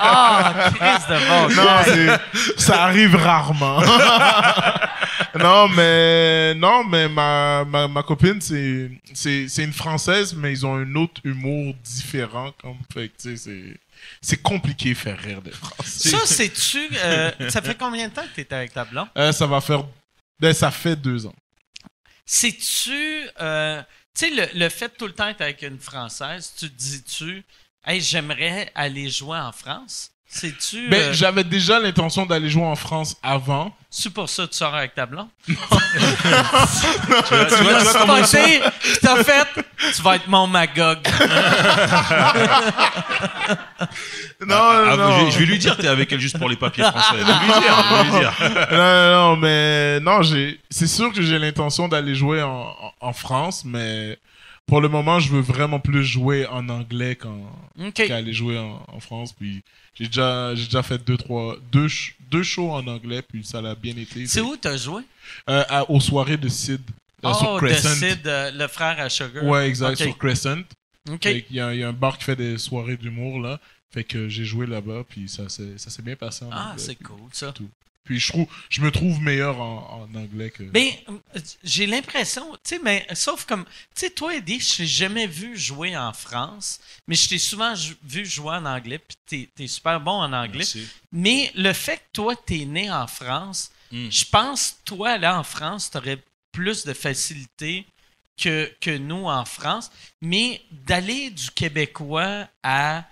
Ah! 0.00 0.70
Chris 0.74 1.04
de 1.08 1.54
non, 1.54 1.82
c'est- 1.84 2.60
ça 2.60 2.84
arrive 2.84 3.14
rarement. 3.16 3.80
non, 5.38 5.68
mais 5.68 6.54
non, 6.54 6.84
mais 6.84 7.08
ma, 7.08 7.64
ma, 7.64 7.88
ma 7.88 8.02
copine, 8.02 8.40
c'est 8.40 8.90
c'est 9.14 9.46
c'est 9.48 9.64
une 9.64 9.72
française, 9.72 10.34
mais 10.34 10.52
ils 10.52 10.66
ont 10.66 10.74
un 10.76 10.94
autre 10.96 11.20
humour 11.24 11.74
différent, 11.84 12.50
comme 12.60 12.76
fait 12.92 13.08
que, 13.08 13.22
tu 13.22 13.36
sais, 13.36 13.36
c'est 13.36 13.76
c'est 14.20 14.42
compliqué 14.42 14.94
faire 14.94 15.18
rire 15.18 15.40
des 15.42 15.52
Français. 15.52 16.08
Ça, 16.10 16.18
c'est-tu. 16.24 16.80
euh, 17.04 17.30
ça 17.50 17.62
fait 17.62 17.76
combien 17.78 18.08
de 18.08 18.12
temps 18.12 18.22
que 18.22 18.34
tu 18.34 18.40
es 18.40 18.52
avec 18.54 18.72
ta 18.72 18.84
blonde? 18.84 19.06
Euh, 19.16 19.30
ça 19.32 19.46
va 19.46 19.60
faire, 19.60 19.84
ben 20.40 20.52
ça 20.52 20.70
fait 20.70 20.96
deux 20.96 21.24
ans. 21.26 21.34
C'est-tu. 22.24 23.28
euh, 23.40 23.82
tu 24.14 24.26
sais, 24.26 24.30
le, 24.30 24.58
le 24.58 24.68
fait 24.68 24.88
de 24.88 24.94
tout 24.96 25.06
le 25.06 25.14
temps 25.14 25.28
être 25.28 25.40
avec 25.40 25.62
une 25.62 25.78
Française, 25.78 26.52
tu 26.58 26.70
te 26.70 26.74
dis-tu, 26.74 27.44
hey, 27.84 28.00
j'aimerais 28.00 28.70
aller 28.74 29.08
jouer 29.08 29.38
en 29.38 29.52
France? 29.52 30.10
C'est-tu. 30.34 30.88
Ben, 30.88 31.10
euh, 31.10 31.12
j'avais 31.12 31.44
déjà 31.44 31.78
l'intention 31.78 32.24
d'aller 32.24 32.48
jouer 32.48 32.64
en 32.64 32.74
France 32.74 33.14
avant. 33.22 33.70
C'est 33.90 34.08
pour 34.08 34.30
ça 34.30 34.46
que 34.46 34.52
tu 34.52 34.56
sors 34.56 34.74
avec 34.74 34.94
ta 34.94 35.04
blonde? 35.04 35.28
Tu 35.46 35.52
vois, 35.54 35.82
tu 37.44 37.54
Tu 37.54 37.92
comment 37.92 38.22
t'as 39.02 39.24
fait, 39.24 39.46
tu 39.94 40.02
vas 40.02 40.16
être 40.16 40.26
mon 40.28 40.46
Magog. 40.46 40.98
Non, 44.46 44.56
Ah, 44.56 44.96
non. 44.96 45.18
Je, 45.20 45.24
vais- 45.24 45.30
je 45.30 45.38
vais 45.38 45.44
lui 45.44 45.58
dire, 45.58 45.76
t'es 45.76 45.86
avec 45.88 46.10
elle 46.12 46.18
juste 46.20 46.38
pour 46.38 46.48
les 46.48 46.56
papiers 46.56 46.82
français. 46.84 47.14
Je 47.20 47.24
vais 47.24 47.32
lui 47.32 47.46
dire, 47.46 47.76
je 47.88 47.94
vais 47.94 48.02
lui 48.04 48.10
dire. 48.10 48.32
non, 48.72 48.76
non, 48.78 49.12
non, 49.12 49.36
mais 49.36 50.00
non, 50.00 50.22
j'ai. 50.22 50.58
C'est 50.70 50.86
sûr 50.88 51.12
que 51.12 51.22
j'ai 51.22 51.38
l'intention 51.38 51.88
d'aller 51.88 52.14
jouer 52.14 52.42
en, 52.42 52.62
en, 52.62 52.92
en 53.00 53.12
France, 53.12 53.62
mais 53.64 54.18
pour 54.66 54.80
le 54.80 54.88
moment, 54.88 55.20
je 55.20 55.30
veux 55.30 55.40
vraiment 55.40 55.80
plus 55.80 56.04
jouer 56.04 56.46
en 56.46 56.68
anglais 56.68 57.16
qu'en 57.16 57.40
OK. 57.78 57.92
qu'aller 57.94 58.32
jouer 58.32 58.58
en, 58.58 58.82
en 58.88 59.00
France. 59.00 59.32
Puis 59.32 59.62
j'ai 59.94 60.06
déjà, 60.06 60.54
j'ai 60.54 60.64
déjà 60.64 60.82
fait 60.82 60.98
deux, 61.04 61.16
trois, 61.16 61.56
deux, 61.70 61.88
deux 62.30 62.42
shows 62.42 62.70
en 62.70 62.86
anglais, 62.86 63.22
puis 63.22 63.44
ça 63.44 63.60
l'a 63.60 63.74
bien 63.74 63.96
été. 63.96 64.26
C'est 64.26 64.40
où 64.40 64.56
t'as 64.56 64.76
joué? 64.76 65.02
Euh, 65.50 65.64
à- 65.68 65.90
aux 65.90 66.00
soirées 66.00 66.36
de 66.38 66.48
Sid 66.48 66.80
euh, 67.24 67.32
sur 67.34 67.50
oh, 67.50 67.54
de 67.60 67.66
Crescent. 67.66 67.94
Sid, 67.94 68.26
euh, 68.26 68.50
le 68.52 68.66
frère 68.68 68.98
à 68.98 69.08
Sugar. 69.08 69.44
Ouais, 69.44 69.68
exact, 69.68 69.96
sur 69.96 70.16
Crescent. 70.16 70.60
OK. 71.10 71.22
Fait 71.22 71.42
qu'il 71.42 71.56
y, 71.56 71.60
a- 71.60 71.74
il 71.74 71.80
y 71.80 71.84
a 71.84 71.88
un 71.88 71.92
bar 71.92 72.16
qui 72.16 72.24
fait 72.24 72.36
des 72.36 72.56
soirées 72.58 72.96
d'humour 72.96 73.40
là. 73.40 73.60
Fait 73.90 74.04
que 74.04 74.26
j'ai 74.28 74.44
joué 74.46 74.66
là-bas, 74.66 75.02
puis 75.06 75.28
ça 75.28 75.50
s'est 75.50 75.76
ça 75.76 75.90
s'est 75.90 76.00
bien 76.00 76.16
passé 76.16 76.46
en 76.46 76.50
Ah, 76.50 76.70
anglais. 76.70 76.82
c'est 76.82 76.94
cool, 76.94 77.18
ça. 77.32 77.52
Puis 78.04 78.18
je 78.18 78.28
trouve, 78.32 78.46
je 78.68 78.80
me 78.80 78.90
trouve 78.90 79.20
meilleur 79.20 79.60
en, 79.60 80.08
en 80.12 80.14
anglais 80.18 80.50
que. 80.50 80.64
Ben, 80.64 80.90
j'ai 81.62 81.86
l'impression, 81.86 82.52
tu 82.54 82.76
sais, 82.76 82.80
mais 82.82 83.06
sauf 83.14 83.44
comme, 83.44 83.64
tu 83.64 83.70
sais, 83.94 84.10
toi, 84.10 84.34
Eddie, 84.34 84.58
je 84.60 84.78
t'ai 84.78 84.86
jamais 84.86 85.26
vu 85.26 85.56
jouer 85.56 85.96
en 85.96 86.12
France, 86.12 86.80
mais 87.06 87.14
je 87.14 87.28
t'ai 87.28 87.38
souvent 87.38 87.74
vu 88.02 88.26
jouer 88.26 88.54
en 88.56 88.66
anglais, 88.66 88.98
puis 88.98 89.16
t'es, 89.26 89.48
t'es 89.54 89.66
super 89.68 90.00
bon 90.00 90.12
en 90.12 90.32
anglais. 90.32 90.58
Merci. 90.58 90.88
Mais 91.12 91.52
le 91.54 91.72
fait 91.72 91.98
que 91.98 92.12
toi, 92.12 92.34
t'es 92.36 92.64
né 92.64 92.90
en 92.90 93.06
France, 93.06 93.70
Mm. 93.92 94.10
je 94.10 94.24
pense, 94.24 94.76
toi, 94.86 95.18
là, 95.18 95.38
en 95.38 95.42
France, 95.44 95.90
t'aurais 95.90 96.18
plus 96.50 96.86
de 96.86 96.94
facilité 96.94 97.84
que, 98.40 98.72
que 98.80 98.96
nous 98.96 99.26
en 99.26 99.44
France. 99.44 99.90
Mais 100.22 100.62
d'aller 100.70 101.28
du 101.28 101.50
québécois 101.50 102.48
à 102.62 103.04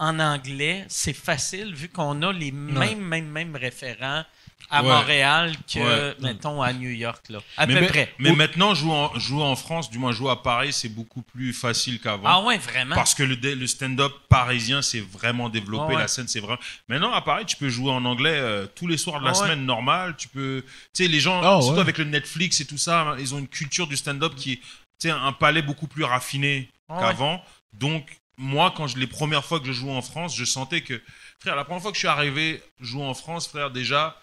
en 0.00 0.18
anglais, 0.18 0.86
c'est 0.88 1.12
facile 1.12 1.74
vu 1.74 1.88
qu'on 1.90 2.22
a 2.22 2.32
les 2.32 2.50
mêmes, 2.52 3.00
mêmes, 3.02 3.28
mêmes 3.28 3.54
référents 3.54 4.24
à 4.70 4.82
Ouais. 4.82 4.88
Montréal 4.88 5.52
que, 5.72 5.78
Ouais. 6.10 6.16
mettons, 6.20 6.62
à 6.62 6.72
New 6.72 6.88
York, 6.88 7.28
là. 7.28 7.40
À 7.56 7.66
mais, 7.66 7.74
peu 7.74 7.80
mais- 7.80 7.86
près. 7.88 8.14
mais 8.18 8.32
maintenant, 8.32 8.74
jouer 8.74 8.92
en, 8.92 9.18
jouer 9.18 9.42
en 9.42 9.56
France, 9.56 9.90
du 9.90 9.98
moins 9.98 10.12
jouer 10.12 10.30
à 10.30 10.36
Paris, 10.36 10.72
c'est 10.72 10.88
beaucoup 10.88 11.20
plus 11.22 11.52
facile 11.52 12.00
qu'avant. 12.00 12.22
Ah 12.24 12.40
ouais, 12.42 12.56
vraiment? 12.56 12.94
Parce 12.94 13.14
que 13.14 13.24
le, 13.24 13.66
stand-up 13.66 14.12
parisien 14.28 14.80
s'est 14.80 15.00
vraiment 15.00 15.48
développé, 15.50 15.94
ouais. 15.94 16.00
la 16.00 16.08
scène 16.08 16.28
c'est 16.28 16.40
vraiment. 16.40 16.60
Maintenant, 16.88 17.12
à 17.12 17.20
Paris, 17.20 17.44
tu 17.46 17.56
peux 17.56 17.68
jouer 17.68 17.90
en 17.90 18.04
anglais 18.06 18.32
euh, 18.32 18.66
tous 18.74 18.86
les 18.86 18.96
soirs 18.96 19.20
de 19.20 19.24
la 19.26 19.32
ouais. 19.32 19.36
semaine 19.38 19.66
normale. 19.66 20.14
Tu 20.16 20.28
peux, 20.28 20.62
tu 20.94 21.04
sais, 21.04 21.08
les 21.08 21.20
gens, 21.20 21.40
Ah 21.42 21.60
surtout 21.60 21.74
ouais. 21.74 21.80
avec 21.80 21.98
le 21.98 22.04
Netflix 22.04 22.60
et 22.60 22.64
tout 22.64 22.78
ça, 22.78 23.16
ils 23.18 23.34
ont 23.34 23.38
une 23.38 23.48
culture 23.48 23.86
du 23.86 23.96
stand-up 23.96 24.34
qui 24.36 24.52
est, 24.52 24.56
tu 24.56 25.08
sais, 25.08 25.10
un 25.10 25.32
palais 25.32 25.62
beaucoup 25.62 25.88
plus 25.88 26.04
raffiné 26.04 26.70
ouais. 26.88 26.96
qu'avant. 27.00 27.42
Donc, 27.72 28.19
moi, 28.40 28.72
quand 28.74 28.86
je, 28.86 28.96
les 28.96 29.06
premières 29.06 29.44
fois 29.44 29.60
que 29.60 29.66
je 29.66 29.72
jouais 29.72 29.92
en 29.92 30.00
France, 30.00 30.34
je 30.34 30.46
sentais 30.46 30.80
que, 30.80 31.00
frère, 31.38 31.54
la 31.56 31.64
première 31.64 31.82
fois 31.82 31.90
que 31.90 31.96
je 31.96 32.00
suis 32.00 32.08
arrivé 32.08 32.62
jouer 32.80 33.04
en 33.04 33.12
France, 33.12 33.46
frère, 33.46 33.70
déjà, 33.70 34.18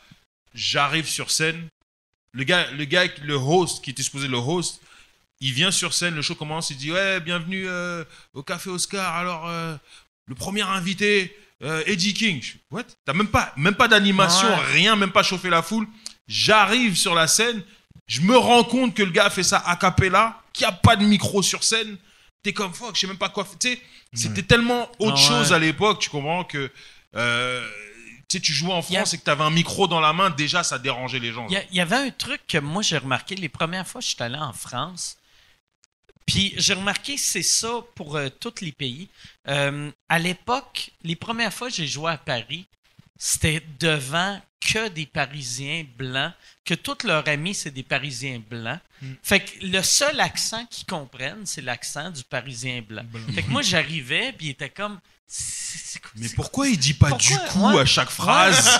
j'arrive 0.55 1.07
sur 1.07 1.29
scène. 1.29 1.67
Le 2.31 2.43
gars, 2.43 2.71
le 2.71 2.83
gars, 2.85 3.05
le 3.21 3.35
host, 3.35 3.83
qui 3.83 3.91
était 3.91 4.01
supposé 4.01 4.27
le 4.27 4.37
host, 4.37 4.81
il 5.39 5.53
vient 5.53 5.69
sur 5.69 5.93
scène, 5.93 6.15
le 6.15 6.23
show 6.23 6.33
commence, 6.33 6.71
il 6.71 6.77
dit 6.77 6.91
ouais, 6.91 7.19
bienvenue 7.19 7.67
euh, 7.67 8.03
au 8.33 8.41
café 8.41 8.71
Oscar. 8.71 9.13
Alors 9.15 9.47
euh, 9.47 9.75
le 10.25 10.33
premier 10.33 10.63
invité, 10.63 11.37
euh, 11.61 11.83
Eddie 11.85 12.15
King. 12.15 12.41
Je 12.41 12.53
What? 12.71 12.85
T'as 13.05 13.13
même 13.13 13.27
pas, 13.27 13.53
même 13.55 13.75
pas 13.75 13.87
d'animation, 13.87 14.47
Ouais. 14.47 14.71
rien, 14.73 14.95
même 14.95 15.11
pas 15.11 15.21
chauffer 15.21 15.51
la 15.51 15.61
foule. 15.61 15.87
J'arrive 16.27 16.97
sur 16.97 17.13
la 17.13 17.27
scène, 17.27 17.61
je 18.07 18.21
me 18.21 18.35
rends 18.35 18.63
compte 18.63 18.95
que 18.95 19.03
le 19.03 19.11
gars 19.11 19.25
a 19.25 19.29
fait 19.29 19.43
ça 19.43 19.59
a 19.59 19.75
cappella, 19.75 20.41
qu'il 20.53 20.65
n'y 20.67 20.73
a 20.73 20.75
pas 20.75 20.95
de 20.95 21.05
micro 21.05 21.43
sur 21.43 21.63
scène. 21.63 21.97
T'es 22.47 22.53
comme 22.53 22.73
fuck, 22.73 22.95
je 22.95 23.01
sais 23.01 23.07
même 23.07 23.17
pas 23.17 23.27
quoi. 23.27 23.43
faire. 23.43 23.59
Tu 23.59 23.73
sais, 23.73 23.81
c'était 24.13 24.41
tellement 24.43 24.89
autre 24.99 25.17
Ah 25.17 25.19
ouais. 25.19 25.27
chose 25.27 25.51
à 25.51 25.59
l'époque, 25.59 25.99
tu 25.99 26.09
comprends 26.09 26.45
que. 26.45 26.71
euh, 27.15 27.69
tu 28.29 28.37
sais, 28.37 28.39
tu 28.41 28.53
jouais 28.53 28.71
en 28.71 28.79
a- 28.79 28.81
France 28.81 29.13
et 29.13 29.17
que 29.17 29.23
tu 29.25 29.29
avais 29.29 29.43
un 29.43 29.49
micro 29.49 29.85
dans 29.89 29.99
la 29.99 30.13
main, 30.13 30.29
déjà 30.29 30.63
ça 30.63 30.79
dérangeait 30.79 31.19
les 31.19 31.33
gens. 31.33 31.45
Il 31.49 31.53
y, 31.55 31.57
a- 31.57 31.63
il 31.71 31.75
y 31.75 31.81
avait 31.81 31.97
un 31.97 32.09
truc 32.09 32.39
que 32.47 32.57
moi 32.57 32.81
j'ai 32.83 32.97
remarqué 32.97 33.35
les 33.35 33.49
premières 33.49 33.85
fois 33.85 33.99
que 33.99 34.07
je 34.07 34.13
suis 34.15 34.23
allé 34.23 34.37
en 34.37 34.53
France. 34.53 35.17
Puis 36.25 36.53
j'ai 36.57 36.73
remarqué 36.73 37.17
c'est 37.17 37.43
ça 37.43 37.81
pour 37.95 38.15
euh, 38.15 38.29
tous 38.29 38.61
les 38.61 38.71
pays. 38.71 39.09
Euh, 39.49 39.91
à 40.07 40.19
l'époque, 40.19 40.91
les 41.03 41.17
premières 41.17 41.53
fois 41.53 41.67
que 41.69 41.75
j'ai 41.75 41.87
joué 41.87 42.11
à 42.11 42.17
Paris, 42.17 42.65
c'était 43.17 43.61
devant 43.79 44.41
que 44.69 44.89
des 44.89 45.05
Parisiens 45.05 45.85
blancs, 45.97 46.33
que 46.65 46.73
tous 46.73 47.05
leurs 47.05 47.27
amis 47.29 47.55
c'est 47.55 47.71
des 47.71 47.83
Parisiens 47.83 48.41
blancs. 48.49 48.79
Fait 49.23 49.39
que 49.39 49.65
le 49.65 49.81
seul 49.83 50.19
accent 50.19 50.65
qu'ils 50.65 50.85
comprennent, 50.87 51.45
c'est 51.45 51.61
l'accent 51.61 52.09
du 52.09 52.23
Parisien 52.23 52.81
blanc. 52.81 53.03
Fait 53.33 53.43
que 53.43 53.49
moi 53.49 53.61
j'arrivais 53.61 54.33
puis 54.33 54.47
il 54.47 54.49
était 54.51 54.69
comme 54.69 54.99
quoi- 56.01 56.11
Mais 56.15 56.29
pourquoi 56.29 56.67
il 56.67 56.77
dit 56.77 56.93
pas 56.93 57.09
Pourquoi? 57.09 57.37
du 57.37 57.51
coup 57.51 57.69
Ouais. 57.73 57.81
à 57.81 57.85
chaque 57.85 58.09
phrase? 58.09 58.79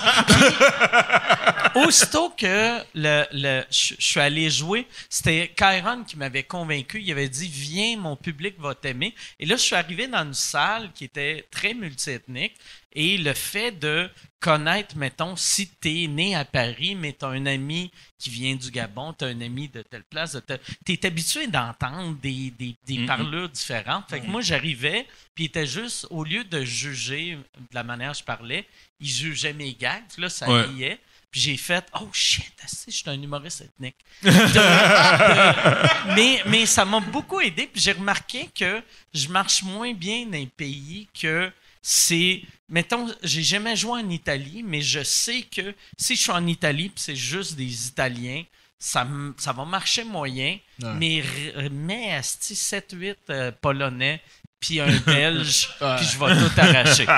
Aussitôt 1.75 2.29
que 2.29 2.79
le, 2.95 3.25
le- 3.31 3.63
je 3.69 3.93
je 3.99 4.03
suis 4.05 4.19
allé 4.19 4.49
jouer, 4.49 4.87
c'était 5.09 5.51
Kyron 5.55 6.03
qui 6.03 6.17
m'avait 6.17 6.43
convaincu. 6.43 7.01
Il 7.01 7.11
avait 7.11 7.29
dit 7.29 7.47
Viens, 7.47 7.97
mon 7.97 8.15
public 8.15 8.55
va 8.59 8.73
t'aimer. 8.73 9.13
Et 9.39 9.45
là, 9.45 9.55
je 9.57 9.61
suis 9.61 9.75
arrivé 9.75 10.07
dans 10.07 10.23
une 10.23 10.33
salle 10.33 10.91
qui 10.93 11.03
était 11.05 11.45
très 11.51 11.73
multiethnique. 11.73 12.53
Et 12.93 13.17
le 13.17 13.33
fait 13.33 13.71
de 13.71 14.09
connaître, 14.39 14.95
mettons, 14.95 15.35
si 15.35 15.69
tu 15.81 16.03
es 16.03 16.07
né 16.07 16.35
à 16.35 16.45
Paris, 16.45 16.95
mais 16.95 17.13
tu 17.13 17.25
as 17.25 17.29
un 17.29 17.45
ami 17.45 17.91
qui 18.17 18.29
vient 18.29 18.55
du 18.55 18.71
Gabon, 18.71 19.13
tu 19.13 19.25
as 19.25 19.27
un 19.27 19.41
ami 19.41 19.67
de 19.67 19.81
telle 19.83 20.03
place, 20.03 20.37
tu 20.85 20.93
es 20.93 21.05
habitué 21.05 21.47
d'entendre 21.47 22.15
des, 22.21 22.51
des, 22.57 22.75
des 22.87 23.05
parlures 23.05 23.49
différentes. 23.49 24.09
Fait 24.09 24.21
que 24.21 24.25
moi, 24.27 24.41
j'arrivais, 24.41 25.05
puis 25.35 25.43
il 25.45 25.47
était 25.47 25.67
juste, 25.67 26.07
au 26.09 26.23
lieu 26.23 26.43
de 26.43 26.63
juger 26.63 27.37
de 27.57 27.75
la 27.75 27.83
manière 27.83 28.09
dont 28.13 28.17
je 28.19 28.23
parlais, 28.23 28.65
il 28.99 29.09
jugeait 29.09 29.53
mes 29.53 29.73
gags. 29.73 30.03
Là, 30.17 30.29
ça 30.29 30.49
Ouais. 30.49 30.61
riait. 30.63 30.99
Puis 31.29 31.41
j'ai 31.41 31.57
fait 31.57 31.85
Oh 32.01 32.07
shit, 32.13 32.53
je 32.87 32.91
suis 32.91 33.09
un 33.09 33.21
humoriste 33.21 33.61
ethnique. 33.61 33.97
De- 34.23 34.29
de- 34.29 36.15
mais, 36.15 36.41
mais 36.47 36.65
ça 36.65 36.85
m'a 36.85 36.99
beaucoup 37.01 37.41
aidé. 37.41 37.67
Puis 37.67 37.81
j'ai 37.81 37.91
remarqué 37.91 38.49
que 38.57 38.81
je 39.13 39.27
marche 39.27 39.61
moins 39.63 39.93
bien 39.93 40.25
dans 40.25 40.31
les 40.37 40.47
pays 40.47 41.07
que 41.19 41.51
c'est. 41.89 42.41
Mettons, 42.67 43.07
j'ai 43.23 43.43
jamais 43.43 43.77
joué 43.77 44.01
en 44.01 44.09
Italie, 44.09 44.61
mais 44.61 44.81
je 44.81 45.01
sais 45.01 45.43
que 45.43 45.73
si 45.97 46.17
je 46.17 46.21
suis 46.23 46.31
en 46.31 46.45
Italie 46.45 46.91
c'est 46.97 47.15
juste 47.15 47.55
des 47.55 47.87
Italiens, 47.87 48.43
ça, 48.77 49.05
va 49.05 49.63
marcher 49.63 50.03
moyen. 50.03 50.57
Ouais. 50.81 51.69
Mais 51.71 52.13
asti 52.13 52.55
7-8 52.55 53.15
euh, 53.29 53.51
Polonais 53.61 54.21
puis 54.59 54.81
un 54.81 54.97
Belge, 55.05 55.69
puis 55.79 56.05
je 56.05 56.19
vais 56.19 56.35
tout 56.37 56.59
arracher. 56.59 57.05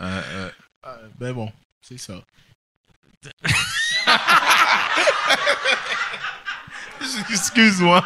Euh, 0.00 0.50
ben 1.18 1.32
bon, 1.32 1.52
c'est 1.80 1.98
ça. 1.98 2.14
Excuse-moi. 7.30 8.04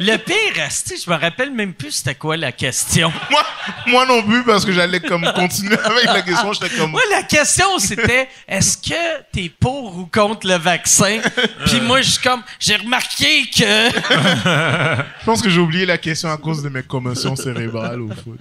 Le 0.00 0.16
pire, 0.18 0.64
asti, 0.64 1.00
je 1.02 1.10
me 1.10 1.16
rappelle 1.16 1.50
même 1.50 1.72
plus 1.72 1.92
c'était 1.92 2.14
quoi 2.14 2.36
la 2.36 2.52
question. 2.52 3.12
Moi, 3.30 3.42
moi 3.86 4.06
non 4.06 4.22
plus, 4.22 4.44
parce 4.44 4.64
que 4.64 4.72
j'allais 4.72 5.00
comme 5.00 5.24
continuer 5.34 5.78
avec 5.78 6.04
la 6.04 6.22
question. 6.22 6.52
J'étais 6.52 6.76
comme. 6.76 6.90
Moi, 6.90 7.00
la 7.10 7.22
question, 7.22 7.78
c'était 7.78 8.28
est-ce 8.46 8.76
que 8.76 9.22
t'es 9.32 9.48
pour 9.48 9.96
ou 9.96 10.06
contre 10.06 10.46
le 10.46 10.56
vaccin? 10.56 11.20
Puis 11.66 11.80
moi, 11.80 12.02
je 12.02 12.18
comme, 12.20 12.42
j'ai 12.58 12.76
remarqué 12.76 13.44
que. 13.46 13.90
Je 15.22 15.24
pense 15.24 15.40
que 15.40 15.48
j'ai 15.48 15.60
oublié 15.60 15.86
la 15.86 15.98
question 15.98 16.30
à 16.30 16.36
cause 16.36 16.62
de 16.62 16.68
mes 16.68 16.82
commotions 16.82 17.36
cérébrales 17.36 18.00
au 18.00 18.08
foot. 18.08 18.38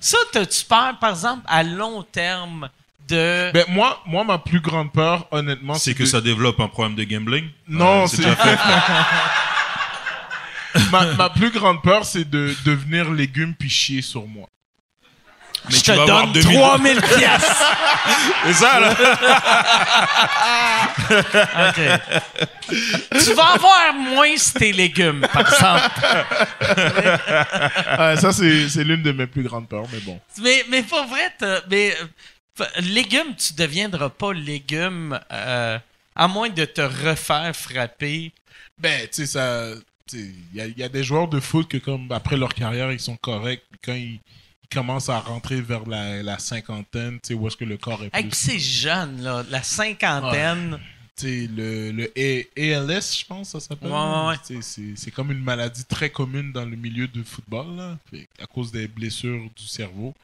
Ça, 0.00 0.18
t'as-tu 0.32 0.64
peur, 0.64 0.98
par 0.98 1.10
exemple, 1.10 1.42
à 1.46 1.62
long 1.62 2.02
terme 2.02 2.68
de. 3.08 3.50
Ben, 3.52 3.64
moi, 3.68 4.00
moi, 4.06 4.24
ma 4.24 4.38
plus 4.38 4.60
grande 4.60 4.92
peur, 4.92 5.26
honnêtement, 5.30 5.74
C'est 5.74 5.94
que 5.94 6.02
de- 6.02 6.08
ça 6.08 6.20
développe 6.20 6.60
un 6.60 6.68
problème 6.68 6.94
de 6.96 7.04
gambling? 7.04 7.48
Non, 7.68 8.02
Ouais, 8.02 8.08
c'est 8.08 8.18
déjà 8.18 8.36
fait. 8.36 8.58
ma, 10.90 11.04
ma 11.14 11.30
plus 11.30 11.50
grande 11.50 11.82
peur, 11.82 12.04
c'est 12.04 12.28
de 12.28 12.54
devenir 12.64 13.10
légume 13.10 13.54
puis 13.54 13.70
chier 13.70 14.02
sur 14.02 14.26
moi. 14.26 14.46
je 15.68 15.76
tu 15.76 15.82
te 15.82 15.90
vas 15.92 16.02
avoir 16.02 16.22
donne 16.24 16.32
2000 16.32 16.58
3000 16.60 17.00
piastres. 17.00 17.62
C'est 18.46 18.52
ça, 18.52 18.78
là 18.80 18.94
OK. 21.68 21.80
tu 23.24 23.32
vas 23.34 23.52
avoir 23.54 23.94
moins 23.94 24.36
si 24.36 24.52
t'es 24.54 24.72
légumes, 24.72 25.26
par 25.32 25.42
exemple. 25.42 25.90
Ouais, 27.98 28.16
ça, 28.16 28.32
c'est 28.32 28.68
c'est 28.68 28.84
l'une 28.84 29.02
de 29.02 29.12
mes 29.12 29.26
plus 29.26 29.42
grandes 29.42 29.68
peurs, 29.68 29.84
mais 29.92 30.00
bon. 30.00 30.20
Mais, 30.42 30.64
mais 30.70 30.82
pour 30.82 31.04
vrai, 31.06 31.32
t'as- 31.38 31.62
mais, 31.70 31.94
légumes, 32.80 33.34
tu 33.36 33.54
deviendras 33.54 34.10
pas 34.10 34.32
légume 34.32 35.18
euh, 35.32 35.78
à 36.14 36.28
moins 36.28 36.48
de 36.48 36.64
te 36.64 36.80
refaire 36.80 37.54
frapper. 37.54 38.32
Ben, 38.78 39.02
tu 39.08 39.08
sais, 39.12 39.26
ça. 39.26 39.70
Il 40.12 40.32
y 40.54 40.74
y 40.80 40.82
a 40.84 40.88
des 40.88 41.02
joueurs 41.02 41.26
de 41.28 41.40
foot 41.40 41.66
que, 41.68 41.78
comme 41.78 42.10
après 42.12 42.36
leur 42.36 42.54
carrière, 42.54 42.92
ils 42.92 43.00
sont 43.00 43.16
corrects. 43.16 43.62
Quand 43.84 43.94
ils, 43.94 44.20
il 44.62 44.68
commence 44.72 45.08
à 45.08 45.18
rentrer 45.18 45.60
vers 45.60 45.84
la, 45.86 46.22
la 46.22 46.38
cinquantaine, 46.38 47.14
tu 47.20 47.28
sais, 47.28 47.34
où 47.34 47.46
est-ce 47.48 47.56
que 47.56 47.64
le 47.64 47.76
corps 47.76 48.02
est 48.04 48.14
Hey, 48.14 48.22
plus... 48.22 48.30
puis 48.30 48.38
c'est 48.38 48.58
jeune, 48.58 49.22
là, 49.22 49.44
la 49.50 49.62
cinquantaine. 49.62 50.78
tu 51.16 51.26
sais, 51.26 51.50
le, 51.54 51.90
le 51.92 52.12
ALS, 52.16 53.18
je 53.20 53.24
pense, 53.26 53.50
ça 53.50 53.58
s'appelle. 53.60 53.90
Ouais, 53.90 53.96
ouais, 53.98 54.56
ouais. 54.58 54.94
C'est 54.96 55.10
comme 55.10 55.32
une 55.32 55.42
maladie 55.42 55.84
très 55.84 56.10
commune 56.10 56.52
dans 56.52 56.64
le 56.64 56.76
milieu 56.76 57.08
du 57.08 57.24
football, 57.24 57.76
là, 57.76 57.98
à 58.40 58.46
cause 58.46 58.70
des 58.70 58.86
blessures 58.86 59.42
du 59.56 59.66
cerveau. 59.66 60.14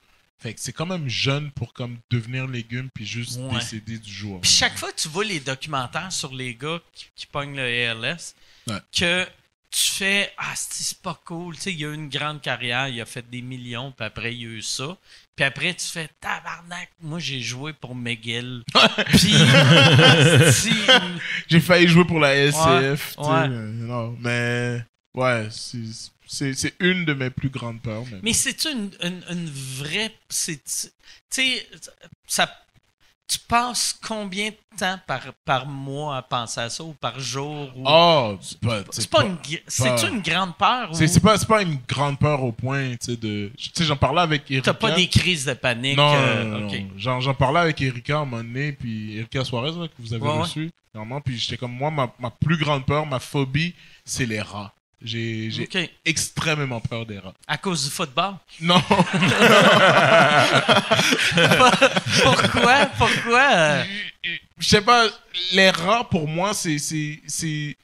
Fait 0.42 0.54
que 0.54 0.60
c'est 0.60 0.72
quand 0.72 0.86
même 0.86 1.08
jeune 1.08 1.50
pour 1.52 1.72
comme 1.72 1.98
devenir 2.10 2.46
légume 2.48 2.88
puis 2.92 3.06
juste 3.06 3.38
Ouais. 3.38 3.54
décéder 3.60 3.98
du 3.98 4.12
jour. 4.12 4.40
Puis 4.40 4.50
chaque 4.50 4.76
fois 4.76 4.90
que 4.90 5.00
tu 5.00 5.08
vois 5.08 5.24
les 5.24 5.38
documentaires 5.40 6.10
sur 6.10 6.34
les 6.34 6.54
gars 6.54 6.80
qui, 6.94 7.06
qui 7.14 7.26
pognent 7.26 7.54
le 7.56 7.62
ALS, 7.62 8.34
Ouais. 8.66 8.78
que 8.96 9.24
tu 9.70 9.90
fais 9.92 10.32
Ah, 10.36 10.52
c'est 10.56 10.98
pas 10.98 11.18
cool. 11.24 11.54
Tu 11.54 11.62
sais, 11.62 11.72
il 11.72 11.84
a 11.84 11.88
eu 11.90 11.94
une 11.94 12.08
grande 12.08 12.40
carrière, 12.42 12.88
il 12.88 13.00
a 13.00 13.06
fait 13.06 13.24
des 13.30 13.40
millions, 13.40 13.92
puis 13.92 14.04
après, 14.04 14.34
il 14.34 14.40
y 14.42 14.44
a 14.44 14.48
eu 14.48 14.62
ça. 14.62 14.96
Puis 15.36 15.44
après, 15.46 15.72
tu 15.74 15.86
fais 15.86 16.10
Tabarnak, 16.20 16.90
moi, 17.00 17.18
j'ai 17.20 17.40
joué 17.40 17.72
pour 17.72 17.94
McGill. 17.94 18.64
puis, 19.06 19.32
J'ai 21.48 21.60
failli 21.60 21.88
jouer 21.88 22.04
pour 22.04 22.18
la 22.20 22.34
SCF. 22.50 23.16
tu 23.16 23.24
sais, 23.24 23.48
non, 23.48 24.16
mais 24.20 24.84
ouais, 25.14 25.48
c'est- 25.50 26.10
c'est 26.32 26.54
c'est 26.54 26.74
une 26.80 27.04
de 27.04 27.12
mes 27.14 27.30
plus 27.30 27.50
grandes 27.50 27.80
peurs. 27.82 28.04
Mais, 28.10 28.18
Mais 28.22 28.32
c'est 28.32 28.64
une, 28.64 28.90
une, 29.02 29.22
une 29.30 29.50
vraie. 29.50 30.12
c'est- 30.28 30.62
Tu 30.64 30.90
sais, 31.30 31.68
ça. 32.26 32.50
Tu 33.28 33.38
passes 33.38 33.98
combien 34.06 34.50
de 34.50 34.56
temps 34.78 34.98
par, 35.06 35.20
par 35.46 35.66
mois 35.66 36.18
à 36.18 36.22
penser 36.22 36.60
à 36.60 36.68
ça 36.68 36.84
ou 36.84 36.92
par 36.92 37.18
jour? 37.18 37.72
Ou... 37.74 37.82
oh, 37.86 38.36
c'est 38.42 38.60
pas, 38.60 38.82
c'est 38.90 39.08
pas 39.08 39.24
une, 39.24 39.38
c'est-tu 39.66 40.08
une 40.08 40.20
grande 40.20 40.54
peur? 40.58 40.90
c'est 40.92 41.04
ou 41.04 41.08
c'est 41.08 41.20
pas, 41.20 41.38
c'est 41.38 41.48
pas 41.48 41.62
une 41.62 41.78
grande 41.88 42.18
peur 42.18 42.42
au 42.42 42.52
point, 42.52 42.90
tu 42.96 43.12
sais, 43.12 43.16
de. 43.16 43.50
Tu 43.56 43.70
sais, 43.72 43.84
j'en 43.84 43.96
parlais 43.96 44.20
avec 44.20 44.50
Erika. 44.50 44.72
T'as 44.74 44.78
pas 44.78 44.90
des 44.92 45.08
crises 45.08 45.46
de 45.46 45.54
panique? 45.54 45.96
Non, 45.96 46.12
euh, 46.14 46.44
non. 46.44 46.68
J'en, 46.98 47.20
j'en 47.20 47.32
parlais 47.32 47.60
avec 47.60 47.80
Erika 47.80 48.16
à 48.18 48.20
un 48.20 48.24
moment 48.26 48.42
donné, 48.42 48.72
puis 48.72 49.16
Erika 49.16 49.44
Suarez, 49.44 49.70
là, 49.80 49.88
que 49.88 49.94
vous 49.98 50.12
avez 50.12 50.22
Ouais, 50.24 50.32
ouais. 50.32 50.38
reçu, 50.42 50.70
normalement, 50.94 51.22
puis 51.22 51.38
j'étais 51.38 51.56
comme, 51.56 51.72
moi, 51.72 51.90
ma, 51.90 52.12
ma 52.18 52.30
plus 52.30 52.58
grande 52.58 52.84
peur, 52.84 53.06
ma 53.06 53.18
phobie, 53.20 53.72
c'est 54.04 54.26
les 54.26 54.42
rats. 54.42 54.74
J'ai, 55.04 55.50
j'ai 55.50 55.62
Ok. 55.64 55.90
extrêmement 56.04 56.80
peur 56.80 57.04
des 57.06 57.18
rats. 57.18 57.34
À 57.48 57.58
cause 57.58 57.84
du 57.84 57.90
football? 57.90 58.34
Non, 58.60 58.80
Pourquoi? 62.22 62.86
Pourquoi? 62.98 63.84
je 64.58 64.66
sais 64.68 64.80
pas, 64.80 65.06
les 65.52 65.70
rats, 65.70 66.04
pour 66.08 66.28
moi, 66.28 66.54
c'est, 66.54 66.78
c'est, 66.78 67.20
c'est, 67.26 67.76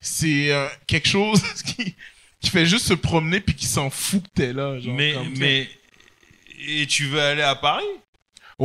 c'est 0.00 0.50
euh, 0.52 0.66
quelque 0.86 1.08
chose 1.08 1.40
qui, 1.64 1.94
qui 2.40 2.50
fait 2.50 2.66
juste 2.66 2.86
se 2.86 2.94
promener 2.94 3.40
puis 3.40 3.54
qui 3.54 3.66
s'en 3.66 3.90
fout 3.90 4.22
que 4.24 4.28
t'es 4.34 4.52
là. 4.52 4.78
Genre, 4.80 4.94
Mais, 4.94 5.12
comme, 5.12 5.32
mais. 5.38 5.68
Et 6.66 6.86
tu 6.86 7.06
veux 7.06 7.20
aller 7.20 7.42
à 7.42 7.54
Paris? 7.54 7.84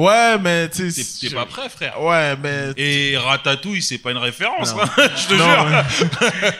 Ouais, 0.05 0.37
mais 0.39 0.69
tu 0.69 0.91
T'es 0.93 1.03
sais. 1.03 1.27
t'es 1.29 1.35
pas 1.35 1.45
prêt, 1.45 1.67
frère. 1.69 2.01
Ouais, 2.01 2.35
mais. 2.37 2.71
Et 2.77 3.17
Ratatouille, 3.17 3.81
c'est 3.81 3.97
pas 3.97 4.11
une 4.11 4.17
référence, 4.17 4.71
hein, 4.71 4.89
je 5.17 5.27
te 5.27 5.33
non, 5.33 5.45
jure. 5.45 5.65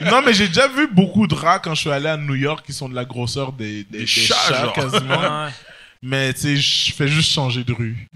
mais- 0.01 0.09
non, 0.11 0.21
mais 0.21 0.33
j'ai 0.33 0.47
déjà 0.47 0.67
vu 0.67 0.87
beaucoup 0.87 1.27
de 1.27 1.35
rats 1.35 1.59
quand 1.59 1.73
je 1.75 1.81
suis 1.81 1.91
allé 1.91 2.07
à 2.07 2.17
New 2.17 2.35
York 2.35 2.65
qui 2.65 2.73
sont 2.73 2.89
de 2.89 2.95
la 2.95 3.05
grosseur 3.05 3.51
des, 3.53 3.83
des, 3.85 3.99
des 3.99 4.05
chats, 4.07 4.35
chats, 4.47 4.63
genre. 4.63 4.73
quasiment. 4.73 5.19
ouais. 5.45 5.49
Mais 6.01 6.33
tu 6.33 6.39
sais, 6.41 6.55
je 6.55 6.93
fais 6.93 7.09
juste 7.09 7.29
changer 7.31 7.63
de 7.65 7.73
rue. 7.73 8.07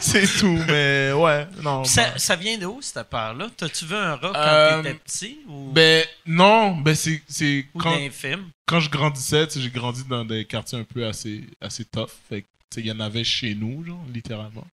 C'est 0.00 0.26
tout, 0.38 0.58
mais 0.68 1.12
ouais, 1.12 1.46
non. 1.62 1.84
Ça, 1.84 2.16
ça 2.18 2.36
vient 2.36 2.56
de 2.58 2.66
où, 2.66 2.80
cette 2.82 3.08
peur-là? 3.08 3.46
T'as-tu 3.56 3.84
vu 3.84 3.94
un 3.94 4.14
rat 4.16 4.30
quand 4.32 4.34
Euh, 4.36 4.82
t'étais 4.82 4.94
petit? 4.94 5.38
Ou 5.48 5.70
Ben 5.72 6.04
non, 6.26 6.76
ben 6.76 6.94
c'est 6.94 7.20
ou 7.74 7.78
quand, 7.78 7.96
quand 8.66 8.80
je 8.80 8.90
grandissais, 8.90 9.46
tu 9.46 9.54
sais, 9.54 9.60
j'ai 9.60 9.70
grandi 9.70 10.04
dans 10.08 10.24
des 10.24 10.44
quartiers 10.44 10.78
un 10.78 10.84
peu 10.84 11.06
assez 11.06 11.44
assez 11.60 11.84
tough, 11.84 12.10
fait 12.28 12.44
il 12.76 12.86
y 12.86 12.92
en 12.92 13.00
avait 13.00 13.24
chez 13.24 13.54
nous, 13.54 13.84
genre 13.84 14.04
littéralement. 14.12 14.66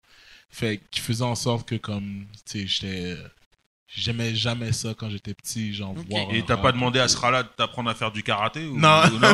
Fait 0.50 0.80
qui 0.90 1.00
faisait 1.00 1.24
en 1.24 1.34
sorte 1.34 1.68
que 1.68 1.74
comme 1.76 2.26
tu 2.46 2.60
sais, 2.60 2.66
j'étais 2.66 3.16
j'aimais 3.96 4.34
jamais 4.34 4.72
ça 4.72 4.90
quand 4.96 5.08
j'étais 5.10 5.34
petit, 5.34 5.74
genre 5.74 5.92
Ok. 5.92 6.06
voir 6.10 6.26
Et 6.32 6.42
t'as 6.42 6.56
pas 6.56 6.72
demandé 6.72 6.98
à 7.00 7.08
ce 7.08 7.16
rat-là 7.16 7.44
de 7.44 7.48
t'apprendre 7.56 7.90
à 7.90 7.94
faire 7.94 8.10
du 8.10 8.22
karaté 8.22 8.66
ou... 8.66 8.78
Non. 8.78 9.02
ou 9.06 9.18
non 9.18 9.28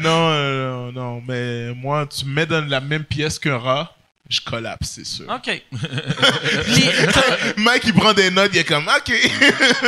non, 0.00 0.28
euh, 0.30 0.70
non, 0.70 0.92
non, 0.92 1.22
mais 1.26 1.74
moi, 1.74 2.06
tu 2.06 2.24
me 2.24 2.32
mets 2.34 2.46
dans 2.46 2.64
la 2.66 2.80
même 2.80 3.04
pièce 3.04 3.38
qu'un 3.38 3.58
rat, 3.58 3.94
je 4.28 4.40
collapse, 4.40 4.90
c'est 4.90 5.06
sûr. 5.06 5.26
OK. 5.28 5.62
Mike, 7.56 7.82
il 7.84 7.94
prend 7.94 8.12
des 8.12 8.30
notes, 8.30 8.50
il 8.54 8.58
est 8.58 8.64
comme, 8.64 8.88
OK. 8.88 9.12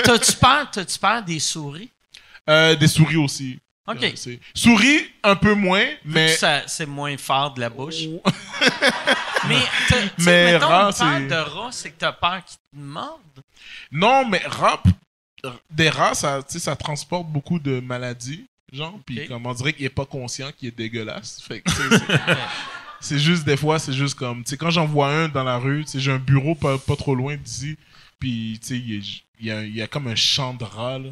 T'as-tu 0.05 0.33
peur, 0.35 0.71
t'as-tu 0.71 0.99
peur 0.99 1.23
des 1.23 1.39
souris? 1.39 1.91
Euh, 2.49 2.75
des 2.75 2.89
souris 2.89 3.17
aussi. 3.17 3.59
OK. 3.87 4.03
Euh, 4.03 4.37
souris, 4.55 5.11
un 5.23 5.37
peu 5.37 5.55
moins, 5.55 5.85
Mais 6.05 6.27
mais. 6.27 6.37
ça, 6.37 6.63
c'est 6.67 6.87
moins 6.87 7.17
fort 7.19 7.53
de 7.55 7.61
la 7.61 7.69
bouche. 7.71 8.05
Mais, 9.49 9.59
t'as- 9.89 9.97
tu 10.03 10.09
sais, 10.09 10.13
Mais 10.19 10.53
mettons, 10.53 10.69
rat, 10.69 10.87
une 10.89 10.95
peur 10.95 11.19
c'est- 11.19 11.27
de 11.29 11.35
rat, 11.35 11.69
c'est 11.73 11.91
que 11.91 11.99
t'as 11.99 12.13
peur 12.13 12.43
qu'ils 12.47 12.57
te 12.57 12.77
mordent. 12.83 13.21
Non, 13.93 14.27
mais 14.27 14.41
rat, 14.47 14.83
des 15.71 15.91
rats, 15.91 16.15
ça, 16.15 16.43
tu 16.43 16.55
sais, 16.55 16.59
ça 16.61 16.75
transporte 16.77 17.27
beaucoup 17.29 17.59
de 17.59 17.81
maladies, 17.81 18.47
genre, 18.73 18.99
puis 19.05 19.21
Ok. 19.21 19.29
comme 19.29 19.45
on 19.47 19.53
dirait 19.53 19.75
qu'il 19.75 19.85
est 19.85 19.91
pas 19.91 20.07
conscient 20.07 20.51
qu'il 20.57 20.69
est 20.69 20.77
dégueulasse. 20.77 21.43
Fait 21.47 21.61
que, 21.61 21.71
c'est- 23.01 23.19
juste 23.19 23.45
des 23.45 23.59
fois, 23.59 23.79
c'est 23.79 23.93
juste 23.93 24.15
comme, 24.15 24.43
tu 24.45 24.51
sais, 24.51 24.57
quand 24.57 24.71
j'en 24.71 24.87
vois 24.87 25.09
un 25.09 25.29
dans 25.29 25.45
la 25.45 25.59
rue, 25.59 25.85
tu 25.85 25.91
sais, 25.93 26.01
j'ai 26.01 26.13
un 26.13 26.19
bureau 26.19 26.55
pas, 26.55 26.79
pas 26.79 26.97
trop 26.97 27.15
loin 27.15 27.37
d'ici, 27.37 27.77
puis 28.19 28.59
tu 28.63 28.69
sais, 28.69 28.79
il 28.79 29.47
y 29.47 29.51
a- 29.51 29.63
y 29.65 29.83
a 29.83 29.87
comme 29.87 30.07
un 30.09 30.17
champ 30.17 30.55
de 30.55 30.65
rats, 30.65 30.99
là. 30.99 31.11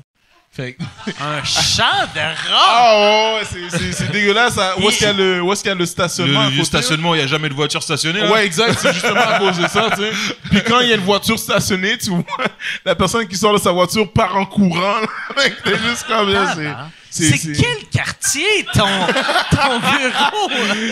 Fait 0.55 0.75
que- 0.75 0.83
Un 1.23 1.43
champ 1.45 1.83
de 2.15 2.21
rats! 2.21 2.37
Ah 2.53 3.35
ouais, 3.37 3.67
c'est- 3.71 4.13
dégueulasse. 4.13 4.59
hein. 4.59 4.73
Où 4.79 4.89
est-ce 4.89 4.99
qu'il 4.99 5.07
y 5.07 5.11
a 5.11 5.13
le, 5.15 5.41
où 5.43 5.51
est-ce 5.53 5.63
qu'il 5.63 5.69
y 5.71 5.73
a 5.73 5.75
le 5.75 5.81
Le, 5.81 5.87
stationnement 5.87 6.41
à 6.41 6.45
le 6.45 6.51
côté, 6.51 6.59
là? 6.59 6.65
stationnement, 6.67 7.15
il 7.15 7.19
n'y 7.19 7.25
a 7.25 7.27
jamais 7.27 7.49
de 7.49 7.55
voiture 7.55 7.83
stationnée. 7.83 8.21
là. 8.21 8.31
Ouais, 8.31 8.45
exact, 8.45 8.79
c'est 8.79 8.93
justement 8.93 9.21
à 9.21 9.39
cause 9.39 9.57
de 9.59 9.67
ça, 9.67 9.89
tu 9.97 10.03
sais. 10.03 10.11
Puis 10.51 10.61
quand 10.69 10.81
il 10.81 10.89
y 10.89 10.93
a 10.93 10.97
une 10.97 11.05
voiture 11.05 11.39
stationnée, 11.39 11.97
tu 11.97 12.11
vois, 12.11 12.23
la 12.85 12.95
personne 12.95 13.27
qui 13.27 13.37
sort 13.37 13.55
de 13.55 13.59
sa 13.59 13.73
voiture 13.73 14.13
part 14.13 14.37
en 14.37 14.45
courant. 14.45 15.01
là. 15.01 15.07
T'es 15.65 15.79
juste 15.89 16.07
comme 16.07 16.31
ça, 16.33 16.55
c'est- 16.55 16.67
Ah, 16.67 16.89
c'est- 17.09 17.53
quel 17.61 17.89
quartier, 17.91 18.67
ton, 18.75 18.87
ton 19.51 19.79
bureau? 19.81 20.51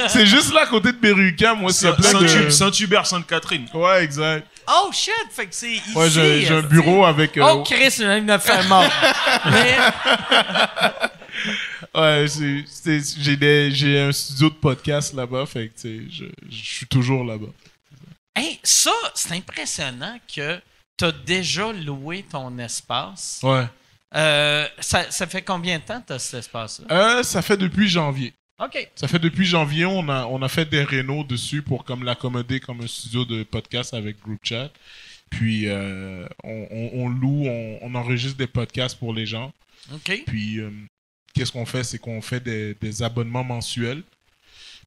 C'est 0.09 0.25
juste 0.27 0.55
là 0.55 0.63
à 0.63 0.67
côté 0.67 0.93
de 0.93 0.97
Berruca, 0.97 1.55
moi, 1.55 1.71
c'est 1.73 1.93
plein 1.97 2.13
Saint- 2.13 2.21
de... 2.45 2.51
Saint-Hubert, 2.51 3.05
Sainte-Catherine. 3.07 3.67
Ouais, 3.75 4.05
exact. 4.05 4.47
Oh 4.73 4.91
shit! 4.93 5.13
Fait 5.31 5.47
que 5.47 5.55
c'est 5.55 5.73
ici. 5.73 5.93
Ouais, 5.95 6.09
j'ai 6.11 6.43
j'ai 6.43 6.55
un 6.55 6.63
bureau 6.63 7.05
avec... 7.05 7.37
euh, 7.37 7.43
Oh 7.45 7.63
Chris, 7.65 7.95
il 7.99 8.23
me 8.25 8.39
fait 8.39 8.63
mort. 8.69 8.85
Mais, 9.51 9.77
Ouais, 11.95 12.27
c'est- 12.29 12.65
c'est- 12.67 13.19
j'ai 13.21 13.37
des- 13.37 13.71
j'ai 13.73 14.01
un 14.01 14.13
studio 14.13 14.51
de 14.51 14.55
podcast 14.55 15.13
là-bas, 15.15 15.47
fait 15.47 15.69
que, 15.69 15.81
tu 15.81 16.09
sais, 16.09 16.11
je, 16.11 16.25
je 16.49 16.65
suis 16.77 16.87
toujours 16.87 17.25
là-bas. 17.25 17.49
hey, 18.37 18.61
ça, 18.63 18.93
c'est 19.15 19.33
impressionnant 19.33 20.17
que 20.33 20.61
t'as 20.97 21.13
déjà 21.13 21.73
loué 21.73 22.25
ton 22.31 22.57
espace. 22.59 23.41
Ouais. 23.43 23.67
Euh, 24.15 24.67
ça, 24.79 25.11
ça 25.11 25.27
fait 25.27 25.43
combien 25.43 25.79
de 25.79 25.83
temps 25.85 26.03
t'as 26.07 26.19
cet 26.19 26.41
espace-là? 26.41 26.87
Euh, 26.91 27.23
ça 27.23 27.43
fait 27.43 27.57
depuis 27.57 27.89
janvier. 27.89 28.33
OK. 28.63 28.91
Ça 28.95 29.09
fait 29.09 29.19
depuis 29.19 29.47
janvier, 29.47 29.87
on 29.87 30.09
a, 30.09 30.27
on 30.27 30.43
a 30.43 30.49
fait 30.49 30.67
des 30.69 30.83
rénaux 30.85 31.25
dessus 31.25 31.63
pour 31.63 31.85
comme 31.85 32.05
l'accommoder 32.05 32.61
comme 32.61 32.81
un 32.83 32.87
studio 32.87 33.25
de 33.25 33.43
podcast 33.43 33.95
avec 33.95 34.21
Group 34.21 34.41
Chat. 34.43 34.71
Puis 35.31 35.69
euh, 35.69 36.27
on, 36.45 36.67
on- 36.71 36.91
on 37.05 37.09
loue, 37.09 37.47
on, 37.47 37.79
on 37.83 37.95
enregistre 37.95 38.37
des 38.37 38.47
podcasts 38.47 38.99
pour 38.99 39.15
les 39.15 39.27
gens. 39.27 39.53
OK. 39.95 40.25
Puis 40.27 40.59
euh, 40.59 40.71
qu'est-ce 41.35 41.53
qu'on 41.53 41.67
fait, 41.67 41.85
c'est 41.85 41.99
qu'on 41.99 42.21
fait 42.21 42.41
des, 42.41 42.75
des 42.75 43.03
abonnements 43.03 43.45
mensuels. 43.45 44.03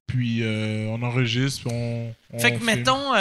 Puis 0.06 0.42
euh, 0.42 0.86
on 0.90 1.02
enregistre, 1.02 1.66
on, 1.72 2.12
Fait 2.38 2.50
que, 2.52 2.58
filme. 2.58 2.66
mettons, 2.66 3.12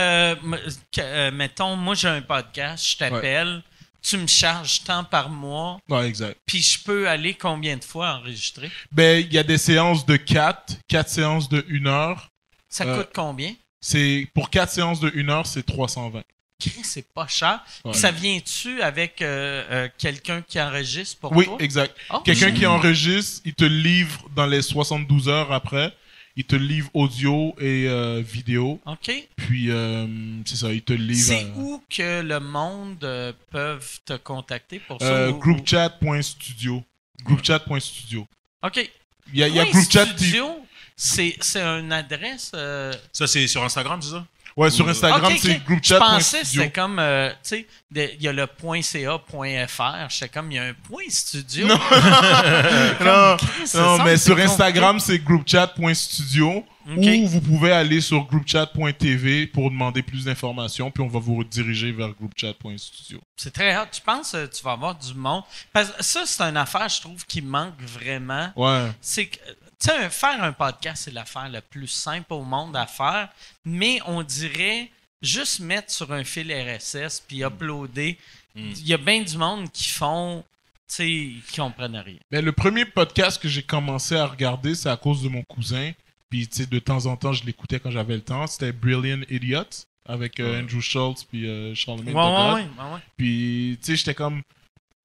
mettons, 1.31 1.75
moi, 1.77 1.95
j'ai 1.95 2.09
un 2.09 2.21
podcast, 2.21 2.85
je 2.85 2.97
t'appelle, 2.97 3.63
tu 4.03 4.17
me 4.17 4.27
charges 4.27 4.83
tant 4.83 5.03
par 5.03 5.29
mois, 5.29 5.79
Ouais, 5.89 6.07
exact. 6.07 6.37
puis 6.45 6.61
je 6.61 6.83
peux 6.83 7.07
aller 7.09 7.33
combien 7.33 7.77
de 7.77 7.83
fois 7.83 8.15
enregistrer? 8.15 8.69
Ben, 8.91 9.25
il 9.25 9.33
y 9.33 9.37
a 9.37 9.43
des 9.43 9.57
séances 9.57 10.05
de 10.05 10.17
4, 10.17 10.77
4 10.87 11.09
séances 11.09 11.49
de 11.49 11.65
1 11.71 11.87
heure. 11.87 12.29
Ça 12.69 12.83
Euh, 12.85 12.97
coûte 12.97 13.09
combien? 13.15 13.53
C'est 13.81 14.27
pour 14.33 14.49
4 14.49 14.71
séances 14.71 14.99
de 14.99 15.11
1 15.15 15.29
heure, 15.29 15.47
c'est 15.47 15.63
320. 15.63 16.21
Chris, 16.59 16.81
C'est 16.83 17.11
pas 17.13 17.27
cher. 17.27 17.59
Ouais. 17.83 17.93
Ça 17.93 18.11
vient-tu 18.11 18.81
avec 18.81 19.21
euh, 19.21 19.63
euh, 19.69 19.89
quelqu'un 19.97 20.41
qui 20.41 20.61
enregistre 20.61 21.19
pour 21.19 21.31
Oui, 21.33 21.45
toi? 21.45 21.57
exact. 21.59 21.93
Oh, 22.09 22.19
Quelqu'un 22.19 22.51
qui 22.51 22.65
enregistre, 22.65 23.41
il 23.43 23.53
te 23.53 23.65
livre 23.65 24.21
dans 24.35 24.45
les 24.45 24.61
72 24.61 25.27
heures 25.27 25.51
après. 25.51 25.93
Il 26.35 26.45
te 26.45 26.55
livre 26.55 26.89
audio 26.95 27.53
et 27.59 27.87
euh, 27.87 28.21
vidéo. 28.25 28.79
OK. 28.87 29.11
Puis, 29.35 29.69
euh, 29.69 30.07
c'est 30.45 30.55
ça, 30.55 30.71
il 30.73 30.81
te 30.81 30.93
livre. 30.93 31.19
C'est 31.27 31.43
euh, 31.45 31.53
où 31.57 31.83
que 31.89 32.21
le 32.23 32.39
monde 32.39 33.03
euh, 33.03 33.31
peuvent 33.51 33.99
te 34.03 34.13
contacter 34.17 34.79
pour 34.79 34.99
ça? 34.99 35.05
euh, 35.05 35.31
ou- 35.31 35.37
groupchat.studio. 35.39 36.83
Groupchat.studio. 37.23 38.27
OK. 38.63 38.89
Il 39.31 39.39
y 39.39 39.43
a, 39.43 39.47
il 39.47 39.55
y 39.55 39.59
a 39.59 39.63
Oui, 39.63 39.71
Groupchat. 39.71 40.05
studio, 40.07 40.65
c'est 40.95 41.37
c'est 41.39 41.61
une 41.61 41.91
adresse... 41.93 42.51
euh, 42.55 42.93
Ça, 43.11 43.27
c'est 43.27 43.47
sur 43.47 43.63
Instagram, 43.63 44.01
c'est 44.01 44.11
ça? 44.11 44.25
Ouais, 44.55 44.69
sur 44.69 44.85
Ou- 44.85 44.89
Instagram, 44.89 45.23
Ok, 45.25 45.31
ok. 45.31 45.39
c'est 45.41 45.53
Je 45.53 45.59
groupchat. 45.65 45.99
pensais 45.99 46.41
que 46.41 46.47
c'était 46.47 46.69
comme, 46.71 46.99
euh, 46.99 47.29
tu 47.31 47.35
sais, 47.43 47.67
il 47.95 48.21
y 48.21 48.27
a 48.27 48.33
le 48.33 48.47
.ca.fr. 48.81 50.09
J'étais 50.09 50.29
comme, 50.29 50.51
il 50.51 50.55
y 50.55 50.59
a 50.59 50.63
un 50.65 50.73
point 50.73 51.03
studio. 51.09 51.67
Non. 51.67 51.77
non, 53.75 54.03
mais 54.03 54.17
sur. 54.17 54.37
Instagram, 54.37 54.99
c'est 54.99 55.19
groupchat.studio. 55.19 56.65
Ok. 56.85 56.97
Ou 56.97 57.27
vous 57.27 57.39
pouvez 57.41 57.71
aller 57.71 58.01
sur 58.01 58.25
groupchat.tv 58.25 59.47
pour 59.47 59.71
demander 59.71 60.01
plus 60.03 60.25
d'informations, 60.25 60.91
puis 60.91 61.01
on 61.01 61.07
va 61.07 61.19
vous 61.19 61.35
rediriger 61.37 61.93
vers 61.93 62.09
groupchat.studio. 62.09 63.21
C'est 63.37 63.53
très 63.53 63.75
hot. 63.77 63.85
Je 63.93 64.01
pense 64.01 64.31
que 64.33 64.45
tu 64.47 64.61
vas 64.63 64.73
avoir 64.73 64.93
du 64.95 65.13
monde. 65.13 65.43
Parce 65.71 65.89
que 65.91 66.03
ça, 66.03 66.23
c'est 66.25 66.41
une 66.43 66.57
affaire, 66.57 66.89
je 66.89 66.99
trouve, 67.01 67.25
qui 67.25 67.41
manque 67.41 67.79
vraiment. 67.81 68.51
Ouais. 68.57 68.91
C'est 68.99 69.27
que, 69.27 69.37
tu 69.83 69.89
sais, 69.89 70.09
faire 70.09 70.41
un 70.41 70.53
podcast, 70.53 71.03
c'est 71.05 71.13
l'affaire 71.13 71.49
la 71.49 71.61
plus 71.61 71.87
simple 71.87 72.33
au 72.33 72.43
monde 72.43 72.75
à 72.75 72.87
faire, 72.87 73.29
mais 73.65 73.99
on 74.05 74.23
dirait 74.23 74.89
juste 75.21 75.59
mettre 75.59 75.91
sur 75.91 76.11
un 76.13 76.23
fil 76.23 76.51
RSS 76.51 77.21
puis 77.27 77.43
uploader. 77.43 78.17
Mm. 78.55 78.71
Il 78.77 78.87
y 78.87 78.93
a 78.93 78.97
bien 78.97 79.21
du 79.21 79.37
monde 79.37 79.69
qui 79.71 79.89
font, 79.89 80.43
tu 80.87 80.95
sais, 80.95 81.05
qui 81.05 81.57
comprennent 81.57 81.97
rien. 81.97 82.17
Mais 82.31 82.41
le 82.41 82.51
premier 82.51 82.85
podcast 82.85 83.41
que 83.41 83.49
j'ai 83.49 83.63
commencé 83.63 84.15
à 84.15 84.25
regarder, 84.25 84.73
c'est 84.75 84.89
à 84.89 84.97
cause 84.97 85.21
de 85.21 85.29
mon 85.29 85.43
cousin. 85.43 85.91
Puis, 86.29 86.47
tu 86.47 86.57
sais, 86.57 86.65
de 86.65 86.79
temps 86.79 87.05
en 87.05 87.17
temps, 87.17 87.33
je 87.33 87.45
l'écoutais 87.45 87.79
quand 87.79 87.91
j'avais 87.91 88.15
le 88.15 88.21
temps. 88.21 88.47
C'était 88.47 88.71
Brilliant 88.71 89.21
Idiot 89.29 89.65
avec 90.05 90.39
euh, 90.39 90.61
Andrew 90.61 90.81
Schultz 90.81 91.23
puis 91.23 91.47
euh, 91.47 91.75
Charlemagne 91.75 92.13
Ouais, 92.15 92.21
the 92.21 92.25
ouais, 92.25 92.35
God. 92.35 92.55
ouais, 92.55 92.85
ouais, 92.85 92.93
ouais. 92.93 92.99
Puis, 93.17 93.77
tu 93.81 93.85
sais, 93.85 93.95
j'étais 93.97 94.15
comme. 94.15 94.41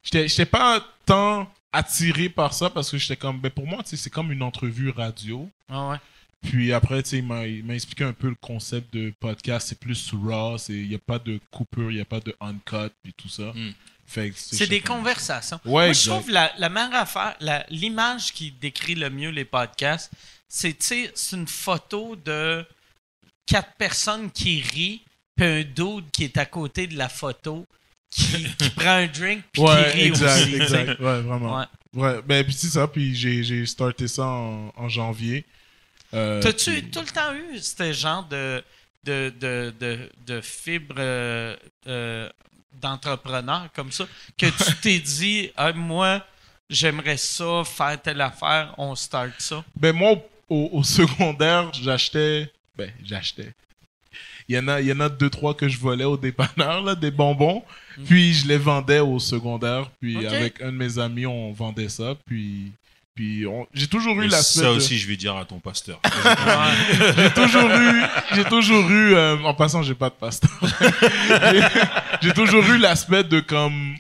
J'étais 0.02 0.46
pas 0.46 0.84
tant 1.04 1.50
attiré 1.72 2.28
par 2.28 2.54
ça 2.54 2.70
parce 2.70 2.90
que 2.90 2.98
j'étais 2.98 3.16
comme. 3.16 3.40
Ben, 3.40 3.50
pour 3.50 3.66
moi, 3.66 3.82
c'est 3.84 4.10
comme 4.10 4.32
une 4.32 4.42
entrevue 4.42 4.90
radio. 4.90 5.48
Ouais, 5.68 5.88
ouais. 5.90 5.96
Puis 6.40 6.72
après, 6.72 7.02
tu 7.02 7.10
sais, 7.10 7.18
il 7.18 7.24
m'a 7.64 7.74
expliqué 7.74 8.04
un 8.04 8.12
peu 8.12 8.28
le 8.28 8.36
concept 8.36 8.94
de 8.94 9.12
podcast. 9.18 9.68
C'est 9.68 9.78
plus 9.80 10.12
raw, 10.12 10.56
il 10.68 10.88
n'y 10.88 10.94
a 10.94 10.98
pas 10.98 11.18
de 11.18 11.40
coupure, 11.50 11.90
il 11.90 11.96
n'y 11.96 12.00
a 12.00 12.04
pas 12.04 12.20
de 12.20 12.34
uncut, 12.40 12.92
puis 13.02 13.12
tout 13.12 13.28
ça. 13.28 13.52
Mm. 13.54 13.72
Que 14.14 14.30
C'est 14.34 14.66
des 14.68 14.80
comme- 14.80 14.98
conversations. 14.98 15.60
Ouais, 15.66 15.86
Moi, 15.86 15.92
je 15.92 16.08
trouve 16.08 16.30
la, 16.30 16.50
la 16.56 16.70
meilleure 16.70 16.94
affaire, 16.94 17.36
l'image 17.68 18.32
qui 18.32 18.52
décrit 18.52 18.94
le 18.94 19.10
mieux 19.10 19.28
les 19.28 19.44
podcasts, 19.44 20.10
c'est 20.48 20.78
une 21.32 21.46
photo 21.46 22.16
de 22.16 22.64
quatre 23.44 23.72
personnes 23.74 24.30
qui 24.30 24.62
rient, 24.62 25.02
puis 25.36 25.46
un 25.46 25.62
dude 25.62 26.10
qui 26.10 26.24
est 26.24 26.38
à 26.38 26.46
côté 26.46 26.86
de 26.86 26.96
la 26.96 27.10
photo, 27.10 27.66
qui, 28.10 28.44
qui 28.54 28.70
prend 28.70 28.90
un 28.96 29.06
drink, 29.06 29.42
puis 29.52 29.62
Ouais, 29.62 29.90
qui 29.92 29.98
rit 29.98 30.06
exact, 30.06 30.42
aussi. 30.42 30.54
exact. 30.56 30.88
Ouais, 31.00 31.20
vraiment. 31.20 31.58
Ouais. 31.58 31.64
Ouais, 31.94 32.20
ben, 32.26 32.44
puis 32.44 32.52
c'est 32.52 32.68
ça, 32.68 32.86
puis 32.86 33.14
j'ai 33.14 33.42
j'ai 33.42 33.64
starté 33.66 34.06
ça 34.08 34.24
en, 34.26 34.72
en 34.76 34.88
janvier. 34.88 35.44
Euh, 36.14 36.40
T'as-tu 36.42 36.70
puis- 36.72 36.90
tout 36.90 37.00
le 37.00 37.06
temps 37.06 37.34
eu 37.34 37.58
ce 37.58 37.92
genre 37.92 38.24
de, 38.28 38.62
de, 39.04 39.32
de, 39.40 39.74
de, 39.78 40.10
de 40.26 40.40
fibre 40.40 40.94
euh, 40.98 41.56
euh, 41.86 42.28
d'entrepreneur 42.80 43.68
comme 43.74 43.92
ça, 43.92 44.06
que 44.36 44.46
tu 44.46 44.74
t'es 44.82 44.98
dit, 44.98 45.50
Ah, 45.56 45.72
moi, 45.72 46.24
j'aimerais 46.70 47.16
ça, 47.16 47.62
faire 47.64 48.00
telle 48.00 48.20
affaire, 48.20 48.74
on 48.78 48.94
start 48.94 49.32
ça? 49.38 49.64
Ben 49.76 49.92
moi, 49.94 50.12
au, 50.48 50.70
au 50.72 50.82
secondaire, 50.82 51.70
j'achetais... 51.74 52.50
Ben, 52.76 52.90
j'achetais. 53.04 53.52
Il 54.48 54.56
y, 54.56 54.58
en 54.58 54.68
a, 54.68 54.80
il 54.80 54.86
y 54.86 54.92
en 54.92 55.00
a 55.00 55.08
deux, 55.10 55.28
trois 55.28 55.54
que 55.54 55.68
je 55.68 55.78
volais 55.78 56.04
au 56.04 56.16
dépanneur, 56.16 56.80
là, 56.82 56.94
des 56.94 57.10
bonbons. 57.10 57.62
Puis 58.06 58.32
je 58.34 58.46
les 58.48 58.56
vendais 58.58 59.00
au 59.00 59.18
secondaire. 59.18 59.90
Puis 60.00 60.24
avec 60.26 60.60
un 60.62 60.66
de 60.72 60.76
mes 60.76 60.98
amis, 60.98 61.26
on 61.26 61.52
vendait 61.52 61.88
ça. 61.88 62.14
Puis, 62.26 62.72
puis 63.14 63.46
on- 63.46 63.66
j'ai 63.74 63.86
toujours 63.88 64.20
eu 64.20 64.26
Et 64.26 64.28
l'aspect 64.28 64.60
ça 64.62 64.70
de- 64.70 64.76
aussi, 64.76 64.98
je 64.98 65.08
vais 65.08 65.16
dire 65.16 65.36
à 65.36 65.44
ton 65.44 65.58
pasteur. 65.58 66.00
J'ai 67.16 67.30
toujours 67.32 67.68
eu, 67.70 68.02
j'ai 68.34 68.44
toujours 68.44 68.88
eu, 68.90 69.14
euh, 69.14 69.36
en 69.42 69.54
passant, 69.54 69.82
j'ai 69.82 69.94
pas 69.94 70.08
de 70.10 70.14
pasteur. 70.14 70.50
J'ai 72.22 72.32
toujours 72.32 72.64
eu 72.70 72.78
l'aspect 72.78 73.24
de 73.24 73.40
comme 73.40 73.94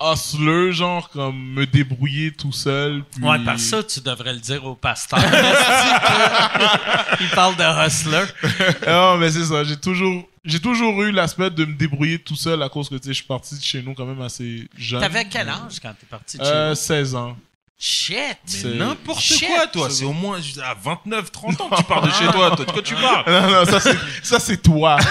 hustler, 0.00 0.72
genre 0.72 1.08
comme 1.10 1.36
me 1.54 1.66
débrouiller 1.66 2.32
tout 2.32 2.52
seul. 2.52 3.02
Puis... 3.14 3.24
Ouais, 3.24 3.38
par 3.44 3.58
ça, 3.58 3.82
tu 3.82 4.00
devrais 4.00 4.32
le 4.32 4.40
dire 4.40 4.64
au 4.64 4.74
pasteur. 4.74 5.18
Il 7.20 7.28
parle 7.30 7.56
de 7.56 7.86
hustler. 7.86 8.24
Non, 8.86 9.16
mais 9.18 9.30
c'est 9.30 9.44
ça. 9.44 9.64
J'ai 9.64 9.76
toujours, 9.76 10.28
j'ai 10.44 10.60
toujours 10.60 11.02
eu 11.02 11.10
l'aspect 11.12 11.50
de 11.50 11.64
me 11.64 11.74
débrouiller 11.74 12.18
tout 12.18 12.36
seul 12.36 12.62
à 12.62 12.68
cause 12.68 12.88
que 12.88 12.94
tu 12.96 13.04
sais, 13.04 13.08
je 13.10 13.14
suis 13.18 13.26
parti 13.26 13.56
de 13.56 13.62
chez 13.62 13.82
nous 13.82 13.94
quand 13.94 14.06
même 14.06 14.20
assez 14.22 14.68
jeune. 14.76 15.00
T'avais 15.00 15.24
quel 15.26 15.48
âge 15.48 15.78
quand 15.82 15.92
t'es 15.98 16.06
parti 16.08 16.38
de 16.38 16.44
chez 16.44 16.50
Euh, 16.50 16.70
nous? 16.70 16.74
16 16.76 17.14
ans. 17.14 17.36
Shit! 17.80 18.36
C'est- 18.44 18.66
N'importe 18.74 19.20
Shit. 19.20 19.46
quoi, 19.46 19.66
toi. 19.68 19.88
C'est 19.88 20.04
au 20.04 20.12
moins 20.12 20.40
à 20.64 20.74
29, 20.74 21.30
30 21.30 21.60
ans 21.60 21.68
que 21.68 21.76
tu 21.76 21.84
pars 21.88 22.02
de 22.02 22.10
chez 22.10 22.24
toi. 22.26 22.50
Toi, 22.56 22.64
de 22.64 22.70
quoi 22.72 22.82
tu 22.82 22.94
parles? 22.96 23.22
Non, 23.28 23.50
non, 23.50 23.64
ça 23.66 23.78
c'est, 23.78 23.96
ça 24.22 24.40
c'est 24.40 24.56
toi. 24.60 24.96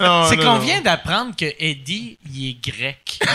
Non, 0.00 0.26
C'est 0.28 0.36
non, 0.36 0.42
qu'on 0.44 0.52
non. 0.54 0.58
vient 0.58 0.80
d'apprendre 0.80 1.34
que 1.36 1.44
Eddie, 1.58 2.18
il 2.34 2.48
est 2.50 2.70
grec. 2.70 3.18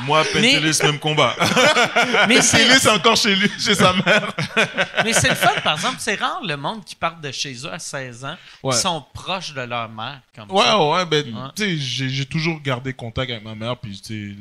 Moi, 0.00 0.24
Pentelis, 0.32 0.78
même 0.82 0.98
combat. 0.98 1.36
Mais 2.28 2.40
c'est 2.42 2.88
encore 2.90 3.16
chez 3.16 3.34
lui, 3.36 3.50
chez 3.58 3.74
sa 3.74 3.92
mère. 3.92 4.32
mais 5.04 5.12
c'est 5.12 5.28
le 5.28 5.34
fun, 5.34 5.50
par 5.62 5.74
exemple. 5.74 5.96
C'est 5.98 6.14
rare 6.18 6.40
le 6.46 6.56
monde 6.56 6.84
qui 6.84 6.94
part 6.94 7.16
de 7.16 7.30
chez 7.30 7.52
eux 7.64 7.72
à 7.72 7.78
16 7.78 8.24
ans 8.24 8.36
Ouais. 8.62 8.74
qui 8.74 8.80
sont 8.80 9.04
proches 9.14 9.52
de 9.54 9.60
leur 9.62 9.88
mère. 9.88 10.20
Comme 10.34 10.50
Ouais, 10.50 10.64
ça. 10.64 10.78
ouais, 10.82 11.04
ben, 11.06 11.24
Ouais. 11.26 11.48
tu 11.54 11.62
sais, 11.64 12.08
j'ai, 12.08 12.24
toujours 12.26 12.60
gardé 12.60 12.92
contact 12.92 13.30
avec 13.30 13.44
ma 13.44 13.54
mère, 13.54 13.76
puis 13.76 14.00
tu 14.00 14.30
sais, 14.32 14.36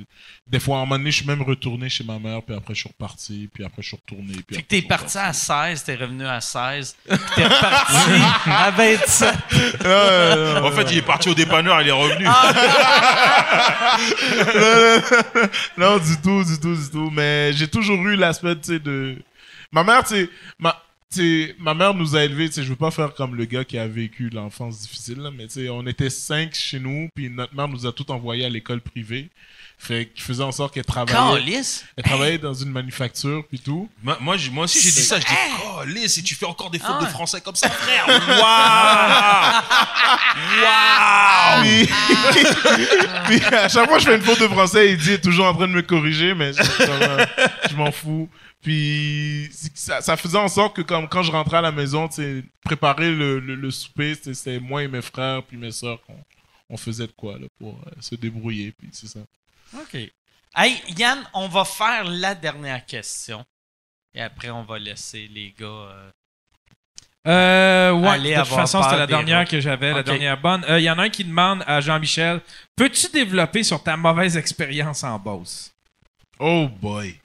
des 0.48 0.60
fois, 0.60 0.78
à 0.78 0.80
un 0.80 0.82
moment 0.86 0.98
donné, 0.98 1.12
je 1.12 1.18
suis 1.18 1.26
même 1.28 1.42
retourné 1.42 1.90
chez 1.90 2.04
ma 2.04 2.18
mère, 2.20 2.42
puis 2.42 2.56
après, 2.56 2.74
je 2.74 2.80
suis 2.82 2.90
reparti, 2.90 3.50
puis 3.54 3.64
après, 3.66 3.82
je 3.82 3.88
suis 3.90 3.98
retourné. 3.98 4.34
Puis 4.48 4.56
Fait 4.56 4.62
que 4.64 4.68
t'es 4.68 4.82
parti 4.82 5.18
à 5.18 5.34
16, 5.34 5.84
t'es 5.84 5.96
revenu 5.96 6.26
à 6.26 6.40
16, 6.42 6.96
puis 7.08 7.18
t'es 7.36 7.44
reparti 7.46 7.96
à 8.46 8.72
27. 8.72 9.30
reparti. 9.30 9.62
Ouais, 9.84 9.90
ouais, 9.90 10.54
ouais. 10.54 10.60
En 10.68 10.72
fait, 10.72 10.92
il 10.92 10.98
est 10.98 11.02
parti 11.02 11.30
au 11.30 11.34
dépanneur, 11.34 11.82
il 11.82 11.88
est 11.88 11.92
revenu. 11.92 12.26
non, 15.78 15.98
du 15.98 16.22
tout, 16.22 16.44
du 16.44 16.60
tout, 16.60 16.76
du 16.76 16.90
tout. 16.90 17.10
Mais 17.12 17.54
j'ai 17.54 17.68
toujours 17.68 17.98
eu 18.08 18.16
l'aspect, 18.16 18.56
tu 18.56 18.74
sais, 18.74 18.80
de... 18.80 19.18
Ma 19.72 19.84
mère, 19.84 20.04
tu 20.04 20.16
sais, 20.16 20.30
ma... 20.60 20.76
ma 21.60 21.74
mère 21.74 21.94
nous 21.94 22.16
a 22.16 22.24
élevés, 22.24 22.50
je 22.54 22.62
veux 22.62 22.76
pas 22.76 22.92
faire 22.92 23.14
comme 23.14 23.36
le 23.36 23.46
gars 23.46 23.64
qui 23.64 23.78
a 23.78 23.88
vécu 23.88 24.30
l'enfance 24.30 24.82
difficile, 24.82 25.30
mais 25.36 25.48
tu 25.48 25.54
sais, 25.54 25.70
on 25.70 25.86
était 25.88 26.10
cinq 26.10 26.54
chez 26.54 26.80
nous, 26.80 27.10
puis 27.16 27.30
notre 27.30 27.56
mère 27.56 27.68
nous 27.68 27.86
a 27.86 27.94
tout 27.94 28.12
envoyés 28.12 28.46
à 28.46 28.50
l'école 28.50 28.82
privée. 28.82 29.30
Fait 29.84 30.06
qu'il 30.14 30.22
faisait 30.24 30.44
en 30.44 30.52
sorte 30.52 30.76
qu'elle 30.76 30.86
travaillait, 30.86 31.44
Calice! 31.54 31.84
elle 31.98 32.04
travaillait 32.04 32.38
dans 32.38 32.54
une 32.54 32.70
manufacture, 32.70 33.44
puis 33.50 33.60
tout. 33.60 33.90
Moi, 34.04 34.16
moi, 34.22 34.38
j'ai- 34.38 34.52
moi 34.52 34.66
aussi, 34.66 34.80
j'ai 34.80 34.92
dit 34.92 35.02
ça. 35.02 35.20
Je 35.20 35.26
dis, 35.26 35.34
oh, 35.66 35.84
Liz, 35.88 36.14
si 36.14 36.22
tu 36.22 36.36
fais 36.36 36.46
encore 36.46 36.70
des 36.70 36.78
fautes 36.78 36.92
Ah 36.92 37.00
de 37.00 37.06
ouais. 37.06 37.10
français 37.10 37.42
comme 37.42 37.56
ça, 37.56 37.68
frère? 37.68 38.06
Waouh 38.08 39.62
Waouh 40.64 41.64
Puis, 41.64 41.88
puis 43.40 43.56
à 43.56 43.68
chaque 43.70 43.88
fois 43.88 43.98
que 43.98 44.04
je 44.04 44.10
fais 44.10 44.16
une 44.18 44.22
faute 44.22 44.40
de 44.40 44.48
français, 44.48 44.92
il 44.92 44.98
dit 44.98 45.14
est 45.14 45.22
toujours 45.22 45.48
en 45.48 45.54
train 45.56 45.68
de 45.68 45.74
me 45.74 45.82
corriger, 45.82 46.34
mais 46.36 46.52
euh, 46.60 47.26
je 47.70 47.76
m'en 47.76 47.92
fous. 47.92 48.30
Puis 48.62 49.50
que 49.52 49.80
ça, 49.80 50.02
ça 50.02 50.16
faisait 50.16 50.38
en 50.38 50.48
sorte 50.48 50.76
que 50.76 50.84
comme 50.84 51.08
quand 51.10 51.24
je 51.24 51.32
rentrais 51.32 51.58
à 51.58 51.62
la 51.62 51.72
maison, 51.72 52.08
préparer 52.64 53.10
le, 53.12 53.40
le, 53.40 53.56
le 53.56 53.72
souper, 53.72 54.14
c'était- 54.22 54.60
moi 54.60 54.84
et 54.84 54.88
mes 54.88 55.02
frères 55.02 55.42
puis 55.44 55.58
mes 55.58 55.72
sœurs 55.72 56.00
qu'on 56.06 56.18
on 56.70 56.78
faisait 56.78 57.08
de 57.08 57.12
quoi 57.14 57.34
là 57.40 57.48
pour 57.60 57.74
euh, 57.88 57.92
se 58.00 58.14
débrouiller. 58.16 58.74
Puis 58.78 58.90
c'est 58.92 59.08
ça. 59.08 59.20
OK. 59.76 59.98
Hey, 60.56 60.82
Yann, 60.98 61.20
on 61.34 61.48
va 61.48 61.64
faire 61.66 62.04
la 62.04 62.36
dernière 62.36 62.86
question. 62.86 63.44
Et 64.14 64.22
après, 64.22 64.50
on 64.50 64.64
va 64.64 64.78
laisser 64.80 65.30
les 65.34 65.54
gars. 65.58 65.66
euh, 65.66 66.10
Euh, 67.28 67.92
ouais, 67.92 68.18
de 68.20 68.40
toute 68.40 68.48
façon, 68.56 68.82
c'était 68.84 68.98
la 68.98 69.08
dernière 69.08 69.46
que 69.48 69.60
j'avais, 69.62 69.94
la 69.94 70.04
dernière 70.04 70.42
bonne. 70.42 70.66
Euh, 70.68 70.80
Il 70.80 70.84
y 70.84 70.90
en 70.90 70.98
a 70.98 71.04
un 71.04 71.10
qui 71.10 71.24
demande 71.24 71.64
à 71.68 71.80
Jean-Michel 71.80 72.42
Peux-tu 72.76 73.08
développer 73.10 73.64
sur 73.64 73.82
ta 73.84 73.96
mauvaise 73.96 74.36
expérience 74.38 75.04
en 75.04 75.20
Beauce? 75.20 75.72
Oh 76.40 76.68
boy. 76.68 77.18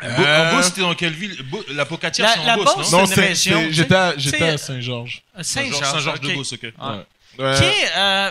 Bo- 0.00 0.06
En 0.08 0.54
Beauce, 0.54 0.66
c'était 0.66 0.82
dans 0.82 0.94
quelle 0.94 1.14
ville? 1.14 1.42
La 1.70 1.86
Pocatière, 1.86 2.28
c'est 2.34 2.50
en 2.50 2.56
Beauce, 2.56 2.92
non? 2.92 2.98
Non, 3.00 3.06
j'étais 3.06 3.94
à, 3.94 4.16
j'étais 4.18 4.38
C'est- 4.38 4.48
à 4.50 4.58
Saint-Georges. 4.58 5.22
Saint-Georges. 5.40 6.20
De 6.20 6.34
Beauce, 6.34 6.52
ok. 6.52 6.62
Ouais. 6.62 7.06
Qui 7.36 7.42
Ouais. 7.42 7.68
est, 7.68 7.96
euh, 7.96 8.30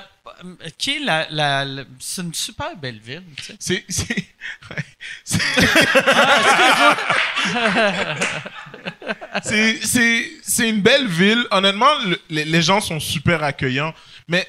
qui 0.77 0.95
est 0.95 0.99
la, 0.99 1.27
la- 1.30 1.65
la- 1.65 1.83
C'est 1.99 2.22
une 2.22 2.33
super 2.33 2.75
belle 2.77 2.99
ville, 2.99 3.23
tu 3.38 3.43
sais. 3.43 3.56
C'est 3.59 3.83
c'est 3.90 4.15
ouais. 4.69 4.83
C'est- 5.23 5.40
c'est 9.43 9.80
c'est 9.85 10.32
c'est 10.43 10.69
une 10.69 10.82
belle 10.82 11.07
ville. 11.07 11.45
Honnêtement, 11.51 11.93
le- 12.06 12.19
les, 12.30 12.45
les 12.45 12.61
gens 12.61 12.82
sont 12.82 12.99
super 12.99 13.43
accueillants, 13.43 13.93
mais 14.27 14.48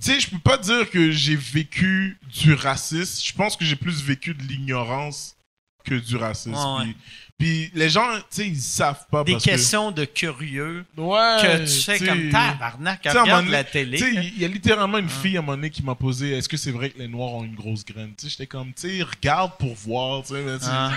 tu 0.00 0.12
sais, 0.12 0.20
je 0.20 0.30
peux 0.30 0.38
pas 0.38 0.56
dire 0.58 0.88
que 0.90 1.10
j'ai 1.10 1.36
vécu 1.36 2.18
du 2.32 2.54
racisme. 2.54 3.22
Je 3.24 3.32
pense 3.32 3.56
que 3.56 3.64
j'ai 3.64 3.76
plus 3.76 4.02
vécu 4.02 4.34
de 4.34 4.42
l'ignorance 4.42 5.36
que 5.84 5.94
du 5.94 6.16
racisme. 6.16 6.54
Ouais, 6.54 6.78
ouais. 6.78 6.84
Puis, 6.84 6.96
puis 7.38 7.70
les 7.74 7.88
gens, 7.90 8.06
tu 8.16 8.22
sais, 8.30 8.46
ils 8.46 8.60
savent 8.60 9.04
pas 9.10 9.24
Des 9.24 9.32
parce 9.32 9.44
questions 9.44 9.90
de 9.90 10.04
curieux 10.04 10.84
que 10.96 11.00
ouais, 11.00 11.36
que 11.42 11.58
tu 11.64 11.80
fais 11.82 11.98
sais, 11.98 12.06
comme 12.06 12.30
tabarnak, 12.30 13.00
regarde 13.04 13.48
la 13.48 13.64
télé. 13.64 13.98
Tu 13.98 14.04
sais, 14.04 14.12
il 14.36 14.40
y 14.40 14.44
a 14.44 14.48
littéralement 14.48 14.98
une 14.98 15.08
fille 15.08 15.36
à 15.36 15.40
un 15.40 15.42
moment 15.42 15.56
donné 15.56 15.70
qui 15.70 15.82
m'a 15.82 15.94
posé 15.96 16.32
est-ce 16.38 16.48
que 16.48 16.56
c'est 16.56 16.70
vrai 16.70 16.90
que 16.90 16.98
les 16.98 17.08
noirs 17.08 17.32
ont 17.34 17.44
une 17.44 17.54
grosse 17.56 17.84
graine? 17.84 18.12
Tu 18.16 18.24
sais, 18.26 18.30
j'étais 18.30 18.46
comme, 18.46 18.72
tu 18.72 18.98
sais, 18.98 19.02
regarde 19.02 19.52
pour 19.58 19.74
voir, 19.74 20.22
tu 20.22 20.34
sais. 20.34 20.42
mais 20.44 20.56
Ah. 20.70 20.92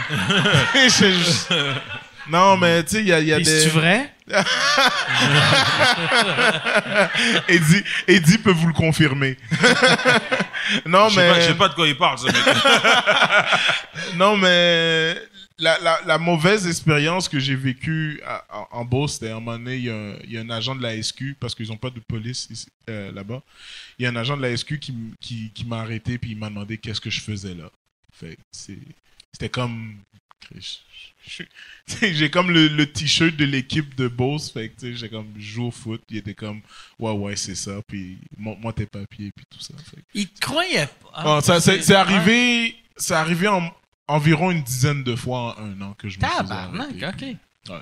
Non, 2.28 2.58
mais 2.58 2.84
tu 2.84 2.96
sais, 2.96 3.02
il 3.02 3.08
y 3.08 3.14
a, 3.14 3.20
y 3.20 3.34
a 3.34 3.38
des. 3.38 3.44
c'est 3.46 3.68
vrai? 3.70 4.12
Eddie, 7.48 7.84
Eddie 8.08 8.38
peut 8.40 8.52
vous 8.52 8.68
le 8.68 8.74
confirmer. 8.74 9.38
non, 10.88 11.10
Je 11.10 11.16
pas, 11.16 11.34
je 11.34 11.40
mais. 11.40 11.48
sais 11.48 11.54
pas 11.54 11.70
de 11.70 11.76
quoi 11.76 11.88
il 11.88 11.96
parle, 11.98 12.18
ce 12.18 12.26
mec. 12.26 12.36
Non, 14.16 14.38
mais 14.38 15.16
la, 15.58 15.80
la, 15.80 16.00
la 16.06 16.18
mauvaise 16.18 16.68
expérience 16.68 17.30
que 17.30 17.40
j'ai 17.40 17.56
vécue 17.56 18.22
en, 18.72 18.84
Beauce, 18.86 19.14
c'était 19.14 19.30
à 19.30 19.38
un 19.38 19.40
moment 19.40 19.58
donné, 19.58 19.78
il 19.78 19.84
y, 19.86 19.90
a 19.90 19.96
un- 19.96 20.18
il 20.26 20.32
y 20.32 20.38
a 20.38 20.42
un 20.42 20.50
agent 20.50 20.76
de 20.76 20.82
la 20.82 21.02
SQ, 21.02 21.36
parce 21.40 21.56
qu'ils 21.56 21.68
n'ont 21.70 21.78
pas 21.78 21.90
de 21.90 22.00
police 22.02 22.50
euh, 22.90 23.12
là-bas. 23.12 23.42
Il 23.98 24.04
y 24.04 24.06
a 24.06 24.10
un 24.10 24.16
agent 24.18 24.36
de 24.38 24.42
la 24.42 24.56
SQ 24.56 24.80
qui, 24.80 24.94
qui, 25.22 25.52
qui 25.52 25.66
m'a 25.66 25.80
arrêté 25.80 26.18
puis 26.18 26.32
il 26.32 26.38
m'a 26.38 26.50
demandé 26.50 26.78
qu'est-ce 26.78 27.00
que 27.02 27.10
je 27.10 27.22
faisais 27.22 27.54
là. 27.56 27.72
Fait 28.14 28.38
c'était 28.52 29.50
comme. 29.50 29.96
J'ai 32.02 32.30
comme 32.30 32.52
le, 32.52 32.68
le 32.68 32.86
t-shirt 32.92 33.36
de 33.36 33.46
l'équipe 33.46 33.96
de 33.96 34.08
Beauce, 34.08 34.52
fait 34.52 34.70
que 34.70 34.94
j'ai 34.94 35.10
comme 35.10 35.34
joue 35.40 35.66
au 35.68 35.72
foot, 35.72 36.02
il 36.10 36.18
était 36.18 36.36
comme 36.36 36.62
ouais 37.00 37.12
ouais 37.12 37.36
c'est 37.36 37.56
ça, 37.56 37.80
puis 37.88 38.18
montre-moi 38.38 38.74
tes 38.74 38.86
papiers 38.86 39.32
puis 39.36 39.46
tout 39.50 39.60
ça. 39.60 39.74
Fait 39.90 40.04
Il 40.14 40.30
croyait 40.34 40.88
pas. 41.14 41.24
Bon, 41.24 41.42
ça, 41.42 41.60
c'est, 41.60 41.82
c'est 41.82 41.94
Ouais. 41.94 42.00
arrivé, 42.00 42.76
c'est 42.96 43.16
arrivé 43.16 43.48
en, 43.48 43.74
environ 44.08 44.52
une 44.52 44.62
dizaine 44.64 45.04
de 45.04 45.16
fois 45.16 45.56
en 45.60 45.64
un 45.64 45.82
an 45.82 45.96
que 45.98 46.10
je 46.10 46.18
me 46.18 46.22
Tabarnak, 46.22 47.02
arrêter. 47.04 47.38
ok. 47.68 47.72
Ouais. 47.74 47.82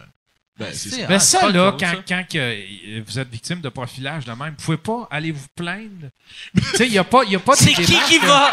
Ben, 0.57 0.67
c'est 0.71 0.89
C'est- 0.89 1.01
ça. 1.01 1.07
Mais 1.09 1.15
Ah, 1.15 1.19
ça, 1.19 1.49
là, 1.49 1.71
cool, 1.71 1.79
quand, 1.79 1.91
ça. 1.91 1.95
quand 2.07 2.23
que, 2.31 2.37
euh, 2.37 3.01
vous 3.07 3.17
êtes 3.19 3.29
victime 3.29 3.59
de 3.59 3.69
profilage 3.69 4.23
de 4.25 4.31
même, 4.33 4.53
vous 4.57 4.63
pouvez 4.65 4.77
pas 4.77 5.07
aller 5.09 5.31
vous 5.31 5.47
plaindre. 5.55 6.09
tu 6.55 6.63
sais, 6.77 6.85
il 6.85 6.91
n'y 6.91 6.97
a 6.99 7.03
pas, 7.03 7.23
y 7.23 7.35
a 7.35 7.39
pas 7.39 7.53
de 7.53 7.57
C'est 7.59 7.73
qui 7.73 7.83
qui 8.03 8.19
va? 8.19 8.51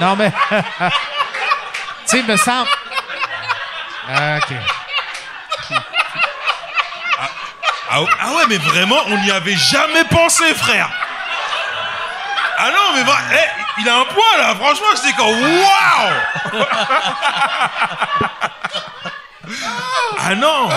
Non, 0.00 0.16
mais. 0.16 0.32
tu 0.50 0.56
sais, 2.06 2.22
me 2.24 2.36
semble. 2.36 2.68
Ah, 4.08 4.38
OK. 4.38 4.56
Ah, 7.88 8.02
ouais- 8.02 8.08
ah 8.20 8.32
ouais, 8.34 8.42
mais 8.48 8.58
vraiment, 8.58 8.98
on 9.06 9.18
n'y 9.22 9.30
avait 9.30 9.56
jamais 9.56 10.04
pensé, 10.10 10.52
frère. 10.54 10.90
Ah 12.58 12.70
non, 12.72 12.94
mais 12.96 13.04
vra- 13.04 13.22
eh, 13.32 13.62
il 13.78 13.88
a 13.88 13.98
un 13.98 14.04
point 14.04 14.38
là, 14.38 14.54
franchement, 14.54 14.86
j'étais 14.96 15.16
comme 15.16 15.42
waouh. 15.42 16.12
ah 20.18 20.34
non. 20.34 20.68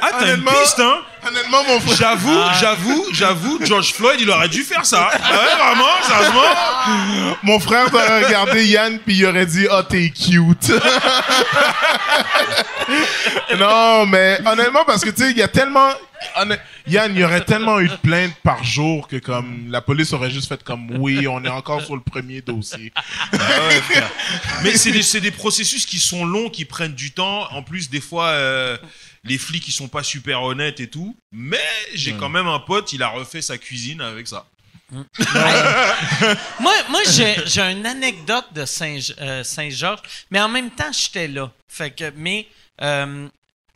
Ah, 0.00 0.10
t'as 0.12 0.18
une 0.26 0.30
Honnêtement- 0.34 0.52
piste, 0.62 0.78
hein. 0.80 0.98
Honnêtement, 1.26 1.64
mon 1.64 1.80
frère. 1.80 1.96
J'avoue, 1.96 2.40
j'avoue, 2.60 3.06
j'avoue, 3.12 3.58
George 3.64 3.92
Floyd, 3.92 4.20
il 4.20 4.30
aurait 4.30 4.48
dû 4.48 4.62
faire 4.62 4.86
ça. 4.86 5.10
Ah 5.12 5.16
ouais, 5.32 5.64
vraiment, 5.64 5.88
sérieusement. 6.06 7.36
Mon 7.42 7.58
frère 7.58 7.90
t'aurait 7.90 8.24
regardé 8.24 8.64
Yann 8.66 9.00
puis 9.00 9.16
il 9.16 9.26
aurait 9.26 9.46
dit 9.46 9.66
oh 9.70 9.82
t'es 9.82 10.10
cute. 10.10 10.70
non 13.58 14.06
mais 14.06 14.38
honnêtement 14.46 14.84
parce 14.86 15.04
que 15.04 15.10
tu 15.10 15.22
sais 15.22 15.30
il 15.32 15.38
y 15.38 15.42
a 15.42 15.48
tellement 15.48 15.90
Yann 16.86 17.12
il 17.14 17.20
y 17.20 17.24
aurait 17.24 17.44
tellement 17.44 17.80
eu 17.80 17.88
de 17.88 17.96
plaintes 17.96 18.34
par 18.42 18.62
jour 18.64 19.08
que 19.08 19.16
comme 19.16 19.66
la 19.70 19.80
police 19.80 20.12
aurait 20.12 20.30
juste 20.30 20.48
fait 20.48 20.62
comme 20.62 20.90
oui 20.98 21.26
on 21.28 21.44
est 21.44 21.48
encore 21.48 21.82
sur 21.82 21.94
le 21.96 22.02
premier 22.02 22.40
dossier. 22.40 22.92
Mais 24.62 24.76
c'est 24.76 24.90
des, 24.92 25.02
c'est 25.02 25.20
des 25.20 25.30
processus 25.30 25.86
qui 25.86 25.98
sont 25.98 26.24
longs, 26.24 26.48
qui 26.48 26.64
prennent 26.64 26.94
du 26.94 27.10
temps. 27.12 27.46
En 27.52 27.62
plus, 27.62 27.90
des 27.90 28.00
fois, 28.00 28.26
euh, 28.28 28.76
les 29.24 29.38
flics, 29.38 29.66
ils 29.68 29.72
sont 29.72 29.88
pas 29.88 30.02
super 30.02 30.42
honnêtes 30.42 30.80
et 30.80 30.88
tout. 30.88 31.16
Mais 31.32 31.68
j'ai 31.94 32.14
quand 32.14 32.28
même 32.28 32.46
un 32.46 32.60
pote, 32.60 32.92
il 32.92 33.02
a 33.02 33.08
refait 33.08 33.42
sa 33.42 33.58
cuisine 33.58 34.00
avec 34.00 34.28
ça. 34.28 34.46
Moi, 36.60 36.74
moi 36.88 37.02
j'ai, 37.10 37.36
j'ai 37.44 37.60
une 37.60 37.84
anecdote 37.84 38.46
de 38.54 38.64
Saint, 38.64 38.98
euh, 39.20 39.44
Saint-Georges, 39.44 40.00
mais 40.30 40.40
en 40.40 40.48
même 40.48 40.70
temps, 40.70 40.90
j'étais 40.92 41.28
là. 41.28 41.52
Fait 41.68 41.90
que, 41.90 42.10
mais, 42.16 42.48
euh, 42.80 43.28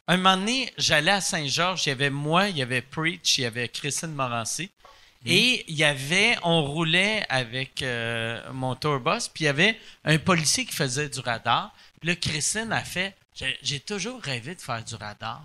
un 0.08 0.16
moment 0.16 0.36
donné, 0.36 0.72
j'allais 0.78 1.10
à 1.10 1.20
Saint-Georges, 1.20 1.86
il 1.86 1.90
y 1.90 1.92
avait 1.92 2.10
moi, 2.10 2.48
il 2.48 2.56
y 2.56 2.62
avait 2.62 2.80
Preach, 2.80 3.38
il 3.38 3.42
y 3.42 3.44
avait 3.44 3.68
Christine 3.68 4.12
Morancy. 4.12 4.70
Et 5.24 5.64
il 5.68 5.76
y 5.76 5.84
avait, 5.84 6.36
on 6.42 6.64
roulait 6.64 7.24
avec 7.28 7.82
euh, 7.82 8.40
mon 8.52 8.74
tourbus, 8.74 9.28
puis 9.32 9.44
il 9.44 9.46
y 9.46 9.48
avait 9.48 9.78
un 10.04 10.18
policier 10.18 10.64
qui 10.64 10.74
faisait 10.74 11.08
du 11.08 11.20
radar. 11.20 11.72
Puis 12.00 12.08
là, 12.08 12.16
Christine 12.16 12.72
a 12.72 12.82
fait 12.82 13.14
J'ai, 13.34 13.80
toujours 13.80 14.20
rêvé 14.22 14.54
de 14.54 14.60
faire 14.60 14.82
du 14.84 14.94
radar. 14.94 15.42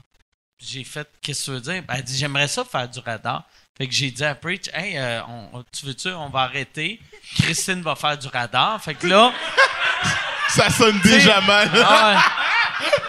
J'ai 0.59 0.83
fait 0.83 1.07
Qu'est-ce 1.21 1.39
que 1.41 1.45
tu 1.45 1.51
veux 1.51 1.61
dire? 1.61 1.83
Ben, 1.83 1.95
Elle 1.97 2.03
dit 2.03 2.17
J'aimerais 2.17 2.47
ça 2.47 2.65
faire 2.65 2.87
du 2.89 2.99
radar. 2.99 3.43
Fait 3.77 3.87
que 3.87 3.93
j'ai 3.93 4.09
dit 4.11 4.23
à 4.25 4.33
Preach 4.35 4.69
Hey, 4.73 4.97
euh, 4.97 5.21
on- 5.53 5.63
tu 5.71 5.85
veux-tu, 5.85 6.09
on 6.09 6.29
va 6.29 6.41
arrêter? 6.41 6.99
Christine 7.39 7.81
va 7.83 7.95
faire 7.95 8.17
du 8.17 8.27
radar. 8.27 8.81
Fait 8.83 8.95
que 8.95 9.07
là. 9.07 9.31
Ça 10.49 10.69
sonne 10.69 10.99
déjà 11.01 11.39
mal. 11.41 11.69
ah 11.85 12.13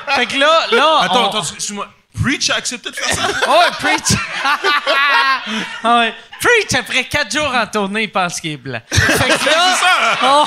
ouais. 0.08 0.14
Fait 0.14 0.26
que 0.26 0.36
là, 0.36 0.66
là. 0.72 0.98
Attends, 1.02 1.24
on- 1.24 1.28
attends, 1.28 1.42
excuse-moi. 1.42 1.88
Preach 2.22 2.50
a 2.50 2.56
accepté 2.56 2.90
de 2.90 2.96
faire 2.96 3.14
ça? 3.14 3.28
Oh, 3.46 3.50
ouais, 3.60 3.70
Preach! 3.78 4.18
Ah 4.44 5.40
ouais. 6.00 6.14
Preach, 6.40 6.74
après 6.78 7.04
quatre 7.04 7.30
jours 7.32 7.54
en 7.54 7.66
tournée, 7.66 8.02
il 8.04 8.12
pense 8.12 8.40
qu'il 8.40 8.52
est 8.52 8.56
blanc. 8.56 8.80
Fait 8.90 9.28
que 9.28 9.44
là, 9.46 9.76
on, 10.22 10.46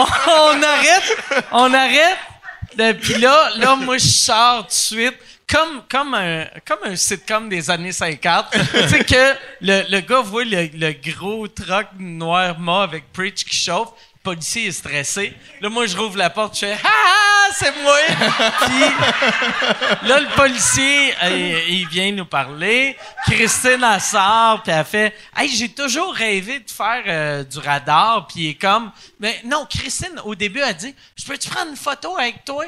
on- 0.00 0.06
on 0.56 0.62
arrête, 0.62 1.44
on 1.52 1.74
arrête. 1.74 2.18
Euh, 2.80 2.94
Puis 2.94 3.14
là, 3.14 3.50
là, 3.56 3.76
moi, 3.76 3.98
je 3.98 4.06
sors 4.06 4.62
tout 4.62 4.68
de 4.68 4.72
suite. 4.72 5.16
Comme, 5.50 5.82
comme, 5.90 6.12
un, 6.12 6.44
comme 6.66 6.80
un 6.84 6.94
sitcom 6.94 7.48
des 7.48 7.70
années 7.70 7.92
50. 7.92 8.46
tu 8.52 8.88
sais 8.88 9.02
que 9.02 9.34
le, 9.62 9.82
le 9.90 10.00
gars 10.00 10.20
voit 10.20 10.44
le, 10.44 10.68
le 10.74 10.92
gros 10.92 11.48
truck 11.48 11.86
noir 11.98 12.58
mât 12.60 12.82
avec 12.82 13.10
Preach 13.14 13.44
qui 13.44 13.56
chauffe. 13.56 13.88
Le 14.24 14.34
policier 14.34 14.66
est 14.66 14.72
stressé. 14.72 15.32
Là, 15.60 15.68
moi, 15.68 15.86
je 15.86 15.96
rouvre 15.96 16.18
la 16.18 16.28
porte, 16.28 16.54
je 16.54 16.66
fais 16.66 16.76
«Ah, 16.84 16.88
ah, 16.88 17.54
c'est 17.56 17.72
moi!» 17.82 17.98
Puis 18.66 20.08
là, 20.08 20.20
le 20.20 20.34
policier, 20.36 21.14
euh, 21.22 21.60
il 21.68 21.86
vient 21.88 22.12
nous 22.12 22.26
parler. 22.26 22.96
Christine, 23.26 23.82
elle 23.82 24.00
sort, 24.00 24.62
puis 24.62 24.72
elle 24.72 24.84
fait 24.84 25.14
Hey, 25.36 25.48
j'ai 25.48 25.68
toujours 25.68 26.12
rêvé 26.14 26.58
de 26.58 26.70
faire 26.70 27.02
euh, 27.06 27.44
du 27.44 27.58
radar. 27.58 28.26
Puis 28.26 28.40
il 28.40 28.48
est 28.50 28.54
comme 28.54 28.90
Mais 29.20 29.40
non, 29.44 29.66
Christine, 29.70 30.20
au 30.24 30.34
début, 30.34 30.60
elle 30.60 30.76
dit 30.76 30.94
Je 31.16 31.24
peux-tu 31.24 31.48
prendre 31.48 31.70
une 31.70 31.76
photo 31.76 32.18
avec 32.18 32.44
toi 32.44 32.64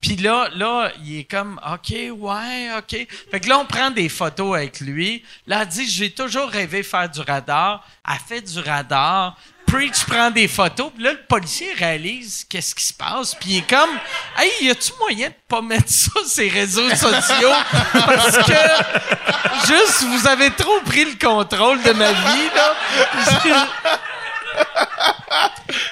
Puis 0.00 0.16
là, 0.16 0.48
là, 0.54 0.92
il 1.04 1.18
est 1.18 1.24
comme 1.24 1.60
OK, 1.66 1.90
ouais, 1.90 2.70
OK. 2.78 3.06
Fait 3.30 3.40
que 3.40 3.48
là, 3.48 3.58
on 3.58 3.66
prend 3.66 3.90
des 3.90 4.08
photos 4.08 4.56
avec 4.56 4.80
lui. 4.80 5.24
Là, 5.46 5.62
elle 5.62 5.68
dit 5.68 5.88
J'ai 5.88 6.10
toujours 6.10 6.48
rêvé 6.48 6.78
de 6.78 6.86
faire 6.86 7.08
du 7.10 7.20
radar. 7.20 7.86
Elle 8.08 8.18
fait 8.26 8.40
du 8.40 8.60
radar. 8.60 9.36
Preach 9.72 10.04
prend 10.04 10.30
des 10.30 10.48
photos, 10.48 10.92
puis 10.94 11.02
là, 11.02 11.12
le 11.12 11.22
policier 11.26 11.72
réalise 11.72 12.44
qu'est-ce 12.46 12.74
qui 12.74 12.84
se 12.84 12.92
passe, 12.92 13.34
puis 13.34 13.52
il 13.52 13.58
est 13.58 13.68
comme, 13.70 13.88
hey, 14.36 14.66
y 14.66 14.70
a-tu 14.70 14.92
moyen 15.00 15.28
de 15.30 15.34
pas 15.48 15.62
mettre 15.62 15.88
ça 15.88 16.10
sur 16.12 16.26
ses 16.26 16.48
réseaux 16.50 16.90
sociaux? 16.90 17.52
Parce 17.92 18.36
que, 18.36 19.66
juste, 19.66 20.02
vous 20.02 20.26
avez 20.28 20.50
trop 20.50 20.78
pris 20.84 21.06
le 21.06 21.14
contrôle 21.18 21.82
de 21.82 21.92
ma 21.92 22.12
vie, 22.12 22.50
là. 22.54 22.74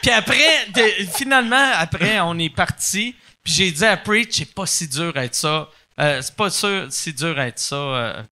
puis 0.03 0.11
après, 0.11 0.69
finalement, 1.17 1.71
après, 1.79 2.21
on 2.21 2.39
est 2.39 2.55
parti, 2.55 3.17
puis 3.43 3.55
j'ai 3.55 3.71
dit 3.71 3.87
à 3.87 3.97
Preach, 3.97 4.37
c'est 4.37 4.55
pas 4.55 4.67
si 4.67 4.89
dur 4.89 5.13
à 5.17 5.25
être 5.25 5.35
ça. 5.35 5.71
Euh, 5.99 6.21
c'est 6.21 6.37
pas 6.37 6.51
sûr, 6.51 6.87
si 6.91 7.15
dur 7.15 7.39
à 7.39 7.47
être 7.47 7.59
ça. 7.59 7.77
Euh. 7.77 8.23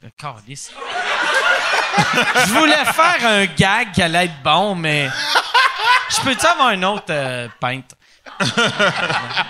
Je 2.46 2.52
voulais 2.52 2.84
faire 2.84 3.26
un 3.26 3.46
gag 3.46 3.92
qui 3.92 4.02
allait 4.02 4.24
être 4.26 4.42
bon, 4.42 4.74
mais. 4.74 5.08
Je 6.10 6.20
peux-tu 6.22 6.46
avoir 6.46 6.68
un 6.68 6.82
autre 6.84 7.04
euh, 7.10 7.48
pinte? 7.60 7.94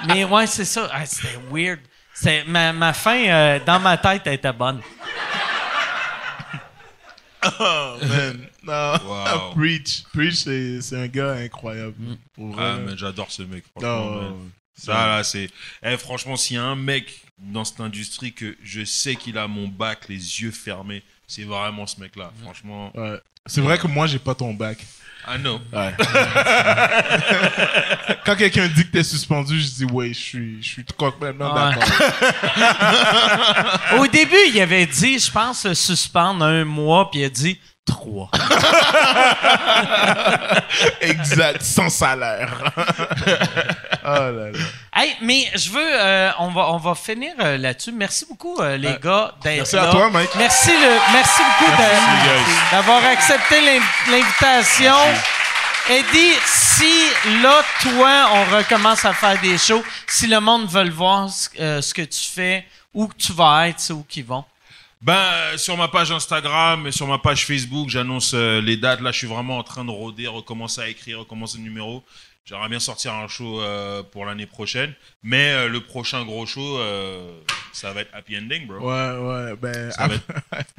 mais 0.08 0.24
ouais, 0.24 0.46
c'est 0.46 0.64
ça. 0.64 0.88
Ah, 0.92 1.04
C'était 1.06 1.38
weird. 1.50 1.80
C'est- 2.14 2.44
Ma, 2.44 2.72
ma 2.72 2.92
fin, 2.92 3.24
euh, 3.28 3.58
dans 3.64 3.78
ma 3.78 3.96
tête, 3.96 4.22
elle 4.26 4.34
était 4.34 4.52
bonne. 4.52 4.80
Oh, 7.60 7.96
man. 8.02 8.48
Non. 8.64 8.94
Wow. 9.06 9.54
Preach. 9.54 10.02
Preach, 10.12 10.34
c'est, 10.34 10.80
c'est 10.82 10.96
un 10.96 11.06
gars 11.06 11.32
incroyable. 11.34 11.94
Pour 12.34 12.52
vrai. 12.52 12.64
Ah, 12.66 12.76
mais 12.84 12.96
j'adore 12.96 13.30
ce 13.30 13.42
mec, 13.42 13.64
franchement. 13.70 14.10
Non. 14.10 14.22
man. 14.22 14.50
Ça, 14.76 15.06
là, 15.06 15.24
c'est. 15.24 15.48
Eh, 15.82 15.96
franchement, 15.96 16.36
s'il 16.36 16.56
y 16.56 16.58
a 16.58 16.64
un 16.64 16.76
mec 16.76 17.22
dans 17.38 17.64
cette 17.64 17.80
industrie 17.80 18.32
que 18.32 18.56
je 18.62 18.84
sais 18.84 19.14
qu'il 19.16 19.38
a 19.38 19.46
mon 19.46 19.68
bac, 19.68 20.08
les 20.08 20.16
yeux 20.42 20.50
fermés, 20.50 21.02
c'est 21.28 21.44
vraiment 21.44 21.86
ce 21.86 22.00
mec-là. 22.00 22.32
Franchement. 22.42 22.90
Ouais. 22.96 23.20
C'est 23.46 23.60
vrai 23.60 23.78
que 23.78 23.86
moi, 23.86 24.08
j'ai 24.08 24.18
pas 24.18 24.34
ton 24.34 24.52
bac. 24.52 24.78
Ah 25.26 25.38
non. 25.38 25.60
Ouais. 25.72 25.94
Quand 28.24 28.36
quelqu'un 28.36 28.66
dit 28.68 28.84
que 28.86 28.92
t'es 28.92 29.02
suspendu, 29.04 29.60
je 29.60 29.68
dis 29.70 29.84
ouais, 29.84 30.08
je 30.08 30.14
suis, 30.18 30.62
je 30.62 30.68
suis 30.68 30.84
complètement 30.96 31.52
Ouais. 31.54 31.74
d'accord. 31.74 31.88
Au 33.98 34.06
début, 34.06 34.36
il 34.52 34.60
avait 34.60 34.86
dit, 34.86 35.18
je 35.18 35.30
pense, 35.30 35.70
suspendre 35.74 36.44
un 36.44 36.64
mois, 36.64 37.10
puis 37.10 37.20
il 37.20 37.24
a 37.24 37.28
dit 37.30 37.58
trois. 37.84 38.30
exact, 41.00 41.62
sans 41.62 41.88
salaire. 41.90 42.72
oh 44.04 44.08
là 44.08 44.50
là. 44.50 44.58
Hey, 45.00 45.14
mais 45.20 45.48
je 45.54 45.70
veux, 45.70 45.78
euh, 45.80 46.30
on, 46.40 46.48
va, 46.48 46.72
on 46.72 46.76
va 46.78 46.94
finir 46.96 47.32
euh, 47.38 47.56
là-dessus. 47.56 47.92
Merci 47.92 48.26
beaucoup, 48.28 48.60
euh, 48.60 48.76
les 48.76 48.96
gars, 49.00 49.32
d'être 49.42 49.58
merci 49.58 49.76
là. 49.76 49.88
à 49.88 49.92
toi, 49.92 50.10
Mike. 50.10 50.30
Merci, 50.36 50.70
le, 50.72 51.12
merci 51.12 51.40
beaucoup 51.60 51.72
d'avoir 52.72 53.04
accepté 53.04 53.60
l'in- 53.60 53.84
l'invitation. 54.10 54.96
Eddie, 55.88 56.32
si 56.44 56.92
là, 57.42 57.62
toi, 57.80 58.28
on 58.32 58.56
recommence 58.56 59.04
à 59.04 59.12
faire 59.14 59.40
des 59.40 59.56
shows, 59.56 59.84
si 60.08 60.26
le 60.26 60.40
monde 60.40 60.66
veut 60.68 60.84
le 60.84 60.90
voir, 60.90 61.28
ce, 61.30 61.48
euh, 61.60 61.80
ce 61.80 61.94
que 61.94 62.02
tu 62.02 62.20
fais, 62.34 62.66
où 62.92 63.06
que 63.06 63.14
tu 63.16 63.32
vas 63.32 63.68
être, 63.68 63.78
c'est 63.80 63.92
où 63.92 64.02
qu'ils 64.02 64.24
vont? 64.24 64.44
Ben, 65.00 65.14
euh, 65.14 65.56
sur 65.56 65.76
ma 65.76 65.86
page 65.86 66.10
Instagram 66.10 66.88
et 66.88 66.92
sur 66.92 67.06
ma 67.06 67.18
page 67.18 67.46
Facebook, 67.46 67.88
j'annonce 67.88 68.32
euh, 68.34 68.60
les 68.60 68.76
dates. 68.76 69.00
Là, 69.00 69.12
je 69.12 69.18
suis 69.18 69.28
vraiment 69.28 69.58
en 69.58 69.62
train 69.62 69.84
de 69.84 69.90
rôder, 69.92 70.26
recommencer 70.26 70.80
à 70.80 70.88
écrire, 70.88 71.20
recommencer 71.20 71.56
le 71.58 71.62
numéro. 71.62 72.02
J'aimerais 72.48 72.70
bien 72.70 72.80
sortir 72.80 73.12
un 73.12 73.28
show 73.28 73.60
euh, 73.60 74.02
pour 74.02 74.24
l'année 74.24 74.46
prochaine. 74.46 74.94
Mais 75.22 75.50
euh, 75.52 75.68
le 75.68 75.80
prochain 75.80 76.24
gros 76.24 76.46
show, 76.46 76.78
euh, 76.78 77.30
ça 77.74 77.92
va 77.92 78.00
être 78.00 78.14
Happy 78.14 78.38
Ending, 78.38 78.66
bro. 78.66 78.78
Ouais, 78.78 79.18
ouais, 79.18 79.54
ben, 79.60 79.90
Ça 79.90 80.06
va 80.08 80.14
être- 80.14 80.24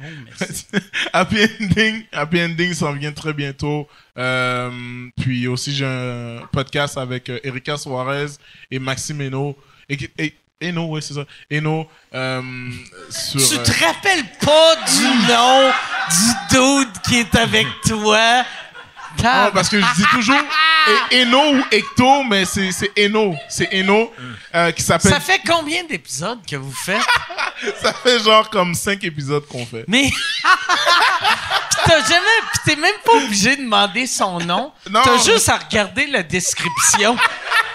Oh. 0.02 0.78
Happy 1.12 1.36
Ending, 1.60 2.04
Happy 2.10 2.42
Ending 2.42 2.74
s'en 2.74 2.92
vient 2.94 3.12
très 3.12 3.32
bientôt. 3.32 3.88
Euh, 4.18 5.08
puis 5.20 5.46
aussi, 5.46 5.72
j'ai 5.72 5.86
un 5.86 6.40
podcast 6.50 6.98
avec 6.98 7.28
euh, 7.28 7.38
Erika 7.44 7.76
Suarez 7.76 8.26
et 8.70 8.80
Maxime 8.80 9.20
Eno. 9.20 9.56
Et, 9.88 9.96
et, 10.18 10.34
Eno, 10.62 10.86
ouais, 10.88 11.00
c'est 11.00 11.14
ça. 11.14 11.24
Eno, 11.52 11.88
euh, 12.14 12.42
sur... 13.10 13.40
Tu 13.48 13.54
euh, 13.58 13.62
te 13.62 13.70
rappelles 13.84 14.24
pas 14.40 14.76
du 14.76 15.04
nom 15.32 15.70
du 16.10 16.84
dude 16.84 17.00
qui 17.06 17.18
est 17.20 17.34
avec 17.36 17.66
toi? 17.86 18.44
Non, 19.18 19.50
parce 19.52 19.68
que 19.68 19.80
je 19.80 19.94
dis 19.96 20.06
toujours 20.10 20.40
Eno 21.12 21.56
ou 21.56 21.64
Ecto, 21.70 22.22
mais 22.24 22.44
c'est 22.44 22.72
c'est 22.72 22.90
Eno. 22.98 23.34
C'est 23.48 23.68
Eno 23.72 24.12
euh, 24.54 24.72
qui 24.72 24.82
s'appelle... 24.82 25.12
Ça 25.12 25.20
fait 25.20 25.40
combien 25.46 25.84
d'épisodes 25.84 26.38
que 26.48 26.56
vous 26.56 26.72
faites? 26.72 27.02
Ça 27.82 27.92
fait 27.92 28.18
genre 28.20 28.48
comme 28.48 28.74
cinq 28.74 29.04
épisodes 29.04 29.46
qu'on 29.46 29.66
fait. 29.66 29.84
Mais. 29.86 30.10
T'as 31.84 32.00
jamais. 32.02 32.26
T'es 32.64 32.76
même 32.76 32.94
pas 33.04 33.12
obligé 33.12 33.56
de 33.56 33.62
demander 33.62 34.06
son 34.06 34.38
nom. 34.38 34.72
Non. 34.88 35.02
T'as 35.04 35.18
juste 35.18 35.48
à 35.48 35.58
regarder 35.58 36.06
la 36.06 36.22
description. 36.22 37.16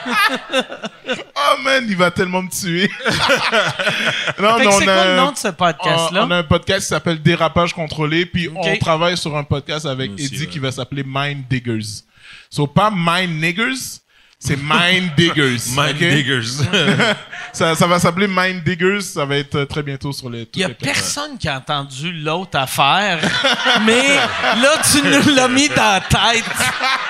Oh 1.07 1.61
man, 1.63 1.85
il 1.87 1.95
va 1.95 2.09
tellement 2.09 2.41
me 2.41 2.49
tuer. 2.49 2.89
non, 4.39 4.57
mais 4.57 4.67
on 4.67 4.79
c'est 4.79 4.87
a- 4.87 4.95
quoi 4.95 5.05
le 5.05 5.17
nom 5.17 5.31
de 5.31 5.37
ce 5.37 5.47
podcast-là? 5.49 6.25
on 6.25 6.31
a 6.31 6.37
un 6.37 6.43
podcast 6.43 6.81
qui 6.81 6.87
s'appelle 6.87 7.21
Dérapage 7.21 7.73
contrôlé, 7.73 8.25
puis 8.25 8.49
on 8.55 8.77
travaille 8.77 9.15
sur 9.15 9.35
un 9.37 9.43
podcast 9.43 9.85
avec 9.85 10.11
Eddie 10.11 10.41
ouais. 10.41 10.47
qui 10.47 10.59
va 10.59 10.71
s'appeler 10.71 11.03
Mind 11.05 11.43
Diggers. 11.47 12.03
So, 12.49 12.65
pas 12.65 12.91
Mind 12.91 13.39
Niggers, 13.39 14.01
c'est 14.45 14.57
Mind 14.57 15.11
Diggers. 15.17 15.57
Mind? 15.75 15.97
Diggers. 15.97 16.63
Ça, 17.53 17.73
ça 17.73 17.87
va 17.87 17.99
s'appeler 17.99 18.27
Mind 18.27 18.63
Diggers, 18.65 18.99
ça 18.99 19.23
va 19.23 19.37
être 19.37 19.63
très 19.63 19.81
bientôt 19.81 20.11
sur 20.11 20.29
les. 20.29 20.45
Il 20.55 20.59
y 20.59 20.63
a 20.65 20.67
les 20.67 20.73
personne 20.73 21.37
qui 21.37 21.47
a 21.47 21.55
entendu 21.55 22.11
l'autre 22.11 22.57
affaire, 22.59 23.17
mais 23.85 24.15
là, 24.61 24.73
tu 24.91 25.01
nous 25.01 25.33
l'as 25.33 25.47
mis 25.47 25.69
dans 25.69 25.75
la 25.75 26.01
tête 26.01 26.43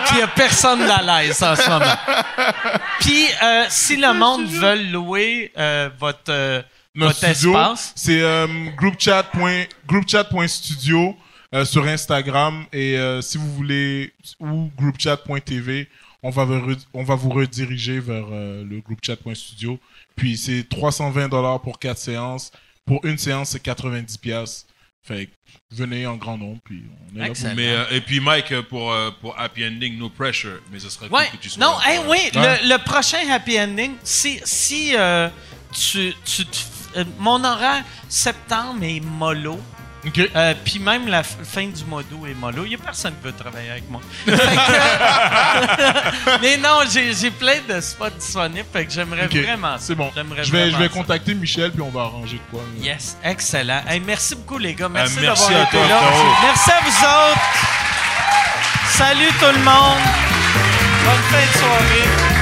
qu'il 0.08 0.20
y 0.20 0.22
a 0.22 0.28
personne 0.28 0.84
à 0.84 1.02
l'aise 1.24 1.42
en 1.42 1.56
ce 1.56 1.68
moment. 1.68 1.96
Puis, 3.00 3.26
euh, 3.44 3.64
si 3.70 3.96
le 3.98 4.14
monde 4.14 4.46
veut 4.46 4.84
louer 4.92 5.52
euh, 5.58 5.90
votre, 6.00 6.20
euh, 6.30 6.62
votre 6.96 7.16
studio, 7.16 7.50
espace, 7.52 7.94
c'est 7.96 8.22
euh, 8.22 8.46
groupchat 8.78 9.24
point- 9.24 9.66
groupchat.studio 9.88 11.18
euh, 11.56 11.66
sur 11.66 11.88
Instagram 11.88 12.66
et 12.72 12.98
euh, 13.00 13.22
si 13.24 13.40
vous 13.40 13.52
voulez 13.56 14.14
ou 14.40 14.70
groupchat.tv, 14.78 15.88
on 16.26 16.32
va 16.32 16.44
vous 16.44 16.56
re- 16.72 16.86
on 16.94 17.04
va 17.04 17.16
vous 17.16 17.30
rediriger 17.30 18.00
vers 18.00 18.26
euh, 18.32 18.64
le 18.64 18.80
groupchat.studio. 18.82 19.80
Puis 20.16 20.38
c'est 20.38 20.68
320 20.68 21.30
dollars 21.30 21.62
pour 21.62 21.78
quatre 21.80 22.00
séances. 22.00 22.52
Pour 22.86 23.04
une 23.06 23.18
séance, 23.18 23.50
c'est 23.52 23.60
90 23.62 24.18
pièces. 24.18 24.66
Fait 25.04 25.28
que 25.28 25.32
venez 25.72 26.08
en 26.08 26.16
grand 26.16 26.38
nombre 26.38 26.60
puis 26.64 26.84
on 27.14 27.16
est 27.16 27.20
là 27.20 27.34
pour. 27.34 27.56
Mais, 27.56 27.70
euh, 27.70 27.84
et 27.92 28.02
puis 28.02 28.20
Mike, 28.20 28.52
euh, 28.52 28.64
pour, 28.64 28.92
euh, 28.92 29.12
pour 29.22 29.40
Happy 29.40 29.64
Ending, 29.66 29.98
no 30.00 30.10
pressure. 30.10 30.62
Mais 30.72 30.80
ce 30.80 30.90
serait 30.90 31.10
Ouais. 31.10 31.28
cool 31.30 31.38
que 31.40 31.44
tu 31.44 31.50
sois 31.50 31.64
Non, 31.64 31.78
là 31.78 31.92
hey, 31.94 31.98
pour, 32.00 32.10
oui, 32.10 32.18
Ouais. 32.36 32.62
le, 32.64 32.70
le 32.70 32.84
prochain 32.84 33.20
happy 33.30 33.60
ending, 33.60 33.92
si, 34.04 34.40
si 34.44 34.94
euh, 34.96 35.30
tu, 35.72 36.12
tu 36.26 36.44
euh, 36.98 37.04
mon 37.20 37.44
horaire 37.44 37.84
septembre 38.10 38.84
est 38.84 39.00
mollo. 39.00 39.60
Euh, 40.36 40.54
Puis 40.64 40.78
même 40.80 41.08
la 41.08 41.24
fin 41.24 41.66
du 41.68 41.84
mois 41.86 42.04
d'août 42.04 42.28
est 42.30 42.34
mollo. 42.36 42.64
Il 42.66 42.70
n'y 42.70 42.76
a 42.76 42.78
personne 42.78 43.14
qui 43.20 43.26
veut 43.28 43.34
travailler 43.34 43.72
avec 43.72 43.90
moi. 43.90 44.02
Que- 44.26 44.32
Mais 46.42 46.58
non, 46.58 46.82
j'ai 46.92 47.14
j'ai 47.14 47.32
plein 47.32 47.60
de 47.68 47.80
spots 47.82 48.10
disponibles. 48.20 48.66
Fait 48.72 48.86
que 48.86 48.92
j'aimerais 48.92 49.28
vraiment 49.28 49.78
ça. 49.78 49.86
C'est 49.86 49.96
bon. 49.96 50.12
J'aimerais 50.16 50.44
Je 50.44 50.52
vais, 50.52 50.72
je 50.72 50.78
vais 50.78 50.90
contacter 50.90 51.34
Michel 51.34 51.72
puis 51.72 51.82
on 51.82 51.90
va 51.90 52.02
arranger 52.02 52.38
de 52.38 52.42
quoi. 52.52 52.62
là. 52.62 52.68
Yes, 52.86 53.18
excellent. 53.24 53.82
Hey, 53.88 54.00
merci 54.00 54.36
beaucoup, 54.36 54.58
les 54.58 54.74
gars. 54.74 54.90
Merci, 54.90 55.18
Euh, 55.18 55.22
merci 55.22 55.44
d'avoir 55.50 55.68
été 55.68 55.78
toi, 55.78 55.88
là. 55.88 56.02
Merci 56.44 56.72
à 56.72 56.80
vous 56.84 57.06
autres. 57.06 57.40
Salut 58.90 59.32
tout 59.40 59.46
le 59.58 59.64
monde. 59.64 60.02
Bonne 61.04 61.24
fin 61.32 61.46
de 61.46 61.58
soirée. 61.58 62.35